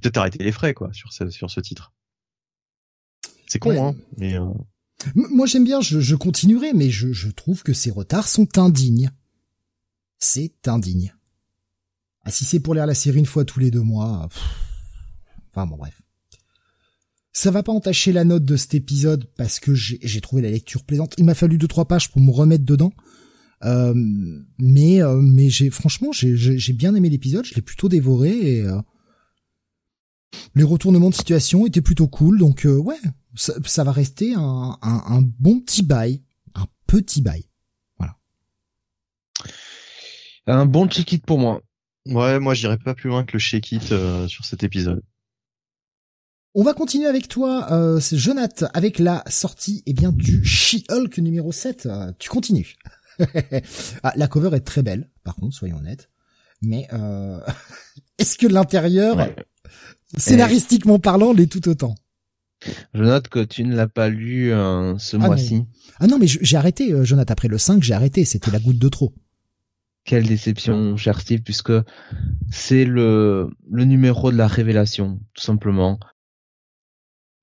peut-être 0.00 0.18
arrêter 0.18 0.44
les 0.44 0.52
frais 0.52 0.72
quoi 0.72 0.92
sur 0.92 1.12
ce 1.12 1.30
sur 1.30 1.50
ce 1.50 1.58
titre. 1.58 1.92
C'est 3.48 3.58
con 3.58 3.70
ouais. 3.70 3.80
hein, 3.80 3.96
mais 4.18 4.38
euh... 4.38 4.46
moi 5.16 5.46
j'aime 5.46 5.64
bien, 5.64 5.80
je, 5.80 5.98
je 5.98 6.14
continuerai, 6.14 6.74
mais 6.74 6.90
je, 6.90 7.12
je 7.12 7.28
trouve 7.28 7.64
que 7.64 7.72
ces 7.72 7.90
retards 7.90 8.28
sont 8.28 8.56
indignes. 8.56 9.10
C'est 10.20 10.68
indigne. 10.68 11.12
Ah, 12.24 12.30
si 12.30 12.44
c'est 12.44 12.60
pour 12.60 12.74
lire 12.74 12.86
la 12.86 12.94
série 12.94 13.18
une 13.18 13.26
fois 13.26 13.44
tous 13.44 13.60
les 13.60 13.70
deux 13.70 13.82
mois, 13.82 14.28
enfin 15.52 15.66
bon 15.66 15.76
bref. 15.76 16.02
Ça 17.32 17.50
va 17.50 17.62
pas 17.62 17.72
entacher 17.72 18.12
la 18.12 18.24
note 18.24 18.44
de 18.44 18.56
cet 18.56 18.74
épisode 18.74 19.24
parce 19.36 19.60
que 19.60 19.72
j'ai 19.74 20.20
trouvé 20.20 20.42
la 20.42 20.50
lecture 20.50 20.84
plaisante. 20.84 21.14
Il 21.16 21.24
m'a 21.24 21.34
fallu 21.34 21.58
deux 21.58 21.68
trois 21.68 21.86
pages 21.86 22.10
pour 22.10 22.20
me 22.20 22.30
remettre 22.30 22.64
dedans, 22.64 22.92
euh, 23.64 23.94
mais 24.58 25.00
euh, 25.00 25.20
mais 25.22 25.48
j'ai 25.48 25.70
franchement 25.70 26.10
j'ai 26.12 26.72
bien 26.72 26.94
aimé 26.94 27.08
l'épisode, 27.08 27.44
je 27.44 27.54
l'ai 27.54 27.62
plutôt 27.62 27.88
dévoré 27.88 28.30
et 28.30 28.66
euh, 28.66 28.80
les 30.54 30.64
retournements 30.64 31.10
de 31.10 31.14
situation 31.14 31.66
étaient 31.66 31.80
plutôt 31.80 32.08
cool. 32.08 32.38
Donc 32.38 32.66
euh, 32.66 32.76
ouais, 32.76 32.98
ça, 33.34 33.54
ça, 33.64 33.84
va 33.84 33.92
rester 33.92 34.34
un, 34.34 34.76
un, 34.82 35.02
un 35.06 35.22
bon 35.22 35.60
petit 35.60 35.82
bail, 35.82 36.22
un 36.54 36.66
petit 36.86 37.22
bail. 37.22 37.44
Voilà. 37.96 38.18
Un 40.46 40.66
bon 40.66 40.88
check-it 40.88 41.24
pour 41.24 41.38
moi. 41.38 41.62
Ouais, 42.06 42.38
moi 42.40 42.54
j'irai 42.54 42.78
pas 42.78 42.94
plus 42.94 43.08
loin 43.08 43.24
que 43.24 43.32
le 43.34 43.38
shake 43.38 43.72
it 43.72 43.92
euh, 43.92 44.26
sur 44.28 44.44
cet 44.44 44.62
épisode. 44.62 45.02
On 46.54 46.64
va 46.64 46.74
continuer 46.74 47.06
avec 47.06 47.28
toi, 47.28 47.70
euh, 47.70 48.00
c'est 48.00 48.16
avec 48.74 48.98
la 48.98 49.22
sortie 49.28 49.84
eh 49.86 49.92
bien 49.92 50.10
du 50.10 50.44
She-Hulk 50.44 51.18
numéro 51.18 51.52
7. 51.52 51.86
Euh, 51.86 52.12
tu 52.18 52.28
continues. 52.28 52.76
ah, 54.02 54.12
la 54.16 54.26
cover 54.26 54.56
est 54.56 54.60
très 54.60 54.82
belle, 54.82 55.08
par 55.22 55.36
contre, 55.36 55.54
soyons 55.54 55.76
honnêtes. 55.76 56.10
Mais 56.62 56.88
euh, 56.92 57.38
est-ce 58.18 58.36
que 58.36 58.46
l'intérieur, 58.46 59.16
ouais. 59.16 59.36
scénaristiquement 60.16 60.98
parlant, 60.98 61.32
l'est 61.32 61.46
tout 61.46 61.68
autant? 61.68 61.94
Je 62.94 63.02
note 63.02 63.28
que 63.28 63.42
tu 63.42 63.64
ne 63.64 63.74
l'as 63.74 63.88
pas 63.88 64.08
lu 64.08 64.52
euh, 64.52 64.98
ce 64.98 65.16
ah 65.16 65.26
mois-ci. 65.26 65.64
Ah 65.98 66.06
non, 66.06 66.18
mais 66.18 66.26
j'ai 66.26 66.56
arrêté, 66.56 66.92
euh, 66.92 67.04
Jonath, 67.04 67.30
après 67.30 67.48
le 67.48 67.58
5, 67.58 67.82
j'ai 67.82 67.94
arrêté, 67.94 68.24
c'était 68.24 68.50
la 68.50 68.58
goutte 68.58 68.78
de 68.78 68.88
trop. 68.88 69.14
Quelle 70.04 70.26
déception, 70.26 70.96
cher 70.96 71.20
Steve, 71.20 71.42
puisque 71.42 71.72
c'est 72.50 72.84
le, 72.84 73.50
numéro 73.68 74.32
de 74.32 74.36
la 74.36 74.46
révélation, 74.46 75.20
tout 75.34 75.42
simplement. 75.42 76.00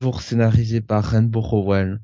Toujours 0.02 0.22
scénarisé 0.22 0.82
par 0.82 1.04
Rainbow 1.04 1.42
Rowell, 1.42 2.02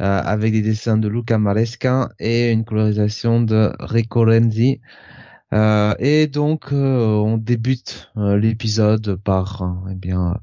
euh, 0.00 0.20
avec 0.24 0.52
des 0.52 0.62
dessins 0.62 0.98
de 0.98 1.08
Luca 1.08 1.38
Maresca 1.38 2.10
et 2.18 2.50
une 2.50 2.64
colorisation 2.64 3.40
de 3.42 3.72
Rico 3.80 4.24
Renzi. 4.24 4.80
Euh, 5.52 5.94
et 5.98 6.26
donc, 6.26 6.72
euh, 6.72 7.06
on 7.06 7.36
débute 7.36 8.10
l'épisode 8.16 9.16
par, 9.16 9.86
eh 9.90 9.94
bien, 9.94 10.40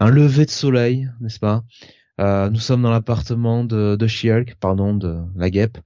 un 0.00 0.10
lever 0.10 0.46
de 0.46 0.50
soleil, 0.50 1.08
n'est-ce 1.20 1.38
pas? 1.38 1.64
Nous 2.18 2.60
sommes 2.60 2.82
dans 2.82 2.90
l'appartement 2.90 3.64
de, 3.64 3.96
de 3.96 4.54
pardon, 4.60 4.94
de 4.94 5.18
la 5.34 5.50
guêpe. 5.50 5.78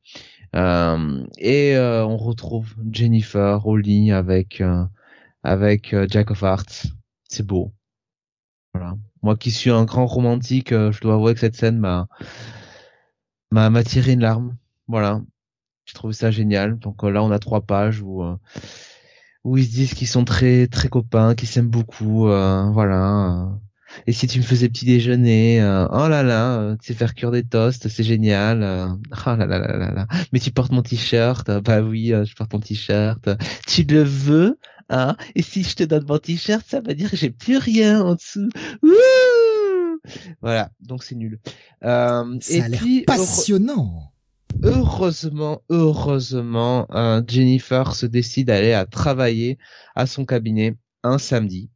Euh, 0.57 1.25
et 1.39 1.77
euh, 1.77 2.05
on 2.07 2.17
retrouve 2.17 2.75
Jennifer 2.91 3.67
au 3.67 3.77
lit 3.77 4.11
avec 4.13 4.61
euh, 4.61 4.85
avec 5.43 5.95
Jack 6.09 6.31
of 6.31 6.43
Hearts. 6.43 6.87
C'est 7.29 7.47
beau. 7.47 7.73
Moi 9.23 9.37
qui 9.37 9.51
suis 9.51 9.71
un 9.71 9.85
grand 9.85 10.07
romantique, 10.07 10.71
je 10.71 11.01
dois 11.01 11.15
avouer 11.15 11.35
que 11.35 11.41
cette 11.41 11.57
scène 11.57 11.79
m'a 11.79 12.09
m'a 13.51 13.85
tiré 13.85 14.13
une 14.13 14.21
larme. 14.21 14.57
Voilà. 14.89 15.23
Je 15.85 15.95
trouve 15.95 16.13
ça 16.13 16.31
génial. 16.31 16.79
Donc 16.79 17.03
là, 17.03 17.23
on 17.23 17.31
a 17.31 17.39
trois 17.39 17.63
pages 17.63 18.03
où 18.03 18.23
où 19.45 19.57
ils 19.57 19.67
se 19.67 19.71
disent 19.71 19.95
qu'ils 19.95 20.09
sont 20.09 20.25
très 20.25 20.67
très 20.69 20.89
copains, 20.89 21.35
qu'ils 21.35 21.49
s'aiment 21.49 21.71
beaucoup. 21.71 22.27
voilà. 22.27 23.59
Et 24.07 24.13
si 24.13 24.27
tu 24.27 24.39
me 24.39 24.45
faisais 24.45 24.69
petit 24.69 24.85
déjeuner, 24.85 25.61
euh, 25.63 25.87
oh 25.91 26.09
là 26.09 26.23
là, 26.23 26.59
euh, 26.59 26.77
tu 26.81 26.89
sais 26.89 26.95
faire 26.95 27.15
cuire 27.15 27.31
des 27.31 27.45
toasts, 27.45 27.89
c'est 27.89 28.05
génial. 28.05 28.63
Euh, 28.63 28.87
oh 28.89 29.37
là 29.37 29.47
là 29.47 29.59
là 29.59 29.77
là 29.77 29.93
là. 29.93 30.07
Mais 30.33 30.41
tu 30.41 30.51
portes 30.51 30.73
mon 30.73 30.83
t-shirt, 30.83 31.51
bah 31.63 31.81
oui, 31.81 32.09
je 32.09 32.35
porte 32.35 32.51
ton 32.51 32.61
t-shirt. 32.61 33.29
Tu 33.67 33.83
le 33.85 34.03
veux, 34.03 34.59
hein 34.89 35.17
Et 35.35 35.43
si 35.43 35.63
je 35.63 35.75
te 35.75 35.85
donne 35.85 36.05
mon 36.09 36.19
t-shirt, 36.19 36.65
ça 36.67 36.81
veut 36.81 36.95
dire 36.95 37.11
que 37.11 37.17
j'ai 37.17 37.31
plus 37.31 37.59
rien 37.59 38.01
en 38.03 38.15
dessous. 38.15 38.49
Ouh 38.83 38.93
voilà, 40.41 40.71
donc 40.81 41.03
c'est 41.03 41.15
nul. 41.15 41.41
Euh, 41.85 42.37
ça 42.41 42.55
et 42.55 42.63
a 42.63 42.69
l'air 42.69 42.83
passionnant. 43.07 44.13
Heureusement, 44.63 45.63
heureusement, 45.69 46.87
euh, 46.93 47.23
Jennifer 47.27 47.95
se 47.95 48.07
décide 48.07 48.47
d'aller 48.47 48.73
à 48.73 48.87
travailler 48.87 49.59
à 49.95 50.07
son 50.07 50.25
cabinet 50.25 50.77
un 51.03 51.19
samedi. 51.19 51.71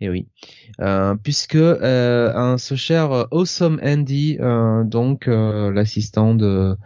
Et 0.00 0.10
oui, 0.10 0.26
euh, 0.80 1.14
puisque 1.22 1.54
euh, 1.54 2.34
un 2.34 2.58
ce 2.58 2.74
cher 2.74 3.28
Awesome 3.30 3.80
Andy, 3.82 4.38
euh, 4.40 4.82
donc 4.82 5.28
euh, 5.28 5.70
l'assistant 5.70 6.34
de 6.34 6.76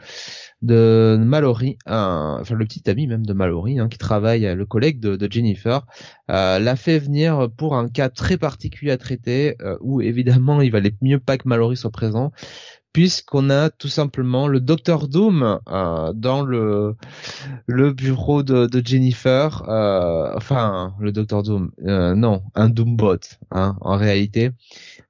de 0.61 1.17
Mallory, 1.19 1.79
enfin 1.87 2.55
le 2.55 2.65
petit 2.67 2.89
ami 2.91 3.07
même 3.07 3.25
de 3.25 3.33
Mallory, 3.33 3.79
hein, 3.79 3.89
qui 3.89 3.97
travaille, 3.97 4.55
le 4.55 4.67
collègue 4.67 5.01
de, 5.01 5.17
de 5.17 5.33
Jennifer, 5.33 5.87
l'a 6.29 6.77
fait 6.77 6.99
venir 6.99 7.49
pour 7.57 7.77
un 7.77 7.89
cas 7.89 8.09
très 8.09 8.37
particulier 8.37 8.91
à 8.91 8.99
traiter, 8.99 9.57
où 9.81 10.01
évidemment 10.01 10.61
il 10.61 10.73
valait 10.73 10.95
mieux 11.01 11.21
pas 11.21 11.39
que 11.39 11.49
Mallory 11.49 11.77
soit 11.77 11.93
présent, 11.93 12.33
puisqu'on 12.93 13.51
a 13.51 13.71
tout 13.71 13.89
simplement 13.89 14.49
le 14.49 14.61
Docteur 14.61 15.09
Doom 15.09 15.61
euh, 15.69 16.13
dans 16.15 16.43
le 16.43 16.97
le 17.67 17.93
bureau 17.93 18.43
de, 18.43 18.69
Jennifer, 18.85 19.63
euh, 19.69 20.33
enfin 20.37 20.95
le 21.01 21.13
Docteur 21.13 21.43
Doom, 21.43 21.71
euh, 21.87 22.15
non, 22.15 22.43
un 22.55 22.69
Doombot 22.69 23.19
hein, 23.51 23.77
en 23.81 23.97
réalité, 23.97 24.51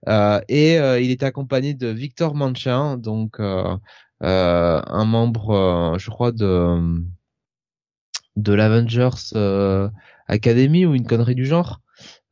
euh, 0.08 0.40
et 0.48 0.74
il 0.74 1.10
est 1.10 1.22
accompagné 1.22 1.74
de 1.74 1.88
Victor 1.88 2.34
Manchin, 2.34 2.96
donc 2.96 3.40
un 3.40 5.04
membre, 5.04 5.96
je 5.98 6.10
crois 6.10 6.32
de 6.32 7.00
de 8.36 8.52
l'Avengers 8.52 9.90
Academy 10.28 10.86
ou 10.86 10.94
une 10.94 11.06
connerie 11.06 11.34
du 11.34 11.46
genre. 11.46 11.80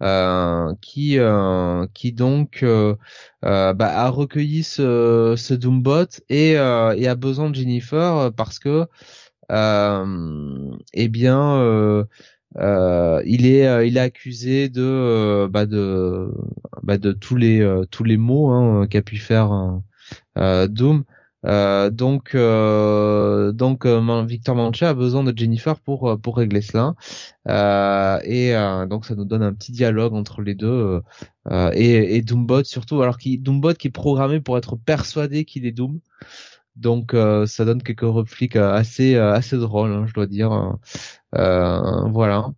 Euh, 0.02 0.74
qui 0.82 1.18
euh, 1.18 1.86
qui 1.94 2.12
donc 2.12 2.62
euh, 2.62 2.94
bah, 3.40 3.74
a 3.78 4.10
recueilli 4.10 4.62
ce, 4.62 5.35
ce 5.39 5.55
Doombot 5.55 6.20
et, 6.28 6.51
et 6.52 7.09
a 7.09 7.14
besoin 7.14 7.48
de 7.48 7.55
Jennifer 7.55 8.31
parce 8.36 8.59
que 8.59 8.85
eh 9.51 11.09
bien 11.09 12.06
il 13.24 13.47
est 13.47 13.89
il 13.89 13.97
est 13.97 14.01
accusé 14.01 14.68
de 14.68 15.48
bah 15.51 15.64
de 15.64 16.31
bah 16.82 16.98
de 16.98 17.12
tous 17.12 17.36
les 17.36 17.66
tous 17.90 18.05
les 18.05 18.18
maux 18.18 18.51
hein, 18.51 18.86
qu'a 18.89 19.01
pu 19.01 19.16
faire 19.16 19.81
Doom 20.36 21.05
euh, 21.47 21.90
donc, 21.90 22.35
euh, 22.35 23.52
donc 23.52 23.86
euh, 23.86 24.24
Victor 24.24 24.56
Mancha 24.56 24.90
a 24.90 24.94
besoin 24.94 25.23
de 25.24 25.36
Jennifer 25.36 25.78
pour 25.81 26.18
pour 26.20 26.36
régler 26.36 26.60
cela, 26.60 26.94
et 28.24 28.52
donc 28.89 29.05
ça 29.06 29.14
nous 29.14 29.24
donne 29.24 29.43
un 29.43 29.52
petit 29.52 29.73
dialogue 29.73 30.14
entre 30.14 30.43
les 30.43 30.55
deux 30.55 31.01
et, 31.73 32.16
et 32.16 32.23
Doombot 32.23 32.64
surtout, 32.64 33.01
alors 33.02 33.18
qui 33.18 33.39
Doombot 33.39 33.74
qui 33.74 33.89
est 33.89 33.90
programmé 33.90 34.40
pour 34.40 34.59
être 34.59 34.77
persuadé 34.77 35.44
qu'il 35.44 35.66
est 35.66 35.73
Doom. 35.73 36.01
Donc 36.77 37.14
ça 37.47 37.64
donne 37.64 37.82
quelques 37.82 38.02
répliques 38.02 38.56
assez 38.56 39.16
assez 39.16 39.56
drôles, 39.56 39.93
hein, 39.93 40.06
je 40.06 40.14
dois 40.14 40.27
dire. 40.27 40.77
voilà. 41.32 42.51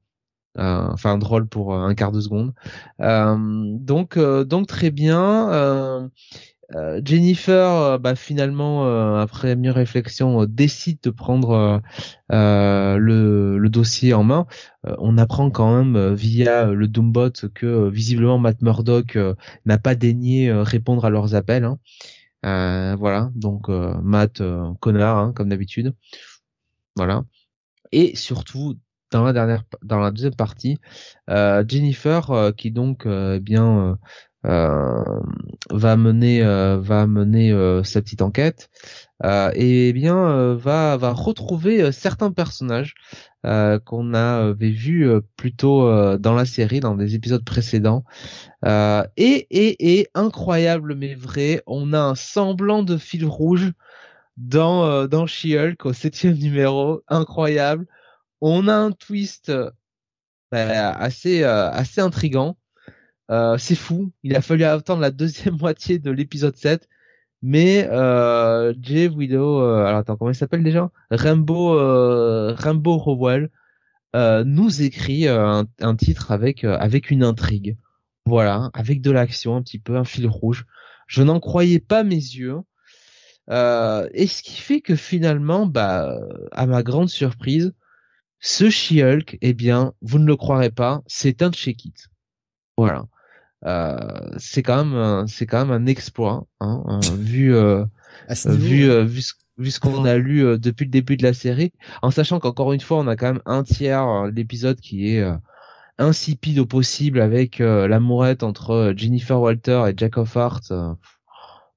enfin 0.56 1.18
drôle 1.18 1.46
pour 1.48 1.74
un 1.74 1.94
quart 1.94 2.12
de 2.12 2.20
seconde. 2.20 2.54
donc 2.98 4.18
donc 4.18 4.66
très 4.66 4.90
bien. 4.90 6.10
Euh, 6.74 7.00
Jennifer, 7.02 7.70
euh, 7.70 7.98
bah, 7.98 8.14
finalement, 8.14 8.86
euh, 8.86 9.16
après 9.16 9.56
mieux 9.56 9.70
réflexion, 9.70 10.44
décide 10.44 11.00
de 11.02 11.10
prendre 11.10 11.80
le, 12.30 13.58
le, 13.58 13.68
dossier 13.70 14.12
en 14.14 14.24
main. 14.24 14.46
on 14.84 15.18
apprend 15.18 15.50
quand 15.50 15.76
même 15.76 16.14
via 16.14 16.66
le 16.66 16.88
Doombot 16.88 17.30
que 17.54 17.88
visiblement 17.88 18.38
Matt 18.38 18.62
Murdock 18.62 19.18
n'a 19.66 19.78
pas 19.78 19.94
daigné 19.94 20.52
répondre 20.52 21.04
à 21.04 21.10
leurs 21.10 21.34
appels. 21.34 21.64
Hein. 21.64 22.96
voilà, 22.96 23.30
donc 23.34 23.68
Matt 23.68 24.42
connard 24.80 25.18
hein, 25.18 25.32
comme 25.34 25.48
d'habitude. 25.48 25.94
Voilà. 26.96 27.24
Et 27.92 28.16
surtout, 28.16 28.78
dans 29.10 29.24
la 29.24 29.32
dernière, 29.32 29.64
dans 29.82 30.00
la 30.00 30.10
deuxième 30.10 30.34
partie, 30.34 30.78
Jennifer 31.28 32.52
qui 32.56 32.70
donc 32.70 33.04
eh 33.06 33.40
bien 33.40 33.90
euh, 33.90 33.94
va 34.48 35.96
mener 35.96 36.42
euh, 36.42 36.78
va 36.78 37.06
mener 37.06 37.52
euh, 37.52 37.82
sa 37.82 38.00
petite 38.02 38.22
enquête. 38.22 38.70
Et 39.54 39.88
eh 39.88 39.92
bien 39.92 40.54
va 40.54 40.96
va 40.96 41.12
retrouver 41.12 41.90
certains 41.90 42.30
personnages 42.30 42.94
qu'on 43.42 44.14
avait 44.14 44.70
vus 44.70 45.10
plutôt 45.36 46.16
dans 46.18 46.34
la 46.34 46.44
série 46.44 46.78
dans 46.78 46.94
des 46.94 47.16
épisodes 47.16 47.44
précédents. 47.44 48.04
Et 48.64 49.46
et 49.50 49.98
et 49.98 50.08
incroyable 50.14 50.94
mais 50.94 51.14
vrai 51.14 51.62
on 51.66 51.92
a 51.94 52.00
un 52.00 52.14
semblant 52.14 52.84
de 52.84 52.96
fil 52.96 53.26
rouge 53.26 53.72
dans 54.36 55.08
dans 55.08 55.26
She-Hulk 55.26 55.84
au 55.84 55.92
septième 55.92 56.34
numéro. 56.38 57.02
Incroyable. 57.08 57.86
On 58.40 58.68
a 58.68 58.74
un 58.74 58.92
twist 58.92 59.52
bah, 60.52 60.90
assez 60.92 61.42
assez 61.42 62.00
intrigant 62.00 62.56
euh, 63.30 63.58
c'est 63.58 63.74
fou. 63.74 64.12
Il 64.22 64.34
a 64.36 64.40
fallu 64.40 64.64
attendre 64.64 65.00
la 65.00 65.10
deuxième 65.10 65.56
moitié 65.60 65.98
de 65.98 66.10
l'épisode 66.10 66.56
7. 66.56 66.88
Mais 67.42 67.88
euh, 67.90 68.74
Jay 68.80 69.08
Widow, 69.08 69.60
euh, 69.62 69.84
alors 69.84 70.00
attends, 70.00 70.16
comment 70.16 70.30
il 70.30 70.34
s'appelle 70.34 70.64
déjà? 70.64 70.90
Rainbow, 71.10 71.78
euh, 71.78 72.56
Rowell 72.58 73.50
euh, 74.16 74.42
nous 74.44 74.82
écrit 74.82 75.28
un, 75.28 75.66
un, 75.80 75.96
titre 75.96 76.32
avec 76.32 76.64
avec 76.64 77.10
une 77.10 77.22
intrigue. 77.22 77.76
Voilà, 78.26 78.70
avec 78.74 79.00
de 79.00 79.10
l'action, 79.10 79.56
un 79.56 79.62
petit 79.62 79.78
peu 79.78 79.96
un 79.96 80.04
fil 80.04 80.26
rouge. 80.26 80.66
Je 81.06 81.22
n'en 81.22 81.40
croyais 81.40 81.80
pas 81.80 82.02
mes 82.04 82.16
yeux. 82.16 82.58
et 83.48 84.26
ce 84.26 84.42
qui 84.42 84.60
fait 84.60 84.80
que 84.80 84.96
finalement, 84.96 85.66
bah, 85.66 86.18
à 86.52 86.66
ma 86.66 86.82
grande 86.82 87.08
surprise, 87.08 87.72
ce 88.40 88.70
She-Hulk, 88.70 89.38
eh 89.40 89.54
bien, 89.54 89.94
vous 90.02 90.18
ne 90.18 90.26
le 90.26 90.36
croirez 90.36 90.70
pas, 90.70 91.02
c'est 91.06 91.42
un 91.42 91.50
check-it. 91.52 92.08
Voilà. 92.76 93.06
Euh, 93.64 94.30
c'est 94.36 94.62
quand 94.62 94.84
même 94.84 95.26
c'est 95.26 95.46
quand 95.46 95.66
même 95.66 95.72
un 95.72 95.86
exploit 95.86 96.46
hein, 96.60 96.80
hein 96.86 97.00
vu 97.16 97.52
euh, 97.56 97.84
vu 98.46 98.88
euh, 98.88 99.02
vu 99.02 99.20
ce, 99.20 99.34
vu 99.56 99.72
ce 99.72 99.80
qu'on 99.80 100.04
a 100.04 100.16
lu 100.16 100.56
depuis 100.60 100.84
le 100.84 100.92
début 100.92 101.16
de 101.16 101.24
la 101.24 101.34
série 101.34 101.72
en 102.02 102.12
sachant 102.12 102.38
qu'encore 102.38 102.72
une 102.72 102.80
fois 102.80 102.98
on 102.98 103.08
a 103.08 103.16
quand 103.16 103.32
même 103.32 103.42
un 103.46 103.64
tiers 103.64 104.26
l'épisode 104.26 104.78
qui 104.78 105.08
est 105.08 105.26
insipide 105.98 106.60
au 106.60 106.66
possible 106.66 107.20
avec 107.20 107.58
l'amourette 107.58 108.44
entre 108.44 108.92
Jennifer 108.96 109.40
Walter 109.40 109.86
et 109.88 109.94
Jack 109.96 110.18
of 110.18 110.36
Hearts 110.36 110.72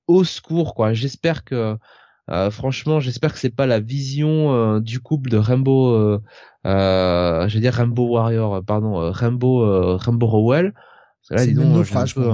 au 0.05 0.23
secours 0.23 0.75
quoi. 0.75 0.93
J'espère 0.93 1.43
que 1.43 1.77
franchement 2.51 2.99
j'espère 2.99 3.33
que 3.33 3.39
c'est 3.39 3.55
pas 3.55 3.65
la 3.65 3.79
vision 3.79 4.79
du 4.79 4.99
couple 4.99 5.31
de 5.31 5.37
Rainbow 5.37 6.21
euh, 6.67 7.47
je 7.47 7.55
veux 7.55 7.61
dire 7.61 7.73
Rainbow 7.73 8.07
Warrior 8.07 8.63
pardon 8.63 9.11
Rainbow 9.11 9.97
Rainbow 9.97 10.27
Rowell 10.27 10.73
là, 11.29 11.45
dis 11.45 11.53
donc, 11.53 11.85
j'ai 11.85 11.95
un, 11.95 12.05
peu, 12.05 12.33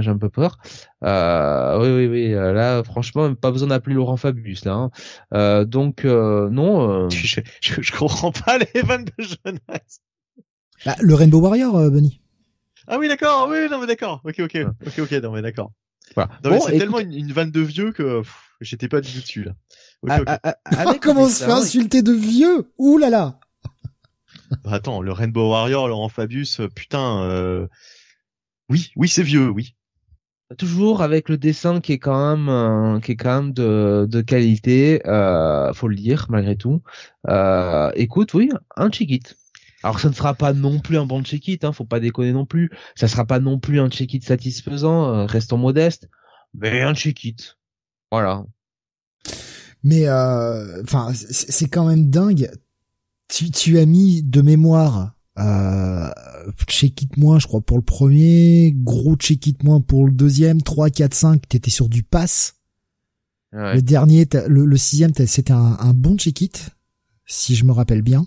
j'ai 0.00 0.10
un 0.10 0.18
peu 0.18 0.28
peur. 0.28 0.58
Euh, 1.04 1.78
oui, 1.80 1.88
oui, 1.88 2.06
oui. 2.08 2.34
Euh, 2.34 2.52
là, 2.52 2.82
franchement, 2.82 3.34
pas 3.34 3.50
besoin 3.50 3.68
d'appeler 3.68 3.94
Laurent 3.94 4.16
Fabius 4.16 4.64
là. 4.64 4.74
Hein. 4.74 4.90
Euh, 5.34 5.64
donc 5.64 6.04
euh, 6.04 6.48
non. 6.50 7.08
Je, 7.10 7.40
je, 7.60 7.80
je, 7.80 7.92
comprends 7.92 8.32
pas 8.32 8.58
les 8.74 8.82
vannes 8.82 9.04
de 9.04 9.24
jeunesse. 9.24 10.00
Bah, 10.84 10.96
le 11.00 11.14
Rainbow 11.14 11.40
Warrior, 11.40 11.76
euh, 11.76 11.90
Bunny. 11.90 12.20
Ah 12.86 12.98
oui, 12.98 13.08
d'accord. 13.08 13.48
Oui, 13.50 13.68
non 13.70 13.80
mais 13.80 13.86
d'accord. 13.86 14.20
Ok, 14.24 14.40
ok, 14.40 14.58
ok, 14.86 14.98
ok. 14.98 15.12
Non 15.22 15.32
mais 15.32 15.42
d'accord. 15.42 15.72
Voilà. 16.14 16.30
bon, 16.42 16.60
c'est 16.60 16.78
tellement 16.78 17.00
une, 17.00 17.12
une, 17.12 17.32
vanne 17.32 17.50
de 17.50 17.60
vieux 17.60 17.90
que 17.92 18.22
j'étais 18.60 18.88
pas 18.88 19.00
du 19.00 19.12
tout 19.12 19.20
dessus 19.20 19.44
là. 19.44 19.52
Okay, 20.02 20.22
ah, 20.26 20.40
ah, 20.44 20.56
ah, 20.64 20.94
comment 21.02 21.22
on 21.22 21.28
se 21.28 21.44
fait 21.44 21.50
insulter 21.50 22.02
de 22.02 22.12
vieux? 22.12 22.70
Ouh 22.78 22.98
là 22.98 23.10
là 23.10 23.40
bah, 24.64 24.72
attends, 24.72 25.00
le 25.00 25.12
Rainbow 25.12 25.50
Warrior, 25.50 25.88
Laurent 25.88 26.08
Fabius, 26.08 26.60
euh, 26.60 26.68
putain, 26.68 27.22
euh... 27.24 27.66
oui, 28.68 28.92
oui, 28.96 29.08
c'est 29.08 29.22
vieux, 29.22 29.48
oui. 29.48 29.74
Toujours 30.58 31.02
avec 31.02 31.28
le 31.28 31.38
dessin 31.38 31.80
qui 31.80 31.92
est 31.92 31.98
quand 31.98 32.36
même, 32.36 32.48
euh, 32.48 33.00
qui 33.00 33.12
est 33.12 33.16
quand 33.16 33.42
même 33.42 33.52
de, 33.52 34.06
de 34.08 34.20
qualité, 34.20 35.02
euh, 35.06 35.72
faut 35.72 35.88
le 35.88 35.96
dire 35.96 36.26
malgré 36.28 36.56
tout. 36.56 36.82
Euh, 37.28 37.90
écoute, 37.96 38.32
oui, 38.32 38.50
un 38.76 38.88
check 38.88 39.34
Alors 39.82 39.98
ça 39.98 40.08
ne 40.08 40.14
sera 40.14 40.34
pas 40.34 40.52
non 40.52 40.78
plus 40.78 40.98
un 40.98 41.04
bon 41.04 41.24
check-it, 41.24 41.64
hein, 41.64 41.72
faut 41.72 41.84
pas 41.84 41.98
déconner 41.98 42.32
non 42.32 42.46
plus. 42.46 42.70
Ça 42.94 43.08
sera 43.08 43.24
pas 43.24 43.40
non 43.40 43.58
plus 43.58 43.80
un 43.80 43.90
check-it 43.90 44.22
satisfaisant, 44.22 45.12
euh, 45.12 45.26
restons 45.26 45.58
modestes, 45.58 46.08
mais 46.54 46.80
un 46.80 46.94
check-it. 46.94 47.58
Voilà. 48.12 48.44
Mais 49.82 50.08
enfin, 50.08 51.12
c'est 51.12 51.68
quand 51.68 51.86
même 51.86 52.08
dingue 52.08 52.52
tu, 53.28 53.50
tu 53.50 53.78
as 53.78 53.86
mis 53.86 54.22
de 54.22 54.40
mémoire 54.42 55.16
euh, 55.38 56.10
check 56.66 57.02
it 57.02 57.16
moins 57.18 57.38
je 57.38 57.46
crois 57.46 57.60
pour 57.60 57.76
le 57.76 57.82
premier, 57.82 58.72
gros 58.74 59.16
check 59.16 59.46
it 59.46 59.62
moins 59.62 59.80
pour 59.80 60.06
le 60.06 60.12
deuxième, 60.12 60.62
3, 60.62 60.90
4, 60.90 61.14
5, 61.14 61.48
t'étais 61.48 61.70
sur 61.70 61.88
du 61.88 62.02
pass. 62.02 62.54
Le 63.52 63.80
dernier, 63.80 64.28
le, 64.48 64.66
le 64.66 64.76
sixième, 64.76 65.14
c'était 65.14 65.52
un, 65.52 65.78
un, 65.80 65.94
bon 65.94 66.18
check 66.18 66.42
it, 66.42 66.70
si 67.24 67.54
je 67.54 67.64
me 67.64 67.72
rappelle 67.72 68.02
bien. 68.02 68.26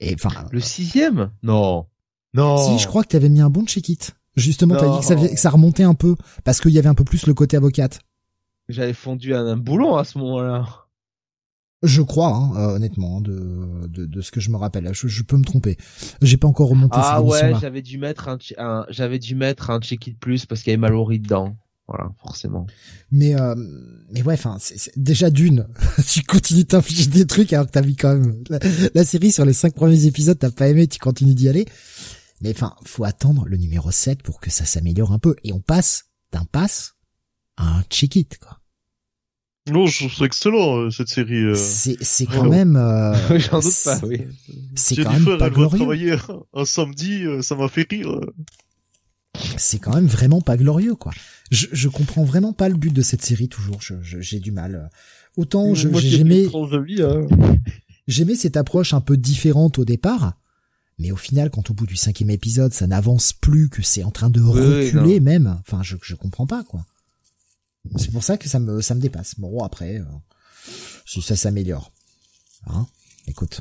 Et 0.00 0.14
enfin. 0.14 0.46
Le 0.50 0.60
sixième? 0.60 1.30
Non. 1.42 1.86
Non. 2.32 2.56
Si, 2.56 2.82
je 2.82 2.88
crois 2.88 3.02
que 3.02 3.08
t'avais 3.08 3.28
mis 3.28 3.42
un 3.42 3.50
bon 3.50 3.66
check 3.66 3.86
it. 3.90 4.16
Justement, 4.34 4.76
t'as 4.76 4.90
dit 4.94 5.00
que 5.00 5.04
ça, 5.04 5.14
que 5.14 5.38
ça, 5.38 5.50
remontait 5.50 5.82
un 5.82 5.92
peu 5.92 6.16
parce 6.42 6.62
qu'il 6.62 6.70
y 6.70 6.78
avait 6.78 6.88
un 6.88 6.94
peu 6.94 7.04
plus 7.04 7.26
le 7.26 7.34
côté 7.34 7.58
avocate. 7.58 8.00
J'avais 8.70 8.94
fondu 8.94 9.34
un, 9.34 9.46
un 9.46 9.56
boulon 9.58 9.96
à 9.96 10.04
ce 10.04 10.16
moment-là. 10.18 10.83
Je 11.84 12.02
crois, 12.02 12.34
hein, 12.34 12.52
euh, 12.56 12.76
honnêtement, 12.76 13.20
de, 13.20 13.86
de, 13.88 14.06
de, 14.06 14.20
ce 14.20 14.30
que 14.30 14.40
je 14.40 14.50
me 14.50 14.56
rappelle. 14.56 14.88
Je, 14.92 15.06
je 15.06 15.22
peux 15.22 15.36
me 15.36 15.44
tromper. 15.44 15.76
J'ai 16.22 16.36
pas 16.36 16.48
encore 16.48 16.68
remonté 16.68 16.96
ah 17.00 17.22
ouais, 17.22 17.54
j'avais 17.60 17.82
dû 17.82 17.98
mettre 17.98 18.28
un, 18.28 18.38
un 18.58 18.86
j'avais 18.88 19.18
dû 19.18 19.34
mettre 19.34 19.70
un 19.70 19.80
check 19.80 20.06
it 20.06 20.18
plus 20.18 20.46
parce 20.46 20.62
qu'il 20.62 20.70
y 20.70 20.74
avait 20.74 20.80
Mallory 20.80 21.20
dedans. 21.20 21.56
Voilà, 21.86 22.10
forcément. 22.22 22.66
Mais 23.12 23.38
euh, 23.38 23.54
mais 24.10 24.22
ouais, 24.22 24.34
enfin, 24.34 24.56
déjà 24.96 25.28
d'une, 25.28 25.68
tu 26.08 26.22
continues 26.22 26.64
t'infliger 26.64 27.06
des 27.08 27.26
trucs 27.26 27.52
alors 27.52 27.66
que 27.66 27.72
t'as 27.72 27.82
vu 27.82 27.94
quand 27.94 28.16
même 28.16 28.42
la, 28.94 29.04
série 29.04 29.30
sur 29.30 29.44
les 29.44 29.52
cinq 29.52 29.74
premiers 29.74 30.06
épisodes, 30.06 30.38
t'as 30.38 30.50
pas 30.50 30.68
aimé, 30.68 30.86
tu 30.86 30.98
continues 30.98 31.34
d'y 31.34 31.48
aller. 31.48 31.66
Mais 32.40 32.50
enfin, 32.50 32.74
faut 32.84 33.04
attendre 33.04 33.44
le 33.46 33.58
numéro 33.58 33.90
7 33.90 34.22
pour 34.22 34.40
que 34.40 34.50
ça 34.50 34.64
s'améliore 34.64 35.12
un 35.12 35.18
peu. 35.18 35.36
Et 35.44 35.52
on 35.52 35.60
passe 35.60 36.06
d'un 36.32 36.44
pass 36.44 36.94
un 37.56 37.82
check 37.88 38.16
it 38.16 38.38
quoi. 38.38 38.58
Non, 39.70 39.86
je 39.86 40.00
trouve 40.00 40.12
ça 40.12 40.24
excellent 40.26 40.76
euh, 40.76 40.90
cette 40.90 41.08
série. 41.08 41.42
Euh... 41.42 41.54
C'est 41.54 41.96
c'est 42.02 42.26
quand 42.26 42.48
même. 42.48 42.76
Euh, 42.76 43.14
J'en 43.38 43.60
doute 43.60 43.82
pas, 43.84 43.98
oui. 44.04 44.26
C'est 44.74 44.96
quand 44.96 45.12
même 45.12 45.38
pas 45.38 45.48
glorieux. 45.48 45.78
travailler 45.78 46.16
un 46.52 46.64
samedi, 46.66 47.24
euh, 47.24 47.40
ça 47.40 47.54
m'a 47.54 47.68
fait 47.68 47.86
rire. 47.90 48.20
C'est 49.56 49.78
quand 49.78 49.94
même 49.94 50.06
vraiment 50.06 50.42
pas 50.42 50.56
glorieux 50.56 50.94
quoi. 50.94 51.12
Je 51.50 51.66
je 51.72 51.88
comprends 51.88 52.24
vraiment 52.24 52.52
pas 52.52 52.68
le 52.68 52.76
but 52.76 52.92
de 52.92 53.02
cette 53.02 53.24
série 53.24 53.48
toujours. 53.48 53.80
Je 53.80 53.94
j'ai 54.02 54.38
du 54.38 54.52
mal. 54.52 54.90
Autant 55.36 55.74
je 55.74 55.88
j'aimais 55.98 56.46
hein. 57.00 57.26
j'aimais 58.06 58.36
cette 58.36 58.56
approche 58.56 58.92
un 58.92 59.00
peu 59.00 59.16
différente 59.16 59.78
au 59.78 59.84
départ. 59.84 60.34
Mais 60.98 61.10
au 61.10 61.16
final, 61.16 61.50
quand 61.50 61.70
au 61.70 61.74
bout 61.74 61.86
du 61.86 61.96
cinquième 61.96 62.30
épisode, 62.30 62.72
ça 62.72 62.86
n'avance 62.86 63.32
plus, 63.32 63.68
que 63.68 63.82
c'est 63.82 64.04
en 64.04 64.12
train 64.12 64.30
de 64.30 64.40
reculer 64.40 65.18
même, 65.18 65.58
enfin, 65.66 65.82
je, 65.82 65.96
je 66.00 66.14
comprends 66.14 66.46
pas, 66.46 66.62
quoi. 66.62 66.86
C'est 67.96 68.10
pour 68.10 68.22
ça 68.22 68.36
que 68.38 68.48
ça 68.48 68.58
me, 68.58 68.80
ça 68.80 68.94
me 68.94 69.00
dépasse. 69.00 69.38
Bon, 69.38 69.62
après, 69.62 69.98
euh, 69.98 70.04
si 71.06 71.22
ça 71.22 71.36
s'améliore. 71.36 71.92
Hein 72.66 72.86
Écoute. 73.26 73.60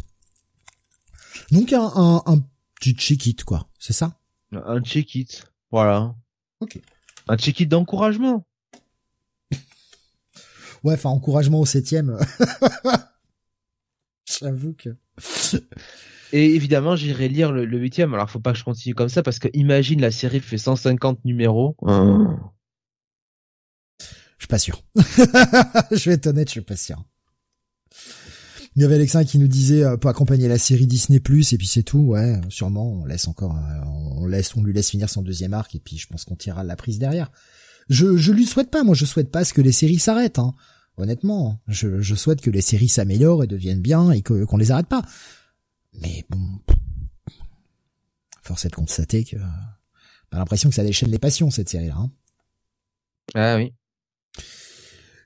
Donc, 1.51 1.73
un, 1.73 1.91
un, 1.95 2.23
un 2.25 2.43
petit 2.75 2.93
check-it, 2.93 3.43
quoi. 3.43 3.67
C'est 3.79 3.93
ça? 3.93 4.19
Un 4.51 4.81
check-it. 4.81 5.45
Voilà. 5.71 6.15
Ok. 6.59 6.79
Un 7.27 7.37
check-it 7.37 7.67
d'encouragement. 7.67 8.45
ouais, 10.83 10.93
enfin, 10.93 11.09
encouragement 11.09 11.59
au 11.59 11.65
septième. 11.65 12.17
J'avoue 14.39 14.73
que... 14.73 14.95
Et 16.33 16.55
évidemment, 16.55 16.95
j'irai 16.95 17.27
lire 17.27 17.51
le, 17.51 17.65
huitième. 17.77 18.13
Alors, 18.15 18.27
faut 18.27 18.39
pas 18.39 18.53
que 18.53 18.57
je 18.57 18.63
continue 18.63 18.95
comme 18.95 19.09
ça 19.09 19.21
parce 19.21 19.37
que 19.37 19.49
imagine 19.53 20.01
la 20.01 20.09
série 20.09 20.39
fait 20.39 20.57
150 20.57 21.23
numéros. 21.25 21.75
Mmh. 21.83 22.37
Je 24.43 24.45
suis 24.45 24.49
pas 24.49 24.59
sûr. 24.59 24.83
je 25.91 26.09
vais 26.09 26.15
être 26.15 26.27
honnête, 26.27 26.49
je 26.49 26.51
suis 26.51 26.61
pas 26.61 26.75
sûr. 26.75 27.01
Il 28.75 28.81
y 28.81 28.85
avait 28.85 28.95
Alexin 28.95 29.23
qui 29.23 29.39
nous 29.39 29.47
disait 29.47 29.85
euh, 29.85 29.95
pour 29.95 30.09
accompagner 30.09 30.49
la 30.49 30.57
série 30.57 30.85
Disney 30.85 31.21
Plus 31.21 31.53
et 31.53 31.57
puis 31.57 31.65
c'est 31.65 31.83
tout. 31.83 31.99
Ouais, 31.99 32.41
sûrement. 32.49 32.91
On 32.91 33.05
laisse 33.05 33.29
encore, 33.29 33.55
euh, 33.55 33.85
on 33.85 34.25
laisse, 34.25 34.53
on 34.57 34.63
lui 34.63 34.73
laisse 34.73 34.89
finir 34.89 35.09
son 35.09 35.21
deuxième 35.21 35.53
arc 35.53 35.73
et 35.75 35.79
puis 35.79 35.97
je 35.97 36.07
pense 36.07 36.25
qu'on 36.25 36.35
tirera 36.35 36.65
la 36.65 36.75
prise 36.75 36.99
derrière. 36.99 37.31
Je, 37.87 38.17
je 38.17 38.33
lui 38.33 38.45
souhaite 38.45 38.69
pas. 38.69 38.83
Moi, 38.83 38.95
je 38.95 39.05
souhaite 39.05 39.31
pas 39.31 39.45
ce 39.45 39.53
que 39.53 39.61
les 39.61 39.71
séries 39.71 39.97
s'arrêtent. 39.97 40.39
Hein. 40.39 40.53
Honnêtement, 40.97 41.61
je, 41.69 42.01
je 42.01 42.15
souhaite 42.15 42.41
que 42.41 42.49
les 42.49 42.59
séries 42.59 42.89
s'améliorent 42.89 43.45
et 43.45 43.47
deviennent 43.47 43.81
bien 43.81 44.11
et 44.11 44.23
que 44.23 44.43
qu'on 44.43 44.57
les 44.57 44.71
arrête 44.71 44.87
pas. 44.87 45.03
Mais 46.01 46.25
bon, 46.29 46.59
force 48.41 48.65
est 48.65 48.69
de 48.69 48.75
constater 48.75 49.23
que, 49.23 49.37
j'ai 49.37 50.37
l'impression 50.37 50.67
que 50.67 50.75
ça 50.75 50.83
déchaîne 50.83 51.11
les 51.11 51.19
passions 51.19 51.49
cette 51.49 51.69
série-là. 51.69 51.95
Hein. 51.95 52.11
Ah 53.35 53.55
oui. 53.55 53.71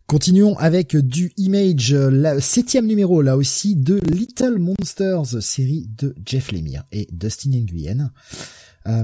Continuons 0.08 0.58
avec 0.58 0.96
du 0.96 1.34
Image, 1.36 1.94
le 1.94 2.40
septième 2.40 2.88
numéro 2.88 3.22
là 3.22 3.36
aussi 3.36 3.76
de 3.76 4.00
Little 4.10 4.58
Monsters, 4.58 5.44
série 5.44 5.86
de 5.98 6.16
Jeff 6.26 6.54
Lemire 6.54 6.86
et 6.94 7.10
Dustin 7.12 7.50
Nguyen. 7.50 8.14
Euh, 8.88 9.04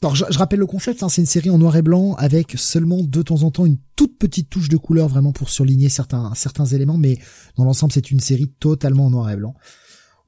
alors 0.00 0.16
je, 0.16 0.38
rappelle 0.38 0.60
le 0.60 0.66
concept, 0.66 1.02
hein, 1.02 1.10
c'est 1.10 1.20
une 1.20 1.26
série 1.26 1.50
en 1.50 1.58
noir 1.58 1.76
et 1.76 1.82
blanc 1.82 2.14
avec 2.14 2.52
seulement 2.56 3.02
de 3.02 3.20
temps 3.20 3.42
en 3.42 3.50
temps 3.50 3.66
une 3.66 3.76
toute 3.96 4.18
petite 4.18 4.48
touche 4.48 4.70
de 4.70 4.78
couleur 4.78 5.08
vraiment 5.08 5.32
pour 5.32 5.50
surligner 5.50 5.90
certains 5.90 6.32
certains 6.34 6.64
éléments, 6.64 6.96
mais 6.96 7.18
dans 7.58 7.64
l'ensemble 7.64 7.92
c'est 7.92 8.10
une 8.10 8.20
série 8.20 8.48
totalement 8.58 9.04
en 9.04 9.10
noir 9.10 9.30
et 9.30 9.36
blanc 9.36 9.54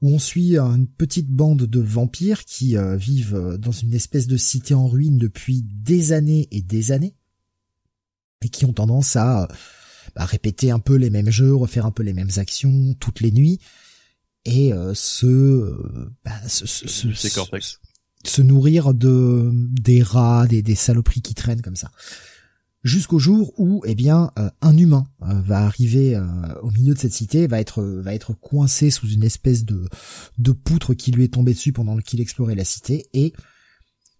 où 0.03 0.13
on 0.13 0.19
suit 0.19 0.59
une 0.59 0.87
petite 0.87 1.27
bande 1.27 1.63
de 1.63 1.79
vampires 1.79 2.45
qui 2.45 2.77
euh, 2.77 2.95
vivent 2.95 3.57
dans 3.59 3.71
une 3.71 3.95
espèce 3.95 4.27
de 4.27 4.37
cité 4.37 4.75
en 4.75 4.87
ruine 4.87 5.17
depuis 5.17 5.63
des 5.63 6.11
années 6.11 6.47
et 6.51 6.61
des 6.61 6.91
années 6.91 7.15
et 8.43 8.49
qui 8.49 8.65
ont 8.65 8.73
tendance 8.73 9.15
à 9.15 9.47
bah, 10.15 10.25
répéter 10.25 10.71
un 10.71 10.79
peu 10.79 10.95
les 10.95 11.09
mêmes 11.09 11.29
jeux, 11.29 11.53
refaire 11.53 11.85
un 11.85 11.91
peu 11.91 12.03
les 12.03 12.13
mêmes 12.13 12.31
actions 12.37 12.95
toutes 12.99 13.21
les 13.21 13.31
nuits. 13.31 13.59
Et 14.45 14.73
euh, 14.73 14.93
se, 14.93 15.77
bah, 16.23 16.31
se, 16.47 16.65
se, 16.65 16.87
se, 18.23 18.41
nourrir 18.41 18.93
de 18.93 19.51
des 19.53 20.01
rats, 20.01 20.47
des, 20.47 20.61
des 20.61 20.75
saloperies 20.75 21.21
qui 21.21 21.35
traînent 21.35 21.61
comme 21.61 21.75
ça. 21.75 21.91
Jusqu'au 22.81 23.19
jour 23.19 23.53
où, 23.57 23.83
eh 23.85 23.93
bien, 23.93 24.31
euh, 24.39 24.49
un 24.61 24.77
humain 24.77 25.05
euh, 25.23 25.41
va 25.41 25.65
arriver 25.65 26.17
au 26.61 26.71
milieu 26.71 26.93
de 26.93 26.99
cette 26.99 27.13
cité, 27.13 27.47
va 27.47 27.59
être 27.59 27.83
va 27.83 28.13
être 28.13 28.33
coincé 28.33 28.89
sous 28.89 29.09
une 29.09 29.23
espèce 29.23 29.65
de 29.65 29.85
de 30.37 30.51
poutre 30.53 30.93
qui 30.93 31.11
lui 31.11 31.25
est 31.25 31.33
tombée 31.33 31.53
dessus 31.53 31.73
pendant 31.73 31.97
qu'il 31.97 32.21
explorait 32.21 32.55
la 32.55 32.65
cité, 32.65 33.07
et 33.13 33.33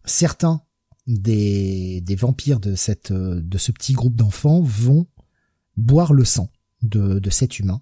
certains 0.04 0.62
des, 1.10 2.02
des 2.02 2.15
vampires 2.15 2.60
de 2.60 2.76
cette 2.76 3.11
de 3.11 3.57
ce 3.57 3.72
petit 3.72 3.94
groupe 3.94 4.15
d'enfants 4.15 4.61
vont 4.61 5.07
boire 5.76 6.14
le 6.14 6.23
sang 6.23 6.52
de, 6.84 7.19
de 7.19 7.30
cet 7.30 7.60
humain, 7.60 7.81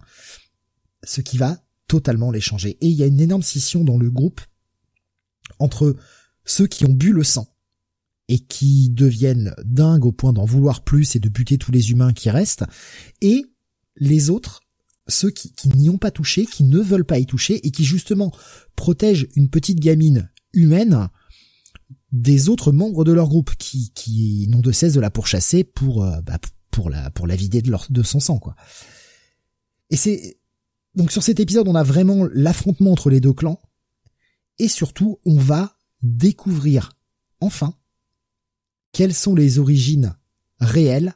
ce 1.04 1.22
qui 1.22 1.38
va 1.38 1.62
totalement 1.88 2.32
les 2.32 2.42
changer. 2.42 2.78
Et 2.82 2.88
il 2.88 2.96
y 2.96 3.04
a 3.04 3.08
une 3.08 3.20
énorme 3.20 3.44
scission 3.44 3.84
dans 3.84 3.98
le 3.98 4.10
groupe 4.10 4.42
entre 5.60 5.96
ceux 6.46 6.68
qui 6.68 6.86
ont 6.86 6.94
bu 6.94 7.12
le 7.12 7.24
sang 7.24 7.48
et 8.30 8.40
qui 8.40 8.90
deviennent 8.90 9.54
dingues 9.64 10.06
au 10.06 10.12
point 10.12 10.34
d'en 10.34 10.46
vouloir 10.46 10.84
plus 10.84 11.16
et 11.16 11.20
de 11.20 11.30
buter 11.30 11.58
tous 11.58 11.72
les 11.72 11.92
humains 11.92 12.14
qui 12.14 12.30
restent, 12.30 12.66
et 13.22 13.46
les 13.96 14.30
autres, 14.30 14.62
ceux 15.08 15.32
qui, 15.32 15.54
qui 15.54 15.70
n'y 15.70 15.90
ont 15.90 15.98
pas 15.98 16.12
touché, 16.12 16.46
qui 16.46 16.64
ne 16.64 16.80
veulent 16.80 17.06
pas 17.06 17.20
y 17.20 17.26
toucher, 17.26 17.66
et 17.66 17.72
qui 17.72 17.86
justement 17.86 18.34
protègent 18.76 19.28
une 19.36 19.50
petite 19.50 19.80
gamine 19.80 20.30
humaine 20.52 21.10
des 22.22 22.50
autres 22.50 22.72
membres 22.72 23.04
de 23.04 23.12
leur 23.12 23.28
groupe 23.28 23.56
qui, 23.58 23.92
qui 23.94 24.48
n'ont 24.50 24.60
de 24.60 24.72
cesse 24.72 24.94
de 24.94 25.00
la 25.00 25.12
pourchasser 25.12 25.64
pour 25.64 26.04
euh, 26.04 26.22
bah, 26.22 26.40
pour 26.72 26.90
la 26.90 27.12
pour 27.12 27.28
la 27.28 27.36
vider 27.36 27.62
de 27.62 27.70
leur 27.70 27.86
de 27.90 28.04
son 28.04 28.20
sang 28.20 28.40
quoi. 28.40 28.56
Et 29.90 29.98
c'est 29.98 30.40
donc 30.96 31.12
sur 31.12 31.24
cet 31.24 31.40
épisode 31.40 31.68
on 31.68 31.76
a 31.76 31.84
vraiment 31.84 32.28
l'affrontement 32.34 32.92
entre 32.92 33.10
les 33.10 33.22
deux 33.22 33.34
clans 33.34 33.62
et 34.58 34.68
surtout 34.68 35.20
on 35.26 35.38
va 35.38 35.78
découvrir 36.02 36.94
enfin 37.40 37.76
quelles 38.92 39.14
sont 39.14 39.36
les 39.36 39.60
origines 39.60 40.16
réelles 40.60 41.14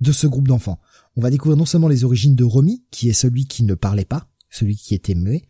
de 0.00 0.12
ce 0.12 0.26
groupe 0.26 0.48
d'enfants. 0.48 0.80
On 1.16 1.20
va 1.20 1.30
découvrir 1.30 1.56
non 1.56 1.66
seulement 1.66 1.88
les 1.88 2.04
origines 2.04 2.36
de 2.36 2.44
Romy 2.44 2.84
qui 2.90 3.08
est 3.08 3.12
celui 3.12 3.46
qui 3.46 3.64
ne 3.64 3.74
parlait 3.74 4.04
pas, 4.04 4.28
celui 4.50 4.76
qui 4.76 4.94
était 4.94 5.14
muet 5.14 5.42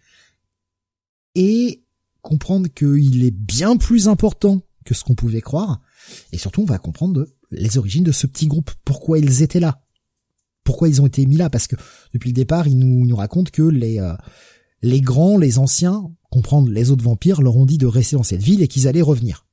et 1.35 1.85
comprendre 2.23 2.69
qu'il 2.69 3.24
est 3.24 3.31
bien 3.31 3.77
plus 3.77 4.09
important 4.09 4.62
que 4.85 4.94
ce 4.94 5.05
qu'on 5.05 5.15
pouvait 5.15 5.40
croire, 5.40 5.81
et 6.32 6.39
surtout 6.39 6.62
on 6.62 6.66
va 6.66 6.78
comprendre 6.78 7.28
les 7.51 7.78
origines 7.78 8.05
de 8.05 8.12
ce 8.12 8.27
petit 8.27 8.47
groupe, 8.47 8.70
pourquoi 8.85 9.19
ils 9.19 9.43
étaient 9.43 9.61
là, 9.61 9.85
pourquoi 10.65 10.89
ils 10.89 11.03
ont 11.03 11.07
été 11.07 11.27
mis 11.27 11.36
là, 11.36 11.51
parce 11.51 11.66
que 11.66 11.77
depuis 12.15 12.31
le 12.31 12.35
départ 12.35 12.66
ils 12.66 12.78
nous, 12.78 13.07
nous 13.07 13.16
racontent 13.16 13.51
que 13.53 13.62
les 13.62 13.99
euh, 14.01 14.15
les 14.82 15.01
grands, 15.01 15.39
les 15.39 15.59
anciens, 15.59 16.11
comprendre 16.31 16.69
les 16.70 16.90
autres 16.90 17.05
vampires, 17.05 17.40
leur 17.40 17.57
ont 17.57 17.66
dit 17.66 17.78
de 17.78 17.86
rester 17.86 18.16
dans 18.16 18.23
cette 18.23 18.43
ville 18.43 18.62
et 18.62 18.69
qu'ils 18.69 18.89
allaient 18.89 19.01
revenir. 19.01 19.47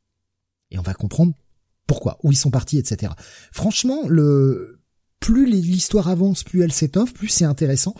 Et 0.71 0.79
on 0.79 0.81
va 0.83 0.93
comprendre 0.93 1.33
pourquoi, 1.87 2.19
où 2.23 2.31
ils 2.31 2.37
sont 2.37 2.51
partis, 2.51 2.77
etc. 2.77 3.13
Franchement, 3.51 4.07
le 4.07 4.81
plus 5.19 5.45
l'histoire 5.45 6.07
avance, 6.07 6.43
plus 6.43 6.63
elle 6.63 6.71
s'étoffe, 6.71 7.13
plus 7.13 7.27
c'est 7.27 7.45
intéressant. 7.45 7.93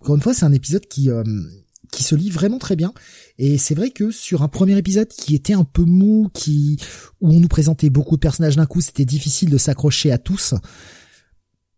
Encore 0.00 0.16
une 0.16 0.22
fois, 0.22 0.34
c'est 0.34 0.44
un 0.44 0.52
épisode 0.52 0.86
qui 0.86 1.10
euh, 1.10 1.24
qui 1.90 2.02
se 2.02 2.14
lit 2.14 2.30
vraiment 2.30 2.58
très 2.58 2.76
bien. 2.76 2.92
Et 3.38 3.58
c'est 3.58 3.74
vrai 3.74 3.90
que 3.90 4.10
sur 4.10 4.42
un 4.42 4.48
premier 4.48 4.76
épisode 4.76 5.08
qui 5.08 5.34
était 5.34 5.54
un 5.54 5.64
peu 5.64 5.82
mou, 5.82 6.30
qui 6.34 6.78
où 7.20 7.30
on 7.30 7.40
nous 7.40 7.48
présentait 7.48 7.90
beaucoup 7.90 8.16
de 8.16 8.20
personnages 8.20 8.56
d'un 8.56 8.66
coup, 8.66 8.80
c'était 8.80 9.04
difficile 9.04 9.50
de 9.50 9.58
s'accrocher 9.58 10.10
à 10.12 10.18
tous. 10.18 10.54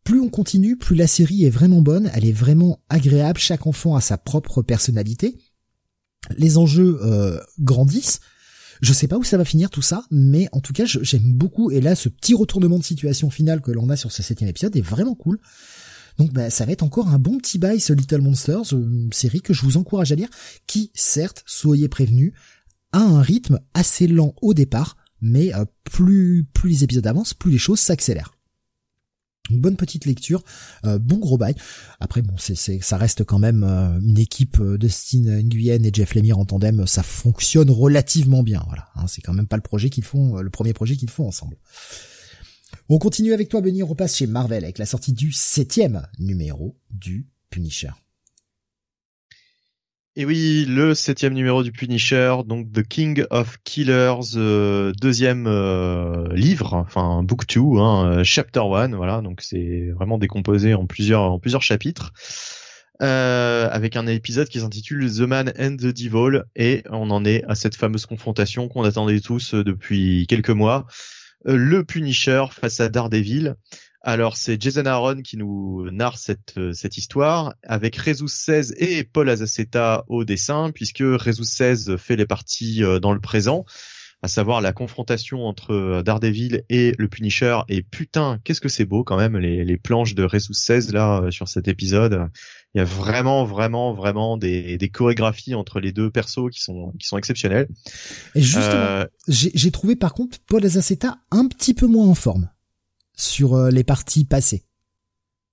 Plus 0.05 0.21
on 0.21 0.29
continue, 0.29 0.77
plus 0.77 0.97
la 0.97 1.07
série 1.07 1.45
est 1.45 1.51
vraiment 1.51 1.83
bonne, 1.83 2.11
elle 2.15 2.25
est 2.25 2.33
vraiment 2.33 2.81
agréable, 2.89 3.39
chaque 3.39 3.67
enfant 3.67 3.97
a 3.97 4.01
sa 4.01 4.19
propre 4.19 4.63
personnalité. 4.63 5.39
Les 6.37 6.59
enjeux 6.59 6.99
euh, 7.03 7.39
grandissent. 7.59 8.21
Je 8.81 8.95
sais 8.95 9.09
pas 9.09 9.19
où 9.19 9.25
ça 9.25 9.37
va 9.37 9.45
finir 9.45 9.69
tout 9.69 9.83
ça, 9.83 10.05
mais 10.11 10.49
en 10.53 10.61
tout 10.61 10.73
cas 10.73 10.85
j'aime 10.87 11.35
beaucoup. 11.35 11.71
Et 11.71 11.83
là, 11.83 11.95
ce 11.95 12.09
petit 12.09 12.33
retournement 12.35 12.79
de 12.79 12.85
situation 12.85 13.29
final 13.29 13.61
que 13.61 13.71
l'on 13.71 13.91
a 13.91 13.97
sur 13.97 14.11
ce 14.11 14.23
septième 14.23 14.49
épisode 14.49 14.75
est 14.75 14.81
vraiment 14.81 15.15
cool. 15.15 15.39
Donc 16.21 16.35
bah, 16.35 16.51
ça 16.51 16.67
va 16.67 16.73
être 16.73 16.83
encore 16.83 17.09
un 17.09 17.19
bon 17.19 17.39
petit 17.39 17.57
bail 17.57 17.81
ce 17.81 17.95
Little 17.95 18.21
Monsters, 18.21 18.75
une 18.75 19.11
série 19.11 19.41
que 19.41 19.55
je 19.55 19.63
vous 19.63 19.79
encourage 19.79 20.13
à 20.13 20.15
lire, 20.15 20.29
qui 20.67 20.91
certes, 20.93 21.43
soyez 21.47 21.89
prévenus, 21.89 22.35
a 22.93 22.99
un 22.99 23.23
rythme 23.23 23.59
assez 23.73 24.07
lent 24.07 24.35
au 24.43 24.53
départ, 24.53 24.99
mais 25.23 25.55
euh, 25.55 25.65
plus 25.85 26.47
plus 26.53 26.69
les 26.69 26.85
épisodes 26.85 27.07
avancent, 27.07 27.33
plus 27.33 27.51
les 27.51 27.57
choses 27.57 27.81
s'accélèrent. 27.81 28.35
Bonne 29.49 29.77
petite 29.77 30.05
lecture, 30.05 30.45
euh, 30.85 30.99
bon 30.99 31.17
gros 31.17 31.39
bail. 31.39 31.55
Après 32.01 32.21
bon, 32.21 32.35
c'est 32.37 32.55
ça 32.55 32.99
reste 32.99 33.25
quand 33.25 33.39
même 33.39 33.65
euh, 33.65 33.99
une 34.01 34.19
équipe 34.19 34.61
de 34.61 34.89
Steve 34.89 35.27
Nguyen 35.27 35.83
et 35.85 35.91
Jeff 35.91 36.15
Lemire 36.15 36.39
en 36.39 36.45
tandem, 36.45 36.87
ça 36.87 37.03
fonctionne 37.03 37.71
relativement 37.71 38.43
bien. 38.43 38.63
Voilà, 38.67 38.89
hein, 38.95 39.07
c'est 39.07 39.23
quand 39.23 39.33
même 39.33 39.49
pas 39.49 39.57
le 39.57 39.63
projet 39.63 39.89
qu'ils 39.89 40.05
font, 40.05 40.37
le 40.37 40.51
premier 40.51 40.75
projet 40.75 40.97
qu'ils 40.97 41.09
font 41.09 41.27
ensemble. 41.27 41.57
On 42.93 42.99
continue 42.99 43.33
avec 43.33 43.49
toi, 43.49 43.61
Benny, 43.61 43.85
on 43.85 43.87
repasse 43.87 44.17
chez 44.17 44.27
Marvel 44.27 44.65
avec 44.65 44.79
la 44.79 44.85
sortie 44.85 45.13
du 45.13 45.31
septième 45.31 46.09
numéro 46.19 46.77
du 46.91 47.29
Punisher. 47.49 47.91
Et 50.17 50.25
oui, 50.25 50.67
le 50.69 50.93
septième 50.95 51.35
numéro 51.35 51.63
du 51.63 51.71
Punisher, 51.71 52.39
donc 52.45 52.73
The 52.73 52.83
King 52.83 53.23
of 53.31 53.59
Killers, 53.63 54.35
euh, 54.35 54.91
deuxième 55.01 55.47
euh, 55.47 56.35
livre, 56.35 56.75
enfin 56.75 57.23
book 57.23 57.47
2, 57.47 57.61
hein, 57.79 58.07
euh, 58.07 58.25
chapter 58.25 58.59
1, 58.59 58.89
voilà, 58.97 59.21
donc 59.21 59.41
c'est 59.41 59.93
vraiment 59.93 60.19
décomposé 60.19 60.75
en 60.75 60.87
plusieurs 60.87 61.23
en 61.23 61.39
plusieurs 61.39 61.63
chapitres. 61.63 62.13
avec 62.99 63.95
un 63.95 64.09
épisode 64.09 64.49
qui 64.49 64.59
s'intitule 64.59 65.09
The 65.09 65.21
Man 65.21 65.53
and 65.57 65.77
the 65.77 65.95
Devil 65.95 66.43
et 66.57 66.83
on 66.91 67.11
en 67.11 67.25
est 67.25 67.45
à 67.45 67.55
cette 67.55 67.77
fameuse 67.77 68.07
confrontation 68.07 68.67
qu'on 68.67 68.83
attendait 68.83 69.21
tous 69.21 69.55
depuis 69.55 70.27
quelques 70.27 70.51
mois. 70.51 70.89
Le 71.45 71.85
Punisher 71.85 72.45
face 72.51 72.81
à 72.81 72.89
Daredevil. 72.89 73.57
Alors 74.03 74.39
c'est 74.39 74.61
Jason 74.61 74.87
Aaron 74.87 75.21
qui 75.21 75.37
nous 75.37 75.91
narre 75.91 76.17
cette, 76.17 76.55
euh, 76.57 76.73
cette 76.73 76.97
histoire 76.97 77.55
avec 77.63 77.97
Rezus 77.97 78.29
16 78.29 78.75
et 78.79 79.05
Paul 79.05 79.29
Azaceta 79.29 80.05
au 80.09 80.25
dessin 80.25 80.71
puisque 80.75 81.01
Rezus 81.03 81.45
16 81.45 81.97
fait 81.97 82.17
les 82.17 82.25
parties 82.25 82.83
euh, 82.83 82.99
dans 82.99 83.13
le 83.13 83.21
présent 83.21 83.67
à 84.23 84.29
savoir 84.29 84.61
la 84.61 84.73
confrontation 84.73 85.47
entre 85.47 85.73
euh, 85.73 86.03
Daredevil 86.03 86.65
et 86.69 86.93
le 86.99 87.09
Punisher. 87.09 87.59
Et 87.69 87.83
putain 87.83 88.39
qu'est-ce 88.45 88.61
que 88.61 88.69
c'est 88.69 88.85
beau 88.85 89.05
quand 89.05 89.17
même 89.17 89.37
les, 89.37 89.65
les 89.65 89.77
planches 89.77 90.15
de 90.15 90.25
Rezus 90.25 90.55
16 90.55 90.93
là 90.93 91.31
sur 91.31 91.49
cet 91.49 91.69
épisode. 91.69 92.29
Il 92.75 92.79
y 92.79 92.81
a 92.81 92.85
vraiment 92.85 93.45
vraiment 93.45 93.93
vraiment 93.93 94.37
des, 94.37 94.79
des 94.79 94.89
chorégraphies 94.89 95.55
entre 95.55 95.81
les 95.81 95.93
deux 95.93 96.11
persos 96.11 96.51
qui 96.53 96.61
sont 96.61 96.93
qui 96.99 97.07
sont 97.07 97.19
exceptionnelles. 97.19 97.69
Et 98.35 98.41
justement 98.41 99.05
j'ai 99.29 99.71
trouvé 99.71 99.97
par 99.97 100.15
contre 100.15 100.39
Paul 100.47 100.65
Azaceta 100.65 101.19
un 101.31 101.47
petit 101.47 101.75
peu 101.75 101.87
moins 101.87 102.07
en 102.07 102.15
forme 102.15 102.51
sur 103.21 103.55
euh, 103.55 103.71
les 103.71 103.85
parties 103.85 104.25
passées. 104.25 104.65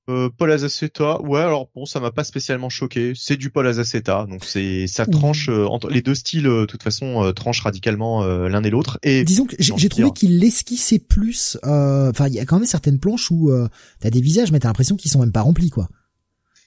Euh, 0.09 0.29
Paul 0.29 0.51
Azaceta, 0.53 1.21
ouais, 1.21 1.41
alors 1.41 1.69
bon, 1.75 1.85
ça 1.85 1.99
m'a 1.99 2.11
pas 2.11 2.23
spécialement 2.23 2.69
choqué. 2.69 3.11
C'est 3.13 3.35
du 3.35 3.49
Paul 3.49 3.67
Azaceta, 3.67 4.25
donc 4.29 4.45
c'est 4.45 4.87
ça 4.87 5.05
tranche 5.05 5.49
euh, 5.49 5.65
entre 5.65 5.89
les 5.89 6.01
deux 6.01 6.15
styles. 6.15 6.43
De 6.43 6.65
toute 6.65 6.81
façon, 6.81 7.33
tranchent 7.33 7.61
radicalement 7.61 8.25
l'un 8.25 8.63
et 8.63 8.69
l'autre. 8.69 8.99
Et 9.03 9.25
disons 9.25 9.45
que 9.45 9.55
j'ai 9.59 9.89
trouvé 9.89 10.11
qu'il 10.11 10.39
l'esquissait 10.39 10.99
plus. 10.99 11.57
Enfin, 11.63 12.27
il 12.27 12.33
y 12.33 12.39
a 12.39 12.45
quand 12.45 12.59
même 12.59 12.67
certaines 12.67 12.99
planches 12.99 13.31
où 13.31 13.51
t'as 13.99 14.09
des 14.09 14.21
visages, 14.21 14.51
mais 14.51 14.59
t'as 14.59 14.69
l'impression 14.69 14.95
qu'ils 14.95 15.11
sont 15.11 15.19
même 15.19 15.33
pas 15.33 15.41
remplis, 15.41 15.69
quoi. 15.69 15.89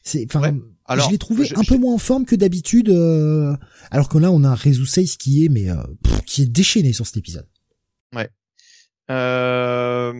C'est, 0.03 0.27
enfin, 0.27 0.55
je 0.97 1.11
l'ai 1.11 1.19
trouvé 1.19 1.51
un 1.57 1.65
peu 1.65 1.77
moins 1.79 1.95
en 1.95 1.99
forme 1.99 2.27
que 2.27 2.37
d'habitude. 2.37 2.91
alors 3.91 4.11
que 4.11 4.19
là, 4.19 4.31
on 4.31 4.45
a 4.45 4.49
un 4.49 4.55
Rezu 4.55 4.85
16 4.85 5.17
qui 5.17 5.47
est, 5.47 5.49
mais 5.49 5.69
qui 6.27 6.43
est 6.43 6.47
déchaîné 6.47 6.93
sur 6.93 7.07
cet 7.07 7.17
épisode. 7.17 7.47
Ouais. 8.15 8.29
Euh... 9.11 10.12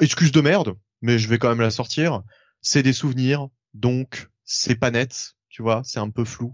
Excuse 0.00 0.32
de 0.32 0.40
merde, 0.40 0.74
mais 1.02 1.18
je 1.18 1.28
vais 1.28 1.38
quand 1.38 1.48
même 1.48 1.60
la 1.60 1.70
sortir. 1.70 2.22
C'est 2.60 2.82
des 2.82 2.92
souvenirs, 2.92 3.48
donc 3.74 4.28
c'est 4.44 4.76
pas 4.76 4.90
net, 4.90 5.34
tu 5.48 5.62
vois, 5.62 5.82
c'est 5.84 5.98
un 5.98 6.10
peu 6.10 6.24
flou. 6.24 6.52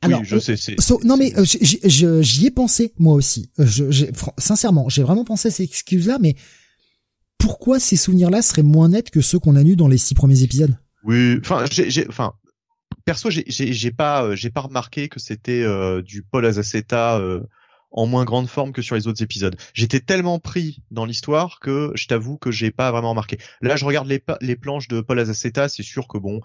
Alors, 0.00 0.20
oui, 0.20 0.26
je 0.26 0.38
sais, 0.38 0.56
c'est, 0.56 0.76
non 1.02 1.16
mais 1.16 1.32
euh, 1.38 1.44
j'y 1.44 2.46
ai 2.46 2.50
pensé 2.50 2.92
moi 2.98 3.14
aussi. 3.14 3.50
Euh, 3.58 3.64
je, 3.66 4.04
sincèrement, 4.36 4.88
j'ai 4.90 5.02
vraiment 5.02 5.24
pensé 5.24 5.48
à 5.48 5.50
ces 5.50 5.62
excuses-là, 5.62 6.18
mais 6.20 6.36
pourquoi 7.38 7.80
ces 7.80 7.96
souvenirs-là 7.96 8.42
seraient 8.42 8.62
moins 8.62 8.90
nets 8.90 9.10
que 9.10 9.22
ceux 9.22 9.38
qu'on 9.38 9.56
a 9.56 9.62
nus 9.62 9.76
dans 9.76 9.88
les 9.88 9.96
six 9.96 10.14
premiers 10.14 10.42
épisodes? 10.42 10.76
Oui, 11.04 11.38
enfin, 11.40 11.64
j'ai, 11.70 12.06
enfin, 12.08 12.34
perso, 13.06 13.30
j'ai 13.30 13.90
pas, 13.92 14.24
euh, 14.24 14.36
j'ai 14.36 14.50
pas 14.50 14.62
remarqué 14.62 15.08
que 15.08 15.20
c'était 15.20 15.64
du 16.02 16.22
Paul 16.22 16.44
Azaceta 16.44 17.20
en 17.94 18.06
moins 18.06 18.24
grande 18.24 18.48
forme 18.48 18.72
que 18.72 18.82
sur 18.82 18.96
les 18.96 19.06
autres 19.06 19.22
épisodes. 19.22 19.56
J'étais 19.72 20.00
tellement 20.00 20.40
pris 20.40 20.82
dans 20.90 21.04
l'histoire 21.06 21.60
que 21.60 21.92
je 21.94 22.06
t'avoue 22.06 22.36
que 22.36 22.50
j'ai 22.50 22.72
pas 22.72 22.90
vraiment 22.90 23.10
remarqué. 23.10 23.38
Là, 23.62 23.76
je 23.76 23.84
regarde 23.84 24.08
les, 24.08 24.56
planches 24.56 24.88
de 24.88 25.00
Paul 25.00 25.18
Azaceta, 25.20 25.68
c'est 25.68 25.84
sûr 25.84 26.08
que 26.08 26.18
bon, 26.18 26.40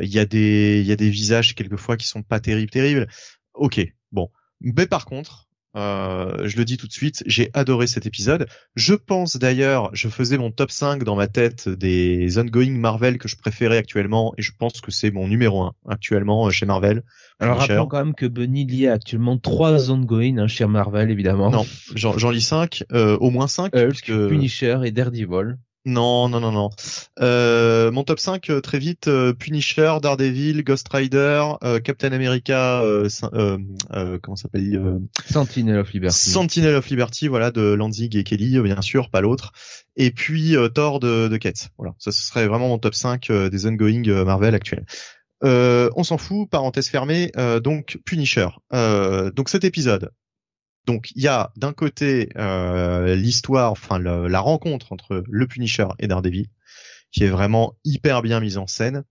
il 0.00 0.08
y 0.08 0.18
a 0.18 0.24
des 0.24 0.80
il 0.80 0.86
y 0.86 0.92
a 0.92 0.96
des 0.96 1.10
visages 1.10 1.54
quelquefois 1.54 1.96
qui 1.96 2.06
sont 2.06 2.22
pas 2.22 2.40
terribles 2.40 2.70
terribles. 2.70 3.06
OK, 3.54 3.80
bon. 4.10 4.30
Mais 4.60 4.86
par 4.86 5.04
contre, 5.04 5.48
euh, 5.76 6.48
je 6.48 6.56
le 6.56 6.64
dis 6.64 6.76
tout 6.76 6.86
de 6.86 6.92
suite, 6.92 7.22
j'ai 7.26 7.50
adoré 7.52 7.86
cet 7.86 8.06
épisode. 8.06 8.46
Je 8.74 8.94
pense 8.94 9.36
d'ailleurs, 9.36 9.90
je 9.92 10.08
faisais 10.08 10.38
mon 10.38 10.50
top 10.50 10.70
5 10.70 11.04
dans 11.04 11.16
ma 11.16 11.28
tête 11.28 11.68
des 11.68 12.38
ongoing 12.38 12.70
Marvel 12.70 13.18
que 13.18 13.28
je 13.28 13.36
préférais 13.36 13.76
actuellement, 13.76 14.32
et 14.38 14.42
je 14.42 14.52
pense 14.58 14.80
que 14.80 14.90
c'est 14.90 15.10
mon 15.10 15.28
numéro 15.28 15.62
1 15.62 15.72
actuellement 15.88 16.46
euh, 16.46 16.50
chez 16.50 16.66
Marvel. 16.66 17.02
Alors 17.38 17.58
rappelons 17.58 17.86
quand 17.86 17.98
même 17.98 18.14
que 18.14 18.26
Bunny 18.26 18.64
lit 18.64 18.86
actuellement 18.86 19.36
trois 19.36 19.90
ongoing 19.90 20.38
hein, 20.38 20.46
chez 20.46 20.66
Marvel, 20.66 21.10
évidemment. 21.10 21.50
Non, 21.50 21.66
j'en 21.94 22.30
lis 22.30 22.40
5, 22.40 22.84
euh, 22.92 23.18
au 23.18 23.30
moins 23.30 23.46
5. 23.46 23.72
puisque... 23.72 24.28
Punisher 24.28 24.78
et 24.84 24.90
Daredevil. 24.90 25.58
Non, 25.86 26.28
non, 26.28 26.40
non, 26.40 26.50
non. 26.50 26.70
Euh, 27.20 27.92
mon 27.92 28.02
top 28.02 28.18
5, 28.18 28.50
euh, 28.50 28.60
très 28.60 28.80
vite, 28.80 29.06
euh, 29.06 29.32
Punisher, 29.32 29.98
Daredevil, 30.02 30.64
Ghost 30.64 30.88
Rider, 30.92 31.44
Captain 31.84 32.10
America, 32.10 32.82
comment 33.22 34.34
s'appelle 34.34 35.00
Sentinel 35.30 35.78
of 35.78 35.92
Liberty. 35.92 36.30
Sentinel 36.30 36.74
of 36.74 36.88
Liberty, 36.88 37.28
voilà, 37.28 37.52
de 37.52 37.72
Lanzig 37.72 38.16
et 38.16 38.24
Kelly, 38.24 38.60
bien 38.60 38.82
sûr, 38.82 39.10
pas 39.10 39.20
l'autre. 39.20 39.52
Et 39.94 40.10
puis 40.10 40.56
Thor 40.74 40.98
de, 40.98 41.28
de 41.28 41.36
Kate. 41.36 41.68
Voilà, 41.78 41.94
ça 41.98 42.10
ce 42.10 42.20
serait 42.20 42.48
vraiment 42.48 42.66
mon 42.66 42.78
top 42.78 42.94
5 42.94 43.30
des 43.30 43.66
ongoing 43.66 44.24
Marvel 44.24 44.56
actuels. 44.56 44.84
on 45.42 46.02
s'en 46.02 46.18
fout, 46.18 46.50
parenthèse 46.50 46.88
fermée. 46.88 47.30
donc 47.62 48.00
Punisher. 48.04 48.48
donc 48.72 49.48
cet 49.48 49.62
épisode, 49.62 50.10
donc 50.86 51.10
il 51.14 51.22
y 51.22 51.28
a 51.28 51.52
d'un 51.56 51.72
côté 51.72 52.28
euh, 52.36 53.14
l'histoire, 53.16 53.72
enfin 53.72 53.98
la 53.98 54.40
rencontre 54.40 54.92
entre 54.92 55.24
le 55.28 55.46
Punisher 55.46 55.86
et 55.98 56.06
Daredevil, 56.06 56.48
qui 57.12 57.24
est 57.24 57.28
vraiment 57.28 57.76
hyper 57.84 58.22
bien 58.22 58.40
mise 58.40 58.58
en 58.58 58.66
scène, 58.66 59.04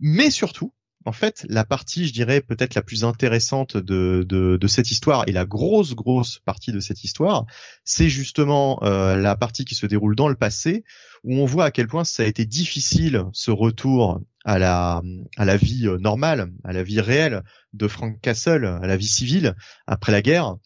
mais 0.00 0.30
surtout, 0.30 0.72
en 1.06 1.12
fait, 1.12 1.46
la 1.48 1.64
partie, 1.64 2.06
je 2.08 2.12
dirais 2.12 2.40
peut-être 2.40 2.74
la 2.74 2.82
plus 2.82 3.04
intéressante 3.04 3.76
de, 3.76 4.26
de, 4.28 4.66
cette 4.66 4.90
histoire 4.90 5.22
et 5.28 5.32
la 5.32 5.46
grosse 5.46 5.94
grosse 5.94 6.40
partie 6.40 6.72
de 6.72 6.80
cette 6.80 7.04
histoire, 7.04 7.46
c'est 7.84 8.08
justement 8.08 8.82
euh, 8.82 9.14
la 9.14 9.36
partie 9.36 9.64
qui 9.64 9.76
se 9.76 9.86
déroule 9.86 10.16
dans 10.16 10.28
le 10.28 10.34
passé, 10.34 10.82
où 11.22 11.34
on 11.36 11.46
voit 11.46 11.66
à 11.66 11.70
quel 11.70 11.86
point 11.86 12.02
ça 12.02 12.24
a 12.24 12.26
été 12.26 12.44
difficile 12.44 13.22
ce 13.32 13.52
retour 13.52 14.20
à 14.44 14.58
la 14.58 15.00
à 15.36 15.44
la 15.44 15.56
vie 15.56 15.86
euh, 15.86 15.96
normale, 15.98 16.50
à 16.64 16.72
la 16.72 16.82
vie 16.82 17.00
réelle 17.00 17.42
de 17.72 17.86
Frank 17.86 18.20
Castle, 18.20 18.64
à 18.64 18.86
la 18.86 18.96
vie 18.96 19.06
civile 19.06 19.54
après 19.86 20.10
la 20.10 20.22
guerre. 20.22 20.56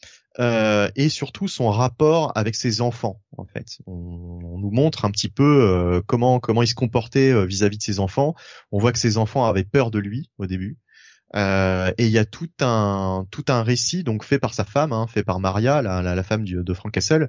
Euh, 0.40 0.88
et 0.96 1.10
surtout 1.10 1.48
son 1.48 1.68
rapport 1.68 2.32
avec 2.34 2.54
ses 2.54 2.80
enfants. 2.80 3.20
En 3.36 3.44
fait, 3.44 3.78
on, 3.86 4.58
nous 4.58 4.70
montre 4.70 5.04
un 5.04 5.10
petit 5.10 5.28
peu 5.28 5.42
euh, 5.44 6.00
comment 6.06 6.40
comment 6.40 6.62
il 6.62 6.66
se 6.66 6.74
comportait 6.74 7.30
euh, 7.30 7.44
vis-à-vis 7.44 7.76
de 7.76 7.82
ses 7.82 8.00
enfants. 8.00 8.34
On 8.72 8.78
voit 8.78 8.92
que 8.92 8.98
ses 8.98 9.18
enfants 9.18 9.44
avaient 9.44 9.64
peur 9.64 9.90
de 9.90 9.98
lui 9.98 10.30
au 10.38 10.46
début. 10.46 10.78
et 11.34 11.92
il 11.98 12.10
y 12.10 12.18
a 12.18 12.24
tout 12.24 12.50
un 12.60 13.26
tout 13.30 13.44
un 13.48 13.62
récit 13.62 14.02
donc 14.02 14.24
fait 14.24 14.38
par 14.38 14.54
sa 14.54 14.64
femme, 14.64 14.92
hein, 14.92 15.06
fait 15.08 15.24
par 15.24 15.40
Maria, 15.40 15.82
la, 15.82 16.02
la, 16.02 16.22
femme 16.22 16.44
de 16.44 16.74
Frank 16.74 16.92
Castle, 16.92 17.28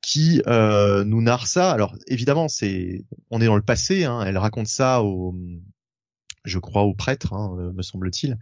qui 0.00 0.40
nous 0.46 1.22
narre 1.22 1.46
ça. 1.46 1.72
Alors 1.72 1.94
évidemment, 2.06 2.48
c'est 2.48 3.04
on 3.30 3.40
est 3.42 3.46
dans 3.46 3.56
le 3.56 3.62
passé. 3.62 4.04
Hein, 4.04 4.22
elle 4.26 4.38
raconte 4.38 4.68
ça 4.68 5.02
au, 5.02 5.34
je 6.44 6.58
crois, 6.58 6.82
au 6.82 6.94
prêtre, 6.94 7.34
hein, 7.34 7.72
me 7.74 7.82
semble-t-il. 7.82 8.38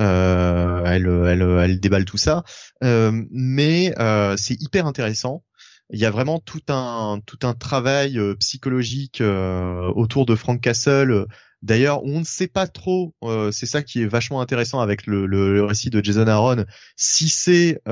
Euh, 0.00 0.82
elle, 0.86 1.06
elle, 1.06 1.42
elle 1.42 1.80
déballe 1.80 2.04
tout 2.04 2.16
ça, 2.16 2.44
euh, 2.82 3.12
mais 3.30 3.94
euh, 3.98 4.36
c'est 4.38 4.60
hyper 4.60 4.86
intéressant. 4.86 5.44
Il 5.90 6.00
y 6.00 6.06
a 6.06 6.10
vraiment 6.10 6.38
tout 6.38 6.62
un 6.68 7.20
tout 7.26 7.40
un 7.42 7.52
travail 7.52 8.18
psychologique 8.38 9.20
autour 9.20 10.24
de 10.24 10.34
Frank 10.34 10.58
Castle. 10.58 11.26
D'ailleurs, 11.60 12.02
on 12.04 12.20
ne 12.20 12.24
sait 12.24 12.46
pas 12.46 12.66
trop. 12.66 13.14
c'est 13.50 13.66
ça 13.66 13.82
qui 13.82 14.00
est 14.00 14.06
vachement 14.06 14.40
intéressant 14.40 14.80
avec 14.80 15.06
le, 15.06 15.26
le, 15.26 15.62
récit 15.64 15.90
de 15.90 16.02
Jason 16.02 16.26
Aaron. 16.28 16.64
Si 16.96 17.28
c'est 17.28 17.82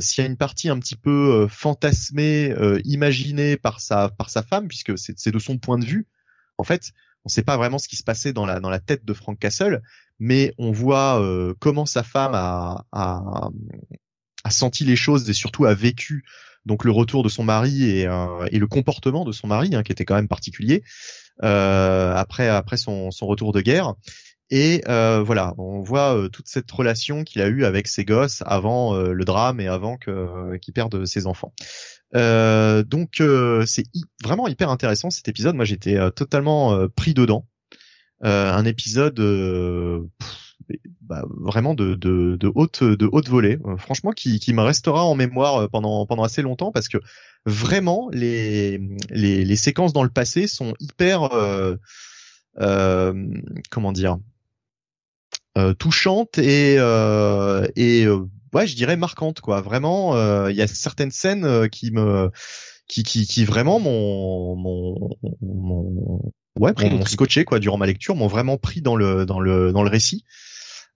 s'il 0.00 0.24
y 0.24 0.26
a 0.26 0.30
une 0.30 0.36
partie 0.36 0.68
un 0.68 0.78
petit 0.78 0.96
peu 0.96 1.46
fantasmée, 1.48 2.54
imaginée 2.84 3.56
par 3.56 3.80
sa 3.80 4.10
par 4.10 4.28
sa 4.28 4.42
femme, 4.42 4.68
puisque 4.68 4.98
c'est 4.98 5.32
de 5.32 5.38
son 5.38 5.56
point 5.56 5.78
de 5.78 5.86
vue. 5.86 6.06
En 6.58 6.64
fait, 6.64 6.92
on 7.28 7.30
sait 7.30 7.42
pas 7.42 7.58
vraiment 7.58 7.78
ce 7.78 7.88
qui 7.88 7.96
se 7.96 8.02
passait 8.02 8.32
dans 8.32 8.46
la 8.46 8.80
tête 8.80 9.04
de 9.04 9.12
Frank 9.12 9.38
Castle, 9.38 9.82
mais 10.18 10.54
on 10.56 10.72
voit 10.72 11.20
euh, 11.20 11.52
comment 11.58 11.84
sa 11.84 12.02
femme 12.02 12.32
a, 12.34 13.50
senti 14.48 14.84
les 14.84 14.96
choses 14.96 15.28
et 15.28 15.34
surtout 15.34 15.66
a 15.66 15.74
vécu 15.74 16.24
donc 16.64 16.84
le 16.84 16.90
retour 16.90 17.22
de 17.22 17.28
son 17.28 17.44
mari 17.44 17.84
et, 17.84 18.06
euh, 18.06 18.48
le 18.50 18.66
comportement 18.66 19.26
de 19.26 19.32
son 19.32 19.46
mari 19.46 19.74
hein, 19.74 19.82
qui 19.82 19.92
était 19.92 20.06
quand 20.06 20.14
même 20.14 20.26
particulier 20.26 20.82
euh, 21.42 22.14
après 22.14 22.48
son, 22.78 23.10
retour 23.20 23.52
de 23.52 23.60
guerre. 23.60 23.92
Et 24.50 24.82
euh, 24.88 25.22
voilà, 25.22 25.52
on 25.58 25.82
voit 25.82 26.16
euh, 26.16 26.28
toute 26.30 26.48
cette 26.48 26.70
relation 26.70 27.24
qu'il 27.24 27.42
a 27.42 27.48
eue 27.48 27.66
avec 27.66 27.86
ses 27.88 28.06
gosses 28.06 28.42
avant 28.46 28.96
le 28.96 29.24
drame 29.26 29.60
et 29.60 29.68
avant 29.68 29.98
que 29.98 30.56
qu'il 30.56 30.72
perde 30.72 31.04
ses 31.04 31.26
enfants. 31.26 31.52
Donc 32.14 33.22
c'est 33.66 33.84
vraiment 34.22 34.48
hyper 34.48 34.70
intéressant 34.70 35.10
cet 35.10 35.28
épisode. 35.28 35.54
Moi 35.54 35.64
j'étais 35.64 35.96
totalement 36.12 36.88
pris 36.88 37.14
dedans. 37.14 37.46
Euh, 38.24 38.52
un 38.52 38.64
épisode 38.64 39.20
euh, 39.20 40.02
bah, 41.02 41.24
vraiment 41.30 41.74
de, 41.74 41.94
de, 41.94 42.34
de, 42.34 42.50
haute 42.52 42.82
de 42.82 43.08
haute 43.10 43.28
volée, 43.28 43.58
euh, 43.64 43.76
franchement 43.76 44.10
qui, 44.10 44.40
qui 44.40 44.52
me 44.52 44.62
restera 44.62 45.04
en 45.04 45.14
mémoire 45.14 45.70
pendant 45.70 46.04
pendant 46.04 46.24
assez 46.24 46.42
longtemps 46.42 46.72
parce 46.72 46.88
que 46.88 46.98
vraiment 47.46 48.08
les 48.12 48.78
les, 49.10 49.44
les 49.44 49.56
séquences 49.56 49.92
dans 49.92 50.02
le 50.02 50.08
passé 50.08 50.48
sont 50.48 50.74
hyper 50.80 51.30
comment 53.70 53.92
dire 53.92 54.18
touchante 55.78 56.38
et 56.38 56.74
et 57.76 58.06
ouais, 58.52 58.66
je 58.66 58.76
dirais 58.76 58.96
marquante 58.96 59.40
quoi. 59.40 59.60
Vraiment, 59.60 60.14
il 60.48 60.56
y 60.56 60.62
a 60.62 60.66
certaines 60.66 61.10
scènes 61.10 61.68
qui 61.70 61.90
me 61.90 62.30
qui 62.88 63.02
qui 63.02 63.26
qui 63.26 63.44
vraiment 63.44 63.78
mon 63.80 64.56
mon, 64.56 65.10
mon 65.42 66.32
ouais 66.58 66.72
m'ont 66.90 67.04
scotché 67.06 67.44
quoi 67.44 67.58
durant 67.58 67.76
ma 67.76 67.86
lecture, 67.86 68.16
m'ont 68.16 68.26
vraiment 68.26 68.56
pris 68.56 68.82
dans 68.82 68.96
le 68.96 69.26
dans 69.26 69.40
le 69.40 69.72
dans 69.72 69.82
le 69.82 69.90
récit. 69.90 70.24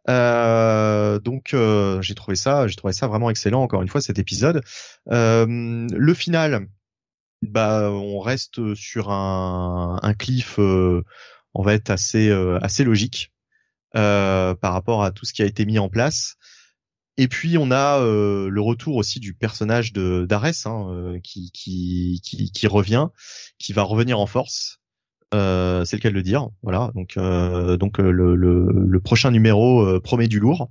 Euh, 0.09 1.21
donc 1.21 1.55
euh, 1.55 2.03
j'ai 2.03 2.15
trouvé 2.15 2.37
ça, 2.37 2.67
j'ai 2.67 2.75
trouvé 2.75 2.93
ça 2.93 3.07
vraiment 3.07 3.31
excellent 3.31 3.63
encore 3.63 3.83
une 3.83 3.89
fois 3.89 4.01
cet 4.01 4.19
épisode. 4.19 4.63
Euh, 5.11 5.87
le 5.91 6.15
final, 6.15 6.67
bah 7.43 7.91
on 7.91 8.19
reste 8.21 8.75
sur 8.75 9.11
un, 9.11 10.01
un 10.03 10.15
cliff, 10.15 10.59
euh, 10.59 11.05
on 11.55 11.63
va 11.63 11.75
être 11.75 11.91
assez 11.91 12.31
assez 12.61 12.85
logique 12.85 13.33
par 13.93 14.73
rapport 14.73 15.05
à 15.05 15.13
tout 15.13 15.27
ce 15.27 15.33
qui 15.33 15.43
a 15.43 15.47
été 15.47 15.65
mis 15.67 15.79
en 15.79 15.89
place. 15.89 16.37
Et 17.19 17.29
puis 17.29 17.59
on 17.59 17.71
a 17.71 18.01
le 18.01 18.61
retour 18.61 18.97
aussi 18.97 19.21
du 19.21 19.35
personnage 19.35 19.93
de 19.93 20.27
d'Ares 20.29 20.67
hein, 20.67 21.19
qui, 21.23 21.51
qui, 21.53 22.21
qui 22.25 22.51
qui 22.51 22.67
revient, 22.67 23.09
qui 23.59 23.73
va 23.73 23.83
revenir 23.83 24.19
en 24.19 24.27
force. 24.27 24.83
Euh, 25.35 25.85
c'est 25.85 25.97
le 25.97 26.03
cas 26.03 26.11
de 26.11 26.15
le 26.15 26.23
dire. 26.23 26.49
Voilà, 26.63 26.91
donc 26.95 27.17
euh, 27.17 27.77
donc 27.77 27.99
euh, 27.99 28.11
le, 28.11 28.35
le, 28.35 28.71
le, 28.71 29.01
prochain 29.01 29.31
numéro 29.31 29.99
promet 30.01 30.29
du 30.29 30.39
lourd, 30.39 30.71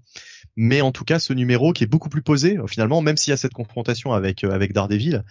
mais 0.55 0.81
en 0.81 0.91
tout 0.91 1.03
cas 1.03 1.18
ce 1.18 1.34
numéro 1.34 1.73
qui 1.73 1.84
est 1.84 1.88
beaucoup 1.88 2.09
plus 2.09 2.22
posé 2.22 2.57
finalement, 2.68 3.01
même 3.01 3.18
s'il 3.18 3.31
y 3.31 3.34
a 3.34 3.38
cette 3.38 3.53
confrontation 3.53 4.13
avec 4.13 4.43
avec 4.43 4.73
Daredevil, 4.73 5.23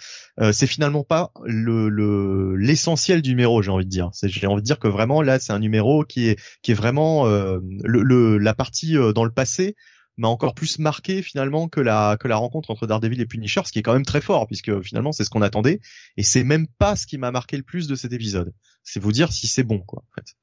c'est 0.53 0.67
finalement 0.67 1.05
pas 1.05 1.33
le 1.45 2.57
l'essentiel 2.57 3.23
du 3.23 3.31
numéro, 3.31 3.63
j'ai 3.63 3.71
envie 3.71 3.85
de 3.85 3.91
dire. 3.91 4.11
J'ai 4.23 4.47
envie 4.47 4.63
de 4.63 4.67
dire 4.67 4.79
que 4.79 4.89
vraiment 4.89 5.23
là 5.23 5.39
c'est 5.39 5.53
un 5.53 5.61
numéro 5.61 6.05
qui 6.05 6.29
est 6.29 6.41
qui 6.63 6.73
est 6.73 6.75
vraiment 6.75 7.27
le, 7.27 8.39
la 8.39 8.55
partie 8.55 8.95
dans 9.15 9.25
le 9.25 9.31
passé 9.31 9.77
m'a 10.21 10.29
encore 10.29 10.55
plus 10.55 10.79
marqué 10.79 11.23
finalement 11.23 11.69
que 11.69 11.81
la 11.81 12.17
que 12.21 12.29
la 12.29 12.37
rencontre 12.37 12.71
entre 12.71 12.87
Daredevil 12.87 13.21
et 13.21 13.27
Punisher, 13.27 13.63
ce 13.65 13.73
qui 13.73 13.79
est 13.79 13.83
quand 13.83 13.95
même 13.95 14.05
très 14.05 14.21
fort 14.21 14.47
puisque 14.47 14.81
finalement 14.83 15.13
c'est 15.13 15.25
ce 15.25 15.31
qu'on 15.31 15.43
attendait 15.43 15.81
et 16.17 16.23
c'est 16.23 16.45
même 16.45 16.67
pas 16.67 16.95
ce 16.95 17.07
qui 17.07 17.19
m'a 17.19 17.31
marqué 17.31 17.57
le 17.57 17.63
plus 17.63 17.89
de 17.89 17.95
cet 17.95 18.13
épisode. 18.13 18.53
C'est 18.85 19.01
vous 19.01 19.13
dire 19.13 19.33
si 19.33 19.49
c'est 19.49 19.63
bon 19.63 19.81
quoi 19.81 20.03
en 20.07 20.15
fait. 20.15 20.35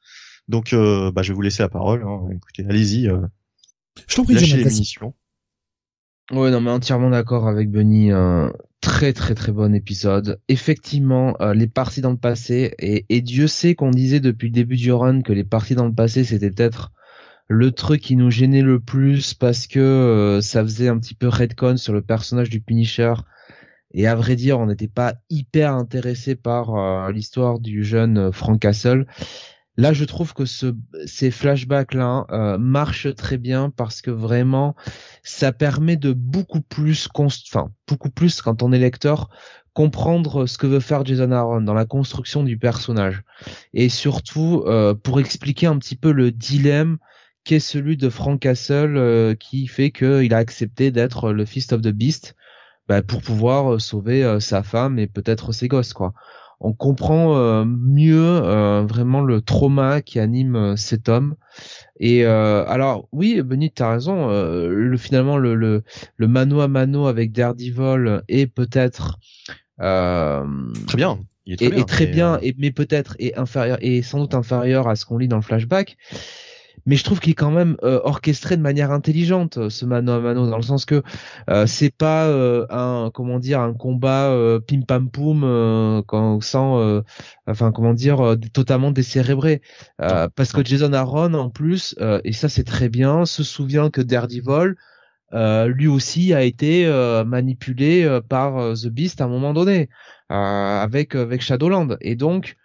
Donc 0.47 0.73
euh, 0.73 1.11
bah 1.11 1.21
je 1.21 1.29
vais 1.31 1.35
vous 1.35 1.41
laisser 1.41 1.61
la 1.61 1.69
parole. 1.69 2.03
Hein. 2.03 2.27
Écoutez, 2.35 2.65
allez-y. 2.67 3.07
Euh, 3.07 3.21
je 4.07 4.15
t'en 4.15 4.23
prie, 4.23 4.33
lâchez 4.33 4.57
l'émission. 4.57 5.13
Ouais, 6.31 6.51
non, 6.51 6.59
mais 6.59 6.71
entièrement 6.71 7.09
d'accord 7.09 7.47
avec 7.47 7.69
Benny. 7.69 8.11
Un 8.11 8.51
très 8.81 9.13
très 9.13 9.35
très 9.35 9.51
bon 9.51 9.75
épisode. 9.75 10.41
Effectivement, 10.47 11.35
euh, 11.41 11.53
les 11.53 11.67
parties 11.67 12.01
dans 12.01 12.11
le 12.11 12.17
passé 12.17 12.73
et, 12.79 13.05
et 13.09 13.21
Dieu 13.21 13.47
sait 13.47 13.75
qu'on 13.75 13.91
disait 13.91 14.19
depuis 14.19 14.47
le 14.47 14.53
début 14.53 14.75
du 14.75 14.91
run 14.91 15.21
que 15.21 15.33
les 15.33 15.43
parties 15.43 15.75
dans 15.75 15.85
le 15.85 15.93
passé 15.93 16.23
c'était 16.23 16.51
peut-être 16.51 16.91
le 17.47 17.71
truc 17.71 18.01
qui 18.01 18.15
nous 18.15 18.29
gênait 18.29 18.61
le 18.61 18.79
plus 18.79 19.33
parce 19.33 19.67
que 19.67 19.79
euh, 19.79 20.41
ça 20.41 20.63
faisait 20.63 20.89
un 20.89 20.99
petit 20.99 21.15
peu 21.15 21.27
redcon 21.27 21.77
sur 21.77 21.93
le 21.93 22.01
personnage 22.01 22.49
du 22.49 22.59
Punisher. 22.59 23.13
Et 23.93 24.05
à 24.05 24.15
vrai 24.15 24.35
dire, 24.35 24.59
on 24.59 24.65
n'était 24.65 24.89
pas 24.89 25.15
hyper 25.29 25.73
intéressé 25.73 26.35
par 26.35 26.75
euh, 26.75 27.11
l'histoire 27.11 27.59
du 27.59 27.85
jeune 27.85 28.17
euh, 28.17 28.31
Frank 28.31 28.59
Castle. 28.59 29.07
Là, 29.77 29.93
je 29.93 30.03
trouve 30.03 30.33
que 30.33 30.45
ce, 30.45 30.75
ces 31.05 31.29
flashbacks-là 31.29 32.57
marchent 32.57 33.13
très 33.13 33.37
bien 33.37 33.69
parce 33.69 34.01
que 34.01 34.09
vraiment, 34.09 34.75
ça 35.21 35.51
permet 35.51 35.97
de 35.97 36.13
beaucoup 36.13 36.61
plus, 36.61 37.07
enfin, 37.13 37.69
beaucoup 37.87 38.09
plus 38.09 38.41
quand 38.41 38.63
on 38.63 38.71
est 38.71 38.79
lecteur, 38.79 39.29
comprendre 39.73 40.47
ce 40.47 40.57
que 40.57 40.65
veut 40.65 40.79
faire 40.79 41.05
Jason 41.05 41.31
Aaron 41.31 41.61
dans 41.61 41.75
la 41.75 41.85
construction 41.85 42.41
du 42.41 42.57
personnage 42.57 43.21
et 43.75 43.87
surtout 43.87 44.65
pour 45.03 45.19
expliquer 45.19 45.67
un 45.67 45.77
petit 45.77 45.95
peu 45.95 46.11
le 46.11 46.31
dilemme 46.31 46.97
qui 47.47 47.55
est 47.55 47.59
celui 47.59 47.95
de 47.95 48.09
Frank 48.09 48.41
Castle 48.41 48.97
euh, 48.97 49.33
qui 49.33 49.67
fait 49.67 49.89
qu'il 49.89 50.33
a 50.33 50.37
accepté 50.37 50.91
d'être 50.91 51.31
le 51.31 51.45
Fist 51.45 51.71
of 51.71 51.81
the 51.81 51.91
Beast 51.91 52.35
bah, 52.89 53.01
pour 53.01 53.21
pouvoir 53.21 53.75
euh, 53.75 53.79
sauver 53.79 54.21
euh, 54.25 54.41
sa 54.41 54.63
femme 54.63 54.99
et 54.99 55.07
peut-être 55.07 55.53
ses 55.53 55.69
gosses 55.69 55.93
quoi. 55.93 56.13
On 56.59 56.73
comprend 56.73 57.65
mieux 57.65 58.39
vraiment 58.89 59.21
le 59.21 59.41
trauma 59.41 60.01
qui 60.01 60.19
anime 60.19 60.75
cet 60.75 61.07
homme. 61.07 61.35
Et 61.99 62.25
alors 62.25 63.07
oui, 63.11 63.39
Benny, 63.43 63.69
t'as 63.69 63.91
raison. 63.91 64.29
le 64.31 64.97
finalement 64.97 65.37
le, 65.37 65.53
le, 65.53 65.83
le 66.15 66.27
mano 66.27 66.59
à 66.61 66.67
mano 66.67 67.05
avec 67.05 67.31
Daredevil 67.31 68.23
est 68.27 68.47
peut-être 68.47 69.19
très 69.77 70.97
bien. 70.97 71.19
Il 71.45 71.53
est 71.53 71.57
très 71.57 71.67
et, 71.67 71.69
bien, 71.69 71.83
très 71.83 72.05
mais... 72.05 72.11
bien, 72.11 72.39
et, 72.41 72.55
mais 72.57 72.71
peut-être 72.71 73.15
est 73.19 73.37
inférieur 73.37 73.77
et 73.81 74.01
sans 74.01 74.21
doute 74.21 74.33
inférieur 74.33 74.87
à 74.87 74.95
ce 74.95 75.05
qu'on 75.05 75.19
lit 75.19 75.27
dans 75.27 75.35
le 75.35 75.43
flashback 75.43 75.95
mais 76.85 76.95
je 76.95 77.03
trouve 77.03 77.19
qu'il 77.19 77.31
est 77.31 77.35
quand 77.35 77.51
même 77.51 77.77
euh, 77.83 77.99
orchestré 78.03 78.55
de 78.57 78.61
manière 78.61 78.91
intelligente 78.91 79.57
euh, 79.57 79.69
ce 79.69 79.85
mano 79.85 80.13
à 80.13 80.19
mano 80.19 80.49
dans 80.49 80.57
le 80.57 80.63
sens 80.63 80.85
que 80.85 81.03
euh, 81.49 81.65
c'est 81.65 81.93
pas 81.93 82.27
un 82.69 83.11
comment 83.13 83.39
dire 83.39 83.59
un 83.59 83.73
combat 83.73 84.33
pim 84.67 84.81
pam 84.81 85.09
poum 85.09 86.03
quand 86.07 86.41
sans 86.41 87.03
enfin 87.47 87.71
comment 87.71 87.93
dire 87.93 88.35
totalement 88.53 88.91
décérébré. 88.91 89.61
Parce 89.97 90.51
que 90.53 90.63
Jason 90.63 90.93
Aaron 90.93 91.33
en 91.33 91.49
plus 91.49 91.95
et 92.23 92.33
ça 92.33 92.49
c'est 92.49 92.63
très 92.63 92.89
bien 92.89 93.25
se 93.25 93.43
souvient 93.43 93.89
que 93.89 94.01
Daredevil 94.01 94.75
lui 95.67 95.87
aussi 95.87 96.33
a 96.33 96.43
été 96.43 96.87
manipulé 97.25 98.19
par 98.29 98.73
The 98.73 98.87
Beast 98.87 99.21
à 99.21 99.25
un 99.25 99.29
moment 99.29 99.53
donné 99.53 99.89
avec 100.29 101.15
avec 101.15 101.41
Shadowland. 101.41 101.97
Et 102.01 102.15
donc 102.15 102.55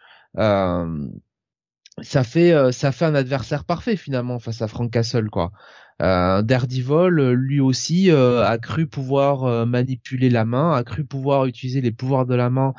ça 2.00 2.24
fait 2.24 2.52
euh, 2.52 2.72
ça 2.72 2.92
fait 2.92 3.04
un 3.04 3.14
adversaire 3.14 3.64
parfait 3.64 3.96
finalement 3.96 4.38
face 4.38 4.62
à 4.62 4.68
Frank 4.68 4.90
Castle 4.90 5.28
quoi. 5.30 5.52
Euh, 6.00 6.42
Daredevil 6.42 7.32
lui 7.34 7.60
aussi 7.60 8.10
euh, 8.10 8.44
a 8.44 8.58
cru 8.58 8.86
pouvoir 8.86 9.44
euh, 9.44 9.66
manipuler 9.66 10.30
la 10.30 10.44
main, 10.44 10.72
a 10.72 10.82
cru 10.82 11.04
pouvoir 11.04 11.46
utiliser 11.46 11.80
les 11.80 11.92
pouvoirs 11.92 12.26
de 12.26 12.34
la 12.34 12.50
main 12.50 12.74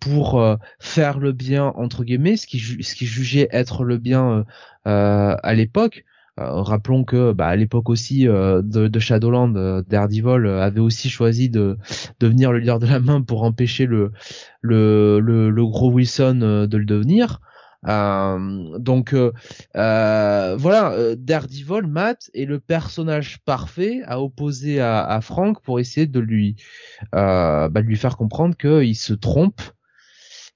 pour 0.00 0.42
faire 0.80 1.18
le 1.20 1.32
bien 1.32 1.72
entre 1.76 2.02
guillemets, 2.02 2.36
ce 2.36 2.46
qui 2.46 2.58
ce 2.58 2.94
qui 2.94 3.06
jugeait 3.06 3.48
être 3.52 3.84
le 3.84 3.98
bien 3.98 4.44
à 4.84 5.54
l'époque. 5.54 6.04
rappelons 6.36 7.04
que 7.04 7.32
bah, 7.32 7.46
à 7.46 7.56
l'époque 7.56 7.88
aussi 7.88 8.24
de, 8.24 8.62
de, 8.62 8.98
Shadowland, 8.98 9.82
Daredevil 9.88 10.46
avait 10.48 10.80
aussi 10.80 11.08
choisi 11.08 11.50
de 11.50 11.78
devenir 12.18 12.50
le 12.50 12.58
leader 12.58 12.80
de 12.80 12.86
la 12.86 12.98
main 12.98 13.22
pour 13.22 13.44
empêcher 13.44 13.86
le, 13.86 14.10
le, 14.60 15.20
le 15.20 15.66
gros 15.66 15.92
Wilson 15.92 16.66
de 16.68 16.76
le 16.76 16.84
devenir. 16.84 17.40
Euh, 17.88 18.78
donc 18.78 19.14
euh, 19.14 19.32
euh, 19.76 20.56
voilà, 20.58 21.16
Daredevil, 21.16 21.86
Matt 21.86 22.30
est 22.34 22.44
le 22.44 22.60
personnage 22.60 23.38
parfait 23.44 24.02
à 24.06 24.20
opposer 24.20 24.80
à, 24.80 25.04
à 25.04 25.20
Frank 25.20 25.62
pour 25.62 25.80
essayer 25.80 26.06
de 26.06 26.20
lui 26.20 26.56
bah, 27.12 27.70
lui 27.82 27.96
faire 27.96 28.16
comprendre 28.16 28.56
qu'il 28.56 28.96
se 28.96 29.14
trompe. 29.14 29.60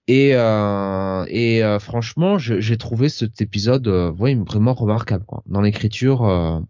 Et, 0.06 0.32
et 0.32 1.78
franchement, 1.80 2.38
j'ai 2.38 2.76
trouvé 2.76 3.08
cet 3.08 3.40
épisode 3.40 3.88
ouais, 4.18 4.34
vraiment 4.34 4.74
remarquable 4.74 5.24
quoi. 5.24 5.42
Dans 5.46 5.62
l'écriture, 5.62 6.62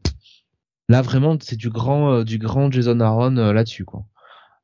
là 0.88 1.02
vraiment 1.02 1.36
c'est 1.40 1.56
du 1.56 1.70
grand 1.70 2.22
du 2.22 2.38
grand 2.38 2.70
Jason 2.70 3.00
Aaron 3.00 3.34
là-dessus 3.52 3.84
quoi. 3.84 4.04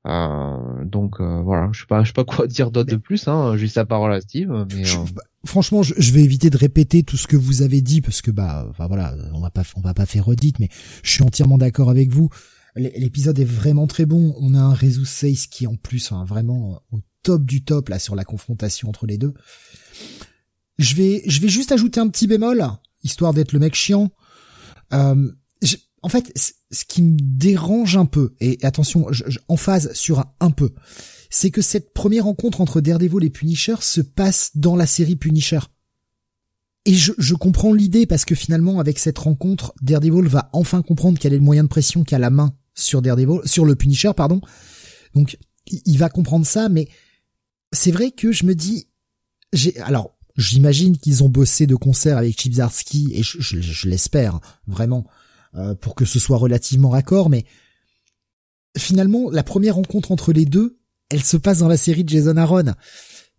Euh, 0.06 0.84
donc 0.84 1.20
euh, 1.20 1.42
voilà, 1.42 1.68
je 1.72 1.80
sais 1.80 1.86
pas, 1.86 2.02
je 2.02 2.08
sais 2.08 2.12
pas 2.14 2.24
quoi 2.24 2.46
dire 2.46 2.70
d'autre 2.70 2.90
de 2.90 2.96
plus. 2.96 3.28
Hein, 3.28 3.56
juste 3.56 3.76
la 3.76 3.84
parole 3.84 4.12
à 4.12 4.20
Steve. 4.20 4.66
Mais, 4.74 4.88
euh, 4.88 5.04
bah, 5.14 5.22
franchement, 5.44 5.82
je, 5.82 6.12
vais 6.12 6.22
éviter 6.22 6.50
de 6.50 6.56
répéter 6.56 7.02
tout 7.02 7.16
ce 7.16 7.26
que 7.26 7.36
vous 7.36 7.62
avez 7.62 7.80
dit 7.80 8.00
parce 8.00 8.22
que 8.22 8.30
bah, 8.30 8.66
enfin 8.70 8.86
voilà, 8.86 9.14
on 9.32 9.40
va 9.40 9.50
pas, 9.50 9.62
on 9.76 9.80
va 9.80 9.94
pas 9.94 10.06
faire 10.06 10.24
redite, 10.24 10.58
mais 10.58 10.68
je 11.02 11.12
suis 11.12 11.22
entièrement 11.22 11.58
d'accord 11.58 11.90
avec 11.90 12.10
vous. 12.10 12.28
L'épisode 12.76 13.38
est 13.38 13.44
vraiment 13.44 13.86
très 13.86 14.06
bon. 14.06 14.34
On 14.38 14.54
a 14.54 14.60
un 14.60 14.74
réseau 14.74 15.04
16 15.04 15.46
qui 15.48 15.66
en 15.66 15.76
plus, 15.76 16.12
hein, 16.12 16.24
vraiment 16.24 16.82
au 16.92 17.00
top 17.22 17.44
du 17.44 17.64
top 17.64 17.88
là 17.88 17.98
sur 17.98 18.14
la 18.14 18.24
confrontation 18.24 18.88
entre 18.88 19.06
les 19.06 19.18
deux. 19.18 19.34
Je 20.78 20.94
vais, 20.94 21.22
je 21.26 21.40
vais 21.40 21.48
juste 21.48 21.72
ajouter 21.72 22.00
un 22.00 22.08
petit 22.08 22.26
bémol, 22.26 22.64
histoire 23.02 23.34
d'être 23.34 23.52
le 23.52 23.58
mec 23.58 23.74
chiant. 23.74 24.10
Euh, 24.92 25.30
en 26.02 26.08
fait, 26.08 26.32
ce 26.70 26.84
qui 26.84 27.02
me 27.02 27.18
dérange 27.20 27.96
un 27.96 28.06
peu, 28.06 28.34
et 28.40 28.58
attention, 28.62 29.08
en 29.48 29.56
phase 29.56 29.92
sur 29.92 30.24
un, 30.40 30.50
peu, 30.50 30.70
c'est 31.30 31.50
que 31.50 31.62
cette 31.62 31.94
première 31.94 32.24
rencontre 32.24 32.60
entre 32.60 32.80
Daredevil 32.80 33.24
et 33.24 33.30
Punisher 33.30 33.76
se 33.80 34.00
passe 34.00 34.50
dans 34.54 34.76
la 34.76 34.86
série 34.86 35.16
Punisher. 35.16 35.60
Et 36.86 36.94
je, 36.94 37.34
comprends 37.34 37.72
l'idée 37.72 38.06
parce 38.06 38.24
que 38.24 38.34
finalement, 38.34 38.80
avec 38.80 38.98
cette 38.98 39.18
rencontre, 39.18 39.74
Daredevil 39.82 40.28
va 40.28 40.50
enfin 40.52 40.82
comprendre 40.82 41.18
quel 41.18 41.32
est 41.32 41.38
le 41.38 41.42
moyen 41.42 41.62
de 41.62 41.68
pression 41.68 42.04
qu'a 42.04 42.18
la 42.18 42.30
main 42.30 42.54
sur 42.74 43.02
Daredevil, 43.02 43.40
sur 43.44 43.64
le 43.64 43.76
Punisher, 43.76 44.12
pardon. 44.16 44.40
Donc, 45.14 45.38
il 45.66 45.98
va 45.98 46.08
comprendre 46.08 46.46
ça, 46.46 46.68
mais 46.68 46.88
c'est 47.72 47.90
vrai 47.90 48.10
que 48.10 48.32
je 48.32 48.44
me 48.44 48.54
dis, 48.54 48.88
j'ai, 49.52 49.78
alors, 49.80 50.16
j'imagine 50.36 50.96
qu'ils 50.96 51.22
ont 51.22 51.28
bossé 51.28 51.66
de 51.66 51.76
concert 51.76 52.16
avec 52.16 52.40
Chip 52.40 52.54
et 53.12 53.22
je, 53.22 53.40
je 53.40 53.88
l'espère, 53.88 54.40
vraiment. 54.66 55.06
Euh, 55.56 55.74
pour 55.74 55.96
que 55.96 56.04
ce 56.04 56.20
soit 56.20 56.38
relativement 56.38 56.90
raccord, 56.90 57.28
mais 57.28 57.44
finalement, 58.78 59.30
la 59.30 59.42
première 59.42 59.74
rencontre 59.74 60.12
entre 60.12 60.32
les 60.32 60.44
deux, 60.44 60.79
elle 61.10 61.22
se 61.22 61.36
passe 61.36 61.58
dans 61.58 61.68
la 61.68 61.76
série 61.76 62.04
de 62.04 62.08
Jason 62.08 62.36
Aaron. 62.36 62.74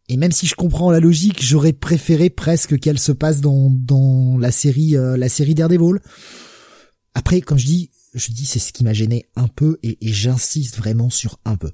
Et 0.09 0.17
même 0.17 0.31
si 0.31 0.45
je 0.45 0.55
comprends 0.55 0.91
la 0.91 0.99
logique, 0.99 1.41
j'aurais 1.41 1.73
préféré 1.73 2.29
presque 2.29 2.77
qu'elle 2.79 2.99
se 2.99 3.13
passe 3.13 3.39
dans, 3.39 3.69
dans 3.69 4.37
la 4.37 4.51
série 4.51 4.97
euh, 4.97 5.15
la 5.15 5.29
série 5.29 5.55
Daredevil. 5.55 5.99
Après, 7.13 7.41
comme 7.41 7.57
je 7.57 7.65
dis, 7.65 7.89
je 8.13 8.31
dis 8.31 8.45
c'est 8.45 8.59
ce 8.59 8.73
qui 8.73 8.83
m'a 8.83 8.93
gêné 8.93 9.25
un 9.35 9.47
peu 9.47 9.79
et, 9.83 9.97
et 10.01 10.11
j'insiste 10.11 10.77
vraiment 10.77 11.09
sur 11.09 11.39
un 11.45 11.55
peu. 11.55 11.71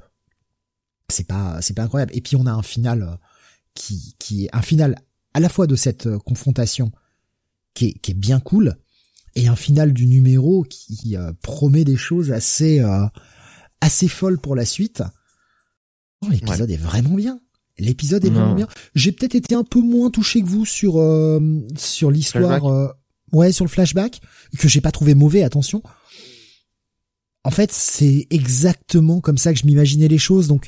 C'est 1.10 1.26
pas 1.26 1.62
c'est 1.62 1.74
pas 1.74 1.84
incroyable. 1.84 2.16
Et 2.16 2.22
puis 2.22 2.36
on 2.36 2.46
a 2.46 2.52
un 2.52 2.62
final 2.62 3.02
euh, 3.04 3.16
qui 3.74 4.16
qui 4.20 4.46
est 4.46 4.50
un 4.54 4.62
final 4.62 4.96
à 5.34 5.40
la 5.40 5.50
fois 5.50 5.68
de 5.68 5.76
cette 5.76 6.08
euh, 6.08 6.20
confrontation 6.20 6.92
qui 7.74 7.88
est, 7.88 7.94
qui 7.94 8.12
est 8.12 8.16
bien 8.16 8.40
cool 8.40 8.78
et 9.36 9.48
un 9.48 9.56
final 9.56 9.94
du 9.94 10.08
numéro 10.08 10.64
qui 10.64 11.16
euh, 11.16 11.32
promet 11.42 11.86
des 11.86 11.98
choses 11.98 12.32
assez 12.32 12.84
assez 13.82 14.08
folles 14.08 14.40
pour 14.40 14.56
la 14.56 14.66
suite. 14.66 15.04
Oh, 16.26 16.30
l'épisode 16.30 16.72
est 16.72 16.78
vraiment 16.78 17.16
bien. 17.16 17.40
L'épisode 17.80 18.26
est 18.26 18.30
vraiment 18.30 18.56
bien. 18.56 18.68
J'ai 18.96 19.12
peut-être 19.12 19.36
été 19.36 19.54
un 19.54 19.64
peu 19.64 19.80
moins 19.82 20.10
touché 20.10 20.42
que 20.42 20.48
vous 20.48 20.66
sur 20.66 20.94
sur 21.76 22.12
l'histoire 22.12 22.96
ouais 23.34 23.52
sur 23.52 23.66
le 23.66 23.70
flashback 23.70 24.22
que 24.58 24.70
j'ai 24.70 24.80
pas 24.80 24.92
trouvé 24.92 25.14
mauvais 25.14 25.44
attention 25.44 25.84
en 27.48 27.50
fait, 27.50 27.72
c'est 27.72 28.28
exactement 28.30 29.22
comme 29.22 29.38
ça 29.38 29.54
que 29.54 29.60
je 29.60 29.66
m'imaginais 29.66 30.10
les 30.10 30.18
choses. 30.18 30.50
Donc, 30.50 30.68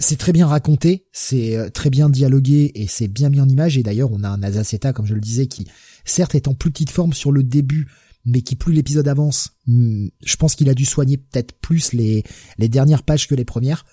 c'est 0.00 0.18
très 0.18 0.32
bien 0.32 0.48
raconté, 0.48 1.06
c'est 1.12 1.56
euh, 1.56 1.70
très 1.70 1.88
bien 1.88 2.10
dialogué 2.10 2.72
et 2.74 2.88
c'est 2.88 3.06
bien 3.06 3.30
mis 3.30 3.40
en 3.40 3.48
image. 3.48 3.78
Et 3.78 3.84
d'ailleurs, 3.84 4.10
on 4.10 4.24
a 4.24 4.28
un 4.28 4.42
Azaceta, 4.42 4.92
comme 4.92 5.06
je 5.06 5.14
le 5.14 5.20
disais, 5.20 5.46
qui 5.46 5.68
certes 6.04 6.34
est 6.34 6.48
en 6.48 6.54
plus 6.54 6.72
petite 6.72 6.90
forme 6.90 7.12
sur 7.12 7.30
le 7.30 7.44
début, 7.44 7.86
mais 8.24 8.42
qui 8.42 8.56
plus 8.56 8.72
l'épisode 8.72 9.06
avance, 9.06 9.52
hmm, 9.68 10.08
je 10.24 10.34
pense 10.34 10.56
qu'il 10.56 10.68
a 10.68 10.74
dû 10.74 10.84
soigner 10.84 11.16
peut-être 11.16 11.52
plus 11.60 11.92
les, 11.92 12.24
les 12.58 12.68
dernières 12.68 13.04
pages 13.04 13.28
que 13.28 13.36
les 13.36 13.44
premières. 13.44 13.86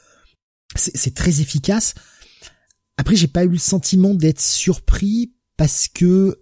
C'est 0.76 1.14
très 1.14 1.41
efficace. 1.41 1.94
Après, 2.98 3.16
j'ai 3.16 3.28
pas 3.28 3.44
eu 3.44 3.50
le 3.50 3.58
sentiment 3.58 4.14
d'être 4.14 4.41
surpris 4.41 5.34
parce 5.58 5.88
que 5.88 6.41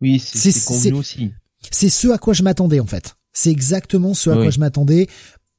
oui, 0.00 0.18
c'est 0.18 0.92
aussi. 0.92 1.32
C'est 1.70 1.88
ce 1.88 2.08
à 2.08 2.18
quoi 2.18 2.34
je 2.34 2.42
m'attendais 2.42 2.80
en 2.80 2.86
fait. 2.86 3.16
C'est 3.32 3.50
exactement 3.50 4.14
ce 4.14 4.30
à 4.30 4.34
quoi 4.34 4.50
je 4.50 4.60
m'attendais 4.60 5.08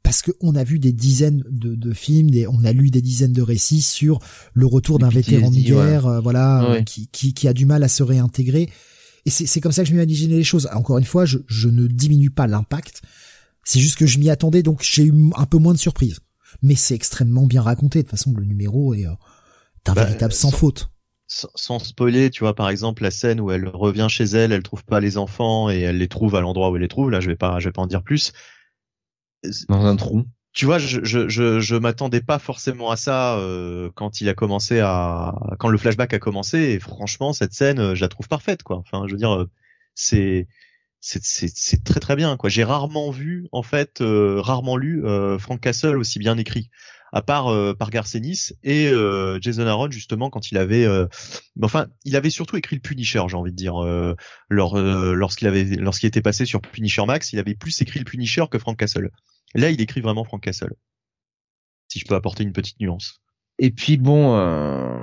parce 0.04 0.22
qu'on 0.22 0.56
a 0.56 0.66
vu 0.66 0.80
des 0.80 0.92
dizaines 0.92 1.44
de, 1.50 1.76
de 1.76 1.94
films, 1.94 2.30
des, 2.30 2.46
on 2.46 2.66
a 2.66 2.74
lu 2.74 2.92
des 2.92 3.02
dizaines 3.02 3.32
de 3.32 3.42
récits 3.42 3.82
sur 3.82 4.20
le 4.54 4.66
retour 4.66 5.00
d'un 5.00 5.08
vétéran 5.08 5.50
de 5.50 5.56
guerre, 5.56 6.06
euh, 6.06 6.20
voilà, 6.20 6.64
euh, 6.66 6.84
qui, 6.84 7.08
qui, 7.08 7.34
qui, 7.34 7.48
a 7.48 7.54
du 7.54 7.66
mal 7.66 7.84
à 7.84 7.88
se 7.88 8.04
réintégrer. 8.04 8.70
Et 9.26 9.30
c'est 9.30 9.62
comme 9.62 9.72
ça 9.72 9.84
que 9.84 9.88
je 9.88 9.94
m'imaginais 9.94 10.36
les 10.36 10.44
choses. 10.44 10.68
Encore 10.74 10.98
une 10.98 11.06
fois, 11.06 11.26
je, 11.26 11.38
je 11.48 11.70
ne 11.70 11.88
diminue 11.88 12.30
pas 12.30 12.48
l'impact. 12.48 13.02
C'est 13.64 13.80
juste 13.80 13.96
que 13.96 14.06
je 14.06 14.20
m'y 14.20 14.30
attendais, 14.30 14.62
donc 14.62 14.84
j'ai 14.84 15.06
eu 15.06 15.14
un 15.38 15.46
peu 15.46 15.58
moins 15.58 15.74
de 15.74 15.80
surprise. 15.80 16.20
Mais 16.62 16.76
c'est 16.76 16.96
extrêmement 16.96 17.46
bien 17.46 17.62
raconté. 17.62 18.00
De 18.00 18.04
toute 18.04 18.12
façon, 18.12 18.34
le 18.36 18.46
numéro 18.46 18.94
est, 18.94 19.06
euh, 19.06 19.14
un 19.88 19.94
bah, 19.94 20.04
véritable 20.06 20.34
sans, 20.34 20.52
faute. 20.52 20.90
Sans, 21.28 21.80
spoiler, 21.80 22.30
tu 22.30 22.42
vois, 22.42 22.56
par 22.56 22.70
exemple, 22.70 23.04
la 23.04 23.12
scène 23.12 23.40
où 23.40 23.52
elle 23.52 23.68
revient 23.68 24.08
chez 24.10 24.24
elle, 24.24 24.52
elle 24.52 24.64
trouve 24.64 24.84
pas 24.86 25.00
les 25.00 25.18
enfants 25.18 25.70
et 25.70 25.80
elle 25.80 25.98
les 25.98 26.08
trouve 26.08 26.36
à 26.36 26.42
l'endroit 26.42 26.70
où 26.70 26.76
elle 26.76 26.82
les 26.82 26.88
trouve. 26.88 27.10
Là, 27.10 27.20
je 27.20 27.28
vais 27.28 27.36
pas, 27.36 27.60
je 27.60 27.70
vais 27.70 27.74
pas 27.74 27.82
en 27.82 27.88
dire 27.88 28.04
plus 28.04 28.34
dans 29.68 29.86
un 29.86 29.96
trou. 29.96 30.24
Tu 30.54 30.66
vois, 30.66 30.78
je 30.78 31.04
je 31.04 31.28
je, 31.28 31.60
je 31.60 31.76
m'attendais 31.76 32.22
pas 32.22 32.38
forcément 32.38 32.92
à 32.92 32.96
ça 32.96 33.38
euh, 33.40 33.90
quand 33.96 34.22
il 34.22 34.30
a 34.30 34.36
commencé 34.36 34.80
à 34.80 35.34
quand 35.58 35.68
le 35.68 35.78
flashback 35.78 36.14
a 36.14 36.20
commencé. 36.20 36.60
Et 36.60 36.80
franchement, 36.80 37.34
cette 37.34 37.54
scène, 37.54 37.80
euh, 37.80 37.96
je 37.96 38.02
la 38.02 38.08
trouve 38.08 38.28
parfaite, 38.28 38.62
quoi. 38.62 38.78
Enfin, 38.78 39.06
je 39.08 39.14
veux 39.14 39.18
dire, 39.18 39.48
c'est 39.96 40.48
c'est 41.06 41.84
très 41.84 42.00
très 42.00 42.16
bien, 42.16 42.38
quoi. 42.38 42.50
J'ai 42.50 42.64
rarement 42.64 43.12
vu, 43.12 43.48
en 43.52 43.64
fait, 43.64 43.98
rarement 44.02 44.78
lu 44.78 45.04
Frank 45.40 45.60
Castle 45.60 45.98
aussi 45.98 46.20
bien 46.20 46.38
écrit 46.38 46.70
à 47.16 47.22
part 47.22 47.54
par 47.78 47.92
Garcenis 47.92 48.54
et 48.64 48.92
Jason 49.40 49.68
Aaron 49.68 49.92
justement 49.92 50.32
quand 50.32 50.50
il 50.50 50.58
avait 50.58 50.88
enfin 51.62 51.86
il 52.06 52.16
avait 52.16 52.32
surtout 52.32 52.58
écrit 52.58 52.76
le 52.76 52.82
Punisher 52.82 53.22
j'ai 53.28 53.38
envie 53.38 53.52
de 53.52 53.56
dire 53.56 53.76
lorsqu'il 54.50 55.48
avait 55.48 55.66
lorsqu'il 55.66 56.08
était 56.08 56.24
passé 56.24 56.46
sur 56.46 56.60
Punisher 56.62 57.06
Max 57.06 57.32
il 57.32 57.38
avait 57.38 57.54
plus 57.54 57.80
écrit 57.84 58.00
le 58.00 58.06
Punisher 58.06 58.46
que 58.50 58.58
Frank 58.58 58.78
Castle 58.78 59.12
Là, 59.56 59.70
il 59.70 59.82
écrit 59.82 60.02
vraiment 60.02 60.24
Frank 60.24 60.42
Castle. 60.42 60.74
Si 61.88 62.00
je 62.00 62.06
peux 62.06 62.16
apporter 62.16 62.44
une 62.44 62.54
petite 62.54 62.80
nuance. 62.80 63.22
Et 63.64 63.72
puis 63.72 63.96
bon, 63.96 64.36
euh, 64.36 65.00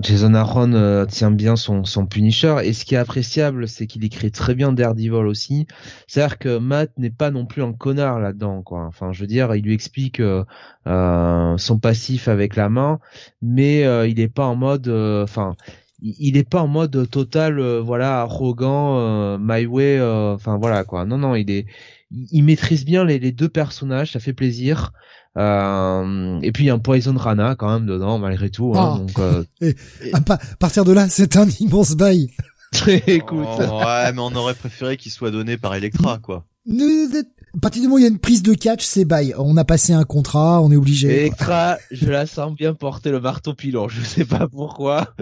Jason 0.00 0.32
Aaron 0.32 0.72
euh, 0.72 1.04
tient 1.04 1.30
bien 1.30 1.56
son, 1.56 1.84
son 1.84 2.06
Punisher. 2.06 2.56
Et 2.64 2.72
ce 2.72 2.86
qui 2.86 2.94
est 2.94 2.98
appréciable, 2.98 3.68
c'est 3.68 3.86
qu'il 3.86 4.02
écrit 4.02 4.30
très 4.30 4.54
bien 4.54 4.72
Daredevil 4.72 5.26
aussi. 5.26 5.66
C'est-à-dire 6.06 6.38
que 6.38 6.56
Matt 6.56 6.90
n'est 6.96 7.10
pas 7.10 7.30
non 7.30 7.44
plus 7.44 7.62
un 7.62 7.74
connard 7.74 8.18
là-dedans, 8.18 8.62
quoi. 8.62 8.86
Enfin, 8.86 9.12
je 9.12 9.20
veux 9.20 9.26
dire, 9.26 9.54
il 9.54 9.62
lui 9.62 9.74
explique 9.74 10.20
euh, 10.20 10.44
son 10.86 11.78
passif 11.78 12.28
avec 12.28 12.56
la 12.56 12.70
main, 12.70 12.98
mais 13.42 13.82
il 14.08 14.14
n'est 14.16 14.28
pas 14.28 14.46
en 14.46 14.56
mode, 14.56 14.88
enfin, 14.88 15.54
il 16.00 16.32
n'est 16.32 16.44
pas 16.44 16.62
en 16.62 16.68
mode 16.68 17.10
total, 17.10 17.60
voilà, 17.80 18.20
arrogant, 18.22 19.36
my 19.36 19.66
way, 19.66 20.00
enfin 20.00 20.56
voilà 20.56 20.84
quoi. 20.84 21.04
Non, 21.04 21.18
non, 21.18 21.34
il 21.34 21.50
est, 21.50 21.66
il, 22.10 22.42
maîtrise 22.42 22.84
bien 22.84 23.04
les, 23.04 23.32
deux 23.32 23.48
personnages, 23.48 24.12
ça 24.12 24.20
fait 24.20 24.32
plaisir. 24.32 24.92
Euh, 25.36 26.40
et 26.42 26.52
puis 26.52 26.64
il 26.64 26.66
y 26.66 26.70
a 26.70 26.74
un 26.74 26.78
Poison 26.78 27.14
Rana 27.16 27.54
quand 27.54 27.72
même 27.72 27.86
dedans 27.86 28.18
malgré 28.18 28.50
tout. 28.50 28.72
Hein, 28.74 28.94
ah. 28.94 28.98
donc, 28.98 29.18
euh, 29.18 29.44
et, 29.60 29.76
à, 30.12 30.20
partir 30.20 30.84
de 30.84 30.92
là, 30.92 31.08
c'est 31.08 31.36
un 31.36 31.48
immense 31.60 31.92
bail. 31.94 32.30
Écoute. 33.06 33.46
Oh, 33.46 33.78
ouais, 33.78 34.12
mais 34.12 34.20
on 34.20 34.34
aurait 34.34 34.54
préféré 34.54 34.96
qu'il 34.96 35.12
soit 35.12 35.30
donné 35.30 35.56
par 35.56 35.74
Electra, 35.74 36.18
quoi. 36.18 36.44
À 36.70 37.60
partir 37.60 37.80
du 37.80 37.88
moment 37.88 37.96
où 37.96 37.98
il 37.98 38.02
y 38.02 38.06
a 38.06 38.10
une 38.10 38.18
prise 38.18 38.42
de 38.42 38.52
catch, 38.52 38.84
c'est 38.84 39.06
bail. 39.06 39.34
On 39.38 39.56
a 39.56 39.64
passé 39.64 39.94
un 39.94 40.04
contrat, 40.04 40.60
on 40.60 40.70
est 40.70 40.76
obligé. 40.76 41.20
Electra, 41.20 41.78
je 41.90 42.10
la 42.10 42.26
sens 42.26 42.54
bien 42.54 42.74
porter 42.74 43.10
le 43.10 43.20
marteau 43.20 43.54
pilon. 43.54 43.88
Je 43.88 44.02
sais 44.02 44.26
pas 44.26 44.48
pourquoi. 44.48 45.14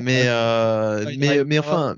Mais 0.00 0.22
euh, 0.26 1.04
mais 1.18 1.44
mais 1.44 1.58
enfin, 1.58 1.96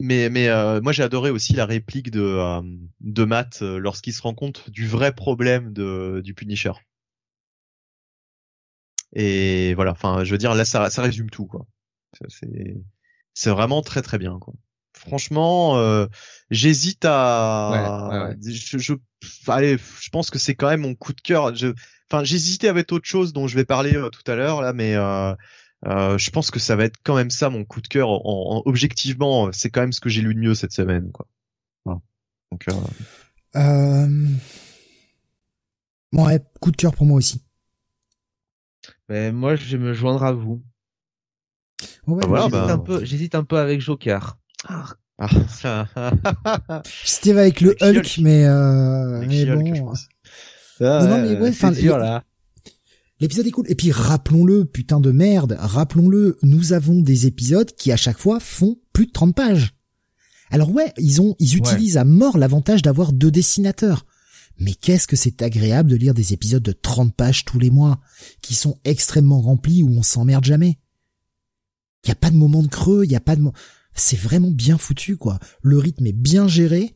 mais 0.00 0.28
mais 0.28 0.48
euh, 0.48 0.80
moi 0.80 0.92
j'ai 0.92 1.02
adoré 1.02 1.30
aussi 1.30 1.54
la 1.54 1.66
réplique 1.66 2.10
de 2.10 2.20
euh, 2.20 2.62
de 3.00 3.24
Matt 3.24 3.60
euh, 3.62 3.78
lorsqu'il 3.78 4.12
se 4.12 4.22
rend 4.22 4.34
compte 4.34 4.68
du 4.70 4.86
vrai 4.86 5.14
problème 5.14 5.72
de 5.72 6.20
du 6.24 6.34
Punisher. 6.34 6.72
Et 9.14 9.74
voilà, 9.74 9.92
enfin 9.92 10.24
je 10.24 10.32
veux 10.32 10.38
dire 10.38 10.54
là 10.54 10.64
ça 10.64 10.90
ça 10.90 11.02
résume 11.02 11.30
tout 11.30 11.46
quoi. 11.46 11.66
C'est 12.28 12.76
c'est 13.32 13.50
vraiment 13.50 13.82
très 13.82 14.02
très 14.02 14.18
bien 14.18 14.38
quoi. 14.40 14.54
Franchement, 14.96 16.06
j'hésite 16.50 17.04
à 17.04 18.30
Je, 18.40 18.78
je 18.78 18.94
allez, 19.48 19.76
je 19.76 20.08
pense 20.10 20.30
que 20.30 20.38
c'est 20.38 20.54
quand 20.54 20.68
même 20.68 20.82
mon 20.82 20.94
coup 20.94 21.12
de 21.12 21.20
cœur. 21.20 21.54
Je 21.54 21.74
enfin 22.10 22.24
j'hésitais 22.24 22.68
avec 22.68 22.90
autre 22.92 23.06
chose 23.06 23.32
dont 23.32 23.48
je 23.48 23.56
vais 23.56 23.64
parler 23.64 23.92
tout 24.12 24.30
à 24.30 24.36
l'heure 24.36 24.60
là 24.60 24.72
mais 24.72 24.96
euh, 25.86 26.18
je 26.18 26.30
pense 26.30 26.50
que 26.50 26.58
ça 26.58 26.76
va 26.76 26.84
être 26.84 26.98
quand 27.02 27.16
même 27.16 27.30
ça 27.30 27.50
mon 27.50 27.64
coup 27.64 27.80
de 27.80 27.88
cœur. 27.88 28.08
En, 28.10 28.62
objectivement, 28.66 29.50
c'est 29.52 29.70
quand 29.70 29.80
même 29.80 29.92
ce 29.92 30.00
que 30.00 30.08
j'ai 30.08 30.22
lu 30.22 30.34
de 30.34 30.40
mieux 30.40 30.54
cette 30.54 30.72
semaine, 30.72 31.10
quoi. 31.12 31.26
Donc, 32.52 32.68
euh... 32.68 32.72
Euh... 33.56 34.28
ouais, 36.12 36.40
coup 36.60 36.70
de 36.70 36.76
cœur 36.76 36.94
pour 36.94 37.04
moi 37.04 37.16
aussi. 37.16 37.42
Mais 39.08 39.32
moi, 39.32 39.56
je 39.56 39.76
vais 39.76 39.82
me 39.82 39.92
joindre 39.92 40.22
à 40.22 40.32
vous. 40.32 40.62
Ouais, 42.06 42.24
bah 42.28 42.36
j'hésite, 42.36 42.52
bah... 42.52 42.72
un 42.72 42.78
peu, 42.78 43.04
j'hésite 43.04 43.34
un 43.34 43.42
peu 43.44 43.58
avec 43.58 43.80
Joker. 43.80 44.38
Ah. 44.68 44.86
C'était 47.04 47.32
avec 47.32 47.60
le 47.60 47.76
Hulk, 47.80 48.18
mais, 48.20 48.46
euh, 48.46 49.24
mais 49.26 49.80
bon. 49.80 49.92
Ah, 50.80 51.04
non, 51.04 51.22
mais 51.22 51.38
ouais, 51.40 51.50
enfin, 51.50 51.70
là. 51.70 52.24
L'épisode 53.24 53.46
est 53.46 53.52
cool. 53.52 53.70
Et 53.70 53.74
puis 53.74 53.90
rappelons-le, 53.90 54.66
putain 54.66 55.00
de 55.00 55.10
merde, 55.10 55.56
rappelons-le, 55.58 56.36
nous 56.42 56.74
avons 56.74 57.00
des 57.00 57.26
épisodes 57.26 57.74
qui 57.74 57.90
à 57.90 57.96
chaque 57.96 58.18
fois 58.18 58.38
font 58.38 58.76
plus 58.92 59.06
de 59.06 59.12
30 59.12 59.34
pages. 59.34 59.72
Alors 60.50 60.70
ouais, 60.70 60.92
ils 60.98 61.22
ont, 61.22 61.34
ils 61.38 61.56
utilisent 61.56 61.96
à 61.96 62.04
mort 62.04 62.36
l'avantage 62.36 62.82
d'avoir 62.82 63.14
deux 63.14 63.30
dessinateurs. 63.30 64.04
Mais 64.58 64.74
qu'est-ce 64.74 65.06
que 65.06 65.16
c'est 65.16 65.40
agréable 65.40 65.88
de 65.88 65.96
lire 65.96 66.12
des 66.12 66.34
épisodes 66.34 66.62
de 66.62 66.72
30 66.72 67.14
pages 67.16 67.46
tous 67.46 67.58
les 67.58 67.70
mois, 67.70 67.98
qui 68.42 68.54
sont 68.54 68.78
extrêmement 68.84 69.40
remplis 69.40 69.82
où 69.82 69.88
on 69.88 70.02
s'emmerde 70.02 70.44
jamais. 70.44 70.78
Il 72.04 72.08
y 72.08 72.12
a 72.12 72.16
pas 72.16 72.28
de 72.28 72.36
moment 72.36 72.62
de 72.62 72.68
creux, 72.68 73.06
il 73.06 73.10
y 73.10 73.16
a 73.16 73.20
pas 73.20 73.36
de 73.36 73.42
c'est 73.94 74.18
vraiment 74.18 74.50
bien 74.50 74.76
foutu 74.76 75.16
quoi. 75.16 75.38
Le 75.62 75.78
rythme 75.78 76.06
est 76.06 76.12
bien 76.12 76.46
géré 76.46 76.94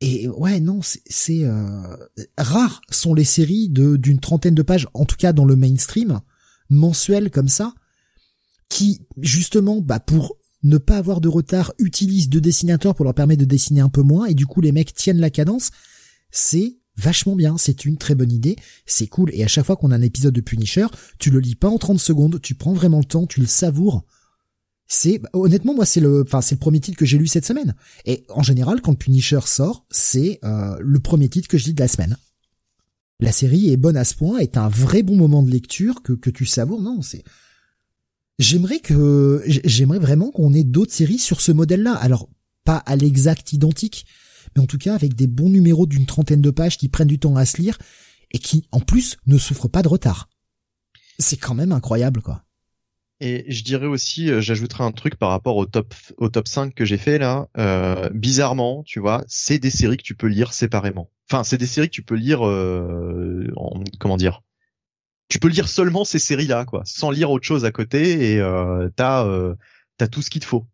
et 0.00 0.28
ouais, 0.28 0.60
non, 0.60 0.80
c'est 0.82 1.44
euh, 1.44 1.96
rares 2.38 2.80
sont 2.90 3.14
les 3.14 3.24
séries 3.24 3.68
de 3.68 3.96
d'une 3.96 4.18
trentaine 4.18 4.54
de 4.54 4.62
pages, 4.62 4.88
en 4.94 5.04
tout 5.04 5.16
cas 5.16 5.32
dans 5.32 5.44
le 5.44 5.56
mainstream 5.56 6.20
mensuel 6.70 7.30
comme 7.30 7.48
ça, 7.48 7.74
qui 8.70 9.02
justement, 9.18 9.82
bah 9.82 10.00
pour 10.00 10.38
ne 10.62 10.78
pas 10.78 10.96
avoir 10.96 11.20
de 11.20 11.28
retard, 11.28 11.72
utilisent 11.78 12.28
deux 12.28 12.40
dessinateurs 12.40 12.94
pour 12.94 13.04
leur 13.04 13.14
permettre 13.14 13.40
de 13.40 13.46
dessiner 13.46 13.80
un 13.80 13.88
peu 13.90 14.02
moins, 14.02 14.26
et 14.26 14.34
du 14.34 14.46
coup 14.46 14.62
les 14.62 14.72
mecs 14.72 14.94
tiennent 14.94 15.20
la 15.20 15.30
cadence. 15.30 15.70
C'est 16.30 16.78
vachement 16.96 17.36
bien, 17.36 17.58
c'est 17.58 17.84
une 17.84 17.98
très 17.98 18.14
bonne 18.14 18.32
idée, 18.32 18.56
c'est 18.86 19.06
cool, 19.06 19.30
et 19.34 19.44
à 19.44 19.48
chaque 19.48 19.66
fois 19.66 19.76
qu'on 19.76 19.90
a 19.90 19.96
un 19.96 20.02
épisode 20.02 20.34
de 20.34 20.40
Punisher, 20.40 20.86
tu 21.18 21.30
le 21.30 21.40
lis 21.40 21.56
pas 21.56 21.68
en 21.68 21.78
30 21.78 21.98
secondes, 21.98 22.40
tu 22.40 22.54
prends 22.54 22.72
vraiment 22.72 22.98
le 22.98 23.04
temps, 23.04 23.26
tu 23.26 23.40
le 23.40 23.46
savoures, 23.46 24.04
c'est 24.92 25.22
honnêtement 25.32 25.74
moi 25.74 25.86
c'est 25.86 26.00
le 26.00 26.22
enfin 26.22 26.40
c'est 26.40 26.56
le 26.56 26.60
premier 26.60 26.80
titre 26.80 26.98
que 26.98 27.06
j'ai 27.06 27.16
lu 27.16 27.26
cette 27.26 27.46
semaine 27.46 27.74
et 28.04 28.24
en 28.28 28.42
général 28.42 28.80
quand 28.80 28.94
Punisher 28.94 29.40
sort 29.44 29.86
c'est 29.90 30.40
euh, 30.44 30.76
le 30.80 30.98
premier 30.98 31.28
titre 31.28 31.48
que 31.48 31.58
je 31.58 31.66
lis 31.66 31.74
de 31.74 31.80
la 31.80 31.88
semaine 31.88 32.16
la 33.20 33.32
série 33.32 33.70
est 33.70 33.76
bonne 33.76 33.96
à 33.96 34.04
ce 34.04 34.14
point 34.14 34.38
est 34.38 34.56
un 34.56 34.68
vrai 34.68 35.02
bon 35.02 35.16
moment 35.16 35.42
de 35.42 35.50
lecture 35.50 36.02
que 36.02 36.12
que 36.12 36.30
tu 36.30 36.44
savoures 36.44 36.82
non 36.82 37.02
c'est 37.02 37.22
j'aimerais 38.38 38.80
que 38.80 39.42
j'aimerais 39.46 40.00
vraiment 40.00 40.30
qu'on 40.30 40.52
ait 40.54 40.64
d'autres 40.64 40.92
séries 40.92 41.18
sur 41.18 41.40
ce 41.40 41.52
modèle 41.52 41.82
là 41.82 41.94
alors 41.94 42.28
pas 42.64 42.78
à 42.78 42.96
l'exact 42.96 43.52
identique 43.52 44.06
mais 44.56 44.62
en 44.62 44.66
tout 44.66 44.78
cas 44.78 44.94
avec 44.94 45.14
des 45.14 45.26
bons 45.26 45.50
numéros 45.50 45.86
d'une 45.86 46.06
trentaine 46.06 46.42
de 46.42 46.50
pages 46.50 46.78
qui 46.78 46.88
prennent 46.88 47.08
du 47.08 47.18
temps 47.18 47.36
à 47.36 47.46
se 47.46 47.60
lire 47.60 47.78
et 48.32 48.38
qui, 48.38 48.66
en 48.72 48.80
plus, 48.80 49.16
ne 49.26 49.38
souffrent 49.38 49.68
pas 49.68 49.82
de 49.82 49.88
retard. 49.88 50.28
C'est 51.18 51.36
quand 51.36 51.54
même 51.54 51.72
incroyable, 51.72 52.22
quoi. 52.22 52.44
Et 53.20 53.44
je 53.52 53.62
dirais 53.62 53.86
aussi, 53.86 54.30
euh, 54.30 54.40
j'ajouterai 54.40 54.82
un 54.82 54.92
truc 54.92 55.16
par 55.16 55.28
rapport 55.28 55.56
au 55.56 55.66
top 55.66 55.94
au 56.16 56.30
top 56.30 56.48
5 56.48 56.74
que 56.74 56.86
j'ai 56.86 56.96
fait 56.96 57.18
là. 57.18 57.48
Euh, 57.58 58.08
bizarrement, 58.14 58.82
tu 58.84 58.98
vois, 58.98 59.22
c'est 59.28 59.58
des 59.58 59.70
séries 59.70 59.98
que 59.98 60.02
tu 60.02 60.14
peux 60.14 60.26
lire 60.26 60.54
séparément. 60.54 61.10
Enfin, 61.30 61.44
c'est 61.44 61.58
des 61.58 61.66
séries 61.66 61.88
que 61.88 61.94
tu 61.94 62.02
peux 62.02 62.14
lire 62.14 62.46
euh, 62.46 63.46
en 63.56 63.84
comment 63.98 64.16
dire? 64.16 64.42
Tu 65.28 65.38
peux 65.38 65.48
lire 65.48 65.68
seulement 65.68 66.04
ces 66.04 66.18
séries-là, 66.18 66.64
quoi, 66.64 66.82
sans 66.86 67.10
lire 67.10 67.30
autre 67.30 67.46
chose 67.46 67.64
à 67.64 67.72
côté, 67.72 68.32
et 68.32 68.40
euh, 68.40 68.88
t'as 68.96 69.26
euh, 69.26 69.54
t'as 69.98 70.08
tout 70.08 70.22
ce 70.22 70.30
qu'il 70.30 70.40
te 70.40 70.46
faut. 70.46 70.66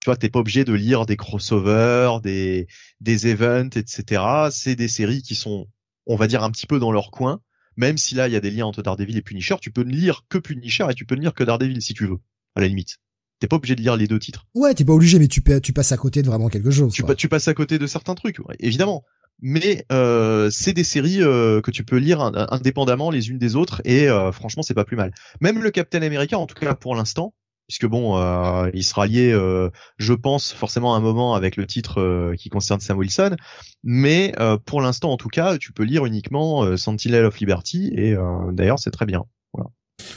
Tu 0.00 0.06
vois, 0.06 0.16
t'es 0.16 0.30
pas 0.30 0.40
obligé 0.40 0.64
de 0.64 0.72
lire 0.72 1.06
des 1.06 1.16
crossovers, 1.16 2.20
des 2.22 2.66
des 3.00 3.26
events, 3.28 3.70
etc. 3.76 4.22
C'est 4.50 4.76
des 4.76 4.88
séries 4.88 5.22
qui 5.22 5.34
sont, 5.34 5.68
on 6.06 6.16
va 6.16 6.26
dire, 6.28 6.42
un 6.42 6.50
petit 6.50 6.66
peu 6.66 6.78
dans 6.78 6.92
leur 6.92 7.10
coin 7.10 7.40
même 7.76 7.98
si 7.98 8.14
là 8.14 8.28
il 8.28 8.32
y 8.32 8.36
a 8.36 8.40
des 8.40 8.50
liens 8.50 8.66
entre 8.66 8.82
Daredevil 8.82 9.16
et 9.16 9.22
Punisher, 9.22 9.56
tu 9.60 9.70
peux 9.70 9.82
ne 9.82 9.92
lire 9.92 10.22
que 10.28 10.38
Punisher 10.38 10.86
et 10.90 10.94
tu 10.94 11.06
peux 11.06 11.14
ne 11.14 11.20
lire 11.20 11.34
que 11.34 11.44
Daredevil 11.44 11.80
si 11.82 11.94
tu 11.94 12.06
veux, 12.06 12.18
à 12.54 12.60
la 12.60 12.68
limite. 12.68 12.98
T'es 13.40 13.48
pas 13.48 13.56
obligé 13.56 13.74
de 13.74 13.82
lire 13.82 13.96
les 13.96 14.06
deux 14.06 14.18
titres. 14.18 14.46
Ouais, 14.54 14.74
t'es 14.74 14.84
pas 14.84 14.92
obligé, 14.92 15.18
mais 15.18 15.28
tu, 15.28 15.42
tu 15.62 15.72
passes 15.72 15.92
à 15.92 15.96
côté 15.96 16.22
de 16.22 16.28
vraiment 16.28 16.48
quelque 16.48 16.70
chose. 16.70 16.92
Tu, 16.92 17.02
tu 17.16 17.28
passes 17.28 17.48
à 17.48 17.54
côté 17.54 17.78
de 17.78 17.86
certains 17.86 18.14
trucs, 18.14 18.38
évidemment. 18.60 19.04
Mais 19.40 19.84
euh, 19.92 20.48
c'est 20.50 20.72
des 20.72 20.84
séries 20.84 21.22
euh, 21.22 21.60
que 21.60 21.70
tu 21.70 21.84
peux 21.84 21.96
lire 21.96 22.20
indépendamment 22.20 23.10
les 23.10 23.30
unes 23.30 23.38
des 23.38 23.56
autres 23.56 23.82
et 23.84 24.08
euh, 24.08 24.32
franchement 24.32 24.62
c'est 24.62 24.74
pas 24.74 24.84
plus 24.84 24.96
mal. 24.96 25.12
Même 25.40 25.62
le 25.62 25.70
Captain 25.70 26.02
America, 26.02 26.38
en 26.38 26.46
tout 26.46 26.54
cas 26.54 26.74
pour 26.74 26.94
l'instant, 26.94 27.34
puisque 27.68 27.86
bon, 27.86 28.18
euh, 28.18 28.70
il 28.74 28.84
sera 28.84 29.06
lié, 29.06 29.32
euh, 29.32 29.70
je 29.98 30.12
pense, 30.12 30.52
forcément 30.52 30.94
à 30.94 30.98
un 30.98 31.00
moment 31.00 31.34
avec 31.34 31.56
le 31.56 31.66
titre 31.66 32.00
euh, 32.00 32.34
qui 32.36 32.50
concerne 32.50 32.80
Sam 32.80 32.98
Wilson, 32.98 33.36
mais 33.82 34.34
pour 34.64 34.80
l'instant, 34.80 35.12
en 35.12 35.16
tout 35.16 35.28
cas, 35.28 35.58
tu 35.58 35.72
peux 35.72 35.84
lire 35.84 36.06
uniquement 36.06 36.76
Sentinel 36.76 37.24
of 37.24 37.38
Liberty, 37.38 37.90
et 37.94 38.16
d'ailleurs, 38.52 38.78
c'est 38.78 38.90
très 38.90 39.06
bien. 39.06 39.24
Voilà. 39.52 39.70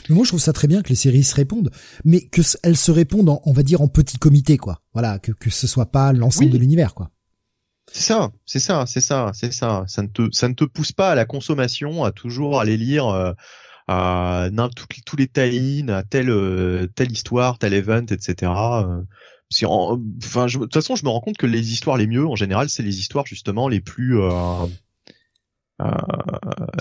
moi, 0.08 0.24
je 0.24 0.30
trouve 0.30 0.40
ça 0.40 0.52
très 0.52 0.68
bien 0.68 0.82
que 0.82 0.88
les 0.88 0.94
séries 0.94 1.24
se 1.24 1.34
répondent, 1.34 1.70
mais 2.04 2.26
que 2.28 2.40
elles 2.62 2.76
se 2.76 2.90
répondent, 2.90 3.28
en, 3.28 3.42
on 3.44 3.52
va 3.52 3.62
dire, 3.62 3.82
en 3.82 3.88
petit 3.88 4.18
comité, 4.18 4.56
quoi. 4.56 4.80
Voilà, 4.94 5.18
que 5.18 5.32
que 5.32 5.50
ce 5.50 5.66
soit 5.66 5.90
pas 5.90 6.12
l'ensemble 6.12 6.50
de 6.50 6.58
l'univers, 6.58 6.94
quoi. 6.94 7.10
C'est 7.92 8.02
ça, 8.02 8.30
c'est 8.46 8.60
ça, 8.60 8.84
c'est 8.86 9.00
ça, 9.00 9.30
c'est 9.34 9.52
ça. 9.52 9.84
Ça 9.86 10.02
ne 10.02 10.08
te, 10.08 10.28
ça 10.32 10.48
ne 10.48 10.54
te 10.54 10.64
pousse 10.64 10.92
pas 10.92 11.10
à 11.10 11.14
la 11.14 11.24
consommation, 11.24 12.04
à 12.04 12.12
toujours 12.12 12.60
aller 12.60 12.76
lire 12.76 13.34
à 13.88 14.50
tous 15.06 15.16
les 15.16 15.26
tie 15.26 15.84
à 15.88 16.02
telle 16.02 16.30
euh, 16.30 16.86
telle 16.94 17.10
histoire, 17.10 17.58
tel 17.58 17.72
event, 17.72 18.04
etc. 18.10 18.52
Euh, 18.52 19.02
enfin, 19.64 20.46
de 20.46 20.58
toute 20.58 20.74
façon, 20.74 20.94
je 20.94 21.04
me 21.04 21.10
rends 21.10 21.22
compte 21.22 21.38
que 21.38 21.46
les 21.46 21.72
histoires 21.72 21.96
les 21.96 22.06
mieux, 22.06 22.26
en 22.26 22.36
général, 22.36 22.68
c'est 22.68 22.82
les 22.82 23.00
histoires 23.00 23.26
justement 23.26 23.66
les 23.66 23.80
plus 23.80 24.20
euh, 24.20 24.66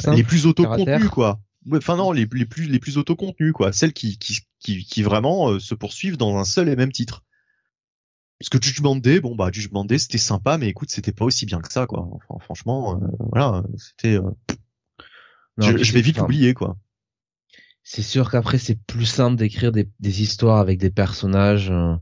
les 0.07 0.23
plus 0.23 0.45
autocontenues, 0.45 1.09
quoi. 1.09 1.39
Enfin 1.71 1.97
non, 1.97 2.11
les, 2.11 2.27
les 2.31 2.45
plus 2.45 2.67
les 2.67 2.79
plus 2.79 2.97
autocontenues, 2.97 3.53
quoi. 3.53 3.71
Celles 3.71 3.93
qui 3.93 4.17
qui 4.17 4.39
qui, 4.59 4.83
qui 4.83 5.01
vraiment 5.01 5.59
se 5.59 5.75
poursuivent 5.75 6.17
dans 6.17 6.37
un 6.37 6.43
seul 6.43 6.67
et 6.67 6.75
même 6.75 6.91
titre. 6.91 7.23
Parce 8.39 8.49
que 8.49 8.61
Judgment 8.61 8.97
Day, 8.97 9.19
bon 9.21 9.33
bah 9.35 9.49
Judgment 9.51 9.85
Day 9.85 9.97
c'était 9.97 10.17
sympa, 10.17 10.57
mais 10.57 10.67
écoute 10.67 10.89
c'était 10.91 11.13
pas 11.13 11.25
aussi 11.25 11.45
bien 11.45 11.59
que 11.59 11.71
ça 11.71 11.87
quoi. 11.87 12.07
Enfin, 12.11 12.43
franchement, 12.43 12.99
voilà, 13.31 13.63
c'était. 13.77 14.19
je, 15.57 15.77
je, 15.77 15.93
vais 15.93 16.01
vite 16.01 16.17
l'oublier 16.17 16.53
quoi 16.53 16.77
c'est 17.89 18.01
sûr 18.01 18.29
qu'après 18.29 18.57
c'est 18.57 18.75
plus 18.75 19.05
simple 19.05 19.37
d'écrire 19.37 19.71
des, 19.71 19.87
histoires 20.21 20.57
avec 20.57 20.77
des 20.77 20.89
personnages 20.89 21.71
euh, 21.71 21.95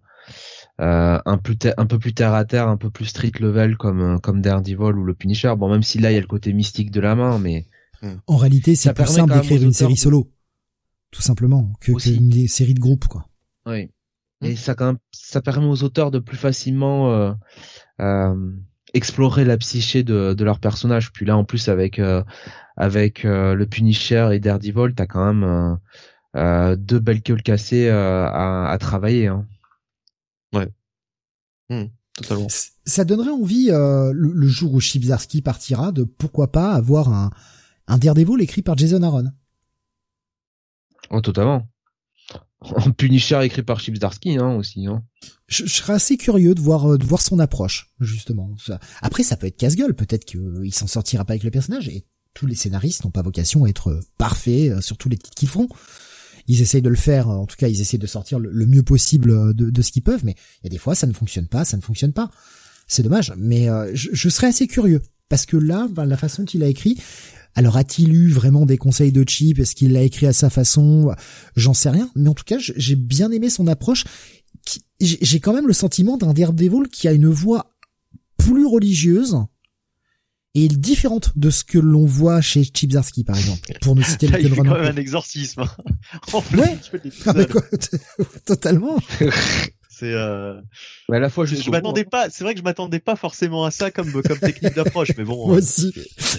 euh, 0.82 1.20
un, 1.24 1.38
plus 1.38 1.58
un 1.78 1.86
peu 1.86 2.00
plus 2.00 2.16
terre 2.16 2.34
à 2.34 2.44
terre, 2.44 2.68
un 2.68 2.76
peu 2.76 2.90
plus 2.90 3.06
street 3.06 3.34
level 3.40 3.78
comme 3.78 4.02
euh, 4.02 4.18
comme 4.18 4.42
Daredevil 4.42 4.98
ou 4.98 5.04
le 5.04 5.14
Punisher. 5.14 5.54
Bon, 5.56 5.70
même 5.70 5.84
si 5.84 6.00
là 6.00 6.12
il 6.12 6.16
y 6.16 6.18
a 6.18 6.22
le 6.22 6.26
côté 6.26 6.54
mystique 6.54 6.90
de 6.90 7.00
la 7.00 7.14
main, 7.14 7.38
mais 7.38 7.68
hmm. 8.02 8.16
en 8.26 8.36
réalité 8.36 8.76
c'est 8.76 8.96
plus 8.96 9.06
simple 9.06 9.34
d'écrire 9.34 9.62
une 9.62 9.74
série 9.74 9.96
solo, 9.96 10.32
tout 11.12 11.22
simplement, 11.22 11.72
que, 11.80 11.92
une 12.10 12.48
série 12.48 12.74
de 12.74 12.80
groupes 12.80 13.08
quoi. 13.08 13.30
Oui. 13.68 13.92
Et 14.42 14.54
hmm. 14.54 14.58
ça 14.58 14.74
quand 14.74 14.88
même, 14.88 14.98
ça 15.12 15.44
permet 15.44 15.68
aux 15.68 15.84
auteurs 15.84 16.10
de 16.10 16.18
plus 16.18 16.38
facilement 16.38 17.36
explorer 18.96 19.44
la 19.46 19.58
psyché 19.58 20.04
de, 20.04 20.34
de 20.34 20.44
leur 20.44 20.60
personnage. 20.60 21.12
Puis 21.12 21.26
là, 21.26 21.38
en 21.38 21.44
plus, 21.44 21.70
avec 21.70 22.00
euh, 22.00 22.24
avec 22.78 23.26
euh, 23.26 23.54
le 23.54 23.66
Punisher 23.68 24.30
et 24.34 24.40
Daredevil, 24.40 24.96
t'as 24.96 25.06
quand 25.06 25.34
même 25.34 25.80
euh, 26.36 26.76
deux 26.76 27.00
belles 27.00 27.22
queues 27.22 27.36
cassées 27.36 27.90
à, 27.90 28.70
à, 28.70 28.78
travailler. 28.78 29.28
Hein. 29.28 29.46
Ouais. 30.54 30.70
Hmm, 31.70 31.86
totalement. 32.16 32.48
Ça 32.86 33.04
donnerait 33.04 33.32
envie 33.32 33.70
le, 33.70 34.48
jour 34.48 34.74
où 34.74 34.80
Chip 34.80 35.04
partira 35.44 35.92
de 35.92 36.04
pourquoi 36.04 36.52
pas 36.52 36.74
avoir 36.74 37.10
un 37.10 37.30
un 37.88 38.00
Daredevil 38.00 38.42
écrit 38.42 38.64
par 38.64 38.78
Jason 38.78 39.04
Aaron. 39.04 39.32
Oh, 41.12 41.22
totalement. 41.22 41.68
Un 42.76 42.92
Punisher 42.92 43.40
écrit 43.44 43.64
par 43.64 43.80
Chip 43.80 43.98
hein, 44.04 44.56
aussi. 44.56 44.88
Hein. 44.88 45.04
Je, 45.48 45.66
serais 45.66 45.94
assez 45.94 46.18
curieux 46.18 46.56
de 46.56 46.62
voir 46.62 46.94
euh, 46.94 46.98
de 46.98 47.06
voir 47.06 47.22
son 47.22 47.40
approche 47.40 47.92
justement. 48.00 48.56
Après, 49.02 49.24
ça 49.24 49.38
peut 49.38 49.48
être 49.48 49.58
casse-gueule. 49.58 49.94
Peut-être 49.94 50.26
qu'il 50.26 50.74
s'en 50.74 50.88
sortira 50.88 51.26
pas 51.26 51.34
avec 51.34 51.44
le 51.44 51.52
personnage. 51.52 51.88
Et 51.88 52.06
tous 52.34 52.46
les 52.46 52.56
scénaristes 52.56 53.04
n'ont 53.04 53.12
pas 53.12 53.22
vocation 53.22 53.66
à 53.66 53.70
être 53.70 54.00
parfaits 54.18 54.72
euh, 54.72 54.82
sur 54.82 54.98
tous 54.98 55.10
les 55.10 55.18
titres 55.18 55.36
qu'ils 55.36 55.50
font. 55.50 55.68
Ils 56.48 56.62
essayent 56.62 56.82
de 56.82 56.90
le 56.90 56.96
faire. 56.96 57.30
En 57.30 57.46
tout 57.46 57.56
cas, 57.58 57.68
ils 57.68 57.82
essayent 57.82 58.00
de 58.00 58.08
sortir 58.08 58.40
le, 58.40 58.66
mieux 58.66 58.84
possible 58.84 59.32
euh, 59.32 59.54
de, 59.54 59.82
ce 59.82 59.92
qu'ils 59.92 60.04
peuvent. 60.04 60.26
Mais 60.26 60.36
il 60.62 60.66
y 60.66 60.68
a 60.68 60.70
des 60.70 60.78
fois, 60.78 60.96
ça 60.96 61.08
ne 61.08 61.14
fonctionne 61.14 61.48
pas. 61.48 61.66
Ça 61.66 61.78
ne 61.78 61.82
fonctionne 61.82 62.14
pas. 62.14 62.30
C'est 62.88 63.04
dommage. 63.04 63.34
Mais 63.38 63.68
je, 63.94 64.10
je, 64.14 64.30
serais 64.30 64.48
assez 64.48 64.68
curieux 64.68 65.02
parce 65.28 65.48
que 65.48 65.58
là, 65.58 65.88
ben, 65.90 66.06
la 66.06 66.18
façon 66.18 66.46
qu'il 66.46 66.62
a 66.62 66.68
écrit, 66.68 67.00
alors 67.56 67.78
a-t-il 67.78 68.14
eu 68.14 68.30
vraiment 68.30 68.66
des 68.66 68.78
conseils 68.78 69.14
de 69.14 69.24
Chip? 69.28 69.60
Est-ce 69.60 69.76
qu'il 69.76 69.94
l'a 69.94 70.04
écrit 70.04 70.28
à 70.28 70.34
sa 70.34 70.50
façon? 70.50 71.16
J'en 71.56 71.74
sais 71.74 71.90
rien. 71.90 72.10
Mais 72.16 72.30
en 72.30 72.34
tout 72.34 72.44
cas, 72.44 72.58
j'ai 72.60 72.96
bien 72.96 73.32
aimé 73.32 73.50
son 73.50 73.68
approche. 73.68 74.04
J'ai 75.00 75.40
quand 75.40 75.54
même 75.54 75.68
le 75.68 75.74
sentiment 75.74 76.18
d'un 76.18 76.34
Daredevil 76.34 76.90
qui 76.92 77.08
a 77.08 77.14
une 77.14 77.28
voix 77.28 77.72
plus 78.38 78.66
religieuse 78.66 79.38
et 80.54 80.70
différente 80.70 81.34
de 81.36 81.50
ce 81.50 81.64
que 81.64 81.78
l'on 81.78 82.06
voit 82.06 82.40
chez 82.42 82.64
Chip 82.64 82.92
Zdarsky 82.92 83.24
par 83.24 83.38
exemple. 83.38 83.74
Pour 83.82 83.96
nous 83.96 84.04
citer 84.04 84.28
le 84.30 84.42
Il 84.42 84.50
fait 84.50 84.56
quand 84.56 84.64
même 84.64 84.94
un 84.94 84.96
exorcisme. 84.96 85.66
en 86.34 86.40
ouais. 86.58 86.78
Ah, 87.26 87.34
totalement. 88.46 88.98
C'est 89.98 90.12
euh... 90.12 90.60
à 91.10 91.20
la 91.20 91.30
fois 91.30 91.46
je, 91.46 91.56
je 91.56 91.70
m'attendais 91.70 92.04
pas. 92.04 92.30
C'est 92.30 92.44
vrai 92.44 92.54
que 92.54 92.60
je 92.60 92.64
m'attendais 92.64 93.00
pas 93.00 93.16
forcément 93.16 93.64
à 93.64 93.72
ça 93.72 93.92
comme 93.92 94.12
comme 94.12 94.40
technique 94.40 94.76
d'approche, 94.76 95.12
mais 95.18 95.24
bon. 95.24 95.36
Moi 95.48 95.56
euh. 95.56 95.60
aussi. 95.60 95.94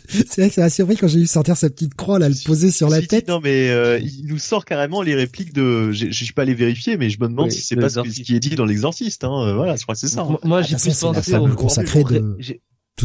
C'est 0.08 0.36
vrai 0.38 0.48
que 0.48 0.54
ça 0.54 0.60
m'a 0.62 0.70
surpris 0.70 0.96
quand 0.96 1.08
j'ai 1.08 1.20
vu 1.20 1.26
sortir 1.26 1.56
sa 1.56 1.70
petite 1.70 1.94
croix 1.94 2.18
là, 2.18 2.28
le 2.28 2.34
poser 2.44 2.70
sur 2.70 2.90
la 2.90 3.00
tête. 3.00 3.28
non 3.28 3.40
mais 3.42 3.70
euh, 3.70 3.98
il 3.98 4.26
nous 4.26 4.38
sort 4.38 4.64
carrément 4.64 5.00
les 5.00 5.14
répliques 5.14 5.54
de. 5.54 5.90
Je 5.92 6.10
suis 6.10 6.34
pas 6.34 6.42
allé 6.42 6.54
vérifier, 6.54 6.96
mais 6.98 7.08
je 7.08 7.18
me 7.18 7.28
demande 7.28 7.50
si 7.50 7.62
c'est 7.62 7.76
pas 7.76 7.88
ce, 7.88 8.00
qui 8.00 8.36
est 8.36 8.40
dit 8.40 8.54
dans 8.56 8.66
l'exorciste. 8.66 9.24
Hein. 9.24 9.48
Euh, 9.48 9.54
voilà, 9.54 9.76
je 9.76 9.82
crois 9.82 9.94
que 9.94 10.00
c'est 10.00 10.08
ça. 10.08 10.22
Hein. 10.22 10.38
Moi, 10.44 10.60
j'ai 10.62 10.74
ah, 10.74 10.78
plus 10.78 11.00
pensé 11.00 11.36
au 11.36 11.48
consacré 11.54 12.04
de 12.04 12.36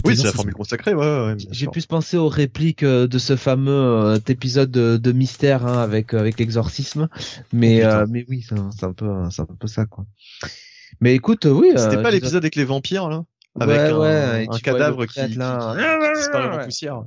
oui, 0.05 0.15
c'est 0.15 0.23
la 0.23 0.31
formule 0.31 0.53
consacrée. 0.53 0.93
Ouais, 0.93 1.25
ouais, 1.25 1.35
J'ai 1.51 1.67
pu 1.67 1.81
penser 1.81 2.17
aux 2.17 2.29
répliques 2.29 2.83
euh, 2.83 3.07
de 3.07 3.17
ce 3.17 3.35
fameux 3.35 3.71
euh, 3.71 4.19
épisode 4.27 4.71
de, 4.71 5.11
mystère 5.11 5.65
hein, 5.65 5.79
avec 5.79 6.13
euh, 6.13 6.19
avec 6.19 6.39
l'exorcisme, 6.39 7.09
mais 7.51 7.85
oh, 7.85 8.05
mais 8.09 8.25
oui, 8.29 8.45
c'est 8.47 8.85
un 8.85 8.93
peu 8.93 9.29
c'est 9.29 9.41
un 9.41 9.45
peu 9.59 9.67
ça 9.67 9.85
quoi. 9.85 10.05
Mais 11.01 11.15
écoute, 11.15 11.45
oui. 11.45 11.71
C'était 11.75 12.01
pas 12.01 12.11
l'épisode 12.11 12.43
avec 12.43 12.55
les 12.55 12.63
vampires 12.63 13.09
là, 13.09 13.23
avec 13.59 13.79
un, 13.79 14.53
un 14.53 14.59
cadavre 14.59 15.05
qui, 15.05 15.19
là... 15.35 15.75
qui, 15.75 16.19
disparaît 16.19 16.61
en 16.61 16.63
poussière. 16.63 17.03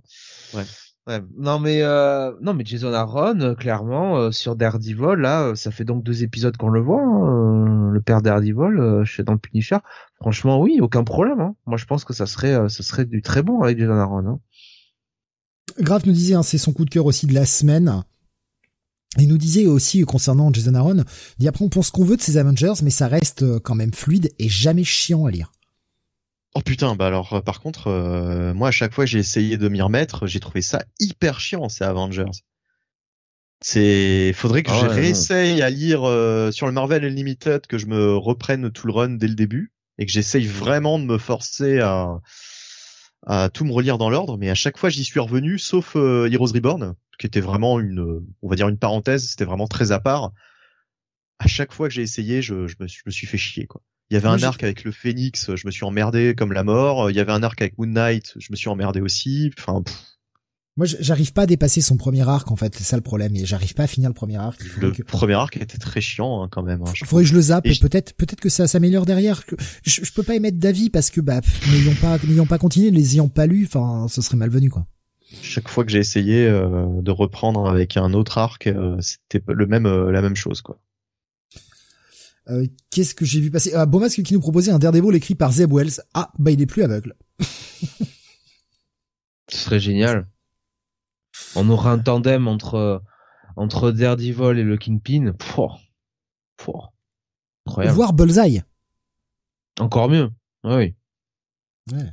Ouais. 0.53 0.65
Ouais. 1.07 1.21
Non 1.37 1.59
mais 1.59 1.83
euh, 1.83 2.33
non 2.41 2.55
mais 2.55 2.65
Jason 2.65 2.95
Aaron 2.95 3.39
euh, 3.41 3.55
clairement 3.55 4.17
euh, 4.17 4.31
sur 4.31 4.57
Daredevil 4.57 5.17
là 5.19 5.55
ça 5.55 5.71
fait 5.71 5.85
donc 5.85 6.03
deux 6.03 6.23
épisodes 6.23 6.57
qu'on 6.57 6.71
le 6.71 6.81
voit 6.81 7.03
hein, 7.03 7.91
le 7.91 8.01
père 8.01 8.23
Daredevil 8.23 9.05
chez 9.05 9.23
dans 9.23 9.35
le 9.35 9.39
Punisher 9.39 9.77
franchement 10.19 10.59
oui 10.59 10.79
aucun 10.81 11.05
problème 11.05 11.41
hein. 11.41 11.57
moi 11.67 11.77
je 11.77 11.85
pense 11.85 12.07
que 12.07 12.15
ça 12.15 12.25
serait 12.25 12.71
ça 12.71 12.83
serait 12.83 13.05
du 13.05 13.21
très 13.21 13.43
bon 13.43 13.61
avec 13.61 13.79
Jason 13.79 13.99
Aaron 13.99 14.27
hein. 14.27 14.41
Grave 15.79 16.07
nous 16.07 16.15
disait 16.15 16.37
hein, 16.37 16.43
c'est 16.43 16.57
son 16.57 16.73
coup 16.73 16.87
de 16.87 16.91
cœur 16.91 17.05
aussi 17.05 17.27
de 17.27 17.35
la 17.35 17.45
semaine 17.45 18.03
il 19.19 19.29
nous 19.29 19.37
disait 19.37 19.67
aussi 19.67 20.01
concernant 20.05 20.51
Jason 20.55 20.73
Aaron 20.73 21.05
dit 21.37 21.49
après 21.49 21.67
on 21.67 21.69
pense 21.69 21.91
qu'on 21.91 22.05
veut 22.05 22.17
de 22.17 22.23
ces 22.23 22.39
Avengers 22.39 22.81
mais 22.83 22.89
ça 22.89 23.09
reste 23.09 23.59
quand 23.59 23.75
même 23.75 23.93
fluide 23.93 24.33
et 24.39 24.49
jamais 24.49 24.85
chiant 24.85 25.27
à 25.27 25.31
lire 25.31 25.53
Oh 26.57 26.61
putain, 26.61 26.95
bah 26.95 27.09
alors 27.09 27.33
euh, 27.33 27.41
par 27.41 27.61
contre, 27.61 27.89
euh, 27.89 28.55
moi 28.55 28.69
à 28.69 28.71
chaque 28.71 28.95
fois 28.95 29.07
j'ai 29.07 29.19
essayé 29.19 29.57
de 29.57 29.69
m'y 29.69 29.83
remettre, 29.83 30.29
j'ai 30.29 30.39
trouvé 30.39 30.63
ça 30.63 30.85
hyper 31.01 31.41
chiant 31.41 31.69
ces 31.69 31.83
Avengers. 31.83 32.31
C'est, 33.61 34.33
faudrait 34.35 34.63
que 34.63 34.71
ah 34.71 34.79
je 34.81 34.87
réessaye 34.87 35.63
à 35.63 35.71
lire 35.71 36.05
euh, 36.05 36.53
sur 36.53 36.67
le 36.67 36.73
Marvel 36.73 37.05
Unlimited, 37.05 37.67
que 37.67 37.77
je 37.77 37.87
me 37.87 38.15
reprenne 38.17 38.71
tout 38.71 38.87
le 38.87 38.93
run 38.93 39.09
dès 39.11 39.27
le 39.27 39.35
début 39.35 39.73
et 39.99 40.07
que 40.07 40.13
j'essaye 40.13 40.47
vraiment 40.47 40.99
de 41.01 41.05
me 41.05 41.19
forcer 41.19 41.81
à 41.81 42.21
à 43.27 43.49
tout 43.49 43.65
me 43.65 43.73
relire 43.73 43.99
dans 43.99 44.11
l'ordre. 44.11 44.37
Mais 44.39 44.51
à 44.51 44.55
chaque 44.55 44.79
fois 44.79 44.91
j'y 44.91 45.03
suis 45.03 45.19
revenu, 45.19 45.59
sauf 45.59 45.97
Heroes 45.97 46.53
Reborn, 46.55 46.95
qui 47.19 47.27
était 47.27 47.41
vraiment 47.41 47.81
une, 47.81 48.23
on 48.43 48.49
va 48.49 48.55
dire 48.55 48.69
une 48.69 48.79
parenthèse, 48.79 49.29
c'était 49.29 49.47
vraiment 49.47 49.67
très 49.67 49.91
à 49.91 49.99
part. 49.99 50.31
À 51.41 51.49
chaque 51.49 51.73
fois 51.73 51.89
que 51.89 51.95
j'ai 51.95 52.03
essayé, 52.03 52.43
je, 52.43 52.69
je, 52.69 52.77
me, 52.79 52.87
je 52.87 53.03
me 53.07 53.11
suis 53.11 53.27
fait 53.27 53.39
chier 53.39 53.67
quoi. 53.67 53.81
Il 54.11 54.15
y 54.15 54.17
avait 54.17 54.29
Moi, 54.29 54.37
un 54.37 54.43
arc 54.43 54.63
avec 54.63 54.85
le 54.85 54.93
Phénix, 54.93 55.55
je 55.55 55.67
me 55.67 55.71
suis 55.71 55.85
emmerdé 55.85 56.35
comme 56.37 56.53
la 56.53 56.63
mort. 56.65 57.11
Il 57.11 57.17
y 57.17 57.21
avait 57.21 57.33
un 57.33 57.43
arc 57.43 57.61
avec 57.63 57.79
Moon 57.79 57.87
Knight, 57.87 58.35
je 58.39 58.49
me 58.51 58.57
suis 58.57 58.69
emmerdé 58.69 59.01
aussi. 59.01 59.51
Enfin, 59.59 59.83
pff, 59.83 59.95
Moi, 60.77 60.87
j'arrive 61.01 61.33
pas 61.33 61.43
à 61.43 61.47
dépasser 61.47 61.81
son 61.81 61.97
premier 61.97 62.29
arc, 62.29 62.51
en 62.51 62.57
fait. 62.57 62.75
C'est 62.77 62.85
ça 62.85 62.97
le 62.97 63.03
problème. 63.03 63.35
Et 63.37 63.47
j'arrive 63.47 63.75
pas 63.75 63.85
à 63.85 63.87
finir 63.87 64.11
le 64.11 64.15
premier 64.15 64.37
arc. 64.37 64.61
Le 64.79 64.91
que, 64.91 65.03
premier 65.03 65.35
arc 65.35 65.57
était 65.57 65.79
très 65.79 66.01
chiant 66.01 66.43
hein, 66.43 66.49
quand 66.51 66.63
même. 66.63 66.83
hein, 66.83 66.93
je 66.95 67.05
faudrait 67.05 67.25
que 67.25 67.31
je 67.31 67.35
le 67.35 67.41
zappe. 67.41 67.67
Et 67.67 67.75
peut-être, 67.77 68.13
peut-être 68.15 68.41
que 68.41 68.49
ça 68.51 68.67
s'améliore 68.69 69.07
derrière. 69.07 69.43
Je, 69.85 70.05
je 70.05 70.13
peux 70.13 70.23
pas 70.23 70.35
émettre 70.35 70.59
d'avis 70.59 70.91
parce 70.91 71.11
que, 71.11 71.21
bah, 71.21 71.41
n'ayant 71.71 71.95
pas, 72.01 72.19
n'ayant 72.27 72.47
pas 72.47 72.59
continué, 72.59 72.91
ne 72.91 72.97
les 72.97 73.15
ayant 73.15 73.29
pas 73.29 73.47
lus, 73.47 73.67
enfin, 73.67 74.07
ce 74.09 74.21
serait 74.21 74.37
malvenu, 74.37 74.69
quoi. 74.69 74.87
chaque 75.43 75.69
fois 75.69 75.85
que 75.85 75.91
j'ai 75.91 75.99
essayé 75.99 76.47
euh, 76.47 76.87
de 77.01 77.11
reprendre 77.11 77.69
avec 77.69 77.97
un 77.97 78.13
autre 78.13 78.39
arc, 78.39 78.67
euh, 78.67 78.97
c'était 79.01 79.43
le 79.49 79.67
même, 79.67 79.87
euh, 79.87 80.13
la 80.13 80.23
même 80.23 80.37
chose 80.37 80.61
quoi. 80.63 80.79
Euh, 82.49 82.67
qu'est-ce 82.91 83.15
que 83.15 83.25
j'ai 83.25 83.41
vu 83.41 83.51
passer? 83.51 83.73
Ah, 83.75 83.87
Beaumasque 83.87 84.23
qui 84.23 84.35
nous 84.35 84.41
proposait 84.41 84.71
un 84.71 84.79
Daredevil 84.79 85.15
écrit 85.15 85.35
par 85.35 85.53
Zeb 85.53 85.73
Wells. 85.73 86.03
Ah, 86.13 86.31
bah 86.39 86.51
il 86.51 86.61
est 86.61 86.67
plus 86.67 86.83
aveugle. 86.83 87.17
Ce 89.49 89.59
serait 89.59 89.81
génial. 89.81 90.29
On 91.57 91.69
aura 91.71 91.93
un 91.93 91.99
tandem 91.99 92.49
entre 92.49 93.03
entre 93.57 93.91
Daredevil 93.93 94.59
et 94.59 94.65
le 94.65 94.77
Kingpin. 94.77 95.33
Pouah. 95.39 95.79
Pouah. 96.57 96.93
Incroyable. 97.67 97.97
Voir 97.97 98.13
Bullseye. 98.13 98.63
Encore 99.81 100.09
mieux. 100.09 100.31
Ah 100.65 100.77
oui. 100.77 100.95
Ouais. 101.93 102.13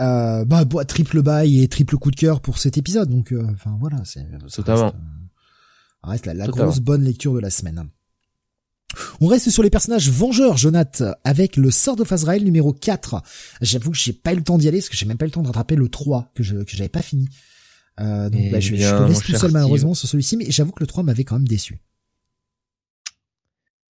Euh, 0.00 0.44
bah, 0.44 0.64
bah, 0.64 0.84
triple 0.84 1.22
bail 1.22 1.62
et 1.62 1.68
triple 1.68 1.96
coup 1.96 2.10
de 2.10 2.16
cœur 2.16 2.40
pour 2.40 2.58
cet 2.58 2.78
épisode. 2.78 3.10
Donc, 3.10 3.32
euh, 3.32 3.46
enfin 3.52 3.76
voilà, 3.78 4.02
c'est 4.04 4.26
reste, 4.42 4.68
euh, 4.68 4.90
reste 6.02 6.26
la, 6.26 6.46
grosse 6.46 6.80
bonne 6.80 7.02
lecture 7.02 7.34
de 7.34 7.40
la 7.40 7.50
semaine. 7.50 7.90
On 9.20 9.26
reste 9.26 9.50
sur 9.50 9.62
les 9.62 9.70
personnages 9.70 10.10
vengeurs, 10.10 10.56
Jonath, 10.56 11.02
avec 11.24 11.56
le 11.56 11.70
Sword 11.70 12.00
of 12.00 12.10
Azrael 12.12 12.42
numéro 12.44 12.72
4. 12.72 13.22
J'avoue 13.60 13.90
que 13.90 13.96
j'ai 13.96 14.12
pas 14.12 14.32
eu 14.32 14.36
le 14.36 14.42
temps 14.42 14.58
d'y 14.58 14.68
aller, 14.68 14.78
parce 14.78 14.88
que 14.88 14.96
j'ai 14.96 15.06
même 15.06 15.16
pas 15.18 15.24
eu 15.26 15.28
le 15.28 15.32
temps 15.32 15.42
de 15.42 15.46
rattraper 15.46 15.76
le 15.76 15.88
3, 15.88 16.30
que 16.34 16.42
je, 16.42 16.56
que 16.56 16.76
j'avais 16.76 16.88
pas 16.88 17.02
fini. 17.02 17.28
Euh, 18.00 18.30
donc, 18.30 18.40
Eh 18.44 18.50
bah, 18.50 18.60
je, 18.60 18.70
je 18.70 18.74
bien, 18.76 18.98
te 18.98 19.08
laisse 19.08 19.22
tout 19.22 19.36
seul 19.36 19.52
malheureusement 19.52 19.94
sur 19.94 20.08
celui-ci, 20.08 20.36
mais 20.36 20.50
j'avoue 20.50 20.72
que 20.72 20.82
le 20.82 20.86
3 20.86 21.04
m'avait 21.04 21.24
quand 21.24 21.36
même 21.36 21.48
déçu. 21.48 21.78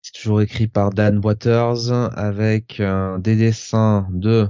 C'est 0.02 0.11
toujours 0.14 0.41
écrit 0.41 0.68
par 0.68 0.90
Dan 0.90 1.20
Waters 1.24 1.91
avec 2.18 2.82
euh, 2.82 3.18
des 3.20 3.38
dessins 3.38 4.07
de 4.11 4.49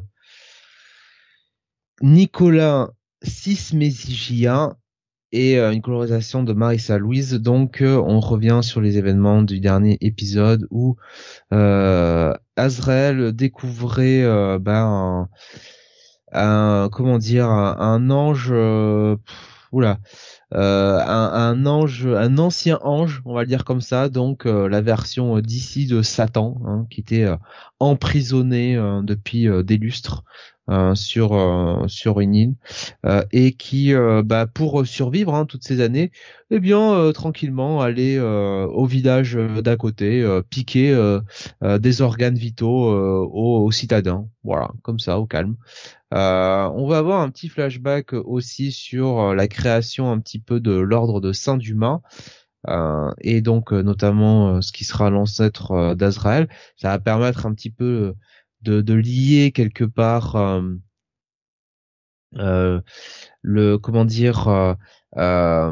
Nicolas 2.02 2.90
Sismesigia 3.22 4.76
et 5.34 5.58
euh, 5.60 5.74
une 5.74 5.82
colorisation 5.82 6.44
de 6.44 6.54
Marissa 6.54 6.98
Louise. 6.98 7.34
Donc 7.34 7.82
euh, 7.82 7.98
on 7.98 8.22
revient 8.22 8.60
sur 8.62 8.80
les 8.80 8.98
événements 8.98 9.42
du 9.42 9.60
dernier 9.60 9.98
épisode 10.00 10.68
où 10.70 10.96
euh, 11.52 12.34
Azrael 12.56 13.34
découvrait 13.34 14.24
ben, 14.60 15.28
un, 16.32 16.90
comment 16.92 17.18
dire 17.18 17.50
un, 17.50 18.10
ange 18.12 18.54
un, 20.52 21.66
ange, 21.66 22.06
un 22.06 22.38
ancien 22.38 22.80
ange, 22.84 23.24
on 23.26 23.34
va 23.34 23.42
le 23.42 23.48
dire 23.48 23.66
comme 23.66 23.82
ça, 23.82 24.10
donc 24.10 24.46
la 24.46 24.82
version 24.82 25.40
d'ici 25.40 25.88
de 25.88 26.04
Satan, 26.04 26.62
hein, 26.66 26.86
qui 26.92 27.02
était 27.02 27.28
emprisonné 27.80 28.76
depuis 29.04 29.48
des 29.64 29.78
lustres 29.78 30.24
euh, 30.70 30.96
sur 30.96 31.34
euh, 31.34 31.88
sur 31.88 32.22
une 32.22 32.36
île 32.36 32.56
euh, 33.06 33.22
et 33.34 33.52
qui, 33.52 33.94
euh, 33.94 34.24
bah, 34.24 34.48
pour 34.48 34.88
survivre 34.88 35.36
hein, 35.36 35.46
toutes 35.46 35.66
ces 35.66 35.82
années, 35.82 36.12
eh 36.52 36.60
bien 36.62 37.12
tranquillement 37.14 37.82
aller 37.82 38.20
au 38.20 38.86
village 38.86 39.36
d'à 39.36 39.76
côté, 39.76 40.24
piquer 40.50 40.96
des 41.62 42.02
organes 42.02 42.36
vitaux 42.36 42.92
aux, 42.92 43.66
aux 43.66 43.72
citadins, 43.72 44.28
voilà, 44.44 44.70
comme 44.84 45.00
ça, 45.00 45.20
au 45.20 45.26
calme. 45.26 45.56
On 46.12 46.88
va 46.88 46.98
avoir 46.98 47.22
un 47.22 47.30
petit 47.30 47.50
flashback 47.50 48.14
aussi 48.14 48.72
sur 48.72 49.34
la 49.34 49.48
création 49.48 50.12
un 50.12 50.20
petit 50.20 50.40
peu 50.40 50.60
de 50.60 50.74
l'ordre 50.74 51.22
de 51.22 51.34
Saint-Dumas. 51.34 52.02
Euh, 52.70 53.12
et 53.20 53.42
donc 53.42 53.74
notamment 53.74 54.56
euh, 54.56 54.62
ce 54.62 54.72
qui 54.72 54.86
sera 54.86 55.10
l'ancêtre 55.10 55.96
d'Azraël, 55.96 56.48
ça 56.78 56.90
va 56.90 57.00
permettre 57.00 57.46
un 57.46 57.54
petit 57.54 57.70
peu 57.70 58.14
de, 58.64 58.82
de 58.82 58.94
lier 58.94 59.52
quelque 59.52 59.84
part 59.84 60.36
euh, 62.38 62.82
le 63.42 63.78
comment 63.78 64.06
dire 64.06 64.76
euh, 65.18 65.72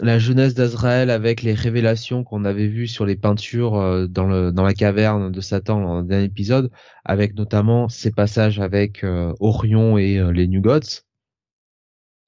la 0.00 0.18
jeunesse 0.18 0.54
d'Azraël 0.54 1.10
avec 1.10 1.42
les 1.42 1.54
révélations 1.54 2.24
qu'on 2.24 2.44
avait 2.44 2.66
vues 2.66 2.88
sur 2.88 3.06
les 3.06 3.14
peintures 3.16 3.76
euh, 3.76 4.06
dans 4.08 4.26
le 4.26 4.50
dans 4.50 4.64
la 4.64 4.74
caverne 4.74 5.30
de 5.30 5.40
Satan 5.40 5.80
dans 5.80 6.00
le 6.00 6.06
dernier 6.06 6.24
épisode, 6.24 6.70
avec 7.04 7.34
notamment 7.36 7.88
ces 7.88 8.10
passages 8.10 8.58
avec 8.58 9.04
euh, 9.04 9.32
Orion 9.40 9.98
et 9.98 10.20
les 10.32 10.48
New 10.48 10.60
Gods. 10.60 11.04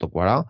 Donc 0.00 0.12
voilà. 0.12 0.46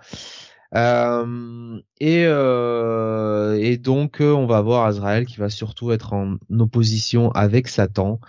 Euh, 0.75 1.79
et 2.01 2.25
euh, 2.27 3.59
et 3.61 3.77
donc 3.77 4.19
on 4.21 4.47
va 4.47 4.63
voir 4.63 4.87
Azraël 4.87 5.27
qui 5.27 5.37
va 5.37 5.51
surtout 5.51 5.93
être 5.93 6.15
en 6.15 6.37
opposition 6.59 7.31
avec 7.33 7.69
Satan. 7.69 8.21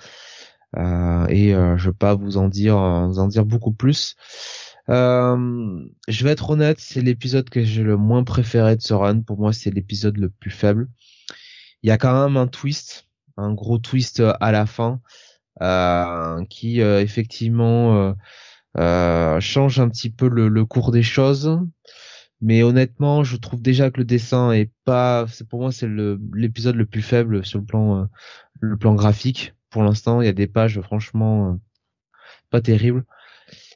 Euh, 0.78 1.28
et 1.30 1.54
euh, 1.54 1.78
je 1.78 1.90
vais 1.90 1.95
pas 1.95 2.16
vous 2.16 2.38
en 2.38 2.50
dire 2.50 2.78
vous 3.08 3.20
en 3.20 3.28
dire 3.28 3.45
beaucoup 3.45 3.74
plus. 3.74 4.16
Euh, 4.90 5.80
je 6.08 6.24
vais 6.24 6.32
être 6.32 6.50
honnête, 6.50 6.80
c'est 6.80 7.02
l'épisode 7.02 7.50
que 7.50 7.64
j'ai 7.64 7.84
le 7.84 7.98
moins 7.98 8.24
préféré 8.24 8.76
de 8.76 8.82
ce 8.82 8.94
run. 8.94 9.22
Pour 9.22 9.40
moi, 9.40 9.54
c'est 9.54 9.72
l'épisode 9.72 10.18
le 10.18 10.30
plus 10.30 10.52
faible. 10.52 10.90
Il 11.84 11.90
y 11.90 11.91
a 11.91 11.98
quand 11.98 12.26
même 12.26 12.38
un 12.38 12.48
twist, 12.48 13.08
un 13.38 13.54
gros 13.54 13.78
twist 13.78 14.20
euh, 14.20 14.34
à 14.41 14.52
la 14.52 14.66
fin, 14.66 15.02
euh, 15.62 16.44
qui 16.50 16.82
euh, 16.82 17.02
effectivement 17.02 17.95
euh, 17.98 18.14
euh, 18.78 19.40
change 19.40 19.80
un 19.80 19.90
petit 19.90 20.10
peu 20.10 20.28
le, 20.30 20.48
le 20.50 20.66
cours 20.66 20.91
des 20.91 21.04
choses. 21.04 21.60
Mais 22.41 22.62
honnêtement, 22.64 23.24
je 23.24 23.38
trouve 23.38 23.62
déjà 23.62 23.90
que 23.90 24.00
le 24.00 24.06
dessin 24.06 24.52
est 24.52 24.72
pas. 24.84 25.26
C'est 25.30 25.48
pour 25.48 25.62
moi, 25.62 25.72
c'est 25.72 25.88
le 25.88 26.20
l'épisode 26.34 26.76
le 26.76 26.86
plus 26.86 27.02
faible 27.02 27.45
sur 27.45 27.60
le 27.60 27.66
plan 27.66 28.02
euh, 28.02 28.06
le 28.60 28.78
plan 28.78 28.95
graphique. 28.95 29.54
Pour 29.74 29.84
l'instant, 29.84 30.22
il 30.22 30.26
y 30.26 30.30
a 30.30 30.34
des 30.34 30.48
pages 30.48 30.80
franchement 30.82 31.50
euh, 31.50 31.54
pas 32.52 32.62
terribles. 32.62 33.04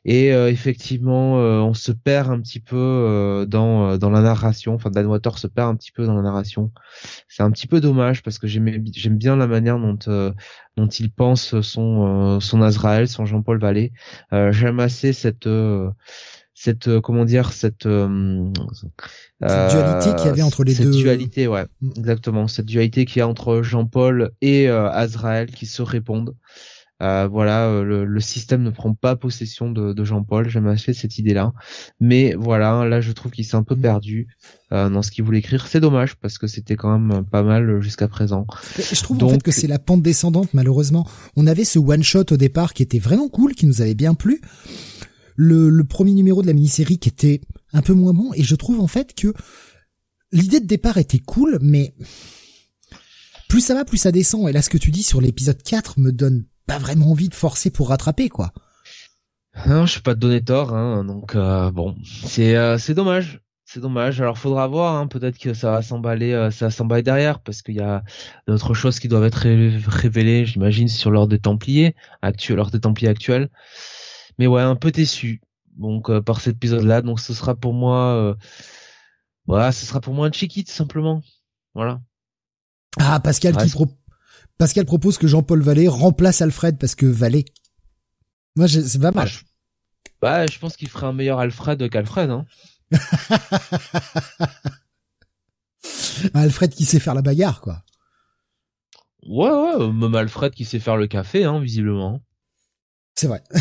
Et 0.05 0.31
euh, 0.31 0.49
effectivement, 0.49 1.39
euh, 1.39 1.59
on 1.59 1.73
se 1.73 1.91
perd 1.91 2.31
un 2.31 2.39
petit 2.39 2.61
peu 2.61 2.77
euh, 2.77 3.45
dans 3.45 3.89
euh, 3.89 3.97
dans 3.97 4.09
la 4.09 4.21
narration. 4.21 4.75
Enfin, 4.75 4.89
Dan 4.89 5.07
Water 5.07 5.37
se 5.37 5.47
perd 5.47 5.69
un 5.69 5.75
petit 5.75 5.91
peu 5.91 6.05
dans 6.05 6.15
la 6.15 6.21
narration. 6.21 6.71
C'est 7.27 7.43
un 7.43 7.51
petit 7.51 7.67
peu 7.67 7.81
dommage 7.81 8.23
parce 8.23 8.39
que 8.39 8.47
j'aime 8.47 9.17
bien 9.17 9.35
la 9.35 9.47
manière 9.47 9.77
dont 9.79 9.99
euh, 10.07 10.31
dont 10.77 10.87
il 10.87 11.11
pense 11.11 11.59
son 11.61 12.39
son 12.39 12.61
Azrael, 12.61 13.09
son 13.09 13.25
Jean-Paul 13.25 13.59
Vallée. 13.59 13.91
J'aime 14.31 14.79
assez 14.79 15.11
cette 15.11 15.49
cette 16.59 16.87
euh, 16.87 17.01
comment 17.01 17.23
dire 17.23 17.51
cette 17.51 17.85
euh, 17.85 18.49
Cette 19.47 19.69
dualité 19.71 20.15
qu'il 20.15 20.25
y 20.25 20.29
avait 20.29 20.41
entre 20.41 20.63
les 20.63 20.73
cette 20.73 20.85
deux. 20.87 20.91
dualité, 20.91 21.47
ouais, 21.47 21.65
Mm. 21.81 21.89
exactement. 21.97 22.47
Cette 22.47 22.65
dualité 22.65 23.05
qu'il 23.05 23.19
y 23.19 23.21
a 23.21 23.27
entre 23.27 23.61
Jean-Paul 23.61 24.31
et 24.41 24.67
euh, 24.67 24.89
Azrael 24.89 25.51
qui 25.51 25.67
se 25.67 25.81
répondent. 25.83 26.33
Euh, 27.03 27.27
voilà, 27.31 27.67
euh, 27.67 27.83
le, 27.83 28.05
le 28.05 28.19
système 28.19 28.63
ne 28.63 28.71
prend 28.71 28.95
pas 28.95 29.15
possession 29.15 29.69
de, 29.71 29.93
de 29.93 30.03
Jean-Paul. 30.03 30.49
J'aime 30.49 30.65
assez 30.65 30.93
cette 30.95 31.19
idée-là, 31.19 31.53
mais 31.99 32.33
voilà, 32.33 32.85
là 32.85 33.01
je 33.01 33.11
trouve 33.11 33.31
qu'il 33.31 33.45
s'est 33.45 33.55
un 33.55 33.61
peu 33.61 33.75
Mm. 33.75 33.81
perdu 33.81 34.27
euh, 34.73 34.89
dans 34.89 35.03
ce 35.03 35.11
qu'il 35.11 35.23
voulait 35.23 35.37
écrire. 35.37 35.67
C'est 35.67 35.79
dommage 35.79 36.15
parce 36.15 36.39
que 36.39 36.47
c'était 36.47 36.75
quand 36.75 36.97
même 36.97 37.23
pas 37.23 37.43
mal 37.43 37.81
jusqu'à 37.81 38.07
présent. 38.07 38.47
Je 38.79 38.99
trouve 39.03 39.17
en 39.17 39.19
Donc- 39.19 39.31
fait 39.33 39.43
que 39.43 39.51
c'est 39.51 39.67
la 39.67 39.77
pente 39.77 40.01
descendante 40.01 40.49
malheureusement. 40.55 41.07
On 41.35 41.45
avait 41.45 41.65
ce 41.65 41.77
one 41.77 42.01
shot 42.01 42.25
au 42.31 42.37
départ 42.37 42.73
qui 42.73 42.81
était 42.81 42.97
vraiment 42.97 43.29
cool, 43.29 43.53
qui 43.53 43.67
nous 43.67 43.83
avait 43.83 43.93
bien 43.93 44.15
plu. 44.15 44.41
Le, 45.39 45.69
le 45.69 45.83
premier 45.85 46.13
numéro 46.13 46.41
de 46.41 46.47
la 46.47 46.53
mini-série 46.53 46.97
qui 46.99 47.07
était 47.09 47.41
un 47.71 47.81
peu 47.81 47.93
moins 47.93 48.11
bon 48.13 48.31
et 48.33 48.43
je 48.43 48.55
trouve 48.55 48.79
en 48.81 48.87
fait 48.87 49.13
que 49.15 49.33
l'idée 50.31 50.59
de 50.59 50.65
départ 50.65 50.97
était 50.97 51.19
cool 51.19 51.59
mais 51.61 51.93
plus 53.47 53.61
ça 53.61 53.73
va 53.75 53.85
plus 53.85 53.97
ça 53.97 54.11
descend 54.11 54.49
et 54.49 54.51
là 54.51 54.61
ce 54.61 54.69
que 54.69 54.77
tu 54.77 54.91
dis 54.91 55.03
sur 55.03 55.21
l'épisode 55.21 55.61
4 55.61 55.99
me 55.99 56.11
donne 56.11 56.45
pas 56.65 56.79
vraiment 56.79 57.11
envie 57.11 57.29
de 57.29 57.35
forcer 57.35 57.69
pour 57.69 57.89
rattraper 57.89 58.29
quoi. 58.29 58.51
Non, 59.65 59.85
je 59.85 59.95
vais 59.95 60.01
pas 60.01 60.13
te 60.13 60.19
donner 60.19 60.43
tort, 60.43 60.75
hein, 60.75 61.03
donc 61.03 61.33
euh, 61.35 61.71
bon, 61.71 61.95
c'est 62.25 62.55
euh, 62.55 62.77
c'est 62.77 62.93
dommage, 62.93 63.41
c'est 63.65 63.79
dommage. 63.79 64.21
Alors 64.21 64.37
faudra 64.37 64.67
voir, 64.67 64.95
hein, 64.95 65.07
peut-être 65.07 65.39
que 65.39 65.53
ça 65.55 65.71
va 65.71 65.81
s'emballer, 65.81 66.31
euh, 66.33 66.51
ça 66.51 66.65
va 66.65 66.71
s'emballer 66.71 67.01
derrière, 67.01 67.39
parce 67.39 67.63
qu'il 67.63 67.73
y 67.75 67.79
a 67.79 68.03
d'autres 68.47 68.75
choses 68.75 68.99
qui 68.99 69.07
doivent 69.07 69.23
être 69.23 69.35
ré- 69.39 69.75
révélées, 69.87 70.45
j'imagine, 70.45 70.87
sur 70.87 71.09
l'ordre 71.09 71.29
des 71.29 71.39
Templiers 71.39 71.95
actuel, 72.21 72.57
l'ordre 72.57 72.71
des 72.73 72.79
Templiers 72.81 73.09
actuel. 73.09 73.49
Mais 74.37 74.47
ouais, 74.47 74.61
un 74.61 74.75
peu 74.75 74.91
déçu, 74.91 75.41
donc 75.77 76.09
euh, 76.09 76.21
par 76.21 76.41
cet 76.41 76.55
épisode-là. 76.57 77.01
Donc 77.01 77.19
ce 77.19 77.33
sera 77.33 77.55
pour 77.55 77.73
moi, 77.73 78.13
euh, 78.15 78.35
voilà, 79.45 79.71
ce 79.71 79.85
sera 79.85 79.99
pour 80.01 80.13
moi 80.13 80.27
un 80.27 80.31
check 80.31 80.55
it 80.57 80.69
simplement, 80.69 81.21
voilà. 81.73 82.01
Ah 82.99 83.19
Pascal 83.19 83.55
Ouais, 83.55 83.63
qui 83.65 83.69
pro- 83.71 83.87
Pascal 84.57 84.85
propose 84.85 85.17
que 85.17 85.27
Jean-Paul 85.27 85.61
Vallée 85.61 85.87
remplace 85.87 86.41
Alfred 86.41 86.77
parce 86.79 86.95
que 86.95 87.05
Vallée. 87.05 87.45
Moi 88.55 88.67
c'est 88.67 88.99
pas 88.99 89.11
Bah, 89.11 89.21
mal. 89.21 89.27
je, 89.27 89.39
bah, 90.21 90.45
je 90.47 90.57
pense 90.59 90.75
qu'il 90.77 90.89
ferait 90.89 91.05
un 91.07 91.13
meilleur 91.13 91.39
Alfred 91.39 91.89
qu'Alfred, 91.89 92.29
hein. 92.31 92.45
Alfred 96.33 96.73
qui 96.73 96.85
sait 96.85 96.99
faire 96.99 97.13
la 97.13 97.21
bagarre 97.21 97.61
quoi. 97.61 97.83
Ouais, 99.27 99.49
ouais, 99.49 99.91
même 99.91 100.15
Alfred 100.15 100.53
qui 100.53 100.63
sait 100.65 100.79
faire 100.79 100.95
le 100.97 101.07
café, 101.07 101.43
hein, 101.43 101.59
visiblement. 101.59 102.21
C'est 103.17 103.27
vrai. 103.27 103.41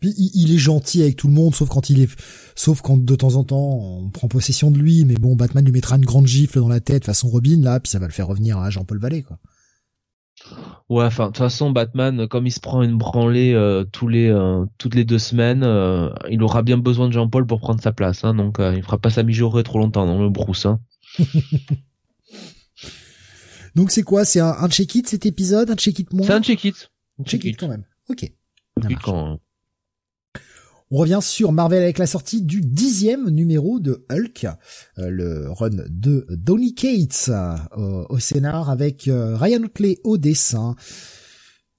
Puis 0.00 0.14
il, 0.16 0.54
est 0.54 0.58
gentil 0.58 1.02
avec 1.02 1.16
tout 1.16 1.26
le 1.26 1.32
monde, 1.32 1.54
sauf 1.54 1.68
quand 1.68 1.90
il 1.90 2.00
est, 2.00 2.10
sauf 2.54 2.82
quand 2.82 3.02
de 3.02 3.16
temps 3.16 3.34
en 3.34 3.44
temps 3.44 3.78
on 3.80 4.10
prend 4.10 4.28
possession 4.28 4.70
de 4.70 4.78
lui. 4.78 5.04
Mais 5.04 5.14
bon, 5.14 5.34
Batman 5.34 5.64
lui 5.64 5.72
mettra 5.72 5.96
une 5.96 6.04
grande 6.04 6.26
gifle 6.26 6.60
dans 6.60 6.68
la 6.68 6.80
tête 6.80 7.04
façon 7.04 7.28
Robin 7.28 7.60
là, 7.62 7.80
puis 7.80 7.90
ça 7.90 7.98
va 7.98 8.06
le 8.06 8.12
faire 8.12 8.28
revenir 8.28 8.58
à 8.58 8.70
Jean-Paul 8.70 8.98
Vallée 8.98 9.22
quoi. 9.22 9.38
Ouais, 10.90 11.04
enfin 11.04 11.24
de 11.24 11.28
toute 11.28 11.38
façon 11.38 11.70
Batman, 11.70 12.28
comme 12.28 12.46
il 12.46 12.52
se 12.52 12.60
prend 12.60 12.82
une 12.82 12.96
branlée 12.96 13.54
euh, 13.54 13.84
tous 13.84 14.06
les 14.06 14.28
euh, 14.28 14.66
toutes 14.78 14.94
les 14.94 15.04
deux 15.04 15.18
semaines, 15.18 15.64
euh, 15.64 16.10
il 16.30 16.42
aura 16.42 16.62
bien 16.62 16.76
besoin 16.76 17.08
de 17.08 17.12
Jean-Paul 17.12 17.46
pour 17.46 17.60
prendre 17.60 17.80
sa 17.82 17.92
place. 17.92 18.24
Hein, 18.24 18.34
donc 18.34 18.58
il 18.60 18.82
fera 18.82 18.98
pas 18.98 19.10
sa 19.10 19.22
mijaurée 19.24 19.64
trop 19.64 19.78
longtemps 19.78 20.06
dans 20.06 20.22
le 20.22 20.28
Bruce. 20.28 20.66
Hein. 20.66 20.78
donc 23.74 23.90
c'est 23.90 24.02
quoi? 24.02 24.24
C'est 24.24 24.40
un, 24.40 24.54
un 24.60 24.68
check-it 24.68 25.08
cet 25.08 25.26
épisode, 25.26 25.70
un 25.70 25.76
check-it 25.76 26.12
moins? 26.12 26.26
C'est 26.26 26.34
un 26.34 26.42
check-it. 26.42 26.90
Check-it 27.24 27.56
quand 27.58 27.68
même. 27.68 27.84
Ok. 28.08 28.30
Quand, 29.02 29.38
on 30.90 30.98
revient 30.98 31.20
sur 31.22 31.50
Marvel 31.50 31.82
avec 31.82 31.98
la 31.98 32.06
sortie 32.06 32.42
du 32.42 32.60
dixième 32.60 33.28
numéro 33.30 33.80
de 33.80 34.06
Hulk, 34.10 34.46
euh, 34.98 35.08
le 35.10 35.50
run 35.50 35.70
de 35.88 36.26
Donny 36.30 36.74
Cates 36.74 37.30
euh, 37.30 38.04
au 38.08 38.18
scénar 38.18 38.70
avec 38.70 39.08
euh, 39.08 39.36
Ryan 39.36 39.64
Otley 39.64 39.98
au 40.04 40.18
dessin 40.18 40.76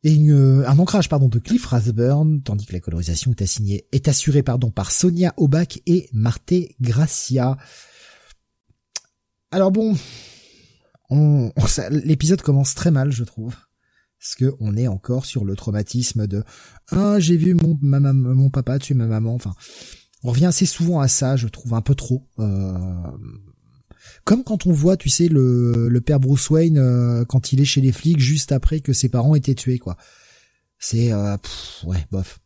et 0.03 0.19
un 0.29 0.77
ancrage 0.79 1.07
pardon 1.07 1.29
de 1.29 1.39
Cliff 1.39 1.65
Rathburn, 1.65 2.41
tandis 2.43 2.65
que 2.65 2.73
la 2.73 2.79
colorisation 2.79 3.31
est 3.31 3.41
assignée 3.41 3.87
est 3.91 4.07
assurée 4.07 4.43
pardon 4.43 4.69
par 4.69 4.91
Sonia 4.91 5.33
Obach 5.37 5.79
et 5.87 6.09
Marte 6.11 6.53
Gracia. 6.81 7.57
Alors 9.49 9.71
bon, 9.71 9.95
l'épisode 11.89 12.41
commence 12.41 12.75
très 12.75 12.91
mal, 12.91 13.11
je 13.11 13.23
trouve 13.23 13.55
parce 14.25 14.33
que 14.33 14.55
on 14.59 14.75
est 14.75 14.87
encore 14.87 15.23
sur 15.23 15.45
le 15.45 15.55
traumatisme 15.55 16.25
de 16.25 16.43
ah 16.89 17.19
j'ai 17.19 17.37
vu 17.37 17.53
mon 17.53 17.77
mon 17.79 18.49
papa 18.49 18.79
tuer 18.79 18.95
ma 18.95 19.05
maman. 19.05 19.35
Enfin, 19.35 19.53
on 20.23 20.31
revient 20.31 20.47
assez 20.47 20.65
souvent 20.65 20.99
à 20.99 21.07
ça, 21.07 21.35
je 21.35 21.47
trouve 21.47 21.75
un 21.75 21.81
peu 21.81 21.93
trop. 21.93 22.27
Euh, 22.39 23.11
comme 24.23 24.43
quand 24.43 24.65
on 24.65 24.71
voit, 24.71 24.97
tu 24.97 25.09
sais, 25.09 25.27
le, 25.27 25.89
le 25.89 26.01
père 26.01 26.19
Bruce 26.19 26.49
Wayne 26.49 26.79
euh, 26.79 27.23
quand 27.25 27.53
il 27.53 27.61
est 27.61 27.65
chez 27.65 27.81
les 27.81 27.91
flics 27.91 28.19
juste 28.19 28.51
après 28.51 28.79
que 28.79 28.93
ses 28.93 29.09
parents 29.09 29.35
étaient 29.35 29.53
tués, 29.53 29.77
quoi. 29.77 29.95
C'est 30.79 31.13
euh, 31.13 31.37
ouais, 31.83 32.07
bof. 32.11 32.39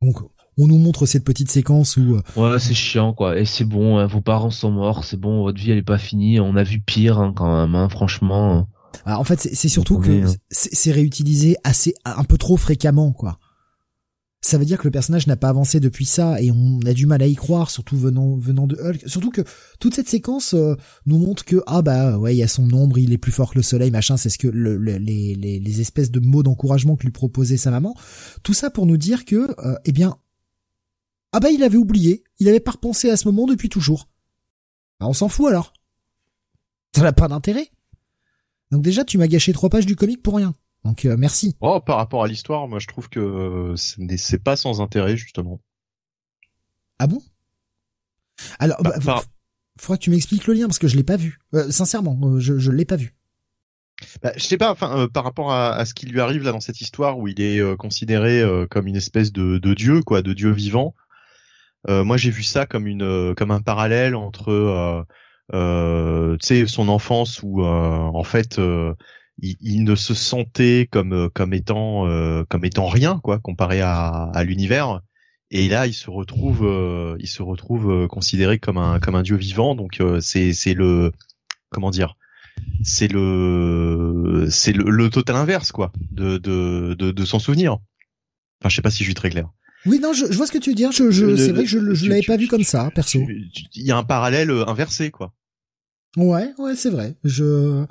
Donc 0.00 0.20
on 0.58 0.68
nous 0.68 0.78
montre 0.78 1.06
cette 1.06 1.24
petite 1.24 1.50
séquence 1.50 1.96
où 1.96 2.20
ouais 2.36 2.58
c'est 2.60 2.72
chiant 2.72 3.12
quoi 3.12 3.36
et 3.36 3.44
c'est 3.44 3.64
bon 3.64 3.98
hein, 3.98 4.06
vos 4.06 4.22
parents 4.22 4.50
sont 4.50 4.70
morts 4.70 5.04
c'est 5.04 5.18
bon 5.18 5.42
votre 5.42 5.58
vie 5.58 5.70
elle 5.70 5.78
est 5.78 5.82
pas 5.82 5.98
finie 5.98 6.40
on 6.40 6.56
a 6.56 6.62
vu 6.62 6.80
pire 6.80 7.18
hein, 7.18 7.34
quand 7.36 7.60
même 7.60 7.74
hein, 7.74 7.90
franchement 7.90 8.66
en 9.04 9.24
fait, 9.24 9.40
c'est 9.40 9.68
surtout 9.68 9.98
que 9.98 10.24
c'est 10.50 10.92
réutilisé 10.92 11.56
assez 11.64 11.94
un 12.04 12.24
peu 12.24 12.38
trop 12.38 12.56
fréquemment, 12.56 13.12
quoi. 13.12 13.38
Ça 14.42 14.58
veut 14.58 14.64
dire 14.64 14.78
que 14.78 14.84
le 14.84 14.92
personnage 14.92 15.26
n'a 15.26 15.36
pas 15.36 15.48
avancé 15.48 15.80
depuis 15.80 16.04
ça 16.04 16.40
et 16.40 16.52
on 16.52 16.78
a 16.86 16.92
du 16.92 17.06
mal 17.06 17.20
à 17.20 17.26
y 17.26 17.34
croire, 17.34 17.68
surtout 17.68 17.96
venant 17.98 18.36
venant 18.36 18.68
de 18.68 18.76
Hulk. 18.76 19.02
Surtout 19.08 19.30
que 19.30 19.40
toute 19.80 19.94
cette 19.96 20.08
séquence 20.08 20.54
euh, 20.54 20.76
nous 21.04 21.18
montre 21.18 21.44
que 21.44 21.60
ah 21.66 21.82
bah 21.82 22.16
ouais 22.16 22.36
il 22.36 22.38
y 22.38 22.44
a 22.44 22.48
son 22.48 22.72
ombre, 22.72 22.96
il 22.98 23.12
est 23.12 23.18
plus 23.18 23.32
fort 23.32 23.50
que 23.50 23.58
le 23.58 23.62
soleil, 23.62 23.90
machin. 23.90 24.16
C'est 24.16 24.28
ce 24.28 24.38
que 24.38 24.46
le, 24.46 24.76
les, 24.76 25.34
les, 25.34 25.58
les 25.58 25.80
espèces 25.80 26.12
de 26.12 26.20
mots 26.20 26.44
d'encouragement 26.44 26.94
que 26.94 27.02
lui 27.02 27.10
proposait 27.10 27.56
sa 27.56 27.72
maman. 27.72 27.96
Tout 28.44 28.54
ça 28.54 28.70
pour 28.70 28.86
nous 28.86 28.98
dire 28.98 29.24
que 29.24 29.48
euh, 29.66 29.76
eh 29.84 29.90
bien 29.90 30.16
ah 31.32 31.40
bah 31.40 31.50
il 31.50 31.64
avait 31.64 31.78
oublié, 31.78 32.22
il 32.38 32.48
avait 32.48 32.60
pas 32.60 32.72
repensé 32.72 33.10
à 33.10 33.16
ce 33.16 33.26
moment 33.26 33.46
depuis 33.46 33.68
toujours. 33.68 34.08
Bah, 35.00 35.06
on 35.08 35.12
s'en 35.12 35.28
fout 35.28 35.48
alors. 35.48 35.72
Ça 36.94 37.02
n'a 37.02 37.12
pas 37.12 37.26
d'intérêt. 37.26 37.68
Donc 38.70 38.82
déjà, 38.82 39.04
tu 39.04 39.18
m'as 39.18 39.28
gâché 39.28 39.52
trois 39.52 39.70
pages 39.70 39.86
du 39.86 39.96
comic 39.96 40.22
pour 40.22 40.36
rien. 40.36 40.54
Donc 40.86 41.04
euh, 41.04 41.16
merci. 41.18 41.56
Oh, 41.60 41.80
par 41.80 41.96
rapport 41.96 42.22
à 42.22 42.28
l'histoire, 42.28 42.68
moi 42.68 42.78
je 42.78 42.86
trouve 42.86 43.08
que 43.08 43.74
c'est 43.76 44.42
pas 44.42 44.56
sans 44.56 44.80
intérêt 44.80 45.16
justement. 45.16 45.60
Ah 46.98 47.08
bon? 47.08 47.20
Alors, 48.58 48.80
bah, 48.82 48.94
bah 49.04 49.22
faudra 49.78 49.98
que 49.98 50.02
tu 50.02 50.10
m'expliques 50.10 50.46
le 50.46 50.54
lien 50.54 50.66
parce 50.66 50.78
que 50.78 50.88
je 50.88 50.96
l'ai 50.96 51.02
pas 51.02 51.16
vu. 51.16 51.38
Euh, 51.54 51.70
sincèrement, 51.70 52.18
euh, 52.22 52.38
je 52.38 52.58
je 52.58 52.70
l'ai 52.70 52.84
pas 52.84 52.96
vu. 52.96 53.14
Bah, 54.22 54.32
je 54.36 54.44
sais 54.44 54.58
pas, 54.58 54.70
enfin, 54.70 55.08
par 55.12 55.24
rapport 55.24 55.52
à, 55.52 55.84
ce 55.84 55.94
qui 55.94 56.06
lui 56.06 56.20
arrive 56.20 56.42
là 56.42 56.52
dans 56.52 56.60
cette 56.60 56.80
histoire 56.80 57.18
où 57.18 57.28
il 57.28 57.40
est 57.40 57.76
considéré 57.78 58.44
comme 58.70 58.86
une 58.86 58.96
espèce 58.96 59.32
de, 59.32 59.56
de, 59.56 59.72
dieu, 59.72 60.02
quoi, 60.02 60.20
de 60.20 60.34
dieu 60.34 60.50
vivant. 60.50 60.94
moi, 61.88 62.18
j'ai 62.18 62.30
vu 62.30 62.42
ça 62.42 62.66
comme 62.66 62.86
une, 62.86 63.34
comme 63.36 63.50
un 63.50 63.62
parallèle 63.62 64.14
entre 64.14 65.06
euh, 65.54 66.36
tu 66.38 66.46
sais 66.46 66.66
son 66.66 66.88
enfance 66.88 67.40
où 67.42 67.62
euh, 67.62 67.66
en 67.68 68.24
fait 68.24 68.58
euh, 68.58 68.94
il, 69.40 69.84
ne 69.84 69.94
se 69.94 70.14
sentait 70.14 70.88
comme 70.90 71.30
comme 71.30 71.52
étant 71.52 72.06
comme 72.48 72.64
étant 72.64 72.88
rien 72.88 73.20
quoi 73.22 73.38
comparé 73.38 73.80
à, 73.80 74.30
à 74.34 74.44
l'univers. 74.44 75.00
Et 75.50 75.68
là 75.68 75.86
il 75.86 75.94
se 75.94 76.10
retrouve 76.10 76.66
il 77.20 77.28
se 77.28 77.42
retrouve 77.42 78.08
considéré 78.08 78.58
comme 78.58 78.78
un 78.78 78.98
comme 78.98 79.14
un 79.14 79.22
dieu 79.22 79.36
vivant. 79.36 79.74
Donc 79.74 80.02
c'est 80.20 80.52
c'est 80.52 80.74
le 80.74 81.12
comment 81.70 81.90
dire 81.90 82.16
c'est 82.82 83.08
le 83.08 84.46
c'est 84.50 84.72
le, 84.72 84.84
le, 84.90 85.10
total 85.10 85.36
inverse 85.36 85.70
quoi 85.70 85.92
de 86.10 86.38
de 86.38 86.94
de, 86.98 87.10
de 87.10 87.24
son 87.24 87.38
souvenir. 87.38 87.78
Enfin 88.60 88.70
je 88.70 88.76
sais 88.76 88.82
pas 88.82 88.90
si 88.90 89.00
je 89.00 89.08
suis 89.08 89.14
très 89.14 89.30
clair 89.30 89.50
oui, 89.86 89.98
non, 90.00 90.12
je, 90.12 90.26
je 90.30 90.36
vois 90.36 90.46
ce 90.46 90.52
que 90.52 90.58
tu 90.58 90.70
veux 90.70 90.76
dire. 90.76 90.92
Je, 90.92 91.10
je 91.10 91.36
c'est 91.36 91.52
vrai 91.52 91.64
que 91.64 91.68
je, 91.70 91.94
je 91.94 92.08
l'avais 92.08 92.22
pas 92.22 92.36
vu 92.36 92.48
comme 92.48 92.64
ça, 92.64 92.90
perso. 92.94 93.20
Il 93.74 93.82
y 93.86 93.90
a 93.90 93.96
un 93.96 94.02
parallèle 94.04 94.50
euh, 94.50 94.66
inversé, 94.66 95.10
quoi. 95.10 95.32
Ouais, 96.16 96.50
ouais, 96.58 96.74
c'est 96.76 96.90
vrai. 96.90 97.14
Je 97.24 97.84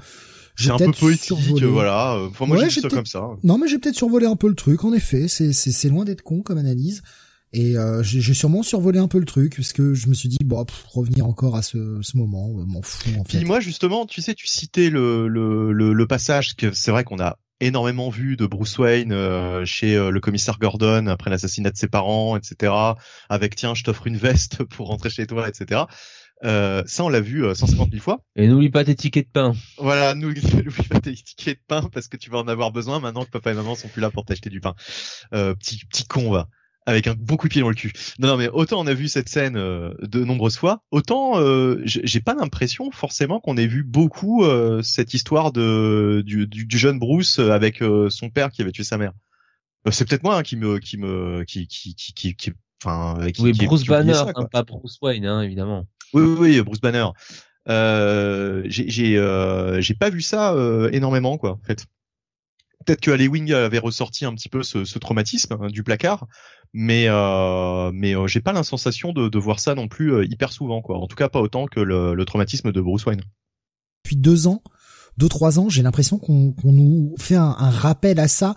j'ai 0.55 0.71
un 0.71 0.77
peu 0.77 0.91
poétique, 0.91 1.25
survolé. 1.25 1.65
voilà. 1.67 2.17
Enfin, 2.29 2.45
moi, 2.45 2.67
j'ai 2.67 2.81
ça 2.81 2.89
comme 2.89 3.05
ça. 3.05 3.27
Non, 3.43 3.57
mais 3.57 3.67
j'ai 3.67 3.77
peut-être 3.77 3.95
survolé 3.95 4.25
un 4.25 4.35
peu 4.35 4.47
le 4.47 4.55
truc. 4.55 4.83
En 4.83 4.93
effet, 4.93 5.27
c'est 5.27 5.53
c'est 5.53 5.71
c'est 5.71 5.89
loin 5.89 6.05
d'être 6.05 6.21
con 6.21 6.41
comme 6.41 6.57
analyse. 6.57 7.03
Et 7.53 7.77
euh, 7.77 8.03
j'ai 8.03 8.33
sûrement 8.33 8.63
survolé 8.63 8.99
un 8.99 9.07
peu 9.07 9.17
le 9.17 9.23
truc 9.25 9.55
parce 9.55 9.71
que 9.71 9.93
je 9.93 10.07
me 10.07 10.13
suis 10.13 10.27
dit 10.27 10.37
bon 10.43 10.65
revenir 10.87 11.25
encore 11.25 11.55
à 11.55 11.61
ce, 11.61 11.99
ce 12.01 12.17
moment 12.17 12.49
m'en 12.49 12.81
fous 12.81 13.11
en 13.17 13.23
fait. 13.23 13.37
Puis 13.37 13.45
moi 13.45 13.61
justement 13.61 14.05
tu 14.05 14.21
sais 14.21 14.33
tu 14.33 14.45
citais 14.45 14.89
le 14.89 15.29
le 15.29 15.71
le, 15.71 15.93
le 15.93 16.07
passage 16.07 16.57
que 16.57 16.73
c'est 16.73 16.91
vrai 16.91 17.05
qu'on 17.05 17.19
a 17.19 17.37
énormément 17.59 18.09
vu 18.09 18.35
de 18.35 18.45
Bruce 18.45 18.77
Wayne 18.77 19.11
euh, 19.11 19.65
chez 19.65 19.95
euh, 19.95 20.09
le 20.09 20.19
commissaire 20.19 20.59
Gordon 20.59 21.07
après 21.07 21.29
l'assassinat 21.29 21.71
de 21.71 21.77
ses 21.77 21.87
parents, 21.87 22.37
etc. 22.37 22.73
Avec 23.29 23.55
tiens, 23.55 23.73
je 23.73 23.83
t'offre 23.83 24.07
une 24.07 24.17
veste 24.17 24.63
pour 24.65 24.87
rentrer 24.87 25.09
chez 25.09 25.27
toi, 25.27 25.47
etc. 25.47 25.83
Euh, 26.43 26.83
ça, 26.85 27.03
on 27.03 27.09
l'a 27.09 27.21
vu 27.21 27.43
150 27.55 27.91
000 27.91 28.01
fois. 28.01 28.19
Et 28.35 28.47
n'oublie 28.47 28.69
pas 28.69 28.83
tes 28.83 28.95
tickets 28.95 29.27
de 29.27 29.31
pain. 29.31 29.53
Voilà, 29.77 30.13
n'oublie 30.15 30.41
pas 30.89 30.99
tes 30.99 31.13
tickets 31.13 31.59
de 31.59 31.63
pain 31.67 31.89
parce 31.93 32.07
que 32.07 32.17
tu 32.17 32.29
vas 32.29 32.39
en 32.39 32.47
avoir 32.47 32.71
besoin 32.71 32.99
maintenant 32.99 33.23
que 33.23 33.31
papa 33.31 33.51
et 33.51 33.55
maman 33.55 33.75
sont 33.75 33.87
plus 33.87 34.01
là 34.01 34.11
pour 34.11 34.25
t'acheter 34.25 34.49
du 34.49 34.59
pain. 34.59 34.75
petit 35.31 35.85
petit 35.85 36.05
con 36.05 36.31
va 36.31 36.49
avec 36.85 37.07
un 37.07 37.15
bon 37.17 37.35
coup 37.37 37.47
de 37.47 37.53
pied 37.53 37.61
dans 37.61 37.69
le 37.69 37.75
cul. 37.75 37.93
Non, 38.19 38.27
non, 38.27 38.37
mais 38.37 38.47
autant 38.49 38.79
on 38.79 38.87
a 38.87 38.93
vu 38.93 39.07
cette 39.07 39.29
scène 39.29 39.57
euh, 39.57 39.93
de 40.01 40.23
nombreuses 40.23 40.57
fois, 40.57 40.83
autant 40.91 41.39
euh, 41.39 41.81
j'ai 41.83 42.19
pas 42.19 42.35
l'impression 42.35 42.91
forcément 42.91 43.39
qu'on 43.39 43.57
ait 43.57 43.67
vu 43.67 43.83
beaucoup 43.83 44.43
euh, 44.43 44.81
cette 44.81 45.13
histoire 45.13 45.51
de 45.51 46.23
du, 46.25 46.47
du, 46.47 46.77
jeune 46.77 46.99
Bruce 46.99 47.39
avec 47.39 47.81
son 48.09 48.29
père 48.29 48.51
qui 48.51 48.61
avait 48.61 48.71
tué 48.71 48.83
sa 48.83 48.97
mère. 48.97 49.13
C'est 49.91 50.07
peut-être 50.07 50.23
moi 50.23 50.37
hein, 50.37 50.43
qui 50.43 50.55
me 50.55 50.79
qui 50.79 50.97
me 50.97 51.43
qui 51.43 51.67
qui 51.67 51.95
qui 51.95 52.13
qui, 52.13 52.35
qui 52.35 52.51
enfin 52.83 53.17
qui, 53.31 53.41
oui 53.41 53.53
Bruce 53.53 53.85
Banner, 53.85 54.13
hein, 54.35 54.45
pas 54.51 54.63
Bruce 54.63 54.97
Wayne 55.01 55.25
hein, 55.25 55.41
évidemment. 55.41 55.87
Oui 56.13 56.23
oui, 56.23 56.35
oui 56.39 56.61
Bruce 56.61 56.81
Banner. 56.81 57.07
j'ai 57.67 58.89
j'ai 58.89 59.79
j'ai 59.79 59.93
pas 59.95 60.09
vu 60.09 60.21
ça 60.21 60.55
énormément 60.91 61.37
quoi 61.37 61.51
en 61.51 61.61
fait 61.65 61.85
peut-être 62.85 63.01
que 63.01 63.27
Wing 63.27 63.51
avait 63.51 63.79
ressorti 63.79 64.25
un 64.25 64.33
petit 64.33 64.49
peu 64.49 64.63
ce, 64.63 64.85
ce 64.85 64.99
traumatisme 64.99 65.57
hein, 65.59 65.67
du 65.67 65.83
placard, 65.83 66.27
mais 66.73 67.05
euh, 67.07 67.91
mais 67.93 68.15
euh, 68.15 68.27
j'ai 68.27 68.41
pas 68.41 68.53
la 68.53 68.63
sensation 68.63 69.11
de, 69.11 69.27
de, 69.27 69.39
voir 69.39 69.59
ça 69.59 69.75
non 69.75 69.87
plus 69.87 70.13
euh, 70.13 70.25
hyper 70.25 70.53
souvent 70.53 70.81
quoi. 70.81 70.97
En 70.97 71.07
tout 71.07 71.15
cas 71.15 71.29
pas 71.29 71.41
autant 71.41 71.65
que 71.65 71.79
le, 71.79 72.13
le 72.13 72.25
traumatisme 72.25 72.71
de 72.71 72.81
Bruce 72.81 73.05
Wayne. 73.05 73.21
Depuis 74.03 74.15
deux 74.15 74.47
ans, 74.47 74.61
deux 75.17 75.29
trois 75.29 75.59
ans, 75.59 75.69
j'ai 75.69 75.81
l'impression 75.81 76.19
qu'on 76.19 76.53
qu'on 76.53 76.71
nous 76.71 77.15
fait 77.17 77.35
un, 77.35 77.55
un, 77.57 77.69
rappel 77.69 78.19
à 78.19 78.27
ça 78.27 78.55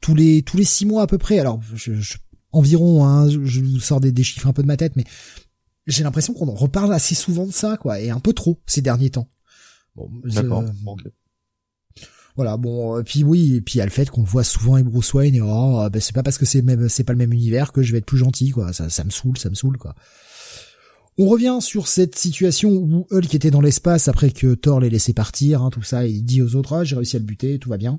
tous 0.00 0.14
les 0.14 0.42
tous 0.42 0.56
les 0.56 0.64
six 0.64 0.86
mois 0.86 1.02
à 1.02 1.06
peu 1.06 1.18
près. 1.18 1.38
Alors 1.38 1.60
je, 1.74 1.94
je, 1.94 2.18
environ, 2.52 3.04
hein, 3.04 3.28
je 3.28 3.60
vous 3.60 3.80
sors 3.80 4.00
des, 4.00 4.12
des 4.12 4.24
chiffres 4.24 4.46
un 4.46 4.52
peu 4.52 4.62
de 4.62 4.68
ma 4.68 4.76
tête, 4.76 4.96
mais 4.96 5.04
j'ai 5.86 6.04
l'impression 6.04 6.34
qu'on 6.34 6.48
en 6.48 6.54
reparle 6.54 6.92
assez 6.92 7.14
souvent 7.14 7.46
de 7.46 7.52
ça 7.52 7.76
quoi, 7.76 8.00
et 8.00 8.10
un 8.10 8.20
peu 8.20 8.32
trop 8.32 8.60
ces 8.66 8.82
derniers 8.82 9.10
temps. 9.10 9.28
Bon, 9.96 10.08
D'accord. 10.24 10.64
Voilà, 12.38 12.56
bon, 12.56 12.96
euh, 12.96 13.02
puis 13.02 13.24
oui, 13.24 13.56
et 13.56 13.60
puis 13.60 13.80
le 13.80 13.90
fait 13.90 14.08
qu'on 14.08 14.22
voit 14.22 14.44
souvent 14.44 14.76
et 14.76 14.84
Bruce 14.84 15.12
Wayne 15.12 15.34
et 15.34 15.40
oh, 15.40 15.88
ben 15.92 16.00
c'est 16.00 16.14
pas 16.14 16.22
parce 16.22 16.38
que 16.38 16.46
c'est 16.46 16.62
même 16.62 16.88
c'est 16.88 17.02
pas 17.02 17.12
le 17.12 17.18
même 17.18 17.32
univers 17.32 17.72
que 17.72 17.82
je 17.82 17.90
vais 17.90 17.98
être 17.98 18.06
plus 18.06 18.16
gentil 18.16 18.50
quoi. 18.50 18.72
Ça, 18.72 18.88
ça 18.88 19.02
me 19.02 19.10
saoule, 19.10 19.36
ça 19.36 19.50
me 19.50 19.56
saoule 19.56 19.76
quoi. 19.76 19.96
On 21.18 21.26
revient 21.26 21.58
sur 21.60 21.88
cette 21.88 22.14
situation 22.14 22.70
où 22.70 23.08
Hulk 23.10 23.34
était 23.34 23.50
dans 23.50 23.60
l'espace 23.60 24.06
après 24.06 24.30
que 24.30 24.54
Thor 24.54 24.78
l'ait 24.78 24.88
laissé 24.88 25.14
partir, 25.14 25.62
hein, 25.62 25.70
tout 25.70 25.82
ça, 25.82 26.06
et 26.06 26.10
il 26.10 26.22
dit 26.22 26.40
aux 26.40 26.54
autres 26.54 26.74
ah, 26.74 26.84
j'ai 26.84 26.94
réussi 26.94 27.16
à 27.16 27.18
le 27.18 27.24
buter, 27.24 27.58
tout 27.58 27.70
va 27.70 27.76
bien. 27.76 27.98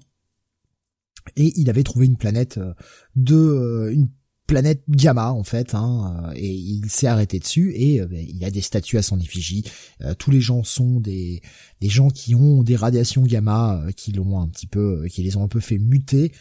Et 1.36 1.52
il 1.60 1.70
avait 1.70 1.84
trouvé 1.84 2.06
une 2.06 2.16
planète 2.16 2.60
euh, 2.60 2.74
de 3.18 3.36
euh, 3.36 3.92
une 3.92 4.08
planète 4.50 4.84
gamma 4.90 5.32
en 5.32 5.44
fait, 5.44 5.76
hein, 5.76 6.32
et 6.36 6.52
il 6.52 6.90
s'est 6.90 7.08
arrêté 7.08 7.40
dessus 7.40 7.74
et 7.76 8.02
ben, 8.06 8.26
il 8.28 8.44
a 8.44 8.52
des 8.52 8.62
statues 8.62 8.98
à 8.98 9.02
son 9.02 9.20
effigie. 9.20 9.64
tous 10.18 10.32
les 10.32 10.42
gens 10.42 10.64
sont 10.64 11.00
des 11.00 11.42
des 11.82 11.90
gens 11.90 12.10
qui 12.10 12.36
ont 12.36 12.64
des 12.64 12.76
radiations 12.76 13.24
gamma, 13.24 13.82
qui 13.96 14.12
l'ont 14.12 14.40
un 14.40 14.48
petit 14.48 14.68
peu, 14.68 15.06
qui 15.08 15.24
les 15.24 15.38
ont 15.38 15.44
un 15.44 15.48
peu 15.48 15.60
fait 15.60 15.78
muter. 15.78 16.32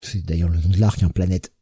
C'est 0.00 0.24
d'ailleurs 0.24 0.48
le 0.48 0.58
nom 0.58 0.68
de 0.70 0.80
l'arc, 0.80 1.02
un 1.02 1.06
hein, 1.06 1.10
planète 1.10 1.52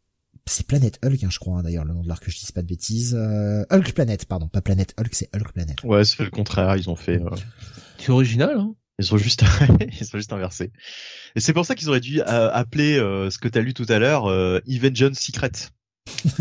c'est 0.47 0.67
Planète 0.67 0.99
Hulk, 1.05 1.23
hein, 1.23 1.29
je 1.31 1.39
crois, 1.39 1.59
hein, 1.59 1.63
d'ailleurs, 1.63 1.85
le 1.85 1.95
nom 1.95 2.03
de 2.03 2.09
l'arc, 2.09 2.25
que 2.25 2.31
je 2.31 2.39
dise 2.39 2.51
pas 2.51 2.63
de 2.63 2.67
bêtises. 2.67 3.15
Euh, 3.17 3.65
Hulk 3.71 3.93
Planet, 3.93 4.25
pardon, 4.25 4.49
pas 4.49 4.61
Planète 4.61 4.95
Hulk, 4.99 5.15
c'est 5.15 5.35
Hulk 5.35 5.53
Planet. 5.53 5.83
Ouais, 5.85 6.05
c'est 6.05 6.25
le 6.25 6.31
contraire, 6.31 6.77
ils 6.77 6.91
ont 6.91 6.97
fait... 6.97 7.21
Euh... 7.21 7.31
C'est 7.99 8.11
original, 8.11 8.59
hein 8.59 8.75
Ils 9.01 9.15
ont 9.15 9.19
juste, 9.19 9.45
ils 10.01 10.07
sont 10.07 10.19
juste 10.19 10.33
inversés. 10.33 10.71
Et 11.35 11.41
c'est 11.41 11.53
pour 11.53 11.67
ça 11.67 11.75
qu'ils 11.75 11.89
auraient 11.89 12.01
dû 12.01 12.21
euh, 12.21 12.51
appeler 12.53 12.99
euh, 12.99 13.31
ce 13.31 13.39
que 13.39 13.49
t'as 13.49 13.61
lu 13.61 13.75
tout 13.75 13.87
à 13.89 13.99
l'heure, 13.99 14.27
euh, 14.27 14.61
John 14.93 15.15
Secret. 15.15 15.53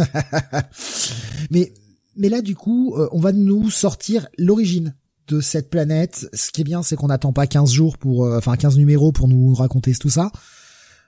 mais, 1.52 1.74
mais 2.16 2.30
là, 2.30 2.42
du 2.42 2.56
coup, 2.56 2.96
euh, 2.96 3.08
on 3.12 3.20
va 3.20 3.32
nous 3.32 3.70
sortir 3.70 4.28
l'origine 4.38 4.96
de 5.28 5.42
cette 5.42 5.70
planète. 5.70 6.28
Ce 6.34 6.52
qui 6.52 6.62
est 6.62 6.66
bien, 6.66 6.84
c'est 6.84 6.96
qu'on 6.96 7.08
n'attend 7.08 7.34
pas 7.34 7.48
15 7.48 7.72
jours 7.72 7.98
pour, 7.98 8.22
enfin 8.22 8.56
15 8.56 8.78
numéros 8.78 9.12
pour 9.12 9.28
nous 9.28 9.54
raconter 9.54 9.94
tout 9.96 10.10
ça. 10.10 10.32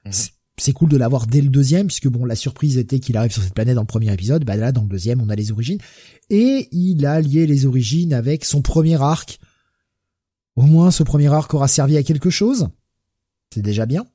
Mhm 0.05 0.11
c'est 0.61 0.73
cool 0.73 0.89
de 0.89 0.97
l'avoir 0.97 1.27
dès 1.27 1.41
le 1.41 1.49
deuxième, 1.49 1.87
puisque 1.87 2.07
bon, 2.07 2.25
la 2.25 2.35
surprise 2.35 2.77
était 2.77 2.99
qu'il 2.99 3.17
arrive 3.17 3.31
sur 3.31 3.41
cette 3.41 3.53
planète 3.53 3.75
dans 3.75 3.81
le 3.81 3.87
premier 3.87 4.13
épisode, 4.13 4.45
bah 4.45 4.55
là, 4.55 4.71
dans 4.71 4.83
le 4.83 4.87
deuxième, 4.87 5.21
on 5.21 5.29
a 5.29 5.35
les 5.35 5.51
origines, 5.51 5.79
et 6.29 6.67
il 6.71 7.05
a 7.05 7.19
lié 7.19 7.47
les 7.47 7.65
origines 7.65 8.13
avec 8.13 8.45
son 8.45 8.61
premier 8.61 9.01
arc. 9.01 9.39
Au 10.61 10.65
moins, 10.65 10.91
ce 10.91 11.01
premier 11.01 11.33
arc 11.33 11.51
aura 11.55 11.67
servi 11.67 11.97
à 11.97 12.03
quelque 12.03 12.29
chose. 12.29 12.69
C'est 13.51 13.63
déjà 13.63 13.87
bien. 13.87 14.05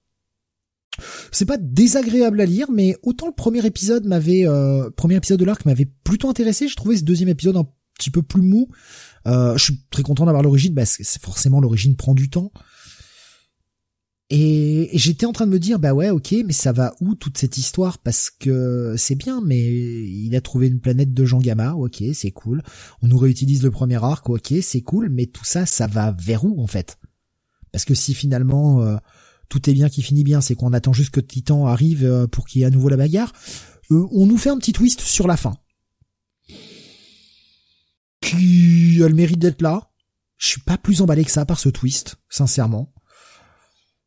C'est 1.32 1.44
pas 1.44 1.56
désagréable 1.58 2.40
à 2.40 2.46
lire, 2.46 2.70
mais 2.70 2.96
autant 3.02 3.26
le 3.26 3.32
premier 3.32 3.66
épisode 3.66 4.06
m'avait, 4.06 4.46
euh, 4.46 4.88
premier 4.90 5.16
épisode 5.16 5.40
de 5.40 5.44
l'arc 5.44 5.64
m'avait 5.64 5.90
plutôt 6.04 6.30
intéressé, 6.30 6.68
je 6.68 6.76
trouvais 6.76 6.96
ce 6.96 7.02
deuxième 7.02 7.28
épisode 7.28 7.56
un 7.56 7.66
petit 7.98 8.10
peu 8.12 8.22
plus 8.22 8.42
mou. 8.42 8.68
Euh, 9.26 9.56
je 9.56 9.64
suis 9.64 9.82
très 9.90 10.04
content 10.04 10.24
d'avoir 10.24 10.44
l'origine, 10.44 10.72
parce 10.72 10.96
que 10.96 11.02
forcément 11.20 11.60
l'origine 11.60 11.96
prend 11.96 12.14
du 12.14 12.30
temps. 12.30 12.52
Et 14.28 14.90
j'étais 14.92 15.24
en 15.24 15.32
train 15.32 15.46
de 15.46 15.52
me 15.52 15.60
dire, 15.60 15.78
bah 15.78 15.94
ouais, 15.94 16.10
ok, 16.10 16.34
mais 16.44 16.52
ça 16.52 16.72
va 16.72 16.94
où 17.00 17.14
toute 17.14 17.38
cette 17.38 17.58
histoire? 17.58 17.98
Parce 17.98 18.30
que 18.30 18.94
c'est 18.96 19.14
bien, 19.14 19.40
mais 19.40 19.64
il 19.64 20.34
a 20.34 20.40
trouvé 20.40 20.66
une 20.66 20.80
planète 20.80 21.14
de 21.14 21.24
Jean 21.24 21.38
Gamma, 21.38 21.74
ok, 21.74 22.02
c'est 22.12 22.32
cool. 22.32 22.62
On 23.02 23.06
nous 23.06 23.18
réutilise 23.18 23.62
le 23.62 23.70
premier 23.70 24.02
arc, 24.02 24.28
ok, 24.28 24.54
c'est 24.62 24.80
cool, 24.80 25.10
mais 25.10 25.26
tout 25.26 25.44
ça, 25.44 25.64
ça 25.64 25.86
va 25.86 26.10
vers 26.10 26.44
où 26.44 26.60
en 26.60 26.66
fait? 26.66 26.98
Parce 27.70 27.84
que 27.84 27.94
si 27.94 28.14
finalement 28.14 28.82
euh, 28.82 28.96
tout 29.48 29.70
est 29.70 29.74
bien 29.74 29.88
qui 29.88 30.02
finit 30.02 30.24
bien, 30.24 30.40
c'est 30.40 30.56
qu'on 30.56 30.72
attend 30.72 30.92
juste 30.92 31.10
que 31.10 31.20
Titan 31.20 31.66
arrive 31.66 32.04
euh, 32.04 32.26
pour 32.26 32.46
qu'il 32.46 32.60
y 32.60 32.64
ait 32.64 32.66
à 32.66 32.70
nouveau 32.70 32.88
la 32.88 32.96
bagarre, 32.96 33.32
euh, 33.92 34.06
on 34.10 34.26
nous 34.26 34.38
fait 34.38 34.50
un 34.50 34.58
petit 34.58 34.72
twist 34.72 35.02
sur 35.02 35.28
la 35.28 35.36
fin. 35.36 35.56
Qui 38.20 39.00
a 39.04 39.08
le 39.08 39.14
mérite 39.14 39.38
d'être 39.38 39.62
là. 39.62 39.92
Je 40.36 40.48
suis 40.48 40.60
pas 40.62 40.78
plus 40.78 41.00
emballé 41.00 41.24
que 41.24 41.30
ça 41.30 41.46
par 41.46 41.60
ce 41.60 41.68
twist, 41.68 42.16
sincèrement. 42.28 42.92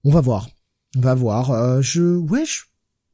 On 0.03 0.11
va 0.11 0.21
voir. 0.21 0.49
On 0.97 1.01
va 1.01 1.13
voir. 1.13 1.51
Euh, 1.51 1.81
je, 1.81 2.17
ouais, 2.17 2.45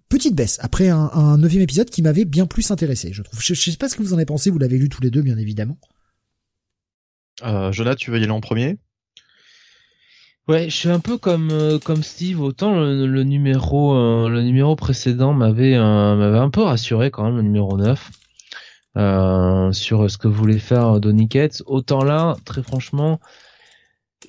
petite 0.10 0.36
baisse 0.36 0.60
après 0.62 0.90
un, 0.90 1.38
neuvième 1.38 1.64
épisode 1.64 1.90
qui 1.90 2.02
m'avait 2.02 2.26
bien 2.26 2.46
plus 2.46 2.72
intéressé. 2.72 3.12
Je 3.12 3.22
trouve. 3.22 3.42
Je, 3.42 3.54
sais 3.54 3.78
pas 3.78 3.90
ce 3.90 3.96
que 3.96 4.04
vous 4.04 4.14
en 4.14 4.18
avez 4.18 4.26
pensé. 4.26 4.50
Vous 4.50 4.60
l'avez 4.60 4.78
lu 4.78 4.90
tous 4.90 5.02
les 5.02 5.10
deux, 5.10 5.22
bien 5.22 5.38
évidemment. 5.38 5.78
Euh, 7.44 7.72
Jonathan, 7.72 7.98
tu 7.98 8.12
veux 8.12 8.20
y 8.20 8.24
aller 8.24 8.32
en 8.32 8.42
premier? 8.42 8.78
Ouais, 10.48 10.70
je 10.70 10.76
suis 10.76 10.90
un 10.90 11.00
peu 11.00 11.18
comme 11.18 11.50
euh, 11.52 11.80
comme 11.80 12.04
Steve. 12.04 12.40
Autant 12.40 12.80
le, 12.80 13.24
numéro 13.24 13.96
euh, 13.96 14.30
le 14.30 14.44
numéro 14.44 14.76
précédent 14.76 15.34
m'avait 15.34 15.76
m'avait 15.78 16.38
un 16.38 16.52
peu 16.52 16.62
rassuré 16.62 17.10
quand 17.10 17.24
même 17.24 17.38
le 17.38 17.42
numéro 17.42 17.78
9 17.78 18.12
sur 19.74 20.10
ce 20.10 20.18
que 20.18 20.28
voulait 20.28 20.60
faire 20.60 21.00
Donny 21.00 21.28
Cates. 21.28 21.64
Autant 21.66 22.04
là, 22.04 22.38
très 22.46 22.62
franchement, 22.62 23.20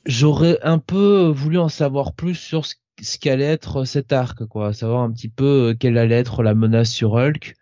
j'aurais 0.07 0.59
un 0.63 0.79
peu 0.79 1.33
voulu 1.35 1.59
en 1.59 1.69
savoir 1.69 2.15
plus 2.15 2.35
sur 2.35 2.65
ce, 2.65 2.75
qu'allait 3.21 3.45
être 3.45 3.85
cet 3.85 4.13
arc, 4.13 4.47
quoi, 4.47 4.73
savoir 4.73 5.03
un 5.03 5.13
petit 5.13 5.29
peu 5.29 5.71
euh, 5.71 5.75
quelle 5.79 5.99
allait 5.99 6.15
être 6.15 6.43
la 6.43 6.55
menace 6.55 6.91
sur 6.91 7.13
Hulk, 7.15 7.55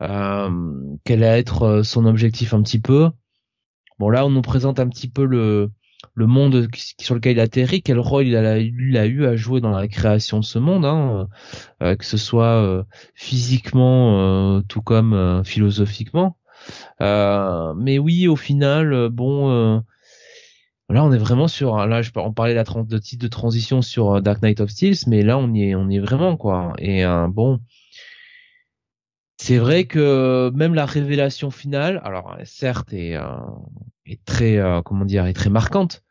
euh, 0.00 0.50
quel 1.04 1.24
allait 1.24 1.40
être 1.40 1.62
euh, 1.62 1.82
son 1.82 2.06
objectif 2.06 2.54
un 2.54 2.62
petit 2.62 2.80
peu. 2.80 3.10
Bon 3.98 4.08
là, 4.08 4.24
on 4.24 4.30
nous 4.30 4.42
présente 4.42 4.80
un 4.80 4.88
petit 4.88 5.08
peu 5.08 5.24
le 5.24 5.70
le 6.14 6.26
monde 6.26 6.66
sur 7.00 7.14
lequel 7.14 7.36
il 7.36 7.40
atterrit, 7.40 7.80
quel 7.80 8.00
rôle 8.00 8.26
il 8.26 8.36
a, 8.36 8.58
eu 8.58 9.24
à 9.24 9.36
jouer 9.36 9.60
dans 9.60 9.70
la 9.70 9.86
création 9.86 10.40
de 10.40 10.44
ce 10.44 10.58
monde, 10.58 10.84
hein, 10.84 11.28
euh, 11.80 11.94
que 11.94 12.04
ce 12.04 12.16
soit 12.16 12.84
physiquement 13.14 14.60
tout 14.62 14.82
comme 14.82 15.42
philosophiquement. 15.44 16.36
mais 16.98 17.98
oui, 18.00 18.26
au 18.26 18.34
final, 18.34 19.10
bon 19.10 19.84
Là, 20.88 21.04
on 21.04 21.12
est 21.12 21.18
vraiment 21.18 21.48
sur, 21.48 21.86
là, 21.86 22.02
on 22.16 22.32
parlait 22.32 22.54
de, 22.54 22.82
de 22.82 22.98
titre 22.98 23.22
de 23.22 23.28
transition 23.28 23.82
sur 23.82 24.16
euh, 24.16 24.20
Dark 24.20 24.42
Knight 24.42 24.60
of 24.60 24.70
Steel, 24.70 24.94
mais 25.06 25.22
là, 25.22 25.38
on 25.38 25.52
y 25.54 25.70
est, 25.70 25.74
on 25.74 25.88
y 25.88 25.96
est 25.96 26.00
vraiment, 26.00 26.36
quoi. 26.36 26.74
Et 26.78 27.04
euh, 27.04 27.28
bon, 27.28 27.60
c'est 29.38 29.58
vrai 29.58 29.84
que 29.84 30.50
même 30.54 30.74
la 30.74 30.84
révélation 30.84 31.50
finale, 31.50 32.00
alors 32.04 32.36
certes, 32.44 32.92
est, 32.92 33.16
euh, 33.16 33.24
très, 34.24 34.60
comment 34.84 35.04
dire, 35.04 35.26
est 35.26 35.32
très 35.32 35.50
marquante, 35.50 36.02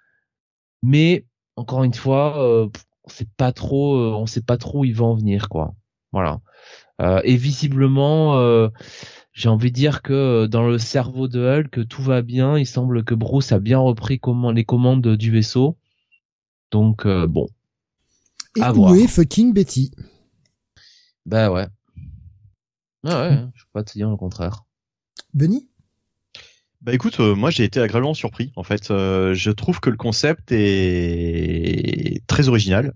mais 0.82 1.26
encore 1.56 1.84
une 1.84 1.94
fois, 1.94 2.42
on 2.44 3.10
sait 3.10 3.28
pas 3.38 3.52
trop, 3.52 3.98
on 3.98 4.26
sait 4.26 4.42
pas 4.42 4.58
trop 4.58 4.80
où 4.80 4.86
il 4.86 4.96
va 4.96 5.06
en 5.06 5.16
venir, 5.16 5.48
quoi. 5.50 5.76
Voilà. 6.12 6.42
et 7.24 7.38
visiblement 7.38 8.70
j'ai 9.34 9.50
envie 9.50 9.72
de 9.72 9.76
dire 9.76 10.02
que 10.02 10.14
euh, 10.14 10.48
dans 10.48 10.68
le 10.68 10.78
cerveau 10.78 11.28
de 11.28 11.40
Hulk, 11.40 11.88
tout 11.88 12.02
va 12.02 12.22
bien. 12.22 12.58
Il 12.58 12.66
semble 12.66 13.04
que 13.04 13.16
Bruce 13.16 13.52
a 13.52 13.60
bien 13.60 13.80
repris 13.80 14.20
les 14.54 14.66
commandes 14.66 15.08
du 15.16 15.32
vaisseau. 15.32 15.78
Donc 16.72 17.06
euh, 17.06 17.28
bon. 17.28 17.48
Et 18.58 18.62
où 18.62 18.94
est 18.96 19.08
fucking 19.08 19.54
Betty? 19.54 19.92
Bah 21.26 21.52
ouais. 21.52 21.68
Ah 23.06 23.22
ouais, 23.22 23.38
je 23.56 23.64
peux 23.64 23.70
pas 23.74 23.84
te 23.84 23.94
dire 23.94 24.10
le 24.10 24.18
contraire. 24.18 24.66
Benny? 25.34 25.70
Bah 26.82 26.94
écoute, 26.94 27.20
euh, 27.20 27.36
moi 27.36 27.50
j'ai 27.50 27.64
été 27.64 27.80
agréablement 27.80 28.14
surpris. 28.14 28.52
En 28.56 28.64
fait, 28.64 28.88
je 28.90 29.52
trouve 29.52 29.80
que 29.80 29.90
le 29.90 29.98
concept 29.98 30.52
est 30.52 32.22
très 32.28 32.50
original. 32.50 32.94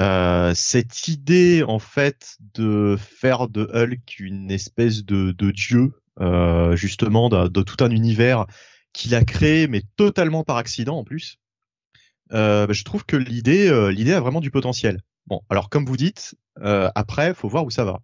Euh, 0.00 0.52
cette 0.54 1.08
idée 1.08 1.62
en 1.62 1.78
fait 1.78 2.38
de 2.54 2.96
faire 2.98 3.48
de 3.48 3.68
Hulk 3.74 4.18
une 4.18 4.50
espèce 4.50 5.04
de, 5.04 5.32
dieu, 5.50 5.92
euh, 6.20 6.74
justement, 6.76 7.28
de, 7.28 7.48
de, 7.48 7.62
tout 7.62 7.84
un 7.84 7.90
univers 7.90 8.46
qu'il 8.92 9.14
a 9.14 9.24
créé, 9.24 9.68
mais 9.68 9.82
totalement 9.96 10.44
par 10.44 10.56
accident 10.56 10.98
en 10.98 11.04
plus. 11.04 11.38
Euh, 12.32 12.66
bah, 12.66 12.72
je 12.72 12.84
trouve 12.84 13.04
que 13.04 13.16
l'idée, 13.16 13.68
euh, 13.68 13.90
l'idée 13.90 14.12
a 14.12 14.20
vraiment 14.20 14.40
du 14.40 14.50
potentiel. 14.50 15.00
Bon, 15.26 15.42
alors 15.50 15.68
comme 15.68 15.84
vous 15.84 15.96
dites, 15.96 16.34
euh, 16.62 16.90
après, 16.94 17.34
faut 17.34 17.48
voir 17.48 17.64
où 17.64 17.70
ça 17.70 17.84
va. 17.84 18.00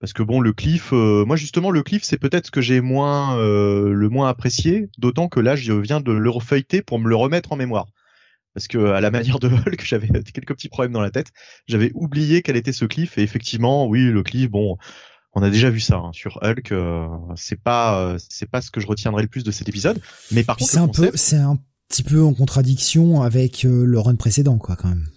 Parce 0.00 0.12
que 0.12 0.22
bon, 0.22 0.40
le 0.40 0.52
cliff, 0.52 0.90
moi 0.90 1.36
justement, 1.36 1.70
le 1.70 1.84
cliff, 1.84 2.02
c'est 2.02 2.18
peut-être 2.18 2.46
ce 2.46 2.50
que 2.50 2.60
j'ai 2.60 2.80
moins, 2.80 3.36
le 3.36 4.08
moins 4.08 4.28
apprécié, 4.28 4.88
d'autant 4.98 5.28
que 5.28 5.38
là, 5.38 5.54
je 5.54 5.72
viens 5.72 6.00
de 6.00 6.10
le 6.10 6.28
refeuilleter 6.28 6.82
pour 6.82 6.98
me 6.98 7.08
le 7.08 7.14
remettre 7.14 7.52
en 7.52 7.56
mémoire 7.56 7.86
parce 8.54 8.68
que 8.68 8.78
à 8.92 9.00
la 9.00 9.10
manière 9.10 9.38
de 9.38 9.48
Hulk, 9.48 9.82
j'avais 9.84 10.08
quelques 10.32 10.54
petits 10.54 10.68
problèmes 10.68 10.92
dans 10.92 11.00
la 11.00 11.10
tête. 11.10 11.28
J'avais 11.66 11.90
oublié 11.94 12.42
quel 12.42 12.56
était 12.56 12.72
ce 12.72 12.84
cliff 12.84 13.18
et 13.18 13.22
effectivement, 13.22 13.86
oui, 13.86 14.04
le 14.06 14.22
cliff, 14.22 14.50
bon, 14.50 14.76
on 15.34 15.42
a 15.42 15.50
déjà 15.50 15.70
vu 15.70 15.80
ça 15.80 15.96
hein, 15.96 16.10
sur 16.12 16.38
Hulk. 16.42 16.72
Euh, 16.72 17.08
c'est 17.36 17.60
pas, 17.60 18.00
euh, 18.00 18.18
c'est 18.28 18.50
pas 18.50 18.60
ce 18.60 18.70
que 18.70 18.80
je 18.80 18.86
retiendrai 18.86 19.22
le 19.22 19.28
plus 19.28 19.44
de 19.44 19.50
cet 19.50 19.68
épisode. 19.68 20.00
Mais 20.30 20.44
par 20.44 20.56
contre, 20.56 20.70
c'est 20.70 20.78
un 20.78 20.88
peu, 20.88 21.10
c'est 21.14 21.36
un 21.36 21.58
petit 21.88 22.02
peu 22.02 22.22
en 22.22 22.34
contradiction 22.34 23.22
avec 23.22 23.64
euh, 23.64 23.84
le 23.84 23.98
run 23.98 24.16
précédent, 24.16 24.58
quoi, 24.58 24.76
quand 24.76 24.88
même. 24.88 25.08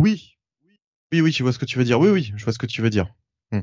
Oui, 0.00 0.36
oui, 1.12 1.20
oui, 1.20 1.32
tu 1.32 1.42
vois 1.42 1.52
ce 1.52 1.58
que 1.58 1.64
tu 1.64 1.78
veux 1.78 1.84
dire. 1.84 2.00
Oui, 2.00 2.08
oui, 2.08 2.32
je 2.36 2.44
vois 2.44 2.52
ce 2.52 2.58
que 2.58 2.66
tu 2.66 2.82
veux 2.82 2.90
dire. 2.90 3.12
Hmm. 3.52 3.60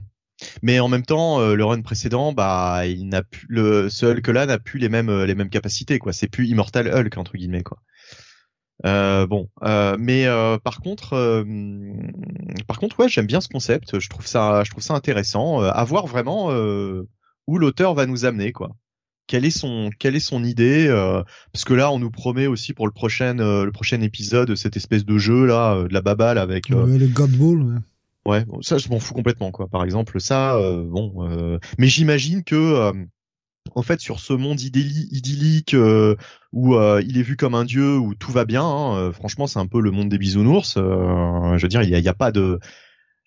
Mais 0.62 0.80
en 0.80 0.88
même 0.88 1.06
temps, 1.06 1.40
le 1.40 1.66
run 1.66 1.82
précédent, 1.82 2.34
bah, 2.34 2.86
il 2.86 3.08
n'a 3.08 3.24
plus 3.24 3.48
le 3.50 3.90
ce 3.90 4.06
Hulk 4.06 4.28
là 4.28 4.46
n'a 4.46 4.60
plus 4.60 4.80
les 4.80 4.90
mêmes 4.90 5.24
les 5.24 5.36
mêmes 5.36 5.50
capacités 5.50 5.98
quoi. 5.98 6.12
C'est 6.12 6.28
plus 6.28 6.48
Immortal 6.48 6.88
Hulk 6.88 7.18
entre 7.18 7.38
guillemets 7.38 7.64
quoi. 7.64 7.78
Euh, 8.84 9.26
bon, 9.26 9.50
euh, 9.64 9.96
mais 10.00 10.26
euh, 10.26 10.58
par 10.58 10.80
contre, 10.80 11.46
par 12.68 12.80
contre, 12.80 13.00
ouais, 13.00 13.10
j'aime 13.10 13.26
bien 13.26 13.42
ce 13.42 13.48
concept. 13.48 14.00
Je 14.00 14.10
trouve 14.10 14.28
ça, 14.28 14.64
je 14.64 14.72
trouve 14.72 14.84
ça 14.84 14.94
intéressant. 14.94 15.62
à 15.62 15.84
voir 15.84 16.08
vraiment 16.08 16.50
où 17.48 17.58
l'auteur 17.58 17.94
va 17.94 18.06
nous 18.06 18.26
amener, 18.26 18.52
quoi. 18.52 18.76
Quelle 19.28 19.46
est 19.46 19.58
son, 19.58 19.90
quelle 19.98 20.16
est 20.16 20.20
son 20.20 20.44
idée 20.44 20.88
Parce 21.52 21.66
que 21.66 21.74
là, 21.74 21.92
on 21.92 22.00
nous 22.00 22.12
promet 22.12 22.48
aussi 22.48 22.74
pour 22.74 22.86
le 22.86 22.94
prochain, 22.94 23.36
le 23.36 23.72
prochain 23.72 24.02
épisode 24.02 24.56
cette 24.56 24.78
espèce 24.78 25.06
de 25.06 25.18
jeu 25.18 25.46
là, 25.46 25.84
de 25.84 25.94
la 25.94 26.02
baballe 26.02 26.38
avec. 26.38 26.70
Ouais, 26.70 26.98
le 26.98 27.08
God 27.08 27.32
Ball. 27.32 27.62
Ouais. 27.62 27.80
Ouais, 28.26 28.44
ça 28.62 28.78
je 28.78 28.90
m'en 28.90 29.00
fous 29.00 29.14
complètement 29.14 29.52
quoi. 29.52 29.68
Par 29.68 29.84
exemple, 29.84 30.20
ça, 30.20 30.58
bon, 30.60 31.60
mais 31.78 31.88
j'imagine 31.88 32.44
que 32.44 32.94
en 33.74 33.82
fait 33.82 34.00
sur 34.00 34.20
ce 34.20 34.34
monde 34.34 34.62
idyllique 34.62 35.74
euh, 35.74 36.16
où 36.52 36.76
euh, 36.76 37.02
il 37.06 37.18
est 37.18 37.24
vu 37.24 37.36
comme 37.36 37.56
un 37.56 37.66
dieu 37.66 37.98
où 37.98 38.14
tout 38.14 38.32
va 38.32 38.46
bien 38.46 38.64
hein, 38.64 38.98
euh, 38.98 39.12
franchement 39.12 39.48
c'est 39.48 39.60
un 39.60 39.66
peu 39.66 39.82
le 39.82 39.92
monde 39.92 40.10
des 40.10 40.18
bisounours 40.18 40.76
je 40.76 41.62
veux 41.62 41.68
dire 41.68 41.82
il 41.82 41.90
y 41.90 42.08
a, 42.08 42.14
pas 42.14 42.32
de 42.32 42.60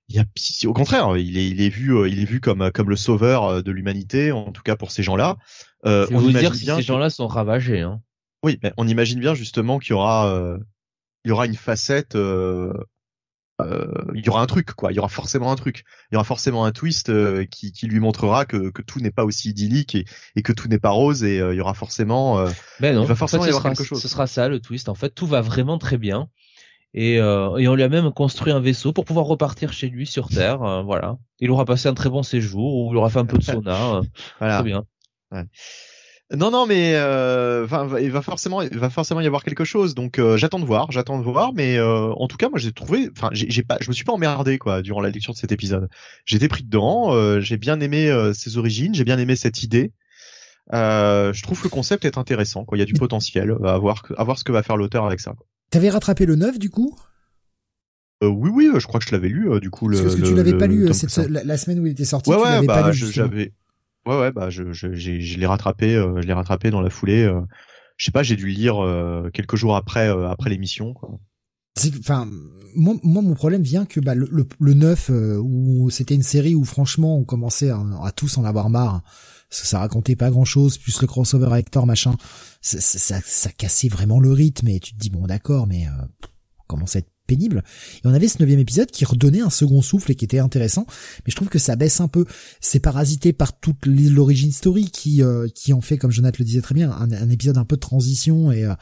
il 0.08 0.16
y 0.16 0.20
a, 0.20 0.24
au 0.66 0.72
contraire, 0.72 1.16
il 1.18 1.36
est, 1.36 1.48
il 1.48 1.60
est 1.60 1.68
vu, 1.68 1.94
euh, 1.94 2.08
il 2.08 2.20
est 2.20 2.24
vu 2.24 2.40
comme, 2.40 2.70
comme 2.72 2.88
le 2.88 2.96
sauveur 2.96 3.44
euh, 3.44 3.62
de 3.62 3.70
l'humanité, 3.70 4.32
en 4.32 4.52
tout 4.52 4.62
cas 4.62 4.74
pour 4.74 4.90
ces 4.90 5.02
gens-là. 5.02 5.36
Euh, 5.84 6.06
on 6.10 6.18
vous 6.18 6.32
dire 6.32 6.54
si 6.54 6.64
ces 6.64 6.80
gens-là 6.80 7.10
sont 7.10 7.26
ravagés. 7.26 7.80
Hein. 7.80 8.00
Oui, 8.42 8.58
on 8.78 8.88
imagine 8.88 9.20
bien 9.20 9.34
justement 9.34 9.78
qu'il 9.78 9.90
y 9.90 9.92
aura, 9.92 10.32
euh, 10.32 10.56
il 11.24 11.28
y 11.28 11.32
aura 11.32 11.44
une 11.44 11.56
facette, 11.56 12.14
euh, 12.14 12.72
il 14.14 14.24
y 14.24 14.28
aura 14.28 14.42
un 14.42 14.46
truc, 14.46 14.72
quoi. 14.72 14.92
Il 14.92 14.96
y 14.96 14.98
aura 14.98 15.08
forcément 15.08 15.50
un 15.50 15.56
truc. 15.56 15.84
Il 16.10 16.14
y 16.14 16.16
aura 16.16 16.24
forcément 16.24 16.64
un 16.64 16.72
twist 16.72 17.10
qui, 17.48 17.72
qui 17.72 17.86
lui 17.86 18.00
montrera 18.00 18.44
que, 18.44 18.70
que 18.70 18.82
tout 18.82 19.00
n'est 19.00 19.10
pas 19.10 19.24
aussi 19.24 19.50
idyllique 19.50 19.94
et, 19.94 20.04
et 20.36 20.42
que 20.42 20.52
tout 20.52 20.68
n'est 20.68 20.78
pas 20.78 20.90
rose 20.90 21.24
et 21.24 21.38
il 21.38 21.56
y 21.56 21.60
aura 21.60 21.74
forcément. 21.74 22.44
mais 22.80 22.92
non, 22.92 23.02
il 23.02 23.08
va 23.08 23.14
forcément 23.14 23.44
y 23.44 23.48
avoir 23.48 23.64
quelque 23.64 23.84
chose. 23.84 24.00
Ce 24.00 24.08
sera 24.08 24.26
ça 24.26 24.48
le 24.48 24.60
twist. 24.60 24.88
En 24.88 24.94
fait, 24.94 25.10
tout 25.10 25.26
va 25.26 25.40
vraiment 25.40 25.78
très 25.78 25.98
bien. 25.98 26.28
Et, 26.94 27.20
euh, 27.20 27.56
et, 27.58 27.68
on 27.68 27.74
lui 27.74 27.82
a 27.82 27.88
même 27.88 28.10
construit 28.12 28.52
un 28.52 28.60
vaisseau 28.60 28.92
pour 28.92 29.04
pouvoir 29.04 29.26
repartir 29.26 29.72
chez 29.72 29.88
lui 29.88 30.06
sur 30.06 30.28
Terre. 30.28 30.62
Euh, 30.62 30.82
voilà. 30.82 31.18
Il 31.38 31.50
aura 31.50 31.64
passé 31.64 31.88
un 31.88 31.94
très 31.94 32.08
bon 32.08 32.22
séjour 32.22 32.74
où 32.74 32.92
il 32.92 32.96
aura 32.96 33.10
fait 33.10 33.18
un 33.18 33.26
peu 33.26 33.38
de 33.38 33.42
sauna. 33.42 33.96
Euh, 33.96 34.02
voilà. 34.38 34.54
Très 34.56 34.64
bien. 34.64 34.84
Ouais. 35.30 35.44
Non, 36.36 36.50
non, 36.50 36.66
mais 36.66 36.92
euh, 36.94 37.66
il 38.02 38.10
va 38.10 38.20
forcément, 38.20 38.60
il 38.60 38.78
va 38.78 38.90
forcément 38.90 39.20
y 39.20 39.26
avoir 39.26 39.42
quelque 39.42 39.64
chose. 39.64 39.94
Donc 39.94 40.20
j'attends 40.36 40.58
de 40.58 40.66
voir, 40.66 40.90
j'attends 40.92 41.18
de 41.18 41.24
voir. 41.24 41.52
Mais 41.54 41.80
en 41.80 42.28
tout 42.28 42.36
cas, 42.36 42.48
moi 42.50 42.58
j'ai 42.58 42.72
trouvé, 42.72 43.08
enfin, 43.16 43.30
j'ai 43.32 43.62
pas, 43.62 43.78
je 43.80 43.88
me 43.88 43.94
suis 43.94 44.04
pas 44.04 44.12
emmerdé 44.12 44.58
quoi 44.58 44.82
durant 44.82 45.00
la 45.00 45.10
lecture 45.10 45.32
de 45.32 45.38
cet 45.38 45.52
épisode. 45.52 45.88
J'étais 46.26 46.48
pris 46.48 46.64
dedans. 46.64 47.40
j'ai 47.40 47.56
bien 47.56 47.80
aimé 47.80 48.12
ses 48.34 48.58
origines, 48.58 48.94
j'ai 48.94 49.04
bien 49.04 49.18
aimé 49.18 49.36
cette 49.36 49.62
idée. 49.62 49.92
je 50.70 51.42
trouve 51.42 51.58
que 51.58 51.64
le 51.64 51.70
concept 51.70 52.04
est 52.04 52.18
intéressant. 52.18 52.64
Quoi. 52.64 52.76
Il 52.76 52.80
y 52.80 52.82
a 52.82 52.86
du 52.86 52.94
potentiel. 52.94 53.56
À 53.64 53.78
voir, 53.78 54.04
à 54.16 54.24
voir 54.24 54.38
ce 54.38 54.44
que 54.44 54.52
va 54.52 54.62
faire 54.62 54.76
l'auteur 54.76 55.06
avec 55.06 55.20
ça. 55.20 55.34
T'avais 55.70 55.90
rattrapé 55.90 56.26
le 56.26 56.36
9 56.36 56.58
du 56.58 56.70
coup? 56.70 56.94
Euh, 58.22 58.26
oui, 58.26 58.50
oui, 58.52 58.68
je 58.76 58.86
crois 58.86 58.98
que 58.98 59.06
je 59.06 59.12
l'avais 59.12 59.28
lu 59.28 59.50
euh, 59.50 59.60
du 59.60 59.70
coup. 59.70 59.88
Parce 59.90 60.16
que 60.16 60.22
tu 60.22 60.34
l'avais 60.34 60.56
pas 60.56 60.66
lu 60.66 60.92
cette, 60.92 61.16
la, 61.28 61.56
semaine 61.56 61.80
où 61.80 61.86
il 61.86 61.92
était 61.92 62.04
sorti. 62.04 62.30
Ouais, 62.30 62.36
tu 62.36 62.42
ouais, 62.42 62.66
bah, 62.66 62.90
j'avais. 62.92 63.52
Ouais, 64.08 64.18
ouais, 64.18 64.32
bah 64.32 64.48
je, 64.48 64.72
je, 64.72 64.94
je 64.94 65.38
l'ai 65.38 65.46
rattrapé, 65.46 65.94
euh, 65.94 66.22
je 66.22 66.26
l'ai 66.26 66.32
rattrapé 66.32 66.70
dans 66.70 66.80
la 66.80 66.88
foulée. 66.88 67.24
Euh, 67.24 67.42
je 67.98 68.06
sais 68.06 68.10
pas, 68.10 68.22
j'ai 68.22 68.36
dû 68.36 68.46
lire 68.48 68.82
euh, 68.82 69.28
quelques 69.34 69.56
jours 69.56 69.76
après, 69.76 70.08
après 70.08 70.48
l'émission. 70.48 70.94
Enfin, 72.00 72.26
moi, 72.74 72.94
moi, 73.02 73.20
mon 73.20 73.34
problème 73.34 73.62
vient 73.62 73.84
que 73.84 74.00
bah, 74.00 74.14
le, 74.14 74.26
le, 74.32 74.48
le 74.60 74.72
9, 74.72 75.10
où 75.42 75.90
c'était 75.90 76.14
une 76.14 76.22
série 76.22 76.54
où 76.54 76.64
franchement 76.64 77.18
on 77.18 77.24
commençait 77.24 77.68
à, 77.68 78.10
tous 78.16 78.38
en 78.38 78.44
avoir 78.44 78.70
marre 78.70 79.02
ça, 79.50 79.64
ça 79.64 79.78
racontait 79.78 80.16
pas 80.16 80.30
grand 80.30 80.44
chose, 80.44 80.78
plus 80.78 81.00
le 81.00 81.06
crossover 81.06 81.46
avec 81.46 81.70
Thor, 81.70 81.86
machin, 81.86 82.16
ça, 82.60 82.80
ça, 82.80 83.20
ça, 83.22 83.50
cassait 83.50 83.88
vraiment 83.88 84.20
le 84.20 84.32
rythme 84.32 84.68
et 84.68 84.80
tu 84.80 84.94
te 84.94 84.98
dis 84.98 85.10
bon 85.10 85.26
d'accord, 85.26 85.66
mais 85.66 85.86
euh, 85.86 86.26
commence 86.66 86.96
à 86.96 87.00
être 87.00 87.10
pénible. 87.28 87.62
Et 87.98 88.08
on 88.08 88.12
avait 88.12 88.26
ce 88.26 88.38
neuvième 88.40 88.58
épisode 88.58 88.90
qui 88.90 89.04
redonnait 89.04 89.42
un 89.42 89.50
second 89.50 89.82
souffle 89.82 90.10
et 90.10 90.14
qui 90.16 90.24
était 90.24 90.40
intéressant, 90.40 90.86
mais 91.24 91.30
je 91.30 91.36
trouve 91.36 91.48
que 91.48 91.60
ça 91.60 91.76
baisse 91.76 92.00
un 92.00 92.08
peu. 92.08 92.24
C'est 92.60 92.80
parasité 92.80 93.32
par 93.32 93.60
toute 93.60 93.86
l'origine 93.86 94.50
story 94.50 94.90
qui 94.90 95.22
euh, 95.22 95.46
qui 95.54 95.72
en 95.72 95.80
fait, 95.80 95.98
comme 95.98 96.10
Jonathan 96.10 96.38
le 96.40 96.44
disait 96.44 96.62
très 96.62 96.74
bien, 96.74 96.90
un, 96.90 97.12
un 97.12 97.30
épisode 97.30 97.58
un 97.58 97.64
peu 97.64 97.76
de 97.76 97.80
transition 97.80 98.50
et 98.50 98.64
euh, 98.64 98.74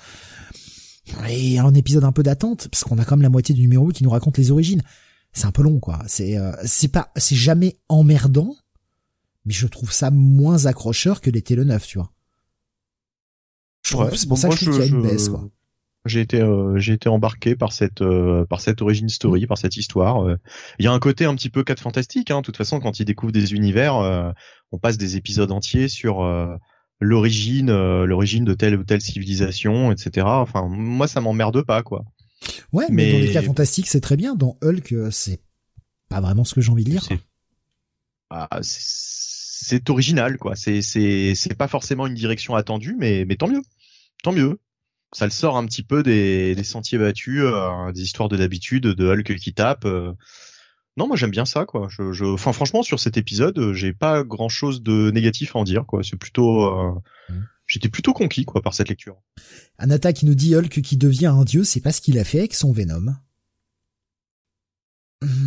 et 1.29 1.59
un 1.59 1.75
épisode 1.75 2.05
un 2.05 2.13
peu 2.13 2.23
d'attente 2.23 2.69
parce 2.69 2.83
qu'on 2.85 2.99
a 2.99 3.05
quand 3.05 3.17
même 3.17 3.23
la 3.23 3.29
moitié 3.29 3.55
du 3.55 3.61
numéro 3.61 3.89
qui 3.89 4.03
nous 4.03 4.11
raconte 4.11 4.39
les 4.39 4.51
origines. 4.51 4.83
C'est 5.33 5.47
un 5.47 5.53
peu 5.53 5.63
long 5.63 5.81
quoi. 5.81 6.03
C'est 6.07 6.39
euh, 6.39 6.53
c'est 6.65 6.89
pas 6.89 7.13
c'est 7.17 7.37
jamais 7.37 7.77
emmerdant, 7.89 8.57
mais 9.45 9.53
je 9.53 9.67
trouve 9.67 9.93
ça 9.93 10.11
moins 10.11 10.67
accrocheur 10.67 11.21
que 11.21 11.31
l'était 11.31 11.57
le 11.57 11.65
9, 11.65 11.87
tu 11.87 11.99
vois. 11.99 12.13
c'est 14.17 14.29
pour 14.29 14.39
ça 14.39 14.49
que 14.49 14.57
je 14.57 14.65
trouve 14.65 14.81
qu'il 14.81 14.87
y 14.87 14.95
a 14.95 14.97
une 14.97 15.03
baisse, 15.03 15.29
quoi. 15.29 15.49
J'ai 16.07 16.21
été, 16.21 16.41
euh, 16.41 16.79
j'ai 16.79 16.95
été 16.95 17.09
embarqué 17.09 17.57
par 17.57 17.73
cette, 17.73 18.03
euh, 18.03 18.45
par 18.45 18.61
cette 18.61 18.83
origin 18.83 19.09
story, 19.09 19.47
par 19.47 19.59
cette 19.59 19.77
histoire. 19.77 20.27
Euh. 20.27 20.37
Il 20.79 20.85
y 20.85 20.89
a 20.89 20.93
un 20.93 20.99
côté 20.99 21.25
un 21.25 21.35
petit 21.35 21.51
peu 21.51 21.65
4 21.65 21.81
fantastique. 21.81 22.31
Hein. 22.31 22.41
De 22.41 22.47
toute 22.47 22.57
façon, 22.57 22.81
quand 22.81 23.01
ils 23.01 23.05
découvrent 23.05 23.33
des 23.33 23.55
univers, 23.55 24.35
on 24.73 24.79
passe 24.79 24.99
des 24.99 25.17
épisodes 25.17 25.51
entiers 25.53 25.89
sur 25.89 26.25
l'origine, 27.01 27.71
l'origine 28.05 28.45
de 28.45 28.55
telle 28.55 28.77
ou 28.77 28.85
telle 28.85 29.01
civilisation, 29.01 29.93
etc. 29.93 30.27
Enfin, 30.27 30.67
moi, 30.69 31.09
ça 31.09 31.21
m'emmerde 31.21 31.63
pas, 31.63 31.83
quoi. 31.83 32.05
Ouais, 32.73 32.87
mais, 32.91 33.13
dans 33.13 33.19
les 33.19 33.33
cas 33.33 33.43
fantastiques, 33.43 33.87
c'est 33.87 34.01
très 34.01 34.17
bien. 34.17 34.35
Dans 34.35 34.57
Hulk, 34.63 34.95
c'est 35.11 35.41
pas 36.09 36.21
vraiment 36.21 36.45
ce 36.45 36.55
que 36.55 36.61
j'ai 36.61 36.71
envie 36.71 36.85
de 36.85 36.91
lire. 36.91 37.09
Ah, 38.31 38.49
c'est 38.63 39.89
original 39.91 40.37
quoi. 40.39 40.55
C'est 40.55 40.83
c'est 40.83 41.35
c'est 41.35 41.55
pas 41.55 41.69
forcément 41.69 42.07
une 42.07 42.15
direction 42.15 42.55
attendue, 42.55 42.97
mais 42.99 43.25
mais 43.25 43.37
tant 43.37 43.49
mieux, 43.49 43.63
tant 44.23 44.33
mieux. 44.33 44.59
Ça 45.13 45.25
le 45.25 45.31
sort 45.31 45.57
un 45.57 45.65
petit 45.67 45.83
peu 45.83 46.03
des, 46.03 46.55
des 46.55 46.65
sentiers 46.65 46.99
battus, 46.99 47.43
euh, 47.43 47.93
des 47.93 48.03
histoires 48.03 48.29
de 48.29 48.37
d'habitude, 48.37 48.87
de 48.87 49.07
Hulk 49.07 49.37
qui 49.37 49.55
tape. 49.55 49.85
Euh. 49.85 50.13
Non, 50.97 51.07
moi 51.07 51.17
j'aime 51.17 51.31
bien 51.31 51.45
ça 51.45 51.65
quoi. 51.65 51.89
Je, 51.91 52.13
je, 52.13 52.25
enfin 52.25 52.53
franchement 52.53 52.83
sur 52.83 52.99
cet 52.99 53.17
épisode, 53.17 53.73
j'ai 53.73 53.93
pas 53.93 54.25
grand 54.25 54.49
chose 54.49 54.83
de 54.83 55.11
négatif 55.11 55.55
à 55.55 55.59
en 55.59 55.65
dire 55.65 55.85
quoi. 55.87 56.03
C'est 56.03 56.17
plutôt, 56.17 56.65
euh, 56.65 56.93
mmh. 57.29 57.35
j'étais 57.67 57.89
plutôt 57.89 58.15
conquis 58.15 58.45
quoi 58.45 58.63
par 58.63 58.75
cette 58.75 58.89
lecture. 58.89 59.17
Anata 59.79 60.13
qui 60.13 60.27
nous 60.27 60.35
dit 60.35 60.57
Hulk 60.57 60.81
qui 60.81 60.97
devient 60.97 61.27
un 61.27 61.45
dieu, 61.45 61.65
c'est 61.65 61.81
pas 61.81 61.93
ce 61.93 62.01
qu'il 62.01 62.19
a 62.19 62.25
fait 62.25 62.39
avec 62.39 62.55
son 62.55 62.73
Venom. 62.73 63.15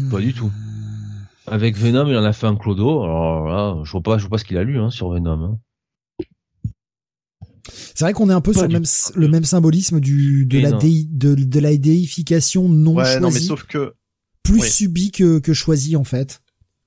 Pas 0.09 0.19
du 0.19 0.33
tout. 0.33 0.51
Avec 1.47 1.77
Venom, 1.77 2.07
il 2.07 2.17
en 2.17 2.23
a 2.23 2.33
fait 2.33 2.47
un 2.47 2.55
clodo. 2.55 3.03
Alors 3.03 3.47
là, 3.47 3.81
je 3.83 3.91
vois 3.91 4.01
pas, 4.01 4.17
je 4.17 4.23
vois 4.23 4.31
pas 4.31 4.37
ce 4.37 4.45
qu'il 4.45 4.57
a 4.57 4.63
lu 4.63 4.79
hein, 4.79 4.89
sur 4.89 5.09
Venom. 5.09 5.43
Hein. 5.43 5.59
C'est 7.67 8.01
vrai 8.01 8.13
qu'on 8.13 8.29
est 8.29 8.33
un 8.33 8.41
peu 8.41 8.53
sur 8.53 8.63
le 8.63 8.69
même, 8.69 8.85
le 9.15 9.27
même 9.27 9.45
symbolisme 9.45 9.99
du 9.99 10.45
de 10.45 10.59
la 10.59 10.71
de, 10.71 11.35
de, 11.35 11.59
la 11.59 11.75
déification 11.77 12.69
non 12.69 12.95
ouais, 12.95 13.05
choisie. 13.05 13.21
Non, 13.21 13.31
mais 13.31 13.39
sauf 13.39 13.63
que 13.63 13.93
plus 14.43 14.61
subie 14.61 15.11
que 15.11 15.39
que 15.39 15.53
choisie 15.53 15.95
en 15.95 16.03
fait. 16.03 16.41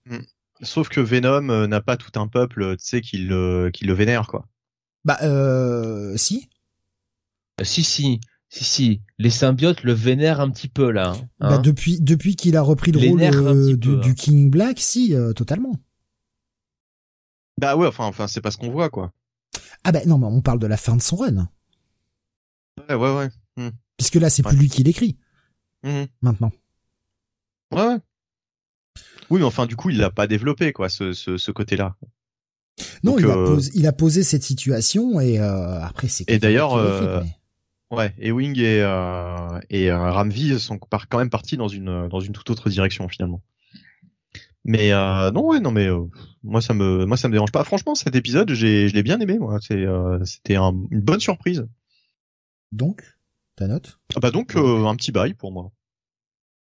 Hmm. 0.06 0.18
Sauf 0.62 0.88
que 0.88 1.00
Venom 1.00 1.48
euh, 1.48 1.66
n'a 1.66 1.80
pas 1.80 1.96
tout 1.96 2.18
un 2.18 2.28
peuple, 2.28 2.76
tu 2.76 2.84
sais, 2.84 3.00
qui 3.00 3.18
le 3.18 3.70
qui 3.72 3.84
le 3.84 3.94
vénère 3.94 4.26
quoi. 4.26 4.46
Bah 5.04 5.18
euh 5.22 6.16
si. 6.16 6.48
Si 7.62 7.82
si. 7.82 8.20
Si 8.54 8.64
si, 8.64 9.00
les 9.18 9.30
symbiotes 9.30 9.82
le 9.82 9.94
vénèrent 9.94 10.40
un 10.40 10.50
petit 10.50 10.68
peu 10.68 10.90
là. 10.90 11.12
Hein. 11.12 11.28
bah, 11.40 11.56
depuis 11.56 12.02
depuis 12.02 12.36
qu'il 12.36 12.54
a 12.58 12.60
repris 12.60 12.92
le 12.92 13.08
rôle 13.08 13.22
euh, 13.22 13.76
du, 13.76 13.96
du, 13.96 14.10
hein. 14.10 14.14
King 14.14 14.50
Black, 14.50 14.78
si 14.78 15.14
euh, 15.14 15.32
totalement. 15.32 15.80
Bah 17.58 17.76
ouais, 17.76 17.86
enfin 17.86 18.04
enfin 18.04 18.28
c'est 18.28 18.42
pas 18.42 18.50
ce 18.50 18.58
qu'on 18.58 18.70
voit 18.70 18.90
quoi. 18.90 19.10
Ah 19.84 19.92
bah 19.92 20.00
non, 20.06 20.18
mais 20.18 20.26
on 20.26 20.40
parle 20.40 20.58
de 20.58 20.66
la 20.66 20.76
fin 20.76 20.96
de 20.96 21.02
son 21.02 21.16
run. 21.16 21.48
Ouais 22.88 22.94
ouais 22.94 23.16
ouais. 23.16 23.28
Hmm. 23.56 23.70
Puisque 23.96 24.14
là 24.16 24.30
c'est 24.30 24.42
plus 24.42 24.56
lui 24.56 24.68
qui 24.68 24.82
l'écrit. 24.82 25.16
Mmh. 25.82 26.04
Maintenant. 26.22 26.52
Ouais 27.72 27.86
ouais. 27.86 27.98
Oui, 29.30 29.40
mais 29.40 29.46
enfin 29.46 29.66
du 29.66 29.76
coup 29.76 29.90
il 29.90 29.98
l'a 29.98 30.10
pas 30.10 30.26
développé 30.26 30.72
quoi 30.72 30.88
ce 30.88 31.12
ce, 31.12 31.36
ce 31.36 31.50
côté 31.50 31.76
là. 31.76 31.96
Non, 33.02 33.18
il, 33.18 33.26
a 33.26 33.36
euh, 33.36 33.46
posé, 33.46 33.70
il 33.74 33.86
a 33.86 33.92
posé 33.92 34.22
cette 34.22 34.42
situation 34.42 35.20
et 35.20 35.38
après 35.38 36.08
c'est. 36.08 36.28
Et 36.30 36.38
d'ailleurs. 36.38 36.76
Ouais, 37.92 38.14
et 38.18 38.32
Wing 38.32 38.58
et, 38.58 38.80
euh, 38.80 39.60
et 39.68 39.90
euh, 39.90 40.10
Ramvi 40.10 40.58
sont 40.58 40.78
quand 40.78 41.18
même 41.18 41.28
partis 41.28 41.58
dans 41.58 41.68
une 41.68 42.08
dans 42.08 42.20
une 42.20 42.32
toute 42.32 42.48
autre 42.48 42.70
direction 42.70 43.06
finalement. 43.06 43.42
Mais 44.64 44.92
euh, 44.92 45.30
non 45.32 45.48
ouais 45.48 45.60
non 45.60 45.72
mais 45.72 45.88
euh, 45.88 46.04
moi 46.44 46.60
ça 46.60 46.72
me 46.72 47.04
moi 47.04 47.16
ça 47.16 47.28
me 47.28 47.32
dérange 47.32 47.52
pas. 47.52 47.64
Franchement 47.64 47.94
cet 47.94 48.14
épisode 48.14 48.52
j'ai 48.52 48.88
je 48.88 48.94
l'ai 48.94 49.02
bien 49.02 49.20
aimé 49.20 49.38
moi. 49.38 49.58
C'est 49.60 49.84
euh, 49.84 50.24
c'était 50.24 50.56
une 50.56 51.00
bonne 51.00 51.20
surprise. 51.20 51.66
Donc 52.70 53.02
ta 53.56 53.66
note 53.66 53.98
ah 54.14 54.20
Bah 54.20 54.30
donc 54.30 54.54
un 54.56 54.94
petit 54.96 55.12
bail 55.12 55.34
pour 55.34 55.52
moi. 55.52 55.72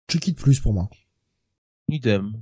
Tu 0.08 0.20
quittes 0.20 0.38
plus 0.38 0.60
pour 0.60 0.74
moi. 0.74 0.90
Idem. 1.90 2.34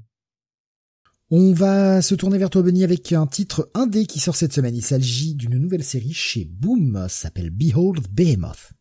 On 1.33 1.53
va 1.53 2.01
se 2.01 2.13
tourner 2.13 2.37
vers 2.37 2.49
toi, 2.49 2.61
Benny, 2.61 2.83
avec 2.83 3.13
un 3.13 3.25
titre 3.25 3.71
indé 3.73 4.05
qui 4.05 4.19
sort 4.19 4.35
cette 4.35 4.51
semaine. 4.51 4.75
Il 4.75 4.81
s'agit 4.83 5.33
d'une 5.33 5.57
nouvelle 5.57 5.83
série 5.83 6.11
chez 6.11 6.43
Boom, 6.43 6.97
ça 7.03 7.07
s'appelle 7.07 7.51
Behold 7.51 8.05
Behemoth. 8.11 8.73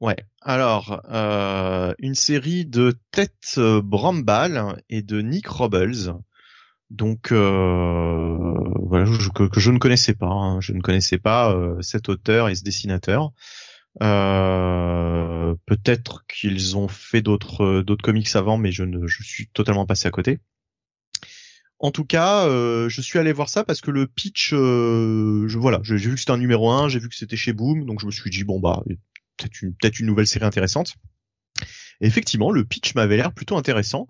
Ouais, 0.00 0.16
alors, 0.40 1.02
euh, 1.10 1.92
une 1.98 2.14
série 2.14 2.64
de 2.64 2.98
Ted 3.10 3.32
Bramball 3.82 4.82
et 4.88 5.02
de 5.02 5.20
Nick 5.20 5.46
Robles. 5.46 6.14
Donc, 6.88 7.32
euh, 7.32 8.54
voilà, 8.82 9.04
que, 9.34 9.60
je 9.60 9.70
ne 9.70 9.78
connaissais 9.78 10.14
pas. 10.14 10.26
Hein. 10.26 10.60
Je 10.60 10.72
ne 10.72 10.80
connaissais 10.80 11.18
pas 11.18 11.52
euh, 11.54 11.80
cet 11.82 12.08
auteur 12.08 12.48
et 12.48 12.54
ce 12.54 12.64
dessinateur. 12.64 13.32
Peut-être 15.66 16.24
qu'ils 16.26 16.76
ont 16.76 16.88
fait 16.88 17.22
d'autres 17.22 17.82
d'autres 17.82 18.02
comics 18.02 18.34
avant, 18.34 18.56
mais 18.56 18.72
je 18.72 18.84
ne 18.84 19.06
je 19.06 19.22
suis 19.22 19.48
totalement 19.48 19.84
passé 19.86 20.08
à 20.08 20.10
côté. 20.10 20.40
En 21.80 21.90
tout 21.92 22.04
cas, 22.04 22.46
euh, 22.46 22.90
je 22.90 23.00
suis 23.00 23.18
allé 23.18 23.32
voir 23.32 23.48
ça 23.48 23.64
parce 23.64 23.80
que 23.80 23.90
le 23.90 24.06
pitch, 24.06 24.52
euh, 24.52 25.48
je, 25.48 25.58
voilà, 25.58 25.80
j'ai 25.82 25.96
vu 25.96 26.14
que 26.14 26.20
c'était 26.20 26.32
un 26.32 26.36
numéro 26.36 26.70
1, 26.70 26.90
j'ai 26.90 26.98
vu 26.98 27.08
que 27.08 27.16
c'était 27.16 27.36
chez 27.36 27.54
Boom, 27.54 27.86
donc 27.86 28.00
je 28.00 28.06
me 28.06 28.10
suis 28.10 28.28
dit 28.28 28.44
bon 28.44 28.60
bah 28.60 28.82
peut-être 29.48 30.00
une, 30.00 30.06
nouvelle 30.06 30.26
série 30.26 30.44
intéressante. 30.44 30.94
Effectivement, 32.00 32.50
le 32.50 32.64
pitch 32.64 32.94
m'avait 32.94 33.16
l'air 33.16 33.32
plutôt 33.32 33.56
intéressant. 33.56 34.08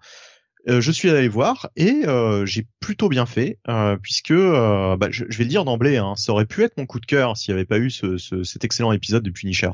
Euh, 0.69 0.81
je 0.81 0.93
suis 0.93 1.09
allé 1.09 1.29
voir 1.29 1.71
et 1.77 2.03
j'ai 2.45 2.67
plutôt 2.81 3.09
bien 3.09 3.27
fait 3.27 3.59
puisque 4.03 4.33
bah, 4.33 5.09
je, 5.11 5.25
vais 5.25 5.45
le 5.45 5.51
dire 5.51 5.65
d'emblée, 5.65 5.97
hein, 5.97 6.15
ça 6.17 6.33
aurait 6.33 6.47
pu 6.47 6.63
être 6.63 6.77
mon 6.77 6.87
coup 6.87 7.01
de 7.01 7.07
cœur 7.07 7.37
s'il 7.37 7.55
n'y 7.55 7.59
avait 7.59 7.67
pas 7.67 7.79
eu 7.79 7.91
ce, 7.91 8.19
cet 8.19 8.65
excellent 8.65 8.93
épisode 8.93 9.23
de 9.23 9.31
Punisher. 9.31 9.71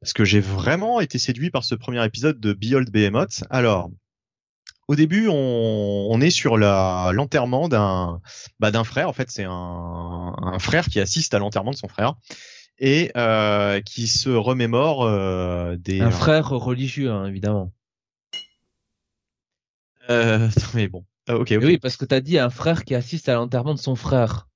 Parce 0.00 0.12
que 0.12 0.24
j'ai 0.24 0.40
vraiment 0.40 1.00
été 1.00 1.18
séduit 1.18 1.50
par 1.50 1.62
ce 1.62 1.76
premier 1.76 2.04
épisode 2.04 2.40
de 2.40 2.52
Behold 2.52 2.90
Behemoth. 2.90 3.44
Alors, 3.50 3.88
au 4.88 4.96
début, 4.96 5.28
on, 5.30 6.20
est 6.20 6.30
sur 6.30 6.56
l'enterrement 6.56 7.68
d'un 7.68 8.20
bah, 8.58 8.70
d'un 8.70 8.84
frère. 8.84 9.08
En 9.08 9.12
fait, 9.12 9.30
c'est 9.30 9.46
un 9.46 10.58
frère 10.58 10.86
qui 10.86 11.00
assiste 11.00 11.34
à 11.34 11.38
l'enterrement 11.38 11.70
de 11.70 11.76
son 11.76 11.88
frère 11.88 12.16
et 12.78 13.10
euh, 13.16 13.80
qui 13.80 14.08
se 14.08 14.30
remémore 14.30 15.04
euh, 15.04 15.76
des 15.76 16.00
Un 16.00 16.10
frère 16.10 16.48
religieux, 16.48 17.10
hein, 17.10 17.26
évidemment. 17.26 17.72
Euh, 20.10 20.48
mais 20.74 20.88
bon, 20.88 21.04
Ah, 21.28 21.36
ok. 21.36 21.54
Oui, 21.60 21.78
parce 21.78 21.96
que 21.96 22.04
t'as 22.04 22.20
dit 22.20 22.38
un 22.38 22.50
frère 22.50 22.84
qui 22.84 22.94
assiste 22.94 23.28
à 23.28 23.34
l'enterrement 23.34 23.74
de 23.74 23.78
son 23.78 23.94
frère. 23.94 24.48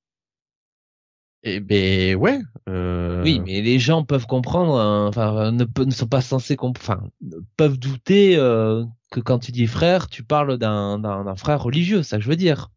Et 1.42 1.60
ben 1.60 2.16
ouais. 2.16 2.40
Euh... 2.68 3.22
Oui, 3.22 3.40
mais 3.44 3.62
les 3.62 3.78
gens 3.78 4.02
peuvent 4.02 4.26
comprendre, 4.26 4.76
hein, 4.80 5.06
enfin, 5.06 5.52
ne, 5.52 5.90
sont 5.92 6.08
pas 6.08 6.20
censés 6.20 6.56
comprendre, 6.56 6.82
enfin, 6.98 7.38
peuvent 7.56 7.78
douter 7.78 8.36
euh, 8.36 8.84
que 9.12 9.20
quand 9.20 9.38
tu 9.38 9.52
dis 9.52 9.68
frère, 9.68 10.08
tu 10.08 10.24
parles 10.24 10.58
d'un 10.58 11.36
frère 11.36 11.62
religieux, 11.62 12.02
ça 12.02 12.16
que 12.16 12.24
je 12.24 12.28
veux 12.28 12.36
dire. 12.36 12.70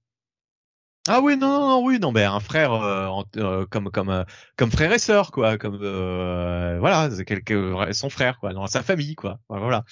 Ah 1.08 1.22
oui, 1.22 1.38
non, 1.38 1.48
non, 1.48 1.68
non, 1.68 1.86
oui, 1.86 1.98
non, 2.00 2.12
ben 2.12 2.30
un 2.32 2.40
frère 2.40 2.74
euh, 2.74 3.24
euh, 3.38 3.66
comme 3.66 3.90
comme 3.90 4.10
euh, 4.10 4.24
comme 4.58 4.70
frère 4.70 4.92
et 4.92 5.00
sœur, 5.00 5.32
quoi, 5.32 5.58
comme 5.58 5.80
euh, 5.82 6.78
voilà, 6.80 7.10
quelque 7.26 7.74
son 7.94 8.10
frère, 8.10 8.38
quoi, 8.40 8.54
dans 8.54 8.68
sa 8.68 8.84
famille, 8.84 9.16
quoi, 9.16 9.40
voilà, 9.48 9.86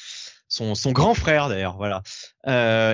son 0.49 0.75
son 0.75 0.91
grand 0.91 1.13
frère 1.13 1.47
d'ailleurs, 1.47 1.77
voilà. 1.77 2.01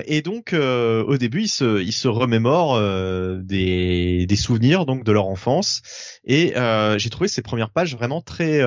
Et 0.05 0.21
donc 0.21 0.53
au 0.53 1.17
début, 1.17 1.41
il 1.43 1.49
se 1.49 1.81
il 1.81 1.91
se 1.91 2.07
remémore 2.07 2.75
euh, 2.75 3.39
des 3.41 4.25
des 4.27 4.35
souvenirs 4.35 4.85
donc 4.85 5.03
de 5.03 5.11
leur 5.11 5.25
enfance, 5.27 5.81
et 6.23 6.53
j'ai 6.97 7.09
trouvé 7.09 7.27
ces 7.27 7.41
premières 7.41 7.71
pages 7.71 7.95
vraiment 7.95 8.21
très 8.21 8.61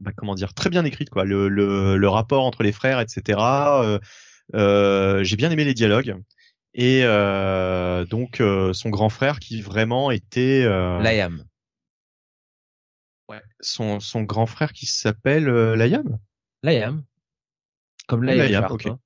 bah, 0.00 0.10
comment 0.16 0.34
dire, 0.34 0.54
très 0.54 0.70
bien 0.70 0.84
écrites, 0.84 1.10
quoi, 1.10 1.24
le 1.24 1.48
le 1.48 1.96
le 1.96 2.08
rapport 2.08 2.44
entre 2.44 2.64
les 2.64 2.72
frères, 2.72 3.00
etc. 3.00 3.38
J'ai 4.52 5.36
bien 5.36 5.50
aimé 5.50 5.64
les 5.64 5.74
dialogues 5.74 6.16
et 6.74 7.02
euh, 7.04 8.04
donc 8.04 8.40
euh, 8.40 8.72
son 8.72 8.90
grand 8.90 9.08
frère 9.08 9.40
qui 9.40 9.60
vraiment 9.60 10.10
était 10.10 10.62
euh, 10.64 11.00
Layam. 11.00 11.44
ouais, 13.28 13.42
son 13.60 14.00
son 14.00 14.22
grand 14.22 14.46
frère 14.46 14.72
qui 14.72 14.86
s'appelle 14.86 15.48
euh, 15.48 15.74
Layam. 15.74 16.18
Layam. 16.62 17.04
Comme 18.06 18.24
Layam, 18.24 18.64
hein. 18.64 18.98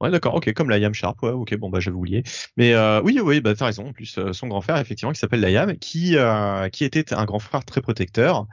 Ouais 0.00 0.12
d'accord, 0.12 0.36
ok, 0.36 0.52
comme 0.52 0.70
Layam 0.70 0.94
Sharp, 0.94 1.20
ouais, 1.24 1.30
ok, 1.30 1.56
bon 1.56 1.70
bah 1.70 1.80
j'avais 1.80 1.96
oublié. 1.96 2.22
Mais 2.56 2.72
euh, 2.72 3.00
oui, 3.02 3.18
oui, 3.20 3.40
bah 3.40 3.56
t'as 3.56 3.66
raison. 3.66 3.88
En 3.88 3.92
plus, 3.92 4.16
euh, 4.18 4.32
son 4.32 4.46
grand 4.46 4.60
frère 4.60 4.76
effectivement 4.78 5.10
qui 5.12 5.18
s'appelle 5.18 5.40
Layam, 5.40 5.76
qui 5.76 6.16
euh, 6.16 6.68
qui 6.68 6.84
était 6.84 7.12
un 7.12 7.24
grand 7.24 7.40
frère 7.40 7.64
très 7.64 7.80
protecteur, 7.80 8.46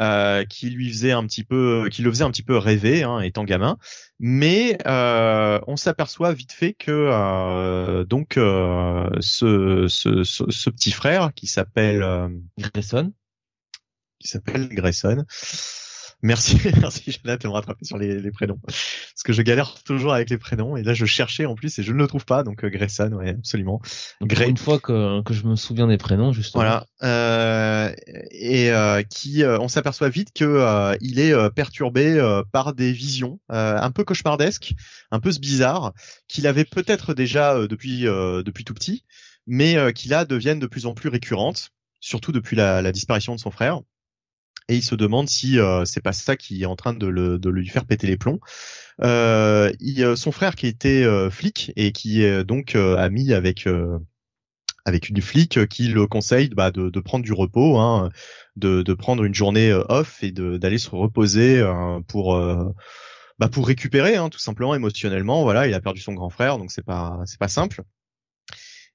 euh, 0.00 0.44
qui 0.44 0.70
lui 0.70 0.88
faisait 0.90 1.10
un 1.10 1.26
petit 1.26 1.42
peu, 1.42 1.88
qui 1.90 2.02
le 2.02 2.10
faisait 2.10 2.22
un 2.22 2.30
petit 2.30 2.44
peu 2.44 2.56
rêver, 2.56 3.02
hein, 3.02 3.18
étant 3.20 3.42
gamin. 3.42 3.76
Mais 4.20 4.78
on 4.86 5.76
s'aperçoit 5.76 6.32
vite 6.32 6.52
fait 6.52 6.74
que 6.74 8.04
donc 8.04 8.34
ce, 8.34 9.08
ce, 9.88 10.22
ce 10.22 10.44
ce 10.50 10.70
petit 10.70 10.92
frère 10.92 11.32
qui 11.34 11.48
s'appelle 11.48 12.06
Grayson. 12.56 13.12
qui 14.18 14.28
s'appelle 14.28 14.68
Grayson. 14.68 15.24
Merci, 16.24 16.58
merci 16.80 17.12
Jonathan 17.12 17.48
de 17.48 17.48
me 17.48 17.54
rattraper 17.54 17.84
sur 17.84 17.98
les, 17.98 18.18
les 18.18 18.30
prénoms. 18.30 18.58
Parce 18.64 19.22
que 19.24 19.34
je 19.34 19.42
galère 19.42 19.74
toujours 19.84 20.14
avec 20.14 20.30
les 20.30 20.38
prénoms 20.38 20.74
et 20.78 20.82
là 20.82 20.94
je 20.94 21.04
cherchais 21.04 21.44
en 21.44 21.54
plus 21.54 21.78
et 21.78 21.82
je 21.82 21.92
ne 21.92 21.98
le 21.98 22.06
trouve 22.06 22.24
pas 22.24 22.42
donc 22.42 22.64
euh, 22.64 22.70
Grayson, 22.70 23.12
ouais, 23.12 23.28
absolument. 23.28 23.82
Gray- 24.22 24.48
une 24.48 24.56
fois 24.56 24.78
que, 24.78 25.20
que 25.22 25.34
je 25.34 25.44
me 25.44 25.54
souviens 25.54 25.86
des 25.86 25.98
prénoms, 25.98 26.32
justement. 26.32 26.64
Voilà. 26.64 26.86
Euh, 27.02 27.94
et 28.30 28.70
euh, 28.70 29.02
qui, 29.02 29.42
euh, 29.42 29.58
on 29.60 29.68
s'aperçoit 29.68 30.08
vite 30.08 30.30
que 30.34 30.96
il 31.02 31.18
est 31.18 31.34
perturbé 31.50 32.42
par 32.52 32.72
des 32.72 32.92
visions 32.92 33.38
un 33.50 33.90
peu 33.90 34.02
cauchemardesques, 34.04 34.72
un 35.10 35.20
peu 35.20 35.30
bizarres, 35.38 35.92
qu'il 36.26 36.46
avait 36.46 36.64
peut-être 36.64 37.12
déjà 37.12 37.66
depuis 37.66 38.08
euh, 38.08 38.42
depuis 38.42 38.64
tout 38.64 38.72
petit, 38.72 39.04
mais 39.46 39.92
qui 39.92 40.08
là 40.08 40.24
deviennent 40.24 40.58
de 40.58 40.66
plus 40.66 40.86
en 40.86 40.94
plus 40.94 41.10
récurrentes, 41.10 41.68
surtout 42.00 42.32
depuis 42.32 42.56
la, 42.56 42.80
la 42.80 42.92
disparition 42.92 43.34
de 43.34 43.40
son 43.40 43.50
frère. 43.50 43.80
Et 44.68 44.76
il 44.76 44.82
se 44.82 44.94
demande 44.94 45.28
si 45.28 45.58
euh, 45.58 45.84
c'est 45.84 46.00
pas 46.02 46.12
ça 46.12 46.36
qui 46.36 46.62
est 46.62 46.66
en 46.66 46.76
train 46.76 46.94
de, 46.94 47.06
le, 47.06 47.38
de 47.38 47.50
lui 47.50 47.68
faire 47.68 47.84
péter 47.84 48.06
les 48.06 48.16
plombs. 48.16 48.40
Euh, 49.02 49.70
il- 49.80 50.02
euh, 50.02 50.16
son 50.16 50.32
frère 50.32 50.54
qui 50.54 50.66
était 50.66 51.02
euh, 51.04 51.28
flic 51.30 51.72
et 51.76 51.92
qui 51.92 52.22
est 52.22 52.44
donc 52.44 52.74
euh, 52.74 52.96
ami 52.96 53.32
avec 53.34 53.66
euh, 53.66 53.98
avec 54.86 55.08
une 55.08 55.20
flic 55.20 55.66
qui 55.68 55.88
le 55.88 56.06
conseille 56.06 56.48
bah, 56.50 56.70
de, 56.70 56.90
de 56.90 57.00
prendre 57.00 57.24
du 57.24 57.32
repos, 57.32 57.78
hein, 57.78 58.10
de, 58.56 58.82
de 58.82 58.94
prendre 58.94 59.24
une 59.24 59.34
journée 59.34 59.72
off 59.88 60.22
et 60.22 60.30
d'aller 60.30 60.78
se 60.78 60.90
reposer 60.90 61.62
pour 62.06 62.38
bah, 63.38 63.48
pour 63.48 63.66
récupérer 63.66 64.16
hein, 64.16 64.28
tout 64.28 64.38
simplement 64.38 64.74
émotionnellement. 64.74 65.42
Voilà, 65.42 65.66
il 65.66 65.74
a 65.74 65.80
perdu 65.80 66.00
son 66.00 66.12
grand 66.12 66.28
frère, 66.28 66.58
donc 66.58 66.70
c'est 66.70 66.84
pas 66.84 67.18
c'est 67.24 67.38
pas 67.38 67.48
simple. 67.48 67.82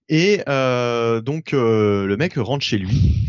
Et 0.10 0.38
donc 0.46 1.54
le 1.54 2.16
mec 2.18 2.36
rentre 2.38 2.64
chez 2.64 2.78
lui. 2.78 3.28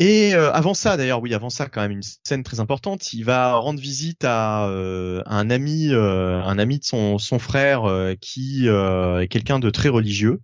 Et 0.00 0.32
euh, 0.32 0.52
avant 0.52 0.74
ça, 0.74 0.96
d'ailleurs, 0.96 1.20
oui, 1.20 1.34
avant 1.34 1.50
ça, 1.50 1.66
quand 1.66 1.80
même 1.80 1.90
une 1.90 2.02
scène 2.24 2.44
très 2.44 2.60
importante. 2.60 3.12
Il 3.12 3.24
va 3.24 3.54
rendre 3.54 3.80
visite 3.80 4.24
à, 4.24 4.68
euh, 4.68 5.22
un 5.26 5.50
ami, 5.50 5.88
euh, 5.92 6.40
un 6.40 6.56
ami 6.60 6.78
de 6.78 6.84
son, 6.84 7.18
son 7.18 7.40
frère 7.40 7.84
euh, 7.84 8.14
qui 8.20 8.68
euh, 8.68 9.20
est 9.20 9.28
quelqu'un 9.28 9.58
de 9.58 9.70
très 9.70 9.88
religieux. 9.88 10.40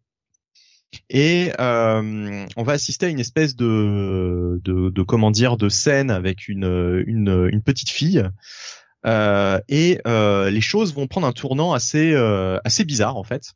Et 1.09 1.53
euh, 1.61 2.47
on 2.57 2.63
va 2.65 2.73
assister 2.73 3.07
à 3.07 3.09
une 3.11 3.21
espèce 3.21 3.55
de, 3.55 4.61
de, 4.65 4.91
de 4.91 5.03
comment 5.03 5.31
dire, 5.31 5.57
de 5.57 5.69
scène 5.69 6.11
avec 6.11 6.49
une, 6.49 7.03
une, 7.07 7.49
une 7.53 7.63
petite 7.63 7.91
fille. 7.91 8.25
Et 9.05 10.01
les 10.05 10.61
choses 10.61 10.95
vont 10.95 11.07
prendre 11.07 11.27
un 11.27 11.33
tournant 11.33 11.73
assez, 11.73 12.15
assez 12.65 12.85
bizarre 12.85 13.17
en 13.17 13.25
fait. 13.25 13.55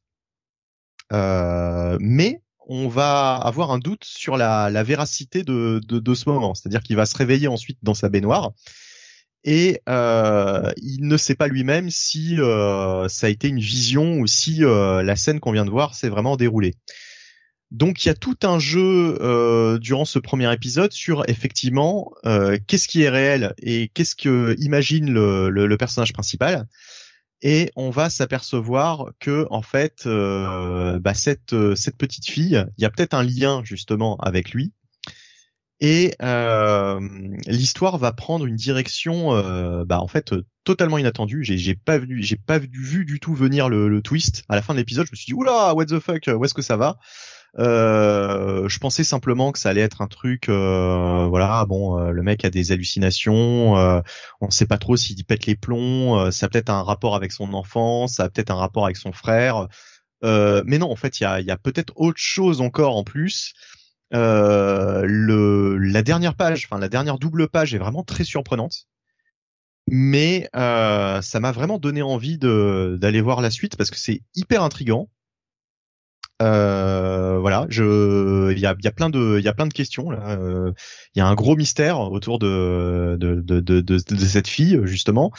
Mais 1.13 2.41
on 2.69 2.89
va 2.89 3.35
avoir 3.35 3.71
un 3.71 3.79
doute 3.79 4.05
sur 4.05 4.37
la, 4.37 4.83
véracité 4.83 5.43
de, 5.43 5.81
ce 6.15 6.29
moment. 6.29 6.55
C'est-à-dire 6.55 6.83
qu'il 6.83 6.97
va 6.97 7.07
se 7.07 7.17
réveiller 7.17 7.49
ensuite 7.49 7.79
dans 7.83 7.95
sa 7.95 8.09
baignoire 8.11 8.53
et 9.45 9.81
euh, 9.89 10.71
il 10.77 11.07
ne 11.07 11.17
sait 11.17 11.35
pas 11.35 11.49
lui-même 11.49 11.91
si 11.91 12.39
euh, 12.39 13.09
ça 13.09 13.29
a 13.29 13.31
été 13.31 13.49
une 13.49 13.61
vision 13.61 14.19
ou 14.19 14.27
si 14.27 14.65
euh, 14.65 15.03
la 15.03 15.17
scène 15.17 15.41
qu'on 15.41 15.53
vient 15.53 15.65
de 15.65 15.71
voir 15.71 15.95
s'est 15.95 16.09
vraiment 16.09 16.37
déroulée. 16.37 16.75
Donc 17.71 18.05
il 18.05 18.09
y 18.09 18.11
a 18.11 18.15
tout 18.15 18.37
un 18.43 18.59
jeu 18.59 19.19
durant 19.81 20.07
ce 20.07 20.19
premier 20.19 20.51
épisode 20.53 20.91
sur 20.93 21.29
effectivement 21.29 22.13
qu'est-ce 22.67 22.89
qui 22.89 23.03
est 23.03 23.11
réel 23.11 23.53
et 23.59 23.91
qu'est-ce 23.93 24.17
que 24.17 24.57
imagine 24.59 25.13
le 25.13 25.77
personnage 25.77 26.15
principal 26.15 26.67
et 27.43 27.71
on 27.77 27.91
va 27.91 28.11
s'apercevoir 28.11 29.13
que 29.21 29.47
en 29.51 29.63
fait 29.63 30.07
euh, 30.07 30.99
bah, 30.99 31.15
cette 31.15 31.53
euh, 31.53 31.75
cette 31.77 31.97
petite 31.97 32.29
fille 32.29 32.65
il 32.77 32.83
y 32.83 32.85
a 32.85 32.91
peut-être 32.91 33.15
un 33.15 33.23
lien 33.23 33.63
justement 33.65 34.17
avec 34.17 34.51
lui. 34.51 34.73
Et 35.81 36.15
euh, 36.23 36.99
l'histoire 37.47 37.99
va 37.99 38.11
prendre 38.13 38.47
une 38.47 38.57
direction 38.57 39.37
euh, 39.37 39.85
bah 39.85 40.01
en 40.01 40.09
fait 40.09 40.35
totalement 40.65 40.99
inattendue. 40.99 41.45
J'ai 41.45 41.57
j'ai 41.57 41.77
pas 41.77 41.99
vu 41.99 42.21
j'ai 42.21 42.37
pas 42.37 42.59
vu 42.59 43.05
du 43.05 43.21
tout 43.21 43.35
venir 43.35 43.69
le, 43.69 43.89
le 43.89 44.03
twist. 44.03 44.43
À 44.49 44.57
la 44.57 44.63
fin 44.63 44.75
de 44.75 44.79
l'épisode 44.81 45.07
je 45.07 45.13
me 45.13 45.17
suis 45.17 45.27
dit 45.27 45.35
oula 45.35 45.75
what 45.75 45.87
the 45.87 46.01
fuck 46.01 46.29
où 46.29 46.45
est-ce 46.45 46.55
que 46.55 46.63
ça 46.63 46.77
va? 46.77 46.99
Euh, 47.59 48.69
je 48.69 48.79
pensais 48.79 49.05
simplement 49.05 49.53
que 49.53 49.59
ça 49.59 49.71
allait 49.71 49.81
être 49.81 50.03
un 50.03 50.07
truc, 50.07 50.49
euh, 50.49 51.27
voilà, 51.29 51.65
bon, 51.67 51.99
euh, 51.99 52.11
le 52.11 52.23
mec 52.23 52.45
a 52.45 52.51
des 52.51 52.73
hallucinations, 52.73 53.77
euh, 53.79 54.01
on 54.41 54.51
sait 54.51 54.67
pas 54.67 54.79
trop 54.79 54.97
s'il 54.97 55.25
pète 55.25 55.47
les 55.47 55.57
plombs, 55.57 56.19
euh, 56.19 56.31
ça 56.31 56.47
a 56.47 56.49
peut-être 56.49 56.71
un 56.71 56.83
rapport 56.83 57.15
avec 57.17 57.33
son 57.33 57.55
enfance, 57.55 58.15
ça 58.15 58.25
a 58.25 58.29
peut-être 58.29 58.51
un 58.51 58.57
rapport 58.57 58.85
avec 58.85 58.97
son 58.97 59.13
frère, 59.13 59.69
mais 60.23 60.79
non, 60.79 60.91
en 60.91 60.97
fait, 60.97 61.21
il 61.21 61.23
y 61.25 61.27
a, 61.27 61.41
y 61.41 61.51
a 61.51 61.57
peut-être 61.57 61.93
autre 61.97 62.21
chose 62.21 62.61
encore 62.61 62.97
en 62.97 63.05
plus. 63.05 63.55
Le, 64.11 65.77
la 65.77 66.03
dernière 66.03 66.35
page, 66.35 66.67
enfin 66.67 66.79
la 66.81 66.89
dernière 66.89 67.19
double 67.19 67.49
page 67.49 67.75
est 67.75 67.79
vraiment 67.79 68.03
très 68.05 68.25
surprenante, 68.25 68.87
mais 69.91 70.49
euh, 70.55 71.23
ça 71.23 71.41
m'a 71.41 71.53
vraiment 71.53 71.79
donné 71.79 72.03
envie 72.03 72.39
d'aller 72.39 73.21
voir 73.21 73.41
la 73.41 73.51
suite 73.51 73.77
parce 73.77 73.91
que 73.91 73.99
c'est 73.99 74.23
hyper 74.35 74.63
intrigant. 74.63 75.09
Euh, 76.41 77.39
voilà, 77.41 77.67
je, 77.69 78.53
il 78.53 78.59
y 78.61 78.67
a, 78.67 78.77
y 78.81 78.87
a 78.87 78.93
plein 78.93 79.11
de, 79.11 79.39
il 79.39 79.45
y 79.45 79.49
a 79.49 79.53
plein 79.53 79.67
de 79.67 79.73
questions 79.73 80.11
là. 80.11 80.39
Euh, 80.39 80.73
Il 81.15 81.19
y 81.19 81.23
a 81.23 81.27
un 81.27 81.35
gros 81.35 81.57
mystère 81.57 81.99
autour 82.01 82.39
de 82.39 83.17
de 83.19 83.41
de 83.41 83.61
de, 83.61 83.81
de, 83.81 83.99
cette 83.99 84.47
fille 84.47 84.79
justement 84.85 85.33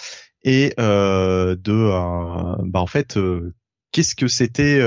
et 0.43 0.73
euh, 0.79 1.55
de, 1.55 1.71
euh, 1.71 2.55
bah 2.65 2.79
en 2.81 2.87
fait, 2.87 3.17
euh, 3.17 3.53
qu'est-ce 3.91 4.15
que 4.15 4.27
c'était, 4.27 4.79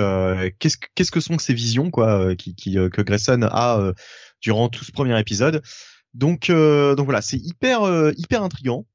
qu'est-ce 0.58 0.76
que 0.76 0.86
qu'est-ce 0.94 1.10
que 1.10 1.20
sont 1.20 1.38
ces 1.38 1.54
visions 1.54 1.90
quoi, 1.90 2.34
qui, 2.36 2.54
qui 2.54 2.74
que 2.74 3.02
Grayson 3.02 3.42
a 3.50 3.92
durant 4.40 4.68
tout 4.68 4.84
ce 4.84 4.92
premier 4.92 5.18
épisode. 5.18 5.62
Donc 6.14 6.50
donc 6.50 7.04
voilà, 7.04 7.22
c'est 7.22 7.38
hyper 7.38 7.82
hyper 8.16 8.42
intrigant 8.42 8.86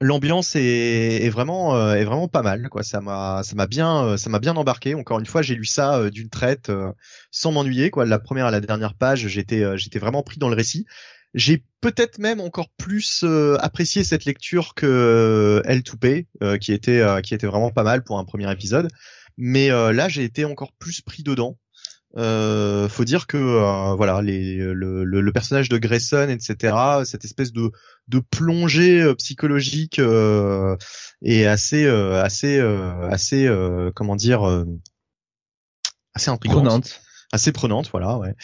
l'ambiance 0.00 0.56
est, 0.56 1.24
est 1.24 1.28
vraiment 1.28 1.76
euh, 1.76 1.94
est 1.94 2.04
vraiment 2.04 2.28
pas 2.28 2.42
mal 2.42 2.68
quoi 2.70 2.82
ça 2.82 3.00
m'a 3.00 3.66
bien 3.68 4.04
euh, 4.04 4.16
ça 4.16 4.30
m'a 4.30 4.38
bien 4.38 4.56
embarqué 4.56 4.94
encore 4.94 5.18
une 5.18 5.26
fois 5.26 5.42
j'ai 5.42 5.54
lu 5.54 5.66
ça 5.66 5.98
euh, 5.98 6.10
d'une 6.10 6.30
traite 6.30 6.72
sans 7.30 7.52
m'ennuyer 7.52 7.90
quoi 7.90 8.06
la 8.06 8.18
première 8.18 8.46
à 8.46 8.50
la 8.50 8.60
dernière 8.60 8.94
page 8.94 9.26
j'étais 9.28 9.98
vraiment 9.98 10.22
pris 10.22 10.38
dans 10.38 10.48
le 10.48 10.56
récit 10.56 10.86
j'ai 11.34 11.62
peut-être 11.80 12.18
même 12.18 12.40
encore 12.40 12.70
plus 12.70 13.24
apprécié 13.60 14.02
cette 14.02 14.24
lecture 14.24 14.74
que 14.74 15.62
L2P, 15.64 16.58
qui 16.58 16.72
était 16.72 17.04
qui 17.22 17.34
était 17.34 17.46
vraiment 17.46 17.70
pas 17.70 17.84
mal 17.84 18.02
pour 18.02 18.18
un 18.18 18.24
premier 18.24 18.50
épisode. 18.50 18.88
Mais 19.36 19.68
là, 19.68 20.08
j'ai 20.08 20.24
été 20.24 20.44
encore 20.44 20.72
plus 20.72 21.02
pris 21.02 21.22
dedans. 21.22 21.56
Euh, 22.16 22.88
faut 22.88 23.04
dire 23.04 23.28
que 23.28 23.36
euh, 23.36 23.94
voilà 23.94 24.20
les, 24.20 24.56
le, 24.56 25.04
le, 25.04 25.32
personnage 25.32 25.68
de 25.68 25.78
Grayson 25.78 26.28
etc 26.28 27.04
cette 27.04 27.24
espèce 27.24 27.52
de 27.52 27.70
de 28.08 28.18
plongée 28.18 29.00
euh, 29.00 29.14
psychologique 29.14 30.00
euh, 30.00 30.76
est 31.22 31.44
assez 31.46 31.86
assez 31.86 32.58
assez 32.58 33.48
comment 33.94 34.16
dire 34.16 34.42
assez 36.12 36.30
intrigante 36.32 36.64
prenante. 36.64 37.00
assez 37.30 37.52
prenante 37.52 37.88
voilà 37.92 38.18
ouais 38.18 38.34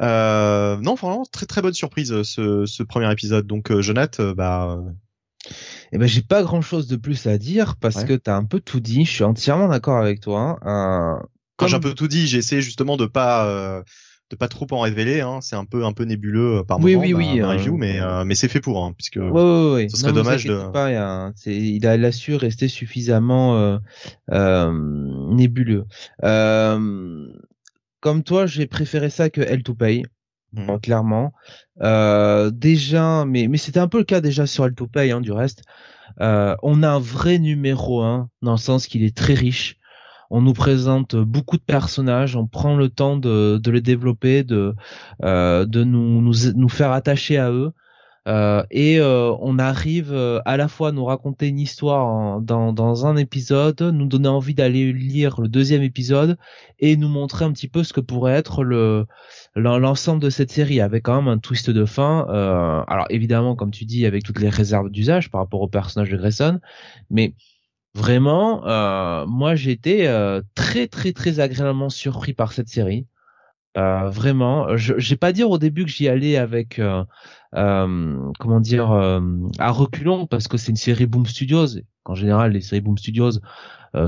non 0.00 0.94
vraiment 0.94 1.24
très 1.30 1.44
très 1.44 1.60
bonne 1.60 1.74
surprise 1.74 2.22
ce, 2.22 2.64
ce 2.64 2.82
premier 2.82 3.12
épisode 3.12 3.46
donc 3.46 3.70
Jonathan 3.80 4.32
bah 4.32 4.78
eh 5.92 5.98
ben 5.98 6.06
j'ai 6.06 6.22
pas 6.22 6.42
grand 6.42 6.62
chose 6.62 6.86
de 6.86 6.96
plus 6.96 7.26
à 7.26 7.36
dire 7.36 7.76
parce 7.76 8.04
que 8.04 8.14
t'as 8.14 8.36
un 8.36 8.44
peu 8.44 8.60
tout 8.60 8.78
dit. 8.78 9.04
Je 9.06 9.10
suis 9.10 9.24
entièrement 9.24 9.68
d'accord 9.68 9.96
avec 9.96 10.20
toi. 10.20 10.58
Hein. 10.62 11.22
Quand 11.60 11.66
j'ai 11.66 11.76
un 11.76 11.80
peu 11.80 11.94
tout 11.94 12.08
dit, 12.08 12.26
j'ai 12.26 12.38
essayé 12.38 12.62
justement 12.62 12.96
de 12.96 13.04
pas 13.04 13.46
euh, 13.46 13.82
de 14.30 14.36
pas 14.36 14.48
trop 14.48 14.66
en 14.70 14.80
révéler. 14.80 15.20
Hein. 15.20 15.40
C'est 15.42 15.56
un 15.56 15.66
peu 15.66 15.84
un 15.84 15.92
peu 15.92 16.04
nébuleux 16.04 16.58
euh, 16.58 16.64
par 16.64 16.80
oui, 16.80 16.94
moment, 16.94 17.06
oui, 17.06 17.12
oui, 17.12 17.40
euh, 17.40 17.48
review, 17.48 17.76
mais 17.76 18.00
mais 18.24 18.34
c'est 18.34 18.48
fait 18.48 18.60
pour, 18.60 18.82
hein, 18.82 18.94
puisque 18.96 19.16
ouais, 19.16 19.30
ouais, 19.30 19.72
ouais. 19.72 19.88
ce 19.90 19.98
serait 19.98 20.14
dommage 20.14 20.46
de. 20.46 20.70
Pas, 20.72 20.90
il, 20.90 21.86
a, 21.86 21.96
il 21.96 22.04
a, 22.04 22.12
su 22.12 22.34
rester 22.34 22.68
suffisamment 22.68 23.78
nébuleux. 25.30 25.84
comme 26.22 27.34
toi, 28.24 28.46
j'ai 28.46 28.66
préféré 28.66 29.10
ça 29.10 29.28
que 29.28 29.42
L 29.42 29.62
2 29.62 29.74
Pay. 29.74 30.02
Mmh. 30.52 30.78
clairement. 30.82 31.32
déjà, 31.78 33.24
mais 33.26 33.48
mais 33.48 33.58
c'était 33.58 33.80
un 33.80 33.86
peu 33.86 33.98
le 33.98 34.04
cas 34.04 34.22
déjà 34.22 34.46
sur 34.46 34.70
2 34.70 34.86
Pay, 34.86 35.10
hein, 35.10 35.20
du 35.20 35.30
reste. 35.30 35.60
on 36.18 36.82
a 36.82 36.88
un 36.88 37.00
vrai 37.00 37.38
numéro 37.38 38.00
1 38.00 38.30
dans 38.40 38.52
le 38.52 38.56
sens 38.56 38.86
qu'il 38.86 39.04
est 39.04 39.14
très 39.14 39.34
riche 39.34 39.76
on 40.30 40.40
nous 40.40 40.52
présente 40.52 41.16
beaucoup 41.16 41.56
de 41.56 41.62
personnages, 41.62 42.36
on 42.36 42.46
prend 42.46 42.76
le 42.76 42.88
temps 42.88 43.16
de, 43.16 43.60
les 43.66 43.80
développer, 43.80 44.44
de, 44.44 44.74
euh, 45.24 45.66
nous, 45.66 46.68
faire 46.68 46.92
attacher 46.92 47.36
à 47.36 47.50
eux. 47.50 47.72
Euh, 48.28 48.62
et 48.70 49.00
euh, 49.00 49.34
on 49.40 49.58
arrive 49.58 50.14
à 50.44 50.56
la 50.58 50.68
fois 50.68 50.90
à 50.90 50.92
nous 50.92 51.06
raconter 51.06 51.48
une 51.48 51.58
histoire 51.58 52.40
dans, 52.42 52.72
dans 52.72 53.06
un 53.06 53.16
épisode, 53.16 53.80
nous 53.80 54.06
donner 54.06 54.28
envie 54.28 54.54
d'aller 54.54 54.92
lire 54.92 55.40
le 55.40 55.48
deuxième 55.48 55.82
épisode 55.82 56.36
et 56.78 56.96
nous 56.96 57.08
montrer 57.08 57.46
un 57.46 57.52
petit 57.52 57.66
peu 57.66 57.82
ce 57.82 57.94
que 57.94 58.00
pourrait 58.00 58.34
être 58.34 58.62
le 58.62 59.06
l'ensemble 59.56 60.22
de 60.22 60.30
cette 60.30 60.52
série 60.52 60.80
avec 60.80 61.04
quand 61.04 61.22
même 61.22 61.32
un 61.32 61.38
twist 61.38 61.70
de 61.70 61.84
fin. 61.86 62.26
alors 62.86 63.06
évidemment, 63.08 63.56
comme 63.56 63.72
tu 63.72 63.84
dis, 63.84 64.06
avec 64.06 64.22
toutes 64.22 64.38
les 64.38 64.50
réserves 64.50 64.90
d'usage 64.90 65.30
par 65.30 65.40
rapport 65.40 65.62
au 65.62 65.68
personnage 65.68 66.10
de 66.10 66.16
Grayson, 66.18 66.60
mais 67.08 67.34
Vraiment, 67.94 68.66
euh, 68.66 69.26
moi 69.26 69.56
j'étais 69.56 70.06
euh, 70.06 70.42
très 70.54 70.86
très 70.86 71.12
très 71.12 71.40
agréablement 71.40 71.90
surpris 71.90 72.34
par 72.34 72.52
cette 72.52 72.68
série. 72.68 73.06
Euh, 73.76 74.10
vraiment, 74.10 74.76
je 74.76 74.94
j'ai 74.98 75.16
pas 75.16 75.32
dire 75.32 75.48
au 75.50 75.58
début 75.58 75.84
que 75.84 75.90
j'y 75.90 76.08
allais 76.08 76.36
avec 76.36 76.80
euh, 76.80 77.04
euh, 77.54 78.32
comment 78.40 78.58
dire 78.60 78.90
à 79.58 79.70
reculons 79.70 80.26
parce 80.26 80.48
que 80.48 80.56
c'est 80.56 80.70
une 80.70 80.76
série 80.76 81.06
Boom 81.06 81.26
Studios. 81.26 81.66
En 82.04 82.14
général, 82.14 82.52
les 82.52 82.60
séries 82.60 82.80
Boom 82.80 82.98
Studios 82.98 83.38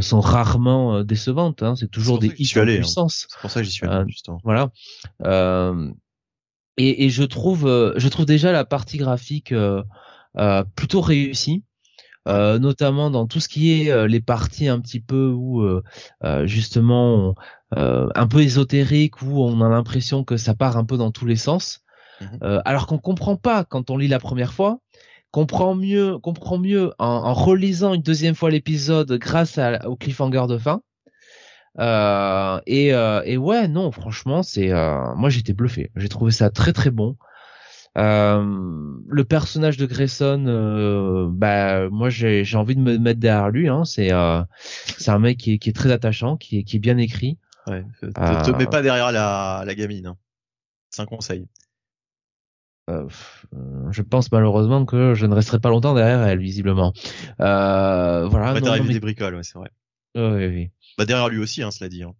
sont 0.01 0.21
rarement 0.21 1.03
décevantes. 1.05 1.63
Hein, 1.63 1.77
c'est 1.77 1.91
toujours 1.91 2.19
des 2.19 2.29
hits 2.39 2.53
hein. 2.57 2.65
puissance. 2.65 3.27
C'est 3.29 3.41
pour 3.41 3.51
ça 3.51 3.61
que 3.61 3.67
j'y 3.67 3.73
suis 3.73 3.87
allé 3.87 4.05
justement. 4.09 4.39
Voilà. 4.45 4.71
et, 6.77 7.05
et 7.05 7.11
je 7.11 7.23
trouve 7.23 7.93
je 7.97 8.09
trouve 8.09 8.27
déjà 8.27 8.51
la 8.51 8.65
partie 8.65 8.97
graphique 8.97 9.55
plutôt 10.75 11.01
réussie. 11.01 11.65
Euh, 12.29 12.61
notamment 12.61 13.11
dans 13.11 13.27
tout 13.27 13.41
ce 13.41 13.49
qui 13.49 13.73
est 13.73 13.91
euh, 13.91 14.07
les 14.07 14.21
parties 14.21 14.69
un 14.69 14.79
petit 14.79 15.01
peu 15.01 15.33
où 15.37 15.63
euh, 15.63 15.83
justement 16.47 17.35
un 17.75 18.27
peu 18.29 18.43
ésotérique 18.43 19.23
où 19.23 19.43
on 19.43 19.61
a 19.61 19.69
l'impression 19.69 20.23
que 20.23 20.37
ça 20.37 20.55
part 20.55 20.77
un 20.77 20.85
peu 20.85 20.97
dans 20.97 21.11
tous 21.11 21.27
les 21.27 21.37
sens, 21.37 21.81
mmh 22.21 22.61
alors 22.65 22.87
qu'on 22.87 22.99
comprend 22.99 23.37
pas 23.37 23.65
quand 23.65 23.91
on 23.91 23.97
lit 23.97 24.09
la 24.09 24.21
première 24.21 24.53
fois, 24.53 24.79
comprend 25.31 25.75
mieux, 25.75 26.19
comprend 26.19 26.59
mieux 26.59 26.93
en, 26.99 27.33
relisant 27.33 27.95
une 27.95 28.03
deuxième 28.03 28.35
fois 28.35 28.51
l'épisode 28.51 29.11
grâce 29.15 29.59
à, 29.59 29.89
au 29.89 29.97
cliffhanger 29.97 30.45
de 30.49 30.59
fin. 30.59 30.83
et, 32.67 32.89
et 32.89 33.37
ouais, 33.39 33.69
non, 33.69 33.91
franchement, 33.91 34.43
c'est 34.43 34.71
moi 35.17 35.31
j'étais 35.31 35.55
bluffé. 35.55 35.91
J'ai 35.97 36.09
trouvé 36.11 36.31
ça 36.31 36.51
très 36.51 36.73
très 36.73 36.91
bon. 36.91 37.17
Euh, 37.99 38.97
le 39.07 39.25
personnage 39.25 39.77
de 39.77 39.85
Grayson, 39.85 40.47
euh, 40.47 41.29
bah 41.31 41.91
moi 41.91 42.09
j'ai 42.09 42.43
j'ai 42.43 42.57
envie 42.57 42.75
de 42.75 42.81
me 42.81 42.97
mettre 42.97 43.21
derrière 43.21 43.51
lui. 43.51 43.69
Hein. 43.69 43.85
C'est 43.85 44.13
euh, 44.13 44.43
c'est 44.59 45.11
un 45.11 45.19
mec 45.19 45.39
qui 45.39 45.55
est, 45.55 45.59
qui 45.59 45.69
est 45.69 45.75
très 45.75 45.93
attachant, 45.93 46.37
qui 46.37 46.59
est 46.59 46.63
qui 46.65 46.77
est 46.77 46.81
bien 46.81 46.97
écrit. 46.97 47.39
Ouais, 47.67 47.85
te, 48.01 48.07
te 48.07 48.57
mets 48.57 48.67
pas 48.67 48.83
derrière 48.83 49.13
la 49.13 49.63
la 49.67 49.75
gamine. 49.75 50.07
Hein. 50.07 50.17
C'est 50.91 51.03
un 51.03 51.07
conseil. 51.07 51.47
Euh, 52.91 53.07
je 53.91 54.03
pense 54.03 54.33
malheureusement 54.33 54.85
que 54.85 55.15
je 55.15 55.27
ne 55.27 55.35
resterai 55.35 55.61
pas 55.61 55.69
longtemps 55.69 55.95
derrière 55.95 56.23
elle, 56.23 56.41
visiblement. 56.41 56.93
Euh, 57.41 58.27
voilà. 58.27 58.55
Bah, 58.55 58.61
derrière 58.61 58.85
des 58.85 59.01
bricoles, 59.01 59.37
ouais, 59.37 59.43
c'est 59.43 59.59
vrai. 59.59 59.71
oui, 60.17 60.47
oui. 60.47 60.71
Bah 60.99 61.05
derrière 61.05 61.29
lui 61.29 61.39
aussi, 61.39 61.63
hein, 61.63 61.71
cela 61.71 61.89
dit. 61.89 62.03
Hein. 62.03 62.13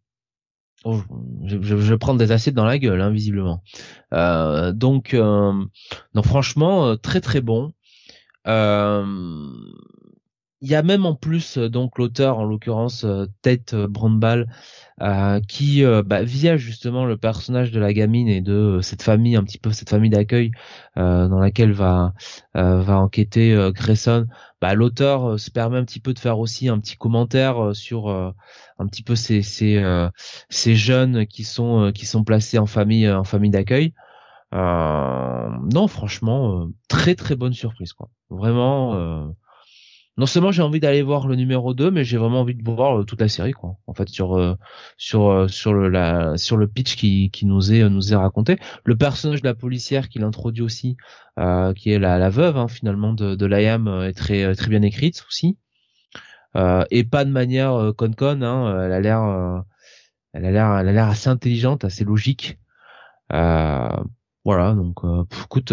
Oh, 0.85 1.01
je, 1.45 1.63
je, 1.63 1.77
je, 1.77 1.95
prendre 1.95 2.19
des 2.19 2.33
assiettes 2.33 2.55
dans 2.55 2.65
la 2.65 2.79
gueule, 2.79 3.01
hein, 3.01 3.11
visiblement. 3.11 3.63
Euh, 4.13 4.73
donc, 4.73 5.15
euh, 5.15 5.53
franchement, 6.25 6.87
euh, 6.87 6.97
très 6.97 7.21
très 7.21 7.41
bon. 7.41 7.73
Euh, 8.49 9.05
il 10.61 10.69
y 10.69 10.75
a 10.75 10.83
même 10.83 11.07
en 11.07 11.15
plus 11.15 11.59
donc 11.59 11.99
l'auteur, 11.99 12.39
en 12.39 12.45
l'occurrence 12.45 13.07
Tate 13.43 13.75
Brandball, 13.75 14.49
qui 15.49 15.83
bah, 16.07 16.23
via 16.23 16.57
justement 16.57 17.05
le 17.05 17.17
personnage 17.17 17.73
de 17.73 17.81
la 17.81 17.93
gamine 17.93 18.29
et 18.29 18.41
de 18.41 18.81
cette 18.83 19.03
famille, 19.03 19.37
un 19.37 19.45
petit 19.45 19.59
peu 19.59 19.73
cette 19.73 19.91
famille 19.91 20.11
d'accueil 20.11 20.53
dans 20.97 21.39
laquelle 21.39 21.73
va 21.73 22.13
va 22.55 22.99
enquêter 22.99 23.57
Grayson, 23.75 24.27
bah, 24.61 24.75
l'auteur 24.75 25.41
se 25.41 25.51
permet 25.51 25.79
un 25.79 25.85
petit 25.85 26.01
peu 26.01 26.15
de 26.15 26.19
faire 26.19 26.39
aussi 26.39 26.69
un 26.69 26.79
petit 26.79 26.97
commentaire 26.97 27.75
sur 27.75 28.09
un 28.11 28.87
petit 28.87 29.03
peu 29.03 29.17
ces 29.17 29.43
ces, 29.43 29.83
ces 30.49 30.77
jeunes 30.77 31.27
qui 31.27 31.45
sont 31.45 31.91
qui 31.93 32.07
sont 32.07 32.25
placés 32.25 32.59
en 32.59 32.67
famille 32.67 33.11
en 33.11 33.25
famille 33.25 33.51
d'accueil. 33.51 33.95
Euh, 34.55 35.49
non, 35.73 35.89
franchement, 35.89 36.69
très 36.89 37.15
très 37.15 37.37
bonne 37.37 37.55
surprise 37.55 37.93
quoi. 37.93 38.09
Vraiment 38.31 39.35
non 40.19 40.27
seulement 40.27 40.53
j'ai 40.53 40.63
envie 40.63 40.81
d'aller 40.81 41.03
voir 41.03 41.27
le 41.27 41.37
numéro 41.37 41.73
2 41.73 41.91
mais 41.91 42.05
j'ai 42.05 42.19
vraiment 42.19 42.41
envie 42.41 42.55
de 42.55 42.63
voir 42.63 43.01
euh, 43.01 43.05
toute 43.05 43.21
la 43.21 43.29
série 43.29 43.53
quoi. 43.53 43.77
En 43.87 43.95
fait 43.95 44.09
sur 44.09 44.37
euh, 44.37 44.57
sur 44.99 45.31
euh, 45.31 45.49
sur 45.49 45.73
le 45.73 45.89
la 45.89 46.37
sur 46.37 46.57
le 46.59 46.69
pitch 46.69 46.97
qui 46.97 47.31
qui 47.31 47.47
nous 47.47 47.73
est 47.73 47.89
nous 47.89 48.13
est 48.13 48.17
raconté. 48.17 48.59
Le 48.85 48.97
personnage 48.97 49.41
de 49.41 49.49
la 49.49 49.55
policière 49.55 50.09
qu'il 50.09 50.25
introduit 50.25 50.63
aussi 50.63 50.97
qui 51.77 51.91
est 51.91 51.99
la, 51.99 52.19
la 52.19 52.29
veuve 52.29 52.59
hein, 52.59 52.69
finalement 52.69 53.15
de 53.15 53.35
de 53.35 53.47
l'IAM 53.47 53.89
est 53.89 54.13
très 54.13 54.55
très 54.55 54.69
bien 54.69 54.83
écrite 54.83 55.25
aussi. 55.29 55.57
Et 56.91 57.05
pas 57.05 57.25
de 57.25 57.31
manière 57.31 57.93
con 57.97 58.13
con 58.13 58.43
hein, 58.43 58.85
elle 58.85 58.93
a 58.93 59.01
l'air 59.01 59.65
elle 60.35 60.45
a 60.45 60.51
l'air 60.51 60.77
elle 60.79 60.89
a 60.89 60.93
l'air 60.93 61.09
assez 61.09 61.29
intelligente 61.31 61.85
assez 61.85 62.05
logique. 62.05 62.59
Voilà 63.31 64.75
donc 64.75 65.01
écoute 65.45 65.73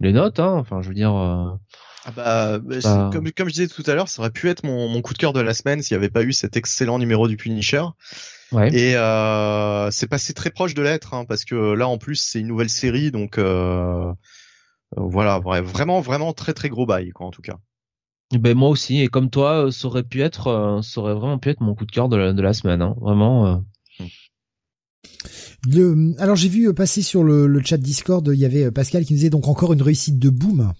les 0.00 0.12
notes 0.12 0.40
hein, 0.40 0.52
enfin 0.52 0.82
je 0.82 0.88
veux 0.88 0.94
dire 0.94 1.58
ah 2.06 2.10
bah, 2.10 2.58
bah 2.58 3.10
comme, 3.12 3.30
comme 3.32 3.48
je 3.48 3.54
disais 3.54 3.68
tout 3.68 3.82
à 3.86 3.94
l'heure, 3.94 4.08
ça 4.08 4.20
aurait 4.20 4.30
pu 4.30 4.48
être 4.48 4.64
mon, 4.64 4.88
mon 4.88 5.00
coup 5.00 5.14
de 5.14 5.18
cœur 5.18 5.32
de 5.32 5.40
la 5.40 5.54
semaine 5.54 5.82
s'il 5.82 5.96
n'y 5.96 6.04
avait 6.04 6.10
pas 6.10 6.22
eu 6.22 6.32
cet 6.32 6.56
excellent 6.56 6.98
numéro 6.98 7.28
du 7.28 7.36
Punisher. 7.36 7.84
Ouais. 8.52 8.72
Et 8.74 8.96
euh, 8.96 9.90
c'est 9.90 10.06
passé 10.06 10.34
très 10.34 10.50
proche 10.50 10.74
de 10.74 10.82
l'être, 10.82 11.14
hein, 11.14 11.24
parce 11.24 11.44
que 11.44 11.54
là 11.72 11.88
en 11.88 11.98
plus 11.98 12.16
c'est 12.16 12.40
une 12.40 12.46
nouvelle 12.46 12.68
série, 12.68 13.10
donc 13.10 13.38
euh, 13.38 14.12
voilà, 14.96 15.38
vraiment 15.38 16.00
vraiment 16.00 16.32
très 16.32 16.52
très 16.52 16.68
gros 16.68 16.86
bail 16.86 17.10
quoi 17.10 17.26
en 17.26 17.30
tout 17.30 17.42
cas. 17.42 17.58
Ben 18.32 18.56
moi 18.56 18.68
aussi, 18.68 19.00
et 19.00 19.08
comme 19.08 19.30
toi, 19.30 19.70
ça 19.70 19.86
aurait 19.86 20.02
pu 20.02 20.22
être, 20.22 20.48
euh, 20.48 20.82
ça 20.82 21.00
aurait 21.00 21.14
vraiment 21.14 21.38
pu 21.38 21.50
être 21.50 21.60
mon 21.60 21.74
coup 21.74 21.86
de 21.86 21.92
cœur 21.92 22.08
de 22.08 22.16
la, 22.16 22.32
de 22.32 22.42
la 22.42 22.52
semaine, 22.52 22.82
hein, 22.82 22.94
vraiment. 23.00 23.46
Euh. 23.46 23.56
Le, 25.70 26.14
alors 26.18 26.36
j'ai 26.36 26.48
vu 26.48 26.72
passer 26.74 27.02
sur 27.02 27.22
le, 27.22 27.46
le, 27.46 27.62
chat 27.62 27.76
Discord, 27.76 28.28
il 28.32 28.38
y 28.38 28.44
avait 28.44 28.70
Pascal 28.70 29.04
qui 29.04 29.12
nous 29.12 29.18
disait 29.18 29.30
donc 29.30 29.48
encore 29.48 29.72
une 29.72 29.82
réussite 29.82 30.18
de 30.18 30.30
Boom 30.30 30.72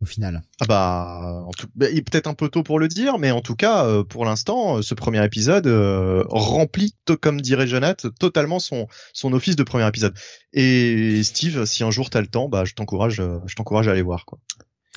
au 0.00 0.06
final. 0.06 0.42
Ah 0.60 0.64
bah, 0.66 1.44
en 1.46 1.50
tout, 1.50 1.66
bah, 1.74 1.90
il 1.90 1.98
est 1.98 2.02
peut-être 2.02 2.26
un 2.26 2.34
peu 2.34 2.48
tôt 2.48 2.62
pour 2.62 2.78
le 2.78 2.88
dire, 2.88 3.18
mais 3.18 3.30
en 3.30 3.42
tout 3.42 3.54
cas, 3.54 3.84
euh, 3.84 4.02
pour 4.02 4.24
l'instant, 4.24 4.78
euh, 4.78 4.82
ce 4.82 4.94
premier 4.94 5.24
épisode 5.24 5.66
euh, 5.66 6.24
remplit, 6.28 6.94
comme 7.20 7.40
dirait 7.40 7.66
Jonathan, 7.66 8.08
totalement 8.18 8.58
son 8.58 8.86
son 9.12 9.32
office 9.32 9.56
de 9.56 9.62
premier 9.62 9.86
épisode. 9.86 10.14
Et 10.52 11.22
Steve, 11.22 11.64
si 11.66 11.84
un 11.84 11.90
jour 11.90 12.10
t'as 12.10 12.20
le 12.20 12.28
temps, 12.28 12.48
bah 12.48 12.64
je 12.64 12.74
t'encourage, 12.74 13.22
je 13.46 13.54
t'encourage 13.54 13.88
à 13.88 13.92
aller 13.92 14.02
voir 14.02 14.24
quoi. 14.24 14.38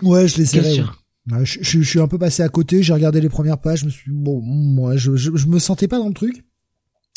Ouais, 0.02 0.28
je 0.28 0.38
l'essaierai. 0.38 0.80
Ouais. 0.80 1.46
Je, 1.46 1.60
je, 1.62 1.82
suis 1.82 2.00
un 2.02 2.08
peu 2.08 2.18
passé 2.18 2.44
à 2.44 2.50
côté, 2.50 2.84
j'ai 2.84 2.94
regardé 2.94 3.22
les 3.22 3.30
premières 3.30 3.60
pages, 3.60 3.80
je 3.80 3.86
me 3.86 3.90
suis 3.90 4.12
bon, 4.12 4.42
moi, 4.42 4.98
je, 4.98 5.16
je, 5.16 5.48
me 5.48 5.58
sentais 5.58 5.88
pas 5.88 5.98
dans 5.98 6.10
le 6.10 6.14
truc, 6.14 6.44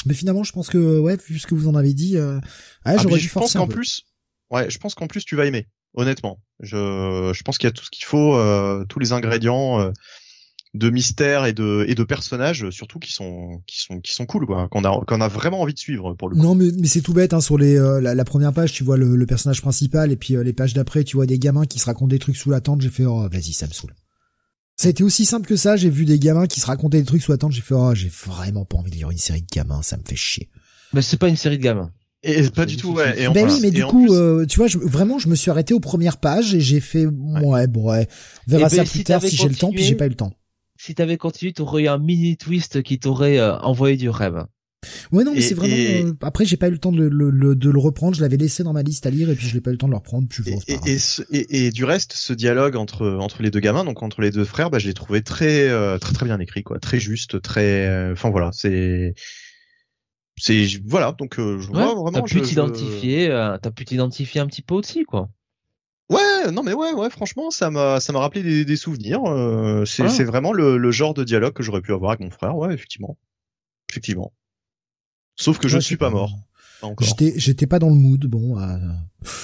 mais 0.04 0.14
finalement, 0.14 0.44
je 0.44 0.52
pense 0.52 0.68
que 0.68 1.00
ouais, 1.00 1.16
vu 1.28 1.40
ce 1.40 1.46
que 1.46 1.56
vous 1.56 1.66
en 1.66 1.74
avez 1.74 1.92
dit, 1.92 2.16
euh, 2.16 2.38
ah, 2.84 2.96
j'aurais 2.98 3.18
dû 3.18 3.26
Je 3.26 3.32
pense 3.32 3.54
qu'en 3.54 3.66
plus, 3.66 4.06
ouais, 4.50 4.70
je 4.70 4.78
pense 4.78 4.94
qu'en 4.94 5.08
plus 5.08 5.24
tu 5.24 5.34
vas 5.34 5.46
aimer 5.46 5.66
honnêtement. 5.96 6.38
Je, 6.60 7.32
je 7.34 7.42
pense 7.42 7.58
qu'il 7.58 7.66
y 7.66 7.70
a 7.70 7.72
tout 7.72 7.84
ce 7.84 7.90
qu'il 7.90 8.04
faut, 8.04 8.36
euh, 8.36 8.84
tous 8.88 8.98
les 8.98 9.12
ingrédients 9.12 9.80
euh, 9.80 9.90
de 10.74 10.90
mystère 10.90 11.46
et 11.46 11.52
de 11.52 11.84
et 11.88 11.94
de 11.94 12.04
personnages 12.04 12.68
surtout 12.70 12.98
qui 12.98 13.12
sont 13.12 13.62
qui 13.66 13.80
sont 13.80 14.00
qui 14.00 14.12
sont 14.12 14.26
cool 14.26 14.46
quoi, 14.46 14.68
qu'on 14.68 14.84
a 14.84 15.04
qu'on 15.06 15.20
a 15.22 15.28
vraiment 15.28 15.62
envie 15.62 15.72
de 15.72 15.78
suivre 15.78 16.14
pour 16.14 16.28
le 16.28 16.36
coup. 16.36 16.42
Non 16.42 16.54
mais, 16.54 16.68
mais 16.78 16.86
c'est 16.86 17.00
tout 17.00 17.14
bête 17.14 17.32
hein, 17.32 17.40
sur 17.40 17.56
les 17.56 17.78
euh, 17.78 18.00
la, 18.00 18.24
première 18.24 18.52
page 18.52 18.72
tu 18.72 18.84
vois 18.84 18.98
le, 18.98 19.16
le 19.16 19.26
personnage 19.26 19.62
principal 19.62 20.12
et 20.12 20.16
puis 20.16 20.34
les 20.42 20.52
pages 20.52 20.74
d'après 20.74 21.04
tu 21.04 21.16
vois 21.16 21.26
des 21.26 21.38
gamins 21.38 21.64
qui 21.64 21.78
se 21.78 21.86
racontent 21.86 22.08
des 22.08 22.18
trucs 22.18 22.36
sous 22.36 22.50
la 22.50 22.60
tente, 22.60 22.82
j'ai 22.82 22.90
fait 22.90 23.06
oh 23.06 23.26
vas-y 23.30 23.52
ça 23.52 23.66
me 23.66 23.72
saoule. 23.72 23.94
Ça 24.78 24.88
a 24.88 24.90
été 24.90 25.02
aussi 25.02 25.24
simple 25.24 25.48
que 25.48 25.56
ça, 25.56 25.76
j'ai 25.76 25.88
vu 25.88 26.04
des 26.04 26.18
gamins 26.18 26.46
qui 26.46 26.60
se 26.60 26.66
racontaient 26.66 26.98
des 26.98 27.06
trucs 27.06 27.22
sous 27.22 27.32
la 27.32 27.38
tente, 27.38 27.52
j'ai 27.52 27.62
fait 27.62 27.74
oh 27.74 27.94
j'ai 27.94 28.10
vraiment 28.26 28.66
pas 28.66 28.76
envie 28.76 28.90
de 28.90 28.96
lire 28.96 29.10
une 29.10 29.16
série 29.16 29.40
de 29.40 29.46
gamins, 29.50 29.80
ça 29.82 29.96
me 29.96 30.02
fait 30.06 30.16
chier. 30.16 30.50
Mais 30.92 31.00
c'est 31.00 31.16
pas 31.16 31.28
une 31.28 31.36
série 31.36 31.56
de 31.56 31.62
gamins. 31.62 31.90
Et 32.22 32.50
pas 32.50 32.66
du 32.66 32.76
tout, 32.76 32.92
ouais. 32.92 33.22
Et 33.22 33.28
ben 33.28 33.48
oui, 33.48 33.58
mais 33.62 33.70
du 33.70 33.84
coup, 33.84 34.12
euh, 34.12 34.46
tu 34.46 34.56
vois, 34.56 34.66
je, 34.66 34.78
vraiment, 34.78 35.18
je 35.18 35.28
me 35.28 35.34
suis 35.34 35.50
arrêté 35.50 35.74
aux 35.74 35.80
premières 35.80 36.16
pages 36.16 36.54
et 36.54 36.60
j'ai 36.60 36.80
fait, 36.80 37.06
ouais, 37.06 37.66
bon, 37.66 37.90
ouais, 37.90 38.08
on 38.48 38.50
verra 38.50 38.68
eh 38.72 38.76
ça 38.76 38.82
ben, 38.82 38.88
plus 38.88 39.04
tard 39.04 39.22
si 39.22 39.36
j'ai 39.36 39.48
le 39.48 39.54
temps, 39.54 39.70
puis 39.70 39.84
j'ai 39.84 39.94
pas 39.94 40.06
eu 40.06 40.10
le 40.10 40.16
temps. 40.16 40.32
Si 40.78 40.94
t'avais 40.94 41.16
continué, 41.16 41.52
t'aurais 41.52 41.84
eu 41.84 41.88
un 41.88 41.98
mini 41.98 42.36
twist 42.36 42.82
qui 42.82 42.98
t'aurait 42.98 43.38
euh, 43.38 43.56
envoyé 43.58 43.96
du 43.96 44.10
rêve. 44.10 44.44
Ouais, 45.10 45.24
non, 45.24 45.32
mais 45.34 45.40
c'est 45.40 45.54
vraiment. 45.54 45.74
Euh, 45.74 46.12
après, 46.20 46.44
j'ai 46.44 46.56
pas 46.56 46.68
eu 46.68 46.72
le 46.72 46.78
temps 46.78 46.92
de 46.92 47.02
le, 47.02 47.54
de 47.54 47.70
le 47.70 47.78
reprendre. 47.78 48.14
Je 48.14 48.20
l'avais 48.20 48.36
laissé 48.36 48.62
dans 48.62 48.72
ma 48.72 48.82
liste 48.82 49.06
à 49.06 49.10
lire 49.10 49.30
et 49.30 49.34
puis 49.34 49.46
je 49.46 49.54
l'ai 49.54 49.60
pas 49.60 49.70
eu 49.70 49.72
le 49.72 49.78
temps 49.78 49.88
de 49.88 49.92
le 49.92 49.96
reprendre. 49.96 50.28
Puis 50.28 50.44
et, 50.68 50.98
et, 51.32 51.66
et, 51.66 51.70
du 51.70 51.84
reste, 51.84 52.12
ce 52.12 52.32
dialogue 52.32 52.76
entre 52.76 53.16
entre 53.18 53.42
les 53.42 53.50
deux 53.50 53.58
gamins, 53.58 53.84
donc 53.84 54.02
entre 54.02 54.20
les 54.20 54.30
deux 54.30 54.44
frères, 54.44 54.70
bah, 54.70 54.78
je 54.78 54.86
l'ai 54.86 54.94
trouvé 54.94 55.22
très 55.22 55.68
très 55.98 56.12
très 56.12 56.26
bien 56.26 56.38
écrit, 56.38 56.62
quoi, 56.62 56.78
très 56.78 57.00
juste, 57.00 57.40
très. 57.40 58.12
Enfin 58.12 58.30
voilà, 58.30 58.50
c'est 58.52 59.14
c'est 60.38 60.66
voilà 60.84 61.12
donc 61.12 61.38
euh, 61.38 61.58
je 61.58 61.68
vois 61.68 61.94
vraiment. 61.94 62.12
T'as 62.12 62.22
pu 62.22 62.42
t'identifier, 62.42 63.30
euh, 63.30 63.56
t'as 63.58 63.70
pu 63.70 63.84
t'identifier 63.84 64.40
un 64.40 64.46
petit 64.46 64.62
peu 64.62 64.74
aussi 64.74 65.04
quoi. 65.04 65.28
Ouais, 66.08 66.52
non 66.52 66.62
mais 66.62 66.72
ouais, 66.72 66.92
ouais, 66.92 67.10
franchement, 67.10 67.50
ça 67.50 67.68
m'a, 67.70 67.98
ça 67.98 68.12
m'a 68.12 68.20
rappelé 68.20 68.42
des, 68.44 68.64
des 68.64 68.76
souvenirs. 68.76 69.24
Euh, 69.26 69.84
c'est, 69.84 70.04
ah. 70.04 70.08
c'est 70.08 70.22
vraiment 70.22 70.52
le, 70.52 70.76
le, 70.76 70.90
genre 70.92 71.14
de 71.14 71.24
dialogue 71.24 71.52
que 71.52 71.64
j'aurais 71.64 71.80
pu 71.80 71.92
avoir 71.92 72.12
avec 72.12 72.20
mon 72.20 72.30
frère, 72.30 72.56
ouais, 72.56 72.72
effectivement, 72.72 73.18
effectivement. 73.90 74.32
Sauf 75.34 75.58
que 75.58 75.66
je 75.66 75.76
ne 75.76 75.80
suis 75.80 75.96
pas 75.96 76.10
mort. 76.10 76.30
J'étais, 77.00 77.34
j'étais 77.36 77.66
pas 77.66 77.78
dans 77.78 77.88
le 77.88 77.94
mood. 77.94 78.26
Bon, 78.26 78.58
euh, 78.58 78.78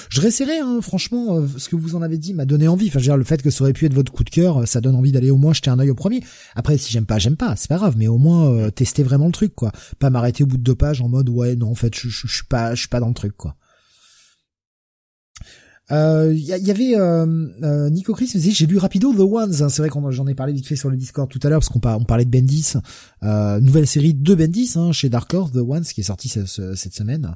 je 0.09 0.21
réessayerai. 0.21 0.59
Hein, 0.59 0.81
franchement, 0.83 1.37
euh, 1.37 1.47
ce 1.57 1.69
que 1.69 1.77
vous 1.77 1.95
en 1.95 2.03
avez 2.03 2.19
dit 2.19 2.35
m'a 2.35 2.45
donné 2.45 2.69
envie. 2.69 2.89
Enfin, 2.89 2.99
je 2.99 3.05
veux 3.05 3.11
dire, 3.11 3.17
le 3.17 3.25
fait 3.25 3.43
que 3.43 3.51
ça 3.51 3.65
aurait 3.65 3.73
pu 3.73 3.87
être 3.87 3.95
votre 3.95 4.13
coup 4.13 4.25
de 4.25 4.31
cœur, 4.31 4.67
ça 4.69 4.81
donne 4.81 4.95
envie 4.95 5.13
d'aller 5.13 5.31
au 5.31 5.37
moins 5.37 5.53
jeter 5.53 5.71
un 5.71 5.79
œil 5.79 5.91
au 5.91 5.95
premier. 5.95 6.23
Après, 6.55 6.79
si 6.79 6.93
j'aime 6.93 7.07
pas, 7.07 7.19
j'aime 7.19 7.37
pas. 7.37 7.57
C'est 7.57 7.69
pas 7.69 7.77
grave. 7.77 7.95
Mais 7.97 8.09
au 8.09 8.19
moins 8.19 8.51
euh, 8.51 8.71
tester 8.71 9.03
vraiment 9.03 9.27
le 9.27 9.33
truc, 9.33 9.55
quoi. 9.55 9.73
Pas 9.99 10.11
m'arrêter 10.11 10.45
au 10.45 10.47
bout 10.47 10.59
de 10.59 10.63
deux 10.63 10.75
pages 10.75 11.01
en 11.01 11.09
mode 11.09 11.29
ouais, 11.29 11.57
non, 11.57 11.71
en 11.71 11.75
fait, 11.75 11.95
je, 11.95 12.09
je, 12.09 12.27
je 12.27 12.35
suis 12.35 12.45
pas, 12.45 12.75
je 12.75 12.81
suis 12.81 12.89
pas 12.89 13.01
dans 13.01 13.09
le 13.09 13.15
truc, 13.15 13.37
quoi. 13.37 13.57
Il 15.93 15.99
euh, 15.99 16.33
y, 16.33 16.71
avait 16.71 16.97
euh, 16.97 17.27
euh, 17.63 17.91
Nico 17.91 18.15
Chris 18.15 18.31
me 18.35 18.41
disait 18.41 18.51
j'ai 18.51 18.67
lu 18.67 18.79
rapido 18.79 19.13
The 19.13 19.19
Ones. 19.19 19.61
Hein. 19.61 19.69
C'est 19.69 19.83
vrai 19.83 19.91
qu'on 19.91 20.11
j'en 20.11 20.27
ai 20.27 20.35
parlé 20.35 20.55
vite 20.55 20.67
fait 20.67 20.75
sur 20.75 20.89
le 20.89 20.97
Discord 20.97 21.29
tout 21.29 21.39
à 21.43 21.51
l'heure 21.51 21.61
parce 21.61 21.69
qu'on 21.69 21.87
on 21.87 22.05
parlait 22.05 22.25
de 22.25 22.31
Bendis, 22.31 22.73
euh, 23.23 23.61
nouvelle 23.61 23.87
série 23.87 24.15
de 24.15 24.35
Bendis 24.35 24.73
hein, 24.77 24.93
chez 24.93 25.11
Dark 25.11 25.35
Horse 25.35 25.53
The 25.53 25.57
Ones 25.57 25.85
qui 25.85 26.01
est 26.01 26.05
sortie 26.05 26.31
cette, 26.31 26.95
semaine. 26.95 27.35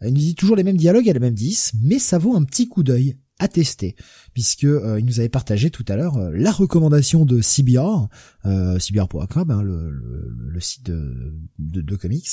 Il 0.00 0.14
nous 0.14 0.20
dit 0.20 0.34
toujours 0.34 0.56
les 0.56 0.62
mêmes 0.62 0.78
dialogues 0.78 1.08
et 1.08 1.12
les 1.12 1.20
mêmes 1.20 1.34
10, 1.34 1.72
mais 1.82 1.98
ça 1.98 2.16
vaut 2.16 2.34
un 2.36 2.44
petit 2.44 2.68
coup 2.68 2.82
d'œil 2.82 3.18
à 3.38 3.48
tester, 3.48 3.96
puisque 4.32 4.62
il 4.62 5.04
nous 5.04 5.18
avait 5.18 5.28
partagé 5.28 5.70
tout 5.70 5.84
à 5.88 5.96
l'heure 5.96 6.18
la 6.32 6.52
recommandation 6.52 7.26
de 7.26 7.42
CBR, 7.42 8.08
euh, 8.46 8.78
CBR.com, 8.78 9.50
hein, 9.50 9.62
le, 9.62 9.90
le, 9.90 10.34
le, 10.36 10.60
site 10.60 10.84
de, 10.84 11.34
de 11.58 11.96
comics, 11.96 12.28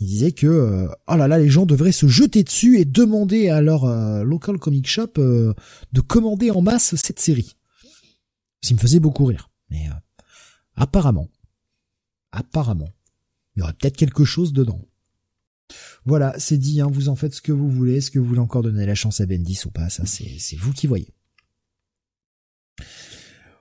il 0.00 0.06
disait 0.06 0.32
que 0.32 0.46
euh, 0.46 0.88
oh 1.08 1.16
là 1.16 1.26
là 1.26 1.38
les 1.38 1.48
gens 1.48 1.66
devraient 1.66 1.92
se 1.92 2.06
jeter 2.06 2.44
dessus 2.44 2.78
et 2.78 2.84
demander 2.84 3.48
à 3.48 3.60
leur 3.60 3.84
euh, 3.84 4.22
local 4.22 4.58
comic 4.58 4.86
shop 4.86 5.12
euh, 5.18 5.54
de 5.92 6.00
commander 6.00 6.50
en 6.50 6.62
masse 6.62 6.94
cette 6.94 7.18
série. 7.18 7.56
Ça 8.62 8.74
me 8.74 8.78
faisait 8.78 9.00
beaucoup 9.00 9.24
rire. 9.24 9.50
Mais 9.70 9.88
apparemment, 10.76 11.28
apparemment, 12.32 12.88
il 13.54 13.60
y 13.60 13.62
aurait 13.62 13.74
peut-être 13.74 13.96
quelque 13.96 14.24
chose 14.24 14.52
dedans. 14.52 14.80
Voilà, 16.06 16.34
c'est 16.38 16.56
dit, 16.56 16.80
hein, 16.80 16.88
vous 16.90 17.08
en 17.08 17.16
faites 17.16 17.34
ce 17.34 17.42
que 17.42 17.52
vous 17.52 17.70
voulez, 17.70 17.96
est-ce 17.96 18.10
que 18.10 18.18
vous 18.18 18.24
voulez 18.24 18.40
encore 18.40 18.62
donner 18.62 18.86
la 18.86 18.94
chance 18.94 19.20
à 19.20 19.26
Bendis 19.26 19.60
ou 19.66 19.70
pas, 19.70 19.90
ça 19.90 20.04
c'est 20.06 20.56
vous 20.56 20.72
qui 20.72 20.86
voyez. 20.86 21.12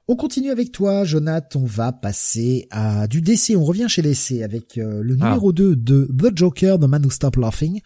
On 0.10 0.16
continue 0.16 0.52
avec 0.52 0.72
toi, 0.72 1.04
Jonathan. 1.04 1.60
On 1.60 1.66
va 1.66 1.92
passer 1.92 2.68
à 2.72 3.08
du 3.08 3.22
DC. 3.22 3.58
On 3.58 3.66
revient 3.66 3.90
chez 3.90 4.02
DC 4.02 4.42
avec 4.42 4.78
euh, 4.78 5.02
le 5.04 5.18
ah. 5.20 5.26
numéro 5.26 5.52
2 5.52 5.76
de 5.76 6.10
The 6.18 6.38
Joker, 6.38 6.80
The 6.80 6.84
Man 6.84 7.04
Who 7.06 7.12
Stopped 7.12 7.38
Laughing. 7.42 7.82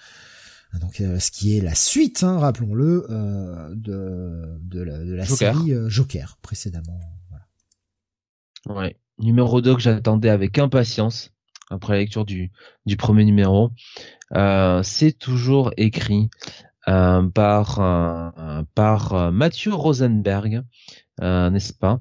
Donc, 0.80 1.02
euh, 1.02 1.18
ce 1.18 1.32
qui 1.32 1.58
est 1.58 1.62
la 1.62 1.74
suite, 1.74 2.24
hein, 2.24 2.38
rappelons-le, 2.38 3.08
euh, 3.10 3.74
de, 3.76 4.60
de 4.62 4.84
la, 5.16 5.26
série 5.26 5.74
Joker 5.88 6.38
précédemment. 6.44 7.00
Ouais, 8.70 8.96
numéro 9.18 9.60
2 9.60 9.74
que 9.76 9.82
j'attendais 9.82 10.30
avec 10.30 10.60
impatience 10.60 11.32
après 11.72 11.94
la 11.94 12.00
lecture 12.02 12.24
du, 12.24 12.52
du 12.86 12.98
premier 12.98 13.26
numéro. 13.26 13.72
C'est 14.84 15.18
toujours 15.18 15.74
écrit 15.76 16.30
par 16.86 18.64
par 18.76 19.32
Mathieu 19.32 19.74
Rosenberg, 19.74 20.64
n'est-ce 21.20 21.74
pas? 21.74 22.00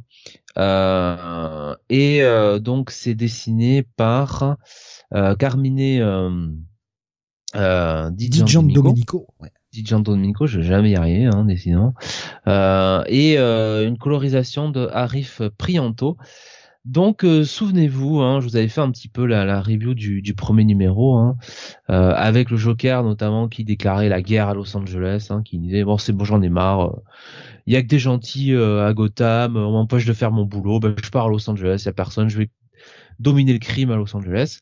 Euh, 0.58 1.74
et 1.88 2.22
euh, 2.22 2.58
donc 2.58 2.90
c'est 2.90 3.14
dessiné 3.14 3.82
par 3.96 4.56
euh, 5.14 5.34
Carmine 5.36 5.80
euh, 7.54 8.10
Di 8.10 8.28
Domenico. 8.28 9.28
Ouais. 9.40 9.50
Di 9.72 9.84
Domenico, 9.84 10.46
je 10.46 10.58
vais 10.58 10.66
jamais 10.66 10.90
y 10.90 10.96
arriver, 10.96 11.26
hein, 11.26 11.44
décidément. 11.44 11.94
et 12.46 13.38
une 13.38 13.98
colorisation 13.98 14.68
de 14.68 14.88
Arif 14.92 15.42
Prianto. 15.58 16.16
Donc 16.86 17.26
souvenez-vous, 17.44 18.20
hein, 18.20 18.40
je 18.40 18.46
vous 18.46 18.56
avais 18.56 18.68
fait 18.68 18.80
un 18.80 18.90
petit 18.90 19.08
peu 19.08 19.26
la, 19.26 19.44
la 19.44 19.60
review 19.60 19.92
du, 19.92 20.34
premier 20.34 20.64
numéro, 20.64 21.16
hein, 21.16 21.36
euh, 21.90 22.12
avec 22.14 22.50
le 22.50 22.56
Joker 22.56 23.04
notamment 23.04 23.48
qui 23.48 23.64
déclarait 23.64 24.08
la 24.08 24.22
guerre 24.22 24.48
à 24.48 24.54
Los 24.54 24.74
Angeles, 24.74 25.26
hein, 25.28 25.42
qui 25.44 25.58
disait 25.58 25.84
bon 25.84 25.98
c'est 25.98 26.14
bon 26.14 26.24
j'en 26.24 26.40
ai 26.40 26.48
marre, 26.48 26.96
il 27.66 27.74
y 27.74 27.76
a 27.76 27.82
que 27.82 27.86
des 27.86 27.98
gentils 27.98 28.54
euh, 28.54 28.86
à 28.86 28.94
Gotham, 28.94 29.56
on 29.56 29.72
m'empêche 29.72 30.06
de 30.06 30.12
faire 30.12 30.32
mon 30.32 30.44
boulot, 30.44 30.80
ben, 30.80 30.94
je 31.02 31.10
pars 31.10 31.26
à 31.26 31.28
Los 31.28 31.48
Angeles, 31.48 31.82
il 31.82 31.86
y 31.86 31.88
a 31.88 31.92
personne, 31.92 32.28
je 32.28 32.38
vais 32.38 32.50
dominer 33.18 33.52
le 33.52 33.58
crime 33.58 33.90
à 33.90 33.96
Los 33.96 34.16
Angeles. 34.16 34.60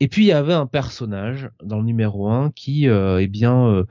Et 0.00 0.08
puis 0.08 0.24
il 0.24 0.28
y 0.28 0.32
avait 0.32 0.54
un 0.54 0.66
personnage 0.66 1.50
dans 1.62 1.76
le 1.76 1.84
numéro 1.84 2.28
1 2.28 2.50
qui, 2.52 2.88
euh, 2.88 3.20
eh 3.20 3.28
bien, 3.28 3.66
euh, 3.66 3.84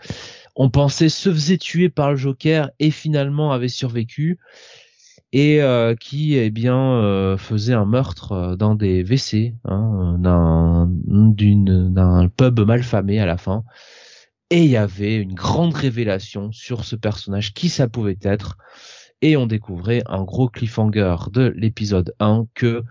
on 0.55 0.71
pensait 0.71 1.07
se 1.07 1.31
faisait 1.31 1.59
tuer 1.59 1.89
par 1.89 2.11
le 2.11 2.17
Joker 2.17 2.71
et 2.79 2.89
finalement 2.89 3.51
avait 3.51 3.67
survécu 3.67 4.39
et 5.31 5.61
euh, 5.61 5.95
qui, 5.95 6.35
eh 6.35 6.49
bien, 6.49 7.35
faisait 7.37 7.73
un 7.73 7.85
meurtre 7.85 8.55
dans 8.57 8.75
des 8.75 9.03
WC 9.03 9.53
hein, 9.65 10.17
d'un 10.19 10.89
d'une 10.89 11.93
d'un 11.93 12.27
pub 12.29 12.59
malfamé 12.61 13.19
à 13.19 13.25
la 13.25 13.37
fin. 13.37 13.63
Et 14.51 14.63
il 14.63 14.69
y 14.69 14.77
avait 14.77 15.15
une 15.15 15.33
grande 15.33 15.75
révélation 15.75 16.51
sur 16.51 16.83
ce 16.83 16.95
personnage, 16.95 17.53
qui 17.53 17.69
ça 17.69 17.87
pouvait 17.87 18.17
être. 18.23 18.57
Et 19.21 19.37
on 19.37 19.45
découvrait 19.45 20.01
un 20.07 20.23
gros 20.23 20.47
cliffhanger 20.47 21.15
de 21.31 21.53
l'épisode 21.55 22.15
1 22.19 22.45
que 22.55 22.83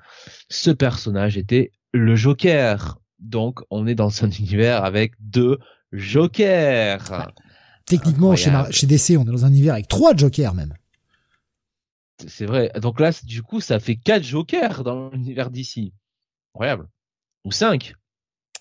ce 0.49 0.70
personnage 0.70 1.36
était 1.36 1.73
le 1.92 2.15
Joker. 2.15 2.99
Donc 3.18 3.60
on 3.70 3.86
est 3.86 3.94
dans 3.97 4.25
un 4.25 4.31
univers 4.39 4.84
avec 4.84 5.15
deux 5.20 5.58
Jokers. 5.92 7.33
Techniquement, 7.86 8.36
chez, 8.36 8.52
chez, 8.70 8.86
DC, 8.86 9.17
on 9.18 9.23
est 9.23 9.33
dans 9.33 9.47
un 9.47 9.49
univers 9.49 9.73
avec 9.73 9.89
trois 9.89 10.15
Jokers 10.15 10.55
même. 10.55 10.75
C'est 12.26 12.47
vrai. 12.47 12.72
Donc 12.80 13.00
là, 13.00 13.12
du 13.22 13.42
coup, 13.42 13.60
ça 13.60 13.78
fait 13.78 13.97
quatre 13.97 14.24
Jokers 14.24 14.82
dans 14.82 15.10
l'univers 15.10 15.50
d'ici. 15.50 15.92
Incroyable. 16.55 16.88
Ou 17.44 17.52
cinq. 17.52 17.94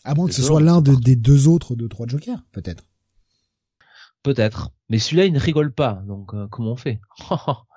À 0.04 0.14
moins 0.14 0.28
que 0.28 0.34
ce 0.34 0.44
soit 0.44 0.62
l'un 0.62 0.82
des 0.82 1.16
deux 1.16 1.48
autres 1.48 1.76
de 1.76 1.88
trois 1.88 2.08
Jokers, 2.08 2.40
peut-être. 2.52 2.86
Peut-être. 4.24 4.72
Mais 4.90 5.00
celui-là, 5.00 5.26
il 5.26 5.34
ne 5.34 5.40
rigole 5.40 5.74
pas. 5.74 6.02
Donc, 6.06 6.34
euh, 6.34 6.48
comment 6.48 6.74
on 6.74 6.78
fait? 6.78 7.00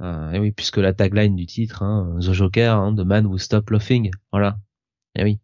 Euh, 0.00 0.30
Et 0.30 0.38
oui, 0.38 0.52
puisque 0.52 0.76
la 0.76 0.92
tagline 0.92 1.34
du 1.34 1.44
titre, 1.46 1.82
hein, 1.82 2.16
The 2.20 2.32
Joker, 2.32 2.76
hein, 2.76 2.94
The 2.94 3.00
Man 3.00 3.26
Who 3.26 3.36
Stop 3.36 3.70
Laughing. 3.70 4.12
Voilà. 4.30 4.56
Et 5.16 5.24
oui. 5.24 5.40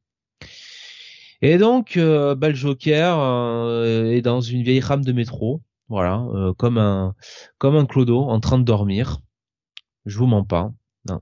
Et 1.43 1.59
donc, 1.59 1.97
euh, 1.97 2.37
bah, 2.37 2.51
le 2.51 2.55
Joker 2.55 3.19
euh, 3.19 4.13
est 4.13 4.23
dans 4.23 4.41
une 4.41 4.63
vieille 4.63 4.79
rame 4.79 5.05
de 5.05 5.13
métro. 5.13 5.61
Voilà, 5.89 6.25
comme 6.57 6.79
un 6.79 7.17
comme 7.59 7.75
un 7.75 7.85
clodo 7.85 8.21
en 8.21 8.39
train 8.39 8.59
de 8.59 8.63
dormir. 8.63 9.19
Je 10.07 10.19
vous 10.19 10.27
mens 10.27 10.45
pas. 10.45 10.73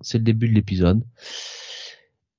C'est 0.01 0.19
le 0.19 0.25
début 0.25 0.49
de 0.49 0.55
l'épisode. 0.55 1.03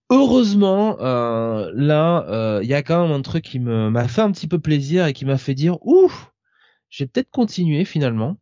Heureusement, 0.10 0.98
euh, 1.00 1.72
là, 1.74 2.24
il 2.28 2.34
euh, 2.34 2.64
y 2.64 2.74
a 2.74 2.84
quand 2.84 3.02
même 3.02 3.16
un 3.16 3.22
truc 3.22 3.44
qui 3.44 3.60
m'a 3.60 4.08
fait 4.08 4.22
un 4.22 4.32
petit 4.32 4.48
peu 4.48 4.60
plaisir 4.60 5.08
et 5.08 5.14
qui 5.14 5.26
m'a 5.26 5.38
fait 5.38 5.56
dire 5.56 5.78
ouf, 5.82 6.32
j'ai 6.90 7.08
peut-être 7.08 7.32
continué 7.32 7.84
finalement. 7.86 8.38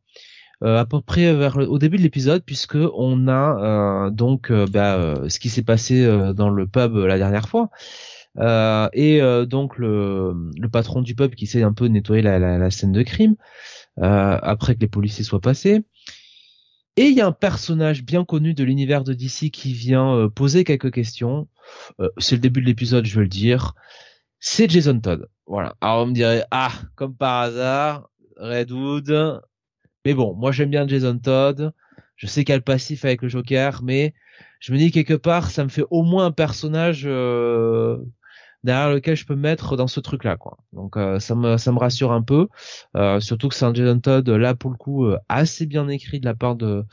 Euh, 0.64 0.78
à 0.78 0.86
peu 0.86 1.02
près 1.02 1.34
vers 1.34 1.58
au 1.58 1.80
début 1.80 1.98
de 1.98 2.04
l'épisode 2.04 2.44
puisque 2.46 2.76
on 2.76 3.28
a 3.28 4.12
donc 4.12 4.52
bah, 4.52 5.24
ce 5.28 5.40
qui 5.40 5.50
s'est 5.50 5.64
passé 5.64 6.06
dans 6.36 6.50
le 6.50 6.68
pub 6.68 6.96
la 6.98 7.18
dernière 7.18 7.50
fois 7.50 7.70
et 8.94 9.22
donc 9.48 9.78
le, 9.78 10.36
le 10.60 10.70
patron 10.70 11.02
du 11.02 11.16
pub 11.16 11.34
qui 11.34 11.48
sait 11.48 11.64
un 11.64 11.74
peu 11.74 11.88
nettoyer 11.88 12.22
la, 12.22 12.38
la, 12.38 12.60
la 12.60 12.70
scène 12.70 12.92
de 12.92 13.02
crime 13.02 13.38
après 13.98 14.76
que 14.76 14.82
les 14.82 14.88
policiers 14.88 15.24
soient 15.24 15.42
passés. 15.42 15.84
Et 16.98 17.08
il 17.08 17.16
y 17.16 17.22
a 17.22 17.28
un 17.28 17.32
personnage 17.32 18.04
bien 18.04 18.26
connu 18.26 18.54
de 18.54 18.64
l'univers 18.64 19.04
de 19.04 19.14
DC 19.14 19.50
qui 19.52 19.74
vient 19.74 20.30
poser 20.36 20.64
quelques 20.64 20.92
questions. 20.92 21.48
c'est 22.18 22.36
le 22.36 22.42
début 22.42 22.62
de 22.62 22.66
l'épisode, 22.66 23.06
je 23.06 23.16
veux 23.16 23.24
le 23.24 23.30
dire. 23.30 23.74
C'est 24.40 24.70
Jason 24.70 25.00
Todd. 25.00 25.30
Voilà. 25.46 25.76
Alors 25.82 26.04
on 26.04 26.08
me 26.08 26.14
dirait 26.14 26.44
ah 26.52 26.72
comme 26.96 27.16
par 27.16 27.42
hasard 27.42 28.10
Redwood. 28.38 29.42
Mais 30.04 30.14
bon, 30.14 30.34
moi 30.34 30.52
j'aime 30.52 30.72
bien 30.72 30.88
Jason 30.88 31.18
Todd. 31.20 31.74
Je 32.16 32.28
sais 32.28 32.44
qu'il 32.44 32.54
a 32.54 32.58
le 32.58 32.64
passif 32.64 33.06
avec 33.06 33.22
le 33.22 33.30
Joker, 33.30 33.82
mais 33.84 34.14
je 34.60 34.74
me 34.74 34.78
dis 34.78 34.92
quelque 34.92 35.14
part, 35.14 35.50
ça 35.50 35.64
me 35.64 35.70
fait 35.70 35.84
au 35.90 36.04
moins 36.04 36.26
un 36.26 36.32
personnage 36.32 37.04
euh, 37.06 37.98
derrière 38.64 38.92
lequel 38.92 39.16
je 39.16 39.26
peux 39.26 39.36
mettre 39.36 39.76
dans 39.78 39.88
ce 39.88 40.00
truc-là, 40.00 40.38
quoi. 40.38 40.58
Donc 40.74 40.98
euh, 40.98 41.20
ça 41.20 41.36
me 41.36 41.58
ça 41.58 41.72
me 41.72 41.80
rassure 41.80 42.12
un 42.12 42.22
peu, 42.22 42.48
euh, 42.96 43.20
surtout 43.20 43.50
que 43.50 43.56
c'est 43.56 43.66
un 43.66 43.74
Jason 43.74 44.00
Todd 44.00 44.28
là 44.30 44.56
pour 44.56 44.72
le 44.72 44.78
coup 44.78 45.08
assez 45.30 45.66
bien 45.66 45.88
écrit 45.88 46.20
de 46.20 46.26
la 46.26 46.36
part 46.36 46.56
de 46.56 46.86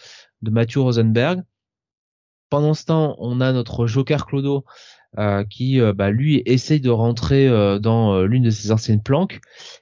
de 0.43 0.51
Matthew 0.51 0.79
Rosenberg. 0.79 1.43
Pendant 2.51 2.73
ce 2.73 2.87
temps, 2.87 3.15
on 3.19 3.43
a 3.43 3.53
notre 3.53 3.87
Joker 3.87 4.27
Clodo 4.27 4.65
euh, 5.17 5.43
qui 5.43 5.81
euh, 5.81 5.95
bah, 5.95 6.11
lui 6.11 6.43
essaye 6.45 6.83
de 6.83 6.91
rentrer 6.91 7.49
euh, 7.49 7.78
dans 7.78 8.20
l'une 8.25 8.43
de 8.43 8.51
ses 8.51 8.73
anciennes 8.73 9.03
planques 9.03 9.41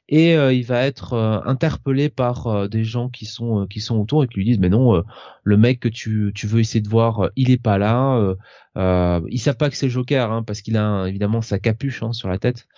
et 0.08 0.34
il 0.34 0.62
va 0.62 0.86
être 0.86 1.14
interpellé 1.44 2.08
par 2.08 2.68
des 2.68 2.84
gens 2.84 3.08
qui 3.08 3.26
sont 3.26 3.66
qui 3.66 3.80
sont 3.80 3.98
autour 3.98 4.22
et 4.22 4.28
qui 4.28 4.36
lui 4.36 4.44
disent 4.44 4.60
mais 4.60 4.68
non 4.68 5.02
le 5.42 5.56
mec 5.56 5.80
que 5.80 5.88
tu 5.88 6.30
tu 6.32 6.46
veux 6.46 6.60
essayer 6.60 6.80
de 6.80 6.88
voir 6.88 7.30
il 7.34 7.50
est 7.50 7.60
pas 7.60 7.76
là 7.76 8.36
euh, 8.76 9.20
ils 9.28 9.40
savent 9.40 9.56
pas 9.56 9.68
que 9.68 9.76
c'est 9.76 9.88
Joker 9.88 10.30
hein, 10.30 10.44
parce 10.44 10.60
qu'il 10.60 10.76
a 10.76 11.06
évidemment 11.08 11.42
sa 11.42 11.58
capuche 11.58 12.05
hein, 12.05 12.12
sur 12.12 12.28
la 12.28 12.38
tête 12.38 12.68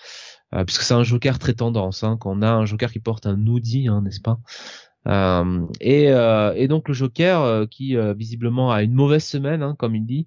puisque 0.65 0.81
c'est 0.81 0.95
un 0.95 1.03
Joker 1.03 1.39
très 1.39 1.53
tendance 1.53 2.03
hein, 2.03 2.17
quand 2.19 2.33
on 2.35 2.41
a 2.41 2.51
un 2.51 2.65
Joker 2.65 2.91
qui 2.91 3.01
porte 3.01 3.27
un 3.27 3.47
hoodie 3.47 3.89
hein, 3.89 4.01
n'est-ce 4.01 4.23
pas? 4.23 4.39
Et, 5.81 6.05
et 6.05 6.69
donc 6.69 6.89
le 6.89 6.95
Joker 6.95 7.69
qui 7.69 7.95
visiblement 8.17 8.73
a 8.73 8.83
une 8.83 8.95
mauvaise 8.95 9.25
semaine 9.25 9.63
hein, 9.63 9.75
comme 9.79 9.95
il 9.95 10.07
dit 10.07 10.27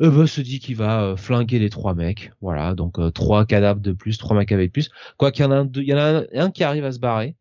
euh, 0.00 0.26
se 0.26 0.40
dit 0.40 0.60
qu'il 0.60 0.76
va 0.76 1.02
euh, 1.02 1.16
flinguer 1.16 1.58
les 1.58 1.70
trois 1.70 1.94
mecs. 1.94 2.32
Voilà, 2.40 2.74
donc 2.74 2.98
euh, 2.98 3.10
trois 3.10 3.44
cadavres 3.44 3.80
de 3.80 3.92
plus, 3.92 4.18
trois 4.18 4.36
mecs 4.36 4.52
avec 4.52 4.72
plus. 4.72 4.90
Quoi 5.16 5.30
qu'il 5.32 5.44
y 5.44 5.48
en 5.48 5.50
a 5.50 5.56
un, 5.56 5.70
il 5.74 5.84
y 5.84 5.94
en 5.94 5.98
a 5.98 6.22
un, 6.34 6.50
qui 6.50 6.64
arrive 6.64 6.84
à 6.84 6.92
se 6.92 6.98
barrer. 6.98 7.36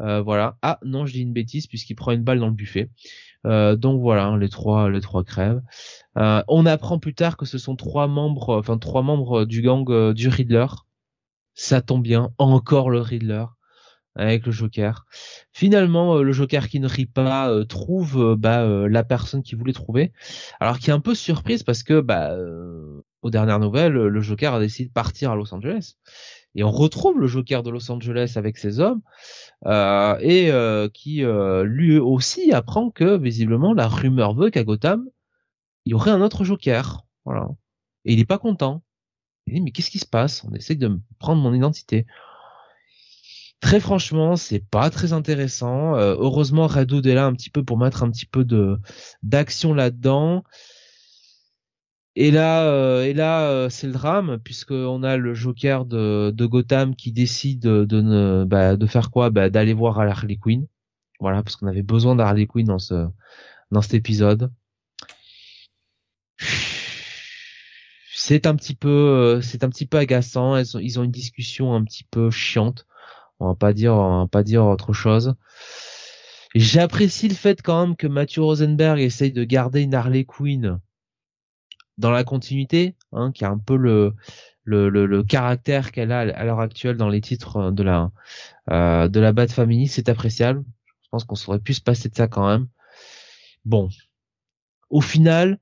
Euh, 0.00 0.20
voilà. 0.20 0.56
Ah 0.62 0.78
non, 0.84 1.06
je 1.06 1.12
dis 1.12 1.22
une 1.22 1.32
bêtise 1.32 1.66
puisqu'il 1.66 1.94
prend 1.94 2.12
une 2.12 2.22
balle 2.22 2.40
dans 2.40 2.46
le 2.46 2.52
buffet. 2.52 2.90
donc 3.44 4.00
voilà, 4.00 4.26
hein, 4.26 4.38
les 4.38 4.48
trois, 4.48 4.90
les 4.90 5.00
trois 5.00 5.24
crèvent. 5.24 5.62
on 6.16 6.66
apprend 6.66 6.98
plus 6.98 7.14
tard 7.14 7.36
que 7.36 7.46
ce 7.46 7.58
sont 7.58 7.76
trois 7.76 8.06
membres, 8.06 8.58
enfin 8.58 8.78
trois 8.78 9.02
membres 9.02 9.44
du 9.44 9.62
gang 9.62 10.12
du 10.12 10.28
Riddler. 10.28 10.66
Ça 11.54 11.82
tombe 11.82 12.02
bien, 12.02 12.30
encore 12.38 12.90
le 12.90 13.00
Riddler 13.00 13.44
avec 14.18 14.44
le 14.44 14.52
Joker. 14.52 15.06
Finalement, 15.52 16.16
euh, 16.16 16.22
le 16.22 16.32
Joker 16.32 16.68
qui 16.68 16.80
ne 16.80 16.88
rit 16.88 17.06
pas 17.06 17.50
euh, 17.50 17.64
trouve 17.64 18.20
euh, 18.20 18.36
bah, 18.36 18.66
la 18.88 19.04
personne 19.04 19.42
qu'il 19.42 19.56
voulait 19.56 19.72
trouver. 19.72 20.12
Alors 20.60 20.78
qui 20.78 20.90
est 20.90 20.92
un 20.92 21.00
peu 21.00 21.14
surprise 21.14 21.62
parce 21.62 21.82
que 21.82 22.00
bah, 22.00 22.36
aux 23.22 23.30
dernières 23.30 23.60
nouvelles, 23.60 23.92
le 23.92 24.20
Joker 24.20 24.54
a 24.54 24.60
décidé 24.60 24.88
de 24.88 24.92
partir 24.92 25.30
à 25.30 25.36
Los 25.36 25.54
Angeles. 25.54 25.94
Et 26.54 26.64
on 26.64 26.70
retrouve 26.70 27.20
le 27.20 27.26
Joker 27.26 27.62
de 27.62 27.70
Los 27.70 27.90
Angeles 27.90 28.34
avec 28.36 28.58
ses 28.58 28.80
hommes 28.80 29.00
et 29.64 30.50
qui 30.94 31.24
lui 31.64 31.98
aussi 31.98 32.52
apprend 32.52 32.90
que 32.90 33.16
visiblement 33.16 33.74
la 33.74 33.88
rumeur 33.88 34.34
veut 34.34 34.50
qu'à 34.50 34.64
Gotham 34.64 35.08
il 35.84 35.92
y 35.92 35.94
aurait 35.94 36.10
un 36.10 36.20
autre 36.20 36.44
Joker. 36.44 37.06
Voilà. 37.24 37.48
Et 38.04 38.12
il 38.12 38.20
est 38.20 38.26
pas 38.26 38.38
content. 38.38 38.82
Il 39.46 39.54
dit 39.54 39.60
mais 39.62 39.70
qu'est-ce 39.70 39.90
qui 39.90 39.98
se 39.98 40.06
passe? 40.06 40.44
On 40.44 40.52
essaie 40.52 40.74
de 40.74 41.00
prendre 41.18 41.40
mon 41.40 41.54
identité. 41.54 42.06
Très 43.60 43.80
franchement, 43.80 44.36
c'est 44.36 44.60
pas 44.60 44.88
très 44.90 45.12
intéressant. 45.12 45.96
Euh, 45.96 46.14
heureusement, 46.18 46.66
Redwood 46.68 47.06
est 47.06 47.14
là 47.14 47.26
un 47.26 47.34
petit 47.34 47.50
peu 47.50 47.64
pour 47.64 47.76
mettre 47.76 48.02
un 48.04 48.10
petit 48.10 48.26
peu 48.26 48.44
de 48.44 48.78
d'action 49.22 49.74
là-dedans. 49.74 50.44
Et 52.16 52.30
là, 52.30 52.64
euh, 52.64 53.04
et 53.04 53.14
là, 53.14 53.48
euh, 53.50 53.68
c'est 53.68 53.86
le 53.86 53.92
drame 53.92 54.38
puisqu'on 54.42 55.02
a 55.02 55.16
le 55.16 55.34
Joker 55.34 55.84
de, 55.86 56.32
de 56.34 56.46
Gotham 56.46 56.94
qui 56.96 57.12
décide 57.12 57.60
de 57.60 58.00
ne, 58.00 58.44
bah, 58.44 58.76
de 58.76 58.86
faire 58.86 59.10
quoi? 59.10 59.30
Bah, 59.30 59.50
D'aller 59.50 59.74
voir 59.74 59.98
Harley 60.00 60.36
Quinn. 60.36 60.66
Voilà, 61.20 61.42
parce 61.42 61.56
qu'on 61.56 61.66
avait 61.68 61.82
besoin 61.82 62.16
d'Harley 62.16 62.46
Quinn 62.46 62.66
dans 62.66 62.78
ce 62.78 63.08
dans 63.70 63.82
cet 63.82 63.94
épisode. 63.94 64.52
C'est 68.14 68.46
un 68.46 68.54
petit 68.56 68.74
peu, 68.74 69.40
c'est 69.42 69.64
un 69.64 69.68
petit 69.70 69.86
peu 69.86 69.98
agaçant. 69.98 70.56
Ils 70.56 70.98
ont 71.00 71.04
une 71.04 71.10
discussion 71.10 71.74
un 71.74 71.84
petit 71.84 72.04
peu 72.04 72.30
chiante 72.30 72.86
on 73.40 73.48
va 73.48 73.54
pas 73.54 73.72
dire, 73.72 73.94
on 73.94 74.20
va 74.20 74.26
pas 74.26 74.42
dire 74.42 74.64
autre 74.64 74.92
chose. 74.92 75.34
J'apprécie 76.54 77.28
le 77.28 77.34
fait 77.34 77.60
quand 77.62 77.86
même 77.86 77.96
que 77.96 78.06
Matthew 78.06 78.38
Rosenberg 78.38 79.00
essaye 79.00 79.32
de 79.32 79.44
garder 79.44 79.82
une 79.82 79.94
Harley 79.94 80.24
Quinn 80.24 80.80
dans 81.98 82.10
la 82.10 82.24
continuité, 82.24 82.94
hein, 83.12 83.32
qui 83.32 83.44
a 83.44 83.50
un 83.50 83.58
peu 83.58 83.76
le 83.76 84.14
le, 84.64 84.90
le, 84.90 85.22
caractère 85.22 85.92
qu'elle 85.92 86.12
a 86.12 86.20
à 86.20 86.44
l'heure 86.44 86.60
actuelle 86.60 86.98
dans 86.98 87.08
les 87.08 87.22
titres 87.22 87.70
de 87.70 87.82
la 87.82 88.10
euh, 88.70 89.08
de 89.08 89.18
la 89.18 89.32
Bat 89.32 89.48
Family, 89.48 89.88
c'est 89.88 90.10
appréciable. 90.10 90.62
Je 91.02 91.08
pense 91.10 91.24
qu'on 91.24 91.36
saurait 91.36 91.58
plus 91.58 91.74
se 91.74 91.80
passer 91.80 92.10
de 92.10 92.14
ça 92.14 92.28
quand 92.28 92.46
même. 92.46 92.68
Bon, 93.64 93.88
au 94.90 95.00
final, 95.00 95.58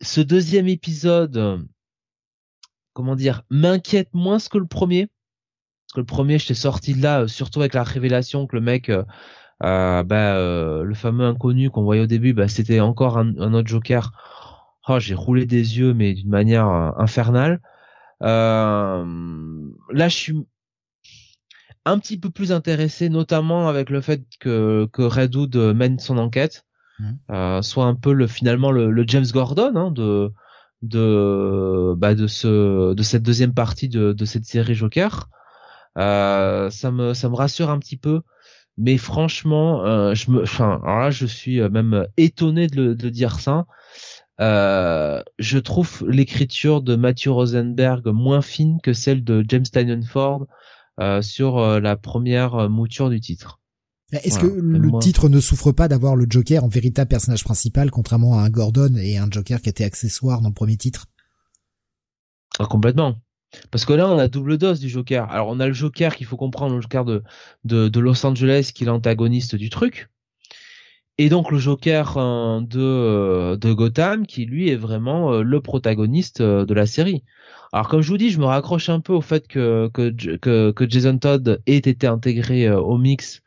ce 0.00 0.22
deuxième 0.22 0.66
épisode, 0.66 1.66
comment 2.94 3.16
dire, 3.16 3.42
m'inquiète 3.50 4.08
moins 4.14 4.38
que 4.38 4.58
le 4.58 4.66
premier 4.66 5.08
parce 5.88 5.94
que 5.94 6.00
le 6.00 6.06
premier, 6.06 6.38
j'étais 6.38 6.52
sorti 6.52 6.92
de 6.92 7.02
là, 7.02 7.22
euh, 7.22 7.28
surtout 7.28 7.60
avec 7.60 7.72
la 7.72 7.82
révélation 7.82 8.46
que 8.46 8.54
le 8.56 8.60
mec, 8.60 8.90
euh, 8.90 9.04
euh 9.64 10.02
bah, 10.02 10.34
le 10.84 10.94
fameux 10.94 11.24
inconnu 11.24 11.70
qu'on 11.70 11.82
voyait 11.82 12.02
au 12.02 12.06
début, 12.06 12.34
bah, 12.34 12.46
c'était 12.46 12.80
encore 12.80 13.16
un, 13.16 13.54
autre 13.54 13.68
Joker. 13.68 14.12
Oh, 14.86 14.98
j'ai 14.98 15.14
roulé 15.14 15.46
des 15.46 15.78
yeux, 15.78 15.94
mais 15.94 16.12
d'une 16.12 16.28
manière 16.28 16.66
infernale. 16.98 17.60
là, 18.20 19.04
je 19.90 20.08
suis 20.08 20.46
un 21.86 21.98
petit 21.98 22.18
peu 22.18 22.28
plus 22.28 22.52
intéressé, 22.52 23.08
notamment 23.08 23.68
avec 23.68 23.88
le 23.88 24.02
fait 24.02 24.24
que, 24.40 24.86
que 24.92 25.02
Redwood 25.02 25.56
mène 25.74 25.98
son 25.98 26.18
enquête, 26.18 26.66
mmh. 26.98 27.62
soit 27.62 27.86
un 27.86 27.94
peu 27.94 28.12
le 28.12 28.26
finalement 28.26 28.70
le, 28.70 29.04
James 29.06 29.26
Gordon 29.32 29.72
hein, 29.74 29.90
de 29.90 30.32
de 30.82 31.94
bah, 31.96 32.14
de 32.14 32.26
ce 32.26 32.92
de 32.92 33.02
cette 33.02 33.22
deuxième 33.22 33.54
partie 33.54 33.88
de, 33.88 34.12
de 34.12 34.24
cette 34.26 34.44
série 34.44 34.74
Joker. 34.74 35.28
Euh, 35.98 36.70
ça 36.70 36.90
me 36.90 37.14
ça 37.14 37.28
me 37.28 37.34
rassure 37.34 37.70
un 37.70 37.78
petit 37.78 37.96
peu. 37.96 38.22
Mais 38.76 38.96
franchement, 38.96 39.84
euh, 39.84 40.14
je 40.14 40.30
me, 40.30 40.42
enfin, 40.42 40.80
alors 40.84 41.00
là, 41.00 41.10
je 41.10 41.26
suis 41.26 41.60
euh, 41.60 41.68
même 41.68 42.06
étonné 42.16 42.68
de, 42.68 42.94
de 42.94 43.08
dire 43.08 43.40
ça. 43.40 43.66
Euh, 44.40 45.20
je 45.40 45.58
trouve 45.58 46.06
l'écriture 46.08 46.80
de 46.80 46.94
Matthew 46.94 47.26
Rosenberg 47.28 48.06
moins 48.06 48.40
fine 48.40 48.78
que 48.80 48.92
celle 48.92 49.24
de 49.24 49.44
James 49.48 49.64
Tynion 49.64 50.02
Ford 50.02 50.46
euh, 51.00 51.22
sur 51.22 51.80
la 51.80 51.96
première 51.96 52.70
mouture 52.70 53.10
du 53.10 53.20
titre. 53.20 53.58
Est-ce 54.12 54.38
que 54.38 54.46
le 54.46 54.98
titre 55.00 55.28
ne 55.28 55.40
souffre 55.40 55.72
pas 55.72 55.88
d'avoir 55.88 56.14
le 56.14 56.26
Joker 56.30 56.62
en 56.62 56.68
véritable 56.68 57.08
personnage 57.08 57.42
principal, 57.42 57.90
contrairement 57.90 58.38
à 58.38 58.42
un 58.42 58.48
Gordon 58.48 58.94
et 58.96 59.18
un 59.18 59.28
Joker 59.28 59.60
qui 59.60 59.68
était 59.68 59.84
accessoire 59.84 60.40
dans 60.40 60.48
le 60.48 60.54
premier 60.54 60.76
titre? 60.76 61.06
Ah, 62.60 62.66
Complètement. 62.66 63.16
Parce 63.70 63.84
que 63.84 63.92
là, 63.92 64.08
on 64.08 64.18
a 64.18 64.28
double 64.28 64.58
dose 64.58 64.80
du 64.80 64.88
Joker. 64.88 65.30
Alors, 65.30 65.48
on 65.48 65.60
a 65.60 65.66
le 65.66 65.72
Joker 65.72 66.14
qu'il 66.16 66.26
faut 66.26 66.36
comprendre, 66.36 66.74
le 66.74 66.80
Joker 66.80 67.04
de, 67.04 67.98
Los 67.98 68.24
Angeles, 68.26 68.72
qui 68.74 68.84
est 68.84 68.86
l'antagoniste 68.86 69.56
du 69.56 69.70
truc. 69.70 70.08
Et 71.20 71.28
donc 71.28 71.50
le 71.50 71.58
Joker 71.58 72.16
euh, 72.16 72.60
de, 72.60 72.78
euh, 72.78 73.56
de 73.56 73.72
Gotham, 73.72 74.24
qui 74.24 74.44
lui 74.44 74.68
est 74.68 74.76
vraiment 74.76 75.32
euh, 75.32 75.42
le 75.42 75.60
protagoniste 75.60 76.40
de 76.40 76.74
la 76.74 76.86
série. 76.86 77.24
Alors 77.72 77.88
comme 77.88 78.02
je 78.02 78.08
vous 78.08 78.18
dis, 78.18 78.30
je 78.30 78.38
me 78.38 78.44
raccroche 78.44 78.88
un 78.88 79.00
peu 79.00 79.12
au 79.12 79.20
fait 79.20 79.48
que, 79.48 79.90
que 79.92 80.86
Jason 80.88 81.18
Todd 81.18 81.60
ait 81.66 81.76
été 81.76 82.06
intégré 82.06 82.70
au 82.70 82.96
mix 82.98 83.42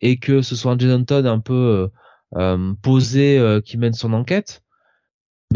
et 0.00 0.18
que 0.18 0.42
ce 0.42 0.56
soit 0.56 0.72
un 0.72 0.78
Jason 0.78 1.04
Todd 1.04 1.26
un 1.26 1.38
peu 1.38 1.88
posé 2.82 3.60
qui 3.64 3.78
mène 3.78 3.94
son 3.94 4.12
enquête. 4.12 4.62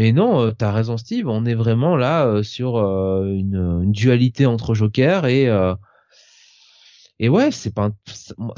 Mais 0.01 0.13
non, 0.13 0.41
euh, 0.41 0.51
t'as 0.51 0.71
raison 0.71 0.97
Steve, 0.97 1.27
on 1.27 1.45
est 1.45 1.53
vraiment 1.53 1.95
là 1.95 2.25
euh, 2.25 2.41
sur 2.41 2.77
euh, 2.77 3.23
une, 3.35 3.83
une, 3.83 3.91
dualité 3.91 4.47
entre 4.47 4.73
Joker 4.73 5.27
et 5.27 5.47
et 7.19 7.29
ouais, 7.29 7.51
c'est 7.51 7.71
pas 7.71 7.91
moi, 8.39 8.55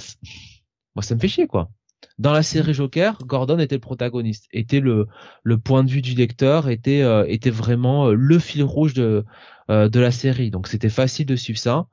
ça 1.01 1.15
me 1.15 1.19
fait 1.19 1.27
chier 1.27 1.47
quoi. 1.47 1.69
Dans 2.17 2.31
la 2.31 2.43
série 2.43 2.73
Joker, 2.73 3.17
Gordon 3.25 3.59
était 3.59 3.75
le 3.75 3.81
protagoniste, 3.81 4.47
était 4.53 4.79
le 4.79 5.07
le 5.43 5.57
point 5.57 5.83
de 5.83 5.89
vue 5.89 6.01
du 6.01 6.13
lecteur, 6.15 6.69
était 6.69 7.03
était 7.27 7.49
vraiment 7.49 8.07
le 8.07 8.39
fil 8.39 8.63
rouge 8.63 8.93
de 8.93 9.25
de 9.67 9.99
la 9.99 10.11
série. 10.11 10.49
Donc 10.49 10.69
c'était 10.69 10.87
facile 10.87 11.25
de 11.25 11.35
suivre 11.35 11.59
ça. 11.59 11.87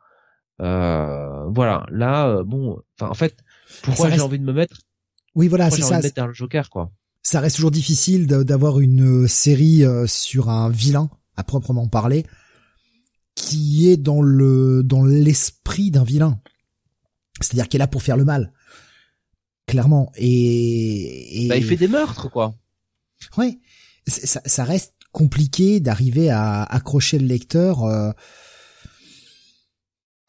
voilà, 0.61 1.87
là 1.91 2.45
bon, 2.45 2.81
enfin 3.01 3.11
en 3.11 3.15
fait, 3.15 3.37
pourquoi 3.83 4.11
j'ai 4.11 4.21
envie 4.21 4.39
de 4.39 4.45
me 4.45 4.53
mettre 4.53 4.77
Oui, 5.35 5.49
voilà, 5.49 5.71
c'est 5.71 5.83
ça. 5.83 5.99
mettre 5.99 6.25
le 6.25 6.35
Joker 6.35 6.71
quoi? 6.71 6.93
Ça 7.23 7.41
reste 7.41 7.57
toujours 7.57 7.71
difficile 7.71 8.27
d'avoir 8.27 8.81
une 8.81 9.25
euh, 9.25 9.29
série 9.29 9.85
euh, 9.85 10.07
sur 10.07 10.49
un 10.49 10.71
vilain 10.71 11.11
à 11.37 11.45
proprement 11.45 11.89
parler 11.89 12.25
qui 13.35 13.89
est 13.89 13.97
dans 13.97 14.23
le 14.23 14.83
dans 14.83 15.05
l'esprit 15.05 15.91
d'un 15.91 16.05
vilain. 16.05 16.41
C'est-à-dire 17.41 17.69
qu'elle 17.69 17.81
est 17.81 17.85
là 17.85 17.89
pour 17.89 18.03
faire 18.03 18.17
le 18.17 18.25
mal. 18.25 18.53
clairement. 19.67 20.13
Et, 20.17 21.45
et... 21.45 21.49
Bah, 21.49 21.57
il 21.57 21.65
fait 21.65 21.77
des 21.77 21.89
meurtres, 21.89 22.29
quoi. 22.31 22.59
Ouais, 23.37 23.59
ça, 24.07 24.41
ça 24.45 24.65
reste 24.65 24.95
compliqué 25.13 25.81
d'arriver 25.81 26.31
à 26.31 26.63
accrocher 26.65 27.19
le 27.19 27.27
lecteur. 27.27 27.85
Euh... 27.85 28.13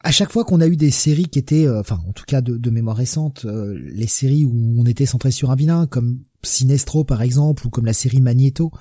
À 0.04 0.10
chaque 0.10 0.32
fois 0.32 0.44
qu'on 0.44 0.60
a 0.60 0.66
eu 0.66 0.76
des 0.76 0.90
séries 0.90 1.28
qui 1.28 1.38
étaient, 1.38 1.66
euh, 1.66 1.80
enfin 1.80 2.00
en 2.08 2.12
tout 2.12 2.24
cas 2.26 2.40
de, 2.40 2.56
de 2.56 2.70
mémoire 2.70 2.96
récente, 2.96 3.44
euh, 3.44 3.78
les 3.84 4.08
séries 4.08 4.44
où 4.44 4.74
on 4.76 4.84
était 4.84 5.06
centré 5.06 5.30
sur 5.30 5.50
un 5.52 5.54
vilain, 5.54 5.86
comme 5.86 6.24
Sinestro 6.44 7.04
par 7.04 7.22
exemple, 7.22 7.66
ou 7.66 7.70
comme 7.70 7.86
la 7.86 7.92
série 7.92 8.20
Magneto, 8.20 8.72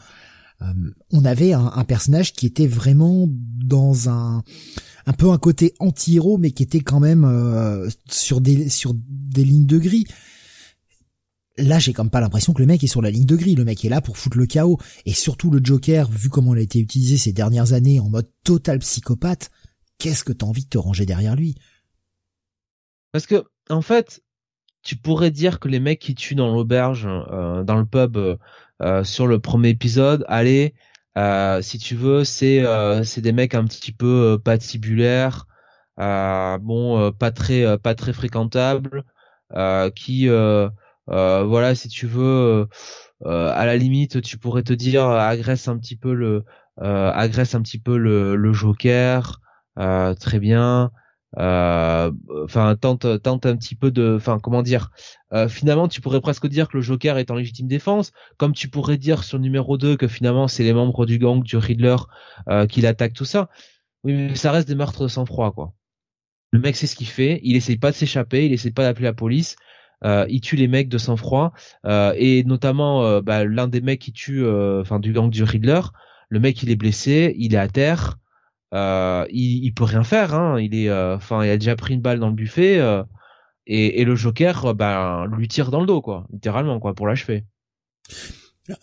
euh, 0.62 0.66
on 1.12 1.26
avait 1.26 1.54
un, 1.54 1.72
un, 1.74 1.84
personnage 1.84 2.34
qui 2.34 2.46
était 2.46 2.68
vraiment 2.68 3.28
dans 3.28 4.10
un 4.10 4.44
un 5.08 5.14
peu 5.14 5.32
un 5.32 5.38
côté 5.38 5.74
anti-héros, 5.80 6.38
mais 6.38 6.52
qui 6.52 6.62
était 6.64 6.82
quand 6.82 7.00
même 7.00 7.90
sur 8.08 8.42
des 8.42 8.70
sur 8.70 8.94
des 8.96 9.44
lignes 9.44 9.66
de 9.66 9.80
gris. 9.80 10.06
Là 11.58 11.80
j'ai 11.80 11.94
comme 11.94 12.12
pas 12.12 12.22
l'impression 12.22 12.54
que 12.54 12.62
le 12.62 12.68
mec 12.68 12.84
est 12.84 12.88
sur 12.88 13.02
la 13.02 13.10
ligne 13.10 13.26
de 13.26 13.36
gris, 13.36 13.56
le 13.56 13.66
mec 13.66 13.84
est 13.84 13.90
là 13.90 14.02
pour 14.02 14.18
foutre 14.18 14.38
le 14.38 14.46
chaos, 14.46 14.78
et 15.06 15.14
surtout 15.14 15.50
le 15.50 15.60
Joker, 15.64 16.10
vu 16.10 16.30
comment 16.30 16.54
il 16.54 16.60
a 16.60 16.64
été 16.64 16.80
utilisé 16.80 17.18
ces 17.18 17.34
dernières 17.34 17.74
années 17.74 18.00
en 18.00 18.10
mode 18.10 18.30
total 18.44 18.80
psychopathe, 18.80 19.50
qu'est-ce 20.02 20.24
que 20.24 20.34
t'as 20.34 20.46
envie 20.46 20.64
de 20.64 20.70
te 20.70 20.78
ranger 20.78 21.06
derrière 21.06 21.36
lui? 21.36 21.56
Parce 23.12 23.26
que, 23.26 23.44
en 23.70 23.82
fait, 23.82 24.24
tu 24.84 24.96
pourrais 24.96 25.32
dire 25.32 25.60
que 25.60 25.68
les 25.68 25.80
mecs 25.80 26.00
qui 26.00 26.16
tuent 26.16 26.36
dans 26.36 26.54
l'auberge, 26.54 27.08
euh, 27.08 27.64
dans 27.64 27.78
le 27.78 27.86
pub, 27.86 28.18
euh, 28.18 28.38
euh, 28.82 29.04
sur 29.04 29.28
le 29.28 29.40
premier 29.40 29.70
épisode, 29.70 30.26
allez, 30.28 30.74
si 31.62 31.78
tu 31.78 31.96
veux, 31.96 32.24
c'est 32.24 32.64
c'est 33.04 33.22
des 33.22 33.34
mecs 33.34 33.56
un 33.56 33.66
petit 33.66 33.92
peu 33.92 34.40
patibulaires, 34.44 35.46
bon, 35.98 37.12
pas 37.12 37.32
très 37.32 37.78
pas 37.78 37.96
très 37.96 38.14
fréquentables, 38.14 39.04
qui 39.96 40.28
voilà, 41.08 41.76
si 41.76 41.90
tu 41.90 42.08
veux, 42.08 42.68
à 43.26 43.66
la 43.66 43.78
limite, 43.78 44.22
tu 44.22 44.38
pourrais 44.38 44.64
te 44.64 44.74
dire 44.74 45.08
agresse 45.10 45.68
un 45.68 45.78
petit 45.78 45.96
peu 45.98 46.14
le, 46.14 46.46
agresse 46.78 47.56
un 47.56 47.62
petit 47.62 47.80
peu 47.80 47.98
le 47.98 48.54
Joker, 48.54 49.42
très 49.76 50.40
bien. 50.40 50.92
Enfin, 51.38 52.76
tente, 52.80 53.22
tente 53.22 53.46
un 53.46 53.56
petit 53.56 53.76
peu 53.76 53.92
de, 53.92 54.16
enfin, 54.18 54.40
comment 54.40 54.62
dire. 54.62 54.92
finalement, 55.48 55.88
tu 55.88 56.02
pourrais 56.02 56.22
presque 56.22 56.48
dire 56.48 56.68
que 56.68 56.78
le 56.78 56.82
Joker 56.84 57.18
est 57.18 57.32
en 57.32 57.36
légitime 57.36 57.68
défense, 57.68 58.12
comme 58.38 58.54
tu 58.54 58.68
pourrais 58.70 58.98
dire 58.98 59.24
sur 59.24 59.40
numéro 59.40 59.78
2 59.78 59.96
que 59.98 60.08
finalement 60.08 60.48
c'est 60.48 60.64
les 60.64 60.74
membres 60.74 61.06
du 61.06 61.20
gang 61.20 61.42
du 61.42 61.58
Riddler 61.58 61.98
qui 62.70 62.82
l'attaquent 62.82 63.14
tout 63.14 63.26
ça. 63.26 63.50
Oui, 64.04 64.14
mais 64.14 64.36
ça 64.36 64.52
reste 64.52 64.68
des 64.68 64.76
meurtres 64.76 65.04
de 65.04 65.08
sang-froid, 65.08 65.52
quoi. 65.52 65.74
Le 66.52 66.60
mec 66.60 66.76
sait 66.76 66.88
ce 66.88 66.96
qu'il 66.96 67.08
fait, 67.08 67.40
il 67.44 67.56
essaye 67.56 67.78
pas 67.78 67.92
de 67.92 67.96
s'échapper, 67.96 68.46
il 68.46 68.54
essaye 68.54 68.72
pas 68.72 68.84
d'appeler 68.84 69.06
la 69.06 69.14
police, 69.14 69.56
euh, 70.04 70.26
il 70.30 70.42
tue 70.42 70.56
les 70.56 70.68
mecs 70.68 70.90
de 70.90 70.98
sang-froid 70.98 71.54
euh, 71.86 72.14
et 72.18 72.44
notamment 72.44 73.04
euh, 73.06 73.22
bah, 73.22 73.46
l'un 73.46 73.68
des 73.68 73.82
mecs 73.82 74.00
qui 74.00 74.12
tue, 74.12 74.46
enfin 74.48 75.00
du 75.00 75.14
gang 75.14 75.30
du 75.30 75.44
Riddler, 75.44 75.82
le 76.30 76.40
mec 76.40 76.62
il 76.64 76.70
est 76.70 76.76
blessé, 76.76 77.36
il 77.38 77.54
est 77.54 77.58
à 77.58 77.68
terre, 77.68 78.18
il, 78.74 79.64
il 79.64 79.74
peut 79.74 79.84
rien 79.84 80.04
faire, 80.04 80.34
hein, 80.34 80.60
il 80.60 80.76
est, 80.76 80.92
enfin 80.92 81.44
il 81.44 81.50
a 81.50 81.58
déjà 81.58 81.76
pris 81.76 81.94
une 81.94 82.02
balle 82.02 82.20
dans 82.20 82.30
le 82.30 82.36
buffet 82.36 82.80
et, 83.68 84.02
et, 84.02 84.06
le 84.06 84.16
Joker 84.16 84.74
bah, 84.74 85.26
lui 85.32 85.48
tire 85.48 85.72
dans 85.72 85.82
le 85.82 85.88
dos 85.88 86.02
quoi, 86.02 86.28
littéralement 86.32 86.80
quoi 86.80 86.94
pour 86.94 87.08
l'achever. 87.08 87.46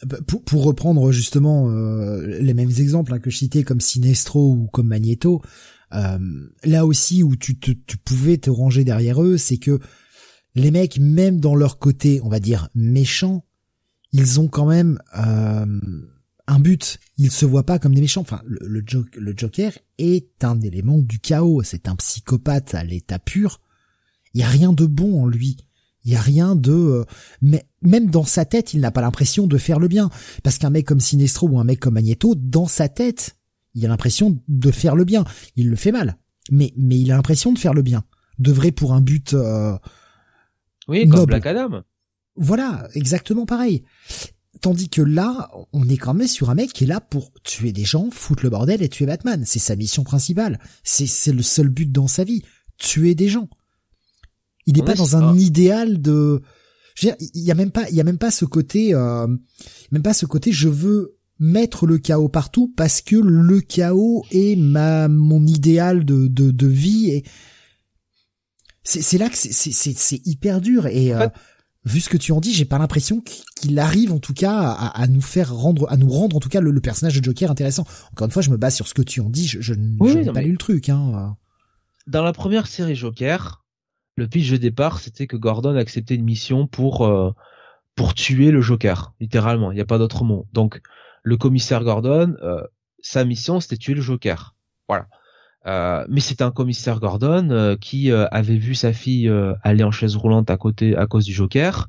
Bah, 0.04 0.18
pour, 0.26 0.44
pour, 0.44 0.64
reprendre 0.64 1.10
justement 1.12 1.70
les 1.70 2.54
mêmes 2.54 2.72
exemples 2.78 3.14
hein, 3.14 3.18
que 3.18 3.30
je 3.30 3.38
citais 3.38 3.62
comme 3.62 3.80
Sinestro 3.80 4.52
ou 4.52 4.66
comme 4.66 4.88
Magneto, 4.88 5.42
là 5.90 6.84
aussi 6.84 7.22
où 7.22 7.36
tu, 7.36 7.58
te, 7.58 7.70
tu 7.70 7.96
pouvais 7.96 8.38
te 8.38 8.50
ranger 8.50 8.84
derrière 8.84 9.22
eux, 9.22 9.36
c'est 9.36 9.58
que 9.58 9.80
les 10.58 10.70
mecs, 10.70 10.98
même 10.98 11.40
dans 11.40 11.54
leur 11.54 11.78
côté, 11.78 12.20
on 12.22 12.28
va 12.28 12.40
dire 12.40 12.68
méchant, 12.74 13.44
ils 14.12 14.40
ont 14.40 14.48
quand 14.48 14.66
même 14.66 14.98
euh, 15.16 15.66
un 16.48 16.58
but. 16.58 16.98
Ils 17.18 17.30
se 17.30 17.46
voient 17.46 17.66
pas 17.66 17.78
comme 17.78 17.94
des 17.94 18.00
méchants. 18.00 18.22
Enfin, 18.22 18.40
le, 18.44 18.82
le, 19.16 19.34
Joker 19.36 19.72
est 19.98 20.42
un 20.42 20.60
élément 20.60 20.98
du 20.98 21.20
chaos. 21.20 21.62
C'est 21.62 21.88
un 21.88 21.94
psychopathe 21.94 22.74
à 22.74 22.82
l'état 22.82 23.18
pur. 23.18 23.60
Il 24.34 24.40
y 24.40 24.44
a 24.44 24.48
rien 24.48 24.72
de 24.72 24.86
bon 24.86 25.22
en 25.22 25.26
lui. 25.26 25.58
Il 26.04 26.12
y 26.12 26.16
a 26.16 26.20
rien 26.20 26.54
de, 26.54 26.72
euh, 26.72 27.04
mais 27.42 27.68
même 27.82 28.08
dans 28.08 28.24
sa 28.24 28.44
tête, 28.44 28.72
il 28.72 28.80
n'a 28.80 28.90
pas 28.90 29.02
l'impression 29.02 29.46
de 29.46 29.58
faire 29.58 29.78
le 29.78 29.88
bien. 29.88 30.10
Parce 30.42 30.58
qu'un 30.58 30.70
mec 30.70 30.86
comme 30.86 31.00
Sinestro 31.00 31.48
ou 31.48 31.58
un 31.58 31.64
mec 31.64 31.80
comme 31.80 31.94
Magneto, 31.94 32.34
dans 32.34 32.66
sa 32.66 32.88
tête, 32.88 33.36
il 33.74 33.84
a 33.84 33.88
l'impression 33.88 34.40
de 34.48 34.70
faire 34.70 34.96
le 34.96 35.04
bien. 35.04 35.24
Il 35.56 35.68
le 35.68 35.76
fait 35.76 35.92
mal, 35.92 36.16
mais 36.50 36.72
mais 36.76 36.98
il 36.98 37.12
a 37.12 37.16
l'impression 37.16 37.52
de 37.52 37.58
faire 37.58 37.74
le 37.74 37.82
bien, 37.82 38.04
de 38.38 38.52
vrai 38.52 38.72
pour 38.72 38.94
un 38.94 39.00
but 39.00 39.34
euh, 39.34 39.76
oui, 40.86 41.06
comme 41.08 41.26
Black 41.26 41.46
Adam. 41.46 41.82
Voilà, 42.36 42.88
exactement 42.94 43.44
pareil. 43.44 43.84
Tandis 44.60 44.88
que 44.88 45.02
là, 45.02 45.50
on 45.72 45.88
est 45.88 45.96
quand 45.96 46.14
même 46.14 46.28
sur 46.28 46.50
un 46.50 46.54
mec 46.54 46.72
qui 46.72 46.84
est 46.84 46.88
là 46.88 47.00
pour 47.00 47.32
tuer 47.42 47.72
des 47.72 47.84
gens, 47.84 48.10
foutre 48.10 48.42
le 48.42 48.50
bordel 48.50 48.82
et 48.82 48.88
tuer 48.88 49.06
Batman. 49.06 49.42
C'est 49.46 49.58
sa 49.58 49.76
mission 49.76 50.04
principale. 50.04 50.58
C'est, 50.82 51.06
c'est 51.06 51.32
le 51.32 51.42
seul 51.42 51.68
but 51.68 51.90
dans 51.90 52.08
sa 52.08 52.24
vie. 52.24 52.42
Tuer 52.78 53.14
des 53.14 53.28
gens. 53.28 53.48
Il 54.66 54.74
n'est 54.74 54.84
pas 54.84 54.94
dans 54.94 55.16
un 55.16 55.36
idéal 55.36 56.02
de, 56.02 56.42
il 57.02 57.42
y 57.42 57.50
a 57.50 57.54
même 57.54 57.70
pas, 57.70 57.88
il 57.88 57.96
y 57.96 58.00
a 58.00 58.04
même 58.04 58.18
pas 58.18 58.30
ce 58.30 58.44
côté, 58.44 58.94
euh, 58.94 59.26
même 59.90 60.02
pas 60.02 60.12
ce 60.12 60.26
côté, 60.26 60.52
je 60.52 60.68
veux 60.68 61.16
mettre 61.38 61.86
le 61.86 61.98
chaos 61.98 62.28
partout 62.28 62.72
parce 62.76 63.00
que 63.00 63.16
le 63.16 63.60
chaos 63.60 64.24
est 64.30 64.56
ma, 64.56 65.08
mon 65.08 65.46
idéal 65.46 66.04
de, 66.04 66.26
de, 66.26 66.50
de 66.50 66.66
vie 66.66 67.10
et, 67.10 67.24
c'est 68.82 69.18
là 69.18 69.28
que 69.28 69.36
c'est 69.36 70.26
hyper 70.26 70.62
dur 70.62 70.86
et 70.86 71.12
euh, 71.12 71.28
vu 71.84 72.00
ce 72.00 72.08
que 72.08 72.16
tu 72.16 72.32
en 72.32 72.40
dis, 72.40 72.52
j'ai 72.52 72.64
pas 72.64 72.78
l'impression 72.78 73.20
qu'il 73.20 73.78
arrive 73.78 74.12
en 74.12 74.18
tout 74.18 74.34
cas 74.34 74.58
à, 74.58 75.06
nous 75.06 75.22
faire 75.22 75.54
rendre, 75.54 75.90
à 75.90 75.96
nous 75.96 76.08
rendre 76.08 76.36
en 76.36 76.40
tout 76.40 76.48
cas 76.48 76.60
le, 76.60 76.80
personnage 76.80 77.18
de 77.18 77.24
Joker 77.24 77.50
intéressant. 77.50 77.84
Encore 78.12 78.26
une 78.26 78.32
fois, 78.32 78.42
je 78.42 78.50
me 78.50 78.56
base 78.56 78.74
sur 78.74 78.88
ce 78.88 78.94
que 78.94 79.02
tu 79.02 79.20
en 79.20 79.30
dis, 79.30 79.46
je, 79.46 79.60
je, 79.60 79.74
n'ai 79.74 80.32
pas 80.32 80.42
lu 80.42 80.52
le 80.52 80.58
truc. 80.58 80.88
Hein. 80.88 81.36
Dans 82.06 82.22
la 82.22 82.32
première 82.32 82.66
série 82.66 82.96
Joker, 82.96 83.64
le 84.16 84.26
pitch 84.26 84.50
de 84.50 84.56
départ, 84.56 84.98
c'était 84.98 85.26
que 85.26 85.36
Gordon 85.36 85.76
acceptait 85.76 86.16
une 86.16 86.24
mission 86.24 86.66
pour 86.66 87.06
euh, 87.06 87.32
pour 87.94 88.14
tuer 88.14 88.50
le 88.50 88.60
Joker, 88.60 89.12
littéralement. 89.20 89.72
Il 89.72 89.76
n'y 89.76 89.80
a 89.80 89.86
pas 89.86 89.98
d'autre 89.98 90.24
mot. 90.24 90.46
Donc 90.52 90.80
le 91.22 91.36
commissaire 91.36 91.84
Gordon, 91.84 92.34
euh, 92.42 92.62
sa 93.00 93.24
mission, 93.24 93.60
c'était 93.60 93.76
tuer 93.76 93.94
le 93.94 94.00
Joker. 94.00 94.54
Voilà. 94.88 95.06
Euh, 95.68 96.04
mais 96.08 96.20
c'est 96.20 96.40
un 96.40 96.50
commissaire 96.50 96.98
Gordon 96.98 97.50
euh, 97.50 97.76
qui 97.76 98.10
euh, 98.10 98.26
avait 98.30 98.56
vu 98.56 98.74
sa 98.74 98.92
fille 98.94 99.30
aller 99.62 99.84
en 99.84 99.90
chaise 99.90 100.16
roulante 100.16 100.50
à 100.50 100.56
côté 100.56 100.96
à 100.96 101.06
cause 101.06 101.24
du 101.26 101.32
Joker, 101.32 101.88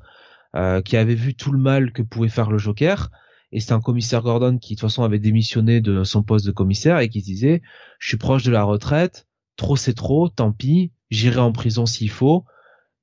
qui 0.84 0.98
avait 0.98 1.16
vu 1.16 1.36
tout 1.36 1.52
le 1.52 1.60
mal 1.60 1.92
que 1.92 2.02
pouvait 2.02 2.30
faire 2.30 2.52
le 2.52 2.58
Joker. 2.58 3.10
Et 3.52 3.60
c'est 3.60 3.72
un 3.72 3.82
commissaire 3.82 4.22
Gordon 4.22 4.58
qui 4.58 4.76
de 4.76 4.80
toute 4.80 4.90
façon 4.90 5.04
avait 5.04 5.20
démissionné 5.20 5.82
de 5.82 6.04
son 6.04 6.22
poste 6.24 6.46
de 6.46 6.52
commissaire 6.52 7.00
et 7.00 7.10
qui 7.10 7.22
disait 7.22 7.62
je 8.00 8.10
suis 8.10 8.18
proche 8.18 8.44
de 8.44 8.52
la 8.52 8.64
retraite, 8.64 9.28
trop 9.56 9.76
c'est 9.76 9.94
trop, 9.94 10.30
tant 10.30 10.52
pis, 10.52 10.92
j'irai 11.10 11.40
en 11.40 11.52
prison 11.52 11.86
s'il 11.86 12.10
faut, 12.12 12.46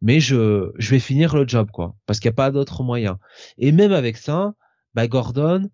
mais 0.02 0.20
je 0.20 0.72
je 0.76 0.90
vais 0.90 0.98
finir 1.00 1.34
le 1.34 1.46
job 1.48 1.70
quoi, 1.72 1.96
parce 2.06 2.20
qu'il 2.20 2.28
n'y 2.28 2.34
a 2.34 2.36
pas 2.36 2.50
d'autre 2.50 2.82
moyen. 2.82 3.18
Et 3.58 3.72
même 3.72 3.92
avec 3.92 4.16
ça, 4.16 4.54
bah 4.94 5.08
Gordon 5.08 5.68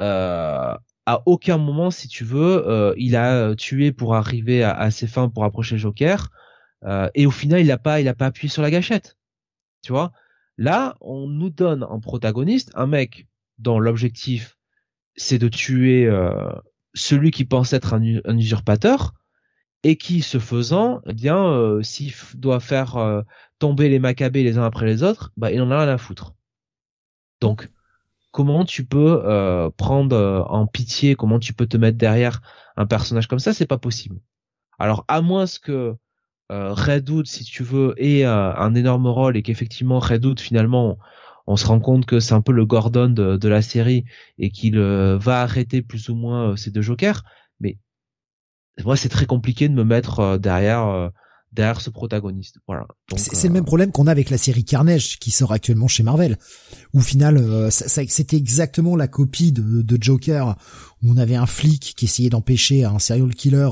euh, 0.00 0.74
à 1.06 1.22
aucun 1.26 1.56
moment, 1.56 1.92
si 1.92 2.08
tu 2.08 2.24
veux, 2.24 2.68
euh, 2.68 2.92
il 2.96 3.14
a 3.14 3.36
euh, 3.36 3.54
tué 3.54 3.92
pour 3.92 4.16
arriver 4.16 4.64
à, 4.64 4.90
ses 4.90 5.06
fins 5.06 5.28
pour 5.28 5.44
approcher 5.44 5.78
Joker. 5.78 6.30
Euh, 6.84 7.08
et 7.14 7.26
au 7.26 7.30
final, 7.30 7.60
il 7.60 7.68
n'a 7.68 7.78
pas, 7.78 8.00
il 8.00 8.08
a 8.08 8.14
pas 8.14 8.26
appuyé 8.26 8.50
sur 8.50 8.62
la 8.62 8.72
gâchette. 8.72 9.16
Tu 9.82 9.92
vois? 9.92 10.12
Là, 10.58 10.96
on 11.00 11.28
nous 11.28 11.50
donne 11.50 11.84
en 11.84 12.00
protagoniste 12.00 12.72
un 12.74 12.86
mec 12.86 13.28
dont 13.58 13.78
l'objectif 13.78 14.58
c'est 15.18 15.38
de 15.38 15.48
tuer 15.48 16.10
celui 16.92 17.30
qui 17.30 17.46
pense 17.46 17.72
être 17.72 17.94
un, 17.94 18.02
usurpateur 18.36 19.14
et 19.82 19.96
qui, 19.96 20.20
ce 20.20 20.38
faisant, 20.38 21.00
eh 21.06 21.14
bien, 21.14 21.78
s'il 21.82 22.12
doit 22.34 22.60
faire 22.60 23.22
tomber 23.58 23.88
les 23.88 23.98
Maccabées 23.98 24.42
les 24.42 24.58
uns 24.58 24.64
après 24.64 24.84
les 24.84 25.02
autres, 25.02 25.32
bah, 25.38 25.50
il 25.52 25.62
en 25.62 25.70
a 25.70 25.78
rien 25.78 25.88
à 25.88 25.96
foutre. 25.96 26.34
Donc, 27.40 27.70
comment 28.36 28.66
tu 28.66 28.84
peux 28.84 29.22
euh, 29.24 29.70
prendre 29.78 30.14
euh, 30.14 30.42
en 30.42 30.66
pitié, 30.66 31.14
comment 31.14 31.38
tu 31.38 31.54
peux 31.54 31.66
te 31.66 31.78
mettre 31.78 31.96
derrière 31.96 32.42
un 32.76 32.84
personnage 32.84 33.28
comme 33.28 33.38
ça, 33.38 33.54
c'est 33.54 33.64
pas 33.66 33.78
possible. 33.78 34.20
Alors 34.78 35.06
à 35.08 35.22
moins 35.22 35.46
que 35.62 35.94
euh, 36.52 36.74
Red 36.74 37.08
Hood, 37.08 37.26
si 37.26 37.44
tu 37.44 37.62
veux, 37.62 37.94
ait 37.96 38.24
un 38.24 38.74
énorme 38.74 39.06
rôle 39.06 39.38
et 39.38 39.42
qu'effectivement 39.42 40.00
Red 40.00 40.26
Hood 40.26 40.38
finalement 40.38 40.98
on 41.46 41.56
se 41.56 41.66
rend 41.66 41.80
compte 41.80 42.04
que 42.04 42.20
c'est 42.20 42.34
un 42.34 42.42
peu 42.42 42.52
le 42.52 42.66
Gordon 42.66 43.08
de, 43.08 43.48
la 43.48 43.62
série 43.62 44.04
et 44.36 44.50
qu'il 44.50 44.78
va 44.78 45.40
arrêter 45.40 45.80
plus 45.80 46.10
ou 46.10 46.14
moins 46.14 46.56
ces 46.56 46.70
deux 46.70 46.82
jokers, 46.82 47.22
mais 47.58 47.78
moi 48.84 48.96
c'est 48.96 49.08
très 49.08 49.24
compliqué 49.24 49.70
de 49.70 49.74
me 49.74 49.84
mettre 49.84 50.36
derrière 50.36 51.10
derrière 51.52 51.80
ce 51.80 51.90
protagoniste. 51.90 52.58
Voilà. 52.66 52.86
C'est 53.16 53.48
le 53.48 53.52
même 53.52 53.64
problème 53.64 53.92
qu'on 53.92 54.06
a 54.06 54.10
avec 54.10 54.30
la 54.30 54.38
série 54.38 54.64
Carnage 54.64 55.18
qui 55.18 55.30
sort 55.30 55.52
actuellement 55.52 55.88
chez 55.88 56.02
Marvel. 56.02 56.38
Où 56.92 56.98
au 56.98 57.02
final, 57.02 57.38
euh, 57.38 57.70
c'était 57.70 58.36
exactement 58.36 58.96
la 58.96 59.08
copie 59.08 59.52
de, 59.52 59.82
de, 59.82 59.98
Joker 60.00 60.56
où 61.02 61.10
on 61.10 61.16
avait 61.16 61.36
un 61.36 61.46
flic 61.46 61.94
qui 61.96 62.04
essayait 62.04 62.30
d'empêcher 62.30 62.84
un 62.84 62.98
serial 62.98 63.34
killer 63.34 63.70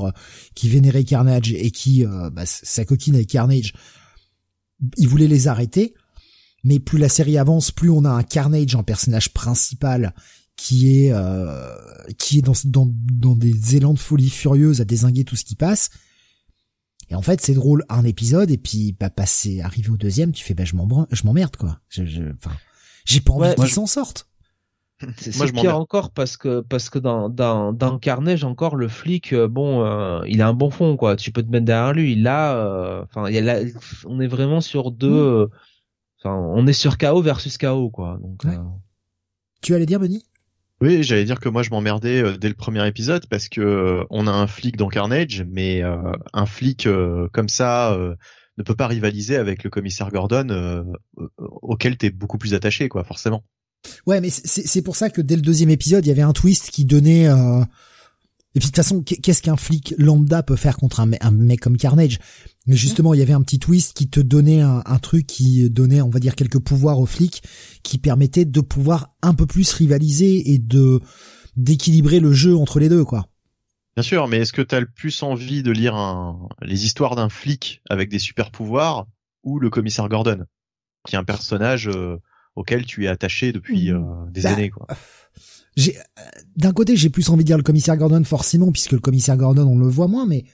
qui 0.54 0.68
vénérait 0.68 1.04
Carnage 1.04 1.52
et 1.52 1.70
qui, 1.70 2.04
euh, 2.04 2.30
bah, 2.30 2.46
sa 2.46 2.84
coquine 2.84 3.16
avec 3.16 3.28
Carnage, 3.28 3.74
il 4.96 5.08
voulait 5.08 5.28
les 5.28 5.48
arrêter. 5.48 5.94
mais 6.64 6.78
plus 6.78 6.98
la 6.98 7.08
série 7.08 7.36
avance, 7.38 7.70
plus 7.70 7.90
on 7.90 8.04
a 8.04 8.10
un 8.10 8.22
Carnage 8.22 8.74
en 8.74 8.82
personnage 8.82 9.32
principal 9.32 10.14
qui 10.56 11.04
est 11.04 11.12
euh, 11.12 11.74
qui 12.18 12.38
est 12.38 12.42
dans, 12.42 12.54
dans 12.64 12.88
dans 13.12 13.34
des 13.34 13.76
élans 13.76 13.94
de 13.94 13.98
folie 13.98 14.30
furieuse 14.30 14.80
à 14.80 14.84
désinguer 14.84 15.24
tout 15.24 15.36
ce 15.36 15.44
qui 15.44 15.56
passe. 15.56 15.90
Et 17.14 17.16
en 17.16 17.22
fait, 17.22 17.40
c'est 17.40 17.54
drôle 17.54 17.84
un 17.88 18.04
épisode 18.04 18.50
et 18.50 18.58
puis 18.58 18.96
bah 18.98 19.08
passer 19.08 19.60
arrivé 19.60 19.88
au 19.88 19.96
deuxième, 19.96 20.32
tu 20.32 20.42
fais 20.42 20.52
bah 20.52 20.64
je 20.64 20.74
m'emmerde 20.74 21.56
quoi. 21.56 21.78
Je 21.88 22.04
je 22.04 22.22
enfin 22.22 22.50
j'ai 23.04 23.20
pas 23.20 23.32
envie 23.32 23.54
qu'ils 23.54 23.68
s'en 23.68 23.86
sortent. 23.86 24.26
C'est 25.16 25.52
pire 25.52 25.78
encore 25.78 26.10
parce 26.10 26.36
que 26.36 26.60
parce 26.60 26.90
que 26.90 26.98
dans 26.98 27.28
dans 27.28 27.72
dans 27.72 28.00
Carnage 28.00 28.42
encore 28.42 28.74
le 28.74 28.88
flic 28.88 29.32
euh, 29.32 29.46
bon 29.46 29.84
euh, 29.84 30.24
il 30.26 30.40
a 30.42 30.48
un 30.48 30.54
bon 30.54 30.70
fond 30.70 30.96
quoi 30.96 31.16
tu 31.16 31.32
peux 31.32 31.42
te 31.42 31.50
mettre 31.50 31.64
derrière 31.66 31.92
lui 31.92 32.12
il 32.12 32.26
a 32.28 32.56
euh, 32.56 33.02
enfin 33.02 33.24
a 33.24 33.60
on 34.06 34.20
est 34.20 34.28
vraiment 34.28 34.60
sur 34.60 34.92
deux 34.92 35.46
mm. 35.46 35.48
enfin 36.20 36.36
on 36.36 36.66
est 36.68 36.72
sur 36.72 36.96
KO 36.96 37.20
versus 37.22 37.58
KO 37.58 37.90
quoi 37.90 38.18
donc 38.22 38.46
tu 39.62 39.74
allais 39.74 39.86
dire 39.86 39.98
Benny? 39.98 40.24
Oui 40.84 41.02
j'allais 41.02 41.24
dire 41.24 41.40
que 41.40 41.48
moi 41.48 41.62
je 41.62 41.70
m'emmerdais 41.70 42.38
dès 42.38 42.48
le 42.48 42.54
premier 42.54 42.86
épisode 42.86 43.26
parce 43.26 43.48
que 43.48 44.04
on 44.10 44.26
a 44.26 44.30
un 44.30 44.46
flic 44.46 44.76
dans 44.76 44.88
Carnage 44.88 45.44
mais 45.50 45.82
un 45.82 46.46
flic 46.46 46.88
comme 47.32 47.48
ça 47.48 47.96
ne 48.56 48.62
peut 48.62 48.76
pas 48.76 48.86
rivaliser 48.86 49.36
avec 49.36 49.64
le 49.64 49.70
commissaire 49.70 50.10
Gordon 50.10 50.84
auquel 51.38 51.96
t'es 51.96 52.10
beaucoup 52.10 52.38
plus 52.38 52.54
attaché 52.54 52.88
quoi 52.88 53.04
forcément 53.04 53.44
Ouais, 54.06 54.20
mais 54.20 54.30
c'est 54.30 54.82
pour 54.82 54.96
ça 54.96 55.10
que 55.10 55.20
dès 55.20 55.36
le 55.36 55.42
deuxième 55.42 55.68
épisode, 55.68 56.06
il 56.06 56.08
y 56.08 56.12
avait 56.12 56.22
un 56.22 56.32
twist 56.32 56.70
qui 56.70 56.86
donnait. 56.86 57.28
Et 58.54 58.60
puis 58.60 58.68
de 58.68 58.70
toute 58.70 58.76
façon, 58.76 59.02
qu'est-ce 59.02 59.42
qu'un 59.42 59.56
flic 59.56 59.94
lambda 59.98 60.44
peut 60.44 60.54
faire 60.54 60.76
contre 60.76 61.00
un, 61.00 61.30
mec 61.32 61.60
comme 61.60 61.76
Carnage? 61.76 62.18
Mais 62.66 62.76
justement, 62.76 63.12
il 63.12 63.18
y 63.18 63.22
avait 63.22 63.32
un 63.32 63.42
petit 63.42 63.58
twist 63.58 63.96
qui 63.96 64.08
te 64.08 64.20
donnait 64.20 64.60
un, 64.60 64.98
truc 65.02 65.26
qui 65.26 65.68
donnait, 65.70 66.00
on 66.00 66.08
va 66.08 66.20
dire, 66.20 66.36
quelques 66.36 66.60
pouvoirs 66.60 67.00
aux 67.00 67.06
flics, 67.06 67.42
qui 67.82 67.98
permettait 67.98 68.44
de 68.44 68.60
pouvoir 68.60 69.08
un 69.22 69.34
peu 69.34 69.46
plus 69.46 69.72
rivaliser 69.72 70.52
et 70.52 70.58
de 70.58 71.00
d'équilibrer 71.56 72.18
le 72.18 72.32
jeu 72.32 72.56
entre 72.56 72.80
les 72.80 72.88
deux, 72.88 73.04
quoi. 73.04 73.28
Bien 73.96 74.02
sûr, 74.02 74.26
mais 74.26 74.38
est-ce 74.38 74.52
que 74.52 74.62
t'as 74.62 74.80
le 74.80 74.90
plus 74.90 75.22
envie 75.22 75.62
de 75.62 75.70
lire 75.70 75.94
les 76.62 76.84
histoires 76.84 77.14
d'un 77.14 77.28
flic 77.28 77.80
avec 77.88 78.08
des 78.08 78.18
super 78.18 78.50
pouvoirs 78.50 79.06
ou 79.44 79.60
le 79.60 79.70
commissaire 79.70 80.08
Gordon, 80.08 80.46
qui 81.06 81.14
est 81.14 81.18
un 81.18 81.24
personnage 81.24 81.88
euh, 81.88 82.18
auquel 82.56 82.84
tu 82.84 83.04
es 83.04 83.08
attaché 83.08 83.52
depuis 83.52 83.92
mmh. 83.92 83.96
euh, 83.96 84.30
des 84.30 84.42
bah, 84.42 84.52
années 84.52 84.70
quoi. 84.70 84.86
J'ai 85.76 85.96
euh, 85.96 86.00
d'un 86.56 86.72
côté 86.72 86.96
j'ai 86.96 87.10
plus 87.10 87.28
envie 87.30 87.44
de 87.44 87.46
dire 87.46 87.56
le 87.56 87.62
commissaire 87.62 87.96
Gordon 87.96 88.22
forcément 88.24 88.70
puisque 88.70 88.92
le 88.92 89.00
commissaire 89.00 89.36
Gordon 89.36 89.66
on 89.66 89.78
le 89.78 89.88
voit 89.88 90.08
moins 90.08 90.26
mais 90.26 90.44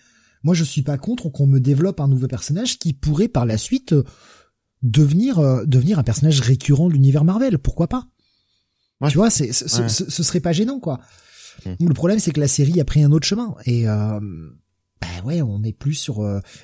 moi 0.42 0.54
je 0.54 0.64
suis 0.64 0.82
pas 0.82 0.98
contre 0.98 1.28
qu'on 1.28 1.46
me 1.46 1.60
développe 1.60 2.00
un 2.00 2.08
nouveau 2.08 2.26
personnage 2.26 2.78
qui 2.78 2.92
pourrait 2.92 3.28
par 3.28 3.46
la 3.46 3.58
suite 3.58 3.92
euh, 3.92 4.04
devenir 4.82 5.66
devenir 5.66 5.98
un 5.98 6.02
personnage 6.02 6.40
récurrent 6.40 6.88
de 6.88 6.94
l'univers 6.94 7.24
Marvel 7.24 7.58
pourquoi 7.58 7.88
pas? 7.88 8.06
Tu 9.08 9.16
vois 9.16 9.30
c'est 9.30 9.52
ce, 9.52 9.88
ce, 9.88 10.22
serait 10.22 10.40
pas 10.40 10.52
gênant 10.52 10.80
quoi 10.80 11.00
mmh. 11.66 11.86
le 11.86 11.94
problème 11.94 12.18
c'est 12.18 12.32
que 12.32 12.40
la 12.40 12.48
série 12.48 12.80
a 12.80 12.84
pris 12.84 13.02
un 13.02 13.12
autre 13.12 13.26
chemin 13.26 13.54
et 13.66 13.88
euh, 13.88 14.20
bah 15.00 15.24
ouais, 15.24 15.40
on 15.42 15.62
est 15.62 15.72
plus 15.72 15.94
sur 15.94 16.22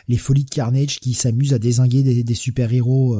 les 0.08 0.16
folies 0.16 0.44
de 0.44 0.50
Carnage 0.50 1.00
qui 1.00 1.14
s'amusent 1.14 1.54
à 1.54 1.58
désinguer 1.58 2.02
des, 2.02 2.22
des 2.22 2.34
super-héros 2.34 3.16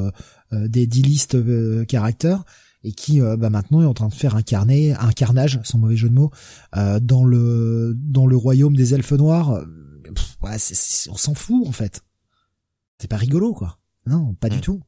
euh, 0.53 0.69
des 0.69 0.87
D-list 0.87 1.35
euh, 1.35 1.83
caractères 1.83 2.45
et 2.81 2.93
qui 2.93 3.19
euh, 3.19 3.35
bah, 3.35 3.49
maintenant 3.49 3.81
est 3.81 3.85
en 3.85 3.93
train 3.93 4.07
de 4.07 4.13
faire 4.13 4.37
un 4.37 4.41
carnet, 4.41 4.93
un 4.93 5.11
carnage, 5.11 5.59
sans 5.65 5.77
mauvais 5.77 5.97
jeu 5.97 6.07
de 6.07 6.13
mots, 6.13 6.31
dans 6.73 7.25
le 7.25 7.93
dans 7.97 8.25
le 8.27 8.37
royaume 8.37 8.73
des 8.73 8.93
elfes 8.93 9.11
noirs. 9.11 9.65
ouais, 10.41 10.55
on 11.09 11.17
s'en 11.17 11.33
fout 11.33 11.67
en 11.67 11.73
fait. 11.73 12.01
C'est 12.97 13.09
pas 13.09 13.17
rigolo 13.17 13.53
quoi. 13.53 13.77
Non, 14.05 14.35
pas 14.35 14.47
du 14.47 14.59
mm. 14.59 14.61
tout. 14.61 14.81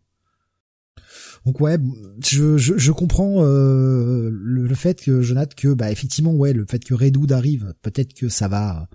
Donc 1.46 1.60
ouais, 1.60 1.78
je, 2.26 2.58
je, 2.58 2.78
je 2.78 2.92
comprends 2.94 3.44
euh, 3.44 4.30
le, 4.32 4.76
fait 4.76 5.02
que 5.02 5.22
Jonathan 5.22 5.54
que 5.58 5.74
bah 5.74 5.92
effectivement 5.92 6.34
ouais 6.34 6.54
le 6.54 6.66
fait 6.66 6.84
que 6.84 6.94
Redwood 6.94 7.32
arrive, 7.32 7.74
peut-être 7.82 8.14
que 8.14 8.30
ça 8.30 8.48
va 8.48 8.88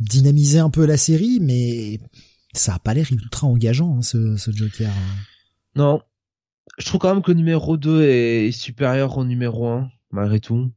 dynamiser 0.00 0.58
un 0.58 0.70
peu 0.70 0.86
la 0.86 0.96
série, 0.96 1.38
mais 1.40 2.00
ça 2.52 2.74
a 2.74 2.78
pas 2.78 2.94
l'air 2.94 3.06
ultra 3.10 3.46
engageant 3.46 3.98
hein, 3.98 4.02
ce, 4.02 4.36
ce 4.36 4.50
Joker. 4.50 4.90
Non. 5.74 6.00
Je 6.78 6.86
trouve 6.86 7.00
quand 7.00 7.14
même 7.14 7.22
que 7.22 7.30
le 7.30 7.38
numéro 7.38 7.76
2 7.76 8.02
est, 8.02 8.50
supérieur 8.50 9.16
au 9.16 9.24
numéro 9.24 9.68
1, 9.68 9.88
malgré 10.10 10.40
tout. 10.40 10.70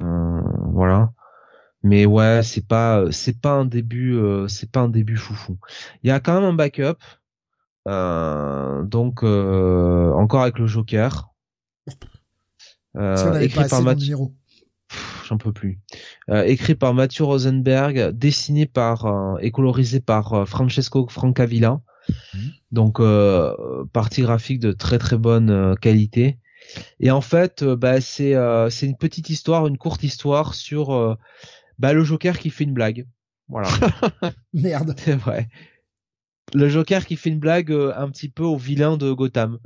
Euh, 0.00 0.40
voilà. 0.72 1.12
Mais 1.82 2.06
ouais, 2.06 2.40
c'est 2.42 2.66
pas 2.66 3.04
c'est 3.10 3.38
pas 3.38 3.52
un 3.52 3.66
début 3.66 4.14
euh, 4.14 4.48
c'est 4.48 4.70
pas 4.70 4.80
un 4.80 4.88
début 4.88 5.18
foufou. 5.18 5.58
Il 6.02 6.08
y 6.08 6.10
a 6.10 6.18
quand 6.18 6.40
même 6.40 6.50
un 6.50 6.54
backup. 6.54 6.96
Euh, 7.86 8.82
donc 8.84 9.22
encore 9.22 10.42
avec 10.42 10.58
le 10.58 10.66
Joker. 10.66 11.28
écrit 12.96 13.68
par 13.68 13.82
Mathieu 13.82 14.16
j'en 15.34 15.38
peux 15.38 15.52
plus. 15.52 15.80
écrit 16.46 16.74
par 16.74 16.94
Mathieu 16.94 17.24
Rosenberg, 17.24 18.10
dessiné 18.10 18.66
par 18.66 19.38
et 19.40 19.50
colorisé 19.50 20.00
par 20.00 20.48
Francesco 20.48 21.08
Francavilla. 21.08 21.80
Mhm. 22.08 22.52
Donc 22.72 23.00
euh, 23.00 23.84
partie 23.92 24.22
graphique 24.22 24.60
de 24.60 24.72
très 24.72 24.98
très 24.98 25.16
bonne 25.16 25.50
euh, 25.50 25.74
qualité. 25.74 26.38
Et 27.00 27.10
en 27.10 27.20
fait, 27.20 27.62
euh, 27.62 27.76
bah, 27.76 28.00
c'est 28.00 28.34
c'est 28.70 28.86
une 28.86 28.96
petite 28.96 29.30
histoire, 29.30 29.66
une 29.66 29.78
courte 29.78 30.02
histoire 30.02 30.54
sur 30.54 31.16
bah, 31.78 31.92
le 31.92 32.04
Joker 32.04 32.38
qui 32.38 32.50
fait 32.50 32.64
une 32.64 32.74
blague. 32.74 33.06
Voilà. 33.48 33.68
Merde. 34.54 34.94
C'est 34.98 35.16
vrai. 35.16 35.48
Le 36.54 36.68
Joker 36.68 37.04
qui 37.04 37.16
fait 37.16 37.30
une 37.30 37.38
blague 37.38 37.72
un 37.72 38.08
petit 38.10 38.28
peu 38.28 38.44
au 38.44 38.56
vilain 38.56 38.96
de 38.96 39.12
Gotham. 39.12 39.58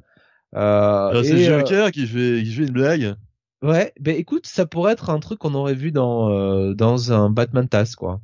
Ah, 0.54 1.10
c'est 1.22 1.34
le 1.34 1.44
Joker 1.44 1.90
qui 1.90 2.06
fait 2.06 2.42
qui 2.42 2.52
fait 2.52 2.62
une 2.62 2.72
blague? 2.72 3.16
Ouais, 3.62 3.92
ben 3.98 4.16
écoute, 4.16 4.46
ça 4.46 4.66
pourrait 4.66 4.92
être 4.92 5.10
un 5.10 5.18
truc 5.18 5.40
qu'on 5.40 5.54
aurait 5.54 5.74
vu 5.74 5.90
dans 5.90 6.72
dans 6.74 7.12
un 7.12 7.28
Batman 7.28 7.68
Task 7.68 7.98
quoi. 7.98 8.20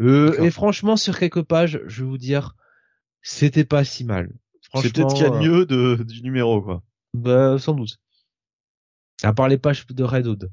et 0.00 0.50
franchement, 0.50 0.96
sur 0.96 1.18
quelques 1.18 1.42
pages, 1.42 1.80
je 1.86 2.02
vais 2.02 2.08
vous 2.08 2.18
dire, 2.18 2.56
c'était 3.22 3.64
pas 3.64 3.84
si 3.84 4.04
mal. 4.04 4.30
C'est 4.82 4.92
peut-être 4.92 5.14
qu'il 5.14 5.24
y 5.24 5.26
a 5.26 5.30
de 5.30 5.38
mieux 5.38 5.66
de, 5.66 6.02
du 6.02 6.22
numéro, 6.22 6.60
quoi. 6.62 6.82
Bah, 7.14 7.58
sans 7.58 7.74
doute. 7.74 7.98
À 9.22 9.32
part 9.32 9.48
les 9.48 9.58
pages 9.58 9.86
de 9.86 10.04
Red 10.04 10.26
Hood. 10.26 10.50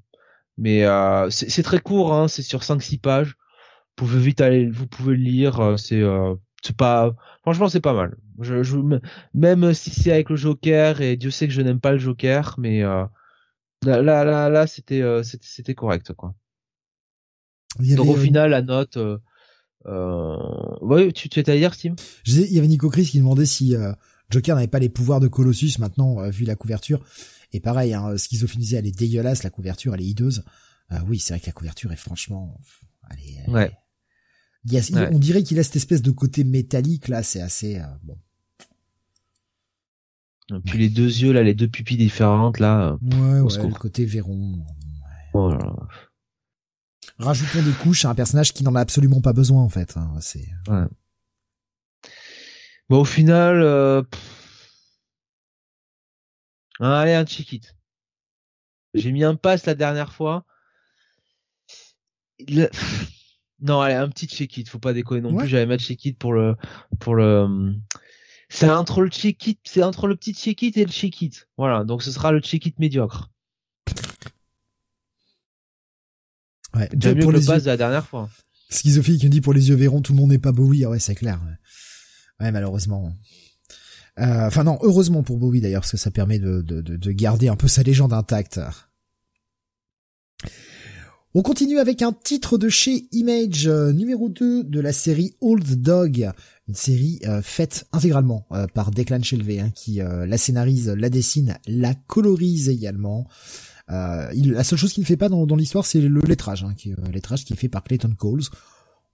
Mais 0.57 0.85
euh, 0.85 1.29
c'est 1.29 1.63
très 1.63 1.79
court, 1.79 2.13
hein, 2.13 2.27
c'est 2.27 2.43
sur 2.43 2.61
5-6 2.61 2.99
pages. 2.99 3.29
Vous 3.29 4.07
pouvez 4.07 4.19
vite 4.19 4.41
aller, 4.41 4.69
vous 4.69 4.87
pouvez 4.87 5.15
le 5.15 5.23
lire. 5.23 5.59
Euh, 5.59 5.77
c'est 5.77 6.01
euh, 6.01 6.35
c'est 6.61 6.75
pas, 6.75 7.13
franchement, 7.41 7.67
c'est 7.67 7.81
pas 7.81 7.93
mal. 7.93 8.15
Je, 8.39 8.61
je, 8.61 8.77
même 9.33 9.73
si 9.73 9.89
c'est 9.89 10.11
avec 10.11 10.29
le 10.29 10.35
Joker 10.35 11.01
et 11.01 11.17
Dieu 11.17 11.31
sait 11.31 11.47
que 11.47 11.53
je 11.53 11.61
n'aime 11.61 11.79
pas 11.79 11.91
le 11.91 11.97
Joker, 11.97 12.55
mais 12.59 12.83
euh, 12.83 13.03
là 13.83 14.01
là 14.01 14.49
là, 14.49 14.67
c'était 14.67 15.03
c'était 15.23 15.75
correct 15.75 16.13
quoi. 16.13 16.35
Donc 17.79 18.07
au 18.07 18.15
final, 18.15 18.51
la 18.51 18.61
note 18.61 18.97
euh... 18.97 19.17
Ouais, 20.81 21.11
tu, 21.11 21.29
tu 21.29 21.39
étais 21.39 21.51
à 21.51 21.57
dire, 21.57 21.73
Steve 21.73 21.95
Je 22.23 22.41
il 22.41 22.53
y 22.53 22.59
avait 22.59 22.67
Nico 22.67 22.89
Chris 22.89 23.05
qui 23.05 23.17
demandait 23.17 23.45
si 23.45 23.75
euh, 23.75 23.93
Joker 24.29 24.55
n'avait 24.55 24.67
pas 24.67 24.79
les 24.79 24.89
pouvoirs 24.89 25.19
de 25.19 25.27
Colossus 25.27 25.79
maintenant, 25.79 26.19
euh, 26.19 26.29
vu 26.29 26.45
la 26.45 26.55
couverture. 26.55 27.03
Et 27.53 27.59
pareil, 27.59 27.93
hein, 27.93 28.15
Schizophénisé, 28.15 28.77
elle 28.77 28.87
est 28.87 28.97
dégueulasse, 28.97 29.43
la 29.43 29.49
couverture, 29.49 29.95
elle 29.95 30.01
est 30.01 30.05
hideuse. 30.05 30.43
Euh, 30.91 30.99
oui, 31.07 31.19
c'est 31.19 31.33
vrai 31.33 31.39
que 31.39 31.47
la 31.47 31.51
couverture 31.51 31.91
est 31.91 31.97
franchement... 31.97 32.57
Elle 33.09 33.19
est, 33.19 33.49
ouais. 33.49 33.71
On 35.11 35.19
dirait 35.19 35.43
qu'il 35.43 35.57
a 35.59 35.63
cette 35.63 35.75
espèce 35.77 36.01
de 36.01 36.11
côté 36.11 36.43
métallique, 36.43 37.07
là, 37.07 37.23
c'est 37.23 37.41
assez... 37.41 37.81
bon. 38.03 38.17
Puis 40.65 40.77
les 40.77 40.89
deux 40.89 41.05
yeux, 41.05 41.31
là, 41.31 41.43
les 41.43 41.53
deux 41.53 41.67
pupilles 41.67 41.97
différentes, 41.97 42.59
là. 42.59 42.97
Ouais, 43.01 43.39
ouais, 43.39 43.67
le 43.67 43.79
côté 43.79 44.05
Véron. 44.05 44.65
Oh. 45.33 45.53
Rajoutons 47.17 47.61
des 47.61 47.71
couches 47.71 48.05
à 48.05 48.09
un 48.09 48.15
personnage 48.15 48.51
qui 48.51 48.63
n'en 48.63 48.75
a 48.75 48.81
absolument 48.81 49.21
pas 49.21 49.33
besoin 49.33 49.61
en 49.61 49.69
fait. 49.69 49.95
Hein, 49.95 50.11
c'est. 50.19 50.49
Ouais. 50.67 50.85
Bon 52.89 53.01
au 53.01 53.05
final, 53.05 53.61
euh... 53.61 54.01
allez 56.79 57.13
un 57.13 57.25
check 57.25 57.53
it. 57.53 57.75
J'ai 58.93 59.11
mis 59.11 59.23
un 59.23 59.35
pass 59.35 59.65
la 59.65 59.75
dernière 59.75 60.11
fois. 60.13 60.45
Non, 63.61 63.79
allez 63.79 63.93
un 63.93 64.09
petit 64.09 64.27
check 64.27 64.57
it. 64.57 64.67
Faut 64.67 64.79
pas 64.79 64.93
déconner 64.93 65.21
non 65.21 65.35
plus. 65.35 65.47
J'avais 65.47 65.67
mis 65.67 65.77
check 65.77 66.03
it 66.05 66.17
pour 66.17 66.33
le 66.33 66.55
pour 66.99 67.15
le. 67.15 67.75
C'est 68.53 68.69
entre 68.69 69.01
le 69.01 69.09
c'est 69.63 69.81
entre 69.81 70.07
le 70.07 70.17
petit 70.17 70.33
check 70.33 70.61
it 70.61 70.75
et 70.75 70.83
le 70.83 70.91
check 70.91 71.21
it. 71.21 71.47
Voilà, 71.57 71.85
donc 71.85 72.03
ce 72.03 72.11
sera 72.11 72.33
le 72.33 72.41
check 72.41 72.65
it 72.65 72.77
médiocre. 72.79 73.31
Ouais. 76.75 76.89
Déjà 76.91 77.15
mieux 77.15 77.21
pour 77.21 77.31
le 77.31 77.39
pass 77.39 77.63
de 77.63 77.69
la 77.69 77.77
dernière 77.77 78.05
fois. 78.05 78.29
Schizophile 78.69 79.19
qui 79.19 79.27
me 79.27 79.31
dit 79.31 79.39
pour 79.39 79.53
les 79.53 79.69
yeux 79.69 79.75
verrons, 79.75 80.01
tout 80.01 80.11
le 80.11 80.17
monde 80.17 80.31
n'est 80.31 80.37
pas 80.37 80.51
Bowie. 80.51 80.83
Ah 80.83 80.89
ouais, 80.89 80.99
c'est 80.99 81.15
clair. 81.15 81.39
Ouais, 82.41 82.51
malheureusement. 82.51 83.13
Euh, 84.19 84.47
enfin 84.47 84.65
non, 84.65 84.77
heureusement 84.81 85.23
pour 85.23 85.37
Bowie 85.37 85.61
d'ailleurs, 85.61 85.81
parce 85.81 85.91
que 85.91 85.97
ça 85.97 86.11
permet 86.11 86.37
de, 86.37 86.61
de, 86.61 86.81
de, 86.81 87.11
garder 87.11 87.47
un 87.47 87.55
peu 87.55 87.69
sa 87.69 87.83
légende 87.83 88.11
intacte. 88.11 88.59
On 91.33 91.41
continue 91.41 91.79
avec 91.79 92.01
un 92.01 92.11
titre 92.11 92.57
de 92.57 92.67
chez 92.67 93.07
Image, 93.13 93.65
euh, 93.67 93.93
numéro 93.93 94.27
2 94.27 94.65
de 94.65 94.79
la 94.81 94.91
série 94.91 95.37
Old 95.39 95.81
Dog, 95.81 96.29
une 96.71 96.75
série 96.75 97.19
euh, 97.25 97.41
faite 97.41 97.85
intégralement 97.91 98.47
euh, 98.51 98.65
par 98.67 98.91
Declan 98.91 99.21
Shelvey, 99.21 99.59
hein, 99.59 99.71
qui 99.71 99.99
la 99.99 100.37
scénarise, 100.37 100.89
la 100.89 101.09
dessine, 101.09 101.57
la 101.67 101.93
colorise 101.93 102.69
également. 102.69 103.27
Il, 104.33 104.53
la 104.53 104.63
seule 104.63 104.79
chose 104.79 104.93
qu'il 104.93 105.01
ne 105.01 105.05
fait 105.05 105.17
pas 105.17 105.27
dans, 105.27 105.55
l'histoire, 105.57 105.85
c'est 105.85 105.99
le 105.99 106.21
lettrage, 106.21 106.63
hein, 106.63 106.73
qui, 106.75 106.93
lettrage 107.11 107.43
qui 107.43 107.51
est 107.51 107.57
fait 107.57 107.67
par 107.67 107.83
Clayton 107.83 108.15
Coles, 108.17 108.43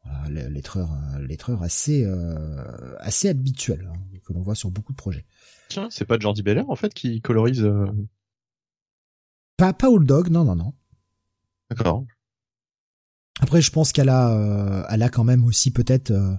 euh, 0.06 0.50
lettreur, 0.50 0.96
lettreur 1.20 1.64
assez 1.64 2.08
assez 3.00 3.28
habituel 3.28 3.90
hein, 3.92 3.98
que 4.24 4.34
l'on 4.34 4.42
voit 4.42 4.56
sur 4.56 4.70
beaucoup 4.70 4.94
de 4.94 4.98
projets. 4.98 5.26
Tiens, 5.70 5.88
c'est 5.90 6.06
pas 6.06 6.20
Jordi 6.20 6.44
Beller 6.44 6.64
en 6.68 6.76
fait 6.76 6.94
qui 6.94 7.22
colorise. 7.22 7.68
Pas 9.58 9.74
pas 9.74 9.90
Old 9.90 10.08
Dog, 10.08 10.30
non 10.30 10.46
non 10.46 10.56
non. 10.56 10.74
D'accord. 11.72 12.06
Après, 13.40 13.62
je 13.62 13.72
pense 13.72 13.92
qu'elle 13.92 14.10
a, 14.10 14.32
euh, 14.32 14.84
elle 14.90 15.04
a 15.04 15.10
quand 15.10 15.24
même 15.24 15.44
aussi 15.44 15.72
peut-être 15.72 16.12
euh, 16.12 16.34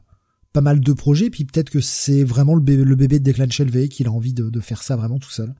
pas 0.58 0.62
mal 0.62 0.80
de 0.80 0.92
projets, 0.92 1.30
puis 1.30 1.44
peut-être 1.44 1.70
que 1.70 1.80
c'est 1.80 2.24
vraiment 2.24 2.56
le 2.56 2.60
bébé, 2.60 2.82
le 2.82 2.96
bébé 2.96 3.20
de 3.20 3.24
Declan 3.24 3.48
Shelvey 3.48 3.86
qu'il 3.86 4.08
a 4.08 4.10
envie 4.10 4.32
de, 4.32 4.50
de, 4.50 4.60
faire 4.60 4.82
ça 4.82 4.96
vraiment 4.96 5.20
tout 5.20 5.30
seul. 5.30 5.54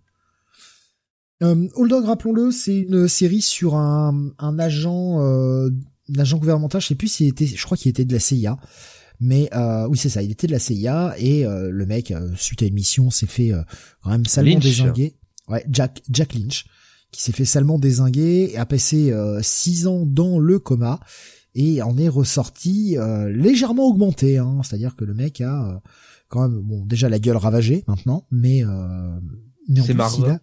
Euh, 1.40 1.68
Old 1.76 1.88
Dog, 1.88 2.04
rappelons-le, 2.04 2.50
c'est 2.50 2.78
une 2.78 3.06
série 3.06 3.40
sur 3.40 3.76
un, 3.76 4.32
un 4.40 4.58
agent, 4.58 5.20
euh, 5.22 5.70
un 6.12 6.18
agent 6.18 6.38
gouvernemental. 6.38 6.80
Je 6.80 6.88
sais 6.88 6.94
plus 6.96 7.06
s'il 7.06 7.28
était, 7.28 7.46
je 7.46 7.64
crois 7.64 7.76
qu'il 7.76 7.90
était 7.90 8.04
de 8.04 8.12
la 8.12 8.18
CIA, 8.18 8.56
mais 9.20 9.48
euh, 9.54 9.86
oui 9.86 9.96
c'est 9.96 10.08
ça, 10.08 10.20
il 10.20 10.32
était 10.32 10.48
de 10.48 10.52
la 10.52 10.58
CIA 10.58 11.14
et 11.16 11.44
le 11.44 11.86
mec 11.86 12.12
suite 12.34 12.64
à 12.64 12.66
une 12.66 12.74
mission 12.74 13.08
s'est 13.12 13.26
fait 13.26 13.52
quand 14.02 14.10
même 14.10 14.26
salement 14.26 14.58
désinguer. 14.58 15.14
Ouais, 15.46 15.64
Jack 15.70 16.02
Jack 16.10 16.34
Lynch 16.34 16.64
qui 17.10 17.22
s'est 17.22 17.32
fait 17.32 17.44
salement 17.44 17.78
désinguer, 17.78 18.56
a 18.56 18.66
passé 18.66 19.12
euh, 19.12 19.40
six 19.42 19.86
ans 19.86 20.04
dans 20.04 20.38
le 20.38 20.58
coma 20.58 21.00
et 21.58 21.82
en 21.82 21.98
est 21.98 22.08
ressorti 22.08 22.96
euh, 22.96 23.28
légèrement 23.30 23.88
augmenté. 23.88 24.38
Hein. 24.38 24.60
C'est-à-dire 24.62 24.94
que 24.94 25.04
le 25.04 25.12
mec 25.12 25.40
a 25.40 25.68
euh, 25.68 25.78
quand 26.28 26.48
même 26.48 26.60
bon 26.60 26.86
déjà 26.86 27.08
la 27.08 27.18
gueule 27.18 27.36
ravagée 27.36 27.82
maintenant, 27.88 28.26
mais 28.30 28.62
mais 29.68 29.80
en 29.80 29.84
plus 29.84 29.94
il 30.18 30.40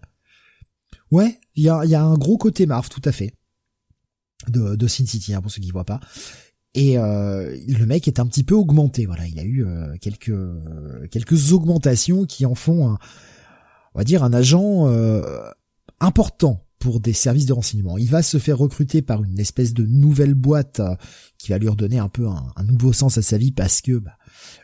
ouais, 1.11 1.39
il 1.55 1.63
y 1.63 1.69
a 1.69 1.85
y 1.85 1.95
a 1.95 2.03
un 2.03 2.15
gros 2.15 2.37
côté 2.37 2.65
Marv 2.65 2.89
tout 2.89 3.01
à 3.05 3.13
fait 3.13 3.33
de 4.49 4.75
de 4.75 4.87
Sin 4.87 5.05
City 5.05 5.33
hein, 5.33 5.41
pour 5.41 5.51
ceux 5.51 5.61
qui 5.61 5.71
voient 5.71 5.85
pas. 5.85 6.01
Et 6.73 6.95
le 6.97 7.85
mec 7.85 8.09
est 8.09 8.19
un 8.19 8.25
petit 8.25 8.43
peu 8.43 8.53
augmenté, 8.53 9.05
voilà. 9.05 9.25
Il 9.27 9.39
a 9.39 9.45
eu 9.45 9.65
quelques 10.01 10.35
quelques 11.09 11.53
augmentations 11.53 12.25
qui 12.25 12.45
en 12.45 12.55
font 12.55 12.89
un, 12.89 12.99
on 13.93 13.99
va 13.99 14.03
dire 14.03 14.25
un 14.25 14.33
agent 14.33 14.91
important 16.01 16.64
pour 16.79 16.99
des 16.99 17.13
services 17.13 17.45
de 17.45 17.53
renseignement. 17.53 17.97
Il 17.97 18.09
va 18.09 18.21
se 18.21 18.37
faire 18.37 18.57
recruter 18.57 19.01
par 19.01 19.23
une 19.23 19.39
espèce 19.39 19.73
de 19.73 19.85
nouvelle 19.85 20.33
boîte 20.33 20.79
euh, 20.79 20.95
qui 21.37 21.49
va 21.49 21.57
lui 21.57 21.69
redonner 21.69 21.99
un 21.99 22.09
peu 22.09 22.27
un, 22.27 22.63
nouveau 22.63 22.93
sens 22.93 23.17
à 23.17 23.21
sa 23.21 23.37
vie 23.37 23.51
parce 23.51 23.81
que 23.81 23.97
bah, 23.97 24.17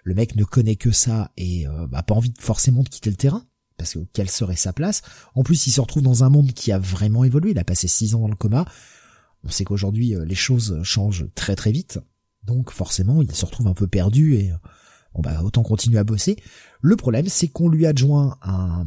le 0.03 0.14
mec 0.14 0.35
ne 0.35 0.43
connaît 0.43 0.75
que 0.75 0.91
ça 0.91 1.31
et 1.38 1.67
euh, 1.67 1.88
bah, 1.88 2.03
pas 2.03 2.15
envie 2.15 2.33
forcément 2.40 2.83
de 2.83 2.90
quitter 2.90 3.09
le 3.09 3.15
terrain 3.15 3.45
parce 3.77 3.93
que 3.93 3.99
quelle 4.14 4.30
serait 4.30 4.56
sa 4.56 4.73
place? 4.73 5.01
En 5.33 5.43
plus, 5.43 5.65
il 5.65 5.72
se 5.72 5.81
retrouve 5.81 6.03
dans 6.03 6.23
un 6.23 6.30
monde 6.30 6.53
qui 6.53 6.72
a 6.72 6.77
vraiment 6.77 7.23
évolué. 7.23 7.51
Il 7.51 7.59
a 7.59 7.64
passé 7.64 7.88
six 7.88 8.14
ans 8.14 8.19
dans 8.19 8.27
le 8.27 8.35
coma. 8.35 8.65
On 9.43 9.49
sait 9.49 9.64
qu'aujourd'hui 9.64 10.15
euh, 10.15 10.23
les 10.23 10.35
choses 10.35 10.80
changent 10.83 11.25
très 11.33 11.56
très 11.56 11.72
vite, 11.72 11.99
donc 12.43 12.72
forcément 12.72 13.22
il 13.23 13.31
se 13.33 13.45
retrouve 13.45 13.67
un 13.67 13.73
peu 13.73 13.88
perdu 13.88 14.35
et 14.35 14.51
bon 15.15 15.22
bah 15.22 15.41
autant 15.43 15.64
continuer 15.64 15.98
à 15.98 16.03
bosser. 16.03 16.38
Le 16.81 16.95
problème 16.95 17.27
c'est 17.27 17.48
qu'on 17.48 17.69
lui 17.69 17.88
adjoint 17.88 18.38
un 18.43 18.85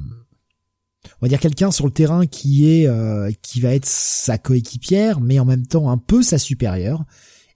on 1.20 1.26
va 1.26 1.28
dire 1.28 1.40
quelqu'un 1.40 1.70
sur 1.70 1.86
le 1.86 1.92
terrain 1.92 2.26
qui 2.26 2.70
est 2.70 2.86
euh, 2.86 3.30
qui 3.42 3.60
va 3.60 3.74
être 3.74 3.86
sa 3.86 4.38
coéquipière 4.38 5.20
mais 5.20 5.38
en 5.38 5.44
même 5.44 5.66
temps 5.66 5.90
un 5.90 5.98
peu 5.98 6.22
sa 6.22 6.38
supérieure 6.38 7.04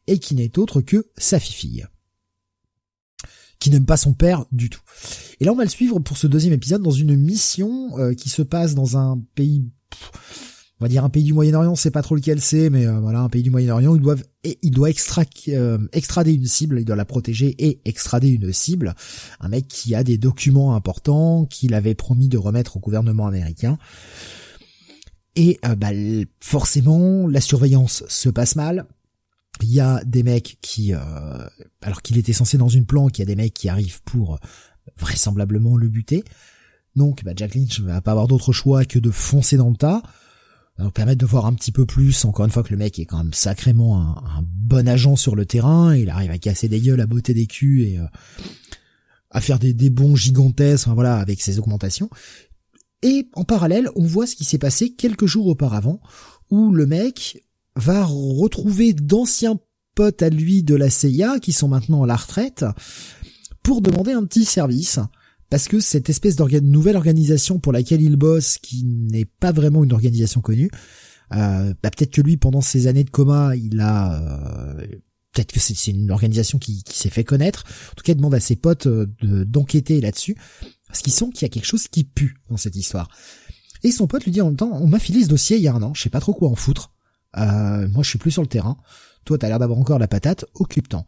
et 0.06 0.18
qui 0.18 0.34
n'est 0.34 0.58
autre 0.58 0.80
que 0.80 1.06
sa 1.16 1.38
fille 1.38 1.86
qui 3.60 3.70
n'aime 3.70 3.86
pas 3.86 3.96
son 3.96 4.12
père 4.12 4.44
du 4.52 4.70
tout. 4.70 4.80
Et 5.40 5.44
là 5.44 5.52
on 5.52 5.56
va 5.56 5.64
le 5.64 5.70
suivre 5.70 5.98
pour 5.98 6.16
ce 6.16 6.26
deuxième 6.26 6.52
épisode 6.52 6.82
dans 6.82 6.90
une 6.90 7.16
mission 7.16 7.98
euh, 7.98 8.14
qui 8.14 8.28
se 8.28 8.42
passe 8.42 8.74
dans 8.74 8.96
un 8.96 9.20
pays 9.34 9.64
on 10.81 10.84
va 10.84 10.89
dire 10.89 11.05
un 11.05 11.08
pays 11.08 11.24
du 11.24 11.32
Moyen-Orient, 11.32 11.74
c'est 11.74 11.90
pas 11.90 12.02
trop 12.02 12.15
lequel 12.15 12.40
c'est, 12.40 12.70
mais 12.70 12.86
euh, 12.86 13.00
voilà, 13.00 13.20
un 13.20 13.28
pays 13.28 13.42
du 13.42 13.50
Moyen-Orient, 13.50 13.97
ils 13.97 14.00
doivent, 14.00 14.23
il 14.44 14.70
doit 14.70 14.90
extra, 14.90 15.24
euh, 15.48 15.78
extrader 15.92 16.32
une 16.32 16.47
cible, 16.47 16.78
il 16.78 16.84
doit 16.84 16.94
la 16.94 17.05
protéger 17.05 17.57
et 17.58 17.81
extrader 17.84 18.28
une 18.28 18.52
cible. 18.52 18.94
Un 19.40 19.48
mec 19.48 19.66
qui 19.66 19.97
a 19.97 20.05
des 20.05 20.18
documents 20.18 20.76
importants 20.76 21.47
qu'il 21.47 21.74
avait 21.74 21.97
promis 21.97 22.28
de 22.28 22.39
remettre 22.39 22.76
au 22.76 22.81
gouvernement 22.81 23.26
américain. 23.26 23.76
Et 25.34 25.58
euh, 25.65 25.74
bah, 25.74 25.90
forcément, 26.40 27.26
la 27.26 27.40
surveillance 27.40 28.05
se 28.07 28.28
passe 28.28 28.55
mal. 28.55 28.86
Il 29.60 29.73
y 29.73 29.81
a 29.81 30.05
des 30.05 30.23
mecs 30.23 30.58
qui, 30.62 30.92
alors 31.82 32.02
qu'il 32.02 32.16
était 32.16 32.32
censé 32.32 32.57
dans 32.58 32.68
une 32.68 32.86
planque, 32.86 33.18
il 33.18 33.23
y 33.23 33.24
a 33.24 33.26
des 33.26 33.34
mecs 33.34 33.55
qui 33.55 33.68
arrivent 33.68 34.00
pour 34.05 34.39
vraisemblablement 34.97 35.76
le 35.76 35.89
buter. 35.89 36.23
Donc, 36.94 37.24
bah, 37.24 37.32
Jack 37.34 37.57
Lynch 37.57 37.81
va 37.81 38.00
pas 38.00 38.12
avoir 38.12 38.28
d'autre 38.28 38.52
choix 38.52 38.84
que 38.84 39.00
de 39.00 39.10
foncer 39.10 39.57
dans 39.57 39.70
le 39.70 39.76
tas 39.76 40.02
nous 40.84 40.90
permettre 40.90 41.20
de 41.20 41.26
voir 41.26 41.47
un 41.47 41.55
petit 41.55 41.73
peu 41.73 41.86
plus, 41.86 42.24
encore 42.24 42.44
une 42.44 42.50
fois 42.50 42.62
que 42.62 42.70
le 42.70 42.76
mec 42.76 42.98
est 42.98 43.05
quand 43.05 43.18
même 43.18 43.32
sacrément 43.32 44.00
un, 44.00 44.42
bon 44.42 44.86
agent 44.86 45.16
sur 45.16 45.34
le 45.34 45.47
terrain, 45.47 45.97
il 45.97 46.10
arrive 46.10 46.31
à 46.31 46.39
casser 46.39 46.68
des 46.68 46.81
gueules, 46.81 47.00
à 47.00 47.07
botter 47.07 47.34
des 47.34 47.47
culs 47.47 47.82
et 47.82 47.98
euh, 47.98 48.05
à 49.31 49.40
faire 49.40 49.58
des, 49.58 49.73
des 49.73 49.90
bons 49.90 50.15
gigantesques, 50.15 50.86
enfin 50.86 50.94
voilà, 50.94 51.16
avec 51.16 51.40
ses 51.40 51.58
augmentations. 51.58 52.10
Et 53.02 53.28
en 53.34 53.44
parallèle, 53.44 53.89
on 53.97 54.05
voit 54.05 54.26
ce 54.26 54.36
qui 54.36 54.44
s'est 54.44 54.58
passé 54.58 54.94
quelques 54.94 55.26
jours 55.26 55.47
auparavant, 55.47 56.00
où 56.50 56.73
le 56.73 56.86
mec 56.86 57.44
va 57.76 58.05
retrouver 58.05 58.92
d'anciens 58.92 59.58
potes 59.94 60.23
à 60.23 60.31
lui 60.31 60.62
de 60.62 60.74
la 60.74 60.90
CIA, 60.90 61.39
qui 61.40 61.52
sont 61.52 61.68
maintenant 61.68 62.02
à 62.02 62.07
la 62.07 62.16
retraite, 62.16 62.65
pour 63.62 63.82
demander 63.82 64.12
un 64.12 64.24
petit 64.24 64.44
service 64.44 64.98
parce 65.50 65.68
que 65.68 65.80
cette 65.80 66.10
espèce 66.10 66.36
de 66.36 66.60
nouvelle 66.60 66.96
organisation 66.96 67.58
pour 67.58 67.72
laquelle 67.72 68.02
il 68.02 68.16
bosse, 68.16 68.58
qui 68.58 68.84
n'est 68.84 69.24
pas 69.24 69.52
vraiment 69.52 69.84
une 69.84 69.92
organisation 69.92 70.40
connue, 70.40 70.70
euh, 71.32 71.74
bah 71.82 71.90
peut-être 71.90 72.12
que 72.12 72.20
lui, 72.20 72.36
pendant 72.36 72.60
ses 72.60 72.86
années 72.86 73.04
de 73.04 73.10
coma, 73.10 73.56
il 73.56 73.80
a... 73.80 74.20
Euh, 74.20 74.86
peut-être 75.32 75.52
que 75.52 75.60
c'est 75.60 75.90
une 75.90 76.10
organisation 76.10 76.58
qui, 76.58 76.82
s'est 76.90 77.10
fait 77.10 77.24
connaître. 77.24 77.64
En 77.92 77.94
tout 77.94 78.02
cas, 78.02 78.12
il 78.12 78.16
demande 78.16 78.34
à 78.34 78.40
ses 78.40 78.56
potes 78.56 78.86
euh, 78.86 79.06
d'enquêter 79.20 80.00
là-dessus, 80.00 80.36
parce 80.86 81.00
qu'ils 81.00 81.12
sent 81.12 81.30
qu'il 81.32 81.42
y 81.42 81.44
a 81.46 81.48
quelque 81.48 81.66
chose 81.66 81.88
qui 81.88 82.04
pue 82.04 82.36
dans 82.50 82.56
cette 82.56 82.76
histoire. 82.76 83.08
Et 83.84 83.92
son 83.92 84.06
pote 84.06 84.24
lui 84.24 84.32
dit 84.32 84.40
en 84.40 84.46
même 84.46 84.56
temps, 84.56 84.72
on 84.72 84.88
m'a 84.88 84.98
filé 84.98 85.22
ce 85.22 85.28
dossier 85.28 85.56
il 85.56 85.62
y 85.62 85.68
a 85.68 85.74
un 85.74 85.82
an, 85.82 85.94
je 85.94 86.02
sais 86.02 86.10
pas 86.10 86.20
trop 86.20 86.34
quoi 86.34 86.48
en 86.48 86.56
foutre. 86.56 86.92
Euh, 87.36 87.88
moi, 87.88 88.02
je 88.02 88.08
suis 88.08 88.18
plus 88.18 88.30
sur 88.30 88.42
le 88.42 88.48
terrain. 88.48 88.78
Toi, 89.24 89.38
t'as 89.38 89.48
l'air 89.48 89.58
d'avoir 89.58 89.78
encore 89.78 89.98
la 89.98 90.08
patate, 90.08 90.44
occupe-t'en 90.54 91.06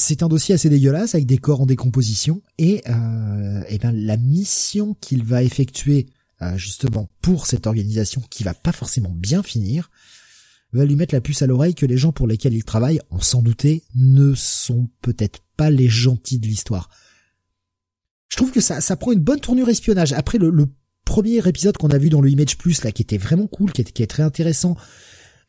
c'est 0.00 0.22
un 0.22 0.28
dossier 0.28 0.54
assez 0.54 0.68
dégueulasse 0.68 1.14
avec 1.14 1.26
des 1.26 1.38
corps 1.38 1.60
en 1.60 1.66
décomposition 1.66 2.42
et, 2.58 2.82
euh, 2.88 3.62
et 3.68 3.78
ben 3.78 3.92
la 3.92 4.16
mission 4.16 4.94
qu'il 5.00 5.24
va 5.24 5.42
effectuer 5.42 6.06
euh, 6.42 6.56
justement 6.56 7.08
pour 7.22 7.46
cette 7.46 7.66
organisation 7.66 8.22
qui 8.30 8.42
va 8.42 8.54
pas 8.54 8.72
forcément 8.72 9.10
bien 9.10 9.42
finir 9.42 9.90
va 10.72 10.84
lui 10.84 10.96
mettre 10.96 11.14
la 11.14 11.20
puce 11.20 11.42
à 11.42 11.46
l'oreille 11.46 11.74
que 11.74 11.86
les 11.86 11.96
gens 11.96 12.12
pour 12.12 12.26
lesquels 12.26 12.54
il 12.54 12.64
travaille, 12.64 13.00
on 13.10 13.20
s'en 13.20 13.42
doutait, 13.42 13.82
ne 13.94 14.34
sont 14.34 14.88
peut-être 15.02 15.40
pas 15.56 15.68
les 15.68 15.88
gentils 15.88 16.38
de 16.38 16.46
l'histoire. 16.46 16.90
Je 18.28 18.36
trouve 18.36 18.52
que 18.52 18.60
ça, 18.60 18.80
ça 18.80 18.96
prend 18.96 19.10
une 19.12 19.20
bonne 19.20 19.40
tournure 19.40 19.68
espionnage. 19.68 20.12
Après 20.12 20.38
le, 20.38 20.52
premier 21.04 21.44
épisode 21.48 21.76
qu'on 21.76 21.90
a 21.90 21.98
vu 21.98 22.08
dans 22.08 22.20
le 22.20 22.30
Image 22.30 22.56
Plus 22.56 22.84
là, 22.84 22.92
qui 22.92 23.02
était 23.02 23.18
vraiment 23.18 23.48
cool, 23.48 23.72
qui 23.72 23.82
est 23.82 24.06
très 24.06 24.22
intéressant, 24.22 24.76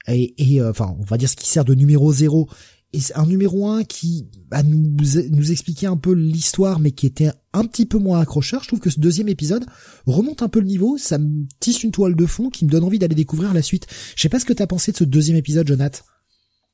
et, 0.07 0.33
et 0.37 0.59
euh, 0.59 0.71
enfin 0.71 0.95
on 0.99 1.03
va 1.03 1.17
dire 1.17 1.29
ce 1.29 1.35
qui 1.35 1.47
sert 1.47 1.65
de 1.65 1.75
numéro 1.75 2.11
zéro 2.11 2.49
et 2.93 2.99
c'est 2.99 3.15
un 3.15 3.25
numéro 3.25 3.67
1 3.67 3.83
qui 3.83 4.27
bah, 4.49 4.63
nous, 4.63 4.97
nous 5.31 5.51
expliquait 5.51 5.87
un 5.87 5.97
peu 5.97 6.13
l'histoire 6.13 6.79
mais 6.79 6.91
qui 6.91 7.05
était 7.05 7.31
un 7.53 7.65
petit 7.65 7.85
peu 7.85 7.97
moins 7.97 8.19
accrocheur. 8.19 8.63
Je 8.63 8.67
trouve 8.67 8.79
que 8.79 8.89
ce 8.89 8.99
deuxième 8.99 9.29
épisode 9.29 9.65
remonte 10.05 10.41
un 10.41 10.49
peu 10.49 10.59
le 10.59 10.65
niveau, 10.65 10.97
ça 10.97 11.17
me 11.17 11.45
tisse 11.59 11.83
une 11.83 11.91
toile 11.91 12.15
de 12.15 12.25
fond 12.25 12.49
qui 12.49 12.65
me 12.65 12.69
donne 12.69 12.83
envie 12.83 12.99
d'aller 12.99 13.15
découvrir 13.15 13.53
la 13.53 13.61
suite. 13.61 13.87
Je 14.15 14.21
sais 14.21 14.29
pas 14.29 14.39
ce 14.39 14.45
que 14.45 14.53
t'as 14.53 14.67
pensé 14.67 14.91
de 14.91 14.97
ce 14.97 15.03
deuxième 15.03 15.37
épisode, 15.37 15.67
Jonathan. 15.67 16.03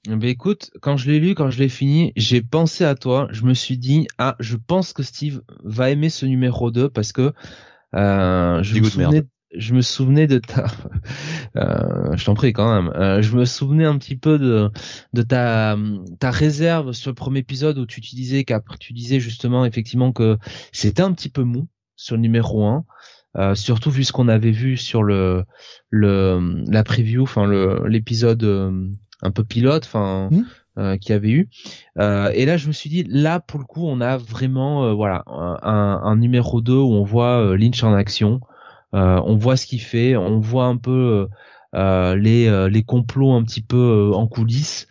Ben 0.07 0.23
écoute, 0.23 0.71
quand 0.81 0.95
je 0.95 1.11
l'ai 1.11 1.19
lu, 1.19 1.35
quand 1.35 1.49
je 1.49 1.59
l'ai 1.59 1.69
fini, 1.69 2.13
j'ai 2.15 2.41
pensé 2.41 2.85
à 2.85 2.95
toi. 2.95 3.27
Je 3.31 3.43
me 3.43 3.53
suis 3.53 3.77
dit, 3.77 4.07
ah, 4.17 4.35
je 4.39 4.55
pense 4.55 4.93
que 4.93 5.03
Steve 5.03 5.41
va 5.63 5.89
aimer 5.91 6.09
ce 6.09 6.25
numéro 6.25 6.71
2 6.71 6.89
parce 6.89 7.11
que 7.11 7.33
euh, 7.93 8.63
je 8.63 8.79
me 8.79 8.89
souvenais, 8.89 9.23
je 9.55 9.73
me 9.73 9.81
souvenais 9.81 10.27
de 10.27 10.39
ta, 10.39 10.65
euh, 11.57 12.15
je 12.15 12.25
t'en 12.25 12.33
prie 12.33 12.53
quand 12.53 12.73
même, 12.73 12.93
euh, 12.95 13.21
je 13.21 13.35
me 13.35 13.45
souvenais 13.45 13.85
un 13.85 13.97
petit 13.97 14.17
peu 14.17 14.37
de 14.37 14.69
de 15.13 15.21
ta 15.21 15.77
ta 16.19 16.31
réserve 16.31 16.93
sur 16.93 17.11
le 17.11 17.15
premier 17.15 17.39
épisode 17.39 17.77
où 17.77 17.85
tu 17.85 18.01
disais 18.01 18.43
qu'après 18.43 18.77
tu 18.77 18.93
disais 18.93 19.19
justement 19.19 19.65
effectivement 19.65 20.11
que 20.11 20.37
c'était 20.71 21.03
un 21.03 21.13
petit 21.13 21.29
peu 21.29 21.43
mou 21.43 21.67
sur 21.95 22.15
le 22.15 22.21
numéro 22.21 22.65
1 22.65 22.85
euh, 23.37 23.53
surtout 23.53 23.91
vu 23.91 24.03
ce 24.03 24.11
qu'on 24.11 24.27
avait 24.27 24.51
vu 24.51 24.77
sur 24.77 25.03
le 25.03 25.45
le 25.89 26.63
la 26.67 26.83
preview, 26.83 27.23
enfin 27.23 27.45
le 27.45 27.87
l'épisode 27.87 28.43
euh, 28.43 28.89
un 29.21 29.31
peu 29.31 29.43
pilote, 29.43 29.85
enfin. 29.85 30.29
Mmh. 30.31 30.43
Euh, 30.79 30.95
qui 30.95 31.11
avait 31.11 31.31
eu. 31.31 31.49
Euh, 31.97 32.29
et 32.35 32.45
là, 32.45 32.55
je 32.55 32.67
me 32.67 32.71
suis 32.71 32.87
dit, 32.87 33.03
là, 33.09 33.39
pour 33.39 33.59
le 33.59 33.65
coup, 33.65 33.87
on 33.87 33.99
a 33.99 34.15
vraiment, 34.15 34.93
voilà, 34.93 35.23
un, 35.25 36.01
un, 36.03 36.15
numéro 36.17 36.61
2 36.61 36.71
où 36.71 36.93
on 36.93 37.03
voit 37.03 37.57
Lynch 37.57 37.83
en 37.83 37.95
action, 37.95 38.41
on 38.93 39.35
voit 39.37 39.57
ce 39.57 39.65
qu'il 39.65 39.81
fait, 39.81 40.15
on 40.15 40.39
voit 40.39 40.65
un 40.65 40.77
peu 40.77 41.27
euh, 41.75 42.15
les 42.15 42.69
les 42.69 42.83
complots 42.83 43.33
un 43.33 43.43
petit 43.43 43.61
peu 43.61 44.11
en 44.13 44.27
coulisses. 44.27 44.87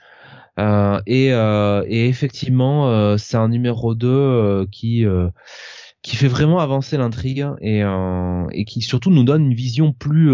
et, 0.59 1.29
et 1.29 2.09
effectivement, 2.09 3.17
c'est 3.19 3.37
un 3.37 3.49
numéro 3.49 3.95
2 3.95 4.67
qui 4.71 5.05
qui 6.03 6.17
fait 6.17 6.29
vraiment 6.29 6.61
avancer 6.61 6.97
l'intrigue 6.97 7.47
et 7.61 7.83
et 8.53 8.65
qui 8.65 8.83
surtout 8.83 9.11
nous 9.11 9.25
donne 9.25 9.47
une 9.47 9.55
vision 9.55 9.93
plus 9.93 10.33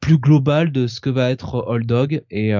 plus 0.00 0.18
globale 0.18 0.72
de 0.72 0.86
ce 0.86 1.00
que 1.00 1.10
va 1.10 1.30
être 1.30 1.64
Old 1.66 1.86
Dog 1.86 2.22
et 2.30 2.52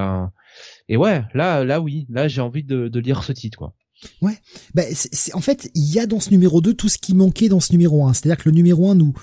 et 0.88 0.96
ouais 0.96 1.22
là 1.34 1.64
là 1.64 1.80
oui 1.80 2.06
là 2.08 2.28
j'ai 2.28 2.40
envie 2.40 2.64
de, 2.64 2.88
de 2.88 3.00
lire 3.00 3.22
ce 3.24 3.32
titre 3.32 3.58
quoi. 3.58 3.74
Ouais, 4.22 4.38
ben 4.74 4.86
c'est, 4.92 5.34
en 5.34 5.40
fait, 5.40 5.70
il 5.74 5.92
y 5.92 5.98
a 5.98 6.06
dans 6.06 6.20
ce 6.20 6.30
numéro 6.30 6.60
2 6.60 6.74
tout 6.74 6.88
ce 6.88 6.98
qui 6.98 7.14
manquait 7.14 7.48
dans 7.48 7.60
ce 7.60 7.72
numéro 7.72 8.06
1. 8.06 8.14
C'est-à-dire 8.14 8.42
que 8.42 8.48
le 8.48 8.54
numéro 8.54 8.90
1 8.90 8.94
nous... 8.94 9.14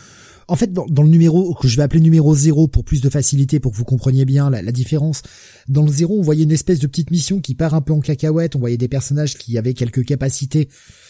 En 0.50 0.56
fait, 0.56 0.72
dans, 0.72 0.86
le 1.04 1.10
numéro 1.10 1.54
que 1.56 1.68
je 1.68 1.76
vais 1.76 1.84
appeler 1.84 2.00
numéro 2.00 2.34
0 2.34 2.70
pour 2.70 2.86
plus 2.86 3.02
de 3.02 3.10
facilité, 3.10 3.60
pour 3.60 3.74
que 3.74 3.78
vous 3.78 3.84
compreniez 3.84 4.24
bien 4.24 4.50
la, 4.50 4.72
différence, 4.72 5.22
dans 5.68 5.84
le 5.84 5.92
0, 5.92 6.20
on 6.20 6.22
voyait 6.22 6.44
une 6.44 6.52
espèce 6.52 6.80
de 6.80 6.88
petite 6.88 7.12
mission 7.12 7.42
qui 7.42 7.54
part 7.54 7.74
un 7.74 7.82
peu 7.82 7.92
en 7.92 8.00
cacahuète, 8.00 8.56
on 8.56 8.60
voyait 8.60 8.78
des 8.78 8.88
personnages 8.88 9.38
qui 9.38 9.58
avaient 9.58 9.74
quelques 9.74 10.06
capacités. 10.06 10.70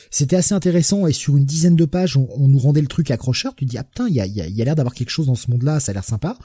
C'était 0.09 0.37
assez 0.37 0.55
intéressant 0.55 1.05
et 1.05 1.13
sur 1.13 1.37
une 1.37 1.45
dizaine 1.45 1.75
de 1.75 1.85
pages, 1.85 2.17
on, 2.17 2.47
nous 2.47 2.57
rendait 2.57 2.81
le 2.81 2.87
truc 2.87 3.11
accrocheur. 3.11 3.53
Tu 3.53 3.65
dis, 3.65 3.77
ah 3.77 3.83
putain, 3.83 4.07
il 4.07 4.15
y 4.15 4.21
a, 4.21 4.65
l'air 4.65 4.75
d'avoir 4.75 4.95
quelque 4.95 5.11
chose 5.11 5.27
dans 5.27 5.35
ce 5.35 5.51
monde-là, 5.51 5.79
ça 5.79 5.91
a 5.91 5.93
l'air 5.93 6.03
sympa. 6.03 6.37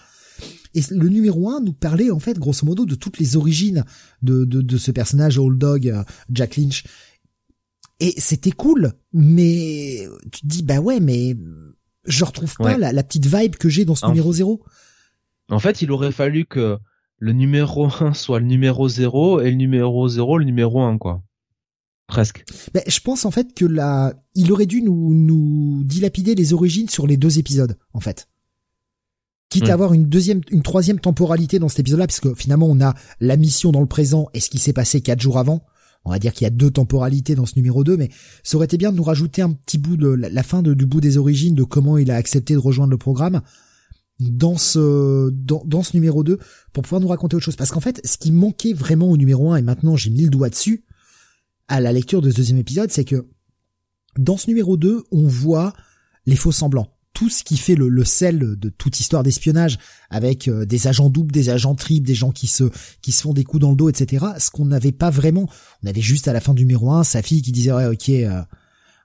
Et 0.74 0.82
le 0.90 1.08
numéro 1.08 1.48
1 1.48 1.60
nous 1.60 1.72
parlait 1.72 2.10
en 2.10 2.18
fait 2.18 2.38
grosso 2.38 2.66
modo 2.66 2.84
de 2.84 2.94
toutes 2.94 3.18
les 3.18 3.36
origines 3.36 3.84
de, 4.22 4.44
de, 4.44 4.60
de 4.60 4.76
ce 4.76 4.90
personnage 4.90 5.38
Old 5.38 5.58
Dog, 5.58 5.88
euh, 5.88 6.02
Jack 6.30 6.56
Lynch. 6.56 6.84
Et 8.00 8.14
c'était 8.18 8.50
cool, 8.50 8.92
mais 9.12 10.08
tu 10.32 10.40
te 10.40 10.46
dis 10.46 10.62
bah 10.62 10.80
ouais, 10.80 10.98
mais 10.98 11.36
je 12.04 12.24
retrouve 12.24 12.54
pas 12.56 12.76
la, 12.76 12.92
la, 12.92 13.02
petite 13.02 13.26
vibe 13.26 13.56
que 13.56 13.68
j'ai 13.68 13.84
dans 13.84 13.94
ce 13.94 14.06
numéro 14.06 14.32
0. 14.32 14.62
En 15.50 15.58
fait, 15.58 15.82
il 15.82 15.90
aurait 15.90 16.12
fallu 16.12 16.44
que 16.46 16.78
le 17.18 17.32
numéro 17.32 17.86
1 18.00 18.14
soit 18.14 18.40
le 18.40 18.46
numéro 18.46 18.88
0 18.88 19.40
et 19.40 19.50
le 19.50 19.56
numéro 19.56 20.08
0 20.08 20.38
le 20.38 20.44
numéro 20.44 20.82
1 20.82 20.98
quoi. 20.98 21.22
Presque. 22.08 22.44
Ben, 22.74 22.82
je 22.86 23.00
pense 23.00 23.24
en 23.24 23.30
fait 23.30 23.54
que 23.54 23.64
là, 23.64 24.12
il 24.34 24.52
aurait 24.52 24.66
dû 24.66 24.82
nous, 24.82 25.14
nous 25.14 25.82
dilapider 25.84 26.34
les 26.34 26.52
origines 26.52 26.88
sur 26.88 27.06
les 27.06 27.16
deux 27.16 27.38
épisodes, 27.38 27.78
en 27.94 28.00
fait. 28.00 28.28
Quitte 29.48 29.64
à 29.64 29.68
hmm. 29.68 29.72
avoir 29.72 29.92
une 29.94 30.08
deuxième, 30.08 30.40
une 30.50 30.62
troisième 30.62 30.98
temporalité 30.98 31.58
dans 31.58 31.68
cet 31.68 31.80
épisode-là, 31.80 32.06
parce 32.06 32.20
que 32.20 32.34
finalement 32.34 32.66
on 32.66 32.80
a 32.80 32.94
la 33.20 33.36
mission 33.36 33.70
dans 33.70 33.80
le 33.80 33.86
présent 33.86 34.28
et 34.34 34.40
ce 34.40 34.50
qui 34.50 34.58
s'est 34.58 34.72
passé 34.72 35.00
quatre 35.00 35.20
jours 35.20 35.38
avant 35.38 35.64
on 36.04 36.10
va 36.10 36.18
dire 36.18 36.32
qu'il 36.32 36.44
y 36.44 36.46
a 36.46 36.50
deux 36.50 36.70
temporalités 36.70 37.34
dans 37.34 37.46
ce 37.46 37.54
numéro 37.56 37.84
2, 37.84 37.96
mais 37.96 38.10
ça 38.42 38.56
aurait 38.56 38.64
été 38.64 38.76
bien 38.76 38.92
de 38.92 38.96
nous 38.96 39.02
rajouter 39.02 39.42
un 39.42 39.52
petit 39.52 39.78
bout 39.78 39.96
de 39.96 40.08
la, 40.08 40.42
fin 40.42 40.62
du 40.62 40.86
bout 40.86 41.00
des 41.00 41.16
origines 41.16 41.54
de 41.54 41.64
comment 41.64 41.98
il 41.98 42.10
a 42.10 42.16
accepté 42.16 42.54
de 42.54 42.58
rejoindre 42.58 42.90
le 42.90 42.98
programme 42.98 43.40
dans 44.18 44.56
ce 44.56 45.30
dans, 45.30 45.82
ce 45.82 45.96
numéro 45.96 46.22
2 46.24 46.38
pour 46.72 46.82
pouvoir 46.82 47.00
nous 47.00 47.08
raconter 47.08 47.36
autre 47.36 47.44
chose. 47.44 47.56
Parce 47.56 47.70
qu'en 47.70 47.80
fait, 47.80 48.00
ce 48.04 48.18
qui 48.18 48.32
manquait 48.32 48.72
vraiment 48.72 49.10
au 49.10 49.16
numéro 49.16 49.52
1, 49.52 49.56
et 49.56 49.62
maintenant 49.62 49.96
j'ai 49.96 50.10
mis 50.10 50.22
le 50.22 50.30
doigt 50.30 50.50
dessus, 50.50 50.84
à 51.68 51.80
la 51.80 51.92
lecture 51.92 52.20
de 52.20 52.30
ce 52.30 52.36
deuxième 52.36 52.58
épisode, 52.58 52.90
c'est 52.90 53.04
que 53.04 53.28
dans 54.18 54.36
ce 54.36 54.48
numéro 54.48 54.76
2, 54.76 55.04
on 55.10 55.26
voit 55.26 55.72
les 56.26 56.36
faux 56.36 56.52
semblants 56.52 56.88
tout 57.12 57.28
ce 57.28 57.44
qui 57.44 57.56
fait 57.56 57.74
le, 57.74 58.04
sel 58.04 58.38
de 58.38 58.68
toute 58.68 58.98
histoire 59.00 59.22
d'espionnage 59.22 59.78
avec 60.10 60.48
euh, 60.48 60.64
des 60.64 60.86
agents 60.86 61.10
doubles, 61.10 61.32
des 61.32 61.50
agents 61.50 61.74
triples, 61.74 62.06
des 62.06 62.14
gens 62.14 62.30
qui 62.30 62.46
se 62.46 62.64
qui 63.00 63.12
se 63.12 63.22
font 63.22 63.32
des 63.32 63.44
coups 63.44 63.60
dans 63.60 63.70
le 63.70 63.76
dos, 63.76 63.88
etc. 63.88 64.26
Ce 64.38 64.50
qu'on 64.50 64.64
n'avait 64.64 64.92
pas 64.92 65.10
vraiment, 65.10 65.48
on 65.82 65.86
avait 65.86 66.00
juste 66.00 66.28
à 66.28 66.32
la 66.32 66.40
fin 66.40 66.54
du 66.54 66.62
numéro 66.62 66.90
1 66.90 67.04
sa 67.04 67.22
fille 67.22 67.42
qui 67.42 67.52
disait 67.52 67.72
ouais 67.72 67.86
ok 67.86 68.08
euh, 68.08 68.42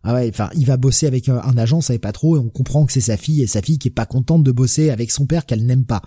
ah 0.04 0.14
ouais 0.14 0.30
enfin 0.30 0.50
il 0.56 0.66
va 0.66 0.78
bosser 0.78 1.08
avec 1.08 1.28
un, 1.30 1.58
agent, 1.58 1.78
on 1.78 1.82
savait 1.82 2.00
pas 2.00 2.12
trop 2.12 2.38
et 2.38 2.40
on 2.40 2.50
comprend 2.50 2.86
que 2.86 2.94
c'est 2.94 3.02
sa 3.02 3.18
fille 3.18 3.42
et 3.42 3.48
sa 3.48 3.62
fille 3.62 3.78
qui 3.78 3.90
est 3.90 3.92
pas 3.92 4.06
contente 4.06 4.44
de 4.44 4.52
bosser 4.52 4.90
avec 4.90 5.12
son 5.12 5.26
père 5.26 5.46
qu'elle 5.46 5.66
n'aime 5.66 5.86
pas. 5.86 6.02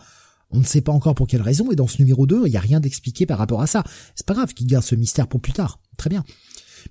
On 0.53 0.59
ne 0.59 0.65
sait 0.65 0.81
pas 0.81 0.93
encore 0.93 1.15
pour 1.15 1.29
quelle 1.29 1.43
raison 1.43 1.71
et 1.71 1.77
dans 1.77 1.87
ce 1.87 1.99
numéro 1.99 2.27
2 2.27 2.47
il 2.47 2.53
y 2.53 2.57
a 2.57 2.61
rien 2.61 2.81
d'expliqué 2.81 3.27
par 3.27 3.39
rapport 3.39 3.61
à 3.61 3.67
ça. 3.67 3.85
C'est 4.15 4.27
pas 4.27 4.35
grave 4.35 4.55
qu'il 4.55 4.67
garde 4.67 4.85
ce 4.85 4.95
mystère 4.95 5.29
pour 5.29 5.41
plus 5.41 5.53
tard. 5.53 5.81
Très 5.97 6.11
bien. 6.11 6.25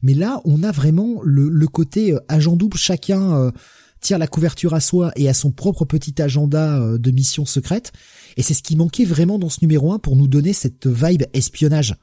Mais 0.03 0.13
là, 0.13 0.39
on 0.45 0.61
a 0.61 0.71
vraiment 0.71 1.19
le, 1.23 1.49
le 1.49 1.67
côté 1.67 2.13
euh, 2.13 2.19
agent 2.27 2.55
double, 2.55 2.77
chacun 2.77 3.51
tire 3.99 4.17
la 4.17 4.27
couverture 4.27 4.73
à 4.73 4.79
soi 4.79 5.11
et 5.15 5.29
à 5.29 5.33
son 5.33 5.51
propre 5.51 5.85
petit 5.85 6.21
agenda 6.21 6.79
euh, 6.79 6.97
de 6.97 7.11
mission 7.11 7.45
secrète. 7.45 7.91
Et 8.37 8.43
c'est 8.43 8.53
ce 8.53 8.63
qui 8.63 8.75
manquait 8.75 9.05
vraiment 9.05 9.39
dans 9.39 9.49
ce 9.49 9.59
numéro 9.61 9.91
1 9.91 9.99
pour 9.99 10.15
nous 10.15 10.27
donner 10.27 10.53
cette 10.53 10.87
vibe 10.87 11.23
espionnage. 11.33 11.95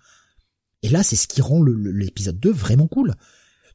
Et 0.83 0.89
là, 0.89 1.03
c'est 1.03 1.17
ce 1.17 1.27
qui 1.27 1.41
rend 1.41 1.63
l'épisode 1.63 2.39
2 2.39 2.53
vraiment 2.53 2.87
cool. 2.87 3.15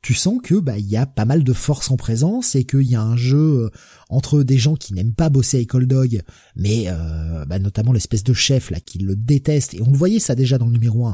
Tu 0.01 0.15
sens 0.15 0.39
que 0.43 0.55
bah 0.55 0.79
il 0.79 0.87
y 0.87 0.97
a 0.97 1.05
pas 1.05 1.25
mal 1.25 1.43
de 1.43 1.53
force 1.53 1.91
en 1.91 1.97
présence 1.97 2.55
et 2.55 2.63
qu'il 2.63 2.89
y 2.89 2.95
a 2.95 3.03
un 3.03 3.15
jeu 3.15 3.37
euh, 3.37 3.69
entre 4.09 4.41
des 4.41 4.57
gens 4.57 4.75
qui 4.75 4.95
n'aiment 4.95 5.13
pas 5.13 5.29
bosser 5.29 5.57
avec 5.57 5.75
Old 5.75 5.87
Dog, 5.87 6.23
mais 6.55 6.85
euh, 6.87 7.45
bah, 7.45 7.59
notamment 7.59 7.93
l'espèce 7.93 8.23
de 8.23 8.33
chef 8.33 8.71
là 8.71 8.79
qui 8.79 8.97
le 8.97 9.15
déteste 9.15 9.75
et 9.75 9.81
on 9.83 9.91
le 9.91 9.97
voyait 9.97 10.19
ça 10.19 10.33
déjà 10.33 10.57
dans 10.57 10.65
le 10.65 10.71
numéro 10.71 11.05
1 11.05 11.13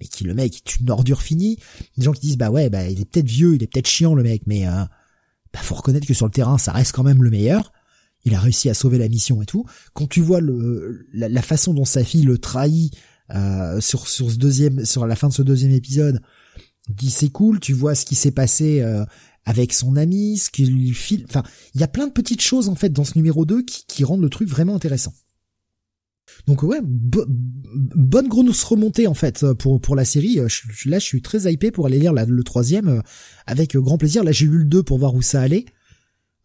mais 0.00 0.06
qui 0.08 0.24
le 0.24 0.34
mec 0.34 0.56
est 0.56 0.80
une 0.80 0.90
ordure 0.90 1.22
finie 1.22 1.58
des 1.96 2.04
gens 2.04 2.12
qui 2.12 2.22
disent 2.22 2.36
bah 2.36 2.50
ouais 2.50 2.70
bah 2.70 2.88
il 2.88 3.00
est 3.00 3.04
peut-être 3.04 3.28
vieux 3.28 3.54
il 3.54 3.62
est 3.62 3.68
peut-être 3.68 3.86
chiant 3.86 4.16
le 4.16 4.24
mec 4.24 4.42
mais 4.46 4.66
bah, 5.54 5.60
faut 5.62 5.76
reconnaître 5.76 6.06
que 6.06 6.14
sur 6.14 6.26
le 6.26 6.32
terrain, 6.32 6.58
ça 6.58 6.72
reste 6.72 6.92
quand 6.92 7.04
même 7.04 7.22
le 7.22 7.30
meilleur. 7.30 7.72
Il 8.24 8.34
a 8.34 8.40
réussi 8.40 8.68
à 8.68 8.74
sauver 8.74 8.98
la 8.98 9.08
mission 9.08 9.40
et 9.40 9.46
tout. 9.46 9.64
Quand 9.92 10.08
tu 10.08 10.20
vois 10.20 10.40
la, 11.12 11.42
façon 11.42 11.72
dont 11.72 11.84
sa 11.84 12.02
fille 12.02 12.24
le 12.24 12.38
trahit 12.38 12.92
euh, 13.32 13.80
sur 13.80 14.08
ce 14.08 14.24
deuxième, 14.36 14.84
sur 14.84 15.06
la 15.06 15.14
fin 15.14 15.28
de 15.28 15.32
ce 15.32 15.42
deuxième 15.42 15.70
épisode, 15.70 16.20
dis 16.88 17.10
c'est 17.10 17.28
cool. 17.28 17.60
Tu 17.60 17.72
vois 17.72 17.94
ce 17.94 18.04
qui 18.04 18.16
s'est 18.16 18.32
passé 18.32 18.80
euh, 18.80 19.04
avec 19.44 19.72
son 19.72 19.94
ami, 19.94 20.38
ce 20.38 20.50
qu'il 20.50 20.92
file. 20.92 21.24
Enfin, 21.28 21.44
il 21.74 21.80
y 21.80 21.84
a 21.84 21.88
plein 21.88 22.08
de 22.08 22.12
petites 22.12 22.40
choses 22.40 22.68
en 22.68 22.74
fait 22.74 22.88
dans 22.88 23.04
ce 23.04 23.16
numéro 23.16 23.44
2 23.44 23.62
qui, 23.62 23.86
qui 23.86 24.02
rendent 24.02 24.22
le 24.22 24.30
truc 24.30 24.48
vraiment 24.48 24.74
intéressant. 24.74 25.12
Donc 26.46 26.62
ouais, 26.62 26.80
bonne 26.82 28.28
grosse 28.28 28.62
remontée 28.64 29.06
en 29.06 29.14
fait 29.14 29.52
pour 29.54 29.80
pour 29.80 29.96
la 29.96 30.04
série. 30.04 30.38
Je, 30.46 30.88
là, 30.88 30.98
je 30.98 31.04
suis 31.04 31.22
très 31.22 31.50
hypé 31.50 31.70
pour 31.70 31.86
aller 31.86 31.98
lire 31.98 32.12
le 32.12 32.42
troisième 32.44 32.88
euh, 32.88 33.00
avec 33.46 33.76
grand 33.76 33.98
plaisir. 33.98 34.24
Là, 34.24 34.32
j'ai 34.32 34.46
lu 34.46 34.58
le 34.58 34.64
2 34.64 34.82
pour 34.82 34.98
voir 34.98 35.14
où 35.14 35.22
ça 35.22 35.40
allait. 35.40 35.64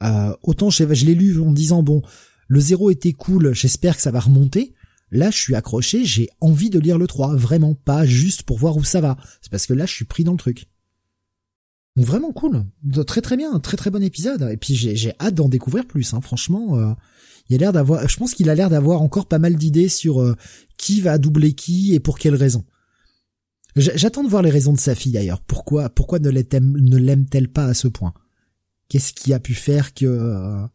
Euh, 0.01 0.33
autant 0.43 0.69
je, 0.69 0.83
l'ai 0.83 1.15
lu 1.15 1.39
en 1.41 1.51
disant 1.51 1.83
bon, 1.83 2.01
le 2.47 2.59
0 2.59 2.91
était 2.91 3.13
cool, 3.13 3.53
j'espère 3.53 3.95
que 3.95 4.01
ça 4.01 4.11
va 4.11 4.19
remonter. 4.19 4.73
Là, 5.11 5.31
je 5.31 5.37
suis 5.37 5.55
accroché, 5.55 6.05
j'ai 6.05 6.29
envie 6.39 6.69
de 6.69 6.79
lire 6.79 6.97
le 6.97 7.07
3, 7.07 7.35
vraiment 7.35 7.73
pas 7.73 8.05
juste 8.05 8.43
pour 8.43 8.57
voir 8.59 8.77
où 8.77 8.83
ça 8.83 9.01
va. 9.01 9.17
C'est 9.41 9.51
parce 9.51 9.65
que 9.65 9.73
là, 9.73 9.85
je 9.85 9.93
suis 9.93 10.05
pris 10.05 10.23
dans 10.23 10.33
le 10.33 10.37
truc. 10.37 10.67
Donc 11.95 12.05
vraiment 12.05 12.31
cool, 12.31 12.63
très 13.05 13.19
très 13.21 13.35
bien, 13.35 13.59
très 13.59 13.75
très 13.75 13.89
bon 13.89 14.01
épisode. 14.01 14.49
Et 14.51 14.57
puis 14.57 14.75
j'ai 14.75 15.13
hâte 15.19 15.35
d'en 15.35 15.49
découvrir 15.49 15.85
plus. 15.85 16.13
Hein. 16.13 16.21
Franchement, 16.21 16.77
euh, 16.77 16.93
il 17.49 17.55
a 17.55 17.57
l'air 17.57 17.73
d'avoir, 17.73 18.07
je 18.07 18.17
pense 18.17 18.33
qu'il 18.33 18.49
a 18.49 18.55
l'air 18.55 18.69
d'avoir 18.69 19.01
encore 19.01 19.27
pas 19.27 19.39
mal 19.39 19.55
d'idées 19.55 19.89
sur 19.89 20.21
euh, 20.21 20.35
qui 20.77 21.01
va 21.01 21.17
doubler 21.17 21.53
qui 21.53 21.93
et 21.93 21.99
pour 21.99 22.19
quelle 22.19 22.35
raison. 22.35 22.63
J'attends 23.75 24.23
de 24.23 24.29
voir 24.29 24.41
les 24.41 24.49
raisons 24.49 24.73
de 24.73 24.79
sa 24.79 24.95
fille 24.95 25.11
d'ailleurs. 25.11 25.41
Pourquoi, 25.41 25.89
pourquoi 25.89 26.19
ne 26.19 26.29
l'aime-t-elle 26.29 27.49
pas 27.49 27.65
à 27.65 27.73
ce 27.73 27.87
point? 27.87 28.13
Qu'est-ce 28.87 29.13
qui 29.13 29.33
a 29.33 29.39
pu 29.39 29.53
faire 29.53 29.93
que 29.93 30.05
euh, 30.05 30.65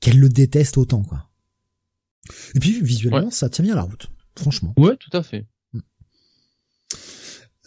qu'elle 0.00 0.18
le 0.18 0.28
déteste 0.28 0.78
autant 0.78 1.02
quoi? 1.02 1.28
Et 2.54 2.60
puis 2.60 2.80
visuellement, 2.80 3.30
ça 3.30 3.48
tient 3.48 3.64
bien 3.64 3.74
la 3.74 3.82
route, 3.82 4.08
franchement. 4.36 4.72
Ouais, 4.76 4.96
tout 4.96 5.14
à 5.16 5.22
fait. 5.22 5.46
Hmm. 5.72 5.80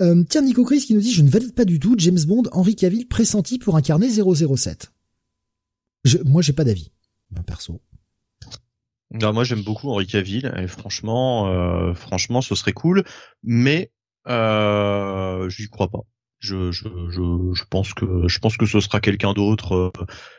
Euh, 0.01 0.23
tiens, 0.29 0.41
Nico 0.41 0.63
Chris 0.63 0.79
qui 0.85 0.93
nous 0.93 1.01
dit 1.01 1.13
je 1.13 1.21
ne 1.21 1.29
valide 1.29 1.53
pas 1.53 1.65
du 1.65 1.79
tout 1.79 1.95
James 1.97 2.23
Bond, 2.25 2.43
Henri 2.51 2.75
Cavill 2.75 3.07
pressenti 3.07 3.59
pour 3.59 3.75
incarner 3.75 4.09
007. 4.09 4.91
Je, 6.05 6.17
moi, 6.19 6.41
j'ai 6.41 6.53
pas 6.53 6.63
d'avis, 6.63 6.91
perso. 7.45 7.81
Non, 9.21 9.33
moi 9.33 9.43
j'aime 9.43 9.61
beaucoup 9.61 9.89
Henri 9.89 10.07
Cavill 10.07 10.51
et 10.57 10.67
franchement, 10.67 11.47
euh, 11.47 11.93
franchement, 11.93 12.41
ce 12.41 12.53
serait 12.55 12.73
cool, 12.73 13.03
mais 13.43 13.91
euh, 14.27 15.49
j'y 15.49 15.69
crois 15.69 15.89
pas. 15.89 16.01
Je, 16.39 16.71
je, 16.71 16.87
je, 17.09 17.53
je, 17.53 17.63
pense 17.69 17.93
que 17.93 18.27
je 18.27 18.39
pense 18.39 18.57
que 18.57 18.65
ce 18.65 18.79
sera 18.79 18.99
quelqu'un 18.99 19.33
d'autre. 19.33 19.93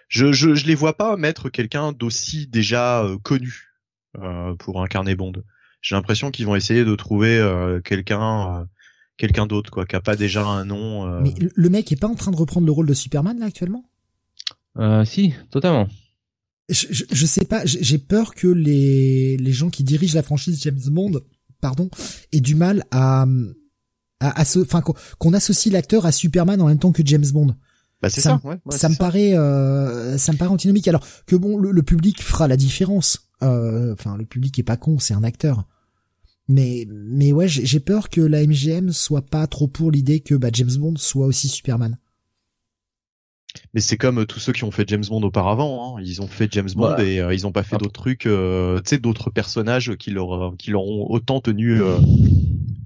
Je, 0.08 0.30
je, 0.30 0.54
je 0.54 0.66
les 0.66 0.74
vois 0.74 0.96
pas 0.96 1.16
mettre 1.16 1.48
quelqu'un 1.48 1.92
d'aussi 1.92 2.46
déjà 2.46 3.02
euh, 3.02 3.16
connu 3.18 3.72
euh, 4.18 4.54
pour 4.54 4.82
incarner 4.82 5.14
Bond. 5.14 5.32
J'ai 5.80 5.94
l'impression 5.94 6.30
qu'ils 6.30 6.46
vont 6.46 6.54
essayer 6.54 6.84
de 6.84 6.94
trouver 6.94 7.38
euh, 7.38 7.80
quelqu'un, 7.80 8.60
euh, 8.60 8.64
quelqu'un 9.16 9.46
d'autre 9.46 9.70
quoi, 9.70 9.86
qui 9.86 9.96
a 9.96 10.00
pas 10.00 10.16
déjà 10.16 10.44
un 10.44 10.66
nom. 10.66 11.20
Mais 11.22 11.32
le 11.38 11.68
mec 11.70 11.90
est 11.92 12.00
pas 12.00 12.08
en 12.08 12.14
train 12.14 12.30
de 12.30 12.36
reprendre 12.36 12.66
le 12.66 12.72
rôle 12.72 12.86
de 12.86 12.94
Superman 12.94 13.38
là 13.38 13.46
actuellement? 13.46 13.84
Si, 15.04 15.34
totalement 15.50 15.88
je, 16.68 17.04
je, 17.10 17.26
sais 17.26 17.44
pas, 17.44 17.64
j'ai 17.64 17.98
peur 17.98 18.34
que 18.34 18.48
les, 18.48 19.36
les 19.36 19.52
gens 19.52 19.70
qui 19.70 19.84
dirigent 19.84 20.14
la 20.14 20.22
franchise 20.22 20.60
James 20.62 20.80
Bond, 20.86 21.20
pardon, 21.60 21.88
aient 22.32 22.40
du 22.40 22.54
mal 22.54 22.84
à, 22.90 23.26
à, 24.20 24.42
enfin, 24.42 24.82
qu'on 25.18 25.32
associe 25.32 25.72
l'acteur 25.72 26.06
à 26.06 26.12
Superman 26.12 26.60
en 26.60 26.66
même 26.66 26.78
temps 26.78 26.92
que 26.92 27.02
James 27.04 27.26
Bond. 27.32 27.54
Bah 28.02 28.10
c'est 28.10 28.20
ça, 28.20 28.40
ouais, 28.44 28.58
ça 28.70 28.88
me 28.88 28.94
paraît, 28.94 29.34
euh, 29.34 30.18
ça 30.18 30.32
me 30.32 30.36
paraît 30.36 30.50
antinomique. 30.50 30.86
Alors 30.88 31.06
que 31.26 31.34
bon, 31.36 31.56
le, 31.56 31.82
public 31.82 32.22
fera 32.22 32.46
la 32.46 32.56
différence. 32.56 33.30
Euh, 33.42 33.92
enfin, 33.92 34.16
le 34.16 34.26
public 34.26 34.58
est 34.58 34.64
pas 34.64 34.76
con, 34.76 34.98
c'est 34.98 35.14
un 35.14 35.24
acteur. 35.24 35.66
Mais, 36.48 36.86
mais 36.90 37.32
ouais, 37.32 37.48
j'ai 37.48 37.80
peur 37.80 38.08
que 38.08 38.20
la 38.20 38.46
MGM 38.46 38.92
soit 38.92 39.26
pas 39.26 39.46
trop 39.46 39.66
pour 39.66 39.90
l'idée 39.90 40.20
que 40.20 40.34
bah, 40.34 40.50
James 40.52 40.76
Bond 40.76 40.94
soit 40.96 41.26
aussi 41.26 41.48
Superman. 41.48 41.98
Mais 43.74 43.80
c'est 43.80 43.96
comme 43.96 44.26
tous 44.26 44.40
ceux 44.40 44.52
qui 44.52 44.64
ont 44.64 44.70
fait 44.70 44.88
James 44.88 45.04
Bond 45.08 45.22
auparavant. 45.22 45.96
Hein. 45.98 46.02
Ils 46.04 46.22
ont 46.22 46.26
fait 46.26 46.48
James 46.52 46.68
Bond 46.74 46.90
Bah. 46.96 47.04
et 47.04 47.20
euh, 47.20 47.34
ils 47.34 47.46
ont 47.46 47.52
pas 47.52 47.62
fait 47.62 47.76
Ah. 47.76 47.78
d'autres 47.78 47.92
trucs, 48.00 48.26
euh, 48.26 48.78
tu 48.78 48.90
sais, 48.90 48.98
d'autres 48.98 49.30
personnages 49.30 49.94
qui 49.96 50.10
leur 50.10 50.54
qui 50.58 50.70
leur 50.70 50.82
ont 50.84 51.06
autant 51.10 51.40
tenu 51.40 51.80
euh, 51.82 51.96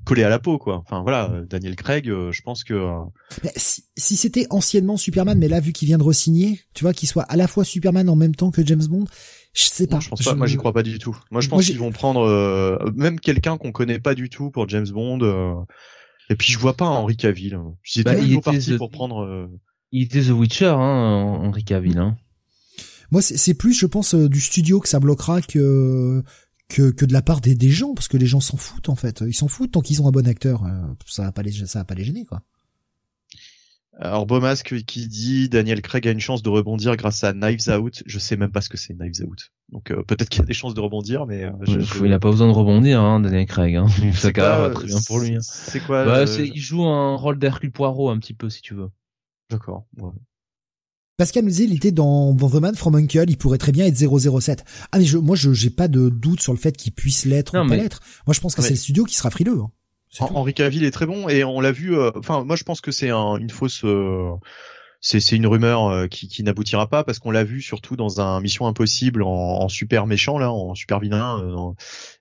collé 0.04 0.22
à 0.24 0.28
la 0.28 0.38
peau, 0.38 0.58
quoi. 0.58 0.78
Enfin 0.78 1.02
voilà, 1.02 1.30
euh, 1.30 1.44
Daniel 1.46 1.76
Craig, 1.76 2.08
euh, 2.08 2.32
je 2.32 2.42
pense 2.42 2.64
que 2.64 2.74
euh, 2.74 2.98
Mais 3.44 3.52
si, 3.56 3.84
si 3.96 4.16
c'était 4.16 4.46
anciennement 4.50 4.96
Superman, 4.96 5.38
mais 5.38 5.48
là 5.48 5.60
vu 5.60 5.72
qu'il 5.72 5.86
vient 5.86 5.98
de 5.98 6.02
re-signer, 6.02 6.60
tu 6.74 6.84
vois, 6.84 6.92
qu'il 6.92 7.08
soit 7.08 7.22
à 7.24 7.36
la 7.36 7.46
fois 7.46 7.64
Superman 7.64 8.08
en 8.08 8.16
même 8.16 8.34
temps 8.34 8.50
que 8.50 8.64
James 8.66 8.84
Bond, 8.88 9.04
je 9.52 9.64
sais 9.64 9.86
pas. 9.86 9.96
non, 9.96 10.00
je 10.00 10.08
pense 10.08 10.22
pas. 10.22 10.34
Moi, 10.34 10.46
j'y 10.46 10.56
crois 10.56 10.72
pas 10.72 10.82
du 10.82 10.98
tout. 10.98 11.16
Moi, 11.30 11.40
je 11.40 11.48
pense 11.48 11.66
qu'ils 11.66 11.78
vont 11.78 11.92
prendre 11.92 12.20
euh, 12.22 12.78
même 12.96 13.20
quelqu'un 13.20 13.56
qu'on 13.58 13.72
connaît 13.72 13.98
pas 14.00 14.14
du 14.14 14.30
tout 14.30 14.50
pour 14.50 14.68
James 14.68 14.88
Bond. 14.88 15.20
euh, 15.22 15.54
Et 16.30 16.36
puis 16.36 16.52
je 16.52 16.58
vois 16.58 16.74
pas 16.74 16.86
Henry 16.86 17.16
Cavill. 17.16 17.58
J'étais 17.82 18.04
Bah, 18.12 18.18
il 18.18 18.22
toujours 18.26 18.38
était 18.40 18.50
parti 18.52 18.76
pour 18.76 18.90
prendre. 18.90 19.22
euh, 19.24 19.46
Il 19.92 20.02
était 20.04 20.22
The 20.22 20.30
Witcher, 20.30 20.66
hein, 20.66 21.38
Henri 21.42 21.64
Cavill. 21.64 21.98
Hein. 21.98 22.16
Moi, 23.10 23.22
c'est 23.22 23.54
plus, 23.54 23.72
je 23.74 23.86
pense, 23.86 24.14
euh, 24.14 24.28
du 24.28 24.40
studio 24.40 24.78
que 24.80 24.88
ça 24.88 25.00
bloquera 25.00 25.42
que 25.42 26.22
que, 26.68 26.92
que 26.92 27.04
de 27.04 27.12
la 27.12 27.22
part 27.22 27.40
des, 27.40 27.56
des 27.56 27.70
gens, 27.70 27.94
parce 27.94 28.06
que 28.06 28.16
les 28.16 28.26
gens 28.26 28.38
s'en 28.38 28.56
foutent 28.56 28.88
en 28.88 28.94
fait. 28.94 29.24
Ils 29.26 29.34
s'en 29.34 29.48
foutent 29.48 29.72
tant 29.72 29.80
qu'ils 29.80 30.00
ont 30.02 30.06
un 30.06 30.12
bon 30.12 30.28
acteur. 30.28 30.64
euh, 30.64 30.70
Ça 31.06 31.24
va 31.24 31.32
pas 31.32 31.42
les, 31.42 31.50
ça 31.50 31.80
va 31.80 31.84
pas 31.84 31.94
les 31.96 32.04
gêner 32.04 32.24
quoi. 32.24 32.42
Alors 33.98 34.24
Beaumasque 34.24 34.82
qui 34.84 35.08
dit 35.08 35.48
Daniel 35.48 35.82
Craig 35.82 36.06
a 36.06 36.12
une 36.12 36.20
chance 36.20 36.42
de 36.42 36.48
rebondir 36.48 36.96
grâce 36.96 37.22
à 37.24 37.32
Knives 37.34 37.68
Out. 37.68 38.02
Je 38.06 38.18
sais 38.20 38.36
même 38.36 38.52
pas 38.52 38.60
ce 38.60 38.68
que 38.68 38.76
c'est 38.78 38.94
Knives 38.94 39.26
Out. 39.26 39.50
Donc 39.70 39.90
euh, 39.90 40.02
peut-être 40.04 40.28
qu'il 40.28 40.40
y 40.40 40.44
a 40.44 40.46
des 40.46 40.54
chances 40.54 40.74
de 40.74 40.80
rebondir, 40.80 41.26
mais 41.26 41.42
euh, 41.44 41.50
je, 41.62 41.80
je- 41.80 42.04
Il 42.06 42.12
a 42.12 42.20
pas 42.20 42.30
besoin 42.30 42.46
de 42.46 42.52
rebondir, 42.52 43.00
hein, 43.00 43.18
Daniel 43.20 43.46
Craig. 43.46 43.74
Hein. 43.76 43.88
pas, 44.32 44.68
va 44.68 44.74
très 44.74 44.86
bien 44.86 44.98
pour 45.06 45.18
lui. 45.18 45.34
Hein. 45.34 45.40
C'est 45.42 45.80
quoi 45.80 46.04
Bah, 46.04 46.18
euh, 46.20 46.26
c'est- 46.26 46.46
il 46.46 46.60
joue 46.60 46.84
un 46.84 47.16
rôle 47.16 47.38
d'Hercule 47.38 47.72
Poirot 47.72 48.10
un 48.10 48.18
petit 48.18 48.32
peu, 48.34 48.48
si 48.48 48.62
tu 48.62 48.74
veux. 48.74 48.88
D'accord. 49.50 49.84
ouais. 49.98 50.10
Pascal 51.16 51.44
nous 51.44 51.50
disait, 51.50 51.64
il 51.64 51.74
était 51.76 51.92
dans, 51.92 52.32
dans 52.32 52.48
The 52.48 52.54
Man 52.54 52.74
from 52.74 52.94
Uncle, 52.94 53.26
il 53.28 53.36
pourrait 53.36 53.58
très 53.58 53.72
bien 53.72 53.84
être 53.84 53.94
007. 54.40 54.64
Ah 54.90 54.98
mais 54.98 55.04
je, 55.04 55.18
moi, 55.18 55.36
je 55.36 55.52
j'ai 55.52 55.68
pas 55.68 55.86
de 55.86 56.08
doute 56.08 56.40
sur 56.40 56.52
le 56.54 56.58
fait 56.58 56.74
qu'il 56.74 56.92
puisse 56.92 57.26
l'être 57.26 57.54
Non, 57.54 57.64
ou 57.64 57.68
pas 57.68 57.76
mais- 57.76 57.82
l'être. 57.82 58.00
Moi, 58.26 58.32
je 58.32 58.40
pense 58.40 58.54
que 58.54 58.62
Ouais. 58.62 58.68
c'est 58.68 58.72
le 58.74 58.78
studio 58.78 59.04
qui 59.04 59.16
sera 59.16 59.30
frileux. 59.30 59.60
Hein. 59.60 59.70
C'est 60.08 60.22
Hen- 60.24 60.28
tout. 60.28 60.34
Henry 60.36 60.54
Cavill 60.54 60.82
est 60.84 60.90
très 60.90 61.04
bon 61.06 61.28
et 61.28 61.44
on 61.44 61.60
l'a 61.60 61.72
vu. 61.72 61.94
euh, 61.94 62.10
Enfin, 62.16 62.42
moi 62.44 62.56
je 62.56 62.64
pense 62.64 62.80
que 62.80 62.90
c'est 62.90 63.10
un- 63.10 63.36
une 63.36 63.50
fausse. 63.50 63.82
euh, 63.84 64.30
c'est 65.02 65.20
c'est 65.20 65.36
une 65.36 65.46
rumeur 65.46 65.86
euh, 65.88 66.06
qui, 66.08 66.26
qui 66.28 66.42
n'aboutira 66.42 66.88
pas 66.88 67.04
parce 67.04 67.18
qu'on 67.18 67.30
l'a 67.30 67.44
vu 67.44 67.60
surtout 67.62 67.96
dans 67.96 68.20
un 68.20 68.40
Mission 68.40 68.66
Impossible 68.66 69.22
en, 69.22 69.28
en 69.30 69.68
super 69.68 70.06
méchant 70.06 70.36
là, 70.38 70.50
en 70.50 70.74
super 70.74 71.00
vilain 71.00 71.38
euh, 71.42 71.72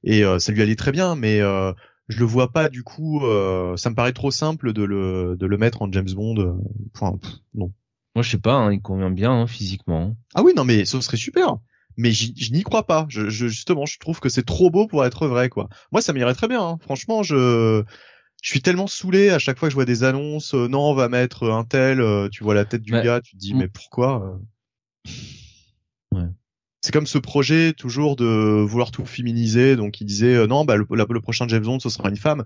et 0.03 0.23
euh, 0.23 0.39
ça 0.39 0.51
lui 0.51 0.61
allait 0.61 0.75
très 0.75 0.91
bien. 0.91 1.15
Mais 1.15 1.39
euh, 1.41 1.71
je 2.09 2.19
le 2.19 2.25
vois 2.25 2.51
pas 2.51 2.69
du 2.69 2.83
coup. 2.83 3.23
euh, 3.25 3.77
ça 3.77 3.89
me 3.89 3.95
paraît 3.95 4.13
trop 4.13 4.31
simple 4.31 4.73
de 4.73 4.83
le 4.83 5.35
de 5.39 5.45
le 5.45 5.57
mettre 5.57 5.81
en 5.81 5.91
James 5.91 6.09
Bond. 6.13 6.37
euh, 6.39 6.53
Enfin, 6.95 7.17
pff, 7.17 7.31
non. 7.53 7.71
Moi, 8.15 8.23
je 8.23 8.31
sais 8.31 8.37
pas, 8.39 8.53
hein, 8.55 8.73
il 8.73 8.81
convient 8.81 9.11
bien 9.11 9.31
hein, 9.31 9.47
physiquement. 9.47 10.15
Ah 10.35 10.41
oui, 10.43 10.53
non 10.55 10.65
mais 10.65 10.83
ce 10.85 10.99
serait 10.99 11.15
super. 11.17 11.57
Mais 11.97 12.11
je 12.11 12.51
n'y 12.53 12.63
crois 12.63 12.85
pas. 12.87 13.05
Je, 13.09 13.29
je- 13.29 13.47
justement, 13.47 13.85
je 13.85 13.99
trouve 13.99 14.19
que 14.19 14.29
c'est 14.29 14.45
trop 14.45 14.69
beau 14.71 14.87
pour 14.87 15.05
être 15.05 15.27
vrai, 15.27 15.49
quoi. 15.49 15.69
Moi, 15.91 16.01
ça 16.01 16.13
m'irait 16.13 16.33
très 16.33 16.47
bien. 16.47 16.61
hein. 16.63 16.77
Franchement, 16.81 17.23
je, 17.23 17.83
je 18.41 18.49
suis 18.49 18.61
tellement 18.61 18.87
saoulé 18.87 19.29
à 19.29 19.37
chaque 19.39 19.59
fois 19.59 19.67
que 19.67 19.71
je 19.71 19.75
vois 19.75 19.85
des 19.85 20.03
annonces. 20.03 20.53
euh, 20.55 20.67
non, 20.67 20.81
on 20.89 20.93
va 20.95 21.09
mettre 21.09 21.49
un 21.51 21.65
tel. 21.65 21.99
euh, 22.01 22.29
tu 22.29 22.43
vois 22.43 22.55
la 22.55 22.65
tête 22.65 22.81
du 22.83 22.93
gars, 23.03 23.21
tu 23.21 23.33
te 23.35 23.37
dis 23.39 23.53
Mm. 23.53 23.57
mais 23.59 23.67
pourquoi 23.67 24.23
euh? 24.25 24.37
C'est 26.81 26.91
comme 26.93 27.07
ce 27.07 27.17
projet 27.17 27.73
toujours 27.73 28.15
de 28.15 28.63
vouloir 28.65 28.91
tout 28.91 29.05
féminiser. 29.05 29.75
Donc, 29.75 29.99
il 30.01 30.05
disait 30.05 30.35
euh, 30.35 30.47
non, 30.47 30.63
bah 30.65 30.77
le, 30.77 30.85
la- 30.91 31.05
le 31.09 31.21
prochain 31.21 31.47
James 31.47 31.63
Bond, 31.63 31.79
ce 31.79 31.89
sera 31.89 32.09
une 32.09 32.15
femme. 32.17 32.43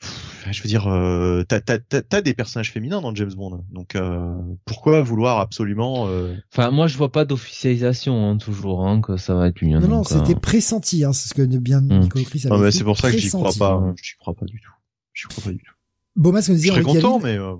Pff, 0.00 0.48
je 0.50 0.62
veux 0.62 0.68
dire, 0.68 0.86
euh, 0.88 1.44
t'as 1.48 1.60
t'as- 1.60 1.78
t'as- 1.78 2.02
t'as 2.02 2.20
des 2.20 2.34
personnages 2.34 2.70
féminins 2.72 3.00
dans 3.00 3.14
James 3.14 3.32
Bond. 3.34 3.64
Donc, 3.70 3.94
euh, 3.94 4.34
pourquoi 4.66 5.00
vouloir 5.02 5.38
absolument 5.38 6.08
euh, 6.08 6.34
Enfin, 6.52 6.70
moi, 6.72 6.88
je 6.88 6.98
vois 6.98 7.10
pas 7.10 7.24
d'officialisation 7.24 8.28
hein, 8.30 8.36
toujours, 8.36 8.86
hein, 8.86 9.00
que 9.00 9.16
ça 9.16 9.34
va 9.34 9.48
être 9.48 9.60
lui. 9.60 9.72
hein, 9.72 9.80
Non, 9.80 9.88
non, 9.88 9.96
donc, 9.98 10.12
euh, 10.12 10.18
c'était 10.18 10.38
pressenti. 10.38 11.04
Hein, 11.04 11.12
c'est 11.14 11.28
ce 11.30 11.34
que 11.34 11.42
bien 11.42 11.80
Hmm. 11.80 12.00
Nicolas 12.00 12.24
Chris 12.24 12.40
avait 12.44 12.50
Non, 12.50 12.58
mais 12.60 12.68
écrit, 12.68 12.78
c'est 12.78 12.84
pour 12.84 12.98
ça 12.98 13.10
que 13.10 13.16
j'y 13.16 13.30
crois 13.30 13.52
pas. 13.58 13.78
ouais. 13.78 13.92
J'y 14.02 14.16
crois 14.18 14.34
pas 14.34 14.44
du 14.44 14.60
tout. 14.60 14.72
J'y 15.14 15.26
crois 15.28 15.44
pas 15.44 15.50
du 15.52 15.58
tout. 15.58 15.72
Bomas 16.16 16.40
nous 16.40 16.42
Je 16.48 16.52
disait 16.52 16.68
serais 16.68 16.82
Henry 16.82 16.94
content, 17.00 17.18
Cavill. 17.20 17.38
mais 17.38 17.42
euh, 17.42 17.54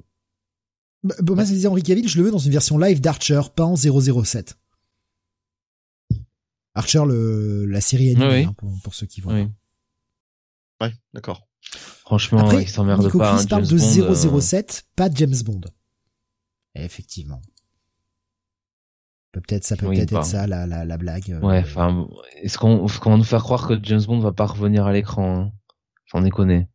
B- 1.05 1.23
Bomas 1.23 1.45
nous 1.45 1.51
disait 1.55 1.69
Henry 1.69 1.83
Cavill, 1.83 2.09
je 2.09 2.19
le 2.19 2.25
veux 2.25 2.31
dans 2.31 2.39
une 2.39 2.53
version 2.53 2.77
live 2.79 3.01
d'Archer, 3.01 3.41
pas 3.57 3.65
en 3.65 3.77
007. 3.77 4.57
Archer, 6.75 7.03
le, 7.07 7.67
la 7.67 7.81
série 7.81 8.11
animée, 8.11 8.27
Oui, 8.41 8.45
hein, 8.45 8.53
pour, 8.59 8.73
pour 8.83 8.95
ceux 8.95 9.07
qui 9.07 9.21
voient. 9.21 9.35
oui. 9.35 9.49
ouais, 10.81 10.93
d'accord. 11.13 11.47
Franchement, 12.01 12.41
Après, 12.41 12.63
il 12.63 12.69
s'emmerde 12.69 13.03
pas. 13.03 13.09
Chris 13.09 13.19
hein, 13.43 13.47
parle 13.49 13.65
James 13.65 13.79
de 13.79 14.03
Bond, 14.03 14.37
euh, 14.37 14.41
007, 14.41 14.87
pas 14.97 15.09
de 15.09 15.17
James 15.17 15.35
Bond. 15.45 15.61
Effectivement. 16.75 17.41
Peut-être, 19.33 19.65
ça 19.65 19.77
peut 19.77 19.87
Oui, 19.87 19.97
peut-être 19.97 20.13
être 20.19 20.25
ça, 20.25 20.47
la, 20.47 20.67
la, 20.67 20.85
la 20.85 20.97
blague. 20.99 21.33
euh, 21.33 21.41
Ouais, 21.41 21.61
enfin, 21.61 22.07
est-ce 22.43 22.59
qu'on, 22.59 22.87
qu'on 22.87 23.11
va 23.11 23.17
nous 23.17 23.25
faire 23.25 23.43
croire 23.43 23.67
que 23.67 23.83
James 23.83 24.03
Bond 24.05 24.21
va 24.21 24.33
pas 24.33 24.47
revenir 24.47 24.87
à 24.87 24.93
l'écran 24.93 25.41
hein? 25.47 25.53
J'en 26.07 26.21
déconne. 26.21 26.67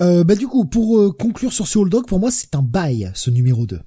Euh, 0.00 0.22
bah, 0.24 0.36
du 0.36 0.46
coup, 0.46 0.64
pour 0.66 0.98
euh, 0.98 1.10
conclure 1.12 1.52
sur 1.52 1.66
ce 1.66 1.78
Hold 1.78 1.90
Dog, 1.90 2.06
pour 2.06 2.20
moi, 2.20 2.30
c'est 2.30 2.54
un 2.54 2.62
bail, 2.62 3.10
ce 3.14 3.30
numéro 3.30 3.66
2. 3.66 3.80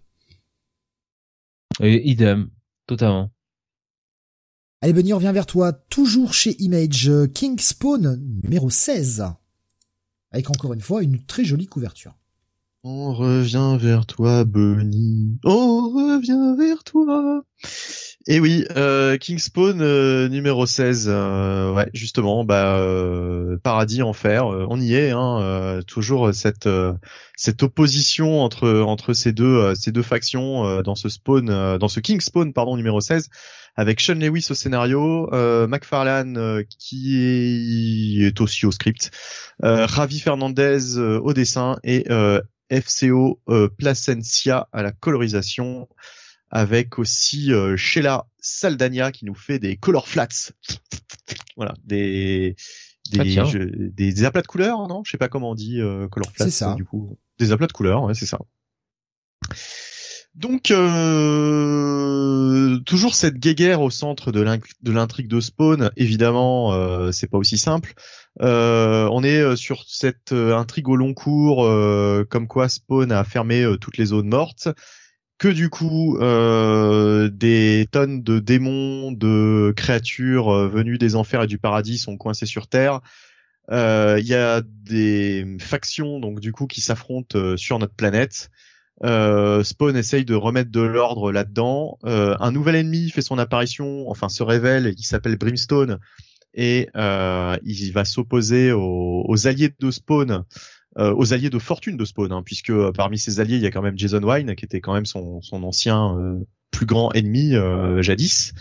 Et 1.81 2.09
idem, 2.09 2.49
totalement. 2.87 3.31
Allez, 4.83 4.93
Benny, 4.93 5.13
on 5.13 5.17
revient 5.17 5.31
vers 5.31 5.45
toi. 5.45 5.73
Toujours 5.73 6.33
chez 6.33 6.59
Image, 6.59 7.07
euh, 7.07 7.27
King 7.27 7.59
Spawn, 7.59 8.19
numéro 8.43 8.71
16. 8.71 9.25
Avec 10.31 10.49
encore 10.49 10.73
une 10.73 10.81
fois, 10.81 11.03
une 11.03 11.23
très 11.23 11.43
jolie 11.43 11.67
couverture. 11.67 12.15
On 12.83 13.13
revient 13.13 13.77
vers 13.79 14.07
toi, 14.07 14.43
Bunny. 14.43 15.37
On 15.43 15.89
revient 15.89 16.55
vers 16.57 16.83
toi. 16.83 17.43
Et 18.27 18.39
oui, 18.39 18.65
euh, 18.75 19.17
King 19.17 19.39
Spawn 19.39 19.81
euh, 19.81 20.27
numéro 20.29 20.67
16. 20.67 21.07
euh, 21.09 21.73
ouais, 21.73 21.89
justement, 21.93 22.43
bah 22.43 22.77
euh, 22.77 23.57
paradis 23.63 24.03
enfer, 24.03 24.45
euh, 24.45 24.67
on 24.69 24.79
y 24.79 24.93
est. 24.93 25.09
Hein, 25.09 25.39
euh, 25.41 25.81
toujours 25.81 26.31
cette 26.33 26.69
cette 27.35 27.63
opposition 27.63 28.41
entre 28.43 28.81
entre 28.81 29.13
ces 29.13 29.31
deux 29.33 29.73
ces 29.73 29.91
deux 29.91 30.03
factions 30.03 30.81
dans 30.83 30.93
ce 30.93 31.09
Spawn, 31.09 31.77
dans 31.79 31.87
ce 31.87 31.99
King 31.99 32.21
Spawn 32.21 32.53
pardon 32.53 32.77
numéro 32.77 33.01
16 33.01 33.29
avec 33.75 33.99
Sean 33.99 34.15
Lewis 34.15 34.45
au 34.51 34.53
scénario, 34.53 35.27
McFarlane 35.67 36.63
qui 36.77 38.23
est 38.23 38.39
aussi 38.39 38.67
au 38.67 38.71
script, 38.71 39.09
Ravi 39.63 40.19
Fernandez 40.19 40.97
au 40.99 41.33
dessin 41.33 41.77
et 41.83 42.05
FCO 42.69 43.39
Placencia 43.77 44.67
à 44.71 44.83
la 44.83 44.91
colorisation, 44.91 45.87
avec 46.51 46.99
aussi 46.99 47.51
euh, 47.53 47.75
Sheila 47.77 48.25
Saldania 48.39 49.11
qui 49.11 49.25
nous 49.25 49.33
fait 49.35 49.57
des 49.59 49.77
color 49.77 50.07
flats. 50.07 50.27
Voilà, 51.55 51.73
des 51.83 52.55
des, 53.09 53.19
Ah, 53.19 53.23
tiens. 53.25 53.45
je- 53.45 53.57
des, 53.59 54.13
des 54.13 54.23
aplats 54.25 54.41
de 54.41 54.47
couleurs, 54.47 54.87
non? 54.87 55.01
Je 55.05 55.11
sais 55.11 55.17
pas 55.17 55.27
comment 55.29 55.51
on 55.51 55.55
dit 55.55 55.81
euh, 55.81 56.07
color 56.07 56.31
flats. 56.31 56.45
C'est 56.45 56.51
ça. 56.51 56.75
Du 56.75 56.85
coup, 56.85 57.17
des 57.39 57.51
aplats 57.51 57.67
de 57.67 57.73
couleurs, 57.73 58.03
ouais, 58.03 58.13
c'est 58.13 58.25
ça. 58.25 58.37
Donc 60.33 60.71
euh, 61.51 62.79
toujours 62.85 63.15
cette 63.15 63.35
guéguerre 63.35 63.81
au 63.81 63.89
centre 63.89 64.31
de 64.31 64.39
l'intrigue 64.91 65.27
de 65.27 65.41
Spawn. 65.41 65.91
Évidemment, 65.97 66.71
euh, 66.73 67.11
c'est 67.11 67.27
pas 67.27 67.37
aussi 67.37 67.57
simple. 67.57 67.93
Euh, 68.41 69.09
on 69.11 69.23
est 69.25 69.41
euh, 69.41 69.57
sur 69.57 69.83
cette 69.87 70.31
euh, 70.31 70.55
intrigue 70.55 70.87
au 70.87 70.95
long 70.95 71.13
cours, 71.13 71.65
euh, 71.65 72.25
comme 72.29 72.47
quoi 72.47 72.69
Spawn 72.69 73.11
a 73.11 73.25
fermé 73.25 73.65
toutes 73.81 73.97
les 73.97 74.05
zones 74.05 74.29
mortes, 74.29 74.69
que 75.41 75.47
du 75.47 75.71
coup 75.71 76.19
euh, 76.19 77.27
des 77.29 77.87
tonnes 77.91 78.21
de 78.21 78.37
démons, 78.37 79.11
de 79.11 79.73
créatures 79.75 80.53
euh, 80.53 80.67
venues 80.67 80.99
des 80.99 81.15
enfers 81.15 81.41
et 81.41 81.47
du 81.47 81.57
paradis 81.57 81.97
sont 81.97 82.15
coincées 82.15 82.45
sur 82.45 82.67
Terre. 82.67 83.01
Euh, 83.71 84.19
Il 84.19 84.27
y 84.27 84.35
a 84.35 84.61
des 84.61 85.57
factions 85.59 86.19
donc 86.19 86.41
du 86.41 86.51
coup 86.51 86.67
qui 86.67 86.79
s'affrontent 86.79 87.39
euh, 87.39 87.57
sur 87.57 87.79
notre 87.79 87.95
planète. 87.95 88.51
Euh, 89.03 89.63
Spawn 89.63 89.97
essaye 89.97 90.25
de 90.25 90.35
remettre 90.35 90.69
de 90.69 90.81
l'ordre 90.81 91.31
là-dedans. 91.31 91.97
Euh, 92.05 92.35
un 92.39 92.51
nouvel 92.51 92.75
ennemi 92.75 93.09
fait 93.09 93.23
son 93.23 93.39
apparition, 93.39 94.07
enfin 94.11 94.29
se 94.29 94.43
révèle, 94.43 94.93
il 94.95 95.03
s'appelle 95.03 95.37
Brimstone 95.37 95.97
et 96.53 96.87
euh, 96.95 97.57
il 97.63 97.91
va 97.93 98.05
s'opposer 98.05 98.73
aux 98.73 99.47
alliés 99.47 99.73
de 99.79 99.89
Spawn, 99.89 100.43
euh, 100.97 101.13
aux 101.15 101.33
alliés 101.33 101.49
de 101.49 101.59
fortune 101.59 101.97
de 101.97 102.05
Spawn, 102.05 102.31
hein, 102.31 102.43
puisque 102.43 102.69
euh, 102.71 102.91
parmi 102.91 103.17
ses 103.17 103.39
alliés 103.39 103.55
il 103.55 103.61
y 103.61 103.65
a 103.65 103.71
quand 103.71 103.81
même 103.81 103.97
Jason 103.97 104.21
Wine 104.23 104.55
qui 104.55 104.65
était 104.65 104.81
quand 104.81 104.93
même 104.93 105.05
son, 105.05 105.41
son 105.41 105.63
ancien 105.63 106.17
euh, 106.17 106.39
plus 106.71 106.85
grand 106.85 107.11
ennemi 107.13 107.55
euh, 107.55 108.01
jadis. 108.01 108.53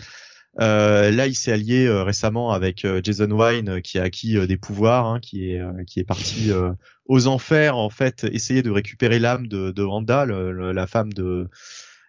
Là, 0.58 1.26
il 1.26 1.34
s'est 1.34 1.52
allié 1.52 1.88
récemment 1.88 2.52
avec 2.52 2.86
Jason 3.04 3.30
Wine, 3.30 3.80
qui 3.82 3.98
a 3.98 4.02
acquis 4.02 4.46
des 4.46 4.56
pouvoirs, 4.58 5.06
hein, 5.06 5.20
qui 5.20 5.52
est 5.52 5.62
qui 5.86 6.00
est 6.00 6.04
parti 6.04 6.50
aux 7.06 7.26
enfers 7.28 7.76
en 7.76 7.88
fait, 7.88 8.24
essayer 8.24 8.62
de 8.62 8.70
récupérer 8.70 9.18
l'âme 9.20 9.46
de, 9.46 9.70
de 9.70 9.82
le- 10.26 10.72
la 10.72 10.86
femme 10.86 11.12
de 11.12 11.48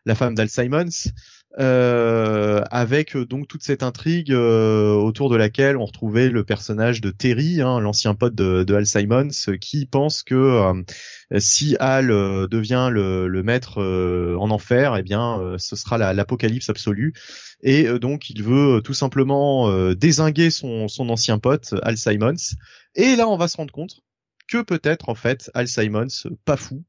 la 0.05 0.15
femme 0.15 0.35
d'Al 0.35 0.49
Simons. 0.49 1.11
Euh, 1.59 2.63
avec 2.71 3.15
euh, 3.17 3.25
donc 3.25 3.47
toute 3.49 3.61
cette 3.61 3.83
intrigue 3.83 4.31
euh, 4.31 4.93
autour 4.93 5.29
de 5.29 5.35
laquelle 5.35 5.75
on 5.75 5.83
retrouvait 5.83 6.29
le 6.29 6.45
personnage 6.45 7.01
de 7.01 7.11
Terry, 7.11 7.59
hein, 7.59 7.81
l'ancien 7.81 8.15
pote 8.15 8.33
de, 8.33 8.63
de, 8.63 8.73
Al 8.73 8.85
Simons, 8.85 9.27
qui 9.59 9.85
pense 9.85 10.23
que 10.23 10.71
si 11.39 11.75
Al 11.79 12.07
devient 12.07 12.89
le, 12.91 13.41
maître 13.43 13.81
en 13.81 14.49
enfer, 14.49 14.95
eh 14.95 15.03
bien 15.03 15.55
ce 15.57 15.75
sera 15.75 16.13
l'apocalypse 16.13 16.69
absolue. 16.69 17.13
Et 17.63 17.87
donc 17.99 18.29
il 18.29 18.43
veut 18.43 18.81
tout 18.81 18.93
simplement 18.93 19.93
désinguer 19.93 20.49
son, 20.49 20.87
son 20.87 21.09
ancien 21.09 21.37
pote 21.37 21.73
Al 21.83 21.97
Simons. 21.97 22.55
Et 22.95 23.15
là 23.15 23.27
on 23.27 23.37
va 23.37 23.47
se 23.47 23.57
rendre 23.57 23.73
compte 23.73 24.01
que 24.47 24.61
peut-être 24.61 25.09
en 25.09 25.15
fait 25.15 25.51
Al 25.53 25.67
Simons, 25.67 26.07
pas 26.45 26.57
fou, 26.57 26.83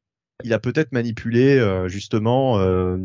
il 0.44 0.52
a 0.52 0.58
peut-être 0.58 0.92
manipulé 0.92 1.58
euh, 1.58 1.88
justement, 1.88 2.58
euh, 2.58 2.96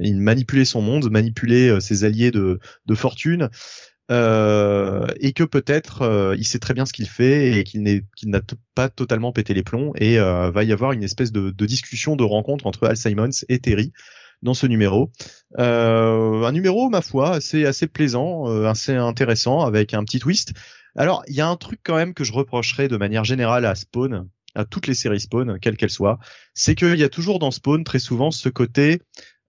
il 0.00 0.20
manipulait 0.20 0.64
son 0.64 0.80
monde, 0.80 1.10
manipulé 1.10 1.68
euh, 1.68 1.80
ses 1.80 2.04
alliés 2.04 2.30
de, 2.30 2.58
fortune, 2.94 3.48
euh, 4.10 5.06
et 5.20 5.32
que 5.32 5.44
peut-être 5.44 6.34
il 6.36 6.44
sait 6.46 6.58
très 6.58 6.74
bien 6.74 6.86
ce 6.86 6.92
qu'il 6.92 7.08
fait 7.08 7.58
et 7.58 7.64
qu'il 7.64 7.82
n'est 7.82 8.04
qu'il 8.16 8.30
n'a 8.30 8.40
pas 8.74 8.88
totalement 8.88 9.32
pété 9.32 9.54
les 9.54 9.62
plombs 9.62 9.92
et 9.96 10.18
va 10.18 10.64
y 10.64 10.72
avoir 10.72 10.92
une 10.92 11.02
espèce 11.02 11.32
de, 11.32 11.50
de, 11.50 11.66
discussion, 11.66 12.16
de 12.16 12.24
rencontre 12.24 12.66
entre 12.66 12.86
Al 12.86 12.96
Simons 12.96 13.44
et 13.48 13.58
Terry 13.58 13.92
dans 14.42 14.54
ce 14.54 14.66
numéro. 14.66 15.10
un 15.58 16.52
numéro, 16.52 16.88
ma 16.88 17.02
foi, 17.02 17.32
assez 17.34 17.66
assez 17.66 17.86
plaisant, 17.86 18.46
assez 18.64 18.94
intéressant 18.94 19.60
avec 19.60 19.94
un 19.94 20.04
petit 20.04 20.18
twist. 20.18 20.54
Alors, 20.96 21.22
il 21.28 21.34
y 21.36 21.40
a 21.40 21.48
un 21.48 21.56
truc 21.56 21.80
quand 21.84 21.94
même 21.94 22.14
que 22.14 22.24
je 22.24 22.32
reprocherais 22.32 22.88
de 22.88 22.96
manière 22.96 23.24
générale 23.24 23.66
à 23.66 23.74
Spawn, 23.74 24.28
à 24.58 24.64
toutes 24.64 24.86
les 24.86 24.94
séries 24.94 25.20
Spawn, 25.20 25.58
quelles 25.60 25.76
qu'elles 25.76 25.88
soient, 25.88 26.18
c'est 26.52 26.74
qu'il 26.74 26.98
y 26.98 27.04
a 27.04 27.08
toujours 27.08 27.38
dans 27.38 27.50
Spawn 27.50 27.84
très 27.84 28.00
souvent 28.00 28.30
ce 28.30 28.48
côté 28.48 29.00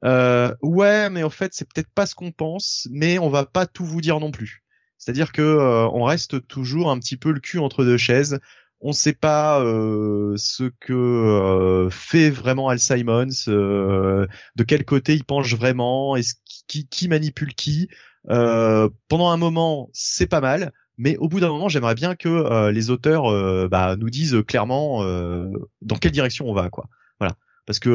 euh, 0.05 0.53
ouais, 0.61 1.09
mais 1.09 1.23
en 1.23 1.29
fait 1.29 1.53
c'est 1.53 1.67
peut-être 1.67 1.89
pas 1.93 2.05
ce 2.05 2.15
qu'on 2.15 2.31
pense, 2.31 2.87
mais 2.91 3.19
on 3.19 3.29
va 3.29 3.45
pas 3.45 3.65
tout 3.65 3.85
vous 3.85 4.01
dire 4.01 4.19
non 4.19 4.31
plus. 4.31 4.63
C'est-à-dire 4.97 5.31
que 5.31 5.41
euh, 5.41 5.87
on 5.89 6.03
reste 6.03 6.47
toujours 6.47 6.91
un 6.91 6.99
petit 6.99 7.17
peu 7.17 7.31
le 7.31 7.39
cul 7.39 7.59
entre 7.59 7.83
deux 7.83 7.97
chaises. 7.97 8.39
On 8.81 8.89
ne 8.89 8.93
sait 8.93 9.13
pas 9.13 9.61
euh, 9.61 10.35
ce 10.37 10.71
que 10.79 10.93
euh, 10.93 11.89
fait 11.89 12.29
vraiment 12.29 12.69
Al 12.69 12.79
Simons, 12.79 13.27
euh, 13.49 14.25
de 14.55 14.63
quel 14.63 14.85
côté 14.85 15.15
il 15.15 15.25
penche 15.25 15.53
vraiment, 15.53 16.15
est-ce 16.15 16.35
qui, 16.67 16.87
qui 16.87 17.07
manipule 17.09 17.53
qui. 17.55 17.89
pendant 18.25 19.29
un 19.31 19.37
moment, 19.37 19.89
c'est 19.93 20.27
pas 20.27 20.41
mal 20.41 20.71
mais 20.99 21.15
au 21.17 21.29
bout 21.29 21.39
d'un 21.39 21.47
moment, 21.47 21.69
j'aimerais 21.69 21.95
bien 21.95 22.13
que 22.13 22.27
euh, 22.27 22.71
les 22.73 22.89
auteurs 22.89 23.31
euh, 23.31 23.69
bah, 23.71 23.95
nous 23.95 24.09
disent 24.09 24.43
clairement 24.45 25.01
euh, 25.01 25.49
dans 25.81 25.95
quelle 25.95 26.11
direction 26.11 26.47
on 26.47 26.53
va, 26.53 26.69
quoi. 26.69 26.89
Voilà, 27.19 27.35
parce 27.65 27.79
que 27.79 27.89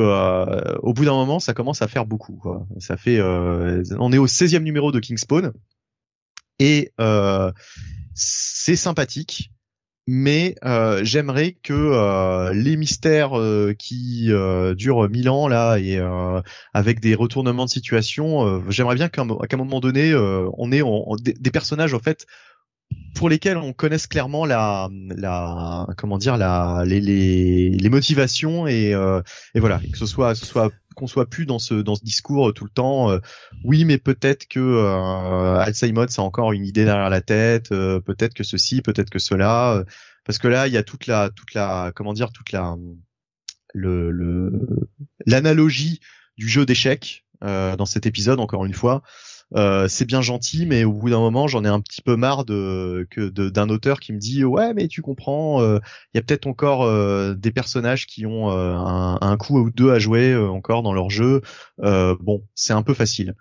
au 0.83 0.95
bout 0.95 1.05
d'un 1.05 1.13
moment, 1.13 1.39
ça 1.39 1.53
commence 1.53 1.83
à 1.83 1.89
faire 1.89 2.07
beaucoup. 2.07 2.37
Quoi. 2.37 2.67
Ça 2.79 2.97
fait, 2.97 3.21
on 3.23 4.13
est 4.13 4.19
au 4.19 4.27
16e 4.27 4.63
numéro 4.63 4.91
de 4.91 5.01
Kingspawn 5.01 5.53
et 6.59 6.93
c'est 8.15 8.77
sympathique. 8.77 9.51
Mais 10.07 10.55
j'aimerais 11.03 11.57
que 11.63 12.53
les 12.53 12.77
mystères 12.77 13.33
qui 13.79 14.31
durent 14.77 15.09
mille 15.09 15.31
ans 15.31 15.49
là 15.49 15.79
et 15.79 15.99
avec 16.75 17.01
des 17.01 17.15
retournements 17.15 17.65
de 17.65 17.71
situation, 17.71 18.63
j'aimerais 18.71 18.97
bien 18.97 19.09
qu'à 19.09 19.23
un 19.23 19.57
moment 19.57 19.81
donné, 19.81 20.15
on 20.15 20.71
ait 20.71 20.83
des 21.25 21.51
personnages 21.51 21.95
en 21.95 22.01
fait 22.01 22.27
pour 23.15 23.29
lesquels 23.29 23.57
on 23.57 23.73
connaisse 23.73 24.07
clairement 24.07 24.45
la, 24.45 24.89
la 25.17 25.87
comment 25.97 26.19
dire 26.19 26.37
la 26.37 26.83
les, 26.85 27.01
les, 27.01 27.71
les 27.71 27.89
motivations 27.89 28.67
et, 28.67 28.93
euh, 28.93 29.23
et 29.55 29.61
voilà. 29.61 29.81
Que 29.93 29.97
ce 29.97 30.07
soit 30.07 30.35
ce 30.35 30.45
soit 30.45 30.73
qu'on 30.95 31.07
soit 31.07 31.29
plus 31.29 31.47
dans 31.47 31.59
ce 31.59 31.75
dans 31.75 31.95
ce 31.95 32.05
discours 32.05 32.53
tout 32.55 32.65
le 32.65 32.71
temps 32.71 33.11
euh, 33.11 33.19
oui 33.65 33.85
mais 33.85 33.99
peut-être 33.99 34.47
que 34.47 34.61
euh, 34.61 35.59
Alzheimer 35.59 36.07
a 36.17 36.21
encore 36.21 36.53
une 36.53 36.65
idée 36.65 36.85
derrière 36.85 37.11
la 37.11 37.21
tête 37.21 37.73
euh, 37.73 38.01
peut-être 38.01 38.35
que 38.35 38.45
ceci 38.45 38.81
peut-être 38.81 39.11
que 39.11 39.19
cela 39.19 39.75
euh, 39.75 39.85
parce 40.25 40.39
que 40.39 40.49
là 40.49 40.67
il 40.69 40.73
y 40.73 40.77
a 40.77 40.83
toute 40.83 41.07
la 41.07 41.31
toute 41.31 41.55
la 41.55 41.93
comment 41.95 42.13
dire 42.13 42.31
toute 42.33 42.53
la 42.53 42.77
le 43.75 44.53
l'analogie 45.27 46.01
du 46.37 46.49
jeu 46.49 46.65
d'échecs 46.65 47.25
dans 47.43 47.87
cet 47.87 48.07
épisode 48.07 48.41
encore 48.41 48.65
une 48.65 48.73
fois 48.73 49.03
euh, 49.57 49.87
c'est 49.89 50.05
bien 50.05 50.21
gentil, 50.21 50.67
mais 50.67 50.85
au 50.85 50.93
bout 50.93 51.11
d'un 51.11 51.21
moment, 51.21 51.47
j'en 51.47 51.65
ai 51.65 51.69
un 51.69 51.81
petit 51.81 52.03
peu 52.03 52.17
marre 52.17 52.45
de 52.45 53.07
d'un 53.29 53.69
auteur 53.69 54.01
qui 54.01 54.13
me 54.13 54.19
dit 54.19 54.45
ouais, 54.45 54.75
mais 54.75 54.89
tu 54.89 55.01
comprends, 55.01 55.61
il 55.61 55.65
euh, 55.65 55.81
y 56.15 56.19
a 56.19 56.23
peut-être 56.23 56.47
encore 56.47 56.83
euh, 56.83 57.35
des 57.35 57.53
personnages 57.53 58.07
qui 58.07 58.27
ont 58.27 58.51
un, 58.51 59.37
coup 59.37 59.59
ou 59.59 59.71
deux 59.71 59.93
à 59.93 59.99
jouer 59.99 60.35
encore 60.37 60.83
dans 60.83 60.93
leur 60.93 61.11
jeu. 61.11 61.41
bon, 61.79 62.43
c'est 62.55 62.73
un 62.73 62.83
peu 62.83 62.95
facile. 62.95 63.35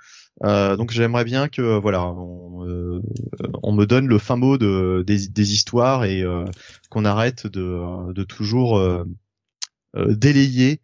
donc 0.43 0.91
j'aimerais 0.91 1.23
bien 1.23 1.47
que 1.47 1.79
voilà, 1.79 2.07
on, 2.07 3.71
me 3.71 3.85
donne 3.85 4.07
le 4.07 4.19
fin 4.19 4.35
mot 4.35 4.57
de, 4.57 5.03
des, 5.07 5.27
des 5.27 5.53
histoires 5.53 6.05
et 6.05 6.23
qu'on 6.89 7.05
arrête 7.05 7.47
de, 7.47 8.11
de 8.13 8.23
toujours 8.23 8.81
délayer 9.95 10.79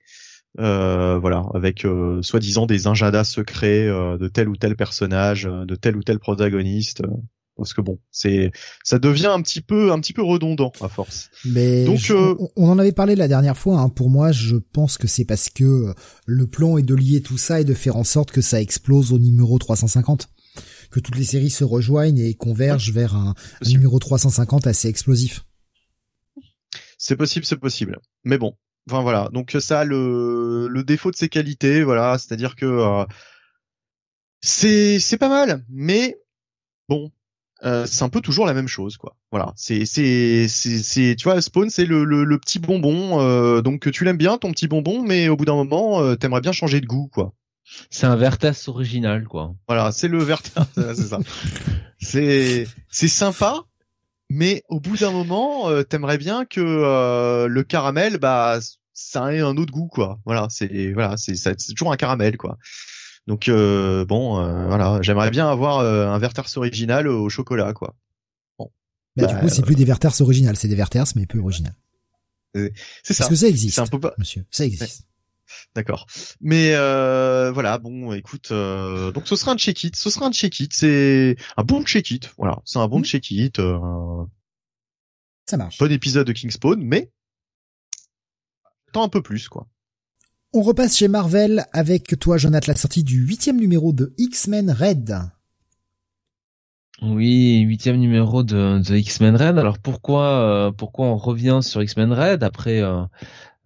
euh, 0.58 1.20
voilà, 1.20 1.46
avec 1.54 1.86
euh, 1.86 2.22
soi-disant 2.24 2.66
des 2.66 2.88
agendas 2.88 3.24
secrets 3.24 3.88
euh, 3.88 4.18
de 4.18 4.28
tel 4.28 4.50
ou 4.50 4.56
tel 4.56 4.76
personnage, 4.76 5.44
de 5.44 5.76
tel 5.76 5.96
ou 5.96 6.04
tel 6.04 6.18
protagoniste. 6.18 7.04
parce 7.56 7.74
que 7.74 7.82
bon, 7.82 8.00
c'est 8.12 8.52
ça 8.84 8.98
devient 8.98 9.28
un 9.28 9.42
petit 9.42 9.62
peu 9.62 9.92
un 9.92 10.00
petit 10.00 10.14
peu 10.14 10.24
redondant 10.24 10.72
à 10.82 10.90
force. 10.90 11.30
Mais 11.46 11.86
donc 11.86 12.00
on, 12.56 12.68
en 12.68 12.80
avait 12.80 12.92
parlé 12.92 13.16
la 13.16 13.28
dernière 13.28 13.58
fois. 13.58 13.80
Hein. 13.80 13.90
Pour 13.90 14.10
moi, 14.10 14.32
je 14.32 14.56
pense 14.56 14.98
que 14.98 15.08
c'est 15.08 15.26
parce 15.26 15.50
que 15.50 15.94
le 16.26 16.48
plan 16.48 16.78
est 16.78 16.84
de 16.84 16.96
lier 16.96 17.22
tout 17.22 17.38
ça 17.38 17.62
et 17.62 17.64
de 17.64 17.76
faire 17.76 17.96
en 17.96 18.04
sorte 18.04 18.32
que 18.32 18.42
ça 18.42 18.60
explose 18.60 19.14
au 19.14 19.20
numéro 19.20 19.60
350 19.60 20.30
que 20.90 21.00
toutes 21.00 21.18
les 21.18 21.24
séries 21.24 21.52
se 21.52 21.64
rejoignent 21.64 22.18
et 22.18 22.34
convergent 22.34 22.92
vers 22.92 23.14
un, 23.14 23.36
un 23.64 23.70
numéro 23.70 24.00
350 24.00 24.66
assez 24.66 24.88
explosif. 24.88 25.46
C'est 26.98 27.16
possible, 27.16 27.46
c'est 27.46 27.60
possible. 27.60 28.00
Mais 28.24 28.40
bon, 28.40 28.56
Enfin 28.92 29.04
voilà, 29.04 29.30
donc 29.32 29.56
ça 29.60 29.82
a 29.82 29.86
le, 29.86 30.68
le 30.68 30.84
défaut 30.84 31.12
de 31.12 31.16
ses 31.16 31.30
qualités, 31.30 31.84
voilà, 31.84 32.18
c'est-à-dire 32.18 32.56
que 32.56 32.66
euh, 32.66 33.06
c'est 34.42 34.98
c'est 34.98 35.20
pas 35.20 35.30
mal, 35.30 35.64
mais 35.70 36.18
bon, 36.88 37.12
euh, 37.64 37.86
c'est 37.86 38.04
un 38.04 38.10
peu 38.10 38.20
toujours 38.20 38.48
la 38.48 38.56
même 38.56 38.68
chose 38.68 38.98
quoi. 38.98 39.16
Voilà, 39.30 39.54
c'est 39.56 39.86
c'est 39.86 40.48
c'est 40.48 41.16
tu 41.16 41.24
vois 41.26 41.40
Spawn 41.40 41.70
c'est 41.70 41.86
le, 41.86 42.04
le, 42.04 42.24
le 42.24 42.40
petit 42.40 42.58
bonbon, 42.58 43.22
euh, 43.22 43.62
donc 43.62 43.92
tu 43.92 44.04
l'aimes 44.06 44.18
bien 44.18 44.40
ton 44.40 44.52
petit 44.52 44.68
bonbon, 44.68 45.04
mais 45.04 45.30
au 45.30 45.36
bout 45.36 45.46
d'un 45.46 45.54
moment 45.54 46.16
t'aimerais 46.16 46.42
bien 46.42 46.52
changer 46.52 46.82
de 46.82 46.88
goût 46.88 47.08
quoi. 47.14 47.36
C'est 47.92 48.08
un 48.08 48.16
Vertas 48.16 48.64
original 48.70 49.28
quoi. 49.28 49.54
Voilà, 49.68 49.92
c'est 49.92 50.08
le 50.08 50.24
Vertas, 50.24 50.66
c'est 50.74 50.96
ça. 50.96 51.20
c'est 52.00 52.66
c'est 52.90 53.08
sympa, 53.08 53.66
mais 54.32 54.64
au 54.68 54.80
bout 54.80 54.98
d'un 54.98 55.12
moment, 55.12 55.68
t'aimerais 55.84 56.18
bien 56.18 56.46
que 56.46 57.46
le 57.48 57.64
caramel, 57.64 58.18
bah, 58.18 58.60
ça 59.00 59.26
a 59.26 59.32
un 59.32 59.58
autre 59.58 59.72
goût 59.72 59.88
quoi. 59.88 60.20
Voilà, 60.26 60.48
c'est 60.50 60.92
voilà, 60.92 61.16
c'est 61.18 61.56
toujours 61.70 61.92
un 61.92 61.98
caramel 61.98 62.38
quoi. 62.38 62.58
Donc 63.28 63.48
euh, 63.48 64.06
bon, 64.06 64.40
euh, 64.40 64.68
voilà, 64.68 65.00
j'aimerais 65.02 65.32
bien 65.32 65.50
avoir 65.50 65.80
euh, 65.80 66.08
un 66.08 66.18
Verters 66.20 66.58
original 66.58 67.08
au 67.08 67.30
chocolat 67.30 67.74
quoi. 67.74 67.96
Bon. 68.58 68.72
Bah, 69.16 69.28
du 69.28 69.36
coup, 69.38 69.50
c'est 69.50 69.62
plus 69.62 69.76
des 69.76 69.86
Verters 69.86 70.22
originales, 70.22 70.58
c'est 70.58 70.68
des 70.68 70.76
Verters 70.76 71.06
mais 71.16 71.26
peu 71.26 71.40
original. 71.40 71.74
C'est 72.54 73.14
ça. 73.14 73.20
Parce 73.20 73.30
que 73.30 73.36
ça 73.36 73.48
existe. 73.48 73.80
Un 73.80 73.86
peu 73.86 74.00
pas... 74.00 74.14
Monsieur, 74.18 74.46
ça 74.52 74.66
existe. 74.66 75.06
D'accord. 75.76 76.06
Mais 76.42 76.74
euh, 76.74 77.52
voilà, 77.52 77.78
bon, 77.78 78.14
écoute, 78.14 78.50
euh, 78.52 79.12
donc 79.12 79.28
ce 79.28 79.36
sera 79.36 79.52
un 79.52 79.58
check-it, 79.58 79.96
ce 79.96 80.10
sera 80.10 80.28
un 80.28 80.32
check-it, 80.32 80.74
c'est 80.74 81.38
un 81.58 81.64
bon 81.64 81.84
check-it, 81.84 82.32
voilà, 82.38 82.60
c'est 82.66 82.80
un 82.80 82.88
bon 82.88 83.00
mmh. 83.00 83.06
check-it. 83.06 83.60
Euh, 83.60 84.26
ça 85.46 85.58
marche. 85.58 85.78
Bon 85.78 85.92
épisode 85.92 86.28
de 86.28 86.34
Kingspawn, 86.34 86.80
mais 86.82 87.12
tant 88.92 89.04
un 89.04 89.10
peu 89.10 89.22
plus, 89.22 89.50
quoi. 89.50 89.68
On 90.52 90.62
repasse 90.64 90.98
chez 90.98 91.08
Marvel 91.08 91.66
avec 91.74 92.20
toi, 92.20 92.38
Jonathan, 92.38 92.72
la 92.72 92.76
sortie 92.76 93.04
du 93.04 93.20
huitième 93.20 93.58
numéro 93.58 93.94
de 93.94 94.14
X-Men 94.18 94.72
Red. 94.72 95.16
Oui, 97.02 97.60
huitième 97.60 97.98
numéro 97.98 98.44
de, 98.44 98.82
X-Men 98.94 99.36
Red. 99.36 99.58
Alors 99.58 99.80
pourquoi 99.80 100.26
euh, 100.68 100.72
pourquoi 100.72 101.06
on 101.06 101.18
revient 101.18 101.60
sur 101.62 101.82
X-Men 101.82 102.12
Red 102.12 102.44
après 102.44 102.82
euh, 102.82 103.04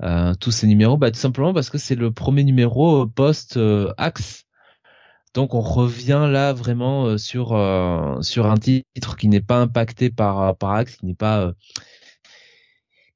euh, 0.03 0.33
tous 0.35 0.51
ces 0.51 0.67
numéros? 0.67 0.97
Bah 0.97 1.09
tout 1.09 1.19
simplement 1.19 1.53
parce 1.53 1.69
que 1.69 1.77
c'est 1.79 1.95
le 1.95 2.11
premier 2.11 2.43
numéro 2.43 3.07
post 3.07 3.57
Axe. 3.97 4.45
Donc 5.33 5.55
on 5.55 5.61
revient 5.61 6.27
là 6.29 6.53
vraiment 6.53 7.17
sur 7.17 7.47
sur 8.21 8.45
un 8.45 8.57
titre 8.57 9.15
qui 9.17 9.27
n'est 9.29 9.41
pas 9.41 9.61
impacté 9.61 10.11
par 10.11 10.55
par 10.57 10.73
Axe, 10.73 10.97
qui 10.97 11.05
n'est 11.07 11.15
pas 11.15 11.53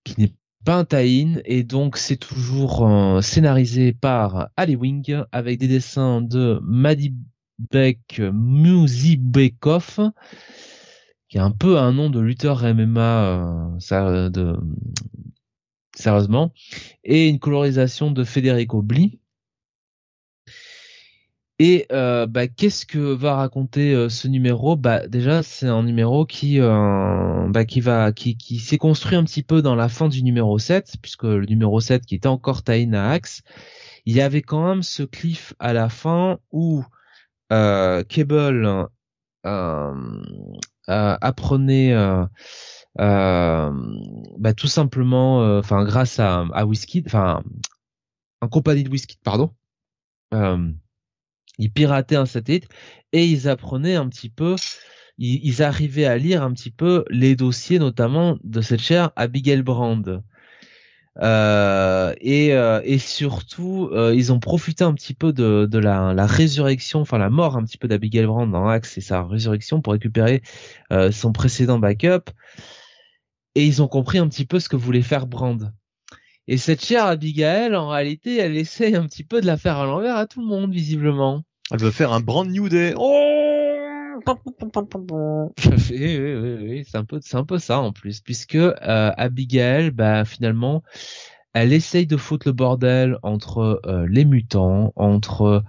qui 0.03 0.15
n'est 0.21 0.33
Pintaïn 0.67 1.41
et 1.45 1.63
donc 1.63 1.95
c'est 1.95 2.17
toujours 2.17 2.85
euh, 2.85 3.21
scénarisé 3.21 3.93
par 3.93 4.49
Ali 4.57 4.75
Wing 4.75 5.23
avec 5.31 5.59
des 5.59 5.69
dessins 5.69 6.19
de 6.19 6.59
Madibek 6.61 8.19
Muzibekov 8.33 10.11
qui 11.29 11.37
a 11.37 11.45
un 11.45 11.51
peu 11.51 11.77
un 11.77 11.93
nom 11.93 12.09
de 12.09 12.19
lutteur 12.19 12.63
MMA 12.63 13.79
euh, 13.79 14.57
sérieusement 15.95 16.51
et 17.05 17.29
une 17.29 17.39
colorisation 17.39 18.11
de 18.11 18.25
Federico 18.25 18.81
Bli 18.81 19.21
Et 21.59 21.87
euh, 21.91 22.27
bah, 22.27 22.47
qu'est-ce 22.47 22.85
que 22.85 22.99
va 22.99 23.35
raconter 23.35 23.93
euh, 23.93 24.09
ce 24.09 24.27
numéro? 24.27 24.75
Bah 24.75 25.07
déjà 25.07 25.41
c'est 25.41 25.67
un 25.67 25.81
numéro 25.81 26.25
qui 26.25 26.59
euh, 26.59 27.47
bah, 27.49 27.65
qui 27.65 27.81
va 27.81 28.11
qui, 28.11 28.37
qui 28.37 28.59
s'est 28.59 28.77
construit 28.77 29.15
un 29.15 29.23
petit 29.23 29.41
peu 29.41 29.63
dans 29.63 29.73
la 29.75 29.89
fin 29.89 30.07
du 30.07 30.21
numéro 30.23 30.59
7 30.59 30.97
puisque 31.01 31.23
le 31.23 31.45
numéro 31.45 31.79
7 31.79 32.05
qui 32.05 32.13
était 32.13 32.27
encore 32.27 32.61
Tain 32.63 32.93
à 32.93 33.09
Axe, 33.09 33.41
il 34.05 34.15
y 34.15 34.21
avait 34.21 34.43
quand 34.43 34.67
même 34.67 34.83
ce 34.83 35.01
cliff 35.01 35.55
à 35.57 35.73
la 35.73 35.89
fin 35.89 36.37
où 36.51 36.83
euh, 37.51 38.03
Cable 38.03 38.87
apprenait 40.87 41.95
bah, 42.95 44.53
tout 44.55 44.67
simplement 44.67 45.57
enfin 45.57 45.83
grâce 45.85 46.19
à 46.19 46.45
à 46.53 46.65
Whisky 46.65 47.03
enfin 47.07 47.41
un 48.41 48.47
compagnie 48.47 48.83
de 48.83 48.89
Whisky 48.89 49.17
pardon 49.23 49.51
ils 51.57 51.71
pirataient 51.71 52.15
un 52.15 52.25
satellite 52.25 52.67
et 53.13 53.25
ils 53.25 53.47
apprenaient 53.47 53.95
un 53.95 54.07
petit 54.09 54.29
peu, 54.29 54.55
ils, 55.17 55.63
arrivaient 55.63 56.05
à 56.05 56.17
lire 56.17 56.43
un 56.43 56.53
petit 56.53 56.71
peu 56.71 57.03
les 57.09 57.35
dossiers, 57.35 57.79
notamment 57.79 58.37
de 58.43 58.61
cette 58.61 58.81
chère 58.81 59.11
Abigail 59.15 59.63
Brand. 59.63 60.21
Euh, 61.19 62.13
et, 62.21 62.53
euh, 62.53 62.81
et 62.83 62.99
surtout, 62.99 63.89
euh, 63.91 64.13
ils 64.15 64.31
ont 64.31 64.39
profité 64.39 64.83
un 64.83 64.93
petit 64.93 65.15
peu 65.15 65.33
de, 65.33 65.77
la, 65.77 66.13
la 66.13 66.25
résurrection, 66.27 67.01
enfin 67.01 67.17
la 67.17 67.31
mort 67.31 67.57
un 67.57 67.63
petit 67.63 67.77
peu 67.77 67.87
d'Abigail 67.87 68.25
Brand 68.25 68.51
dans 68.51 68.67
Axe 68.67 68.97
et 68.97 69.01
sa 69.01 69.23
résurrection 69.23 69.81
pour 69.81 69.93
récupérer 69.93 70.41
son 71.11 71.31
précédent 71.31 71.79
backup. 71.79 72.29
Et 73.55 73.65
ils 73.65 73.81
ont 73.81 73.87
compris 73.87 74.19
un 74.19 74.27
petit 74.27 74.45
peu 74.45 74.59
ce 74.59 74.69
que 74.69 74.75
voulait 74.75 75.01
faire 75.01 75.25
Brand. 75.25 75.73
Et 76.47 76.57
cette 76.57 76.83
chère 76.83 77.05
Abigail, 77.05 77.75
en 77.75 77.89
réalité, 77.89 78.37
elle 78.37 78.55
essaye 78.55 78.95
un 78.95 79.05
petit 79.05 79.23
peu 79.23 79.41
de 79.41 79.45
la 79.45 79.57
faire 79.57 79.77
à 79.77 79.85
l'envers 79.85 80.15
à 80.15 80.27
tout 80.27 80.39
le 80.39 80.47
monde, 80.47 80.71
visiblement. 80.71 81.43
Elle 81.71 81.79
veut 81.79 81.91
faire 81.91 82.13
un 82.13 82.21
brand 82.21 82.47
new 82.49 82.69
day. 82.69 82.93
Oh 82.97 84.19
oui, 85.91 86.17
oui, 86.17 86.57
oui, 86.61 86.85
c'est 86.89 86.97
un 86.97 87.05
peu, 87.05 87.19
c'est 87.21 87.37
un 87.37 87.43
peu 87.43 87.59
ça 87.59 87.79
en 87.79 87.91
plus, 87.91 88.21
puisque 88.21 88.55
euh, 88.55 88.71
Abigail, 88.81 89.91
bah 89.91 90.25
finalement, 90.25 90.83
elle 91.53 91.73
essaye 91.73 92.07
de 92.07 92.17
foutre 92.17 92.47
le 92.47 92.53
bordel 92.53 93.17
entre 93.23 93.81
euh, 93.85 94.05
les 94.09 94.25
mutants, 94.25 94.93
entre 94.95 95.63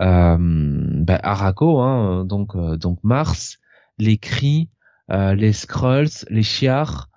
euh, 0.00 0.36
bah, 0.38 1.20
Araco, 1.22 1.80
hein, 1.80 2.24
donc 2.24 2.54
euh, 2.54 2.76
donc 2.76 2.98
Mars, 3.02 3.58
les 3.98 4.18
cris, 4.18 4.68
les 5.08 5.52
Skrulls, 5.52 6.24
les 6.30 6.42
Chiars. 6.42 7.08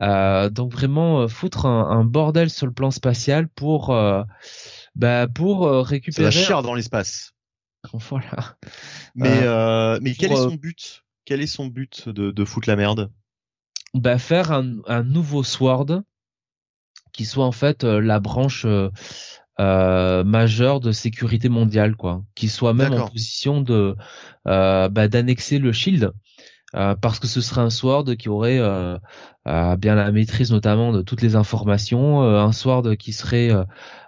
Donc 0.00 0.72
vraiment 0.72 1.28
foutre 1.28 1.66
un, 1.66 1.90
un, 1.90 2.04
bordel 2.04 2.50
sur 2.50 2.66
le 2.66 2.72
plan 2.72 2.90
spatial 2.90 3.48
pour 3.48 3.94
bah 4.94 5.26
pour 5.28 5.68
récupérer. 5.86 6.30
C'est 6.30 6.38
la 6.38 6.44
chiar 6.44 6.62
dans 6.62 6.74
l'espace. 6.74 7.34
Voilà. 7.92 8.56
Mais 9.14 9.42
euh, 9.42 9.94
euh, 9.94 9.98
mais 10.02 10.14
quel 10.14 10.32
est 10.32 10.36
son 10.36 10.52
euh, 10.52 10.56
but? 10.56 11.04
Quel 11.24 11.40
est 11.40 11.46
son 11.46 11.66
but 11.66 12.08
de, 12.08 12.30
de 12.30 12.44
foutre 12.44 12.68
la 12.68 12.76
merde? 12.76 13.10
Bah 13.94 14.18
faire 14.18 14.52
un, 14.52 14.78
un 14.86 15.02
nouveau 15.02 15.44
Sword 15.44 16.02
qui 17.12 17.24
soit 17.24 17.44
en 17.44 17.52
fait 17.52 17.84
la 17.84 18.18
branche 18.18 18.66
euh, 19.60 20.24
majeure 20.24 20.80
de 20.80 20.90
sécurité 20.90 21.48
mondiale, 21.48 21.94
quoi, 21.94 22.24
qui 22.34 22.48
soit 22.48 22.74
même 22.74 22.92
en 22.92 23.08
position 23.08 23.60
de 23.60 23.94
euh, 24.48 24.88
bah, 24.88 25.06
d'annexer 25.06 25.60
le 25.60 25.72
Shield. 25.72 26.12
Parce 27.00 27.18
que 27.20 27.26
ce 27.26 27.40
serait 27.40 27.60
un 27.60 27.70
sword 27.70 28.16
qui 28.16 28.28
aurait 28.28 28.60
bien 29.46 29.94
la 29.94 30.12
maîtrise 30.12 30.50
notamment 30.50 30.92
de 30.92 31.02
toutes 31.02 31.22
les 31.22 31.36
informations, 31.36 32.22
un 32.22 32.52
sword 32.52 32.96
qui 32.96 33.12
serait 33.12 33.50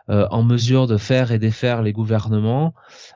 euh, 0.08 0.28
en 0.30 0.44
mesure 0.44 0.86
de 0.86 0.98
faire 0.98 1.32
et 1.32 1.40
défaire 1.40 1.82
les 1.82 1.92
gouvernements. 1.92 2.74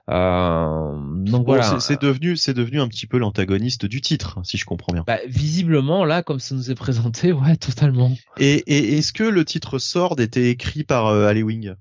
Euh, 0.09 0.97
donc 1.25 1.47
voilà. 1.47 1.79
C'est 1.79 2.01
devenu, 2.01 2.37
c'est 2.37 2.53
devenu 2.53 2.81
un 2.81 2.89
petit 2.89 3.07
peu 3.07 3.17
l'antagoniste 3.17 3.87
du 3.87 4.01
titre, 4.01 4.41
si 4.43 4.57
je 4.57 4.65
comprends 4.65 4.93
bien. 4.93 5.05
Bah, 5.07 5.21
visiblement, 5.29 6.05
là, 6.05 6.25
comme 6.25 6.41
ça 6.41 6.57
nous 6.57 6.69
est 6.69 6.75
présenté, 6.75 7.31
ouais, 7.33 7.57
totalement. 7.57 8.11
Et, 8.39 8.57
et 8.67 8.99
est-ce 8.99 9.13
que 9.13 9.23
le 9.23 9.45
titre 9.45 9.79
Sword 9.79 10.19
était 10.19 10.51
écrit 10.51 10.83
par 10.83 11.07
euh, 11.07 11.33
Wing? 11.33 11.75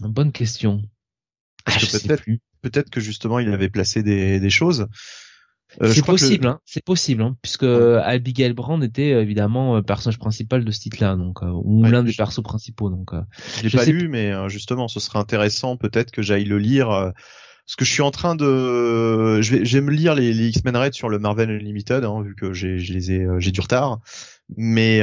Bonne 0.00 0.30
question. 0.30 0.82
Que 1.64 2.06
peut-être, 2.06 2.24
peut-être 2.60 2.90
que 2.90 3.00
justement 3.00 3.38
il 3.38 3.50
avait 3.50 3.70
placé 3.70 4.02
des, 4.02 4.40
des 4.40 4.50
choses. 4.50 4.88
Euh, 5.82 5.92
c'est 5.92 6.04
possible, 6.04 6.46
hein, 6.46 6.60
c'est 6.64 6.84
possible, 6.84 7.22
hein, 7.22 7.36
puisque 7.42 7.62
ouais. 7.62 8.00
Abigail 8.02 8.52
Brand 8.52 8.82
était 8.82 9.12
euh, 9.12 9.22
évidemment 9.22 9.76
euh, 9.76 9.82
personnage 9.82 10.18
principal 10.18 10.64
de 10.64 10.70
ce 10.70 10.80
titre-là, 10.80 11.16
donc 11.16 11.42
ou 11.42 11.84
l'un 11.84 12.02
des 12.02 12.12
persos 12.12 12.42
principaux. 12.42 12.88
Donc, 12.88 13.10
je 13.58 13.68
l'ai 13.68 13.70
pas 13.70 13.84
lu, 13.84 14.08
mais 14.08 14.32
justement, 14.48 14.88
ce 14.88 15.00
serait 15.00 15.18
intéressant 15.18 15.76
peut-être 15.76 16.10
que 16.10 16.22
j'aille 16.22 16.44
le 16.44 16.58
lire. 16.58 16.88
parce 16.88 17.76
que 17.76 17.84
je 17.84 17.90
suis 17.90 18.02
en 18.02 18.10
train 18.10 18.36
de, 18.36 19.40
je 19.42 19.56
vais, 19.56 19.64
je 19.64 19.78
vais 19.78 19.84
me 19.84 19.90
lire 19.90 20.14
les, 20.14 20.32
les 20.32 20.48
X-Men 20.48 20.76
Red 20.76 20.94
sur 20.94 21.08
le 21.08 21.18
Marvel 21.18 21.50
Unlimited, 21.50 22.04
hein, 22.04 22.22
vu 22.22 22.34
que 22.34 22.52
j'ai, 22.52 22.78
les 22.78 23.12
ai, 23.12 23.26
j'ai 23.38 23.50
du 23.50 23.60
retard. 23.60 24.00
Mais, 24.56 25.02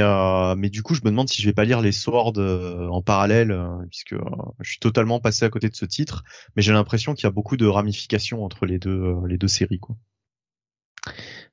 mais 0.56 0.70
du 0.70 0.82
coup, 0.82 0.94
je 0.94 1.02
me 1.04 1.10
demande 1.10 1.28
si 1.28 1.40
je 1.40 1.46
vais 1.46 1.52
pas 1.52 1.64
lire 1.64 1.82
les 1.82 1.92
Swords 1.92 2.38
en 2.38 3.02
parallèle, 3.02 3.56
puisque 3.90 4.16
je 4.60 4.70
suis 4.70 4.80
totalement 4.80 5.20
passé 5.20 5.44
à 5.44 5.50
côté 5.50 5.68
de 5.68 5.76
ce 5.76 5.84
titre. 5.84 6.24
Mais 6.56 6.62
j'ai 6.62 6.72
l'impression 6.72 7.14
qu'il 7.14 7.24
y 7.24 7.28
a 7.28 7.32
beaucoup 7.32 7.56
de 7.56 7.66
ramifications 7.66 8.44
entre 8.44 8.66
les 8.66 8.78
deux, 8.78 9.14
les 9.28 9.38
deux 9.38 9.48
séries, 9.48 9.78
quoi. 9.78 9.96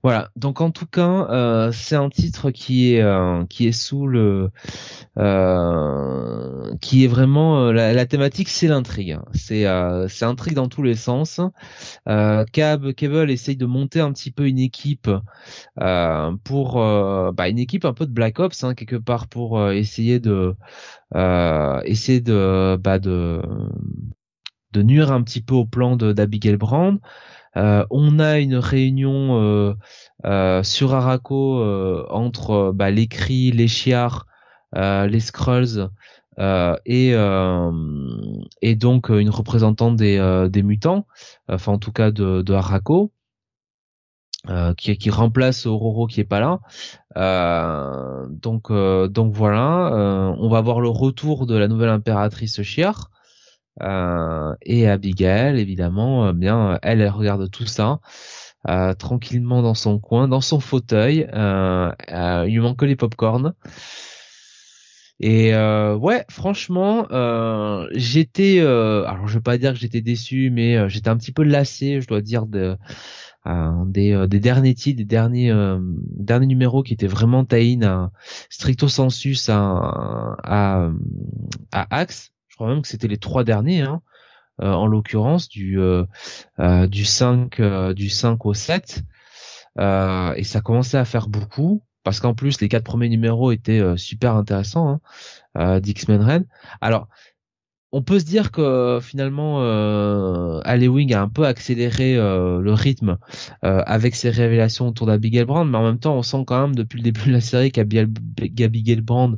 Voilà, 0.04 0.32
donc 0.36 0.62
en 0.62 0.72
tout 0.72 0.88
cas, 0.88 1.28
euh, 1.30 1.72
c'est 1.72 1.96
un 1.96 2.10
titre 2.10 2.50
qui 2.50 2.94
est 2.94 3.02
euh, 3.02 3.46
qui 3.46 3.68
est 3.68 3.72
sous 3.72 4.08
le 4.08 4.50
euh, 5.20 6.76
qui 6.82 7.04
est 7.04 7.08
vraiment 7.08 7.72
la, 7.72 8.06
thématique, 8.08 8.50
c'est 8.50 8.68
l'intrigue. 8.68 9.20
C'est 9.34 9.66
c'est 10.10 10.26
intrigue 10.26 10.56
dans 10.56 10.70
tous 10.70 10.82
les 10.82 10.96
sens. 10.96 11.40
Cab 12.08 12.94
Cable 12.94 13.30
essaye 13.30 13.58
de 13.58 13.66
monter 13.66 14.00
un 14.00 14.12
petit 14.12 14.32
peu 14.32 14.48
une 14.48 14.60
équipe 14.60 15.10
pour 16.44 16.74
bah, 17.34 17.50
une 17.50 17.60
équipe 17.60 17.86
un 17.86 17.94
peu 17.94 18.06
de 18.08 18.12
Black 18.12 18.40
Ops 18.40 18.64
hein, 18.64 18.74
quelque 18.74 18.96
part 18.96 19.28
pour 19.28 19.70
essayer 19.72 20.20
de 20.20 20.56
essayer 21.86 22.22
de 22.22 22.78
bah, 22.82 22.98
de 23.00 23.42
de 24.72 24.82
nuire 24.84 25.12
un 25.12 25.22
petit 25.22 25.42
peu 25.42 25.54
au 25.54 25.66
plan 25.66 25.96
d'Abigail 25.96 26.58
Brand. 26.58 27.00
Euh, 27.58 27.86
on 27.90 28.20
a 28.20 28.40
une 28.40 28.56
réunion 28.56 29.42
euh, 29.42 29.74
euh, 30.26 30.64
sur 30.64 30.94
Araco 30.94 31.64
entre 32.10 32.72
bah, 32.74 32.92
les 32.92 33.08
Cris, 33.08 33.52
les 33.52 33.68
Chiars, 33.68 34.26
les 34.74 35.20
Skrulls 35.20 35.90
et 36.86 37.16
donc 38.76 39.10
une 39.10 39.30
représentante 39.30 39.96
des 39.98 40.64
mutants, 40.64 41.06
enfin 41.48 41.74
en 41.74 41.78
tout 41.78 41.92
cas 41.92 42.12
de, 42.12 42.42
de 42.42 42.54
Araco. 42.54 43.12
qui, 44.78 45.10
remplace 45.10 45.66
Auroro 45.66 46.08
qui 46.08 46.22
est 46.22 46.24
pas 46.24 46.40
là. 46.40 46.60
Donc 48.30 48.72
donc 48.72 49.34
voilà, 49.34 49.92
on 50.40 50.50
va 50.50 50.62
voir 50.62 50.80
le 50.80 50.90
retour 50.90 51.46
de 51.46 51.56
la 51.56 51.68
nouvelle 51.68 51.90
impératrice 51.90 52.62
Chiar. 52.64 53.12
Euh, 53.82 54.54
et 54.64 54.88
Abigail, 54.88 55.60
évidemment, 55.60 56.28
euh, 56.28 56.34
bien, 56.34 56.78
elle, 56.82 57.02
elle 57.02 57.10
regarde 57.10 57.50
tout 57.50 57.66
ça. 57.66 58.00
Euh, 58.70 58.94
tranquillement 58.94 59.64
dans 59.64 59.74
son 59.74 59.98
coin, 60.00 60.28
dans 60.28 60.42
son 60.42 60.60
fauteuil. 60.60 61.28
Euh, 61.34 61.92
il 62.48 62.54
lui 62.54 62.60
manque 62.60 62.78
que 62.78 62.86
les 62.86 62.96
pop-corn. 62.96 63.54
Et 65.20 65.54
ouais, 65.54 66.26
franchement, 66.30 67.08
j'étais, 67.94 68.60
alors 68.60 69.28
je 69.28 69.36
vais 69.36 69.42
pas 69.42 69.60
dire 69.60 69.74
que 69.74 69.80
j'étais 69.80 70.02
déçu, 70.02 70.50
mais 70.52 70.90
j'étais 70.90 71.10
un 71.10 71.18
petit 71.18 71.32
peu 71.32 71.44
lassé, 71.44 72.02
je 72.02 72.08
dois 72.08 72.22
dire, 72.22 72.48
de, 72.48 72.76
des, 73.86 74.40
derniers 74.40 74.74
titres, 74.74 74.98
des 74.98 75.06
derniers 75.06 75.54
derniers 76.18 76.48
numéros 76.48 76.82
qui 76.82 76.94
étaient 76.94 77.06
vraiment 77.06 77.46
taïn 77.46 78.10
stricto 78.50 78.88
sensus 78.88 79.48
à 79.50 80.90
Axe 81.72 82.31
même 82.60 82.82
que 82.82 82.88
c'était 82.88 83.08
les 83.08 83.18
trois 83.18 83.44
derniers, 83.44 83.82
hein, 83.82 84.02
euh, 84.62 84.72
en 84.72 84.86
l'occurrence 84.86 85.50
du 85.50 85.80
euh, 85.80 86.04
euh, 86.60 86.86
du 86.86 87.04
5 87.04 87.62
du 87.94 88.10
5 88.10 88.46
au 88.46 88.54
7 88.54 89.02
et 89.80 90.44
ça 90.44 90.62
commençait 90.62 90.98
à 90.98 91.06
faire 91.06 91.28
beaucoup 91.30 91.84
parce 92.04 92.20
qu'en 92.20 92.36
plus 92.36 92.62
les 92.62 92.68
quatre 92.68 92.84
premiers 92.84 93.10
numéros 93.10 93.52
étaient 93.52 93.82
super 93.98 94.36
intéressants 94.36 95.00
hein, 95.56 95.80
d'X-Men 95.80 96.22
Red. 96.22 96.48
Alors 96.82 97.08
on 97.94 98.02
peut 98.02 98.20
se 98.20 98.26
dire 98.26 98.52
que 98.52 99.00
finalement 99.02 99.62
euh, 99.62 100.62
Wing 100.88 101.14
a 101.14 101.22
un 101.22 101.28
peu 101.28 101.46
accéléré 101.46 102.16
euh, 102.16 102.62
le 102.62 102.74
rythme 102.74 103.18
euh, 103.66 103.84
avec 103.86 104.16
ses 104.16 104.30
révélations 104.30 104.88
autour 104.88 105.08
d'Abigail 105.08 105.46
Brand, 105.46 105.70
mais 105.70 105.78
en 105.78 105.84
même 105.84 106.00
temps 106.00 106.16
on 106.16 106.24
sent 106.24 106.44
quand 106.48 106.62
même 106.62 106.76
depuis 106.76 106.98
le 106.98 107.04
début 107.04 107.28
de 107.28 107.32
la 107.34 107.42
série 107.42 107.72
qu'Abigail 107.72 109.02
Brand, 109.02 109.38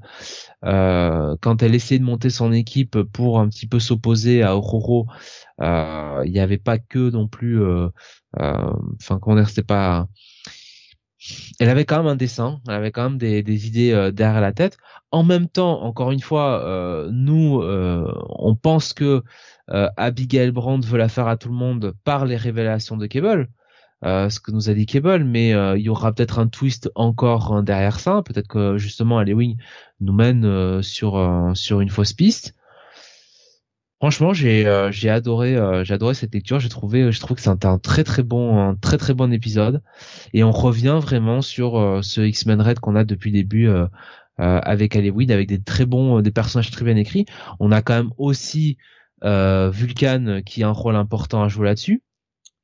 euh, 0.65 1.35
quand 1.41 1.63
elle 1.63 1.73
essayait 1.73 1.99
de 1.99 2.05
monter 2.05 2.29
son 2.29 2.51
équipe 2.51 3.01
pour 3.01 3.39
un 3.39 3.49
petit 3.49 3.67
peu 3.67 3.79
s'opposer 3.79 4.43
à 4.43 4.55
euh, 4.55 6.21
il 6.25 6.31
n'y 6.31 6.39
avait 6.39 6.57
pas 6.57 6.77
que 6.77 7.09
non 7.09 7.27
plus, 7.27 7.61
enfin 8.35 9.19
comment 9.19 9.35
dire, 9.35 9.49
c'était 9.49 9.63
pas 9.63 10.07
elle 11.59 11.69
avait 11.69 11.85
quand 11.85 11.97
même 11.97 12.07
un 12.07 12.15
dessin, 12.15 12.59
elle 12.67 12.73
avait 12.73 12.91
quand 12.91 13.03
même 13.09 13.17
des, 13.17 13.67
idées 13.67 13.91
euh, 13.91 14.11
derrière 14.11 14.41
la 14.41 14.53
tête. 14.53 14.77
En 15.11 15.23
même 15.23 15.47
temps, 15.47 15.83
encore 15.83 16.11
une 16.11 16.19
fois, 16.19 16.63
euh, 16.65 17.09
nous, 17.11 17.61
euh, 17.61 18.11
on 18.29 18.55
pense 18.55 18.93
que 18.93 19.23
Abigail 19.69 20.51
Brand 20.51 20.83
veut 20.83 20.97
la 20.97 21.07
faire 21.07 21.27
à 21.27 21.37
tout 21.37 21.47
le 21.47 21.55
monde 21.55 21.93
par 22.03 22.25
les 22.25 22.35
révélations 22.35 22.97
de 22.97 23.05
Cable. 23.07 23.47
ce 24.03 24.39
que 24.39 24.51
nous 24.51 24.69
a 24.69 24.73
dit 24.73 24.85
Cable, 24.85 25.23
mais 25.23 25.51
il 25.51 25.81
y 25.81 25.89
aura 25.89 26.11
peut-être 26.11 26.39
un 26.39 26.47
twist 26.47 26.91
encore 26.95 27.53
hein, 27.53 27.63
derrière 27.63 27.99
ça. 27.99 28.21
Peut-être 28.23 28.49
que 28.49 28.77
justement 28.77 29.19
Wing 29.19 29.57
nous 30.01 30.13
mène 30.13 30.83
sur 30.83 31.51
sur 31.55 31.79
une 31.79 31.89
fausse 31.89 32.11
piste. 32.11 32.55
Franchement, 34.03 34.33
j'ai 34.33 34.67
euh, 34.67 34.91
j'ai 34.91 35.09
adoré 35.09 35.55
euh, 35.55 36.13
cette 36.13 36.33
lecture. 36.33 36.59
J'ai 36.59 36.67
trouvé 36.67 37.09
je 37.09 37.19
trouve 37.21 37.37
que 37.37 37.41
c'est 37.41 37.65
un, 37.65 37.79
très 37.79 38.03
très 38.03 38.21
bon 38.21 38.59
un 38.59 38.75
très 38.75 38.97
très 38.97 39.13
bon 39.13 39.31
épisode 39.31 39.81
et 40.33 40.43
on 40.43 40.51
revient 40.51 40.99
vraiment 41.01 41.41
sur 41.41 41.79
euh, 41.79 42.01
ce 42.01 42.19
X-Men 42.19 42.59
Red 42.59 42.79
qu'on 42.81 42.97
a 42.97 43.05
depuis 43.05 43.31
le 43.31 43.37
début 43.37 43.69
avec 44.37 44.97
Halloween 44.97 45.31
avec 45.31 45.47
des 45.47 45.61
très 45.61 45.85
bons 45.85 46.19
des 46.19 46.31
personnages 46.31 46.69
très 46.69 46.83
bien 46.83 46.97
écrits. 46.97 47.25
On 47.61 47.71
a 47.71 47.81
quand 47.81 47.93
même 47.93 48.11
aussi 48.17 48.77
Vulcan 49.21 50.41
qui 50.45 50.63
a 50.63 50.67
un 50.67 50.71
rôle 50.71 50.97
important 50.97 51.41
à 51.41 51.47
jouer 51.47 51.67
là-dessus 51.67 52.03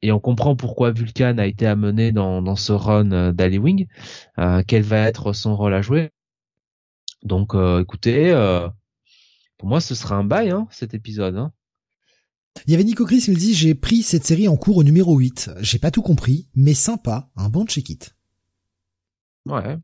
et 0.01 0.11
on 0.11 0.19
comprend 0.19 0.57
pourquoi 0.57 0.91
Vulcan 0.91 1.37
a 1.37 1.45
été 1.45 1.65
amené 1.65 2.11
dans 2.11 2.41
dans 2.41 2.57
ce 2.57 2.73
run 2.73 3.31
d'Halloween. 3.31 3.87
quel 4.67 4.83
va 4.83 5.07
être 5.07 5.31
son 5.31 5.55
rôle 5.55 5.73
à 5.73 5.81
jouer. 5.81 6.09
Donc 7.23 7.53
écoutez 7.79 8.33
pour 9.59 9.67
moi, 9.67 9.81
ce 9.81 9.93
sera 9.93 10.15
un 10.15 10.23
bail, 10.23 10.49
hein, 10.49 10.67
cet 10.71 10.95
épisode. 10.95 11.35
Hein. 11.35 11.51
Il 12.65 12.71
y 12.71 12.73
avait 12.73 12.85
Nico 12.85 13.05
Chris 13.05 13.21
qui 13.21 13.31
me 13.31 13.35
dit 13.35 13.53
j'ai 13.53 13.75
pris 13.75 14.01
cette 14.03 14.25
série 14.25 14.47
en 14.47 14.55
cours 14.55 14.77
au 14.77 14.83
numéro 14.83 15.17
8. 15.17 15.51
J'ai 15.59 15.79
pas 15.79 15.91
tout 15.91 16.01
compris, 16.01 16.47
mais 16.55 16.73
sympa, 16.73 17.29
un 17.35 17.49
bon 17.49 17.65
check-it. 17.65 18.15
Ouais. 19.45 19.77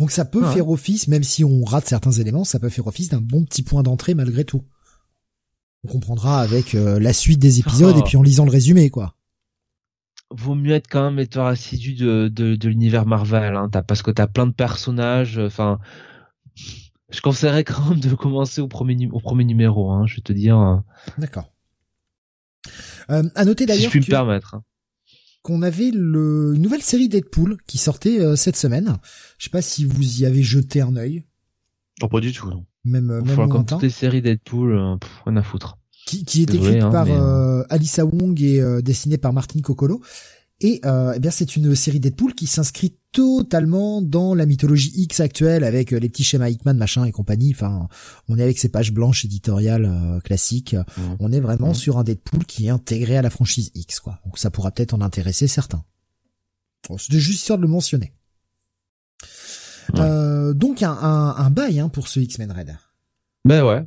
Donc 0.00 0.10
ça 0.10 0.24
peut 0.24 0.44
faire 0.46 0.68
office, 0.68 1.08
même 1.08 1.22
si 1.22 1.44
on 1.44 1.64
rate 1.64 1.86
certains 1.86 2.12
éléments, 2.12 2.44
ça 2.44 2.58
peut 2.58 2.68
faire 2.68 2.86
office 2.86 3.08
d'un 3.08 3.20
bon 3.20 3.44
petit 3.44 3.62
point 3.62 3.82
d'entrée 3.82 4.14
malgré 4.14 4.44
tout. 4.44 4.64
On 5.84 5.88
comprendra 5.88 6.40
avec 6.40 6.74
euh, 6.74 6.98
la 6.98 7.12
suite 7.12 7.38
des 7.38 7.60
épisodes 7.60 7.96
et 7.96 8.02
puis 8.02 8.16
en 8.16 8.22
lisant 8.22 8.44
le 8.44 8.50
résumé, 8.50 8.90
quoi. 8.90 9.14
Vaut 10.30 10.56
mieux 10.56 10.74
être 10.74 10.88
quand 10.88 11.10
même 11.10 11.26
assidu 11.36 11.94
de, 11.94 12.28
de, 12.28 12.56
de 12.56 12.68
l'univers 12.68 13.06
Marvel, 13.06 13.56
hein, 13.56 13.68
parce 13.68 14.02
que 14.02 14.10
t'as 14.10 14.26
plein 14.26 14.46
de 14.46 14.52
personnages, 14.52 15.38
enfin, 15.38 15.78
je 17.10 17.20
conseillerais 17.20 17.64
quand 17.64 17.90
même 17.90 18.00
de 18.00 18.14
commencer 18.14 18.60
au 18.60 18.68
premier, 18.68 19.08
au 19.12 19.20
premier 19.20 19.44
numéro, 19.44 19.90
hein, 19.90 20.06
je 20.06 20.16
vais 20.16 20.22
te 20.22 20.32
dire. 20.32 20.82
D'accord. 21.16 21.52
Euh, 23.10 23.22
à 23.34 23.44
noter 23.44 23.66
d'ailleurs. 23.66 23.90
Si 23.90 23.98
je 23.98 24.00
puis 24.00 24.00
me 24.00 24.06
permettre. 24.06 24.54
Hein. 24.54 24.64
Qu'on 25.42 25.62
avait 25.62 25.90
le 25.92 26.52
une 26.54 26.62
nouvelle 26.62 26.82
série 26.82 27.08
Deadpool 27.08 27.56
qui 27.66 27.78
sortait 27.78 28.20
euh, 28.20 28.36
cette 28.36 28.56
semaine. 28.56 28.98
Je 29.38 29.44
sais 29.44 29.50
pas 29.50 29.62
si 29.62 29.84
vous 29.84 30.20
y 30.20 30.26
avez 30.26 30.42
jeté 30.42 30.80
un 30.80 30.96
œil. 30.96 31.24
Oh, 32.02 32.08
pas 32.08 32.20
du 32.20 32.32
tout, 32.32 32.48
non. 32.48 32.66
Même, 32.84 33.10
euh, 33.10 33.20
même 33.22 33.48
comme 33.48 33.64
toutes 33.64 33.82
les 33.82 33.90
séries 33.90 34.22
Deadpool, 34.22 34.72
euh, 34.72 34.96
rien 35.26 35.36
à 35.36 35.42
foutre. 35.42 35.78
Qui, 36.06 36.24
qui 36.24 36.42
est 36.42 36.54
écrite 36.54 36.82
hein, 36.82 36.90
par 36.90 37.06
euh, 37.10 37.62
Alissa 37.68 38.04
Wong 38.04 38.40
et 38.40 38.62
dessinée 38.82 39.18
par 39.18 39.32
Martin 39.32 39.60
Coccolo. 39.60 40.00
Et 40.60 40.80
euh, 40.84 41.12
eh 41.14 41.20
bien 41.20 41.30
c'est 41.30 41.54
une 41.54 41.74
série 41.76 42.00
Deadpool 42.00 42.34
qui 42.34 42.46
s'inscrit 42.46 42.96
totalement 43.12 44.02
dans 44.02 44.34
la 44.34 44.44
mythologie 44.44 44.92
X 44.96 45.20
actuelle 45.20 45.62
avec 45.62 45.92
euh, 45.92 45.98
les 45.98 46.08
petits 46.08 46.24
schémas 46.24 46.48
Hickman 46.50 46.74
machin 46.74 47.04
et 47.04 47.12
compagnie. 47.12 47.52
Enfin, 47.52 47.88
on 48.28 48.38
est 48.38 48.42
avec 48.42 48.58
ces 48.58 48.68
pages 48.68 48.92
blanches 48.92 49.24
éditoriales 49.24 49.84
euh, 49.84 50.20
classiques. 50.20 50.74
Mmh. 50.74 51.02
On 51.20 51.30
est 51.30 51.40
vraiment 51.40 51.70
mmh. 51.70 51.74
sur 51.74 51.98
un 51.98 52.04
Deadpool 52.04 52.44
qui 52.44 52.66
est 52.66 52.70
intégré 52.70 53.16
à 53.16 53.22
la 53.22 53.30
franchise 53.30 53.70
X, 53.74 54.00
quoi. 54.00 54.20
Donc 54.24 54.38
ça 54.38 54.50
pourra 54.50 54.72
peut-être 54.72 54.94
en 54.94 55.00
intéresser 55.00 55.46
certains. 55.46 55.84
C'est 56.96 57.18
juste 57.18 57.40
histoire 57.40 57.58
de 57.58 57.62
le 57.62 57.68
mentionner. 57.68 58.12
Euh, 59.96 60.54
donc 60.54 60.82
un, 60.82 60.90
un, 60.90 61.36
un 61.36 61.50
bail 61.50 61.80
hein, 61.80 61.88
pour 61.88 62.08
ce 62.08 62.20
X-Men 62.20 62.52
Red. 62.52 62.76
Ben 63.44 63.64
ouais, 63.64 63.86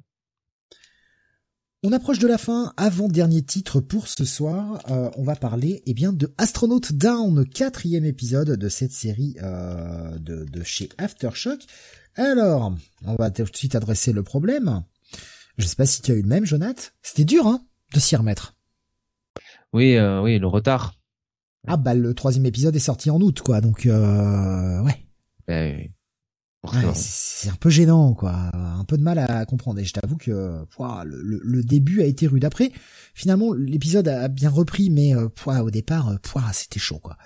on 1.83 1.91
approche 1.91 2.19
de 2.19 2.27
la 2.27 2.37
fin, 2.37 2.73
avant-dernier 2.77 3.41
titre 3.41 3.79
pour 3.79 4.07
ce 4.07 4.23
soir, 4.23 4.79
euh, 4.89 5.09
on 5.17 5.23
va 5.23 5.35
parler 5.35 5.81
eh 5.85 5.93
bien 5.93 6.13
de 6.13 6.33
Astronaut 6.37 6.81
Down, 6.91 7.45
quatrième 7.45 8.05
épisode 8.05 8.51
de 8.51 8.69
cette 8.69 8.91
série 8.91 9.35
euh, 9.41 10.17
de, 10.19 10.45
de, 10.45 10.63
chez 10.63 10.89
Aftershock. 10.97 11.59
Alors, 12.15 12.75
on 13.05 13.15
va 13.15 13.31
tout 13.31 13.43
de 13.43 13.55
suite 13.55 13.75
adresser 13.75 14.13
le 14.13 14.21
problème. 14.21 14.83
Je 15.57 15.65
sais 15.65 15.75
pas 15.75 15.85
si 15.85 16.01
tu 16.01 16.11
as 16.11 16.15
eu 16.15 16.21
le 16.21 16.27
même, 16.27 16.45
Jonathan. 16.45 16.81
C'était 17.01 17.25
dur, 17.25 17.47
hein, 17.47 17.63
de 17.93 17.99
s'y 17.99 18.15
remettre. 18.15 18.55
Oui, 19.73 19.95
euh, 19.95 20.21
oui, 20.21 20.37
le 20.37 20.47
retard. 20.47 20.95
Ah 21.67 21.77
bah 21.77 21.93
le 21.93 22.13
troisième 22.13 22.45
épisode 22.45 22.75
est 22.75 22.79
sorti 22.79 23.09
en 23.09 23.21
août, 23.21 23.41
quoi, 23.41 23.61
donc 23.61 23.85
euh, 23.85 24.81
ouais. 24.81 25.05
Ben, 25.47 25.89
c'est 26.93 27.49
un 27.49 27.55
peu 27.55 27.71
gênant, 27.71 28.13
quoi. 28.13 28.33
Un 28.53 28.83
peu 28.85 28.95
de 28.95 29.01
mal 29.01 29.17
à 29.17 29.45
comprendre. 29.45 29.79
Et 29.79 29.85
je 29.85 29.93
t'avoue 29.93 30.17
que 30.17 30.63
le, 31.05 31.63
début 31.63 32.01
a 32.01 32.05
été 32.05 32.27
rude. 32.27 32.45
Après, 32.45 32.71
finalement, 33.15 33.53
l'épisode 33.53 34.07
a 34.07 34.27
bien 34.27 34.49
repris, 34.49 34.89
mais 34.91 35.15
euh, 35.15 35.27
au 35.47 35.71
départ, 35.71 36.09
euh, 36.09 36.39
c'était 36.53 36.79
chaud, 36.79 36.99
quoi. 36.99 37.17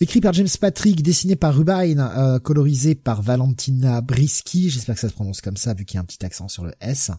Écrit 0.00 0.20
par 0.20 0.32
James 0.32 0.48
Patrick, 0.60 1.02
dessiné 1.02 1.36
par 1.36 1.54
Rubine, 1.54 2.00
euh, 2.00 2.40
colorisé 2.40 2.96
par 2.96 3.22
Valentina 3.22 4.00
Brisky. 4.00 4.70
J'espère 4.70 4.96
que 4.96 5.00
ça 5.00 5.08
se 5.08 5.14
prononce 5.14 5.40
comme 5.40 5.56
ça, 5.56 5.74
vu 5.74 5.84
qu'il 5.84 5.96
y 5.96 5.98
a 5.98 6.00
un 6.00 6.06
petit 6.06 6.24
accent 6.24 6.48
sur 6.48 6.64
le 6.64 6.72
S. 6.80 7.12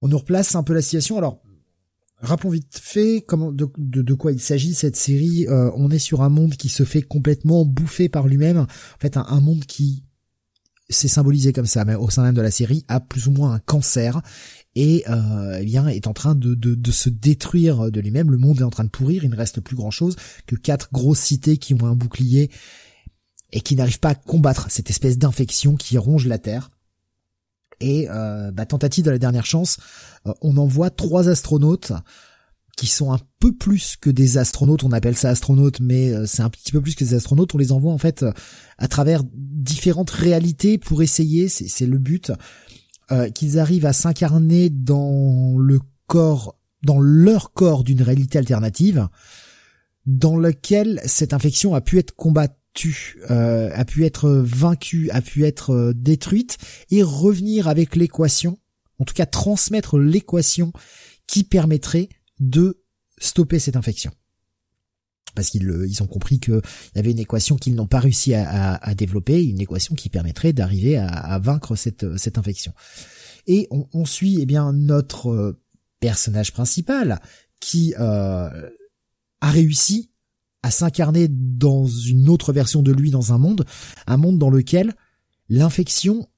On 0.00 0.08
nous 0.08 0.18
replace 0.18 0.54
un 0.54 0.62
peu 0.62 0.72
la 0.72 0.82
situation. 0.82 1.18
Alors, 1.18 1.42
Rappelons 2.22 2.50
vite 2.50 2.78
fait 2.78 3.24
comment 3.26 3.50
de, 3.50 3.66
de, 3.78 4.12
quoi 4.12 4.30
il 4.30 4.40
s'agit 4.40 4.74
cette 4.74 4.96
série. 4.96 5.46
on 5.48 5.90
est 5.90 5.98
sur 5.98 6.20
un 6.20 6.28
monde 6.28 6.54
qui 6.54 6.68
se 6.68 6.84
fait 6.84 7.00
complètement 7.00 7.64
bouffer 7.64 8.10
par 8.10 8.28
lui-même. 8.28 8.58
En 8.58 8.66
fait, 8.98 9.16
un 9.16 9.40
monde 9.40 9.64
qui 9.64 10.04
c'est 10.90 11.08
symbolisé 11.08 11.52
comme 11.52 11.66
ça, 11.66 11.84
mais 11.84 11.94
au 11.94 12.10
sein 12.10 12.22
même 12.22 12.34
de 12.34 12.42
la 12.42 12.50
série, 12.50 12.84
a 12.88 13.00
plus 13.00 13.28
ou 13.28 13.30
moins 13.30 13.54
un 13.54 13.58
cancer 13.60 14.20
et 14.74 15.04
euh, 15.08 15.58
eh 15.60 15.64
bien 15.64 15.88
est 15.88 16.06
en 16.06 16.12
train 16.12 16.34
de, 16.34 16.54
de, 16.54 16.90
se 16.90 17.08
détruire 17.08 17.90
de 17.90 18.00
lui-même. 18.00 18.30
Le 18.30 18.38
monde 18.38 18.60
est 18.60 18.64
en 18.64 18.70
train 18.70 18.84
de 18.84 18.90
pourrir. 18.90 19.24
Il 19.24 19.30
ne 19.30 19.36
reste 19.36 19.60
plus 19.60 19.76
grand 19.76 19.90
chose 19.90 20.16
que 20.46 20.54
quatre 20.54 20.90
grosses 20.92 21.20
cités 21.20 21.56
qui 21.56 21.74
ont 21.74 21.84
un 21.84 21.94
bouclier 21.94 22.50
et 23.52 23.60
qui 23.60 23.74
n'arrivent 23.76 24.00
pas 24.00 24.10
à 24.10 24.14
combattre 24.14 24.70
cette 24.70 24.90
espèce 24.90 25.18
d'infection 25.18 25.76
qui 25.76 25.98
ronge 25.98 26.26
la 26.26 26.38
terre. 26.38 26.70
Et 27.80 28.08
euh, 28.10 28.50
bah, 28.50 28.66
tentative 28.66 29.04
de 29.04 29.10
la 29.10 29.18
dernière 29.18 29.46
chance, 29.46 29.78
euh, 30.26 30.32
on 30.42 30.56
envoie 30.56 30.90
trois 30.90 31.28
astronautes 31.28 31.92
qui 32.80 32.86
sont 32.86 33.12
un 33.12 33.18
peu 33.40 33.52
plus 33.52 33.98
que 34.00 34.08
des 34.08 34.38
astronautes, 34.38 34.84
on 34.84 34.92
appelle 34.92 35.14
ça 35.14 35.28
astronautes, 35.28 35.80
mais 35.80 36.14
euh, 36.14 36.24
c'est 36.24 36.40
un 36.40 36.48
petit 36.48 36.72
peu 36.72 36.80
plus 36.80 36.94
que 36.94 37.04
des 37.04 37.12
astronautes, 37.12 37.54
on 37.54 37.58
les 37.58 37.72
envoie 37.72 37.92
en 37.92 37.98
fait 37.98 38.22
euh, 38.22 38.32
à 38.78 38.88
travers 38.88 39.22
différentes 39.34 40.08
réalités 40.08 40.78
pour 40.78 41.02
essayer, 41.02 41.50
c'est 41.50 41.84
le 41.84 41.98
but, 41.98 42.32
euh, 43.12 43.28
qu'ils 43.28 43.58
arrivent 43.58 43.84
à 43.84 43.92
s'incarner 43.92 44.70
dans 44.70 45.58
le 45.58 45.78
corps, 46.06 46.56
dans 46.82 47.00
leur 47.00 47.52
corps 47.52 47.84
d'une 47.84 48.00
réalité 48.00 48.38
alternative, 48.38 49.08
dans 50.06 50.38
laquelle 50.38 51.02
cette 51.04 51.34
infection 51.34 51.74
a 51.74 51.82
pu 51.82 51.98
être 51.98 52.16
combattue, 52.16 53.20
a 53.28 53.84
pu 53.84 54.06
être 54.06 54.30
vaincue, 54.30 55.10
a 55.10 55.20
pu 55.20 55.44
être 55.44 55.92
détruite, 55.94 56.56
et 56.90 57.02
revenir 57.02 57.68
avec 57.68 57.94
l'équation, 57.94 58.58
en 58.98 59.04
tout 59.04 59.12
cas 59.12 59.26
transmettre 59.26 59.98
l'équation 59.98 60.72
qui 61.26 61.44
permettrait 61.44 62.08
de 62.40 62.82
stopper 63.18 63.58
cette 63.58 63.76
infection. 63.76 64.10
Parce 65.34 65.50
qu'ils 65.50 65.70
ils 65.86 66.02
ont 66.02 66.06
compris 66.06 66.40
qu'il 66.40 66.60
y 66.96 66.98
avait 66.98 67.12
une 67.12 67.18
équation 67.20 67.56
qu'ils 67.56 67.76
n'ont 67.76 67.86
pas 67.86 68.00
réussi 68.00 68.34
à, 68.34 68.94
développer, 68.96 69.44
une 69.44 69.60
équation 69.60 69.94
qui 69.94 70.08
permettrait 70.08 70.52
d'arriver 70.52 70.96
à, 70.96 71.38
vaincre 71.38 71.76
cette, 71.76 72.16
cette 72.16 72.36
infection. 72.36 72.72
Et 73.46 73.68
on, 73.70 74.04
suit 74.04 74.38
eh 74.40 74.46
bien 74.46 74.72
notre 74.72 75.30
euh, 75.30 75.62
personnage 76.00 76.52
principal 76.52 77.20
qui 77.60 77.94
euh, 77.98 78.70
a 79.40 79.50
réussi 79.50 80.10
à 80.62 80.70
s'incarner 80.70 81.28
dans 81.28 81.86
une 81.86 82.28
autre 82.28 82.52
version 82.52 82.82
de 82.82 82.92
lui 82.92 83.10
dans 83.10 83.32
un 83.32 83.38
monde, 83.38 83.64
un 84.06 84.16
monde 84.16 84.38
dans 84.38 84.50
lequel 84.50 84.94
l'infection 85.48 86.28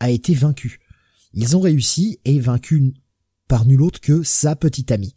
a 0.00 0.10
été 0.10 0.34
vaincue. 0.34 0.80
Ils 1.32 1.56
ont 1.56 1.60
réussi 1.60 2.18
et 2.24 2.40
vaincu 2.40 2.92
par 3.46 3.66
nul 3.66 3.82
autre 3.82 4.00
que 4.00 4.22
sa 4.22 4.56
petite 4.56 4.90
amie 4.90 5.14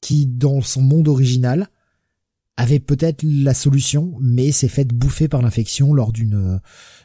qui, 0.00 0.26
dans 0.26 0.60
son 0.60 0.82
monde 0.82 1.08
original, 1.08 1.68
avait 2.56 2.80
peut-être 2.80 3.22
la 3.22 3.54
solution, 3.54 4.16
mais 4.20 4.50
s'est 4.50 4.68
fait 4.68 4.92
bouffer 4.92 5.28
par 5.28 5.42
l'infection 5.42 5.94
lors 5.94 6.12
d'une 6.12 6.60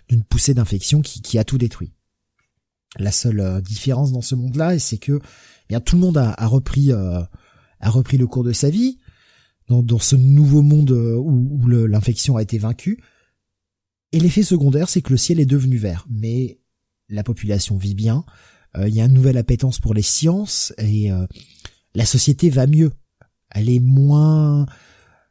d'une 0.10 0.24
poussée 0.24 0.54
d'infection 0.54 1.02
qui, 1.02 1.22
qui 1.22 1.38
a 1.38 1.44
tout 1.44 1.58
détruit. 1.58 1.94
La 2.98 3.12
seule 3.12 3.40
euh, 3.40 3.62
différence 3.62 4.12
dans 4.12 4.22
ce 4.22 4.36
monde-là, 4.36 4.78
c'est 4.80 4.98
que 4.98 5.20
eh 5.22 5.66
bien 5.70 5.80
tout 5.80 5.96
le 5.96 6.02
monde 6.02 6.18
a, 6.18 6.36
repris 6.46 6.92
euh, 6.92 7.22
a 7.80 7.90
repris 7.90 8.18
le 8.18 8.28
cours 8.28 8.44
de 8.44 8.52
sa 8.52 8.70
vie 8.70 8.98
dans, 9.68 9.82
dans 9.82 10.00
ce 10.00 10.16
nouveau 10.16 10.62
monde 10.62 10.92
euh, 10.92 11.16
où, 11.16 11.60
où 11.62 11.68
l'infection 11.68 12.36
a 12.36 12.42
été 12.42 12.58
vaincue. 12.58 13.02
Et 14.12 14.20
l'effet 14.20 14.44
secondaire, 14.44 14.90
c'est 14.90 15.02
que 15.02 15.12
le 15.12 15.18
ciel 15.18 15.40
est 15.40 15.46
devenu 15.46 15.78
vert, 15.78 16.06
mais 16.10 16.60
la 17.10 17.24
population 17.24 17.78
vit 17.78 17.96
bien. 17.96 18.26
Il 18.80 18.94
y 18.94 19.02
a 19.02 19.06
une 19.06 19.14
nouvelle 19.14 19.38
appétence 19.38 19.80
pour 19.80 19.94
les 19.94 20.02
sciences 20.02 20.74
et 20.80 21.12
la 21.96 22.06
société 22.06 22.50
va 22.50 22.68
mieux. 22.68 22.92
Elle 23.52 23.70
est 23.70 23.80
moins 23.80 24.66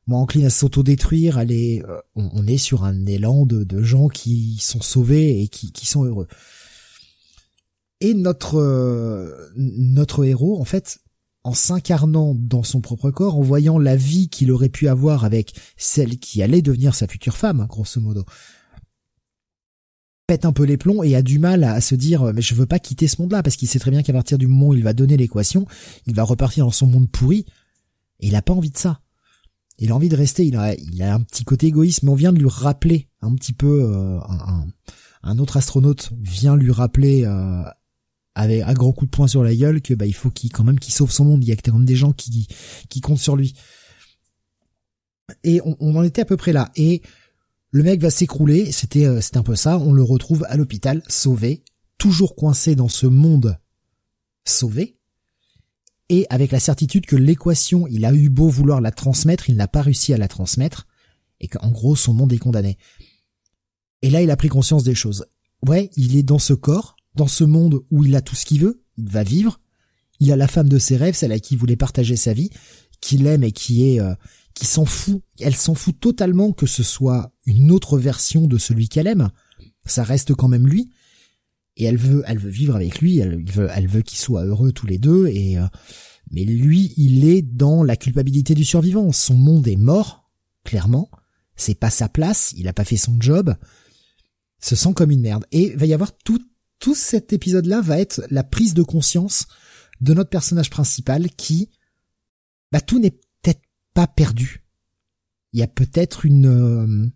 moins 0.07 0.20
encline 0.20 0.47
à 0.47 0.50
s'autodétruire. 0.50 1.39
Elle 1.39 1.52
est, 1.52 1.84
euh, 1.84 2.00
on, 2.16 2.47
est 2.47 2.58
sur 2.58 2.84
un 2.84 3.07
élan 3.07 3.47
de, 3.47 3.82
gens 3.82 4.08
qui 4.08 4.58
sont 4.60 4.81
sauvés 4.81 5.42
et 5.42 5.49
qui, 5.49 5.86
sont 5.86 6.05
heureux. 6.05 6.26
Et 8.00 8.15
notre 8.15 9.52
notre 9.57 10.24
héros, 10.24 10.60
en 10.60 10.65
fait, 10.65 10.99
en 11.44 11.55
s'incarnant 11.55 12.34
dans 12.36 12.62
son 12.62 12.81
propre 12.81 13.10
corps, 13.10 13.36
en 13.36 13.42
voyant 13.42 13.78
la 13.78 13.97
vie 13.97 14.28
qu'il 14.28 14.52
aurait 14.52 14.68
pu 14.68 14.89
avoir 14.89 15.24
avec 15.24 15.55
celle 15.76 16.18
qui 16.18 16.42
allait 16.42 16.62
devenir 16.62 16.94
sa 16.94 17.07
future 17.07 17.36
femme, 17.36 17.66
grosso 17.68 18.00
modo, 18.00 18.24
pète 20.32 20.46
un 20.46 20.52
peu 20.54 20.64
les 20.64 20.78
plombs 20.78 21.02
et 21.02 21.14
a 21.14 21.20
du 21.20 21.38
mal 21.38 21.62
à, 21.62 21.78
se 21.82 21.94
dire 21.94 22.32
mais 22.32 22.40
je 22.40 22.54
veux 22.54 22.64
pas 22.64 22.78
quitter 22.78 23.06
ce 23.06 23.20
monde-là 23.20 23.42
parce 23.42 23.56
qu'il 23.56 23.68
sait 23.68 23.78
très 23.78 23.90
bien 23.90 24.02
qu'à 24.02 24.14
partir 24.14 24.38
du 24.38 24.46
moment 24.46 24.68
où 24.68 24.74
il 24.74 24.82
va 24.82 24.94
donner 24.94 25.18
l'équation, 25.18 25.66
il 26.06 26.14
va 26.14 26.22
repartir 26.22 26.64
dans 26.64 26.70
son 26.70 26.86
monde 26.86 27.10
pourri 27.10 27.44
et 28.20 28.28
il 28.28 28.34
a 28.34 28.40
pas 28.40 28.54
envie 28.54 28.70
de 28.70 28.78
ça. 28.78 29.00
Il 29.78 29.92
a 29.92 29.94
envie 29.94 30.08
de 30.08 30.16
rester, 30.16 30.46
il 30.46 30.56
a, 30.56 30.74
il 30.74 31.02
a 31.02 31.12
un 31.12 31.20
petit 31.20 31.44
côté 31.44 31.66
égoïste, 31.66 32.02
mais 32.02 32.10
on 32.10 32.14
vient 32.14 32.32
de 32.32 32.38
lui 32.38 32.48
rappeler 32.48 33.10
un 33.20 33.34
petit 33.34 33.52
peu 33.52 33.82
euh, 33.82 34.20
un, 34.20 34.66
un, 35.22 35.38
autre 35.38 35.58
astronaute 35.58 36.12
vient 36.18 36.56
lui 36.56 36.72
rappeler 36.72 37.26
euh, 37.26 37.62
avec 38.34 38.62
un 38.62 38.72
grand 38.72 38.92
coup 38.92 39.04
de 39.04 39.10
poing 39.10 39.26
sur 39.26 39.44
la 39.44 39.54
gueule 39.54 39.82
que 39.82 39.92
bah 39.92 40.06
il 40.06 40.14
faut 40.14 40.30
qu'il 40.30 40.50
quand 40.50 40.64
même 40.64 40.78
qu'il 40.78 40.94
sauve 40.94 41.12
son 41.12 41.26
monde. 41.26 41.44
Il 41.44 41.48
y 41.48 41.52
a 41.52 41.56
quand 41.56 41.74
même 41.74 41.84
des 41.84 41.96
gens 41.96 42.12
qui 42.12 42.48
qui 42.88 43.02
comptent 43.02 43.18
sur 43.18 43.36
lui. 43.36 43.52
Et 45.44 45.60
on 45.64 45.94
en 45.94 46.02
était 46.02 46.22
à 46.22 46.26
peu 46.26 46.38
près 46.38 46.54
là. 46.54 46.70
Et 46.74 47.02
le 47.73 47.83
mec 47.83 48.02
va 48.02 48.10
s'écrouler, 48.10 48.70
c'était 48.70 49.07
euh, 49.07 49.20
un 49.34 49.42
peu 49.42 49.57
ça, 49.57 49.78
on 49.78 49.92
le 49.92 50.02
retrouve 50.02 50.44
à 50.49 50.57
l'hôpital, 50.57 51.02
sauvé, 51.09 51.65
toujours 51.97 52.36
coincé 52.36 52.76
dans 52.76 52.89
ce 52.89 53.07
monde 53.07 53.59
sauvé, 54.44 54.99
et 56.10 56.26
avec 56.28 56.52
la 56.52 56.60
certitude 56.60 57.07
que 57.07 57.17
l'équation, 57.17 57.86
il 57.86 58.05
a 58.05 58.12
eu 58.12 58.28
beau 58.28 58.49
vouloir 58.49 58.83
la 58.83 58.91
transmettre, 58.91 59.49
il 59.49 59.57
n'a 59.57 59.68
pas 59.68 59.81
réussi 59.81 60.12
à 60.12 60.18
la 60.18 60.28
transmettre, 60.28 60.86
et 61.41 61.49
qu'en 61.49 61.70
gros 61.70 61.97
son 61.97 62.12
monde 62.12 62.34
est 62.34 62.39
condamné. 62.39 62.76
Et 64.02 64.10
là 64.10 64.20
il 64.20 64.31
a 64.31 64.36
pris 64.36 64.49
conscience 64.49 64.84
des 64.84 64.94
choses. 64.94 65.25
Ouais, 65.67 65.91
il 65.97 66.17
est 66.17 66.23
dans 66.23 66.39
ce 66.39 66.52
corps, 66.52 66.97
dans 67.15 67.26
ce 67.26 67.44
monde 67.44 67.81
où 67.91 68.05
il 68.05 68.15
a 68.17 68.20
tout 68.20 68.34
ce 68.34 68.44
qu'il 68.44 68.60
veut, 68.60 68.84
il 68.99 69.09
va 69.09 69.23
vivre, 69.23 69.60
il 70.20 70.31
a 70.31 70.36
la 70.36 70.49
femme 70.49 70.68
de 70.68 70.78
ses 70.78 70.99
rêves, 70.99 71.15
celle 71.15 71.33
à 71.33 71.39
qui 71.39 71.55
il 71.55 71.59
voulait 71.59 71.76
partager 71.76 72.17
sa 72.17 72.34
vie, 72.34 72.51
qu'il 73.01 73.26
aime 73.26 73.44
et 73.44 73.52
qui 73.52 73.89
est 73.89 74.01
euh, 74.01 74.15
qui 74.55 74.66
s'en 74.66 74.84
fout. 74.84 75.22
Elle 75.40 75.56
s'en 75.56 75.74
fout 75.74 75.98
totalement 75.98 76.52
que 76.52 76.66
ce 76.66 76.82
soit 76.82 77.32
une 77.47 77.70
autre 77.70 77.98
version 77.98 78.47
de 78.47 78.58
celui 78.58 78.89
qu'elle 78.89 79.06
aime. 79.06 79.31
Ça 79.84 80.05
reste 80.05 80.34
quand 80.34 80.48
même 80.48 80.66
lui. 80.66 80.90
Et 81.76 81.84
elle 81.84 81.97
veut, 81.97 82.22
elle 82.26 82.39
veut 82.39 82.50
vivre 82.50 82.76
avec 82.76 83.00
lui. 83.00 83.18
Elle 83.18 83.44
veut, 83.50 83.68
elle 83.74 83.89
veut 83.89 84.02
qu'ils 84.02 84.18
soient 84.18 84.44
heureux 84.44 84.72
tous 84.72 84.86
les 84.86 84.98
deux. 84.98 85.28
Et 85.28 85.58
euh, 85.58 85.66
mais 86.31 86.44
lui, 86.44 86.94
il 86.97 87.24
est 87.26 87.42
dans 87.42 87.82
la 87.82 87.97
culpabilité 87.97 88.55
du 88.55 88.64
survivant. 88.64 89.12
Son 89.12 89.34
monde 89.34 89.68
est 89.68 89.76
mort, 89.76 90.31
clairement. 90.64 91.10
C'est 91.56 91.74
pas 91.74 91.90
sa 91.90 92.08
place. 92.08 92.55
Il 92.56 92.68
a 92.68 92.72
pas 92.72 92.84
fait 92.84 92.97
son 92.97 93.16
job. 93.20 93.55
Se 94.58 94.76
sent 94.76 94.94
comme 94.94 95.10
une 95.10 95.20
merde. 95.20 95.44
Et 95.52 95.74
va 95.76 95.86
y 95.86 95.94
avoir 95.94 96.16
tout, 96.16 96.40
tout 96.78 96.94
cet 96.94 97.32
épisode-là 97.32 97.81
va 97.81 97.98
être 97.98 98.22
la 98.31 98.44
prise 98.44 98.74
de 98.74 98.82
conscience 98.82 99.47
de 100.00 100.14
notre 100.14 100.31
personnage 100.31 100.70
principal 100.70 101.31
qui, 101.31 101.70
bah 102.72 102.81
tout 102.81 102.98
n'est 102.98 103.18
pas 103.94 104.06
perdu. 104.06 104.62
Il 105.52 105.60
y 105.60 105.62
a 105.62 105.68
peut-être 105.68 106.24
une, 106.24 106.46
euh, 106.46 107.08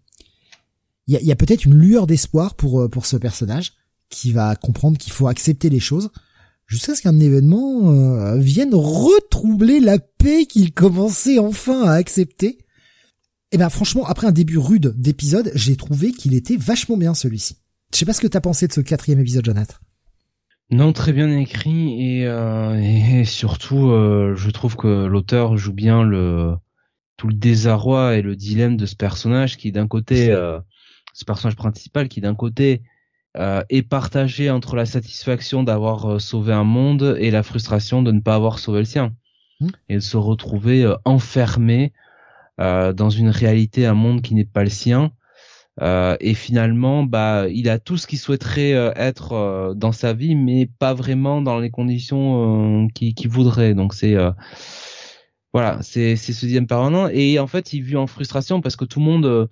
il 1.06 1.14
y 1.14 1.32
a, 1.32 1.36
peut-être 1.36 1.64
une 1.64 1.74
lueur 1.74 2.06
d'espoir 2.06 2.54
pour 2.54 2.80
euh, 2.80 2.88
pour 2.88 3.06
ce 3.06 3.16
personnage 3.16 3.72
qui 4.10 4.32
va 4.32 4.56
comprendre 4.56 4.98
qu'il 4.98 5.12
faut 5.12 5.28
accepter 5.28 5.70
les 5.70 5.80
choses 5.80 6.10
jusqu'à 6.66 6.94
ce 6.94 7.02
qu'un 7.02 7.18
événement 7.18 7.90
euh, 7.92 8.38
vienne 8.38 8.74
retroubler 8.74 9.80
la 9.80 9.98
paix 9.98 10.46
qu'il 10.46 10.72
commençait 10.72 11.38
enfin 11.38 11.84
à 11.84 11.92
accepter. 11.92 12.58
Et 13.52 13.54
eh 13.54 13.58
ben 13.58 13.70
franchement, 13.70 14.04
après 14.04 14.26
un 14.26 14.32
début 14.32 14.58
rude 14.58 14.92
d'épisode, 14.96 15.52
j'ai 15.54 15.76
trouvé 15.76 16.10
qu'il 16.12 16.34
était 16.34 16.56
vachement 16.56 16.96
bien 16.96 17.14
celui-ci. 17.14 17.56
Je 17.92 17.98
sais 17.98 18.04
pas 18.04 18.12
ce 18.12 18.20
que 18.20 18.26
t'as 18.26 18.40
pensé 18.40 18.66
de 18.66 18.72
ce 18.72 18.80
quatrième 18.80 19.20
épisode, 19.20 19.44
Jonathan. 19.44 19.76
Non, 20.70 20.92
très 20.92 21.12
bien 21.12 21.30
écrit 21.38 22.02
et, 22.02 22.22
et 22.22 23.24
surtout, 23.24 23.86
je 23.86 24.50
trouve 24.50 24.74
que 24.74 25.06
l'auteur 25.06 25.56
joue 25.56 25.72
bien 25.72 26.02
le 26.02 26.56
tout 27.16 27.28
le 27.28 27.34
désarroi 27.34 28.16
et 28.16 28.22
le 28.22 28.36
dilemme 28.36 28.76
de 28.76 28.86
ce 28.86 28.96
personnage 28.96 29.56
qui 29.56 29.72
d'un 29.72 29.86
côté 29.86 30.30
euh, 30.30 30.60
ce 31.14 31.24
personnage 31.24 31.56
principal 31.56 32.08
qui 32.08 32.20
d'un 32.20 32.34
côté 32.34 32.82
euh, 33.36 33.62
est 33.68 33.82
partagé 33.82 34.50
entre 34.50 34.76
la 34.76 34.86
satisfaction 34.86 35.62
d'avoir 35.62 36.06
euh, 36.06 36.18
sauvé 36.18 36.52
un 36.52 36.64
monde 36.64 37.16
et 37.18 37.30
la 37.30 37.42
frustration 37.42 38.02
de 38.02 38.12
ne 38.12 38.20
pas 38.20 38.34
avoir 38.34 38.58
sauvé 38.58 38.80
le 38.80 38.84
sien. 38.84 39.14
Mmh. 39.58 39.68
et 39.88 39.94
de 39.94 40.00
se 40.00 40.18
retrouver 40.18 40.86
enfermé 41.06 41.94
dans 42.58 43.08
une 43.08 43.30
réalité 43.30 43.86
un 43.86 43.94
monde 43.94 44.20
qui 44.20 44.34
n'est 44.34 44.44
pas 44.44 44.62
le 44.64 44.68
sien. 44.68 45.12
Et 45.80 46.34
finalement 46.34 47.04
bah 47.04 47.46
il 47.48 47.70
a 47.70 47.78
tout 47.78 47.96
ce 47.96 48.06
qu'il 48.06 48.18
souhaiterait 48.18 48.72
être 48.96 49.72
dans 49.74 49.92
sa 49.92 50.12
vie 50.12 50.34
mais 50.34 50.68
pas 50.78 50.92
vraiment 50.92 51.40
dans 51.40 51.58
les 51.58 51.70
conditions 51.70 52.88
qu'il 52.94 53.30
voudrait. 53.30 53.72
Donc 53.72 53.94
c'est 53.94 54.14
voilà, 55.56 55.78
c'est 55.80 56.16
c'est 56.16 56.34
ce 56.34 56.44
dilemme 56.44 56.66
permanent 56.66 57.08
et 57.08 57.38
en 57.38 57.46
fait 57.46 57.72
il 57.72 57.82
vit 57.82 57.96
en 57.96 58.06
frustration 58.06 58.60
parce 58.60 58.76
que 58.76 58.84
tout 58.84 58.98
le 58.98 59.06
monde 59.06 59.24
euh, 59.24 59.46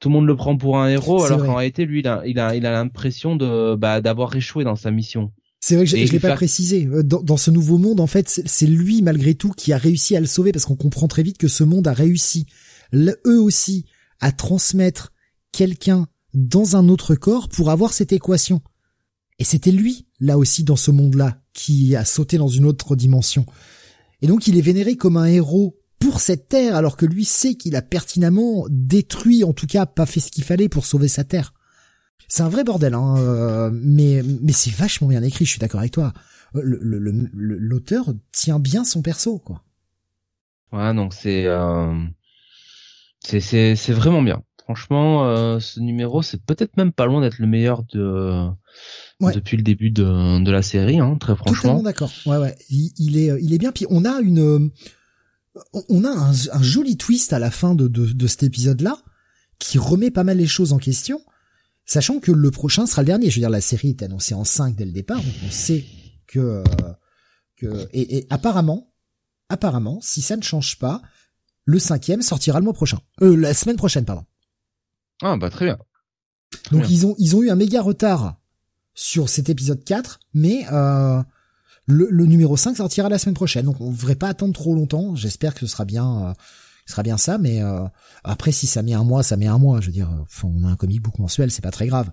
tout 0.00 0.10
le 0.10 0.12
monde 0.12 0.26
le 0.26 0.36
prend 0.36 0.54
pour 0.54 0.76
un 0.78 0.86
héros 0.90 1.24
alors 1.24 1.42
qu'en 1.42 1.54
réalité 1.54 1.86
lui 1.86 2.00
il 2.00 2.08
a 2.08 2.20
il 2.26 2.38
a 2.38 2.54
il 2.54 2.66
a 2.66 2.72
l'impression 2.72 3.36
de 3.36 3.74
bah 3.74 4.02
d'avoir 4.02 4.36
échoué 4.36 4.64
dans 4.64 4.76
sa 4.76 4.90
mission. 4.90 5.32
C'est 5.60 5.76
vrai 5.76 5.86
que 5.86 5.90
je, 5.90 5.96
je 6.04 6.12
l'ai 6.12 6.20
pas 6.20 6.34
précisé. 6.34 6.84
Euh, 6.84 7.02
dans, 7.02 7.22
dans, 7.22 7.38
ce 7.38 7.50
nouveau 7.50 7.78
monde, 7.78 8.00
en 8.00 8.06
fait, 8.06 8.42
c'est 8.44 8.66
lui 8.66 9.00
malgré 9.00 9.34
tout 9.34 9.52
qui 9.52 9.72
a 9.72 9.78
réussi 9.78 10.14
à 10.14 10.20
le 10.20 10.26
sauver 10.26 10.52
parce 10.52 10.66
qu'on 10.66 10.76
comprend 10.76 11.08
très 11.08 11.22
vite 11.22 11.38
que 11.38 11.48
ce 11.48 11.64
monde 11.64 11.88
a 11.88 11.94
réussi, 11.94 12.44
eux 12.92 13.40
aussi, 13.40 13.86
à 14.20 14.32
transmettre 14.32 15.14
quelqu'un 15.52 16.06
dans 16.34 16.76
un 16.76 16.90
autre 16.90 17.14
corps 17.14 17.48
pour 17.48 17.70
avoir 17.70 17.94
cette 17.94 18.12
équation. 18.12 18.60
Et 19.38 19.44
c'était 19.44 19.72
lui, 19.72 20.06
là 20.20 20.36
aussi, 20.36 20.64
dans 20.64 20.76
ce 20.76 20.90
monde-là, 20.90 21.40
qui 21.54 21.96
a 21.96 22.04
sauté 22.04 22.36
dans 22.36 22.48
une 22.48 22.66
autre 22.66 22.94
dimension. 22.94 23.46
Et 24.22 24.26
donc 24.26 24.46
il 24.46 24.56
est 24.56 24.62
vénéré 24.62 24.96
comme 24.96 25.16
un 25.16 25.26
héros 25.26 25.78
pour 25.98 26.20
cette 26.20 26.48
terre, 26.48 26.76
alors 26.76 26.96
que 26.96 27.06
lui 27.06 27.24
sait 27.24 27.54
qu'il 27.54 27.76
a 27.76 27.82
pertinemment 27.82 28.66
détruit, 28.68 29.44
en 29.44 29.52
tout 29.52 29.66
cas 29.66 29.86
pas 29.86 30.06
fait 30.06 30.20
ce 30.20 30.30
qu'il 30.30 30.44
fallait 30.44 30.68
pour 30.68 30.86
sauver 30.86 31.08
sa 31.08 31.24
terre. 31.24 31.52
C'est 32.28 32.42
un 32.42 32.48
vrai 32.48 32.64
bordel, 32.64 32.94
hein, 32.94 33.16
euh, 33.18 33.70
mais 33.72 34.22
mais 34.42 34.52
c'est 34.52 34.72
vachement 34.72 35.08
bien 35.08 35.22
écrit. 35.22 35.44
Je 35.44 35.50
suis 35.50 35.60
d'accord 35.60 35.80
avec 35.80 35.92
toi. 35.92 36.12
L'auteur 36.54 38.12
tient 38.32 38.58
bien 38.58 38.84
son 38.84 39.02
perso, 39.02 39.38
quoi. 39.38 39.62
Ouais, 40.72 40.94
donc 40.94 41.14
c'est 41.14 41.46
euh, 41.46 41.94
c'est 43.20 43.40
c'est 43.40 43.92
vraiment 43.92 44.22
bien. 44.22 44.42
Franchement, 44.64 45.24
euh, 45.26 45.60
ce 45.60 45.78
numéro, 45.78 46.22
c'est 46.22 46.42
peut-être 46.42 46.76
même 46.76 46.92
pas 46.92 47.06
loin 47.06 47.20
d'être 47.20 47.38
le 47.38 47.46
meilleur 47.46 47.84
de 47.84 48.48
depuis 49.20 49.56
le 49.56 49.62
début 49.62 49.90
de, 49.90 50.42
de 50.42 50.50
la 50.50 50.62
série, 50.62 50.98
hein, 50.98 51.16
très 51.18 51.34
franchement. 51.36 51.54
Totalement 51.54 51.82
d'accord. 51.82 52.12
Ouais, 52.26 52.36
ouais. 52.36 52.56
Il, 52.70 53.16
est, 53.16 53.32
il 53.40 53.52
est 53.54 53.58
bien. 53.58 53.72
Puis 53.72 53.86
on 53.88 54.04
a 54.04 54.20
une, 54.20 54.70
on 55.88 56.04
a 56.04 56.10
un, 56.10 56.30
un 56.30 56.62
joli 56.62 56.96
twist 56.96 57.32
à 57.32 57.38
la 57.38 57.50
fin 57.50 57.74
de, 57.74 57.88
de, 57.88 58.06
de 58.06 58.26
cet 58.26 58.42
épisode-là 58.42 58.98
qui 59.58 59.78
remet 59.78 60.10
pas 60.10 60.24
mal 60.24 60.36
les 60.36 60.46
choses 60.46 60.72
en 60.72 60.78
question, 60.78 61.22
sachant 61.86 62.20
que 62.20 62.30
le 62.32 62.50
prochain 62.50 62.86
sera 62.86 63.02
le 63.02 63.06
dernier. 63.06 63.30
Je 63.30 63.36
veux 63.36 63.40
dire, 63.40 63.50
la 63.50 63.60
série 63.62 63.90
est 63.90 64.02
annoncée 64.02 64.34
en 64.34 64.44
5 64.44 64.76
dès 64.76 64.84
le 64.84 64.92
départ, 64.92 65.22
donc 65.22 65.34
on 65.46 65.50
sait 65.50 65.84
que, 66.26 66.62
que 67.56 67.88
et, 67.92 68.18
et 68.18 68.26
apparemment, 68.28 68.92
apparemment, 69.48 69.98
si 70.02 70.20
ça 70.20 70.36
ne 70.36 70.42
change 70.42 70.78
pas, 70.78 71.00
le 71.64 71.78
cinquième 71.78 72.20
sortira 72.22 72.58
le 72.58 72.64
mois 72.64 72.74
prochain. 72.74 72.98
Euh, 73.22 73.34
la 73.36 73.54
semaine 73.54 73.76
prochaine, 73.76 74.04
pardon. 74.04 74.24
Ah 75.22 75.36
bah 75.38 75.48
très 75.48 75.64
bien. 75.64 75.78
donc 76.70 76.90
ils 76.90 77.06
ont 77.06 77.14
ils 77.18 77.34
ont 77.34 77.42
eu 77.42 77.48
un 77.48 77.56
méga 77.56 77.80
retard 77.80 78.38
sur 78.96 79.28
cet 79.28 79.50
épisode 79.50 79.84
4, 79.84 80.18
mais 80.34 80.66
euh, 80.72 81.22
le, 81.86 82.24
numéro 82.24 82.56
5 82.56 82.78
sortira 82.78 83.08
la 83.08 83.18
semaine 83.18 83.34
prochaine. 83.34 83.66
Donc 83.66 83.80
on 83.80 83.90
ne 83.90 83.94
devrait 83.94 84.16
pas 84.16 84.28
attendre 84.28 84.54
trop 84.54 84.74
longtemps. 84.74 85.14
J'espère 85.14 85.54
que 85.54 85.60
ce 85.60 85.66
sera 85.66 85.84
bien, 85.84 86.28
euh, 86.28 86.32
ce 86.86 86.92
sera 86.92 87.02
bien 87.02 87.18
ça. 87.18 87.38
Mais 87.38 87.62
euh, 87.62 87.84
après, 88.24 88.50
si 88.50 88.66
ça 88.66 88.82
met 88.82 88.94
un 88.94 89.04
mois, 89.04 89.22
ça 89.22 89.36
met 89.36 89.46
un 89.46 89.58
mois. 89.58 89.80
Je 89.80 89.86
veux 89.86 89.92
dire, 89.92 90.10
on 90.42 90.64
a 90.64 90.68
un 90.68 90.76
comic 90.76 91.02
book 91.02 91.18
mensuel, 91.18 91.50
c'est 91.50 91.62
pas 91.62 91.70
très 91.70 91.86
grave. 91.86 92.10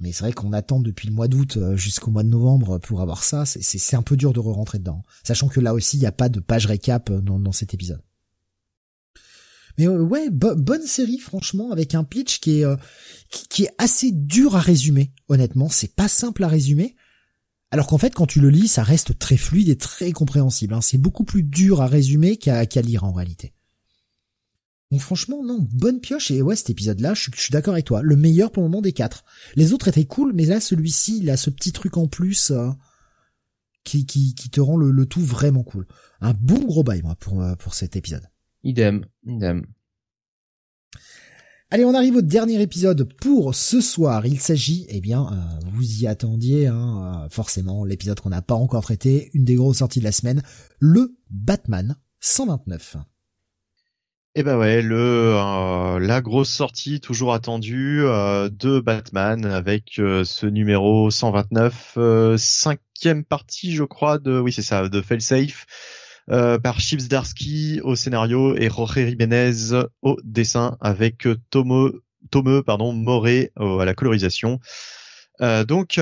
Mais 0.00 0.12
c'est 0.12 0.22
vrai 0.22 0.32
qu'on 0.32 0.52
attend 0.52 0.78
depuis 0.78 1.08
le 1.08 1.14
mois 1.14 1.26
d'août 1.26 1.58
jusqu'au 1.74 2.12
mois 2.12 2.22
de 2.22 2.28
novembre 2.28 2.78
pour 2.78 3.00
avoir 3.00 3.24
ça. 3.24 3.44
C'est 3.44 3.96
un 3.96 4.02
peu 4.02 4.16
dur 4.16 4.32
de 4.32 4.38
re-rentrer 4.38 4.78
dedans. 4.78 5.02
Sachant 5.24 5.48
que 5.48 5.58
là 5.58 5.74
aussi, 5.74 5.96
il 5.96 6.00
n'y 6.00 6.06
a 6.06 6.12
pas 6.12 6.28
de 6.28 6.38
page 6.38 6.66
récap 6.66 7.10
dans, 7.10 7.40
dans 7.40 7.50
cet 7.50 7.74
épisode. 7.74 8.00
Mais 9.78 9.86
euh, 9.86 10.02
ouais, 10.02 10.28
bonne 10.30 10.86
série 10.86 11.18
franchement 11.18 11.70
avec 11.70 11.94
un 11.94 12.04
pitch 12.04 12.40
qui 12.40 12.60
est 12.60 12.64
euh, 12.64 12.76
qui, 13.30 13.64
est 13.64 13.70
assez 13.78 14.10
dur 14.12 14.56
à 14.56 14.60
résumer. 14.60 15.12
Honnêtement, 15.28 15.68
c'est 15.68 15.94
pas 15.94 16.08
simple 16.08 16.44
à 16.44 16.48
résumer. 16.48 16.96
Alors 17.70 17.86
qu'en 17.86 17.98
fait, 17.98 18.14
quand 18.14 18.26
tu 18.26 18.40
le 18.40 18.50
lis, 18.50 18.68
ça 18.68 18.82
reste 18.82 19.18
très 19.18 19.36
fluide 19.36 19.68
et 19.68 19.76
très 19.76 20.12
compréhensible. 20.12 20.74
Hein. 20.74 20.80
C'est 20.80 20.98
beaucoup 20.98 21.24
plus 21.24 21.42
dur 21.42 21.80
à 21.80 21.86
résumer 21.86 22.36
qu'à 22.38 22.64
lire 22.82 23.04
en 23.04 23.12
réalité. 23.12 23.54
Donc 24.90 25.00
franchement, 25.00 25.44
non, 25.44 25.68
bonne 25.72 26.00
pioche. 26.00 26.30
Et 26.30 26.40
ouais, 26.40 26.56
cet 26.56 26.70
épisode-là, 26.70 27.12
je, 27.12 27.30
suis 27.36 27.52
d'accord 27.52 27.74
avec 27.74 27.84
toi. 27.84 28.00
Le 28.02 28.16
meilleur 28.16 28.50
pour 28.50 28.62
le 28.62 28.70
moment 28.70 28.80
des 28.80 28.94
quatre. 28.94 29.24
Les 29.54 29.74
autres 29.74 29.88
étaient 29.88 30.06
cool, 30.06 30.32
mais 30.32 30.46
là, 30.46 30.60
celui-ci, 30.60 31.18
il 31.18 31.30
a 31.30 31.36
ce 31.36 31.50
petit 31.50 31.72
truc 31.72 31.98
en 31.98 32.08
plus 32.08 32.50
euh, 32.50 32.70
qui, 33.84 34.06
qui, 34.06 34.34
te 34.34 34.60
rend 34.62 34.78
le, 34.78 34.90
le, 34.90 35.04
tout 35.04 35.22
vraiment 35.22 35.62
cool. 35.62 35.86
Un 36.22 36.32
bon 36.32 36.64
gros 36.64 36.82
bail, 36.82 37.02
moi, 37.02 37.16
pour, 37.16 37.44
pour 37.58 37.74
cet 37.74 37.96
épisode. 37.96 38.26
Idem, 38.68 39.06
idem. 39.26 39.64
Allez, 41.70 41.86
on 41.86 41.94
arrive 41.94 42.16
au 42.16 42.20
dernier 42.20 42.60
épisode 42.60 43.10
pour 43.14 43.54
ce 43.54 43.80
soir. 43.80 44.26
Il 44.26 44.40
s'agit, 44.40 44.84
eh 44.90 45.00
bien, 45.00 45.22
euh, 45.22 45.66
vous 45.72 46.02
y 46.02 46.06
attendiez, 46.06 46.66
hein, 46.66 47.24
euh, 47.24 47.28
forcément, 47.30 47.86
l'épisode 47.86 48.20
qu'on 48.20 48.28
n'a 48.28 48.42
pas 48.42 48.56
encore 48.56 48.82
traité, 48.82 49.30
une 49.32 49.46
des 49.46 49.54
grosses 49.54 49.78
sorties 49.78 50.00
de 50.00 50.04
la 50.04 50.12
semaine, 50.12 50.42
le 50.80 51.16
Batman 51.30 51.96
129. 52.20 52.98
Eh 54.34 54.42
ben 54.42 54.58
ouais, 54.58 54.82
le 54.82 55.32
euh, 55.34 55.98
la 55.98 56.20
grosse 56.20 56.50
sortie 56.50 57.00
toujours 57.00 57.32
attendue 57.32 58.02
de 58.02 58.80
Batman 58.80 59.46
avec 59.46 59.92
ce 59.94 60.46
numéro 60.46 61.10
129, 61.10 62.36
cinquième 62.36 63.24
partie, 63.24 63.72
je 63.72 63.84
crois, 63.84 64.18
de 64.18 64.38
oui 64.38 64.52
c'est 64.52 64.60
ça, 64.60 64.86
de 64.90 65.00
Failsafe. 65.00 65.64
Euh, 66.30 66.58
par 66.58 66.78
Chips 66.78 67.08
Darsky 67.08 67.80
au 67.82 67.96
scénario 67.96 68.54
et 68.54 68.68
Jorge 68.68 69.06
Jiménez 69.06 69.72
au 70.02 70.18
dessin 70.24 70.76
avec 70.80 71.26
Tomo, 71.48 71.92
Tome 72.30 72.62
pardon, 72.62 72.92
Moré 72.92 73.50
à 73.56 73.84
la 73.84 73.94
colorisation. 73.94 74.60
Euh, 75.40 75.64
donc 75.64 75.98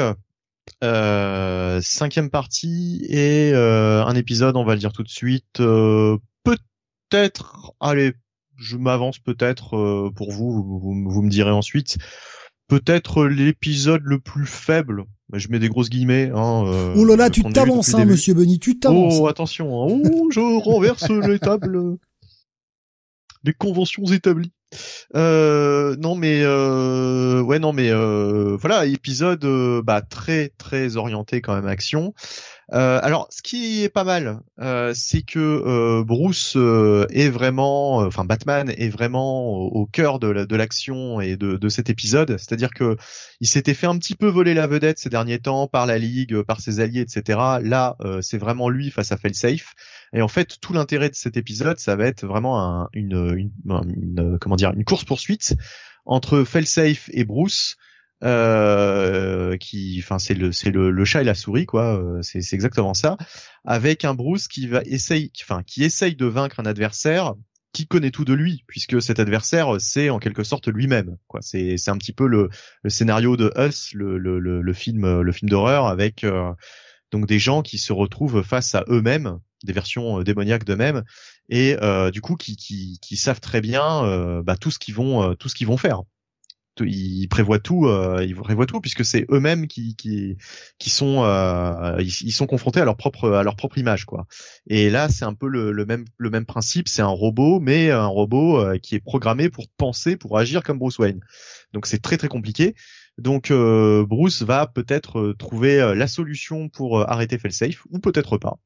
euh, 0.84 1.80
cinquième 1.80 2.30
partie 2.30 3.06
et 3.08 3.52
euh, 3.54 4.04
un 4.04 4.14
épisode, 4.14 4.56
on 4.56 4.64
va 4.64 4.74
le 4.74 4.80
dire 4.80 4.92
tout 4.92 5.02
de 5.02 5.08
suite. 5.08 5.60
Euh, 5.60 6.18
peut-être, 6.44 7.72
allez, 7.80 8.14
je 8.56 8.76
m'avance 8.76 9.18
peut-être 9.18 10.10
pour 10.16 10.32
vous, 10.32 10.80
vous, 10.80 11.22
me 11.22 11.30
direz 11.30 11.50
ensuite. 11.50 11.98
Peut-être 12.68 13.26
l'épisode 13.26 14.02
le 14.04 14.18
plus 14.18 14.46
faible 14.46 15.04
je 15.32 15.48
mets 15.48 15.58
des 15.58 15.68
grosses 15.68 15.90
guillemets. 15.90 16.30
Hein, 16.34 16.64
euh, 16.66 16.94
oh 16.96 17.04
là 17.04 17.16
là, 17.16 17.30
tu 17.30 17.42
t'avances, 17.42 17.94
hein, 17.94 18.04
monsieur 18.04 18.34
Benny, 18.34 18.58
tu 18.58 18.78
t'avances. 18.78 19.18
Oh, 19.18 19.26
attention, 19.28 19.84
hein. 19.84 20.00
oh, 20.12 20.28
je 20.30 20.40
renverse 20.64 21.08
les 21.08 21.38
tables. 21.38 21.98
Les 23.44 23.52
conventions 23.52 24.04
établies. 24.04 24.52
Euh, 25.14 25.94
non 25.96 26.16
mais 26.16 26.40
euh, 26.42 27.40
ouais 27.40 27.60
non 27.60 27.72
mais 27.72 27.90
euh, 27.90 28.56
voilà 28.60 28.84
épisode 28.84 29.46
bah 29.84 30.02
très 30.02 30.52
très 30.58 30.96
orienté 30.96 31.40
quand 31.40 31.54
même 31.54 31.68
action 31.68 32.14
alors, 32.72 33.28
ce 33.30 33.42
qui 33.42 33.82
est 33.82 33.88
pas 33.88 34.04
mal, 34.04 34.40
euh, 34.60 34.92
c'est 34.94 35.22
que 35.22 35.38
euh, 35.38 36.04
Bruce 36.04 36.56
est 36.56 37.28
vraiment, 37.28 37.98
enfin 37.98 38.24
Batman 38.24 38.70
est 38.76 38.88
vraiment 38.88 39.52
au, 39.52 39.86
cœur 39.86 40.18
de 40.18 40.56
l'action 40.56 41.20
et 41.20 41.36
de, 41.36 41.68
cet 41.68 41.90
épisode. 41.90 42.36
C'est-à-dire 42.38 42.70
que 42.70 42.96
il 43.40 43.46
s'était 43.46 43.74
fait 43.74 43.86
un 43.86 43.96
petit 43.98 44.14
peu 44.14 44.28
voler 44.28 44.54
la 44.54 44.66
vedette 44.66 44.98
ces 44.98 45.08
derniers 45.08 45.38
temps 45.38 45.68
par 45.68 45.86
la 45.86 45.98
Ligue, 45.98 46.42
par 46.42 46.60
ses 46.60 46.80
alliés, 46.80 47.00
etc. 47.00 47.38
Là, 47.62 47.96
c'est 48.20 48.38
vraiment 48.38 48.68
lui 48.68 48.90
face 48.90 49.12
à 49.12 49.16
Failsafe. 49.16 49.74
Et 50.12 50.22
en 50.22 50.28
fait, 50.28 50.58
tout 50.60 50.72
l'intérêt 50.72 51.10
de 51.10 51.14
cet 51.14 51.36
épisode, 51.36 51.78
ça 51.78 51.94
va 51.96 52.06
être 52.06 52.26
vraiment 52.26 52.88
une 52.92 53.48
course 54.84 55.04
poursuite 55.04 55.56
entre 56.06 56.44
Failsafe 56.44 57.10
et 57.12 57.24
Bruce 57.24 57.76
euh, 58.24 59.58
qui, 59.58 60.00
enfin 60.02 60.18
c'est 60.18 60.32
le 60.32 60.50
c'est 60.50 60.70
le, 60.70 60.90
le, 60.90 61.04
chat 61.04 61.20
et 61.20 61.24
la 61.24 61.34
souris 61.34 61.66
quoi, 61.66 61.98
euh, 62.00 62.22
c'est 62.22 62.40
c'est 62.40 62.56
exactement 62.56 62.94
ça, 62.94 63.18
avec 63.64 64.06
un 64.06 64.14
Bruce 64.14 64.48
qui 64.48 64.66
va 64.68 64.80
essaye, 64.86 65.30
enfin 65.42 65.62
qui 65.62 65.84
essaye 65.84 66.16
de 66.16 66.24
vaincre 66.24 66.60
un 66.60 66.66
adversaire 66.66 67.34
qui 67.74 67.86
connaît 67.86 68.10
tout 68.10 68.24
de 68.24 68.32
lui, 68.32 68.64
puisque 68.66 69.02
cet 69.02 69.20
adversaire 69.20 69.76
c'est 69.80 70.08
en 70.08 70.18
quelque 70.18 70.44
sorte 70.44 70.68
lui-même 70.68 71.18
quoi. 71.26 71.40
C'est 71.42 71.76
c'est 71.76 71.90
un 71.90 71.98
petit 71.98 72.14
peu 72.14 72.26
le, 72.26 72.48
le 72.82 72.88
scénario 72.90 73.36
de 73.36 73.52
Us, 73.58 73.92
le 73.92 74.16
le, 74.16 74.38
le, 74.40 74.72
film 74.72 75.20
le 75.20 75.32
film 75.32 75.50
d'horreur 75.50 75.86
avec 75.86 76.24
euh, 76.24 76.54
donc 77.12 77.26
des 77.26 77.38
gens 77.38 77.60
qui 77.60 77.76
se 77.76 77.92
retrouvent 77.92 78.42
face 78.42 78.74
à 78.74 78.84
eux-mêmes, 78.88 79.40
des 79.62 79.74
versions 79.74 80.22
démoniaques 80.22 80.64
d'eux-mêmes, 80.64 81.04
et 81.50 81.76
du 82.12 82.22
coup 82.22 82.36
qui, 82.36 82.56
qui, 82.56 82.98
qui 83.02 83.16
savent 83.18 83.40
très 83.40 83.60
bien 83.60 84.40
bah, 84.42 84.56
tout 84.56 84.70
ce 84.70 84.78
qu'ils 84.78 84.94
vont 84.94 85.34
tout 85.34 85.50
ce 85.50 85.54
qu'ils 85.54 85.66
vont 85.66 85.76
faire 85.76 86.00
ils 86.80 87.28
prévoient 87.28 87.58
tout, 87.58 87.86
euh, 87.86 88.24
ils 88.26 88.34
prévoient 88.34 88.66
tout 88.66 88.80
puisque 88.80 89.04
c'est 89.04 89.26
eux-mêmes 89.30 89.66
qui, 89.66 89.96
qui 89.96 90.36
qui 90.78 90.90
sont 90.90 91.24
euh, 91.24 91.96
ils, 92.00 92.32
sont 92.32 92.46
confrontés 92.46 92.80
à 92.80 92.84
leur 92.84 92.96
propre 92.96 93.30
à 93.30 93.42
leur 93.42 93.56
propre 93.56 93.78
image 93.78 94.04
quoi. 94.04 94.26
Et 94.66 94.90
là 94.90 95.08
c'est 95.08 95.24
un 95.24 95.34
peu 95.34 95.48
le, 95.48 95.72
le, 95.72 95.86
même 95.86 96.04
le 96.18 96.30
même 96.30 96.44
principe, 96.44 96.88
c'est 96.88 97.02
un 97.02 97.06
robot 97.06 97.60
mais 97.60 97.90
un 97.90 98.06
robot 98.06 98.58
euh, 98.58 98.78
qui 98.78 98.94
est 98.94 99.00
programmé 99.00 99.48
pour 99.48 99.68
penser, 99.68 100.16
pour 100.16 100.38
agir 100.38 100.62
comme 100.62 100.78
Bruce 100.78 100.98
Wayne. 100.98 101.20
Donc 101.72 101.86
c'est 101.86 102.02
très 102.02 102.16
très 102.16 102.28
compliqué. 102.28 102.74
Donc 103.18 103.50
euh, 103.50 104.04
Bruce 104.06 104.42
va 104.42 104.66
peut-être 104.66 105.20
euh, 105.20 105.34
trouver 105.34 105.94
la 105.94 106.06
solution 106.06 106.68
pour 106.68 107.08
arrêter 107.08 107.38
Failsafe 107.38 107.86
ou 107.90 107.98
peut-être 107.98 108.38
pas. 108.38 108.58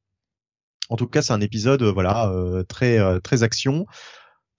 En 0.89 0.97
tout 0.97 1.07
cas, 1.07 1.21
c'est 1.21 1.31
un 1.31 1.39
épisode 1.39 1.83
voilà 1.83 2.29
très 2.67 2.99
très 3.21 3.43
action 3.43 3.85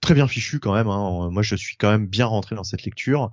très 0.03 0.13
bien 0.13 0.27
fichu 0.27 0.59
quand 0.59 0.73
même. 0.73 0.87
Hein. 0.87 1.29
Moi, 1.31 1.41
je 1.41 1.55
suis 1.55 1.77
quand 1.77 1.89
même 1.89 2.05
bien 2.05 2.25
rentré 2.25 2.55
dans 2.55 2.63
cette 2.63 2.83
lecture. 2.83 3.31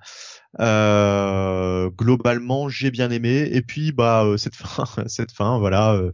Euh, 0.61 1.91
globalement, 1.91 2.69
j'ai 2.69 2.91
bien 2.91 3.11
aimé. 3.11 3.49
Et 3.53 3.61
puis, 3.61 3.93
bah, 3.93 4.25
euh, 4.25 4.37
cette 4.37 4.55
fin, 4.57 4.87
cette 5.07 5.33
fin, 5.33 5.59
voilà. 5.59 5.95
Euh, 5.95 6.13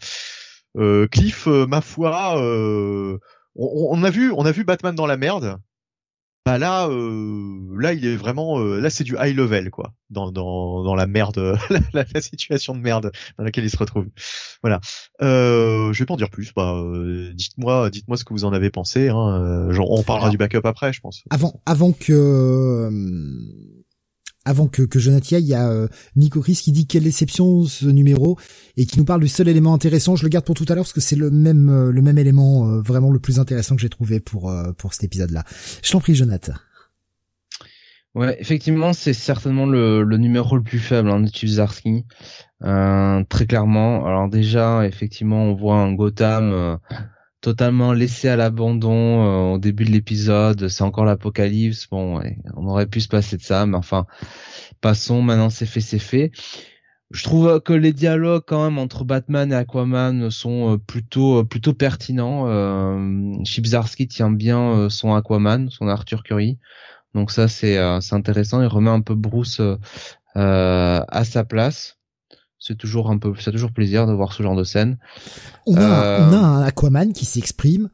euh 0.79 1.07
Cliff, 1.09 1.47
ma 1.47 1.81
foi, 1.81 2.37
on, 3.55 4.03
a 4.03 4.11
vu, 4.11 4.33
on 4.33 4.45
a 4.45 4.53
vu 4.53 4.65
Batman 4.65 4.95
dans 4.95 5.07
la 5.07 5.17
merde 5.17 5.59
bah 6.47 6.59
là 6.59 6.87
euh, 6.89 7.77
là 7.77 7.93
il 7.93 8.07
est 8.07 8.15
vraiment 8.15 8.61
euh, 8.61 8.79
là 8.79 8.89
c'est 8.89 9.03
du 9.03 9.17
high 9.19 9.35
level 9.35 9.69
quoi. 9.71 9.93
Dans 10.11 10.31
dans 10.31 10.85
dans 10.85 10.95
la 10.95 11.09
merde 11.09 11.59
la, 11.93 12.05
la, 12.15 12.21
situation 12.21 12.73
de 12.77 12.79
merde 12.79 13.11
dans 13.37 13.43
laquelle 13.43 13.65
il 13.65 13.71
se 13.71 13.77
retrouve. 13.77 14.07
Voilà. 14.63 14.81
Euh, 15.23 15.93
je 15.93 15.99
vais 15.99 16.07
pas 16.07 16.15
en 16.15 16.17
dire 16.17 16.31
plus. 16.31 16.53
Bah 16.55 16.75
euh, 16.77 17.33
dites-moi 17.35 17.91
dites-moi 17.91 18.17
ce 18.17 18.23
que 18.23 18.33
vous 18.33 18.45
en 18.45 18.53
avez 18.53 18.71
pensé 18.71 19.09
hein. 19.09 19.73
genre, 19.73 19.91
on 19.91 20.05
parlera 20.05 20.31
du 20.31 20.37
backup 20.37 20.61
après 20.63 20.93
je 20.93 21.01
pense. 21.01 21.25
Avant 21.31 21.61
avant 21.67 21.91
que 21.91 22.91
avant 24.47 24.69
que, 24.69 24.83
que 24.83 24.99
Jonathan, 24.99 25.37
il 25.39 25.47
y 25.47 25.55
a 25.55 25.69
euh, 25.69 25.89
Nico 26.15 26.41
Chris 26.41 26.59
qui 26.63 26.73
dit 26.73 26.87
quelle 26.87 27.03
déception 27.03 27.65
ce 27.65 27.87
numéro 27.87 28.39
et 28.77 28.87
qui 28.87 28.99
nous 28.99 29.05
parle 29.05 29.21
du 29.21 29.29
seul 29.29 29.49
élément 29.49 29.75
intéressant. 29.75 30.17
Je 30.17 30.23
le 30.23 30.29
garde 30.29 30.45
pour 30.45 30.55
tout 30.55 30.65
à 30.69 30.75
l'heure 30.75 30.85
parce 30.85 30.93
que 30.93 31.01
c'est 31.01 31.17
le 31.17 31.31
même 31.31 31.69
euh, 31.69 31.91
le 31.91 32.01
même 32.01 32.17
élément 32.17 32.69
euh, 32.69 32.81
vraiment 32.81 33.11
le 33.11 33.19
plus 33.19 33.41
intéressant 33.41 33.75
que 33.75 33.83
j'ai 33.83 33.89
trouvé 33.89 34.21
pour 34.21 34.53
pour 34.79 34.95
cet 34.95 35.05
épisode-là. 35.05 35.45
Je 35.83 35.91
t'en 35.91 36.01
prie, 36.01 36.15
Jonathan. 36.15 36.55
Ouais, 38.15 38.37
effectivement, 38.41 38.95
c'est 38.95 39.13
certainement 39.13 39.67
le, 39.67 40.03
le 40.03 40.17
numéro 40.17 40.57
le 40.57 40.63
plus 40.63 40.79
faible 40.79 41.11
hein, 41.11 41.21
de 41.21 41.29
Tuzarski. 41.29 42.07
très 42.63 43.47
clairement. 43.47 44.07
Alors 44.07 44.29
déjà, 44.29 44.87
effectivement, 44.87 45.43
on 45.43 45.55
voit 45.55 45.77
un 45.77 45.93
Gotham 45.93 46.79
totalement 47.47 47.93
laissé 47.93 48.29
à 48.29 48.35
l'abandon 48.35 49.53
euh, 49.53 49.55
au 49.55 49.59
début 49.59 49.85
de 49.85 49.93
l'épisode. 49.93 50.67
C'est 50.67 50.83
encore 50.83 51.05
l'apocalypse. 51.05 51.87
Bon, 51.89 52.21
on 52.57 52.67
aurait 52.67 52.89
pu 52.89 53.01
se 53.01 53.07
passer 53.07 53.37
de 53.37 53.43
ça, 53.43 53.67
mais 53.67 53.77
enfin, 53.77 54.05
passons. 54.81 55.23
Maintenant, 55.23 55.49
c'est 55.49 55.65
fait, 55.65 55.81
c'est 55.81 56.01
fait. 56.01 56.33
Je 57.13 57.23
trouve 57.23 57.61
que 57.61 57.73
les 57.73 57.93
dialogues 57.93 58.43
quand 58.45 58.65
même 58.65 58.79
entre 58.79 59.05
Batman 59.05 59.53
et 59.53 59.55
Aquaman 59.55 60.29
sont 60.29 60.75
euh, 60.75 60.77
plutôt 60.77 61.39
euh, 61.39 61.45
plutôt 61.45 61.73
pertinents. 61.73 62.49
Euh, 62.49 63.33
Chibzarski 63.45 64.09
tient 64.09 64.33
bien 64.33 64.89
son 64.91 65.15
Aquaman, 65.15 65.71
son 65.71 65.87
Arthur 65.87 66.25
Curry. 66.25 66.59
Donc 67.15 67.31
ça 67.31 67.47
c'est 67.47 67.79
c'est 68.01 68.17
intéressant. 68.17 68.61
Il 68.61 68.67
remet 68.67 68.91
un 68.91 69.03
peu 69.03 69.15
Bruce 69.15 69.61
à 70.35 71.23
sa 71.25 71.45
place 71.45 71.96
c'est 72.67 72.77
toujours 72.77 73.11
un 73.11 73.19
peu, 73.19 73.33
ça 73.39 73.53
toujours 73.53 73.71
plaisir 73.71 74.07
de 74.07 74.13
voir 74.13 74.33
ce 74.33 74.43
genre 74.43 74.57
de 74.57 74.65
scène. 74.65 74.99
On 75.67 75.77
a, 75.77 76.29
on 76.29 76.33
a 76.33 76.39
un 76.39 76.63
Aquaman 76.63 77.13
qui 77.13 77.25
s'exprime 77.25 77.91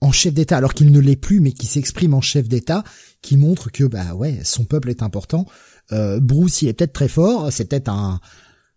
en 0.00 0.12
chef 0.12 0.32
d'État, 0.32 0.56
alors 0.56 0.74
qu'il 0.74 0.90
ne 0.90 1.00
l'est 1.00 1.16
plus, 1.16 1.40
mais 1.40 1.52
qui 1.52 1.66
s'exprime 1.66 2.14
en 2.14 2.20
chef 2.20 2.48
d'État, 2.48 2.84
qui 3.22 3.36
montre 3.36 3.70
que 3.70 3.84
bah 3.84 4.14
ouais, 4.14 4.40
son 4.42 4.64
peuple 4.64 4.90
est 4.90 5.02
important. 5.02 5.46
Euh, 5.92 6.20
Bruce, 6.20 6.62
il 6.62 6.68
est 6.68 6.72
peut-être 6.72 6.92
très 6.92 7.08
fort, 7.08 7.52
c'est 7.52 7.66
peut-être 7.66 7.88
un, 7.88 8.20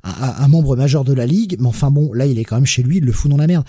un, 0.04 0.48
membre 0.48 0.76
majeur 0.76 1.04
de 1.04 1.14
la 1.14 1.26
ligue, 1.26 1.58
mais 1.60 1.68
enfin 1.68 1.92
bon, 1.92 2.14
là 2.14 2.26
il 2.26 2.40
est 2.40 2.44
quand 2.44 2.56
même 2.56 2.66
chez 2.66 2.84
lui, 2.84 2.98
il 2.98 3.06
le 3.06 3.12
fout 3.12 3.32
dans 3.32 3.38
la 3.38 3.48
merde. 3.48 3.66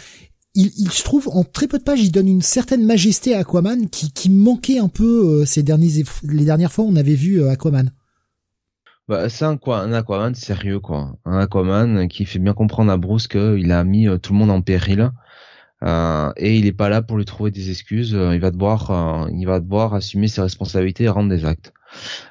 Il, 0.54 0.72
il 0.76 0.90
se 0.90 1.04
trouve 1.04 1.28
en 1.28 1.44
très 1.44 1.68
peu 1.68 1.78
de 1.78 1.84
pages, 1.84 2.00
il 2.00 2.10
donne 2.10 2.28
une 2.28 2.42
certaine 2.42 2.84
majesté 2.84 3.34
à 3.34 3.40
Aquaman 3.40 3.88
qui, 3.88 4.10
qui 4.12 4.30
manquait 4.30 4.78
un 4.78 4.88
peu 4.88 5.42
euh, 5.42 5.44
ces 5.44 5.62
derniers 5.62 6.04
les 6.24 6.44
dernières 6.44 6.72
fois 6.72 6.84
on 6.84 6.96
avait 6.96 7.14
vu 7.14 7.40
euh, 7.40 7.50
Aquaman. 7.50 7.92
Bah, 9.10 9.28
c'est 9.28 9.44
un, 9.44 9.56
quoi, 9.56 9.80
un 9.80 9.92
Aquaman 9.92 10.36
sérieux, 10.36 10.78
quoi. 10.78 11.16
Un 11.24 11.36
Aquaman 11.38 12.06
qui 12.06 12.24
fait 12.24 12.38
bien 12.38 12.54
comprendre 12.54 12.92
à 12.92 12.96
Bruce 12.96 13.26
qu'il 13.26 13.72
a 13.72 13.82
mis 13.82 14.06
euh, 14.06 14.18
tout 14.18 14.32
le 14.32 14.38
monde 14.38 14.52
en 14.52 14.62
péril. 14.62 15.10
Euh, 15.82 16.30
et 16.36 16.56
il 16.56 16.66
est 16.66 16.72
pas 16.72 16.88
là 16.88 17.02
pour 17.02 17.16
lui 17.16 17.24
trouver 17.24 17.50
des 17.50 17.70
excuses. 17.70 18.14
Euh, 18.14 18.36
il 18.36 18.40
va 18.40 18.52
devoir, 18.52 19.28
il 19.32 19.44
va 19.46 19.58
devoir 19.58 19.94
assumer 19.94 20.28
ses 20.28 20.42
responsabilités 20.42 21.04
et 21.04 21.08
rendre 21.08 21.28
des 21.28 21.44
actes. 21.44 21.72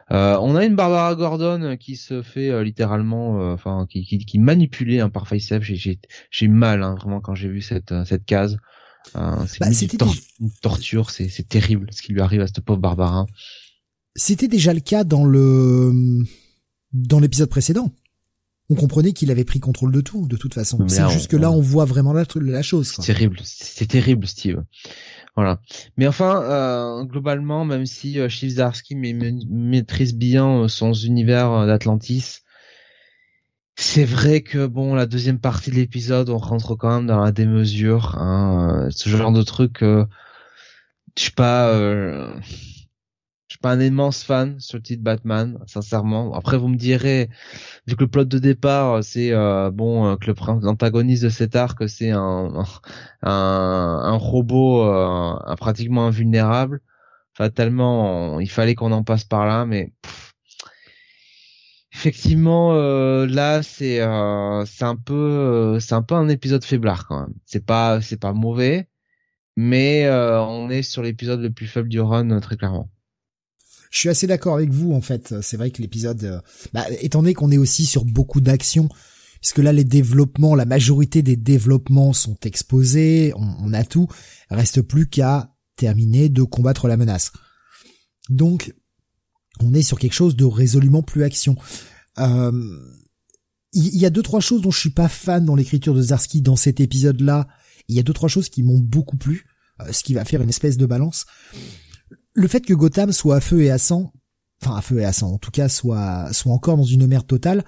on 0.09 0.55
a 0.55 0.63
une 0.63 0.77
Barbara 0.77 1.15
Gordon 1.15 1.75
qui 1.77 1.97
se 1.97 2.21
fait 2.21 2.63
littéralement, 2.63 3.51
enfin, 3.51 3.85
qui, 3.89 4.05
qui, 4.05 4.19
qui 4.19 4.39
manipulée 4.39 5.01
hein, 5.01 5.09
par 5.09 5.27
FaceApp. 5.27 5.61
J'ai, 5.61 5.99
j'ai 6.31 6.47
mal 6.47 6.81
hein, 6.81 6.95
vraiment 6.95 7.19
quand 7.19 7.35
j'ai 7.35 7.49
vu 7.49 7.59
cette 7.59 7.93
cette 8.05 8.23
case. 8.23 8.57
c'est 9.47 9.59
bah, 9.59 9.67
une, 9.67 10.51
torture, 10.61 11.09
c'est, 11.09 11.27
c'est 11.27 11.49
terrible 11.49 11.87
ce 11.91 12.01
qui 12.01 12.13
lui 12.13 12.21
arrive 12.21 12.39
à 12.39 12.47
cette 12.47 12.61
pauvre 12.61 12.79
Barbara. 12.79 13.25
C'était 14.15 14.47
déjà 14.47 14.73
le 14.73 14.79
cas 14.79 15.03
dans 15.03 15.25
le 15.25 16.23
dans 16.93 17.19
l'épisode 17.19 17.49
précédent. 17.49 17.91
On 18.71 18.75
comprenait 18.75 19.13
qu'il 19.13 19.31
avait 19.31 19.45
pris 19.45 19.59
contrôle 19.59 19.91
de 19.91 20.01
tout, 20.01 20.27
de 20.27 20.37
toute 20.37 20.53
façon. 20.53 20.87
C'est 20.87 21.09
juste 21.09 21.27
que 21.27 21.37
là, 21.37 21.49
on 21.49 21.59
voit 21.59 21.85
vraiment 21.85 22.13
la, 22.13 22.23
la 22.35 22.61
chose. 22.61 22.93
C'est 22.95 23.01
terrible, 23.01 23.39
c'est 23.43 23.87
terrible, 23.87 24.27
Steve. 24.27 24.63
Voilà. 25.35 25.59
Mais 25.97 26.05
enfin, 26.05 26.43
euh, 26.43 27.03
globalement, 27.03 27.65
même 27.65 27.85
si 27.87 28.19
euh, 28.19 28.29
Zarsky 28.29 28.95
maîtrise 28.95 30.13
bien 30.13 30.63
euh, 30.63 30.67
son 30.67 30.93
univers 30.93 31.51
euh, 31.51 31.65
d'Atlantis, 31.65 32.39
c'est 33.75 34.05
vrai 34.05 34.41
que 34.41 34.67
bon, 34.67 34.93
la 34.93 35.05
deuxième 35.05 35.39
partie 35.39 35.71
de 35.71 35.75
l'épisode, 35.75 36.29
on 36.29 36.37
rentre 36.37 36.75
quand 36.75 36.93
même 36.93 37.07
dans 37.07 37.23
la 37.23 37.31
démesure. 37.31 38.17
Hein, 38.17 38.89
ce 38.91 39.09
genre 39.09 39.31
de 39.31 39.41
truc, 39.41 39.77
je 39.81 40.05
suis 41.15 41.31
pas 41.31 41.73
suis 43.55 43.59
pas 43.59 43.71
un 43.71 43.79
immense 43.81 44.23
fan 44.23 44.59
sur 44.59 44.77
le 44.77 44.83
titre 44.83 45.03
Batman, 45.03 45.59
sincèrement. 45.65 46.33
Après, 46.35 46.57
vous 46.57 46.67
me 46.67 46.77
direz, 46.77 47.29
vu 47.87 47.95
que 47.95 48.03
le 48.03 48.09
plot 48.09 48.25
de 48.25 48.39
départ, 48.39 49.03
c'est 49.03 49.31
euh, 49.33 49.71
bon 49.71 50.05
euh, 50.07 50.15
que 50.17 50.31
l'antagoniste 50.65 51.23
de 51.23 51.29
cet 51.29 51.55
arc, 51.55 51.89
c'est 51.89 52.11
un, 52.11 52.63
un, 53.23 53.31
un 54.03 54.17
robot 54.17 54.83
euh, 54.83 55.55
pratiquement 55.55 56.05
invulnérable. 56.07 56.81
Fatalement, 57.33 58.39
il 58.39 58.49
fallait 58.49 58.75
qu'on 58.75 58.91
en 58.91 59.03
passe 59.03 59.23
par 59.23 59.45
là, 59.47 59.65
mais 59.65 59.93
effectivement, 61.93 62.73
euh, 62.73 63.25
là, 63.27 63.63
c'est 63.63 63.99
c'est 64.65 64.85
un 64.85 64.95
peu 64.95 65.79
c'est 65.79 65.93
un 65.95 66.03
peu 66.03 66.15
un 66.15 66.29
épisode 66.29 66.63
faiblard 66.63 67.07
quand 67.07 67.21
même. 67.21 67.33
C'est 67.45 67.65
pas 67.65 68.01
c'est 68.01 68.19
pas 68.19 68.33
mauvais, 68.33 68.89
mais 69.57 70.09
on 70.11 70.69
est 70.69 70.83
sur 70.83 71.03
l'épisode 71.03 71.41
le 71.41 71.51
plus 71.51 71.67
faible 71.67 71.89
du 71.89 72.01
run 72.01 72.39
très 72.41 72.57
clairement. 72.57 72.89
Je 73.89 73.99
suis 73.99 74.09
assez 74.09 74.27
d'accord 74.27 74.55
avec 74.55 74.69
vous 74.69 74.93
en 74.93 75.01
fait. 75.01 75.41
C'est 75.41 75.57
vrai 75.57 75.71
que 75.71 75.81
l'épisode, 75.81 76.23
euh, 76.23 76.39
bah, 76.73 76.85
étant 77.01 77.21
donné 77.21 77.33
qu'on 77.33 77.51
est 77.51 77.57
aussi 77.57 77.85
sur 77.85 78.05
beaucoup 78.05 78.41
d'actions, 78.41 78.89
puisque 79.41 79.57
là 79.59 79.73
les 79.73 79.83
développements, 79.83 80.55
la 80.55 80.65
majorité 80.65 81.21
des 81.21 81.35
développements 81.35 82.13
sont 82.13 82.37
exposés, 82.43 83.33
on, 83.35 83.73
a 83.73 83.83
tout, 83.83 84.07
reste 84.49 84.81
plus 84.81 85.07
qu'à 85.07 85.55
terminer 85.75 86.29
de 86.29 86.43
combattre 86.43 86.87
la 86.87 86.97
menace. 86.97 87.31
Donc, 88.29 88.73
on 89.59 89.73
est 89.73 89.81
sur 89.81 89.97
quelque 89.97 90.13
chose 90.13 90.35
de 90.35 90.45
résolument 90.45 91.01
plus 91.01 91.23
action. 91.23 91.55
Euh, 92.19 92.51
il 93.73 93.97
y, 93.97 94.05
a 94.05 94.09
deux 94.09 94.23
trois 94.23 94.39
choses 94.39 94.61
dont 94.61 94.71
je 94.71 94.79
suis 94.79 94.89
pas 94.89 95.07
fan 95.07 95.45
dans 95.45 95.55
l'écriture 95.55 95.93
de 95.93 96.01
Zarski 96.01 96.41
dans 96.41 96.55
cet 96.55 96.79
épisode-là. 96.79 97.47
Il 97.87 97.95
y 97.95 97.99
a 97.99 98.03
deux 98.03 98.13
trois 98.13 98.29
choses 98.29 98.49
qui 98.49 98.63
m'ont 98.63 98.79
beaucoup 98.79 99.15
plu, 99.15 99.45
euh, 99.81 99.91
ce 99.91 100.03
qui 100.03 100.15
va 100.15 100.25
faire 100.25 100.41
une 100.41 100.49
espèce 100.49 100.77
de 100.77 100.85
balance 100.87 101.25
le 102.33 102.47
fait 102.47 102.61
que 102.61 102.73
Gotham 102.73 103.11
soit 103.11 103.37
à 103.37 103.41
feu 103.41 103.61
et 103.61 103.71
à 103.71 103.77
sang, 103.77 104.11
enfin 104.61 104.75
à 104.75 104.81
feu 104.81 104.99
et 104.99 105.05
à 105.05 105.13
sang, 105.13 105.33
en 105.33 105.37
tout 105.37 105.51
cas 105.51 105.69
soit 105.69 106.31
soit 106.33 106.53
encore 106.53 106.77
dans 106.77 106.83
une 106.83 107.07
merde 107.07 107.27
totale, 107.27 107.63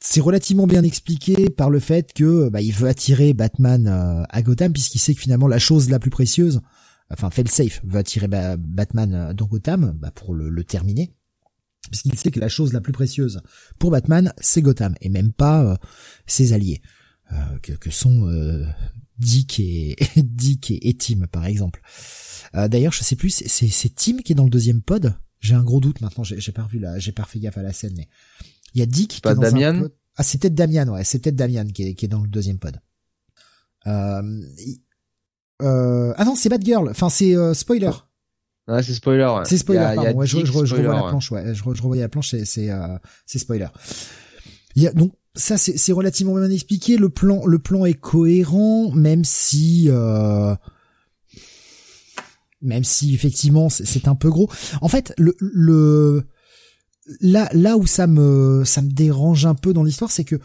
c'est 0.00 0.20
relativement 0.20 0.66
bien 0.66 0.84
expliqué 0.84 1.50
par 1.50 1.70
le 1.70 1.80
fait 1.80 2.12
que 2.12 2.48
bah, 2.48 2.60
veut 2.72 2.88
attirer 2.88 3.34
Batman 3.34 3.86
euh, 3.86 4.22
à 4.28 4.42
Gotham 4.42 4.72
puisqu'il 4.72 5.00
sait 5.00 5.14
que 5.14 5.20
finalement 5.20 5.48
la 5.48 5.58
chose 5.58 5.90
la 5.90 5.98
plus 5.98 6.10
précieuse, 6.10 6.60
enfin 7.10 7.30
safe 7.46 7.80
veut 7.84 7.98
attirer 7.98 8.28
Batman 8.28 9.14
euh, 9.14 9.32
dans 9.32 9.46
Gotham 9.46 9.96
bah, 9.98 10.10
pour 10.12 10.34
le, 10.34 10.64
terminer, 10.64 11.12
puisqu'il 11.90 12.16
sait 12.18 12.30
que 12.30 12.40
la 12.40 12.48
chose 12.48 12.72
la 12.72 12.80
plus 12.80 12.92
précieuse 12.92 13.40
pour 13.78 13.90
Batman 13.90 14.32
c'est 14.38 14.62
Gotham 14.62 14.94
et 15.00 15.08
même 15.08 15.32
pas 15.32 15.64
euh, 15.64 15.76
ses 16.26 16.52
alliés 16.52 16.80
que, 17.60 17.72
que, 17.72 17.90
sont 17.90 18.26
Dick 19.18 19.60
et 19.60 19.96
Dick 20.16 20.70
et 20.70 20.96
Tim 20.96 21.26
par 21.30 21.44
exemple. 21.44 21.82
Euh, 22.54 22.68
d'ailleurs, 22.68 22.92
je 22.92 23.02
sais 23.02 23.16
plus, 23.16 23.30
c'est 23.30 23.68
c'est 23.68 23.94
Tim 23.94 24.18
qui 24.18 24.32
est 24.32 24.34
dans 24.34 24.44
le 24.44 24.50
deuxième 24.50 24.82
pod. 24.82 25.14
J'ai 25.40 25.54
un 25.54 25.62
gros 25.62 25.80
doute 25.80 26.00
maintenant. 26.00 26.24
J'ai 26.24 26.52
pas 26.52 26.64
revu 26.64 26.78
là, 26.78 26.98
j'ai 26.98 27.12
pas 27.12 27.24
fait 27.24 27.38
gaffe 27.38 27.58
à 27.58 27.62
la 27.62 27.72
scène, 27.72 27.94
mais 27.96 28.08
il 28.74 28.80
y 28.80 28.82
a 28.82 28.86
Dick 28.86 29.10
qui 29.10 29.20
pas 29.20 29.32
est 29.32 29.34
dans 29.34 29.42
Damian 29.42 29.76
un 29.76 29.80
pod. 29.82 29.92
Ah, 30.16 30.22
c'est 30.24 30.40
peut-être 30.40 30.54
Damian, 30.54 30.88
ouais, 30.88 31.04
c'est 31.04 31.20
peut-être 31.20 31.36
Damian 31.36 31.66
qui 31.66 31.84
est, 31.84 31.94
qui 31.94 32.06
est 32.06 32.08
dans 32.08 32.22
le 32.22 32.28
deuxième 32.28 32.58
pod. 32.58 32.80
Euh, 33.86 34.22
euh, 35.62 36.12
ah 36.16 36.24
non, 36.24 36.36
c'est 36.36 36.48
Batgirl. 36.48 36.88
Enfin, 36.90 37.08
c'est 37.08 37.36
euh, 37.36 37.54
spoiler. 37.54 37.90
Ouais, 38.68 38.82
c'est 38.82 38.94
spoiler. 38.94 39.24
Ouais. 39.24 39.44
C'est 39.44 39.58
spoiler. 39.58 39.94
pardon. 39.94 40.18
ouais, 40.18 40.26
je, 40.26 40.38
je, 40.44 40.64
je, 40.64 40.74
revois 40.74 40.94
la 40.94 41.08
planche. 41.08 41.30
Ouais, 41.30 41.54
je, 41.54 41.62
je 41.62 41.82
revoyais 41.82 42.02
la 42.02 42.08
planche. 42.08 42.34
C'est 42.44 42.70
euh, 42.70 42.98
spoiler. 43.26 43.68
Il 44.76 44.82
y 44.82 44.86
a 44.86 44.92
donc 44.92 45.14
ça 45.34 45.56
c'est 45.56 45.92
relativement 45.92 46.34
bien 46.34 46.50
expliqué. 46.50 46.96
Le 46.96 47.08
plan 47.08 47.46
le 47.46 47.58
plan 47.58 47.84
est 47.84 47.94
cohérent, 47.94 48.90
même 48.92 49.24
si 49.24 49.86
euh, 49.88 50.54
même 52.60 52.84
si 52.84 53.14
effectivement 53.14 53.68
c'est 53.68 54.08
un 54.08 54.14
peu 54.14 54.30
gros. 54.30 54.50
En 54.80 54.88
fait, 54.88 55.12
le, 55.16 55.36
le 55.40 56.26
là 57.20 57.48
là 57.52 57.76
où 57.76 57.86
ça 57.86 58.06
me 58.06 58.62
ça 58.64 58.82
me 58.82 58.90
dérange 58.90 59.46
un 59.46 59.54
peu 59.54 59.72
dans 59.72 59.84
l'histoire, 59.84 60.10
c'est 60.10 60.24
que 60.24 60.40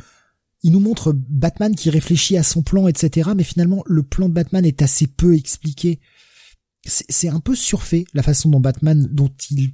il 0.63 0.71
nous 0.71 0.79
montre 0.79 1.13
Batman 1.13 1.75
qui 1.75 1.89
réfléchit 1.89 2.37
à 2.37 2.43
son 2.43 2.63
plan, 2.63 2.87
etc. 2.87 3.31
Mais 3.35 3.43
finalement, 3.43 3.83
le 3.85 4.01
plan 4.01 4.29
de 4.29 4.33
Batman 4.33 4.65
est 4.65 4.81
assez 4.81 5.07
peu 5.07 5.35
expliqué. 5.35 5.99
C'est 6.85 7.29
un 7.29 7.39
peu 7.39 7.55
surfait 7.55 8.05
la 8.13 8.23
façon 8.23 8.49
dont 8.49 8.59
Batman, 8.59 9.07
dont 9.11 9.31
il 9.49 9.73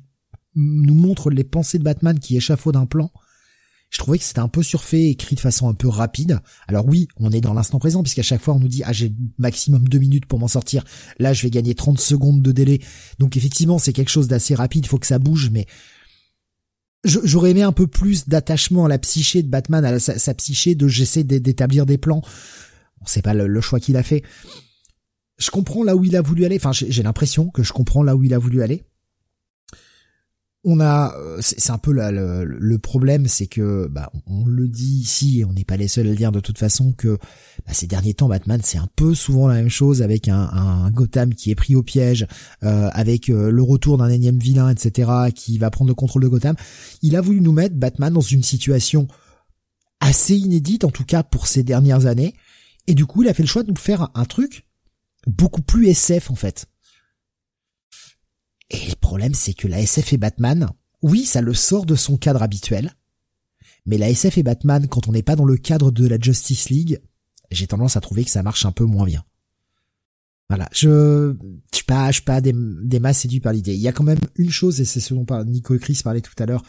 nous 0.56 0.94
montre 0.96 1.30
les 1.30 1.44
pensées 1.44 1.78
de 1.78 1.84
Batman 1.84 2.20
qui 2.20 2.38
échafaudent 2.38 2.80
un 2.80 2.86
plan 2.86 3.12
je 3.90 3.98
trouvais 3.98 4.20
que 4.20 4.24
c'était 4.24 4.40
un 4.40 4.48
peu 4.48 4.62
surfait, 4.62 5.10
écrit 5.10 5.36
de 5.36 5.40
façon 5.40 5.68
un 5.68 5.74
peu 5.74 5.88
rapide. 5.88 6.40
Alors 6.68 6.86
oui, 6.88 7.08
on 7.18 7.32
est 7.32 7.42
dans 7.42 7.54
l'instant 7.54 7.80
présent, 7.80 8.04
puisqu'à 8.04 8.22
chaque 8.22 8.42
fois 8.42 8.54
on 8.54 8.60
nous 8.60 8.68
dit 8.68 8.84
ah 8.86 8.94
j'ai 8.94 9.12
maximum 9.38 9.88
deux 9.88 9.98
minutes 9.98 10.28
pour 10.28 10.40
m'en 10.40 10.48
sortir. 10.48 10.84
Là, 11.18 11.34
je 11.34 11.42
vais 11.44 11.50
gagner 11.50 11.74
30 11.74 12.00
secondes 12.00 12.42
de 12.42 12.52
délai. 12.52 12.82
Donc 13.18 13.36
effectivement, 13.36 13.80
c'est 13.80 13.94
quelque 13.94 14.12
chose 14.12 14.28
d'assez 14.28 14.54
rapide. 14.54 14.86
Il 14.86 14.90
faut 14.90 15.00
que 15.00 15.08
ça 15.08 15.18
bouge, 15.18 15.50
mais 15.52 15.66
j'aurais 17.04 17.52
aimé 17.52 17.64
un 17.64 17.72
peu 17.72 17.88
plus 17.88 18.28
d'attachement 18.28 18.86
à 18.86 18.90
la 18.90 19.00
psyché 19.00 19.42
de 19.42 19.48
Batman, 19.48 19.84
à 19.84 20.00
sa, 20.00 20.34
psyché 20.36 20.76
de 20.76 20.88
j'essaie 20.88 21.24
d'établir 21.24 21.88
des 21.88 21.98
plans. 21.98 22.22
On 23.02 23.08
sait 23.08 23.24
pas 23.24 23.34
le 23.34 23.62
choix 23.62 23.80
qu'il 23.80 23.98
a 23.98 24.04
fait. 24.04 24.24
Je 25.40 25.50
comprends 25.50 25.84
là 25.84 25.96
où 25.96 26.04
il 26.04 26.16
a 26.16 26.22
voulu 26.22 26.46
aller. 26.46 26.58
Enfin, 26.58 26.74
j'ai 26.74 27.02
l'impression 27.02 27.50
que 27.50 27.64
je 27.64 27.74
comprends 27.74 28.04
là 28.04 28.16
où 28.16 28.24
il 28.24 28.34
a 28.34 28.38
voulu 28.38 28.62
aller 28.62 28.84
on 30.66 30.82
a, 30.82 31.16
euh, 31.18 31.38
c'est 31.40 31.72
un 31.72 31.78
peu 31.78 31.94
le, 31.94 32.78
problème, 32.80 33.28
c'est 33.28 33.48
que, 33.48 33.88
bah, 33.88 34.12
on 34.28 34.46
le 34.46 34.68
dit 34.68 35.00
ici, 35.02 35.40
et 35.40 35.46
on 35.46 35.54
n'est 35.54 35.64
pas 35.64 35.78
les 35.78 35.88
seuls 35.88 36.08
à 36.08 36.10
le 36.10 36.16
dire 36.16 36.32
de 36.32 36.42
toute 36.42 36.58
façon, 36.58 36.92
que 36.92 37.18
bah, 37.66 37.74
ces 37.74 37.88
derniers 37.88 38.14
temps, 38.14 38.28
Batman, 38.28 38.60
c'est 38.64 38.78
un 38.78 38.90
peu 38.96 39.16
souvent 39.16 39.48
la 39.48 39.56
même 39.56 39.70
chose 39.70 40.02
avec 40.02 40.28
un, 40.28 40.92
Gotham 40.92 41.34
qui 41.34 41.52
est 41.52 41.56
pris 41.56 41.76
au 41.76 41.84
piège, 41.84 42.28
euh, 42.64 42.90
avec 42.92 43.30
euh, 43.30 43.52
le 43.52 43.64
retour 43.64 43.98
d'un 43.98 44.10
énième 44.10 44.38
vilain, 44.38 44.70
etc., 44.70 45.32
qui 45.34 45.58
va 45.58 45.70
prendre 45.70 45.90
le 45.90 45.96
contrôle 45.96 46.24
de 46.24 46.28
Gotham. 46.28 46.56
Il 47.02 47.16
a 47.16 47.22
voulu 47.22 47.40
nous 47.40 47.54
mettre 47.54 47.76
Batman 47.76 48.14
dans 48.14 48.20
une 48.20 48.44
situation 48.44 49.08
assez 50.02 50.36
inédite, 50.36 50.84
en 50.84 50.92
tout 50.92 51.06
cas 51.06 51.24
pour 51.24 51.48
ces 51.48 51.64
dernières 51.64 52.06
années, 52.06 52.34
et 52.88 52.96
du 52.96 53.06
coup, 53.06 53.24
il 53.24 53.30
a 53.30 53.34
fait 53.34 53.44
le 53.44 53.48
choix 53.48 53.64
de 53.64 53.70
nous 53.70 53.78
faire 53.78 54.10
un 54.14 54.26
truc 54.26 54.66
beaucoup 55.28 55.62
plus 55.62 55.88
SF 55.88 56.32
en 56.32 56.36
fait. 56.36 56.66
Et 58.70 58.88
le 58.88 58.96
problème, 58.96 59.34
c'est 59.34 59.54
que 59.54 59.68
la 59.68 59.80
SF 59.82 60.14
et 60.14 60.18
Batman, 60.18 60.70
oui, 61.02 61.26
ça 61.26 61.42
le 61.42 61.54
sort 61.54 61.86
de 61.86 61.96
son 61.96 62.18
cadre 62.18 62.44
habituel, 62.44 62.94
mais 63.86 63.98
la 63.98 64.10
SF 64.10 64.38
et 64.38 64.44
Batman, 64.44 64.88
quand 64.88 65.08
on 65.08 65.12
n'est 65.12 65.24
pas 65.24 65.36
dans 65.36 65.46
le 65.46 65.58
cadre 65.58 65.92
de 65.92 66.08
la 66.08 66.20
Justice 66.20 66.70
League, 66.70 67.02
j'ai 67.52 67.68
tendance 67.68 67.98
à 67.98 68.02
trouver 68.02 68.24
que 68.24 68.30
ça 68.30 68.44
marche 68.44 68.66
un 68.66 68.72
peu 68.72 68.86
moins 68.86 69.06
bien. 69.06 69.24
Voilà, 70.50 70.68
je, 70.72 71.36
je 71.72 71.76
suis 71.78 71.86
pas, 71.86 72.08
je 72.08 72.14
suis 72.14 72.24
pas 72.24 72.42
des, 72.42 72.54
des 72.56 73.00
masses 73.00 73.28
par 73.42 73.54
l'idée. 73.54 73.76
Il 73.76 73.82
y 73.82 73.88
a 73.88 73.92
quand 73.92 74.04
même 74.04 74.20
une 74.36 74.52
chose, 74.52 74.82
et 74.82 74.86
c'est 74.86 75.00
ce 75.00 75.14
dont 75.14 75.26
Nico 75.46 75.76
et 75.76 75.80
Chris 75.80 76.02
parlaient 76.04 76.22
tout 76.22 76.34
à 76.38 76.46
l'heure, 76.46 76.64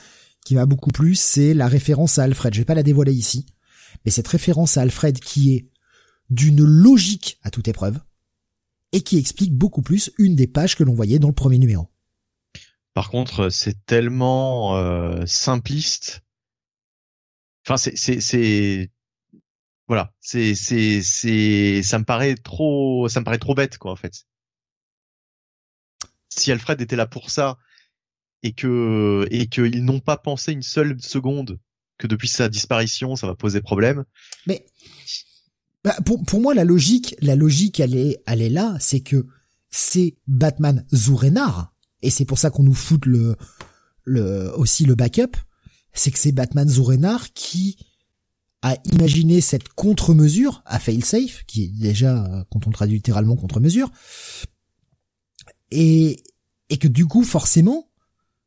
qui 0.45 0.55
m'a 0.55 0.67
beaucoup 0.67 0.91
plu, 0.91 1.15
c'est 1.15 1.55
la 1.55 1.69
référence 1.69 2.19
à 2.19 2.25
Alfred. 2.25 2.55
Je 2.55 2.61
vais 2.61 2.65
pas 2.67 2.75
la 2.75 2.83
dévoiler 2.83 3.12
ici, 3.12 3.47
mais 4.05 4.11
cette 4.11 4.29
référence 4.29 4.77
à 4.77 4.83
Alfred 4.83 5.19
qui 5.19 5.55
est 5.55 5.70
d'une 6.31 6.62
logique 6.62 7.39
à 7.43 7.51
toute 7.51 7.69
épreuve, 7.69 7.99
et 8.93 9.03
qui 9.03 9.19
explique 9.19 9.55
beaucoup 9.55 9.83
plus 9.83 10.11
une 10.19 10.37
des 10.37 10.47
pages 10.47 10.77
que 10.77 10.85
l'on 10.85 10.95
voyait 10.95 11.19
dans 11.19 11.29
le 11.29 11.35
premier 11.35 11.59
numéro. 11.59 11.90
Par 12.94 13.10
contre, 13.10 13.51
c'est 13.51 13.85
tellement 13.86 14.77
euh, 14.77 15.25
simpliste. 15.27 16.23
Enfin, 17.67 17.77
c'est 17.77 18.20
c'est 18.20 18.91
voilà, 19.86 20.12
c'est 20.20 20.55
c'est 20.55 21.02
c'est 21.02 21.83
ça 21.83 21.99
me 21.99 22.05
paraît 22.05 22.35
trop 22.36 23.09
ça 23.09 23.20
me 23.20 23.25
paraît 23.25 23.39
trop 23.39 23.55
bête 23.55 23.78
quoi 23.78 23.93
en 23.93 23.97
fait. 23.97 24.25
Si 26.31 26.51
Alfred 26.52 26.81
était 26.81 26.97
là 26.97 27.07
pour 27.07 27.31
ça 27.31 27.59
et 28.43 28.52
que 28.52 29.27
et 29.31 29.47
qu'ils 29.47 29.85
n'ont 29.85 30.01
pas 30.01 30.17
pensé 30.17 30.52
une 30.52 30.62
seule 30.62 31.01
seconde 31.01 31.59
que 31.99 32.07
depuis 32.07 32.28
sa 32.28 32.49
disparition 32.49 33.15
ça 33.15 33.27
va 33.27 33.35
poser 33.35 33.60
problème. 33.60 34.05
Mais 34.47 34.65
bah, 35.85 35.97
pour, 36.05 36.23
pour 36.25 36.41
moi, 36.41 36.55
la 36.55 36.65
logique, 36.65 37.17
la 37.20 37.36
logique, 37.36 37.81
elle 37.81 37.97
est, 37.97 38.23
elle 38.27 38.43
est 38.43 38.51
là, 38.51 38.77
c'est 38.81 39.01
que 39.01 39.27
c'est 39.70 40.17
Batman 40.27 40.85
Zourenar, 40.94 41.73
et 42.03 42.11
c'est 42.11 42.25
pour 42.25 42.39
ça 42.39 42.51
qu'on 42.51 42.62
nous 42.62 42.75
fout 42.75 43.07
le, 43.07 43.37
le, 44.05 44.53
aussi 44.57 44.85
le 44.85 44.95
backup, 44.95 45.37
c'est 45.93 46.11
que 46.11 46.19
c'est 46.19 46.33
Batman 46.33 46.69
Zourenar 46.69 47.33
qui 47.33 47.79
a 48.62 48.77
imaginé 48.85 49.41
cette 49.41 49.69
contre-mesure 49.70 50.62
à 50.67 50.79
failsafe, 50.79 51.45
qui 51.47 51.65
est 51.65 51.69
déjà, 51.69 52.45
quand 52.51 52.67
on 52.67 52.70
traduit 52.70 52.97
littéralement 52.97 53.37
contre-mesure, 53.37 53.91
et, 55.70 56.23
et 56.69 56.77
que 56.77 56.89
du 56.89 57.07
coup, 57.07 57.25
forcément, 57.25 57.91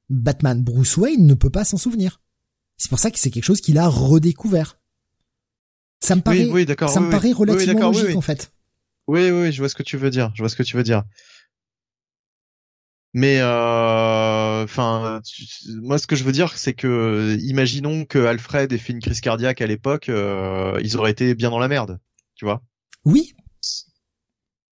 Batman 0.09 0.61
Bruce 0.61 0.97
Wayne 0.97 1.25
ne 1.25 1.33
peut 1.33 1.49
pas 1.49 1.65
s'en 1.65 1.77
souvenir. 1.77 2.21
C'est 2.77 2.89
pour 2.89 2.99
ça 2.99 3.11
que 3.11 3.17
c'est 3.19 3.31
quelque 3.31 3.45
chose 3.45 3.61
qu'il 3.61 3.77
a 3.77 3.87
redécouvert. 3.87 4.79
Ça 5.99 6.15
me 6.15 6.21
paraît, 6.21 6.47
ça 6.89 6.99
me 6.99 7.09
paraît 7.09 7.31
relativement 7.31 7.91
logique 7.91 8.15
en 8.17 8.21
fait. 8.21 8.51
Oui, 9.07 9.31
oui, 9.31 9.51
je 9.51 9.59
vois 9.59 9.69
ce 9.69 9.75
que 9.75 9.83
tu 9.83 9.97
veux 9.97 10.09
dire. 10.09 10.31
Je 10.35 10.41
vois 10.41 10.49
ce 10.49 10.55
que 10.55 10.63
tu 10.63 10.75
veux 10.75 10.83
dire. 10.83 11.03
Mais 13.13 13.39
euh, 13.39 14.63
enfin, 14.63 15.21
moi, 15.67 15.99
ce 15.99 16.07
que 16.07 16.15
je 16.15 16.23
veux 16.23 16.31
dire, 16.31 16.57
c'est 16.57 16.73
que 16.73 17.37
imaginons 17.41 18.05
que 18.05 18.25
Alfred 18.25 18.71
ait 18.73 18.77
fait 18.79 18.93
une 18.93 19.01
crise 19.01 19.21
cardiaque 19.21 19.61
à 19.61 19.67
l'époque, 19.67 20.09
euh, 20.09 20.79
ils 20.81 20.97
auraient 20.97 21.11
été 21.11 21.35
bien 21.35 21.51
dans 21.51 21.59
la 21.59 21.67
merde, 21.67 21.99
tu 22.35 22.45
vois. 22.45 22.63
Oui. 23.05 23.35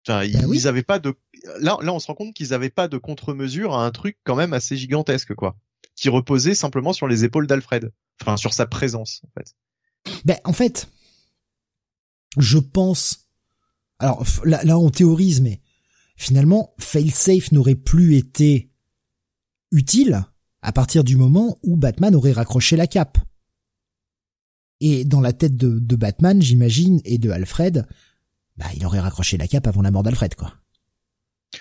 Enfin, 0.07 0.25
ils, 0.25 0.33
Ben 0.33 0.47
oui. 0.47 0.57
ils 0.57 0.69
avaient 0.69 0.83
pas 0.83 0.99
de. 0.99 1.15
Là, 1.61 1.77
là, 1.83 1.93
on 1.93 1.99
se 1.99 2.07
rend 2.07 2.15
compte 2.15 2.35
qu'ils 2.35 2.55
avaient 2.55 2.71
pas 2.71 2.89
de 2.89 2.97
contre-mesure 2.97 3.75
à 3.75 3.85
un 3.85 3.91
truc 3.91 4.17
quand 4.25 4.37
même 4.37 4.55
assez 4.55 4.77
gigantesque, 4.77 5.35
quoi, 5.35 5.57
qui 5.95 6.09
reposait 6.09 6.55
simplement 6.55 6.95
sur 6.95 7.09
les 7.09 7.25
épaules 7.25 7.47
d'Alfred, 7.47 7.93
enfin 8.23 8.39
sur 8.39 8.55
sa 8.55 8.67
présence, 8.67 9.21
en 9.27 9.31
fait. 9.39 9.55
Ben, 10.25 10.39
en 10.45 10.55
fait, 10.55 10.89
je 12.39 12.59
pense. 12.59 13.29
Alors 13.99 14.25
là, 14.45 14.65
là, 14.65 14.79
on 14.79 14.89
théorise, 14.89 15.43
mais 15.43 15.61
finalement, 16.21 16.75
failsafe 16.79 17.51
n'aurait 17.51 17.75
plus 17.75 18.17
été 18.17 18.71
utile 19.73 20.23
à 20.61 20.71
partir 20.71 21.03
du 21.03 21.17
moment 21.17 21.57
où 21.63 21.77
Batman 21.77 22.15
aurait 22.15 22.33
raccroché 22.33 22.77
la 22.77 22.87
cape. 22.87 23.17
Et 24.81 25.05
dans 25.07 25.23
la 25.23 25.33
tête 25.33 25.57
de, 25.57 25.79
de 25.79 25.97
Batman, 25.97 26.43
j'imagine, 26.43 27.01
et 27.07 27.17
de 27.17 27.31
Alfred, 27.31 27.87
bah, 28.59 28.67
il 28.77 28.85
aurait 28.85 29.01
raccroché 29.01 29.39
la 29.39 29.49
cape 29.49 29.67
avant 29.67 29.81
la 29.81 29.91
mort 29.91 30.03
d'Alfred, 30.03 30.35
quoi. 30.35 30.53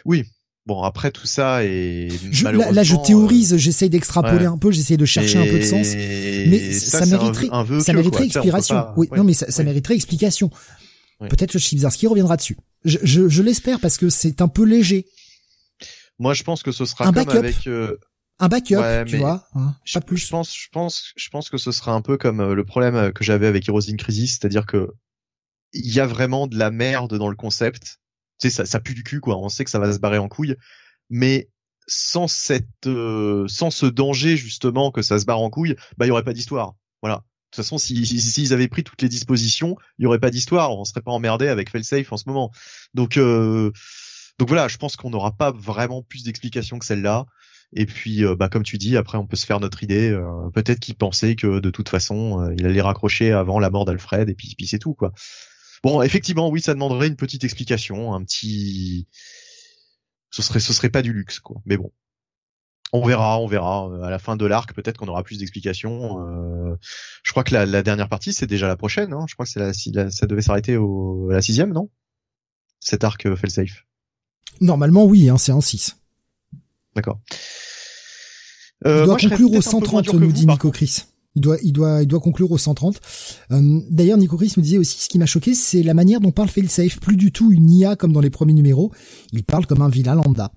Oui. 0.03 0.25
Bon, 0.65 0.83
après 0.83 1.11
tout 1.11 1.25
ça 1.25 1.63
et 1.63 2.09
Je, 2.29 2.43
là, 2.43 2.71
là, 2.71 2.83
je 2.83 2.95
théorise, 2.97 3.55
j'essaye 3.55 3.89
d'extrapoler 3.89 4.39
ouais. 4.45 4.53
un 4.53 4.57
peu, 4.57 4.71
j'essaye 4.71 4.97
de 4.97 5.05
chercher 5.05 5.37
un 5.39 5.45
peu 5.45 5.57
de 5.57 5.63
sens. 5.63 5.87
Mais 5.95 6.73
ça, 6.73 7.05
mériterait, 7.05 7.47
un 7.51 7.79
ça 7.79 7.93
mériterait 7.93 8.27
quoi. 8.27 8.41
Explication. 8.41 8.75
pas- 8.75 8.93
oui, 8.97 9.07
ouais. 9.09 9.17
non, 9.17 9.23
mais 9.23 9.33
ça, 9.33 9.49
ça 9.49 9.63
mériterait 9.63 9.95
explication. 9.95 10.51
Peut-être 11.19 11.53
que 11.53 11.59
Chibzarski 11.59 12.07
reviendra 12.07 12.35
dessus. 12.35 12.57
Je, 12.85 12.97
je, 13.03 13.27
je 13.27 13.41
l'espère 13.43 13.79
parce 13.79 13.97
que 13.97 14.09
c'est 14.09 14.41
un 14.41 14.47
peu 14.47 14.63
léger. 14.63 15.05
Moi, 16.17 16.33
je 16.33 16.43
pense 16.43 16.63
que 16.63 16.71
ce 16.71 16.85
sera 16.85 17.05
Un 17.07 17.13
comme 17.13 17.25
backup. 17.25 17.37
avec. 17.37 17.67
euh, 17.67 17.97
Un 18.39 18.47
backup, 18.47 18.75
Ouais, 18.77 19.05
tu 19.05 19.17
vois, 19.17 19.47
hein, 19.55 19.75
je, 19.83 19.99
pas 19.99 20.05
plus. 20.05 20.17
je 20.17 20.29
pense, 20.29 20.53
je 20.55 20.67
pense, 20.71 21.13
je 21.15 21.29
pense 21.29 21.49
que 21.49 21.57
ce 21.57 21.71
sera 21.71 21.93
un 21.93 22.01
peu 22.01 22.17
comme 22.17 22.39
euh, 22.41 22.53
le 22.55 22.63
problème 22.65 22.95
euh, 22.95 23.11
que 23.11 23.23
j'avais 23.23 23.47
avec 23.47 23.67
Heroes 23.67 23.89
in 23.89 23.95
Crisis, 23.97 24.31
c'est-à-dire 24.39 24.65
que 24.65 24.89
il 25.73 25.93
y 25.93 25.99
a 25.99 26.05
vraiment 26.07 26.47
de 26.47 26.57
la 26.57 26.71
merde 26.71 27.15
dans 27.17 27.29
le 27.29 27.35
concept. 27.35 27.99
Tu 28.41 28.49
sais, 28.49 28.55
ça, 28.55 28.65
ça 28.65 28.79
pue 28.79 28.93
du 28.95 29.03
cul, 29.03 29.19
quoi. 29.19 29.37
On 29.37 29.49
sait 29.49 29.63
que 29.65 29.69
ça 29.69 29.79
va 29.79 29.91
se 29.93 29.99
barrer 29.99 30.17
en 30.17 30.27
couille, 30.29 30.55
mais 31.09 31.49
sans 31.87 32.27
cette, 32.27 32.87
euh, 32.87 33.47
sans 33.47 33.69
ce 33.71 33.85
danger 33.85 34.37
justement 34.37 34.91
que 34.91 35.01
ça 35.01 35.19
se 35.19 35.25
barre 35.25 35.39
en 35.41 35.49
couille, 35.49 35.75
bah 35.97 36.05
il 36.05 36.09
y 36.09 36.11
aurait 36.11 36.23
pas 36.23 36.33
d'histoire. 36.33 36.75
Voilà. 37.01 37.23
De 37.51 37.55
toute 37.55 37.63
façon, 37.63 37.79
s'ils 37.79 38.05
si, 38.05 38.21
s'ils 38.21 38.53
avaient 38.53 38.67
pris 38.67 38.83
toutes 38.83 39.01
les 39.01 39.09
dispositions, 39.09 39.75
il 39.97 40.03
y 40.03 40.05
aurait 40.05 40.19
pas 40.19 40.29
d'histoire. 40.29 40.77
On 40.77 40.85
serait 40.85 41.01
pas 41.01 41.11
emmerdé 41.11 41.47
avec 41.47 41.71
Failsafe 41.71 42.11
en 42.11 42.17
ce 42.17 42.25
moment. 42.27 42.51
Donc, 42.93 43.17
euh, 43.17 43.71
donc 44.37 44.49
voilà, 44.49 44.67
je 44.67 44.77
pense 44.77 44.95
qu'on 44.95 45.09
n'aura 45.09 45.35
pas 45.35 45.51
vraiment 45.51 46.03
plus 46.03 46.23
d'explications 46.23 46.77
que 46.77 46.85
celle-là. 46.85 47.25
Et 47.73 47.85
puis, 47.87 48.23
euh, 48.23 48.35
bah, 48.35 48.49
comme 48.49 48.63
tu 48.63 48.77
dis, 48.77 48.97
après, 48.97 49.17
on 49.17 49.25
peut 49.25 49.35
se 49.35 49.47
faire 49.47 49.59
notre 49.59 49.83
idée. 49.83 50.09
euh, 50.11 50.49
Peut-être 50.53 50.79
qu'il 50.79 50.95
pensait 50.95 51.35
que 51.35 51.59
de 51.59 51.69
toute 51.71 51.89
façon, 51.89 52.51
il 52.57 52.65
allait 52.65 52.81
raccrocher 52.81 53.31
avant 53.31 53.59
la 53.59 53.69
mort 53.71 53.85
d'Alfred, 53.85 54.29
et 54.29 54.35
puis, 54.35 54.53
puis 54.55 54.67
c'est 54.67 54.79
tout, 54.79 54.93
quoi. 54.93 55.11
Bon, 55.83 56.01
effectivement, 56.01 56.49
oui, 56.49 56.61
ça 56.61 56.73
demanderait 56.73 57.07
une 57.07 57.15
petite 57.15 57.43
explication, 57.43 58.13
un 58.13 58.23
petit. 58.23 59.07
Ce 60.29 60.41
serait, 60.41 60.59
ce 60.59 60.73
serait 60.73 60.89
pas 60.89 61.01
du 61.01 61.13
luxe, 61.13 61.39
quoi. 61.39 61.61
Mais 61.65 61.77
bon, 61.77 61.91
on 62.93 63.05
verra, 63.05 63.39
on 63.39 63.47
verra. 63.47 63.87
Euh, 63.89 64.01
À 64.03 64.09
la 64.09 64.19
fin 64.19 64.35
de 64.35 64.45
l'arc, 64.45 64.73
peut-être 64.73 64.97
qu'on 64.97 65.07
aura 65.07 65.23
plus 65.23 65.37
d'explications. 65.39 66.19
Euh, 66.27 66.75
je 67.23 67.31
crois 67.31 67.43
que 67.43 67.53
la, 67.53 67.65
la 67.65 67.83
dernière 67.83 68.09
partie, 68.09 68.33
c'est 68.33 68.47
déjà 68.47 68.67
la 68.67 68.75
prochaine. 68.77 69.13
Hein 69.13 69.25
je 69.27 69.33
crois 69.35 69.45
que 69.45 69.51
c'est 69.51 69.59
la, 69.59 69.73
si- 69.73 69.91
la- 69.91 70.09
ça 70.11 70.25
devait 70.27 70.41
s'arrêter 70.41 70.77
au 70.77 71.29
à 71.29 71.33
la 71.33 71.41
sixième, 71.41 71.71
non? 71.73 71.89
Cet 72.79 73.03
arc 73.03 73.25
euh, 73.25 73.35
Failsafe. 73.35 73.85
Normalement, 74.61 75.05
oui, 75.05 75.29
hein, 75.29 75.37
c'est 75.37 75.51
en 75.51 75.61
6. 75.61 75.97
D'accord. 76.95 77.19
Il 78.85 78.87
Euh, 78.87 78.97
doit 78.99 79.05
moi, 79.07 79.17
je 79.17 79.23
serais 79.27 79.35
conclure 79.35 79.49
au 79.49 79.51
peut-être 79.51 79.67
un 79.67 79.71
peu 79.71 79.77
moins 79.77 79.81
130, 80.01 80.03
dur 80.03 80.11
que 80.13 80.17
nous 80.17 80.31
dit 80.31 80.47
Nico 80.47 80.71
Chris. 80.71 81.03
Il 81.35 81.41
doit, 81.41 81.57
il 81.61 81.71
doit, 81.73 82.01
il 82.01 82.07
doit 82.07 82.19
conclure 82.19 82.51
au 82.51 82.57
130. 82.57 82.99
Euh, 83.51 83.79
D'ailleurs, 83.91 84.17
Nico 84.17 84.35
Chris 84.37 84.53
nous 84.57 84.63
disait 84.63 84.77
aussi, 84.79 84.99
ce 85.01 85.07
qui 85.09 85.19
m'a 85.19 85.25
choqué, 85.27 85.53
c'est 85.53 85.83
la 85.83 85.93
manière 85.93 86.19
dont 86.21 86.31
parle 86.31 86.49
Failsafe. 86.49 86.99
Plus 86.99 87.15
du 87.17 87.31
tout 87.31 87.51
une 87.51 87.69
IA 87.69 87.95
comme 87.95 88.11
dans 88.13 88.19
les 88.21 88.29
premiers 88.31 88.53
numéros. 88.53 88.91
Il 89.31 89.43
parle 89.43 89.67
comme 89.67 89.81
un 89.81 89.89
vilain 89.89 90.15
lambda. 90.15 90.51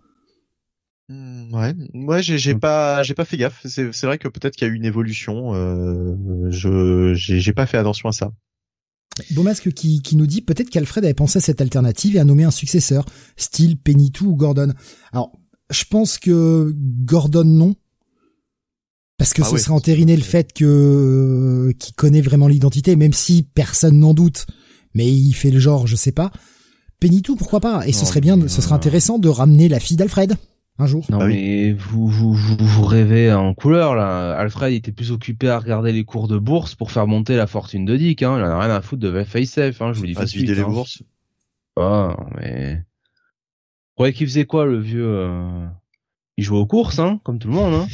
Hmm, 1.09 1.53
Ouais, 1.53 1.75
ouais, 1.95 2.23
j'ai 2.23 2.39
j'ai 2.39 2.55
pas, 2.55 3.03
j'ai 3.03 3.15
pas 3.15 3.25
fait 3.25 3.37
gaffe. 3.37 3.61
C'est 3.65 3.93
c'est 3.93 4.07
vrai 4.07 4.19
que 4.19 4.29
peut-être 4.29 4.55
qu'il 4.57 4.67
y 4.67 4.71
a 4.71 4.73
eu 4.73 4.77
une 4.77 4.85
évolution. 4.85 5.55
Euh, 5.55 6.15
je, 6.51 7.13
j'ai 7.15 7.41
j'ai 7.41 7.53
pas 7.53 7.67
fait 7.67 7.77
attention 7.79 8.09
à 8.09 8.13
ça. 8.13 8.33
Beaumasque 9.33 9.73
qui, 9.73 10.01
qui 10.01 10.17
nous 10.17 10.27
dit 10.27 10.41
peut-être 10.41 10.71
qu'Alfred 10.71 11.05
avait 11.05 11.13
pensé 11.13 11.37
à 11.39 11.43
cette 11.43 11.61
alternative 11.61 12.17
et 12.17 12.19
a 12.19 12.25
nommé 12.25 12.45
un 12.45 12.51
successeur, 12.51 13.05
style 13.37 13.77
Penny2 13.77 14.23
ou 14.23 14.37
Gordon. 14.37 14.73
Alors, 15.13 15.33
je 15.71 15.85
pense 15.85 16.19
que 16.19 16.75
Gordon 17.05 17.45
non. 17.45 17.75
Parce 19.19 19.35
que 19.35 19.43
Ah 19.43 19.45
ce 19.45 19.59
serait 19.59 19.75
entériner 19.75 20.17
le 20.17 20.23
fait 20.23 20.53
que 20.53 20.65
euh, 20.65 21.73
qu'il 21.79 21.95
connaît 21.95 22.23
vraiment 22.23 22.49
l'identité, 22.49 22.97
même 22.97 23.13
si 23.13 23.43
personne 23.43 23.99
n'en 23.99 24.15
doute. 24.15 24.47
Mais 24.95 25.13
il 25.13 25.33
fait 25.35 25.51
le 25.51 25.59
genre, 25.61 25.87
je 25.87 25.97
sais 25.97 26.13
pas. 26.13 26.33
Penny2, 27.03 27.37
pourquoi 27.37 27.61
pas 27.61 27.87
Et 27.87 27.93
ce 27.93 28.07
serait 28.07 28.21
bien, 28.21 28.49
ce 28.49 28.63
serait 28.63 28.73
euh, 28.73 28.77
intéressant 28.77 29.19
de 29.19 29.29
ramener 29.29 29.69
la 29.69 29.79
fille 29.81 29.97
d'Alfred 29.97 30.37
un 30.79 30.87
jour. 30.87 31.07
Non 31.11 31.19
Bah 31.19 31.27
oui. 31.27 31.35
mais 31.35 31.73
vous, 31.73 32.07
vous, 32.07 32.33
vous, 32.33 32.57
vous 32.59 32.85
rêvez 32.85 33.33
en 33.33 33.55
couleur 33.55 33.95
là. 33.95 34.37
Alfred 34.37 34.73
était 34.73 34.93
plus 34.93 35.13
occupé 35.13 35.49
à 35.49 35.59
regarder 35.59 35.93
les 35.93 36.05
cours 36.05 36.29
de 36.29 36.39
bourse 36.39 36.75
pour 36.75 36.91
faire 36.91 37.07
monter 37.07 37.37
la 37.37 37.47
fortune 37.47 37.85
de 37.85 37.97
Dick. 37.97 38.23
Hein. 38.23 38.39
Il 38.39 38.45
en 38.45 38.51
a 38.51 38.61
rien 38.61 38.75
à 38.75 38.81
foutre 38.81 39.03
de 39.03 39.23
FaceF. 39.23 39.81
Hein. 39.83 39.93
Je 39.93 40.01
vous 40.01 40.07
dis 40.07 40.15
tout 40.15 40.23
de 40.23 40.27
vider 40.27 40.47
suite. 40.47 40.57
les 40.57 40.61
hein. 40.61 40.69
bourses. 40.69 41.03
Ah 41.77 42.17
mais. 42.37 42.75
Vous 42.77 43.95
croyez 43.97 44.13
qu'il 44.15 44.27
faisait 44.27 44.47
quoi 44.47 44.65
le 44.65 44.79
vieux 44.79 45.07
euh... 45.07 45.67
Il 46.39 46.45
jouait 46.45 46.59
aux 46.59 46.67
courses, 46.67 46.99
hein, 46.99 47.21
comme 47.25 47.39
tout 47.39 47.49
le 47.49 47.55
monde. 47.55 47.75
Hein. 47.75 47.87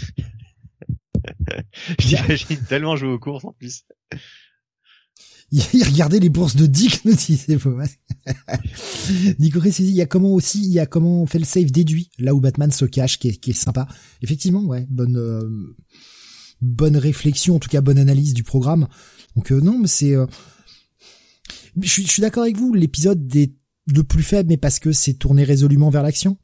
J'imagine 1.99 2.65
tellement 2.69 2.95
jouer 2.95 3.11
aux 3.11 3.19
courses 3.19 3.45
en 3.45 3.53
plus. 3.53 3.85
Il 5.51 5.85
regardait 5.85 6.21
les 6.21 6.29
bourses 6.29 6.57
de 6.57 6.67
Dick, 6.67 7.03
nous 7.05 7.15
dit 7.15 7.37
c'est 7.37 7.57
Beaumasque. 7.57 7.99
Nico 9.39 9.61
Chris 9.61 9.75
il 9.79 9.87
dit, 9.87 9.91
il 9.91 9.97
y 9.97 10.03
a 10.03 10.07
comment 10.07 10.35
aussi, 10.35 10.63
il 10.63 10.73
y 10.73 10.79
a 10.79 10.87
comment 10.87 11.23
on 11.23 11.27
fait 11.27 11.39
le 11.39 11.47
save 11.47 11.71
déduit, 11.71 12.11
là 12.19 12.35
où 12.35 12.41
Batman 12.41 12.71
se 12.71 12.85
cache, 12.85 13.19
qui 13.19 13.29
est, 13.29 13.37
qui 13.37 13.51
est 13.51 13.55
sympa. 13.55 13.89
Effectivement, 14.21 14.63
ouais, 14.65 14.87
bonne, 14.91 15.17
euh, 15.17 15.49
bonne 16.61 16.97
réflexion, 16.97 17.57
en 17.57 17.59
tout 17.59 17.71
cas 17.71 17.81
bonne 17.81 17.99
analyse 17.99 18.35
du 18.35 18.43
programme. 18.43 18.89
Donc 19.37 19.51
euh, 19.51 19.61
non, 19.61 19.79
mais 19.79 19.89
c'est, 19.89 20.15
euh, 20.15 20.27
je 21.81 21.89
suis, 21.89 22.07
je 22.07 22.11
suis 22.11 22.23
d'accord 22.23 22.43
avec 22.43 22.57
vous, 22.57 22.75
l'épisode 22.75 23.35
est 23.35 23.55
le 23.87 24.03
plus 24.03 24.23
faible, 24.23 24.51
mais 24.51 24.57
parce 24.57 24.79
que 24.79 24.93
c'est 24.93 25.15
tourné 25.15 25.45
résolument 25.45 25.91
vers 25.91 26.03
l'action. 26.03 26.37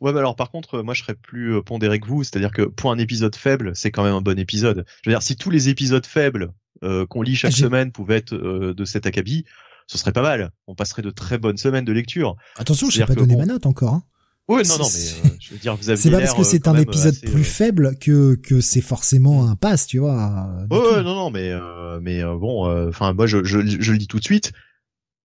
Ouais, 0.00 0.12
mais 0.12 0.18
alors 0.18 0.34
par 0.34 0.50
contre, 0.50 0.76
euh, 0.76 0.82
moi 0.82 0.94
je 0.94 1.02
serais 1.02 1.14
plus 1.14 1.56
euh, 1.56 1.62
pondéré 1.62 2.00
que 2.00 2.06
vous, 2.06 2.24
c'est-à-dire 2.24 2.52
que 2.52 2.62
pour 2.62 2.90
un 2.90 2.98
épisode 2.98 3.36
faible, 3.36 3.72
c'est 3.74 3.90
quand 3.90 4.02
même 4.02 4.14
un 4.14 4.22
bon 4.22 4.38
épisode. 4.38 4.84
Je 5.02 5.10
veux 5.10 5.14
dire, 5.14 5.22
si 5.22 5.36
tous 5.36 5.50
les 5.50 5.68
épisodes 5.68 6.06
faibles 6.06 6.52
euh, 6.82 7.06
qu'on 7.06 7.22
lit 7.22 7.36
chaque 7.36 7.52
semaine 7.52 7.92
pouvaient 7.92 8.16
être 8.16 8.34
euh, 8.34 8.74
de 8.74 8.84
cet 8.84 9.06
acabit, 9.06 9.44
ce 9.86 9.98
serait 9.98 10.12
pas 10.12 10.22
mal. 10.22 10.50
On 10.66 10.74
passerait 10.74 11.02
de 11.02 11.10
très 11.10 11.38
bonnes 11.38 11.56
semaines 11.56 11.84
de 11.84 11.92
lecture. 11.92 12.36
Attention, 12.56 12.88
je 12.88 12.96
C'est-à-dire 12.96 13.14
pas 13.14 13.20
donné 13.20 13.34
bon, 13.34 13.40
ma 13.40 13.46
note 13.46 13.66
encore. 13.66 13.94
Hein. 13.94 14.02
Ouais, 14.48 14.62
non, 14.64 14.78
non, 14.78 14.86
mais 14.92 15.28
euh, 15.30 15.36
je 15.38 15.50
veux 15.52 15.58
dire, 15.58 15.76
vous 15.76 15.90
avez 15.90 16.00
C'est 16.00 16.10
pas 16.10 16.18
parce 16.18 16.34
que 16.34 16.42
c'est 16.42 16.66
un 16.66 16.74
épisode 16.76 17.14
plus 17.20 17.44
faible 17.44 17.96
que 18.00 18.34
que 18.34 18.60
c'est 18.60 18.80
forcément 18.80 19.48
un 19.48 19.54
pass, 19.54 19.86
tu 19.86 19.98
vois. 19.98 20.44
euh, 20.70 20.76
Ouais, 20.76 20.96
ouais, 20.96 21.02
non, 21.04 21.14
non, 21.14 21.30
mais 21.30 21.50
euh, 21.50 22.00
mais 22.00 22.22
euh, 22.24 22.36
bon, 22.36 22.88
enfin 22.88 23.12
moi 23.12 23.26
je, 23.26 23.44
je 23.44 23.60
je 23.64 23.92
le 23.92 23.98
dis 23.98 24.08
tout 24.08 24.18
de 24.18 24.24
suite. 24.24 24.52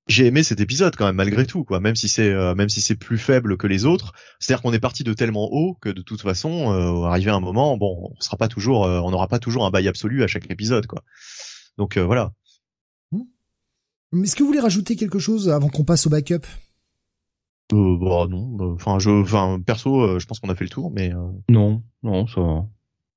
J'ai 0.08 0.28
aimé 0.28 0.44
cet 0.44 0.60
épisode 0.60 0.96
quand 0.96 1.08
même 1.08 1.16
malgré 1.16 1.48
tout 1.48 1.64
quoi, 1.64 1.80
même 1.80 1.96
si 1.96 2.08
c'est 2.08 2.30
euh, 2.30 2.54
même 2.54 2.70
si 2.70 2.80
c'est 2.82 2.94
plus 2.96 3.18
faible 3.18 3.58
que 3.58 3.66
les 3.66 3.86
autres. 3.86 4.14
C'est-à-dire 4.40 4.62
qu'on 4.62 4.74
est 4.74 4.80
parti 4.80 5.04
de 5.04 5.14
tellement 5.14 5.50
haut 5.52 5.76
que 5.82 5.90
de 5.90 6.04
toute 6.04 6.22
façon, 6.22 6.72
euh, 6.72 7.06
arrivé 7.08 7.32
à 7.32 7.36
un 7.36 7.40
moment, 7.40 7.76
bon, 7.78 8.12
on 8.16 8.22
sera 8.22 8.38
pas 8.38 8.48
toujours, 8.48 8.86
euh, 8.86 9.00
on 9.00 9.10
n'aura 9.10 9.28
pas 9.28 9.40
toujours 9.40 9.66
un 9.66 9.72
bail 9.72 9.88
absolu 9.88 10.22
à 10.24 10.28
chaque 10.28 10.52
épisode 10.52 10.86
quoi. 10.86 11.02
Donc 11.78 11.98
euh, 11.98 12.04
voilà. 12.06 12.34
Mais 14.12 14.24
Est-ce 14.24 14.36
que 14.36 14.44
vous 14.44 14.48
voulez 14.48 14.60
rajouter 14.62 14.96
quelque 14.96 15.20
chose 15.20 15.50
avant 15.50 15.68
qu'on 15.70 15.84
passe 15.84 16.08
au 16.08 16.10
backup? 16.10 16.46
Euh, 17.74 17.98
bah 18.00 18.28
non, 18.30 18.48
bah, 18.52 18.66
enfin 18.76 19.00
je, 19.00 19.10
enfin 19.10 19.60
perso, 19.66 20.02
euh, 20.02 20.20
je 20.20 20.26
pense 20.28 20.40
qu'on 20.40 20.50
a 20.50 20.56
fait 20.56 20.64
le 20.64 20.70
tour, 20.70 20.92
mais 20.92 21.14
euh, 21.14 21.28
Non, 21.50 21.82
non, 22.04 22.28
ça 22.28 22.40
va. 22.42 22.66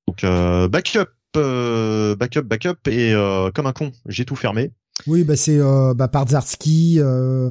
donc 0.07 0.23
euh, 0.23 0.67
backup, 0.67 1.05
euh, 1.37 2.15
backup, 2.15 2.41
backup 2.41 2.87
et 2.87 3.13
euh, 3.13 3.51
comme 3.51 3.67
un 3.67 3.73
con, 3.73 3.91
j'ai 4.07 4.25
tout 4.25 4.35
fermé. 4.35 4.73
Oui, 5.07 5.23
bah 5.23 5.37
c'est 5.37 5.59
euh, 5.59 5.93
bah, 5.93 6.07
Pardzarski, 6.09 6.95
euh, 6.99 7.49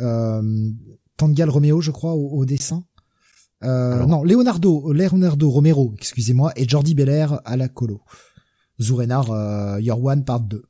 euh, 0.00 0.70
Tangal 1.16 1.48
Romeo, 1.48 1.80
je 1.80 1.92
crois, 1.92 2.12
au, 2.14 2.28
au 2.40 2.44
dessin. 2.44 2.84
Euh, 3.62 4.04
non, 4.06 4.24
Leonardo, 4.24 4.92
Leonardo 4.92 5.48
Romero, 5.48 5.94
excusez-moi, 5.96 6.52
et 6.56 6.68
Jordi 6.68 6.94
Belair 6.96 7.40
à 7.44 7.56
la 7.56 7.68
colo. 7.68 8.02
Zourenar, 8.82 9.30
euh, 9.30 9.80
Your 9.80 10.02
One, 10.04 10.24
part 10.24 10.40
2. 10.40 10.64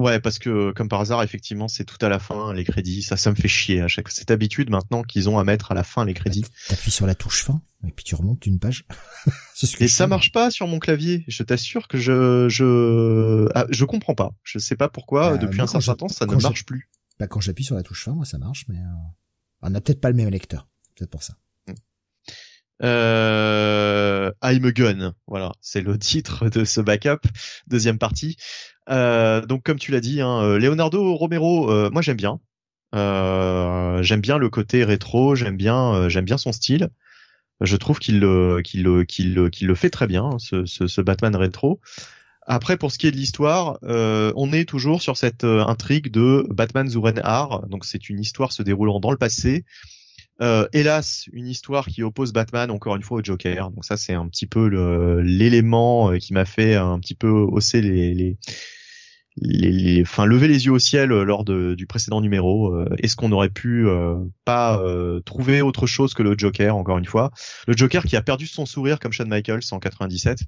Ouais, 0.00 0.18
parce 0.18 0.40
que 0.40 0.72
comme 0.72 0.88
par 0.88 1.00
hasard, 1.00 1.22
effectivement, 1.22 1.68
c'est 1.68 1.84
tout 1.84 1.98
à 2.04 2.08
la 2.08 2.18
fin 2.18 2.52
les 2.52 2.64
crédits. 2.64 3.02
Ça, 3.02 3.16
ça 3.16 3.30
me 3.30 3.36
fait 3.36 3.46
chier 3.46 3.80
à 3.82 3.88
chaque 3.88 4.10
cette 4.10 4.32
habitude 4.32 4.68
maintenant 4.68 5.02
qu'ils 5.04 5.28
ont 5.28 5.38
à 5.38 5.44
mettre 5.44 5.70
à 5.70 5.74
la 5.76 5.84
fin 5.84 6.04
les 6.04 6.14
crédits. 6.14 6.44
T'appuies 6.68 6.90
sur 6.90 7.06
la 7.06 7.14
touche 7.14 7.44
fin, 7.44 7.62
et 7.86 7.92
puis 7.92 8.04
tu 8.04 8.16
remontes 8.16 8.40
d'une 8.42 8.58
page. 8.58 8.84
C'est 9.54 9.66
ce 9.66 9.76
que 9.76 9.84
Et 9.84 9.88
ça 9.88 10.04
fais. 10.04 10.08
marche 10.08 10.32
pas 10.32 10.50
sur 10.50 10.66
mon 10.66 10.80
clavier. 10.80 11.24
Je 11.28 11.44
t'assure 11.44 11.86
que 11.86 11.98
je 11.98 12.48
je 12.48 13.48
ah, 13.54 13.66
je 13.70 13.84
comprends 13.84 14.16
pas. 14.16 14.32
Je 14.42 14.58
sais 14.58 14.74
pas 14.74 14.88
pourquoi. 14.88 15.32
Bah, 15.32 15.38
depuis 15.38 15.60
un 15.60 15.68
certain 15.68 15.94
temps, 15.94 16.08
ça 16.08 16.26
ne 16.26 16.34
marche 16.34 16.66
plus. 16.66 16.90
Bah, 17.20 17.28
quand 17.28 17.40
j'appuie 17.40 17.64
sur 17.64 17.76
la 17.76 17.84
touche 17.84 18.04
fin, 18.04 18.12
moi, 18.12 18.24
ça 18.24 18.38
marche, 18.38 18.64
mais 18.68 18.78
on 19.60 19.70
n'a 19.70 19.80
peut-être 19.80 20.00
pas 20.00 20.10
le 20.10 20.16
même 20.16 20.30
lecteur. 20.30 20.66
Peut-être 20.96 21.10
pour 21.10 21.22
ça. 21.22 21.34
Euh, 22.82 24.32
I'm 24.42 24.64
a 24.64 24.72
Gun, 24.72 25.14
voilà, 25.26 25.52
c'est 25.60 25.82
le 25.82 25.98
titre 25.98 26.48
de 26.48 26.64
ce 26.64 26.80
backup, 26.80 27.20
deuxième 27.68 27.98
partie. 27.98 28.36
Euh, 28.90 29.44
donc 29.46 29.62
comme 29.62 29.78
tu 29.78 29.92
l'as 29.92 30.00
dit, 30.00 30.20
hein, 30.20 30.42
euh, 30.42 30.58
Leonardo 30.58 31.14
Romero, 31.14 31.70
euh, 31.70 31.90
moi 31.92 32.02
j'aime 32.02 32.16
bien. 32.16 32.40
Euh, 32.94 34.02
j'aime 34.02 34.20
bien 34.20 34.36
le 34.36 34.50
côté 34.50 34.84
rétro, 34.84 35.34
j'aime 35.34 35.56
bien, 35.56 36.08
j'aime 36.08 36.24
bien 36.24 36.38
son 36.38 36.52
style. 36.52 36.90
Je 37.60 37.76
trouve 37.76 38.00
qu'il 38.00 38.26
qu'il 38.64 39.06
qu'il 39.06 39.50
qu'il 39.50 39.66
le 39.68 39.74
fait 39.74 39.90
très 39.90 40.08
bien, 40.08 40.24
hein, 40.24 40.38
ce, 40.38 40.66
ce, 40.66 40.88
ce, 40.88 41.00
Batman 41.00 41.36
rétro. 41.36 41.80
Après, 42.44 42.76
pour 42.76 42.90
ce 42.90 42.98
qui 42.98 43.06
est 43.06 43.12
de 43.12 43.16
l'histoire, 43.16 43.78
on 43.82 44.52
est 44.52 44.68
toujours 44.68 45.00
sur 45.00 45.16
cette 45.16 45.44
intrigue 45.44 46.10
de 46.10 46.44
Batman 46.50 46.88
Zurenhar. 46.88 47.68
Donc 47.68 47.84
c'est 47.84 48.08
une 48.08 48.18
histoire 48.18 48.52
se 48.52 48.64
déroulant 48.64 48.98
dans 48.98 49.12
le 49.12 49.16
passé 49.16 49.64
euh, 50.40 50.66
hélas, 50.72 51.28
une 51.32 51.46
histoire 51.46 51.86
qui 51.86 52.02
oppose 52.02 52.32
Batman 52.32 52.70
encore 52.70 52.96
une 52.96 53.02
fois 53.02 53.18
au 53.18 53.22
Joker. 53.22 53.70
Donc 53.70 53.84
ça, 53.84 53.96
c'est 53.96 54.14
un 54.14 54.26
petit 54.28 54.46
peu 54.46 54.66
l'élément 55.20 56.10
euh, 56.10 56.18
qui 56.18 56.32
m'a 56.32 56.44
fait 56.44 56.74
un 56.74 56.98
petit 56.98 57.14
peu 57.14 57.28
hausser 57.28 57.80
les, 57.82 58.14
les, 58.14 58.36
les, 59.36 60.02
enfin 60.02 60.24
lever 60.24 60.48
les 60.48 60.66
yeux 60.66 60.72
au 60.72 60.78
ciel 60.78 61.12
euh, 61.12 61.24
lors 61.24 61.44
de, 61.44 61.74
du 61.74 61.86
précédent 61.86 62.20
numéro. 62.20 62.74
Est-ce 62.98 63.14
qu'on 63.14 63.30
aurait 63.32 63.50
pu 63.50 63.86
pas 64.44 64.82
trouver 65.24 65.62
autre 65.62 65.86
chose 65.86 66.14
que 66.14 66.22
le 66.22 66.34
Joker 66.36 66.76
encore 66.76 66.98
une 66.98 67.06
fois? 67.06 67.30
Le 67.66 67.76
Joker 67.76 68.04
qui 68.04 68.16
a 68.16 68.22
perdu 68.22 68.46
son 68.46 68.66
sourire 68.66 68.98
comme 68.98 69.12
Shawn 69.12 69.28
Michaels 69.28 69.62
en 69.70 69.78
97. 69.78 70.40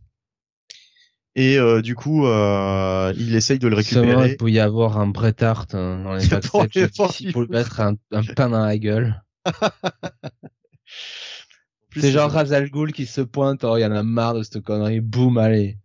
Et 1.36 1.58
du 1.82 1.94
coup, 1.94 2.26
il 2.26 3.34
essaye 3.36 3.58
de 3.58 3.68
le 3.68 3.76
récupérer. 3.76 4.30
il 4.30 4.36
peut 4.36 4.50
y 4.50 4.60
avoir 4.60 4.98
un 4.98 5.06
Bret 5.06 5.42
Hart 5.42 5.74
hein, 5.74 6.02
dans 6.02 6.14
les 6.14 6.26
backstage 6.28 7.32
pour 7.32 7.42
lui 7.42 7.48
mettre 7.48 7.80
un, 7.80 7.94
un 8.10 8.22
pain 8.22 8.48
dans 8.48 8.64
la 8.64 8.78
gueule. 8.78 9.23
C'est 11.96 12.10
genre 12.10 12.30
Razal 12.30 12.70
Ghoul 12.70 12.92
qui 12.92 13.06
se 13.06 13.20
pointe, 13.20 13.64
oh, 13.64 13.76
il 13.76 13.82
y 13.82 13.86
en 13.86 13.92
a 13.92 14.02
marre 14.02 14.34
de 14.34 14.42
cette 14.42 14.62
connerie, 14.62 15.00
boum, 15.00 15.38
allez. 15.38 15.78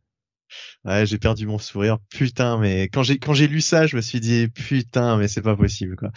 Ouais, 0.85 1.05
j'ai 1.05 1.17
perdu 1.17 1.45
mon 1.45 1.57
sourire. 1.57 1.97
Putain, 2.09 2.57
mais 2.57 2.87
quand 2.87 3.03
j'ai 3.03 3.19
quand 3.19 3.33
j'ai 3.33 3.47
lu 3.47 3.59
ça, 3.59 3.85
je 3.85 3.97
me 3.97 4.01
suis 4.01 4.21
dit 4.21 4.47
putain, 4.47 5.17
mais 5.17 5.27
c'est 5.27 5.41
pas 5.41 5.55
possible 5.55 5.97
quoi. 5.97 6.09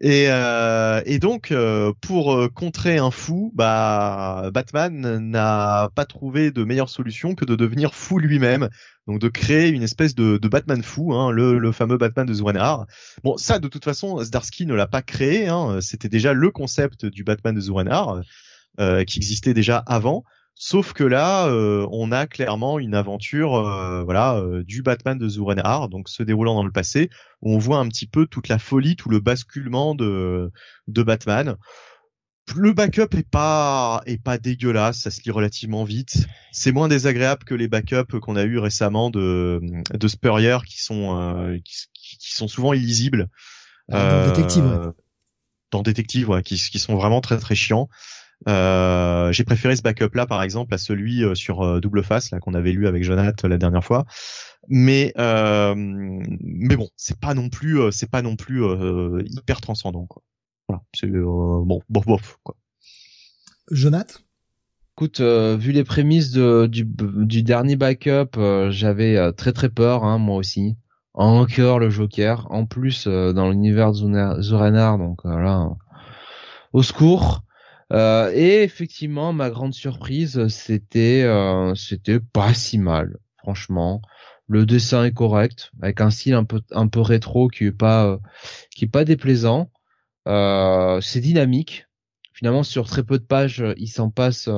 Et 0.00 0.26
euh, 0.28 1.02
et 1.06 1.18
donc 1.18 1.50
euh, 1.50 1.92
pour 2.00 2.32
euh, 2.32 2.48
contrer 2.48 2.98
un 2.98 3.10
fou, 3.10 3.50
bah 3.56 4.50
Batman 4.54 5.18
n'a 5.18 5.88
pas 5.96 6.04
trouvé 6.04 6.52
de 6.52 6.62
meilleure 6.62 6.88
solution 6.88 7.34
que 7.34 7.44
de 7.44 7.56
devenir 7.56 7.94
fou 7.94 8.18
lui-même. 8.20 8.68
Donc 9.08 9.20
de 9.20 9.28
créer 9.28 9.70
une 9.70 9.82
espèce 9.82 10.14
de, 10.14 10.36
de 10.38 10.48
Batman 10.48 10.82
fou, 10.84 11.12
hein, 11.12 11.32
le, 11.32 11.58
le 11.58 11.72
fameux 11.72 11.98
Batman 11.98 12.26
de 12.26 12.34
Zurenhar. 12.34 12.86
Bon, 13.24 13.36
ça 13.36 13.58
de 13.58 13.66
toute 13.68 13.84
façon, 13.84 14.22
Zdarsky 14.22 14.66
ne 14.66 14.74
l'a 14.74 14.86
pas 14.86 15.02
créé. 15.02 15.48
Hein, 15.48 15.78
C'était 15.80 16.08
déjà 16.08 16.32
le 16.32 16.50
concept 16.50 17.06
du 17.06 17.24
Batman 17.24 17.54
de 17.56 17.60
Zurenhar 17.60 18.20
euh, 18.78 19.04
qui 19.04 19.18
existait 19.18 19.54
déjà 19.54 19.78
avant. 19.78 20.24
Sauf 20.58 20.94
que 20.94 21.04
là, 21.04 21.48
euh, 21.48 21.86
on 21.92 22.12
a 22.12 22.26
clairement 22.26 22.78
une 22.78 22.94
aventure, 22.94 23.56
euh, 23.56 24.02
voilà, 24.04 24.36
euh, 24.36 24.64
du 24.64 24.80
Batman 24.80 25.18
de 25.18 25.28
Zurenhar, 25.28 25.90
donc 25.90 26.08
se 26.08 26.22
déroulant 26.22 26.54
dans 26.54 26.64
le 26.64 26.72
passé, 26.72 27.10
où 27.42 27.54
on 27.54 27.58
voit 27.58 27.76
un 27.76 27.86
petit 27.88 28.06
peu 28.06 28.26
toute 28.26 28.48
la 28.48 28.58
folie, 28.58 28.96
tout 28.96 29.10
le 29.10 29.20
basculement 29.20 29.94
de 29.94 30.50
de 30.88 31.02
Batman. 31.02 31.56
Le 32.54 32.72
backup 32.72 33.14
est 33.18 33.28
pas 33.28 34.00
est 34.06 34.22
pas 34.22 34.38
dégueulasse, 34.38 35.00
ça 35.00 35.10
se 35.10 35.20
lit 35.22 35.30
relativement 35.30 35.84
vite. 35.84 36.26
C'est 36.52 36.72
moins 36.72 36.88
désagréable 36.88 37.44
que 37.44 37.54
les 37.54 37.68
backups 37.68 38.18
qu'on 38.22 38.36
a 38.36 38.44
eu 38.44 38.58
récemment 38.58 39.10
de 39.10 39.60
de 39.92 40.08
Spurrier 40.08 40.56
qui 40.66 40.82
sont 40.82 41.60
qui, 41.64 41.74
qui, 41.92 42.34
sont 42.34 42.48
souvent 42.48 42.72
illisibles. 42.72 43.28
Ah, 43.92 44.22
dans 44.22 44.32
Détective. 44.32 44.92
Dans 45.70 45.82
Détective, 45.82 46.30
ouais, 46.30 46.42
qui, 46.42 46.56
qui 46.56 46.78
sont 46.78 46.94
vraiment 46.94 47.20
très 47.20 47.36
très 47.36 47.56
chiants. 47.56 47.90
Euh, 48.48 49.32
j'ai 49.32 49.44
préféré 49.44 49.74
ce 49.76 49.82
backup 49.82 50.14
là 50.14 50.26
par 50.26 50.42
exemple 50.42 50.72
à 50.74 50.78
celui 50.78 51.24
euh, 51.24 51.34
sur 51.34 51.62
euh, 51.62 51.80
double 51.80 52.04
face 52.04 52.30
là 52.30 52.38
qu'on 52.38 52.54
avait 52.54 52.70
lu 52.70 52.86
avec 52.86 53.02
Jonathan 53.02 53.48
la 53.48 53.58
dernière 53.58 53.82
fois. 53.84 54.04
Mais 54.68 55.12
mais 55.16 56.76
bon, 56.76 56.88
c'est 56.96 57.18
pas 57.18 57.34
non 57.34 57.48
plus 57.48 57.80
c'est 57.92 58.10
pas 58.10 58.22
non 58.22 58.36
plus 58.36 58.62
hyper 59.26 59.60
transcendant 59.60 60.06
quoi. 60.06 60.22
Voilà, 60.68 60.82
c'est 60.94 61.08
bon 61.08 61.80
bof 61.88 62.06
bof 62.06 62.38
quoi. 62.42 62.56
Jonathan? 63.70 64.20
Écoute, 64.98 65.20
vu 65.20 65.72
les 65.72 65.84
prémices 65.84 66.30
de, 66.30 66.66
du, 66.66 66.84
du 66.86 67.42
dernier 67.42 67.76
backup, 67.76 68.38
j'avais 68.70 69.32
très 69.34 69.52
très 69.52 69.68
peur, 69.68 70.04
hein, 70.04 70.18
moi 70.18 70.36
aussi. 70.36 70.76
Encore 71.12 71.78
le 71.78 71.90
Joker, 71.90 72.46
en 72.50 72.64
plus 72.66 73.06
dans 73.06 73.50
l'univers 73.50 73.92
de 73.92 74.40
Zurenar, 74.40 74.98
donc 74.98 75.22
là, 75.24 75.68
au 76.72 76.82
secours. 76.82 77.45
Euh, 77.92 78.32
et 78.34 78.62
effectivement, 78.62 79.32
ma 79.32 79.50
grande 79.50 79.74
surprise, 79.74 80.48
c'était 80.48 81.22
euh, 81.22 81.74
c'était 81.74 82.20
pas 82.20 82.54
si 82.54 82.78
mal, 82.78 83.18
franchement. 83.38 84.02
Le 84.48 84.66
dessin 84.66 85.04
est 85.04 85.12
correct, 85.12 85.72
avec 85.82 86.00
un 86.00 86.10
style 86.10 86.34
un 86.34 86.44
peu 86.44 86.62
un 86.72 86.88
peu 86.88 87.00
rétro 87.00 87.48
qui 87.48 87.64
est 87.64 87.72
pas 87.72 88.06
euh, 88.06 88.18
qui 88.70 88.86
est 88.86 88.88
pas 88.88 89.04
déplaisant. 89.04 89.70
c'est 90.26 91.20
dynamique. 91.20 91.86
Finalement, 92.32 92.62
sur 92.62 92.86
très 92.86 93.02
peu 93.04 93.18
de 93.18 93.24
pages, 93.24 93.64
il 93.78 93.88
s'en 93.88 94.10
passe 94.10 94.48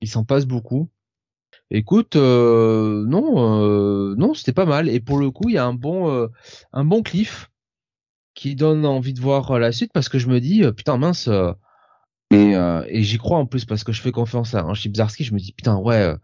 il 0.00 0.08
s'en 0.08 0.24
passe 0.24 0.46
beaucoup. 0.46 0.90
Écoute, 1.70 2.16
non, 2.16 4.16
non, 4.16 4.34
c'était 4.34 4.52
pas 4.52 4.66
mal. 4.66 4.88
Et 4.88 5.00
pour 5.00 5.18
le 5.18 5.30
coup, 5.30 5.48
il 5.48 5.54
y 5.54 5.58
a 5.58 5.66
un 5.66 5.74
bon, 5.74 6.28
un 6.72 6.84
bon 6.84 7.02
cliff 7.02 7.50
qui 8.34 8.56
donne 8.56 8.86
envie 8.86 9.14
de 9.14 9.20
voir 9.20 9.58
la 9.58 9.72
suite 9.72 9.92
parce 9.92 10.08
que 10.08 10.18
je 10.18 10.28
me 10.28 10.40
dis, 10.40 10.62
putain 10.76 10.98
mince, 10.98 11.28
et, 12.30 12.56
euh, 12.56 12.84
et 12.88 13.02
j'y 13.02 13.18
crois 13.18 13.38
en 13.38 13.46
plus 13.46 13.64
parce 13.64 13.84
que 13.84 13.92
je 13.92 14.00
fais 14.00 14.12
confiance 14.12 14.54
à 14.54 14.62
un 14.62 14.74
Chipzarski. 14.74 15.24
Je 15.24 15.34
me 15.34 15.38
dis 15.38 15.52
putain 15.52 15.76
ouais, 15.76 15.96
euh, 15.96 16.16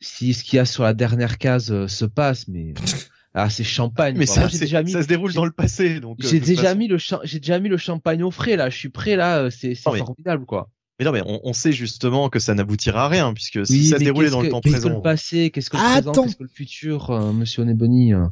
si 0.00 0.34
ce 0.34 0.44
qu'il 0.44 0.56
y 0.56 0.60
a 0.60 0.64
sur 0.64 0.84
la 0.84 0.94
dernière 0.94 1.38
case 1.38 1.70
euh, 1.70 1.88
se 1.88 2.04
passe, 2.04 2.48
mais 2.48 2.74
ah 3.34 3.50
c'est 3.50 3.64
champagne. 3.64 4.16
Mais 4.16 4.26
ça, 4.26 4.46
déjà 4.46 4.82
mis, 4.82 4.92
ça 4.92 5.02
se 5.02 5.08
déroule 5.08 5.32
dans 5.32 5.44
le 5.44 5.50
passé, 5.50 6.00
donc. 6.00 6.18
J'ai 6.20 6.40
déjà 6.40 6.74
mis 6.74 6.88
le 6.88 6.98
j'ai 7.24 7.40
déjà 7.40 7.58
mis 7.58 7.68
le 7.68 7.76
champagne 7.76 8.22
au 8.22 8.30
frais 8.30 8.56
là. 8.56 8.70
Je 8.70 8.76
suis 8.76 8.90
prêt 8.90 9.16
là. 9.16 9.50
C'est 9.50 9.74
formidable 9.74 10.46
quoi. 10.46 10.70
Mais 10.98 11.06
non, 11.06 11.12
mais 11.12 11.22
on, 11.24 11.40
on, 11.44 11.54
sait 11.54 11.72
justement 11.72 12.28
que 12.28 12.38
ça 12.38 12.54
n'aboutira 12.54 13.06
à 13.06 13.08
rien, 13.08 13.32
puisque 13.32 13.66
si 13.66 13.88
ça 13.88 13.96
se 13.96 14.04
déroulait 14.04 14.28
dans 14.28 14.42
le 14.42 14.50
temps 14.50 14.60
présent. 14.60 14.76
Qu'est-ce 14.76 14.86
que 14.86 14.96
le 14.96 15.00
passé, 15.00 15.50
qu'est-ce 15.50 15.70
que 15.70 15.78
le 15.78 15.82
présent, 15.82 16.12
qu'est-ce 16.12 16.36
que 16.36 16.42
le 16.42 16.48
futur, 16.50 17.10
Monsieur 17.32 17.64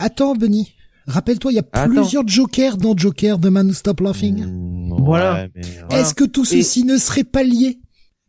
Attends, 0.01 0.35
Benny. 0.35 0.75
Rappelle-toi, 1.09 1.53
il 1.53 1.55
y 1.55 1.59
a 1.59 1.87
plusieurs 1.87 2.29
Jokers 2.29 2.77
dans 2.77 2.95
Joker 2.95 3.41
The 3.41 3.47
Man 3.47 3.69
Who 3.69 3.73
Stop 3.73 4.01
Laughing. 4.01 4.45
Mm, 4.45 5.05
voilà. 5.05 5.49
Est-ce 5.91 6.15
que 6.15 6.25
tout 6.25 6.45
ceci 6.45 6.85
ne 6.85 6.99
serait 6.99 7.25
pas 7.25 7.43
lié 7.43 7.79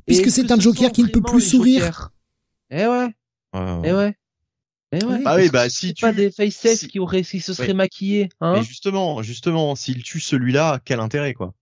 Puisque 0.06 0.32
c'est 0.32 0.52
un 0.52 0.60
Joker 0.60 0.92
qui 0.92 1.04
ne 1.04 1.10
peut 1.10 1.22
plus 1.22 1.42
sourire. 1.42 2.10
Eh 2.72 2.88
ouais. 2.88 3.10
Eh 3.54 3.92
ouais. 3.92 4.16
Eh 4.92 5.06
ouais. 5.06 5.22
Ah 5.26 5.36
oui, 5.36 5.50
bah 5.50 5.70
si 5.70 5.94
tu 5.94 6.02
pas 6.02 6.14
des 6.14 6.32
faces 6.32 6.88
qui 6.88 6.98
auraient 7.00 7.22
qui 7.22 7.42
se 7.42 7.54
seraient 7.54 7.74
maquillés, 7.74 8.30
hein 8.42 8.54
Mais 8.56 8.64
justement, 8.64 9.22
justement, 9.22 9.76
s'il 9.76 10.02
tue 10.02 10.20
celui-là, 10.20 10.80
quel 10.84 11.00
intérêt 11.00 11.34
quoi 11.34 11.54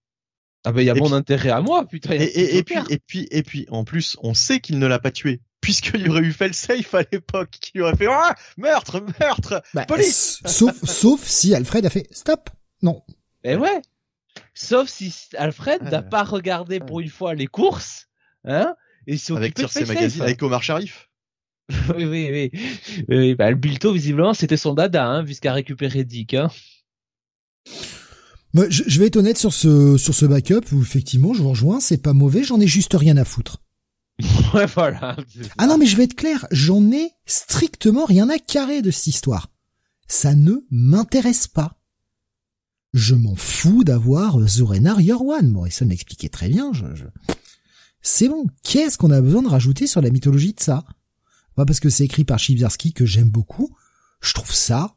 Ah 0.63 0.71
bah 0.71 0.81
il 0.81 0.85
y 0.85 0.89
a 0.89 0.93
bon 0.93 1.11
intérêt 1.11 1.49
à 1.49 1.59
moi, 1.59 1.85
putain. 1.85 2.11
Et, 2.13 2.57
et, 2.57 2.63
puis 2.63 2.77
et 2.89 2.99
puis 3.05 3.27
et 3.31 3.43
puis 3.43 3.65
en 3.69 3.83
plus, 3.83 4.15
on 4.21 4.33
sait 4.33 4.61
qu'il 4.61 4.79
ne 4.79 4.87
l'a 4.87 4.99
pas 4.99 5.11
tué 5.11 5.41
puisqu'il 5.67 5.99
y 5.99 6.07
aurait 6.07 6.21
eu 6.21 6.31
fait 6.31 6.47
le 6.47 6.53
safe 6.53 6.95
à 6.95 7.01
l'époque, 7.11 7.49
qui 7.49 7.81
aurait 7.81 7.97
fait 7.97 8.07
ah, 8.09 8.33
meurtre, 8.55 9.03
meurtre, 9.19 9.61
bah, 9.73 9.83
police. 9.85 10.39
Sauf, 10.45 10.81
sauf 10.85 11.21
si 11.25 11.53
Alfred 11.53 11.85
a 11.85 11.89
fait 11.89 12.07
stop. 12.09 12.49
Non. 12.81 13.03
Eh 13.43 13.57
ouais. 13.57 13.81
Sauf 14.53 14.87
si 14.87 15.13
Alfred 15.37 15.83
n'a 15.83 16.01
pas 16.01 16.23
regardé 16.23 16.79
pour 16.79 17.01
une 17.01 17.09
fois 17.09 17.35
les 17.35 17.47
courses, 17.47 18.07
hein, 18.45 18.75
et 19.07 19.17
si 19.17 19.33
avec 19.33 19.59
ses 19.67 19.83
magazines, 19.83 20.21
avec 20.21 20.41
Omar 20.41 20.63
Sharif. 20.63 21.09
oui, 21.97 22.05
oui, 22.05 22.29
oui. 22.31 22.51
oui 23.09 23.35
bah, 23.35 23.49
le 23.49 23.57
Bilto, 23.57 23.91
visiblement, 23.91 24.33
c'était 24.33 24.55
son 24.55 24.73
dada, 24.73 25.05
hein, 25.05 25.25
qu'a 25.41 25.51
récupéré 25.51 26.05
Dick, 26.05 26.33
hein. 26.33 26.47
Moi, 28.53 28.67
je, 28.69 28.83
je, 28.87 28.99
vais 29.01 29.07
être 29.07 29.17
honnête 29.17 29.37
sur 29.37 29.51
ce, 29.51 29.97
sur 29.97 30.13
ce 30.13 30.25
backup 30.25 30.71
où 30.71 30.81
effectivement, 30.81 31.33
je 31.33 31.41
vous 31.41 31.49
rejoins, 31.49 31.81
c'est 31.81 32.01
pas 32.01 32.13
mauvais, 32.13 32.43
j'en 32.43 32.61
ai 32.61 32.67
juste 32.67 32.93
rien 32.93 33.17
à 33.17 33.25
foutre. 33.25 33.57
ouais, 34.53 34.65
voilà. 34.65 35.15
Ah 35.57 35.67
non, 35.67 35.77
mais 35.77 35.85
je 35.85 35.95
vais 35.95 36.03
être 36.03 36.15
clair, 36.15 36.47
j'en 36.51 36.91
ai 36.91 37.11
strictement 37.25 38.05
rien 38.05 38.29
à 38.29 38.39
carrer 38.39 38.81
de 38.81 38.91
cette 38.91 39.07
histoire. 39.07 39.51
Ça 40.07 40.35
ne 40.35 40.65
m'intéresse 40.71 41.47
pas. 41.47 41.77
Je 42.93 43.13
m'en 43.15 43.35
fous 43.35 43.83
d'avoir 43.83 44.39
Zorenar 44.47 44.99
One. 45.21 45.51
Morrison 45.51 45.85
l'expliquait 45.85 46.29
très 46.29 46.49
bien. 46.49 46.71
Je, 46.73 46.85
C'est 48.01 48.29
bon. 48.29 48.47
Qu'est-ce 48.63 48.97
qu'on 48.97 49.11
a 49.11 49.21
besoin 49.21 49.43
de 49.43 49.49
rajouter 49.49 49.85
sur 49.85 50.01
la 50.01 50.09
mythologie 50.09 50.53
de 50.53 50.61
ça? 50.61 50.83
Pas 51.55 51.65
parce 51.65 51.79
que 51.79 51.89
c'est 51.89 52.05
écrit 52.05 52.23
par 52.23 52.39
Chibzarski 52.39 52.93
que 52.93 53.05
j'aime 53.05 53.29
beaucoup. 53.29 53.75
Je 54.21 54.33
trouve 54.33 54.53
ça 54.53 54.95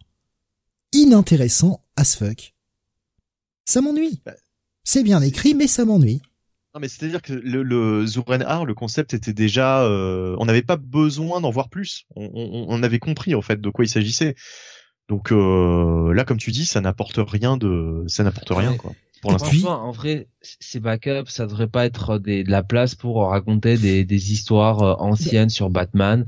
inintéressant 0.92 1.84
as 1.96 2.16
fuck. 2.16 2.54
Ça 3.64 3.80
m'ennuie. 3.80 4.20
Bah, 4.24 4.34
c'est 4.82 5.02
bien 5.02 5.20
écrit, 5.20 5.54
mais 5.54 5.66
ça 5.66 5.84
m'ennuie. 5.84 6.22
Non 6.74 6.80
mais 6.80 6.88
c'est-à-dire 6.88 7.20
que 7.20 7.32
le, 7.32 7.62
le 7.62 8.06
Zurenhar, 8.06 8.64
le 8.64 8.74
concept 8.74 9.12
était 9.12 9.32
déjà, 9.32 9.82
euh, 9.82 10.36
on 10.38 10.44
n'avait 10.44 10.62
pas 10.62 10.76
besoin 10.76 11.40
d'en 11.40 11.50
voir 11.50 11.68
plus. 11.68 12.04
On, 12.14 12.30
on, 12.32 12.66
on, 12.68 12.82
avait 12.84 13.00
compris 13.00 13.34
en 13.34 13.42
fait 13.42 13.60
de 13.60 13.70
quoi 13.70 13.84
il 13.84 13.88
s'agissait. 13.88 14.36
Donc 15.08 15.32
euh, 15.32 16.12
là, 16.14 16.24
comme 16.24 16.38
tu 16.38 16.52
dis, 16.52 16.64
ça 16.64 16.80
n'apporte 16.80 17.18
rien 17.18 17.56
de, 17.56 18.04
ça 18.06 18.22
n'apporte 18.22 18.50
rien 18.50 18.76
quoi. 18.76 18.92
Pour 19.20 19.32
l'instant. 19.32 19.84
En 19.84 19.90
vrai, 19.90 20.28
ces 20.40 20.80
backups, 20.80 21.30
ça 21.30 21.46
devrait 21.46 21.66
pas 21.68 21.84
être 21.84 22.18
des, 22.18 22.42
de 22.42 22.50
la 22.50 22.62
place 22.62 22.94
pour 22.94 23.28
raconter 23.28 23.76
des, 23.76 24.04
des 24.04 24.32
histoires 24.32 24.82
euh, 24.82 24.94
anciennes 24.98 25.50
sur 25.50 25.68
Batman 25.68 26.26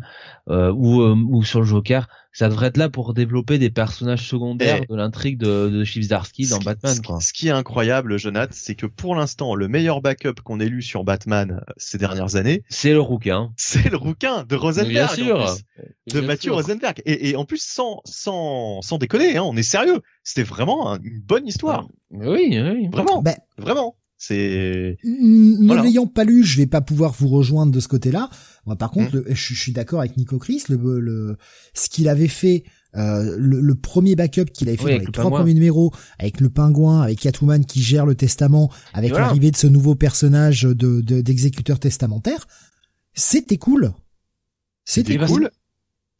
euh, 0.51 0.73
ou, 0.73 1.01
euh, 1.01 1.15
ou 1.15 1.43
sur 1.43 1.61
le 1.61 1.67
Joker. 1.67 2.09
Ça 2.33 2.49
devrait 2.49 2.69
être 2.69 2.77
là 2.78 2.89
pour 2.89 3.12
développer 3.15 3.59
des 3.59 3.69
personnages 3.70 4.27
secondaires 4.27 4.81
de 4.89 4.94
l'intrigue 4.97 5.39
de, 5.39 5.69
de 5.69 6.49
dans 6.49 6.59
Batman. 6.61 6.94
ce 6.94 7.01
qui- 7.01 7.07
Quoi. 7.07 7.20
Ce 7.20 7.33
qui 7.33 7.49
est 7.49 7.52
incroyable, 7.52 8.19
Jonathan, 8.19 8.51
c'est 8.55 8.75
que 8.75 8.86
pour 8.86 9.15
l'instant, 9.15 9.55
le 9.55 9.69
meilleur 9.69 10.01
backup 10.01 10.41
qu'on 10.43 10.59
ait 10.61 10.69
lu 10.69 10.81
sur 10.83 11.05
Batman 11.05 11.61
euh, 11.69 11.73
ces 11.77 11.99
dernières 11.99 12.36
années, 12.36 12.62
C'est 12.70 12.93
le 12.93 13.01
rouquin. 13.01 13.52
c'est 13.57 13.91
le 13.91 13.97
rouquin 13.97 14.44
de 14.44 14.57
Rosenberg. 14.57 14.91
Bien 14.93 15.05
en 15.07 15.09
sûr. 15.09 15.55
plus. 16.07 16.15
de 16.15 16.20
Mathieu 16.20 16.52
Rosenberg. 16.52 17.02
Et, 17.05 17.31
et 17.31 17.36
en 17.36 17.44
plus, 17.44 17.62
sans, 17.62 18.01
sans, 18.05 18.81
sans 18.83 18.99
déconner, 18.99 19.36
hein, 19.36 19.43
on 19.44 19.57
est 19.57 19.62
sérieux. 19.62 20.01
C'était 20.25 20.43
vraiment 20.43 20.93
un- 20.93 20.99
une 21.02 21.20
bonne 21.20 21.47
histoire. 21.47 21.86
Oui, 22.11 22.49
oui. 22.51 22.89
Vraiment, 22.93 23.23
Ben, 23.23 23.36
vraiment. 23.59 23.97
C'est 24.25 24.99
ne 25.02 25.67
Voilà. 25.67 25.83
l'ayant 25.83 26.07
pas 26.07 26.23
lu, 26.23 26.44
je 26.44 26.57
vais 26.59 26.68
pas 26.68 26.81
pouvoir 26.81 27.12
vous 27.18 27.26
rejoindre 27.26 27.73
de 27.73 27.81
ce 27.81 27.89
côté-là. 27.89 28.31
Moi, 28.67 28.76
par 28.76 28.92
contre, 28.92 29.17
Mm. 29.17 29.18
le- 29.18 29.34
je, 29.34 29.55
je 29.55 29.60
suis 29.60 29.73
d'accord 29.73 29.99
avec 29.99 30.17
Nico 30.17 30.39
Chris. 30.39 30.62
Le, 30.68 31.01
le, 31.01 31.36
ce 31.75 31.89
qu'il 31.89 32.09
avait 32.09 32.28
fait, 32.28 32.62
euh, 32.94 33.34
le, 33.36 33.60
le 33.60 33.75
premier 33.75 34.15
backup 34.15 34.44
qu'il 34.44 34.68
avait 34.68 34.76
fait 34.76 34.84
Oui, 34.84 34.91
dans 34.91 34.94
avec 34.97 35.01
les 35.01 35.07
le 35.07 35.12
trois 35.12 35.25
pingouin. 35.25 35.41
premiers 35.41 35.55
numéros, 35.55 35.92
avec 36.20 36.41
le 36.41 36.51
pingouin, 36.51 37.01
avec 37.01 37.18
Catwoman 37.18 37.65
qui 37.65 37.83
gère 37.83 38.07
le 38.07 38.15
testament, 38.15 38.70
avec 38.94 39.10
voilà. 39.10 39.26
l'arrivée 39.26 39.51
de 39.51 39.57
ce 39.57 39.67
nouveau 39.67 39.97
personnage 39.97 40.62
de 40.62 41.01
de- 41.01 41.20
d'exécuteur 41.20 41.81
testamentaire, 41.81 42.47
c'était 43.15 43.59
cool. 43.59 43.92
C'était 44.84 45.15
Et 45.15 45.18
parce- 45.18 45.33
cool. 45.33 45.51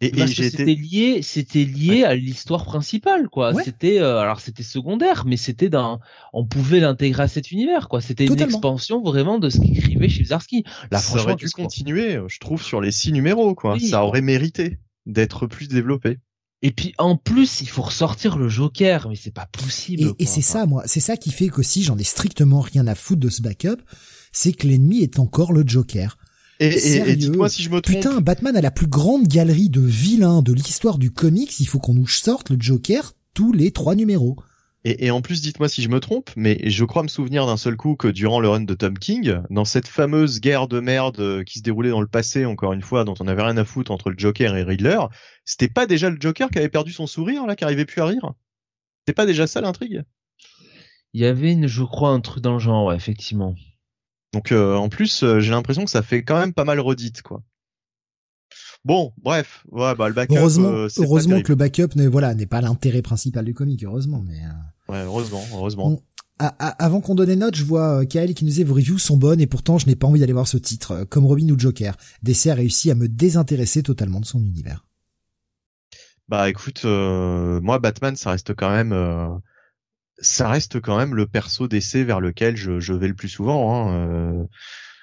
Et, 0.03 0.27
c'était 0.27 0.75
lié, 0.75 1.21
c'était 1.23 1.65
lié 1.65 2.03
à 2.05 2.15
l'histoire 2.15 2.65
principale, 2.65 3.29
quoi. 3.29 3.55
Ouais. 3.55 3.63
C'était, 3.63 4.01
euh, 4.01 4.19
alors 4.19 4.41
c'était 4.41 4.65
secondaire, 4.65 5.25
mais 5.27 5.37
c'était 5.37 5.69
d'un, 5.69 6.01
on 6.33 6.45
pouvait 6.45 6.81
l'intégrer 6.81 7.23
à 7.23 7.29
cet 7.29 7.53
univers, 7.53 7.89
quoi. 7.89 8.01
C'était 8.01 8.27
une 8.27 8.41
expansion 8.41 9.03
vraiment 9.03 9.39
de 9.39 9.49
ce 9.49 9.61
qu'écrivait 9.61 10.09
Chibzarsky. 10.09 10.65
Là, 10.91 10.99
ça 10.99 11.23
aurait 11.23 11.37
dû 11.37 11.49
continuer, 11.51 12.19
je 12.27 12.39
trouve, 12.41 12.63
sur 12.63 12.81
les 12.81 12.91
six 12.91 13.13
numéros, 13.13 13.55
quoi. 13.55 13.75
Oui. 13.75 13.89
Ça 13.89 14.05
aurait 14.05 14.23
mérité 14.23 14.79
d'être 15.07 15.47
plus 15.47 15.69
développé. 15.69 16.19
Et 16.63 16.71
puis 16.71 16.95
en 16.99 17.17
plus, 17.17 17.61
il 17.61 17.69
faut 17.69 17.83
ressortir 17.83 18.39
le 18.39 18.49
Joker, 18.49 19.09
mais 19.09 19.17
c'est 19.17 19.35
pas 19.35 19.47
possible. 19.47 20.15
Et 20.19 20.27
c'est 20.27 20.43
ça, 20.43 20.65
moi, 20.67 20.85
c'est 20.87 21.01
ça 21.01 21.17
qui 21.17 21.33
fait 21.33 21.49
qu'aussi 21.49 21.83
j'en 21.83 21.99
ai 21.99 22.05
strictement 22.05 22.61
rien 22.61 22.87
à 22.87 22.95
foutre 22.95 23.21
de 23.21 23.29
ce 23.29 23.43
backup, 23.43 23.83
c'est 24.31 24.53
que 24.53 24.67
l'ennemi 24.67 25.03
est 25.03 25.19
encore 25.19 25.53
le 25.53 25.65
Joker. 25.67 26.17
Et, 26.63 26.97
et, 26.97 27.17
dites-moi 27.17 27.49
si 27.49 27.63
je 27.63 27.71
me 27.71 27.81
trompe. 27.81 27.97
Putain, 27.97 28.21
Batman 28.21 28.57
a 28.57 28.61
la 28.61 28.71
plus 28.71 28.87
grande 28.87 29.27
galerie 29.27 29.69
de 29.69 29.81
vilains 29.81 30.43
de 30.43 30.53
l'histoire 30.53 30.99
du 30.99 31.11
comics, 31.11 31.59
il 31.59 31.67
faut 31.67 31.81
qu'on 31.81 31.95
nous 31.95 32.07
sorte 32.07 32.51
le 32.51 32.57
Joker 32.59 33.15
tous 33.35 33.53
les 33.53 33.73
trois 33.73 33.95
numéros. 33.95 34.37
Et, 34.85 35.07
et 35.07 35.11
en 35.11 35.23
plus, 35.23 35.43
dites-moi 35.43 35.69
si 35.69 35.83
je 35.83 35.89
me 35.89 36.01
trompe, 36.01 36.31
mais 36.37 36.59
je 36.69 36.85
crois 36.85 37.03
me 37.03 37.09
souvenir 37.09 37.47
d'un 37.47 37.57
seul 37.57 37.77
coup 37.77 37.95
que 37.95 38.09
durant 38.09 38.41
le 38.41 38.49
run 38.49 38.63
de 38.63 38.75
Tom 38.75 38.99
King, 38.99 39.39
dans 39.51 39.65
cette 39.65 39.89
fameuse 39.89 40.41
guerre 40.41 40.69
de 40.69 40.81
merde 40.81 41.21
euh, 41.21 41.45
qui 41.45 41.59
se 41.59 41.65
déroulait 41.65 41.91
dans 41.91 42.01
le 42.01 42.07
passé, 42.07 42.45
encore 42.45 42.73
une 42.73 42.83
fois, 42.83 43.05
dont 43.05 43.15
on 43.21 43.29
avait 43.29 43.43
rien 43.43 43.57
à 43.57 43.65
foutre 43.65 43.91
entre 43.91 44.11
le 44.11 44.19
Joker 44.19 44.57
et 44.57 44.63
Riddler, 44.63 45.01
c'était 45.45 45.69
pas 45.69 45.87
déjà 45.87 46.11
le 46.11 46.17
Joker 46.21 46.51
qui 46.51 46.59
avait 46.59 46.69
perdu 46.69 46.93
son 46.93 47.07
sourire, 47.07 47.47
là, 47.47 47.57
qui 47.57 47.65
arrivait 47.65 47.85
plus 47.85 48.01
à 48.01 48.07
rire? 48.07 48.33
C'était 49.01 49.15
pas 49.15 49.27
déjà 49.27 49.47
ça 49.47 49.61
l'intrigue? 49.61 50.03
Il 51.13 51.21
y 51.21 51.27
avait 51.27 51.53
une, 51.53 51.67
je 51.67 51.83
crois, 51.83 52.11
un 52.11 52.21
truc 52.21 52.43
dans 52.43 52.55
le 52.55 52.59
genre, 52.59 52.87
ouais, 52.87 52.97
effectivement. 52.97 53.55
Donc 54.33 54.53
euh, 54.53 54.75
en 54.75 54.89
plus, 54.89 55.23
euh, 55.23 55.41
j'ai 55.41 55.51
l'impression 55.51 55.85
que 55.85 55.91
ça 55.91 56.03
fait 56.03 56.23
quand 56.23 56.39
même 56.39 56.53
pas 56.53 56.65
mal 56.65 56.81
redite, 56.81 57.23
quoi. 57.23 57.43
Bon, 58.85 59.13
bref, 59.23 59.65
ouais, 59.71 59.95
bah 59.95 60.09
le 60.09 60.15
backup. 60.15 60.37
heureusement, 60.37 60.69
euh, 60.69 60.89
heureusement 60.99 61.41
que 61.41 61.51
le 61.51 61.55
backup 61.55 61.95
n'est 61.95 62.09
voilà 62.09 62.35
n'est 62.35 62.47
pas 62.47 62.61
l'intérêt 62.61 63.03
principal 63.03 63.45
du 63.45 63.55
comic, 63.55 63.85
heureusement. 63.85 64.25
Mais 64.27 64.39
euh, 64.39 64.93
Ouais, 64.93 65.03
heureusement, 65.05 65.43
heureusement. 65.53 66.03
Avant 66.59 67.01
qu'on 67.01 67.15
donne 67.15 67.29
les 67.29 67.37
notes, 67.37 67.55
je 67.55 67.63
vois 67.63 68.05
Kael 68.05 68.35
qui 68.35 68.45
nous 68.45 68.51
disait 68.51 68.65
vos 68.65 68.75
reviews 68.75 68.99
sont 68.99 69.17
bonnes 69.17 69.41
et 69.41 69.47
pourtant 69.47 69.79
je 69.79 69.87
n'ai 69.87 69.95
pas 69.95 70.09
envie 70.09 70.19
d'aller 70.19 70.33
voir 70.33 70.49
ce 70.49 70.57
titre. 70.57 71.05
Comme 71.05 71.25
Robin 71.25 71.49
ou 71.51 71.59
Joker, 71.59 71.97
DC 72.25 72.49
a 72.49 72.55
réussi 72.55 72.91
à 72.91 72.97
me 72.97 73.07
désintéresser 73.07 73.85
totalement 73.85 74.19
de 74.19 74.25
son 74.25 74.41
univers. 74.41 74.85
Bah 76.29 76.49
écoute, 76.49 76.83
euh, 76.85 77.61
moi 77.61 77.79
Batman, 77.79 78.17
ça 78.17 78.31
reste 78.31 78.55
quand 78.55 78.71
même, 78.71 78.93
euh, 78.93 79.29
ça 80.19 80.49
reste 80.49 80.81
quand 80.81 80.97
même 80.97 81.15
le 81.15 81.27
perso 81.27 81.69
d'essai 81.69 82.05
vers 82.05 82.21
lequel 82.21 82.57
je, 82.57 82.81
je 82.81 82.93
vais 82.93 83.09
le 83.09 83.15
plus 83.15 83.29
souvent, 83.29 83.75
hein, 83.75 83.95
euh, 83.95 84.45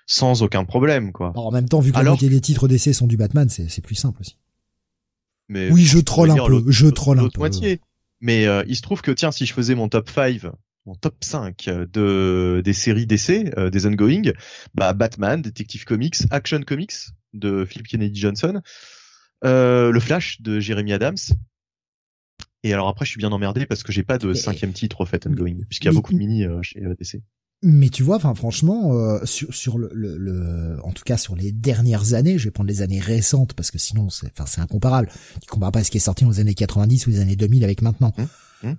sans 0.05 0.41
aucun 0.43 0.65
problème, 0.65 1.11
quoi. 1.11 1.33
En 1.35 1.51
même 1.51 1.67
temps, 1.67 1.79
vu 1.79 1.91
que 1.91 1.97
la 1.97 2.03
moitié 2.03 2.29
des 2.29 2.41
titres 2.41 2.67
d'essai 2.67 2.93
sont 2.93 3.07
du 3.07 3.17
Batman, 3.17 3.49
c'est 3.49 3.81
plus 3.81 3.95
simple 3.95 4.21
aussi. 4.21 4.38
Mais 5.47 5.71
Oui, 5.71 5.83
je 5.83 5.99
troll 5.99 6.31
un 6.31 6.35
peu, 6.35 6.63
je 6.67 6.88
troll 6.88 7.19
un 7.19 7.27
peu. 7.29 7.39
moitié. 7.39 7.81
Mais 8.21 8.45
euh, 8.45 8.63
il 8.67 8.75
se 8.75 8.81
trouve 8.81 9.01
que 9.01 9.11
tiens, 9.11 9.31
si 9.31 9.45
je 9.45 9.53
faisais 9.53 9.75
mon 9.75 9.88
top 9.88 10.09
5, 10.09 10.41
mon 10.85 10.95
top 10.95 11.15
5 11.21 11.69
de 11.93 12.61
des 12.63 12.73
séries 12.73 13.07
d'essai, 13.07 13.51
euh, 13.57 13.69
des 13.69 13.85
ongoing, 13.85 14.31
bah 14.75 14.93
Batman, 14.93 15.41
Detective 15.41 15.85
Comics, 15.85 16.17
Action 16.29 16.61
Comics 16.61 16.93
de 17.33 17.65
Philip 17.65 17.88
Kennedy 17.88 18.19
Johnson, 18.19 18.61
euh, 19.45 19.91
le 19.91 19.99
Flash 19.99 20.41
de 20.41 20.59
Jeremy 20.59 20.93
Adams. 20.93 21.17
Et 22.63 22.73
alors 22.73 22.88
après, 22.89 23.05
je 23.05 23.11
suis 23.11 23.19
bien 23.19 23.31
emmerdé 23.31 23.65
parce 23.65 23.83
que 23.83 23.91
j'ai 23.91 24.03
pas 24.03 24.17
de 24.17 24.33
cinquième 24.33 24.73
titre 24.73 25.01
au 25.01 25.05
fait 25.05 25.25
ongoing, 25.27 25.57
puisqu'il 25.67 25.85
y 25.85 25.89
a 25.89 25.93
beaucoup 25.93 26.13
de 26.13 26.17
mini 26.19 26.43
euh, 26.45 26.61
chez 26.61 26.83
euh, 26.83 26.93
DC. 26.99 27.21
Mais 27.61 27.89
tu 27.89 28.03
vois, 28.03 28.15
enfin 28.17 28.33
franchement, 28.35 28.93
euh, 28.93 29.25
sur 29.25 29.53
sur 29.53 29.77
le, 29.77 29.89
le, 29.93 30.17
le- 30.17 30.77
en 30.83 30.91
tout 30.91 31.03
cas 31.03 31.17
sur 31.17 31.35
les 31.35 31.51
dernières 31.51 32.13
années, 32.13 32.38
je 32.38 32.45
vais 32.45 32.51
prendre 32.51 32.69
les 32.69 32.81
années 32.81 32.99
récentes 33.01 33.53
parce 33.53 33.69
que 33.71 33.77
sinon 33.77 34.09
c'est 34.09 34.27
enfin 34.31 34.45
c'est 34.45 34.61
incomparable. 34.61 35.09
Tu 35.41 35.49
compares 35.49 35.71
pas 35.73 35.83
ce 35.83 35.91
qui 35.91 35.97
est 35.97 36.01
sorti 36.01 36.23
dans 36.23 36.31
les 36.31 36.39
années 36.39 36.53
90 36.53 37.07
ou 37.07 37.09
les 37.11 37.19
années 37.19 37.35
2000 37.35 37.63
avec 37.65 37.81
maintenant. 37.81 38.13
Hum, 38.17 38.27
hum. 38.63 38.75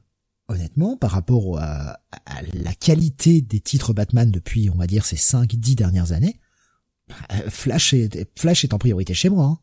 Honnêtement, 0.48 0.96
par 0.96 1.10
rapport 1.10 1.58
à, 1.58 2.00
à 2.26 2.42
la 2.54 2.72
qualité 2.74 3.40
des 3.42 3.60
titres 3.60 3.92
Batman 3.92 4.30
depuis, 4.30 4.70
on 4.70 4.76
va 4.76 4.86
dire 4.86 5.04
ces 5.04 5.16
5 5.16 5.54
10 5.56 5.76
dernières 5.76 6.12
années, 6.12 6.40
euh, 7.32 7.50
Flash 7.50 7.92
est 7.94 8.28
Flash 8.38 8.64
est 8.64 8.72
en 8.74 8.78
priorité 8.78 9.12
chez 9.14 9.28
moi 9.28 9.44
hein. 9.44 9.58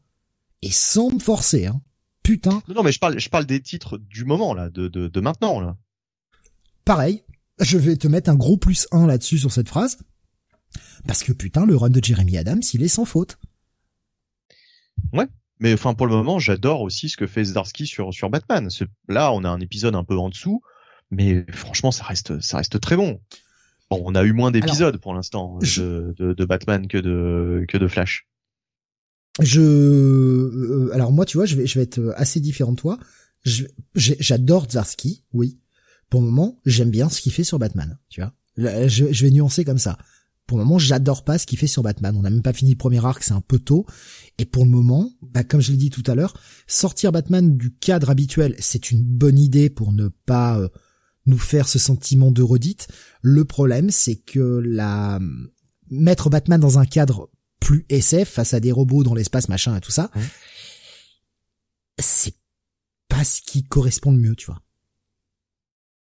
Et 0.61 0.71
sans 0.71 1.11
me 1.11 1.19
forcer 1.19 1.65
hein. 1.67 1.81
Putain, 2.27 2.61
Non, 2.67 2.75
non, 2.75 2.83
mais 2.83 2.91
je 2.91 2.99
parle, 2.99 3.17
je 3.19 3.29
parle 3.29 3.45
des 3.45 3.61
titres 3.61 3.97
du 3.97 4.25
moment 4.25 4.53
là, 4.53 4.69
de 4.69 4.87
de, 4.87 5.07
de 5.07 5.19
maintenant 5.21 5.59
là. 5.61 5.77
pareil, 6.85 7.23
je 7.59 7.77
vais 7.77 7.95
te 7.95 8.07
mettre 8.07 8.29
un 8.29 8.35
gros 8.35 8.57
plus 8.57 8.87
1 8.91 9.07
là-dessus 9.07 9.37
sur 9.37 9.51
cette 9.51 9.69
phrase. 9.69 9.97
Parce 11.07 11.23
que 11.23 11.31
putain, 11.31 11.65
le 11.65 11.75
run 11.77 11.89
de 11.89 12.03
Jeremy 12.03 12.37
Adams, 12.37 12.61
il 12.73 12.83
est 12.83 12.87
sans 12.89 13.05
faute. 13.05 13.37
Mais 15.59 15.73
enfin, 15.73 15.95
pour 15.95 16.05
le 16.05 16.13
moment, 16.13 16.37
j'adore 16.37 16.81
aussi 16.81 17.09
ce 17.09 17.17
que 17.17 17.25
fait 17.25 17.43
Zdarsky 17.45 17.87
sur 17.87 18.13
sur 18.13 18.29
Batman. 18.29 18.69
Là, 19.07 19.31
on 19.33 19.43
a 19.43 19.49
un 19.49 19.59
épisode 19.59 19.95
un 19.95 20.03
peu 20.03 20.15
en 20.15 20.29
dessous, 20.29 20.61
mais 21.09 21.45
franchement, 21.51 21.89
ça 21.91 22.03
reste 22.03 22.39
ça 22.41 22.57
reste 22.57 22.79
très 22.79 22.95
bon. 22.95 23.19
Bon, 23.89 24.03
on 24.05 24.13
a 24.13 24.23
eu 24.23 24.33
moins 24.33 24.51
d'épisodes 24.51 24.97
pour 24.97 25.15
l'instant 25.15 25.57
je- 25.63 25.81
de, 25.81 26.15
de, 26.19 26.33
de 26.33 26.45
Batman 26.45 26.87
que 26.87 26.97
de 26.99 27.65
que 27.67 27.77
de 27.79 27.87
Flash. 27.87 28.27
Je, 29.41 29.61
euh, 29.61 30.89
alors 30.93 31.11
moi, 31.11 31.25
tu 31.25 31.37
vois, 31.37 31.45
je 31.45 31.55
vais, 31.55 31.67
je 31.67 31.77
vais 31.77 31.83
être 31.83 32.13
assez 32.15 32.39
différent 32.39 32.71
de 32.71 32.77
toi. 32.77 32.99
J'adore 33.95 34.67
Zarski, 34.69 35.23
oui. 35.33 35.59
Pour 36.09 36.21
le 36.21 36.27
moment, 36.27 36.59
j'aime 36.65 36.89
bien 36.89 37.09
ce 37.09 37.21
qu'il 37.21 37.31
fait 37.31 37.43
sur 37.43 37.59
Batman, 37.59 37.97
tu 38.09 38.21
vois. 38.21 38.33
Je, 38.57 39.11
je 39.11 39.25
vais 39.25 39.31
nuancer 39.31 39.63
comme 39.63 39.77
ça. 39.77 39.97
Pour 40.47 40.57
le 40.57 40.63
moment, 40.63 40.79
j'adore 40.79 41.25
pas 41.25 41.37
ce 41.37 41.45
qu'il 41.45 41.59
fait 41.59 41.67
sur 41.67 41.83
Batman. 41.83 42.15
On 42.15 42.21
n'a 42.21 42.29
même 42.29 42.41
pas 42.41 42.53
fini 42.53 42.71
le 42.71 42.77
premier 42.77 43.05
arc, 43.05 43.21
c'est 43.21 43.33
un 43.33 43.41
peu 43.41 43.59
tôt. 43.59 43.85
Et 44.37 44.45
pour 44.45 44.63
le 44.63 44.71
moment, 44.71 45.11
bah, 45.21 45.43
comme 45.43 45.59
je 45.59 45.71
l'ai 45.71 45.77
dit 45.77 45.89
tout 45.89 46.03
à 46.07 46.15
l'heure, 46.15 46.39
sortir 46.67 47.11
Batman 47.11 47.57
du 47.57 47.75
cadre 47.75 48.09
habituel, 48.09 48.55
c'est 48.59 48.89
une 48.89 49.03
bonne 49.03 49.37
idée 49.37 49.69
pour 49.69 49.91
ne 49.91 50.07
pas 50.07 50.57
euh, 50.57 50.69
nous 51.25 51.37
faire 51.37 51.67
ce 51.67 51.79
sentiment 51.79 52.31
de 52.31 52.41
redite. 52.41 52.87
Le 53.21 53.43
problème, 53.43 53.91
c'est 53.91 54.15
que 54.15 54.61
la 54.63 55.19
mettre 55.91 56.29
Batman 56.29 56.61
dans 56.61 56.79
un 56.79 56.85
cadre 56.85 57.29
plus 57.67 57.85
SF 57.89 58.29
face 58.29 58.53
à 58.53 58.61
des 58.61 58.71
robots 58.71 59.03
dans 59.03 59.13
l'espace, 59.13 59.49
machin 59.49 59.75
et 59.75 59.81
tout 59.81 59.91
ça, 59.91 60.09
c'est 61.99 62.33
pas 63.09 63.25
ce 63.25 63.41
qui 63.41 63.63
correspond 63.63 64.13
le 64.13 64.19
mieux, 64.19 64.35
tu 64.35 64.45
vois. 64.45 64.61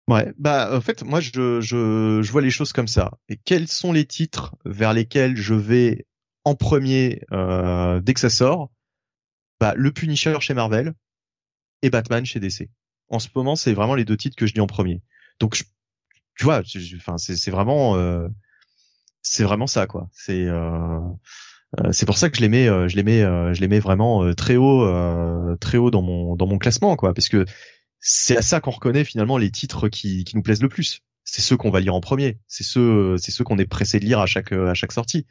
Ouais, 0.09 0.33
bah 0.39 0.75
en 0.75 0.81
fait, 0.81 1.03
moi 1.03 1.21
je 1.21 1.61
je 1.61 2.23
je 2.23 2.33
vois 2.33 2.41
les 2.41 2.51
choses 2.51 2.73
comme 2.73 2.89
ça. 2.89 3.11
Et 3.29 3.37
quels 3.37 3.69
sont 3.69 3.93
les 3.93 4.07
titres 4.07 4.57
vers 4.65 4.95
lesquels 4.95 5.37
je 5.37 5.53
vais 5.53 6.07
en 6.45 6.55
premier 6.55 7.21
euh, 7.31 8.01
dès 8.01 8.15
que 8.15 8.21
ça 8.21 8.31
sort? 8.31 8.71
Bah 9.61 9.75
le 9.77 9.93
Punisher 9.93 10.39
chez 10.41 10.55
Marvel 10.55 10.95
et 11.83 11.91
Batman 11.91 12.25
chez 12.25 12.41
DC. 12.41 12.71
En 13.09 13.19
ce 13.19 13.29
moment, 13.35 13.55
c'est 13.55 13.75
vraiment 13.75 13.97
les 13.97 14.07
deux 14.07 14.17
titres 14.17 14.37
que 14.37 14.47
je 14.47 14.55
dis 14.55 14.61
en 14.61 14.67
premier. 14.67 15.03
Donc 15.41 15.57
je, 15.57 15.65
tu 16.37 16.45
vois, 16.45 16.63
enfin 16.97 17.19
c'est 17.19 17.51
vraiment 17.51 17.97
euh, 17.97 18.29
c'est 19.21 19.45
vraiment 19.45 19.67
ça 19.67 19.87
quoi. 19.87 20.09
C'est 20.11 20.47
euh, 20.47 21.01
c'est 21.93 22.07
pour 22.07 22.19
ça 22.19 22.31
que 22.31 22.37
je 22.37 22.41
les 22.41 22.49
mets 22.49 22.69
euh, 22.69 22.89
je 22.89 22.97
les 22.97 23.03
mets 23.05 23.23
euh, 23.23 23.55
je 23.55 23.61
les 23.61 23.69
mets 23.69 23.79
vraiment 23.81 24.25
euh, 24.25 24.35
très 24.35 24.57
haut 24.57 24.85
euh, 24.85 25.57
très 25.61 25.79
haut 25.79 25.91
dans 25.91 26.03
mon 26.03 26.35
dans 26.37 26.47
mon 26.47 26.59
classement 26.59 26.97
quoi 26.97 27.15
parce 27.15 27.29
que 27.29 27.45
c'est 28.01 28.37
à 28.37 28.43
ça 28.43 28.61
qu'on 28.61 28.71
reconnaît 28.73 29.05
finalement 29.05 29.39
les 29.39 29.51
titres 29.51 29.89
qui, 29.89 30.25
qui 30.25 30.35
nous 30.37 30.43
plaisent 30.43 30.63
le 30.63 30.69
plus. 30.71 31.01
C'est 31.25 31.43
ceux 31.43 31.57
qu'on 31.57 31.71
va 31.71 31.81
lire 31.81 31.95
en 31.95 32.01
premier. 32.01 32.39
C'est 32.49 32.65
ceux, 32.65 33.19
c'est 33.19 33.31
ceux 33.31 33.45
qu'on 33.45 33.59
est 33.59 33.67
pressé 33.67 34.01
de 34.01 34.07
lire 34.07 34.21
à 34.21 34.27
chaque 34.27 34.53
à 34.53 34.73
chaque 34.75 34.93
sortie. 34.93 35.27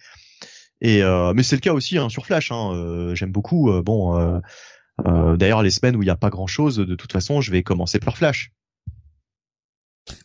Et 0.81 1.03
euh, 1.03 1.33
mais 1.33 1.43
c'est 1.43 1.55
le 1.55 1.61
cas 1.61 1.73
aussi 1.73 1.97
hein, 1.97 2.09
sur 2.09 2.25
Flash. 2.27 2.51
Hein. 2.51 2.71
Euh, 2.73 3.15
J'aime 3.15 3.31
beaucoup. 3.31 3.71
euh, 3.71 3.81
bon, 3.81 4.17
euh, 4.17 4.39
Euh, 5.07 5.37
D'ailleurs, 5.37 5.63
les 5.63 5.71
semaines 5.71 5.95
où 5.95 6.01
il 6.03 6.05
n'y 6.05 6.11
a 6.11 6.17
pas 6.17 6.29
grand-chose, 6.29 6.77
de 6.77 6.95
toute 6.95 7.11
façon, 7.11 7.41
je 7.41 7.51
vais 7.51 7.63
commencer 7.63 7.99
par 7.99 8.17
Flash. 8.17 8.51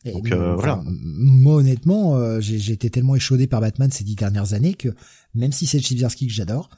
Et 0.04 0.12
Donc, 0.12 0.30
euh, 0.32 0.56
enfin. 0.56 0.82
Moi, 0.86 1.56
honnêtement, 1.56 2.16
euh, 2.16 2.40
j'ai 2.40 2.72
été 2.72 2.90
tellement 2.90 3.16
échaudé 3.16 3.46
par 3.46 3.60
Batman 3.60 3.90
ces 3.90 4.04
dix 4.04 4.16
dernières 4.16 4.52
années 4.54 4.74
que 4.74 4.88
même 5.34 5.52
si 5.52 5.66
c'est 5.66 5.80
Chibzarski 5.80 6.26
que 6.26 6.32
j'adore, 6.32 6.70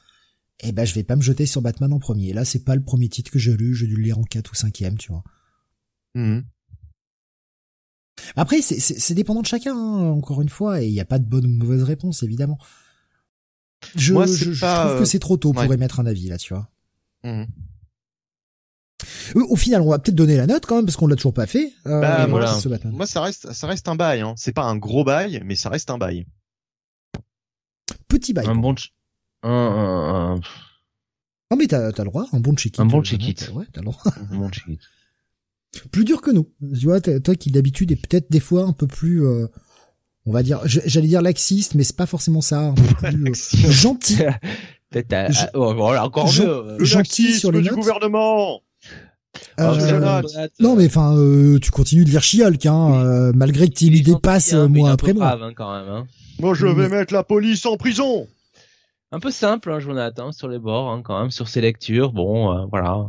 eh 0.61 0.71
ben, 0.71 0.85
je 0.85 0.93
vais 0.93 1.03
pas 1.03 1.15
me 1.15 1.21
jeter 1.21 1.45
sur 1.45 1.61
Batman 1.61 1.93
en 1.93 1.99
premier. 1.99 2.33
Là, 2.33 2.43
c'est 2.45 2.63
pas 2.63 2.75
le 2.75 2.83
premier 2.83 3.09
titre 3.09 3.31
que 3.31 3.39
j'ai 3.39 3.55
lu, 3.55 3.75
j'ai 3.75 3.87
dû 3.87 3.95
le 3.95 4.03
lire 4.03 4.17
en 4.17 4.23
4 4.23 4.51
ou 4.51 4.55
5 4.55 4.73
tu 4.97 5.11
vois. 5.11 5.23
Mhm. 6.15 6.43
Après, 8.35 8.61
c'est- 8.61 9.13
dépendant 9.13 9.41
de 9.41 9.45
chacun, 9.47 9.75
hein, 9.75 10.09
encore 10.09 10.41
une 10.41 10.49
fois, 10.49 10.81
et 10.81 10.87
il 10.87 10.91
n'y 10.91 10.99
a 10.99 11.05
pas 11.05 11.19
de 11.19 11.25
bonne 11.25 11.45
ou 11.45 11.49
de 11.49 11.53
mauvaise 11.63 11.83
réponse, 11.83 12.23
évidemment. 12.23 12.57
Je, 13.95 14.13
Moi, 14.13 14.25
je, 14.25 14.51
je 14.51 14.59
pas, 14.59 14.85
trouve 14.85 14.95
euh, 14.95 14.99
que 14.99 15.05
c'est 15.05 15.19
trop 15.19 15.37
tôt 15.37 15.53
pour 15.53 15.61
ouais. 15.63 15.75
émettre 15.75 15.99
un 15.99 16.05
avis, 16.07 16.27
là, 16.27 16.37
tu 16.37 16.53
vois. 16.53 16.69
Mhm. 17.23 17.45
Au 19.35 19.55
final, 19.55 19.81
on 19.81 19.89
va 19.89 19.99
peut-être 19.99 20.15
donner 20.15 20.37
la 20.37 20.47
note 20.47 20.65
quand 20.65 20.75
même, 20.77 20.85
parce 20.85 20.97
qu'on 20.97 21.07
l'a 21.07 21.15
toujours 21.15 21.33
pas 21.33 21.47
fait. 21.47 21.73
Euh, 21.85 22.01
Bah, 22.01 22.25
voilà. 22.27 22.53
ce 22.53 22.67
Batman. 22.69 22.93
Moi, 22.93 23.05
ça 23.05 23.21
reste, 23.21 23.51
ça 23.53 23.67
reste 23.67 23.87
un 23.87 23.95
bail. 23.95 24.21
Hein. 24.21 24.33
C'est 24.37 24.53
pas 24.53 24.63
un 24.63 24.75
gros 24.77 25.03
bail, 25.03 25.41
mais 25.45 25.55
ça 25.55 25.69
reste 25.69 25.89
un 25.89 25.97
bail. 25.97 26.25
Petit 28.07 28.33
bail. 28.33 28.47
Un 28.47 28.55
bon, 28.55 28.75
un, 29.43 29.49
un, 29.49 30.35
un, 30.35 30.39
Ah, 31.51 31.55
mais 31.57 31.67
t'as 31.67 31.91
t'as 31.91 32.03
le 32.03 32.09
droit, 32.09 32.25
un 32.33 32.39
bon 32.39 32.55
check-it. 32.55 32.79
Un 32.79 32.85
bon 32.85 33.03
check-it. 33.03 33.49
Ouais, 33.53 33.65
t'as 33.71 33.81
le 33.81 33.85
droit. 33.85 34.01
un 34.31 34.35
bon 34.37 34.49
check-it. 34.49 34.79
plus 35.91 36.05
dur 36.05 36.21
que 36.21 36.31
nous. 36.31 36.49
Tu 36.79 36.85
vois, 36.85 37.01
toi 37.01 37.35
qui 37.35 37.51
d'habitude 37.51 37.91
est 37.91 37.95
peut-être 37.97 38.31
des 38.31 38.39
fois 38.39 38.63
un 38.63 38.73
peu 38.73 38.87
plus, 38.87 39.25
euh, 39.25 39.47
on 40.25 40.31
va 40.31 40.43
dire, 40.43 40.61
j'allais 40.65 41.07
dire 41.07 41.21
laxiste, 41.21 41.75
mais 41.75 41.83
c'est 41.83 41.95
pas 41.95 42.05
forcément 42.05 42.41
ça, 42.41 42.59
un 42.61 42.73
peu 42.73 42.81
plus 43.11 43.65
euh, 43.65 43.71
gentil. 43.71 44.17
Peut-être, 44.89 45.11
à- 45.13 45.25
à- 45.25 45.49
oh, 45.53 45.73
voilà, 45.75 46.05
encore 46.05 46.27
je- 46.27 46.43
mieux. 46.43 46.77
Le 46.79 46.85
gentil 46.85 47.33
sur 47.37 47.51
les 47.51 47.61
du 47.61 47.69
gouvernement. 47.71 48.61
Je 49.57 49.63
euh, 49.95 50.21
non, 50.59 50.75
mais 50.75 50.85
enfin, 50.85 51.15
euh, 51.17 51.57
tu 51.59 51.71
continues 51.71 52.05
de 52.05 52.09
lire 52.11 52.21
She-Hulk, 52.23 52.65
hein, 52.67 52.89
Oui. 52.91 52.97
euh, 52.97 53.31
malgré 53.35 53.67
que 53.69 53.73
tu 53.73 53.85
gentil, 53.87 54.01
dépasses 54.03 54.53
hein, 54.53 54.67
mois 54.67 54.91
après 54.91 55.13
mois. 55.13 55.25
brave, 55.35 55.43
hein, 55.43 55.53
quand 55.55 55.73
même. 55.75 55.89
Hein. 55.89 56.07
Moi, 56.39 56.53
je 56.53 56.67
vais 56.67 56.87
Mais- 56.87 56.89
mettre 56.99 57.13
la 57.13 57.23
police 57.23 57.65
en 57.65 57.75
prison. 57.77 58.27
Un 59.11 59.19
peu 59.19 59.31
simple, 59.31 59.71
hein, 59.71 59.79
Jonathan, 59.79 60.31
sur 60.31 60.47
les 60.49 60.59
bords, 60.59 60.91
hein, 60.91 61.01
quand 61.03 61.19
même, 61.19 61.31
sur 61.31 61.47
ses 61.47 61.61
lectures. 61.61 62.11
Bon, 62.11 62.51
euh, 62.51 62.65
voilà. 62.69 63.07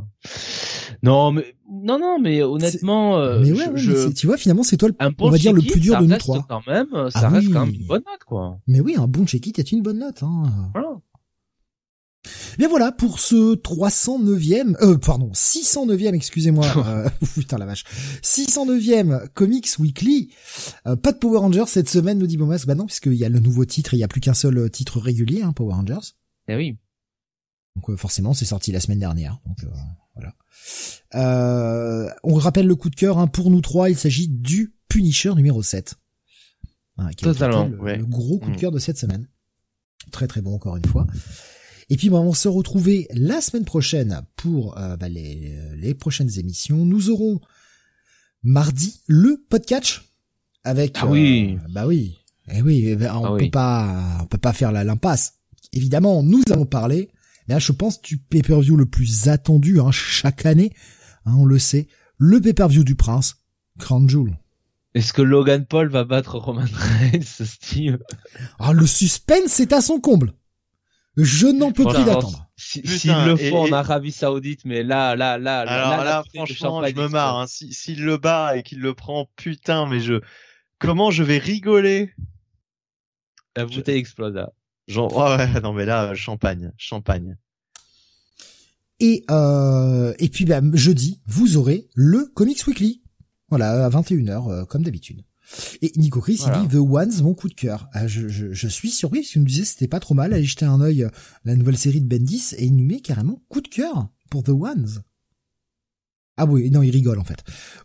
Non, 1.02 1.32
mais 1.32 1.54
non, 1.70 1.98
non, 1.98 2.18
mais 2.20 2.42
honnêtement, 2.42 3.18
euh, 3.18 3.40
mais 3.42 3.52
ouais, 3.52 3.56
je, 3.58 3.70
ouais, 3.70 3.78
je- 3.78 4.06
mais 4.08 4.12
tu 4.14 4.26
vois, 4.26 4.36
finalement, 4.36 4.62
c'est 4.62 4.76
toi, 4.76 4.88
le... 4.88 4.94
un 5.00 5.10
bon 5.10 5.26
on 5.26 5.30
va 5.30 5.38
dire 5.38 5.52
le 5.52 5.60
plus 5.60 5.80
dur 5.80 6.00
de 6.00 6.06
nous 6.06 6.16
trois. 6.16 6.44
Quand 6.48 6.66
même, 6.66 6.86
euh, 6.94 7.10
ça 7.10 7.20
Ah 7.24 7.28
reste 7.28 7.48
oui. 7.48 7.52
quand 7.52 7.66
même 7.66 7.74
une 7.74 7.86
bonne 7.86 8.02
note, 8.10 8.24
quoi. 8.26 8.58
mais 8.66 8.80
oui, 8.80 8.94
un 8.98 9.06
bon 9.06 9.26
check-it 9.26 9.58
est 9.58 9.70
une 9.72 9.82
bonne 9.82 9.98
note. 9.98 10.22
Hein. 10.22 10.44
Voilà. 10.72 10.88
Mais 12.58 12.66
voilà 12.66 12.90
pour 12.92 13.20
ce 13.20 13.54
309e, 13.56 14.76
euh, 14.82 14.98
pardon, 14.98 15.30
609e, 15.32 16.14
excusez-moi, 16.14 16.66
euh, 16.86 17.08
putain 17.34 17.56
la 17.58 17.66
vache, 17.66 17.84
609e 18.22 19.28
Comics 19.34 19.78
Weekly. 19.78 20.30
Euh, 20.86 20.96
pas 20.96 21.12
de 21.12 21.18
Power 21.18 21.38
Rangers 21.38 21.64
cette 21.68 21.88
semaine, 21.88 22.18
nous 22.18 22.26
dit 22.26 22.36
Bomas. 22.36 22.64
Bah 22.66 22.74
non, 22.74 22.86
puisqu'il 22.86 23.14
y 23.14 23.24
a 23.24 23.28
le 23.28 23.40
nouveau 23.40 23.64
titre, 23.64 23.94
et 23.94 23.96
il 23.96 24.00
y 24.00 24.04
a 24.04 24.08
plus 24.08 24.20
qu'un 24.20 24.34
seul 24.34 24.58
euh, 24.58 24.68
titre 24.68 24.98
régulier, 25.00 25.42
hein, 25.42 25.52
Power 25.52 25.74
Rangers. 25.74 26.14
Eh 26.48 26.56
oui. 26.56 26.76
Donc 27.76 27.90
euh, 27.90 27.96
forcément, 27.96 28.34
c'est 28.34 28.44
sorti 28.44 28.72
la 28.72 28.80
semaine 28.80 28.98
dernière. 28.98 29.38
Donc 29.46 29.62
euh, 29.62 29.68
voilà. 30.16 30.34
Euh, 31.14 32.10
on 32.24 32.34
rappelle 32.34 32.66
le 32.66 32.74
coup 32.74 32.90
de 32.90 32.96
cœur 32.96 33.18
hein, 33.18 33.28
pour 33.28 33.50
nous 33.50 33.60
trois. 33.60 33.88
Il 33.90 33.96
s'agit 33.96 34.28
du 34.28 34.74
Punisher 34.88 35.34
numéro 35.34 35.62
7. 35.62 35.94
Hein, 36.98 37.10
qui 37.16 37.24
Totalement, 37.24 37.66
le, 37.68 37.78
ouais. 37.80 37.96
le 37.96 38.04
gros 38.04 38.38
coup 38.40 38.50
de 38.50 38.56
Mm. 38.56 38.58
cœur 38.58 38.72
de 38.72 38.80
cette 38.80 38.98
semaine. 38.98 39.28
Très 40.10 40.26
très 40.26 40.42
bon 40.42 40.54
encore 40.54 40.76
une 40.76 40.84
fois. 40.84 41.06
Et 41.90 41.96
puis 41.96 42.10
bah, 42.10 42.18
on 42.18 42.34
se 42.34 42.48
retrouver 42.48 43.06
la 43.12 43.40
semaine 43.40 43.64
prochaine 43.64 44.22
pour 44.36 44.76
euh, 44.78 44.96
bah, 44.96 45.08
les, 45.08 45.56
les 45.76 45.94
prochaines 45.94 46.38
émissions. 46.38 46.84
Nous 46.84 47.10
aurons 47.10 47.40
mardi 48.42 49.00
le 49.06 49.42
podcast 49.48 50.02
avec. 50.64 50.96
Ah 51.00 51.06
oui. 51.06 51.58
euh, 51.62 51.66
bah 51.70 51.86
oui. 51.86 52.16
Eh 52.50 52.62
oui. 52.62 52.84
eh 52.88 52.96
ben, 52.96 53.14
on 53.16 53.24
Ah 53.24 53.28
peut 53.30 53.44
oui. 53.44 53.50
pas, 53.50 54.18
on 54.22 54.26
peut 54.26 54.38
pas 54.38 54.52
faire 54.52 54.72
la 54.72 54.84
l'impasse. 54.84 55.34
Évidemment, 55.72 56.22
nous 56.22 56.42
allons 56.50 56.66
parler. 56.66 57.10
Mais 57.46 57.54
là, 57.54 57.58
je 57.58 57.72
pense 57.72 58.00
du 58.02 58.18
pay-per-view 58.18 58.76
le 58.76 58.86
plus 58.86 59.28
attendu 59.28 59.80
hein, 59.80 59.90
chaque 59.90 60.44
année. 60.46 60.72
Hein, 61.24 61.34
on 61.36 61.44
le 61.46 61.58
sait. 61.58 61.88
Le 62.18 62.40
pay-per-view 62.40 62.84
du 62.84 62.94
Prince, 62.94 63.36
Crown 63.78 64.08
Jewel. 64.08 64.38
Est-ce 64.94 65.12
que 65.12 65.22
Logan 65.22 65.64
Paul 65.66 65.88
va 65.88 66.04
battre 66.04 66.36
Roman 66.38 66.64
Reigns, 66.72 67.22
Steve? 67.44 67.98
Ah, 68.58 68.72
le 68.72 68.86
suspense 68.86 69.60
est 69.60 69.72
à 69.72 69.80
son 69.80 70.00
comble. 70.00 70.32
Je 71.20 71.48
n'en 71.48 71.72
peux 71.72 71.84
plus 71.84 72.04
d'attendre. 72.04 72.48
Si, 72.56 72.80
Putain, 72.80 72.96
s'ils 72.98 73.24
le 73.26 73.40
et- 73.40 73.50
font 73.50 73.66
et- 73.66 73.70
en 73.70 73.72
Arabie 73.72 74.12
Saoudite, 74.12 74.64
mais 74.64 74.82
là, 74.84 75.16
là, 75.16 75.36
là, 75.36 75.60
Alors 75.60 76.04
là, 76.04 76.22
de 76.22 76.28
franchement, 76.28 76.84
je 76.86 76.94
me 76.94 77.08
marre. 77.08 77.38
Hein. 77.40 77.46
Si- 77.48 77.72
S'il 77.72 78.04
le 78.04 78.16
bat 78.18 78.56
et 78.56 78.62
qu'il 78.62 78.78
le 78.80 78.94
prend, 78.94 79.28
putain, 79.36 79.86
mais 79.86 79.98
je, 80.00 80.20
comment 80.78 81.10
je 81.10 81.22
vais 81.24 81.38
rigoler? 81.38 82.14
La 83.56 83.66
bouteille 83.66 83.98
explose 83.98 84.34
là. 84.34 84.52
Genre, 84.86 85.14
ouais, 85.16 85.36
ouais, 85.36 85.60
non 85.60 85.72
mais 85.72 85.84
là, 85.84 86.14
champagne, 86.14 86.72
champagne. 86.78 87.36
Et 89.00 89.24
euh, 89.30 90.14
et 90.18 90.28
puis 90.28 90.44
bah, 90.44 90.60
jeudi, 90.74 91.20
vous 91.26 91.56
aurez 91.56 91.88
le 91.94 92.26
Comics 92.34 92.64
Weekly. 92.66 93.02
Voilà, 93.48 93.86
à 93.86 93.88
21h, 93.88 94.48
euh, 94.50 94.64
comme 94.64 94.82
d'habitude. 94.82 95.24
Et 95.82 95.92
Nico 95.96 96.20
Chris, 96.20 96.36
Voilà. 96.40 96.58
il 96.62 96.68
dit 96.68 96.76
The 96.76 96.80
Ones, 96.80 97.22
mon 97.22 97.34
coup 97.34 97.48
de 97.48 97.54
cœur. 97.54 97.88
Ah, 97.92 98.06
je, 98.06 98.28
je, 98.28 98.52
je 98.52 98.68
suis 98.68 98.90
surpris 98.90 99.20
parce 99.20 99.30
qu'il 99.32 99.42
nous 99.42 99.48
disait 99.48 99.62
que 99.62 99.68
c'était 99.68 99.88
pas 99.88 100.00
trop 100.00 100.14
mal. 100.14 100.32
Allez 100.32 100.44
jeter 100.44 100.64
un 100.66 100.80
œil 100.80 101.04
à 101.04 101.10
la 101.44 101.56
nouvelle 101.56 101.78
série 101.78 102.00
de 102.00 102.06
Bendis 102.06 102.54
et 102.56 102.64
il 102.66 102.76
nous 102.76 102.84
met 102.84 103.00
carrément 103.00 103.40
coup 103.48 103.60
de 103.60 103.68
cœur 103.68 104.08
pour 104.30 104.42
The 104.42 104.50
Ones. 104.50 105.02
Ah 106.40 106.46
oui, 106.46 106.70
non, 106.70 106.82
il 106.82 106.90
rigole 106.90 107.18
en 107.18 107.24
fait. 107.24 107.38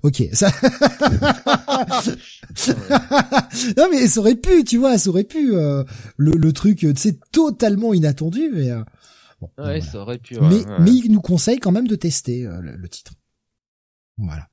Ok, 0.03 0.23
ça. 0.33 0.51
non 3.77 3.87
mais 3.91 4.07
ça 4.07 4.19
aurait 4.19 4.35
pu, 4.35 4.63
tu 4.63 4.77
vois, 4.77 4.97
ça 4.97 5.09
aurait 5.09 5.23
pu 5.23 5.55
euh, 5.55 5.83
le, 6.17 6.31
le 6.33 6.53
truc, 6.53 6.83
euh, 6.83 6.93
c'est 6.95 7.19
totalement 7.31 7.93
inattendu, 7.93 8.49
mais 8.53 8.69
euh, 8.71 8.83
bon. 9.41 9.47
Ouais, 9.57 9.79
voilà. 9.79 9.81
ça 9.81 9.99
aurait 9.99 10.17
pu. 10.19 10.35
mais 10.39 10.65
ouais. 10.65 10.79
mais 10.81 10.91
il 10.91 11.11
nous 11.11 11.21
conseille 11.21 11.59
quand 11.59 11.71
même 11.71 11.87
de 11.87 11.95
tester 11.95 12.45
euh, 12.45 12.61
le, 12.61 12.75
le 12.75 12.89
titre. 12.89 13.13
Voilà. 14.17 14.47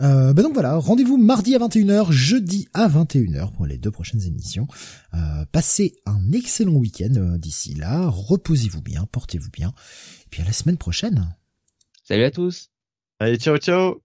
Euh, 0.00 0.32
bah 0.32 0.42
donc 0.42 0.52
voilà, 0.52 0.76
rendez-vous 0.76 1.16
mardi 1.16 1.54
à 1.54 1.58
21h, 1.58 2.10
jeudi 2.10 2.68
à 2.74 2.88
21h 2.88 3.52
pour 3.52 3.66
les 3.66 3.78
deux 3.78 3.90
prochaines 3.90 4.22
émissions. 4.22 4.66
Euh, 5.14 5.44
passez 5.52 5.94
un 6.06 6.32
excellent 6.32 6.74
week-end 6.74 7.14
euh, 7.16 7.38
d'ici 7.38 7.74
là, 7.74 8.06
reposez-vous 8.08 8.82
bien, 8.82 9.06
portez-vous 9.10 9.50
bien, 9.50 9.68
et 10.24 10.28
puis 10.30 10.42
à 10.42 10.44
la 10.44 10.52
semaine 10.52 10.78
prochaine. 10.78 11.34
Salut 12.04 12.24
à 12.24 12.30
tous. 12.30 12.70
Allez, 13.18 13.38
ciao, 13.38 13.56
ciao. 13.56 14.02